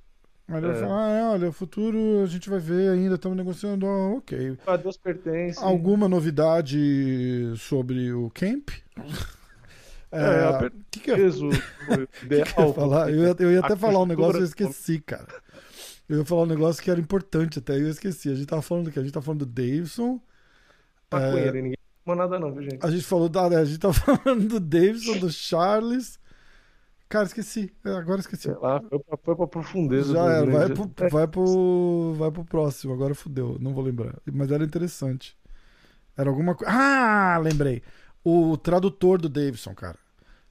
Aí 0.49 0.59
ele 0.65 0.73
É. 0.73 0.75
fala, 0.75 1.07
ah, 1.07 1.11
é, 1.11 1.25
olha, 1.25 1.49
o 1.49 1.53
futuro 1.53 2.23
a 2.23 2.27
gente 2.27 2.49
vai 2.49 2.59
ver 2.59 2.91
ainda, 2.91 3.17
estamos 3.17 3.37
negociando, 3.37 3.87
ah, 3.87 4.15
ok. 4.15 4.57
A 4.67 4.77
Deus 4.77 4.97
pertence. 4.97 5.59
Alguma 5.63 6.09
novidade 6.09 6.79
sobre 7.59 8.13
o 8.13 8.31
camp? 8.31 8.71
É, 10.11 10.19
a 10.45 10.61
o 10.67 10.71
que, 10.91 11.01
que 11.01 11.11
eu 11.11 11.17
ideal. 12.23 12.47
que 12.47 12.61
eu 12.61 12.69
ia 12.69 12.75
falar? 12.75 13.11
Eu 13.11 13.17
ia, 13.27 13.37
eu 13.39 13.53
ia 13.53 13.61
até 13.61 13.77
falar 13.77 14.01
um 14.03 14.07
negócio 14.07 14.39
e 14.39 14.43
eu 14.43 14.47
esqueci, 14.47 14.99
cara. 15.01 15.27
Eu 16.09 16.19
ia 16.21 16.25
falar 16.25 16.43
um 16.43 16.47
negócio 16.47 16.83
que 16.83 16.91
era 16.91 16.99
importante 16.99 17.59
até, 17.59 17.75
eu 17.75 17.89
esqueci. 17.89 18.31
A 18.31 18.35
gente 18.35 18.47
tava 18.47 18.63
falando 18.63 18.87
do 18.87 18.91
que? 18.91 18.99
A 18.99 19.03
gente 19.03 19.13
tava 19.13 19.25
falando 19.27 19.41
do 19.45 19.53
Davidson. 19.53 20.19
Maconheiro, 21.11 21.59
e 21.59 21.63
ninguém 21.63 21.79
fuma 22.05 22.17
nada 22.17 22.39
não, 22.39 22.53
viu, 22.53 22.63
gente? 22.63 22.85
A 22.85 22.91
gente 22.91 23.05
falou 23.05 23.29
da. 23.29 23.47
A 23.47 23.65
gente 23.65 23.79
tava 23.79 23.95
falando 24.17 24.47
do 24.49 24.61
Davidson, 24.61 25.19
do 25.19 25.31
Charles. 25.31 26.19
Cara, 27.09 27.25
esqueci. 27.25 27.73
É, 27.85 27.91
Agora 27.93 28.21
esqueci. 28.21 28.43
Sei 28.43 28.55
lá, 28.55 28.81
foi 28.83 28.99
pra, 28.99 29.17
foi 29.17 29.37
pra 29.37 29.47
profundeza. 29.47 30.13
Já 30.13 30.25
era, 30.31 30.47
vai 30.47 30.69
pro, 30.69 30.91
vai, 31.11 31.27
pro, 31.27 32.15
vai 32.15 32.31
pro 32.31 32.45
próximo. 32.45 32.93
Agora 32.93 33.15
fudeu, 33.15 33.57
não 33.59 33.73
vou 33.73 33.83
lembrar. 33.83 34.15
Mas 34.31 34.51
era 34.51 34.63
interessante. 34.65 35.37
Era 36.17 36.29
alguma 36.29 36.55
coisa. 36.55 36.71
Ah, 36.73 37.39
lembrei. 37.39 37.83
O 38.25 38.57
tradutor 38.59 39.19
do 39.21 39.29
Davidson, 39.29 39.75
cara. 39.75 39.97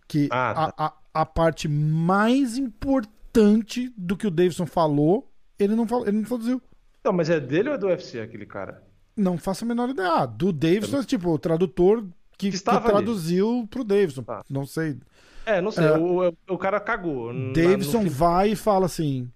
Que 0.07 0.27
Ah, 0.31 0.53
tá. 0.53 0.73
a, 0.77 0.85
a, 0.87 0.93
a 1.21 1.25
parte 1.25 1.67
mais 1.67 2.57
importante 2.57 3.93
do 3.97 4.17
que 4.17 4.25
o 4.25 4.31
Davidson 4.31 4.65
falou, 4.65 5.29
ele 5.59 5.75
não, 5.75 5.87
falou, 5.87 6.07
ele 6.07 6.17
não 6.17 6.23
traduziu. 6.23 6.61
Não, 7.03 7.13
mas 7.13 7.29
é 7.29 7.39
dele 7.39 7.69
ou 7.69 7.75
é 7.75 7.77
do 7.77 7.87
UFC 7.87 8.19
aquele 8.19 8.45
cara? 8.45 8.86
Não 9.17 9.37
faço 9.37 9.65
a 9.65 9.67
menor 9.67 9.89
ideia. 9.89 10.09
Ah, 10.09 10.25
do 10.25 10.53
Davidson, 10.53 11.03
tipo, 11.03 11.31
o 11.31 11.39
tradutor 11.39 12.03
que, 12.37 12.51
que 12.51 12.69
ali. 12.69 12.83
traduziu 12.85 13.67
pro 13.69 13.83
Davidson. 13.83 14.23
Tá. 14.23 14.43
Não 14.49 14.65
sei. 14.65 14.97
É, 15.45 15.59
não 15.61 15.71
sei, 15.71 15.85
É. 15.85 15.97
o, 15.97 16.33
o 16.49 16.57
cara 16.57 16.79
cagou. 16.79 17.33
Davidson 17.53 18.03
no 18.03 18.09
vai 18.09 18.51
e 18.51 18.55
fala 18.55 18.85
assim: 18.85 19.29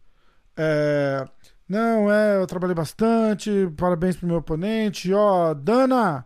é, 0.55 1.25
Não, 1.67 2.11
é, 2.11 2.37
eu 2.37 2.45
trabalhei 2.45 2.75
bastante, 2.75 3.49
parabéns 3.77 4.15
pro 4.17 4.27
meu 4.27 4.37
oponente. 4.37 5.11
Ó, 5.13 5.53
Dana, 5.53 6.25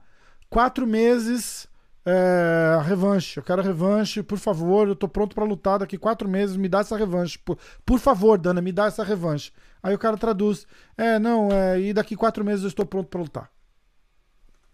quatro 0.50 0.86
meses, 0.88 1.68
é, 2.06 2.76
a 2.78 2.82
revanche. 2.82 3.38
Eu 3.40 3.44
quero 3.44 3.62
a 3.62 3.64
revanche, 3.64 4.24
por 4.24 4.38
favor, 4.40 4.88
eu 4.88 4.96
tô 4.96 5.08
pronto 5.08 5.36
pra 5.36 5.46
lutar 5.46 5.80
daqui 5.80 5.98
quatro 5.98 6.28
meses, 6.28 6.58
me 6.58 6.68
dá 6.68 6.80
essa 6.80 6.98
revanche. 6.98 7.38
Por, 7.40 7.58
por 7.86 8.00
favor, 8.00 8.38
Dana, 8.40 8.62
me 8.62 8.72
dá 8.72 8.88
essa 8.88 9.04
revanche. 9.04 9.52
Aí 9.86 9.94
o 9.94 10.00
cara 10.00 10.18
traduz: 10.18 10.66
É, 10.98 11.20
não, 11.20 11.52
é, 11.52 11.80
e 11.80 11.94
daqui 11.94 12.16
quatro 12.16 12.44
meses 12.44 12.64
eu 12.64 12.70
estou 12.70 12.86
pronto 12.88 13.08
pra 13.08 13.22
lutar. 13.22 13.52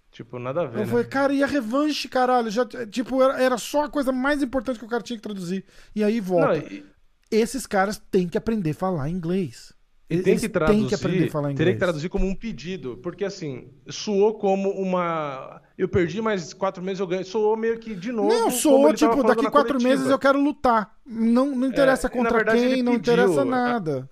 Tipo, 0.10 0.40
nada 0.40 0.62
a 0.62 0.66
ver, 0.66 0.76
Eu 0.78 0.80
né? 0.82 0.86
falei, 0.88 1.06
cara, 1.06 1.34
e 1.34 1.42
a 1.44 1.48
revanche, 1.48 2.08
caralho? 2.08 2.50
Já, 2.50 2.66
tipo, 2.66 3.22
era, 3.22 3.42
era 3.42 3.58
só 3.58 3.86
a 3.86 3.90
coisa 3.90 4.12
mais 4.12 4.42
importante 4.44 4.78
que 4.80 4.86
o 4.86 4.90
cara 4.90 5.04
tinha 5.04 5.18
que 5.18 5.24
traduzir. 5.24 5.64
E 5.96 6.04
aí 6.04 6.20
volta. 6.20 6.48
Não, 6.60 6.68
e, 6.68 6.86
Esses 7.30 7.66
caras 7.66 7.98
têm 8.10 8.28
que 8.28 8.38
aprender 8.38 8.72
a 8.72 8.74
falar 8.74 9.10
inglês. 9.10 9.72
e 10.10 10.16
Eles 10.16 10.26
tem 10.26 10.38
que 10.38 10.50
traduzir, 10.50 10.80
têm 10.80 10.88
que 10.90 10.96
aprender 10.96 11.28
a 11.28 11.32
falar 11.32 11.44
inglês. 11.52 11.58
teria 11.58 11.74
que 11.74 11.80
traduzir 11.80 12.10
como 12.10 12.26
um 12.28 12.36
pedido, 12.36 12.98
porque 13.02 13.24
assim, 13.24 13.70
soou 13.90 14.34
como 14.38 14.70
uma... 14.72 15.62
Eu 15.78 15.88
perdi 15.88 16.22
mais 16.22 16.54
quatro 16.54 16.84
meses, 16.84 17.00
eu 17.00 17.08
ganho. 17.08 17.24
Soou 17.26 17.56
meio 17.56 17.80
que 17.80 17.96
de 17.96 18.12
novo 18.12 18.28
Não, 18.28 18.52
tava 18.52 18.94
tipo, 18.94 19.24
daqui 19.24 19.50
quatro 19.50 19.74
coletiva. 19.76 19.90
meses 19.90 20.10
eu 20.10 20.20
quero 20.20 20.42
lutar. 20.42 20.94
Não, 21.06 21.56
não 21.56 21.68
interessa 21.68 22.08
É, 22.08 22.10
contra 22.10 22.36
verdade, 22.36 22.60
quem, 22.60 22.84
não 22.84 22.94
interessa 22.96 23.42
é. 23.42 23.46
nada. 23.46 24.10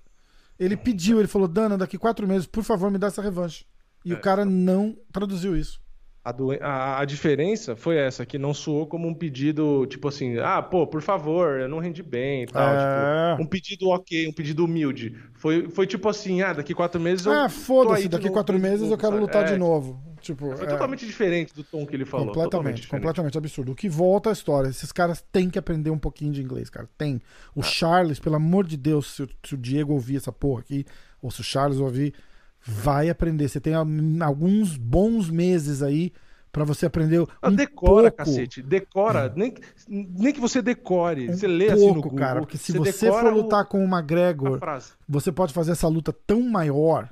Ele 0.59 0.75
pediu, 0.75 1.19
ele 1.19 1.27
falou, 1.27 1.47
Dana, 1.47 1.77
daqui 1.77 1.97
quatro 1.97 2.27
meses, 2.27 2.45
por 2.45 2.63
favor, 2.63 2.91
me 2.91 2.97
dá 2.97 3.07
essa 3.07 3.21
revanche. 3.21 3.65
E 4.03 4.11
É. 4.11 4.15
o 4.15 4.19
cara 4.21 4.43
não 4.45 4.97
traduziu 5.11 5.55
isso. 5.55 5.81
A, 6.23 6.33
doen- 6.33 6.57
a- 6.61 6.99
a 6.99 7.05
diferença 7.05 7.75
foi 7.77 7.95
essa, 7.95 8.25
que 8.25 8.37
não 8.37 8.53
soou 8.53 8.85
como 8.85 9.07
um 9.07 9.13
pedido, 9.13 9.85
tipo 9.87 10.07
assim, 10.09 10.37
ah, 10.37 10.61
pô, 10.61 10.85
por 10.85 11.01
favor, 11.01 11.59
eu 11.61 11.69
não 11.69 11.79
rendi 11.79 12.03
bem 12.03 12.43
e 12.43 12.45
tal. 12.45 12.61
É. 12.75 13.31
Tipo, 13.31 13.43
um 13.43 13.47
pedido 13.47 13.87
ok, 13.89 14.27
um 14.27 14.33
pedido 14.33 14.65
humilde. 14.65 15.15
Foi, 15.35 15.69
foi 15.69 15.87
tipo 15.87 16.09
assim, 16.09 16.41
ah, 16.41 16.51
daqui 16.51 16.73
quatro 16.73 16.99
meses 16.99 17.25
eu. 17.25 17.31
Ah, 17.31 17.47
foda-se, 17.47 18.03
de 18.03 18.09
daqui 18.09 18.29
quatro 18.29 18.55
de 18.57 18.61
meses 18.61 18.91
eu 18.91 18.97
quero 18.97 19.13
sabe? 19.13 19.21
lutar 19.21 19.45
de 19.45 19.53
É, 19.53 19.57
novo. 19.57 20.03
Tipo, 20.19 20.53
Foi 20.57 20.65
é, 20.65 20.69
totalmente 20.69 21.05
diferente 21.05 21.53
do 21.53 21.63
tom 21.63 21.85
que 21.85 21.95
ele 21.95 22.03
falou. 22.03 22.27
completamente, 22.27 22.85
completamente 22.89 23.37
absurdo. 23.37 23.71
O 23.71 23.75
que 23.75 23.87
volta 23.87 24.29
à 24.29 24.33
história, 24.33 24.67
esses 24.67 24.91
caras 24.91 25.23
têm 25.31 25.49
que 25.49 25.57
aprender 25.57 25.89
um 25.89 25.97
pouquinho 25.97 26.33
de 26.33 26.41
inglês, 26.41 26.69
cara. 26.69 26.89
Tem. 26.97 27.21
O 27.55 27.63
Charles, 27.63 28.19
pelo 28.19 28.35
amor 28.35 28.67
de 28.67 28.75
Deus, 28.75 29.15
se, 29.15 29.23
o- 29.23 29.29
se 29.45 29.53
o 29.55 29.57
Diego 29.57 29.93
ouvir 29.93 30.17
essa 30.17 30.33
porra 30.33 30.59
aqui, 30.59 30.85
ou 31.21 31.31
se 31.31 31.39
o 31.39 31.43
Charles 31.45 31.79
ouvir, 31.79 32.13
vai 32.61 33.09
aprender. 33.09 33.47
Você 33.47 33.59
tem 33.59 33.73
al- 33.73 33.85
alguns 34.21 34.75
bons 34.77 35.29
meses 35.29 35.81
aí 35.81 36.11
pra 36.51 36.63
você 36.63 36.85
aprender 36.87 37.19
um 37.21 37.27
Ah, 37.41 37.49
decora, 37.51 38.09
pouco. 38.11 38.17
cacete. 38.17 38.61
Decora. 38.63 39.31
Nem, 39.35 39.51
que- 39.51 39.61
nem 39.87 40.33
que 40.33 40.39
você 40.41 40.61
decore. 40.61 41.29
Um 41.29 41.33
você 41.33 41.47
lê 41.47 41.69
assim 41.69 41.87
no 41.87 41.93
pouco, 41.93 42.09
Google. 42.09 42.19
cara, 42.19 42.39
porque 42.41 42.57
se 42.57 42.71
você 42.71 43.05
decora 43.05 43.23
for 43.29 43.33
o- 43.33 43.41
lutar 43.43 43.65
com 43.65 43.83
o 43.83 43.87
McGregor, 43.87 44.59
você 45.07 45.31
pode 45.31 45.53
fazer 45.53 45.71
essa 45.73 45.87
luta 45.87 46.11
tão 46.11 46.41
maior, 46.41 47.09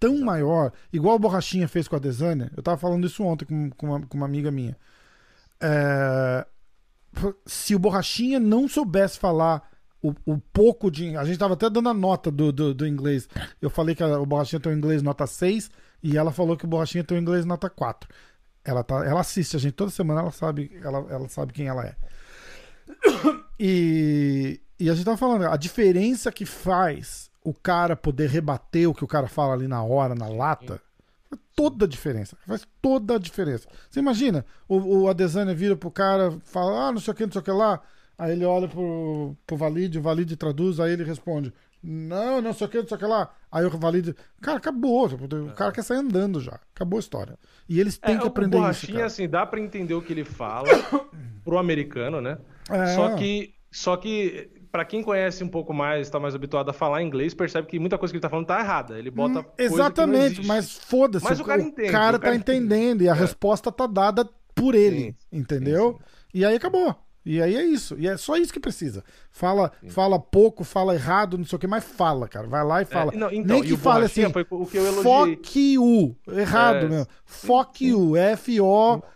tão 0.00 0.18
maior, 0.20 0.72
igual 0.92 1.16
o 1.16 1.18
Borrachinha 1.18 1.68
fez 1.68 1.86
com 1.88 1.96
a 1.96 1.98
Desânia. 2.00 2.50
Eu 2.56 2.62
tava 2.62 2.76
falando 2.78 3.06
isso 3.06 3.22
ontem 3.22 3.44
com, 3.44 3.70
com, 3.70 3.86
uma, 3.86 4.00
com 4.06 4.16
uma 4.16 4.26
amiga 4.26 4.50
minha. 4.50 4.76
É, 5.60 6.46
se 7.46 7.74
o 7.74 7.78
Borrachinha 7.78 8.40
não 8.40 8.66
soubesse 8.68 9.18
falar 9.18 9.62
o, 10.08 10.14
o 10.34 10.38
pouco 10.52 10.90
de. 10.90 11.16
A 11.16 11.24
gente 11.24 11.38
tava 11.38 11.54
até 11.54 11.68
dando 11.70 11.88
a 11.88 11.94
nota 11.94 12.30
do, 12.30 12.52
do, 12.52 12.74
do 12.74 12.86
inglês. 12.86 13.28
Eu 13.60 13.70
falei 13.70 13.94
que 13.94 14.02
a- 14.02 14.20
o 14.20 14.26
Borrachinha 14.26 14.60
tem 14.60 14.72
um 14.72 14.76
inglês 14.76 15.02
nota 15.02 15.26
6 15.26 15.70
e 16.02 16.16
ela 16.18 16.30
falou 16.32 16.56
que 16.56 16.64
o 16.64 16.68
Borrachinha 16.68 17.02
tem 17.04 17.16
um 17.16 17.20
inglês 17.20 17.44
nota 17.44 17.70
4. 17.70 18.08
Ela, 18.64 18.82
tá, 18.82 19.04
ela 19.04 19.20
assiste 19.20 19.56
a 19.56 19.58
gente 19.58 19.72
toda 19.74 19.90
semana, 19.90 20.20
ela 20.20 20.30
sabe, 20.30 20.70
ela, 20.82 21.06
ela 21.10 21.28
sabe 21.28 21.52
quem 21.52 21.66
ela 21.68 21.84
é. 21.84 21.94
E, 23.58 24.60
e 24.78 24.90
a 24.90 24.94
gente 24.94 25.04
tava 25.04 25.16
falando, 25.16 25.46
a 25.46 25.56
diferença 25.56 26.32
que 26.32 26.44
faz 26.44 27.30
o 27.42 27.52
cara 27.52 27.94
poder 27.94 28.28
rebater 28.30 28.88
o 28.88 28.94
que 28.94 29.04
o 29.04 29.08
cara 29.08 29.28
fala 29.28 29.52
ali 29.54 29.68
na 29.68 29.82
hora, 29.82 30.14
na 30.14 30.28
lata, 30.28 30.80
faz 31.28 31.40
toda 31.54 31.84
a 31.84 31.88
diferença. 31.88 32.36
Faz 32.46 32.66
toda 32.80 33.16
a 33.16 33.18
diferença. 33.18 33.68
Você 33.90 34.00
imagina, 34.00 34.44
o, 34.68 35.02
o 35.02 35.08
Adesanya 35.08 35.54
vira 35.54 35.76
pro 35.76 35.90
cara, 35.90 36.32
fala, 36.44 36.88
ah, 36.88 36.92
não 36.92 37.00
sei 37.00 37.12
o 37.12 37.16
que, 37.16 37.26
não 37.26 37.32
sei 37.32 37.40
o 37.40 37.44
que 37.44 37.50
lá. 37.50 37.80
Aí 38.16 38.32
ele 38.32 38.44
olha 38.44 38.68
pro, 38.68 39.36
pro 39.46 39.56
Valide, 39.56 39.98
o 39.98 40.02
Valide 40.02 40.36
traduz, 40.36 40.78
aí 40.78 40.92
ele 40.92 41.02
responde, 41.04 41.52
não, 41.82 42.40
não 42.40 42.52
sei 42.52 42.66
o 42.66 42.70
que, 42.70 42.78
não 42.78 42.86
sei 42.86 42.96
o 42.96 43.00
que 43.00 43.06
lá. 43.06 43.30
Aí 43.50 43.64
o 43.64 43.70
Valide, 43.70 44.14
cara, 44.40 44.58
acabou. 44.58 45.06
O 45.06 45.52
cara 45.54 45.72
quer 45.72 45.82
sair 45.82 45.98
andando 45.98 46.40
já. 46.40 46.58
Acabou 46.74 46.96
a 46.96 47.00
história. 47.00 47.36
E 47.68 47.78
eles 47.80 47.98
têm 47.98 48.14
É, 48.14 48.18
que 48.18 48.24
o 48.24 48.28
aprender 48.28 48.58
isso. 48.70 48.86
Cara. 48.92 49.06
assim, 49.06 49.28
dá 49.28 49.44
pra 49.44 49.60
entender 49.60 49.94
o 49.94 50.00
que 50.02 50.12
ele 50.12 50.24
fala 50.24 50.68
pro 51.44 51.58
americano, 51.58 52.20
né? 52.20 52.38
É. 52.70 52.86
Só 52.94 53.14
que, 53.16 53.54
só 53.70 53.96
que 53.96 54.50
para 54.72 54.84
quem 54.84 55.02
conhece 55.02 55.44
um 55.44 55.48
pouco 55.48 55.72
mais, 55.74 56.08
tá 56.10 56.18
mais 56.18 56.34
habituado 56.34 56.68
a 56.68 56.72
falar 56.72 57.02
inglês, 57.02 57.32
percebe 57.34 57.68
que 57.68 57.78
muita 57.78 57.96
coisa 57.98 58.12
que 58.12 58.16
ele 58.16 58.22
tá 58.22 58.30
falando 58.30 58.46
tá 58.46 58.58
errada. 58.60 58.98
Ele 58.98 59.10
bota 59.10 59.42
coisa 59.42 59.48
que 59.56 59.62
não 59.62 59.70
Hum, 59.70 59.74
Exatamente, 59.74 60.46
mas 60.46 60.72
foda-se. 60.72 61.24
Mas 61.24 61.38
o 61.38 61.44
cara 61.44 61.62
entende, 61.62 61.92
cara 61.92 62.16
o 62.16 62.20
cara 62.20 62.32
tá 62.32 62.36
entendendo 62.36 63.02
e 63.02 63.08
a 63.08 63.12
É. 63.14 63.18
resposta 63.18 63.70
tá 63.70 63.86
dada 63.86 64.28
por 64.54 64.74
ele, 64.74 65.00
Sim, 65.00 65.14
entendeu? 65.32 66.00
E 66.32 66.44
aí 66.44 66.56
acabou. 66.56 66.94
E 67.24 67.40
aí 67.40 67.56
é 67.56 67.64
isso. 67.64 67.96
E 67.98 68.06
é 68.06 68.16
só 68.16 68.36
isso 68.36 68.52
que 68.52 68.60
precisa. 68.60 69.02
Fala, 69.30 69.72
fala 69.88 70.18
pouco, 70.18 70.62
fala 70.62 70.94
errado, 70.94 71.38
não 71.38 71.44
sei 71.44 71.56
o 71.56 71.58
que, 71.58 71.66
mas 71.66 71.82
fala, 71.82 72.28
cara. 72.28 72.46
Vai 72.46 72.62
lá 72.64 72.82
e 72.82 72.84
fala. 72.84 73.12
não, 73.12 73.30
então, 73.32 73.56
Nem 73.56 73.62
que 73.62 73.76
fale 73.76 74.04
assim. 74.04 74.30
Foi 74.30 74.46
o 74.50 74.66
que 74.66 74.76
eu 74.76 74.86
elogiei. 74.86 75.36
Fuck 75.36 75.72
you. 75.74 76.16
Errado 76.28 76.86
É, 76.86 76.88
mesmo. 76.88 77.06
Fuck 77.24 77.86
you. 77.86 78.16
F-O-K-I. 78.16 79.13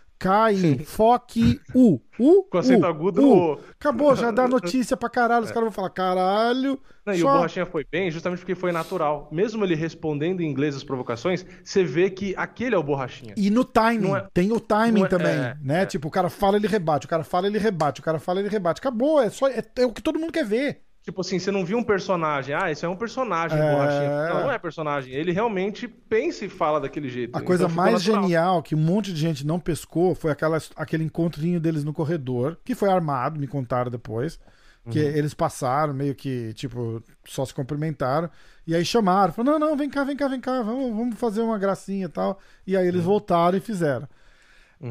Fuck 0.85 1.39
you. 1.73 2.01
U. 2.19 2.41
Com 2.43 2.57
acento 2.57 2.83
U, 2.85 2.87
agudo 2.89 3.21
U. 3.21 3.35
no. 3.35 3.59
Acabou, 3.71 4.15
já 4.15 4.29
dá 4.31 4.47
notícia 4.47 4.97
pra 4.97 5.09
caralho. 5.09 5.45
Os 5.45 5.51
caras 5.51 5.63
vão 5.63 5.71
falar, 5.71 5.89
caralho. 5.89 6.79
Não, 7.05 7.13
e 7.13 7.19
só- 7.19 7.29
o 7.29 7.33
Borrachinha 7.37 7.65
foi 7.65 7.85
bem 7.89 8.11
justamente 8.11 8.39
porque 8.39 8.53
foi 8.55 8.71
natural. 8.71 9.29
Mesmo 9.31 9.63
ele 9.63 9.75
respondendo 9.75 10.41
em 10.41 10.49
inglês 10.49 10.75
as 10.75 10.83
provocações, 10.83 11.45
você 11.63 11.83
vê 11.83 12.09
que 12.09 12.35
aquele 12.37 12.75
é 12.75 12.77
o 12.77 12.83
Borrachinha. 12.83 13.33
E 13.37 13.49
no 13.49 13.63
timing, 13.63 14.13
é- 14.15 14.27
tem 14.33 14.51
o 14.51 14.59
timing 14.59 15.05
é- 15.05 15.07
também, 15.07 15.31
é, 15.31 15.57
né? 15.63 15.81
é. 15.83 15.85
Tipo, 15.85 16.09
o 16.09 16.11
cara 16.11 16.29
fala, 16.29 16.57
ele 16.57 16.67
rebate, 16.67 17.05
o 17.05 17.09
cara 17.09 17.23
fala, 17.23 17.47
ele 17.47 17.57
rebate, 17.57 18.01
o 18.01 18.03
cara 18.03 18.19
fala, 18.19 18.39
ele 18.41 18.49
rebate. 18.49 18.79
Acabou, 18.79 19.21
é 19.21 19.29
só 19.29 19.47
é, 19.47 19.63
é 19.77 19.85
o 19.85 19.93
que 19.93 20.01
todo 20.01 20.19
mundo 20.19 20.33
quer 20.33 20.45
ver. 20.45 20.81
Tipo 21.09 21.21
assim, 21.21 21.39
você 21.39 21.49
não 21.49 21.65
viu 21.65 21.79
um 21.79 21.83
personagem. 21.83 22.53
Ah, 22.53 22.69
esse 22.69 22.85
é 22.85 22.87
um 22.87 22.95
personagem, 22.95 23.57
É. 23.57 23.71
Borrachinha. 23.71 24.29
Não, 24.29 24.41
não 24.43 24.51
é 24.51 24.59
personagem. 24.59 25.11
Ele 25.11 25.31
realmente 25.31 25.87
pensa 25.87 26.45
e 26.45 26.49
fala 26.49 26.79
daquele 26.79 27.09
jeito. 27.09 27.35
A 27.35 27.41
coisa 27.41 27.63
Então 27.63 27.75
mais 27.75 27.99
genial 28.03 28.61
que 28.61 28.75
um 28.75 28.77
monte 28.79 29.11
de 29.11 29.19
gente 29.19 29.43
não 29.43 29.59
pescou 29.59 30.13
foi 30.13 30.29
aquela, 30.29 30.59
aquele 30.75 31.03
encontrinho 31.03 31.59
deles 31.59 31.83
no 31.83 31.91
corredor, 31.93 32.57
que 32.63 32.75
foi 32.75 32.89
armado, 32.91 33.39
me 33.39 33.47
contaram 33.47 33.89
depois. 33.89 34.39
Que 34.91 34.99
Uhum. 34.99 35.05
eles 35.09 35.33
passaram, 35.33 35.93
meio 35.95 36.13
que, 36.13 36.53
tipo, 36.53 37.01
só 37.25 37.43
se 37.43 37.53
cumprimentaram. 37.55 38.29
E 38.67 38.75
aí 38.75 38.85
chamaram, 38.85 39.33
falaram, 39.33 39.57
não, 39.59 39.69
não, 39.69 39.75
vem 39.77 39.89
cá, 39.89 40.03
vem 40.03 40.15
cá, 40.15 40.27
vem 40.27 40.39
cá, 40.39 40.61
vamos, 40.61 40.95
vamos 40.95 41.15
fazer 41.19 41.41
uma 41.41 41.57
gracinha 41.57 42.05
e 42.05 42.09
tal. 42.09 42.39
E 42.67 42.77
aí 42.77 42.83
Uhum. 42.83 42.89
eles 42.89 43.03
voltaram 43.03 43.57
e 43.57 43.61
fizeram. 43.61 44.07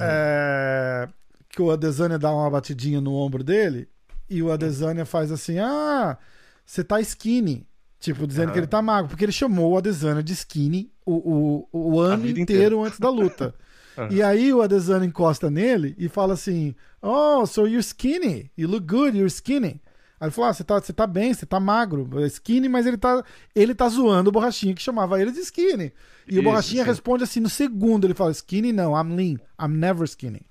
É, 0.00 1.08
que 1.48 1.62
o 1.62 1.70
Adesanya 1.70 2.18
dá 2.18 2.32
uma 2.32 2.50
batidinha 2.50 3.00
no 3.00 3.14
ombro 3.14 3.44
dele 3.44 3.88
e 4.28 4.42
o 4.42 4.50
Adesanya 4.52 5.04
faz 5.04 5.32
assim, 5.32 5.58
ah, 5.58 6.16
você 6.64 6.84
tá 6.84 7.00
skinny. 7.00 7.66
Tipo, 8.00 8.26
dizendo 8.26 8.52
que 8.52 8.58
ele 8.58 8.66
tá 8.66 8.80
magro. 8.80 9.08
Porque 9.08 9.24
ele 9.24 9.32
chamou 9.32 9.72
o 9.72 9.76
Adesanya 9.76 10.22
de 10.22 10.32
skinny 10.32 10.92
o, 11.04 11.66
o, 11.72 11.94
o 11.94 12.00
ano 12.00 12.28
inteiro 12.28 12.42
inteira. 12.42 12.76
antes 12.78 12.98
da 13.00 13.10
luta. 13.10 13.54
Aham. 13.98 14.12
E 14.12 14.22
aí 14.22 14.54
o 14.54 14.62
Adesanya 14.62 15.04
encosta 15.04 15.50
nele 15.50 15.96
e 15.98 16.08
fala 16.08 16.34
assim: 16.34 16.74
Oh, 17.02 17.44
so 17.44 17.66
you're 17.66 17.80
skinny. 17.80 18.48
You 18.56 18.68
look 18.68 18.86
good, 18.86 19.16
you're 19.16 19.26
skinny. 19.26 19.80
Aí 20.20 20.26
ele 20.26 20.30
falou: 20.30 20.50
ah, 20.50 20.54
você 20.54 20.62
tá, 20.62 20.80
você 20.80 20.92
tá 20.92 21.06
bem, 21.06 21.32
você 21.34 21.46
tá 21.46 21.58
magro, 21.58 22.08
é 22.22 22.26
skinny, 22.26 22.68
mas 22.68 22.86
ele 22.86 22.96
tá, 22.96 23.24
ele 23.54 23.74
tá 23.74 23.88
zoando 23.88 24.30
o 24.30 24.32
Borrachinha 24.32 24.74
que 24.74 24.82
chamava 24.82 25.20
ele 25.20 25.30
de 25.32 25.40
skinny. 25.40 25.92
E 26.28 26.38
o 26.38 26.42
Isso, 26.42 26.42
Borrachinha 26.42 26.82
sim. 26.84 26.88
responde 26.88 27.24
assim 27.24 27.40
no 27.40 27.48
segundo: 27.48 28.04
ele 28.06 28.14
fala, 28.14 28.30
skinny 28.30 28.72
não, 28.72 28.92
I'm 28.92 29.14
lean, 29.16 29.38
I'm 29.60 29.76
never 29.76 30.04
skinny. 30.04 30.42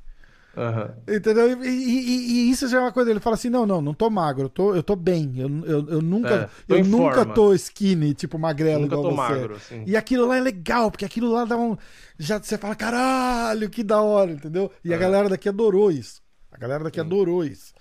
Aham. 0.57 0.95
Entendeu? 1.07 1.63
E, 1.63 1.67
e- 1.67 2.31
e- 2.47 2.49
isso 2.49 2.67
já 2.67 2.79
é 2.79 2.81
uma 2.81 2.91
coisa. 2.91 3.11
Ele 3.11 3.19
fala 3.19 3.35
assim: 3.35 3.49
não, 3.49 3.65
não, 3.65 3.79
não 3.79 3.93
tô 3.93 4.09
magro, 4.09 4.45
eu 4.45 4.49
tô, 4.49 4.73
eu 4.75 4.81
tô 4.81 4.95
bem. 4.95 5.33
Eu, 5.37 5.49
eu, 5.65 5.89
eu 5.89 6.01
nunca, 6.01 6.33
É, 6.33 6.49
tô 6.67 6.75
eu 6.75 6.83
nunca 6.83 7.17
forma. 7.17 7.33
tô 7.35 7.53
skinny, 7.53 8.13
tipo 8.15 8.39
magrelo 8.39 8.81
Nunca 8.81 8.95
igual 8.95 9.03
tô 9.03 9.09
você. 9.11 9.15
magro, 9.15 9.55
assim. 9.55 9.83
E 9.85 9.95
aquilo 9.95 10.25
lá 10.25 10.37
é 10.37 10.41
legal, 10.41 10.89
porque 10.89 11.05
aquilo 11.05 11.31
lá 11.31 11.45
dá 11.45 11.55
um. 11.57 11.77
Já 12.17 12.39
você 12.41 12.57
fala, 12.57 12.75
caralho, 12.75 13.69
que 13.69 13.83
da 13.83 14.01
hora, 14.01 14.31
entendeu? 14.31 14.71
E 14.83 14.91
a 14.91 14.95
É. 14.95 14.99
galera 14.99 15.29
daqui 15.29 15.47
adorou 15.47 15.91
isso. 15.91 16.21
A 16.51 16.57
galera 16.57 16.83
daqui 16.85 16.99
Sim. 16.99 17.05
adorou 17.05 17.43
isso. 17.45 17.71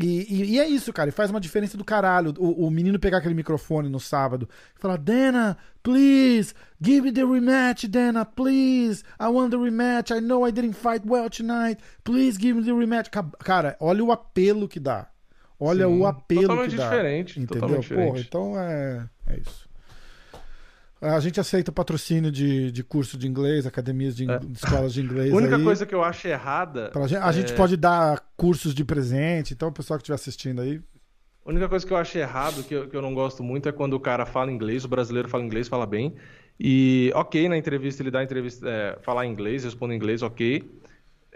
E, 0.00 0.26
e- 0.32 0.44
e 0.54 0.60
é 0.60 0.68
isso, 0.68 0.92
cara. 0.92 1.08
E 1.08 1.12
faz 1.12 1.28
uma 1.30 1.40
diferença 1.40 1.76
do 1.76 1.84
caralho. 1.84 2.32
O, 2.38 2.66
o 2.66 2.70
menino 2.70 2.98
pegar 3.00 3.18
aquele 3.18 3.34
microfone 3.34 3.88
no 3.88 3.98
sábado 3.98 4.48
e 4.76 4.80
falar: 4.80 4.96
Dana, 4.96 5.56
please, 5.82 6.54
give 6.80 7.02
me 7.02 7.10
the 7.12 7.22
rematch, 7.24 7.88
Dana, 7.88 8.24
please. 8.24 9.02
I 9.20 9.26
want 9.26 9.50
the 9.50 9.56
rematch. 9.56 10.10
I 10.16 10.20
know 10.20 10.46
I 10.46 10.52
didn't 10.52 10.74
fight 10.74 11.02
well 11.04 11.28
tonight. 11.28 11.80
Please 12.04 12.38
give 12.38 12.54
me 12.58 12.64
the 12.64 12.72
rematch. 12.72 13.10
Ca- 13.10 13.24
Cara, 13.40 13.76
olha 13.80 14.04
o 14.04 14.12
apelo 14.12 14.68
que 14.68 14.78
dá. 14.78 15.08
Olha 15.60 15.86
Sim. 15.88 15.98
o 16.00 16.06
apelo 16.06 16.42
Totalmente 16.42 16.70
que 16.70 16.76
dá. 16.76 16.84
diferente, 16.88 17.40
Entendeu? 17.40 17.60
totalmente 17.60 17.88
Porra, 17.88 18.00
diferente. 18.04 18.26
então 18.28 18.60
é, 18.60 19.08
é 19.26 19.38
isso. 19.40 19.67
A 21.00 21.20
gente 21.20 21.38
aceita 21.38 21.70
patrocínio 21.70 22.30
de, 22.32 22.72
de 22.72 22.82
curso 22.82 23.16
de 23.16 23.28
inglês, 23.28 23.66
academias 23.66 24.16
de, 24.16 24.28
É. 24.28 24.38
de 24.38 24.52
escolas 24.52 24.92
de 24.92 25.00
inglês. 25.00 25.32
A 25.32 25.36
única 25.36 25.56
aí. 25.56 25.62
coisa 25.62 25.86
que 25.86 25.94
eu 25.94 26.02
acho 26.02 26.26
errada. 26.26 26.90
Pra 26.90 27.06
gente- 27.06 27.22
a 27.22 27.30
gente 27.32 27.52
pode 27.54 27.76
dar 27.76 28.24
cursos 28.36 28.74
de 28.74 28.84
presente, 28.84 29.54
então 29.54 29.68
o 29.68 29.72
pessoal 29.72 29.96
que 29.98 30.02
estiver 30.02 30.16
assistindo 30.16 30.60
aí. 30.60 30.80
A 31.46 31.50
única 31.50 31.68
coisa 31.68 31.86
que 31.86 31.92
eu 31.92 31.96
acho 31.96 32.18
errado, 32.18 32.62
que 32.64 32.74
eu, 32.74 32.88
que 32.88 32.96
eu 32.96 33.00
não 33.00 33.14
gosto 33.14 33.42
muito, 33.42 33.68
é 33.68 33.72
quando 33.72 33.94
o 33.94 34.00
cara 34.00 34.26
fala 34.26 34.50
inglês, 34.50 34.84
o 34.84 34.88
brasileiro 34.88 35.28
fala 35.28 35.44
inglês, 35.44 35.68
fala 35.68 35.86
bem. 35.86 36.14
E, 36.60 37.12
ok, 37.14 37.48
na 37.48 37.56
entrevista 37.56 38.02
ele 38.02 38.10
dá 38.10 38.22
entrevista, 38.22 38.68
é, 38.68 38.98
falar 39.02 39.24
inglês, 39.24 39.62
responde 39.64 39.94
em 39.94 39.96
inglês, 39.96 40.22
ok. 40.22 40.68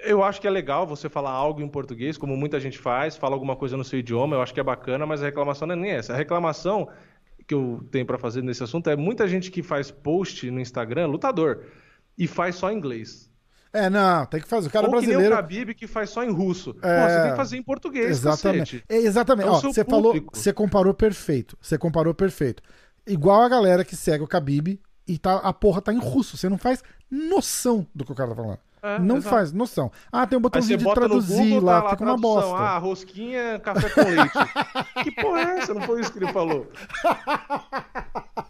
Eu 0.05 0.24
acho 0.24 0.40
que 0.40 0.48
é 0.48 0.51
legal 0.51 0.84
você 0.84 1.09
falar 1.09 1.30
algo 1.30 1.62
em 1.62 1.68
português, 1.68 2.18
como 2.18 2.36
muita 2.36 2.59
gente 2.59 2.76
faz, 2.78 3.16
fala 3.16 3.36
alguma 3.36 3.55
coisa 3.55 3.76
no 3.76 3.84
seu 3.84 4.01
idioma, 4.01 4.34
eu 4.34 4.43
acho 4.43 4.52
que 4.52 4.59
é 4.59 4.62
bacana, 4.64 5.06
mas 5.06 5.22
a 5.22 5.26
reclamação 5.26 5.68
não 5.68 5.76
é 5.76 5.78
nem 5.78 5.90
essa. 5.93 6.12
A 6.12 6.16
reclamação 6.16 6.89
que 7.52 7.54
eu 7.54 7.86
tenho 7.90 8.06
pra 8.06 8.18
fazer 8.18 8.42
nesse 8.42 8.62
assunto 8.62 8.88
é 8.88 8.96
muita 8.96 9.28
gente 9.28 9.50
que 9.50 9.62
faz 9.62 9.90
post 9.90 10.50
no 10.50 10.58
Instagram, 10.58 11.06
lutador, 11.06 11.64
e 12.16 12.26
faz 12.26 12.56
só 12.56 12.72
em 12.72 12.76
inglês. 12.76 13.30
É, 13.72 13.88
não, 13.88 14.26
tem 14.26 14.40
que 14.40 14.48
fazer. 14.48 14.68
O 14.68 14.70
cara 14.70 14.86
Ou 14.86 14.92
que 14.92 14.98
nem 15.00 15.08
brasileiro. 15.08 15.34
o 15.34 15.38
Khabib 15.38 15.74
que 15.74 15.86
faz 15.86 16.10
só 16.10 16.24
em 16.24 16.30
russo. 16.30 16.76
É. 16.82 17.02
Pô, 17.02 17.10
você 17.10 17.22
tem 17.22 17.30
que 17.30 17.36
fazer 17.36 17.56
em 17.56 17.62
português, 17.62 18.10
Exatamente. 18.10 18.84
É, 18.88 18.96
exatamente. 18.96 19.46
É 19.46 19.50
Ó, 19.50 19.60
você 19.60 19.84
falou, 19.84 20.14
você 20.32 20.52
comparou 20.52 20.94
perfeito. 20.94 21.56
Você 21.60 21.78
comparou 21.78 22.14
perfeito. 22.14 22.62
Igual 23.06 23.42
a 23.42 23.48
galera 23.48 23.84
que 23.84 23.96
segue 23.96 24.24
o 24.24 24.26
Khabib 24.26 24.80
e 25.06 25.18
tá, 25.18 25.36
a 25.36 25.52
porra 25.52 25.80
tá 25.80 25.92
em 25.92 25.98
russo. 25.98 26.36
Você 26.36 26.48
não 26.48 26.58
faz 26.58 26.82
noção 27.10 27.86
do 27.94 28.04
que 28.04 28.12
o 28.12 28.14
cara 28.14 28.30
tá 28.30 28.36
falando. 28.36 28.60
É, 28.82 28.98
não 28.98 29.18
exato. 29.18 29.36
faz 29.36 29.52
noção. 29.52 29.92
Ah, 30.10 30.26
tem 30.26 30.36
um 30.36 30.42
botãozinho 30.42 30.76
de 30.76 30.92
traduzir 30.92 31.50
Google, 31.50 31.60
lá, 31.64 31.78
tá 31.78 31.84
lá 31.84 31.90
fica 31.90 32.02
uma 32.04 32.18
tradução. 32.18 32.50
bosta. 32.50 32.56
Ah, 32.56 32.78
rosquinha, 32.78 33.60
café 33.60 33.88
com 33.90 34.00
leite. 34.00 35.04
que 35.04 35.10
porra 35.22 35.40
é 35.40 35.59
essa? 35.59 35.72
Não 35.72 35.82
foi 35.82 36.00
isso 36.00 36.12
que 36.12 36.18
ele 36.18 36.32
falou. 36.32 36.66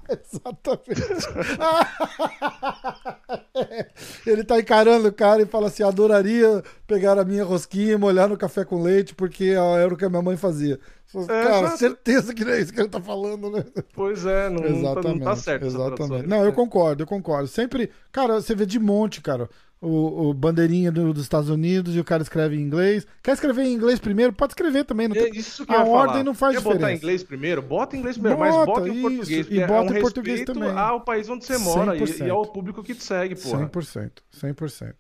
Exatamente. 0.08 1.02
Ele 4.26 4.44
tá 4.44 4.58
encarando 4.58 5.08
o 5.08 5.12
cara 5.12 5.42
e 5.42 5.46
fala 5.46 5.68
assim: 5.68 5.82
adoraria 5.82 6.62
pegar 6.86 7.18
a 7.18 7.24
minha 7.24 7.44
rosquinha 7.44 7.92
e 7.92 7.96
molhar 7.96 8.28
no 8.28 8.36
café 8.36 8.64
com 8.64 8.82
leite, 8.82 9.14
porque 9.14 9.46
era 9.46 9.92
o 9.92 9.96
que 9.96 10.04
a 10.04 10.10
minha 10.10 10.22
mãe 10.22 10.36
fazia. 10.36 10.78
É, 11.14 11.26
cara, 11.26 11.58
exato. 11.60 11.78
certeza 11.78 12.34
que 12.34 12.44
não 12.44 12.52
é 12.52 12.60
isso 12.60 12.72
que 12.72 12.80
ele 12.80 12.88
tá 12.88 13.00
falando, 13.00 13.50
né? 13.50 13.64
Pois 13.94 14.24
é, 14.24 14.48
não, 14.48 14.56
não 14.56 14.62
tá- 14.62 14.68
Exatamente. 14.68 15.18
não 15.18 15.24
tá 15.24 15.36
certo 15.36 15.66
Exatamente. 15.66 16.26
Não, 16.26 16.44
eu 16.44 16.52
concordo, 16.52 17.02
eu 17.02 17.06
concordo. 17.06 17.48
Sempre, 17.48 17.90
cara, 18.10 18.40
você 18.40 18.54
vê 18.54 18.64
de 18.64 18.78
monte, 18.78 19.20
cara. 19.20 19.48
O, 19.84 20.28
o 20.28 20.32
bandeirinha 20.34 20.92
do- 20.92 21.12
dos 21.12 21.24
Estados 21.24 21.50
Unidos 21.50 21.96
e 21.96 21.98
o 21.98 22.04
cara 22.04 22.22
escreve 22.22 22.54
em 22.54 22.60
inglês. 22.60 23.04
Quer 23.20 23.32
escrever 23.32 23.64
em 23.64 23.74
inglês 23.74 23.98
primeiro? 23.98 24.32
Pode 24.32 24.52
escrever 24.52 24.84
também. 24.84 25.08
Não 25.08 25.16
É 25.16 25.24
tem... 25.24 25.32
isso 25.36 25.66
que 25.66 25.74
a 25.74 25.82
ordem 25.82 26.12
falar. 26.12 26.24
não 26.24 26.34
faz 26.34 26.52
Quer 26.52 26.58
diferença. 26.58 26.78
botar 26.78 26.92
em 26.92 26.96
inglês 26.96 27.22
primeiro? 27.24 27.60
Bota 27.62 27.96
em 27.96 27.98
inglês 27.98 28.16
primeiro, 28.16 28.38
mas 28.38 28.54
Bota, 28.54 28.66
bota 28.66 28.88
em 28.88 28.92
isso, 28.92 29.02
português. 29.02 29.46
e 29.50 29.60
é 29.60 29.66
bota 29.66 29.92
um 29.92 29.96
em 29.96 30.00
português 30.00 30.44
também. 30.44 30.70
ao 30.70 31.00
país 31.00 31.28
onde 31.28 31.44
você 31.44 31.58
mora 31.58 31.96
e, 31.96 32.00
100%. 32.00 32.26
e 32.26 32.30
ao 32.30 32.46
público 32.46 32.80
que 32.84 32.94
te 32.94 33.02
segue, 33.02 33.34
porra. 33.34 33.68
100%. 33.68 34.10
100%. 34.40 34.94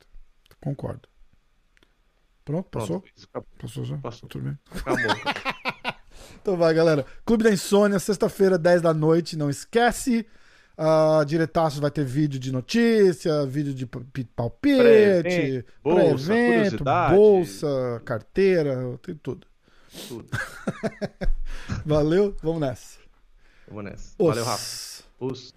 Concordo. 0.60 1.08
Pronto, 2.44 2.68
passou? 2.68 3.04
Pronto. 3.32 3.46
Passou 3.60 3.84
já? 3.84 3.96
Passou. 3.98 4.28
Tudo 4.28 4.44
bem? 4.46 4.58
acabou. 4.74 4.98
Então 6.40 6.56
vai, 6.56 6.74
galera. 6.74 7.06
Clube 7.24 7.44
da 7.44 7.52
Insônia, 7.52 8.00
sexta-feira, 8.00 8.58
10 8.58 8.82
da 8.82 8.92
noite. 8.92 9.36
Não 9.36 9.48
esquece. 9.48 10.26
Ah, 10.76 11.22
diretaços 11.26 11.78
vai 11.78 11.90
ter 11.90 12.04
vídeo 12.04 12.40
de 12.40 12.50
notícia, 12.50 13.44
vídeo 13.46 13.74
de 13.74 13.86
palpite, 13.86 14.78
Pré-evento, 14.78 15.66
bolsa, 15.84 16.32
curiosidade. 16.34 17.14
bolsa, 17.14 18.02
carteira, 18.04 18.98
tem 19.02 19.14
tudo. 19.14 19.46
Tudo. 20.08 20.26
Valeu, 21.84 22.34
vamos 22.42 22.60
nessa. 22.60 22.98
Vamos 23.68 23.84
nessa. 23.84 24.14
Os. 24.18 24.28
Valeu, 24.28 24.44
Rafa. 24.44 25.02
Os. 25.20 25.54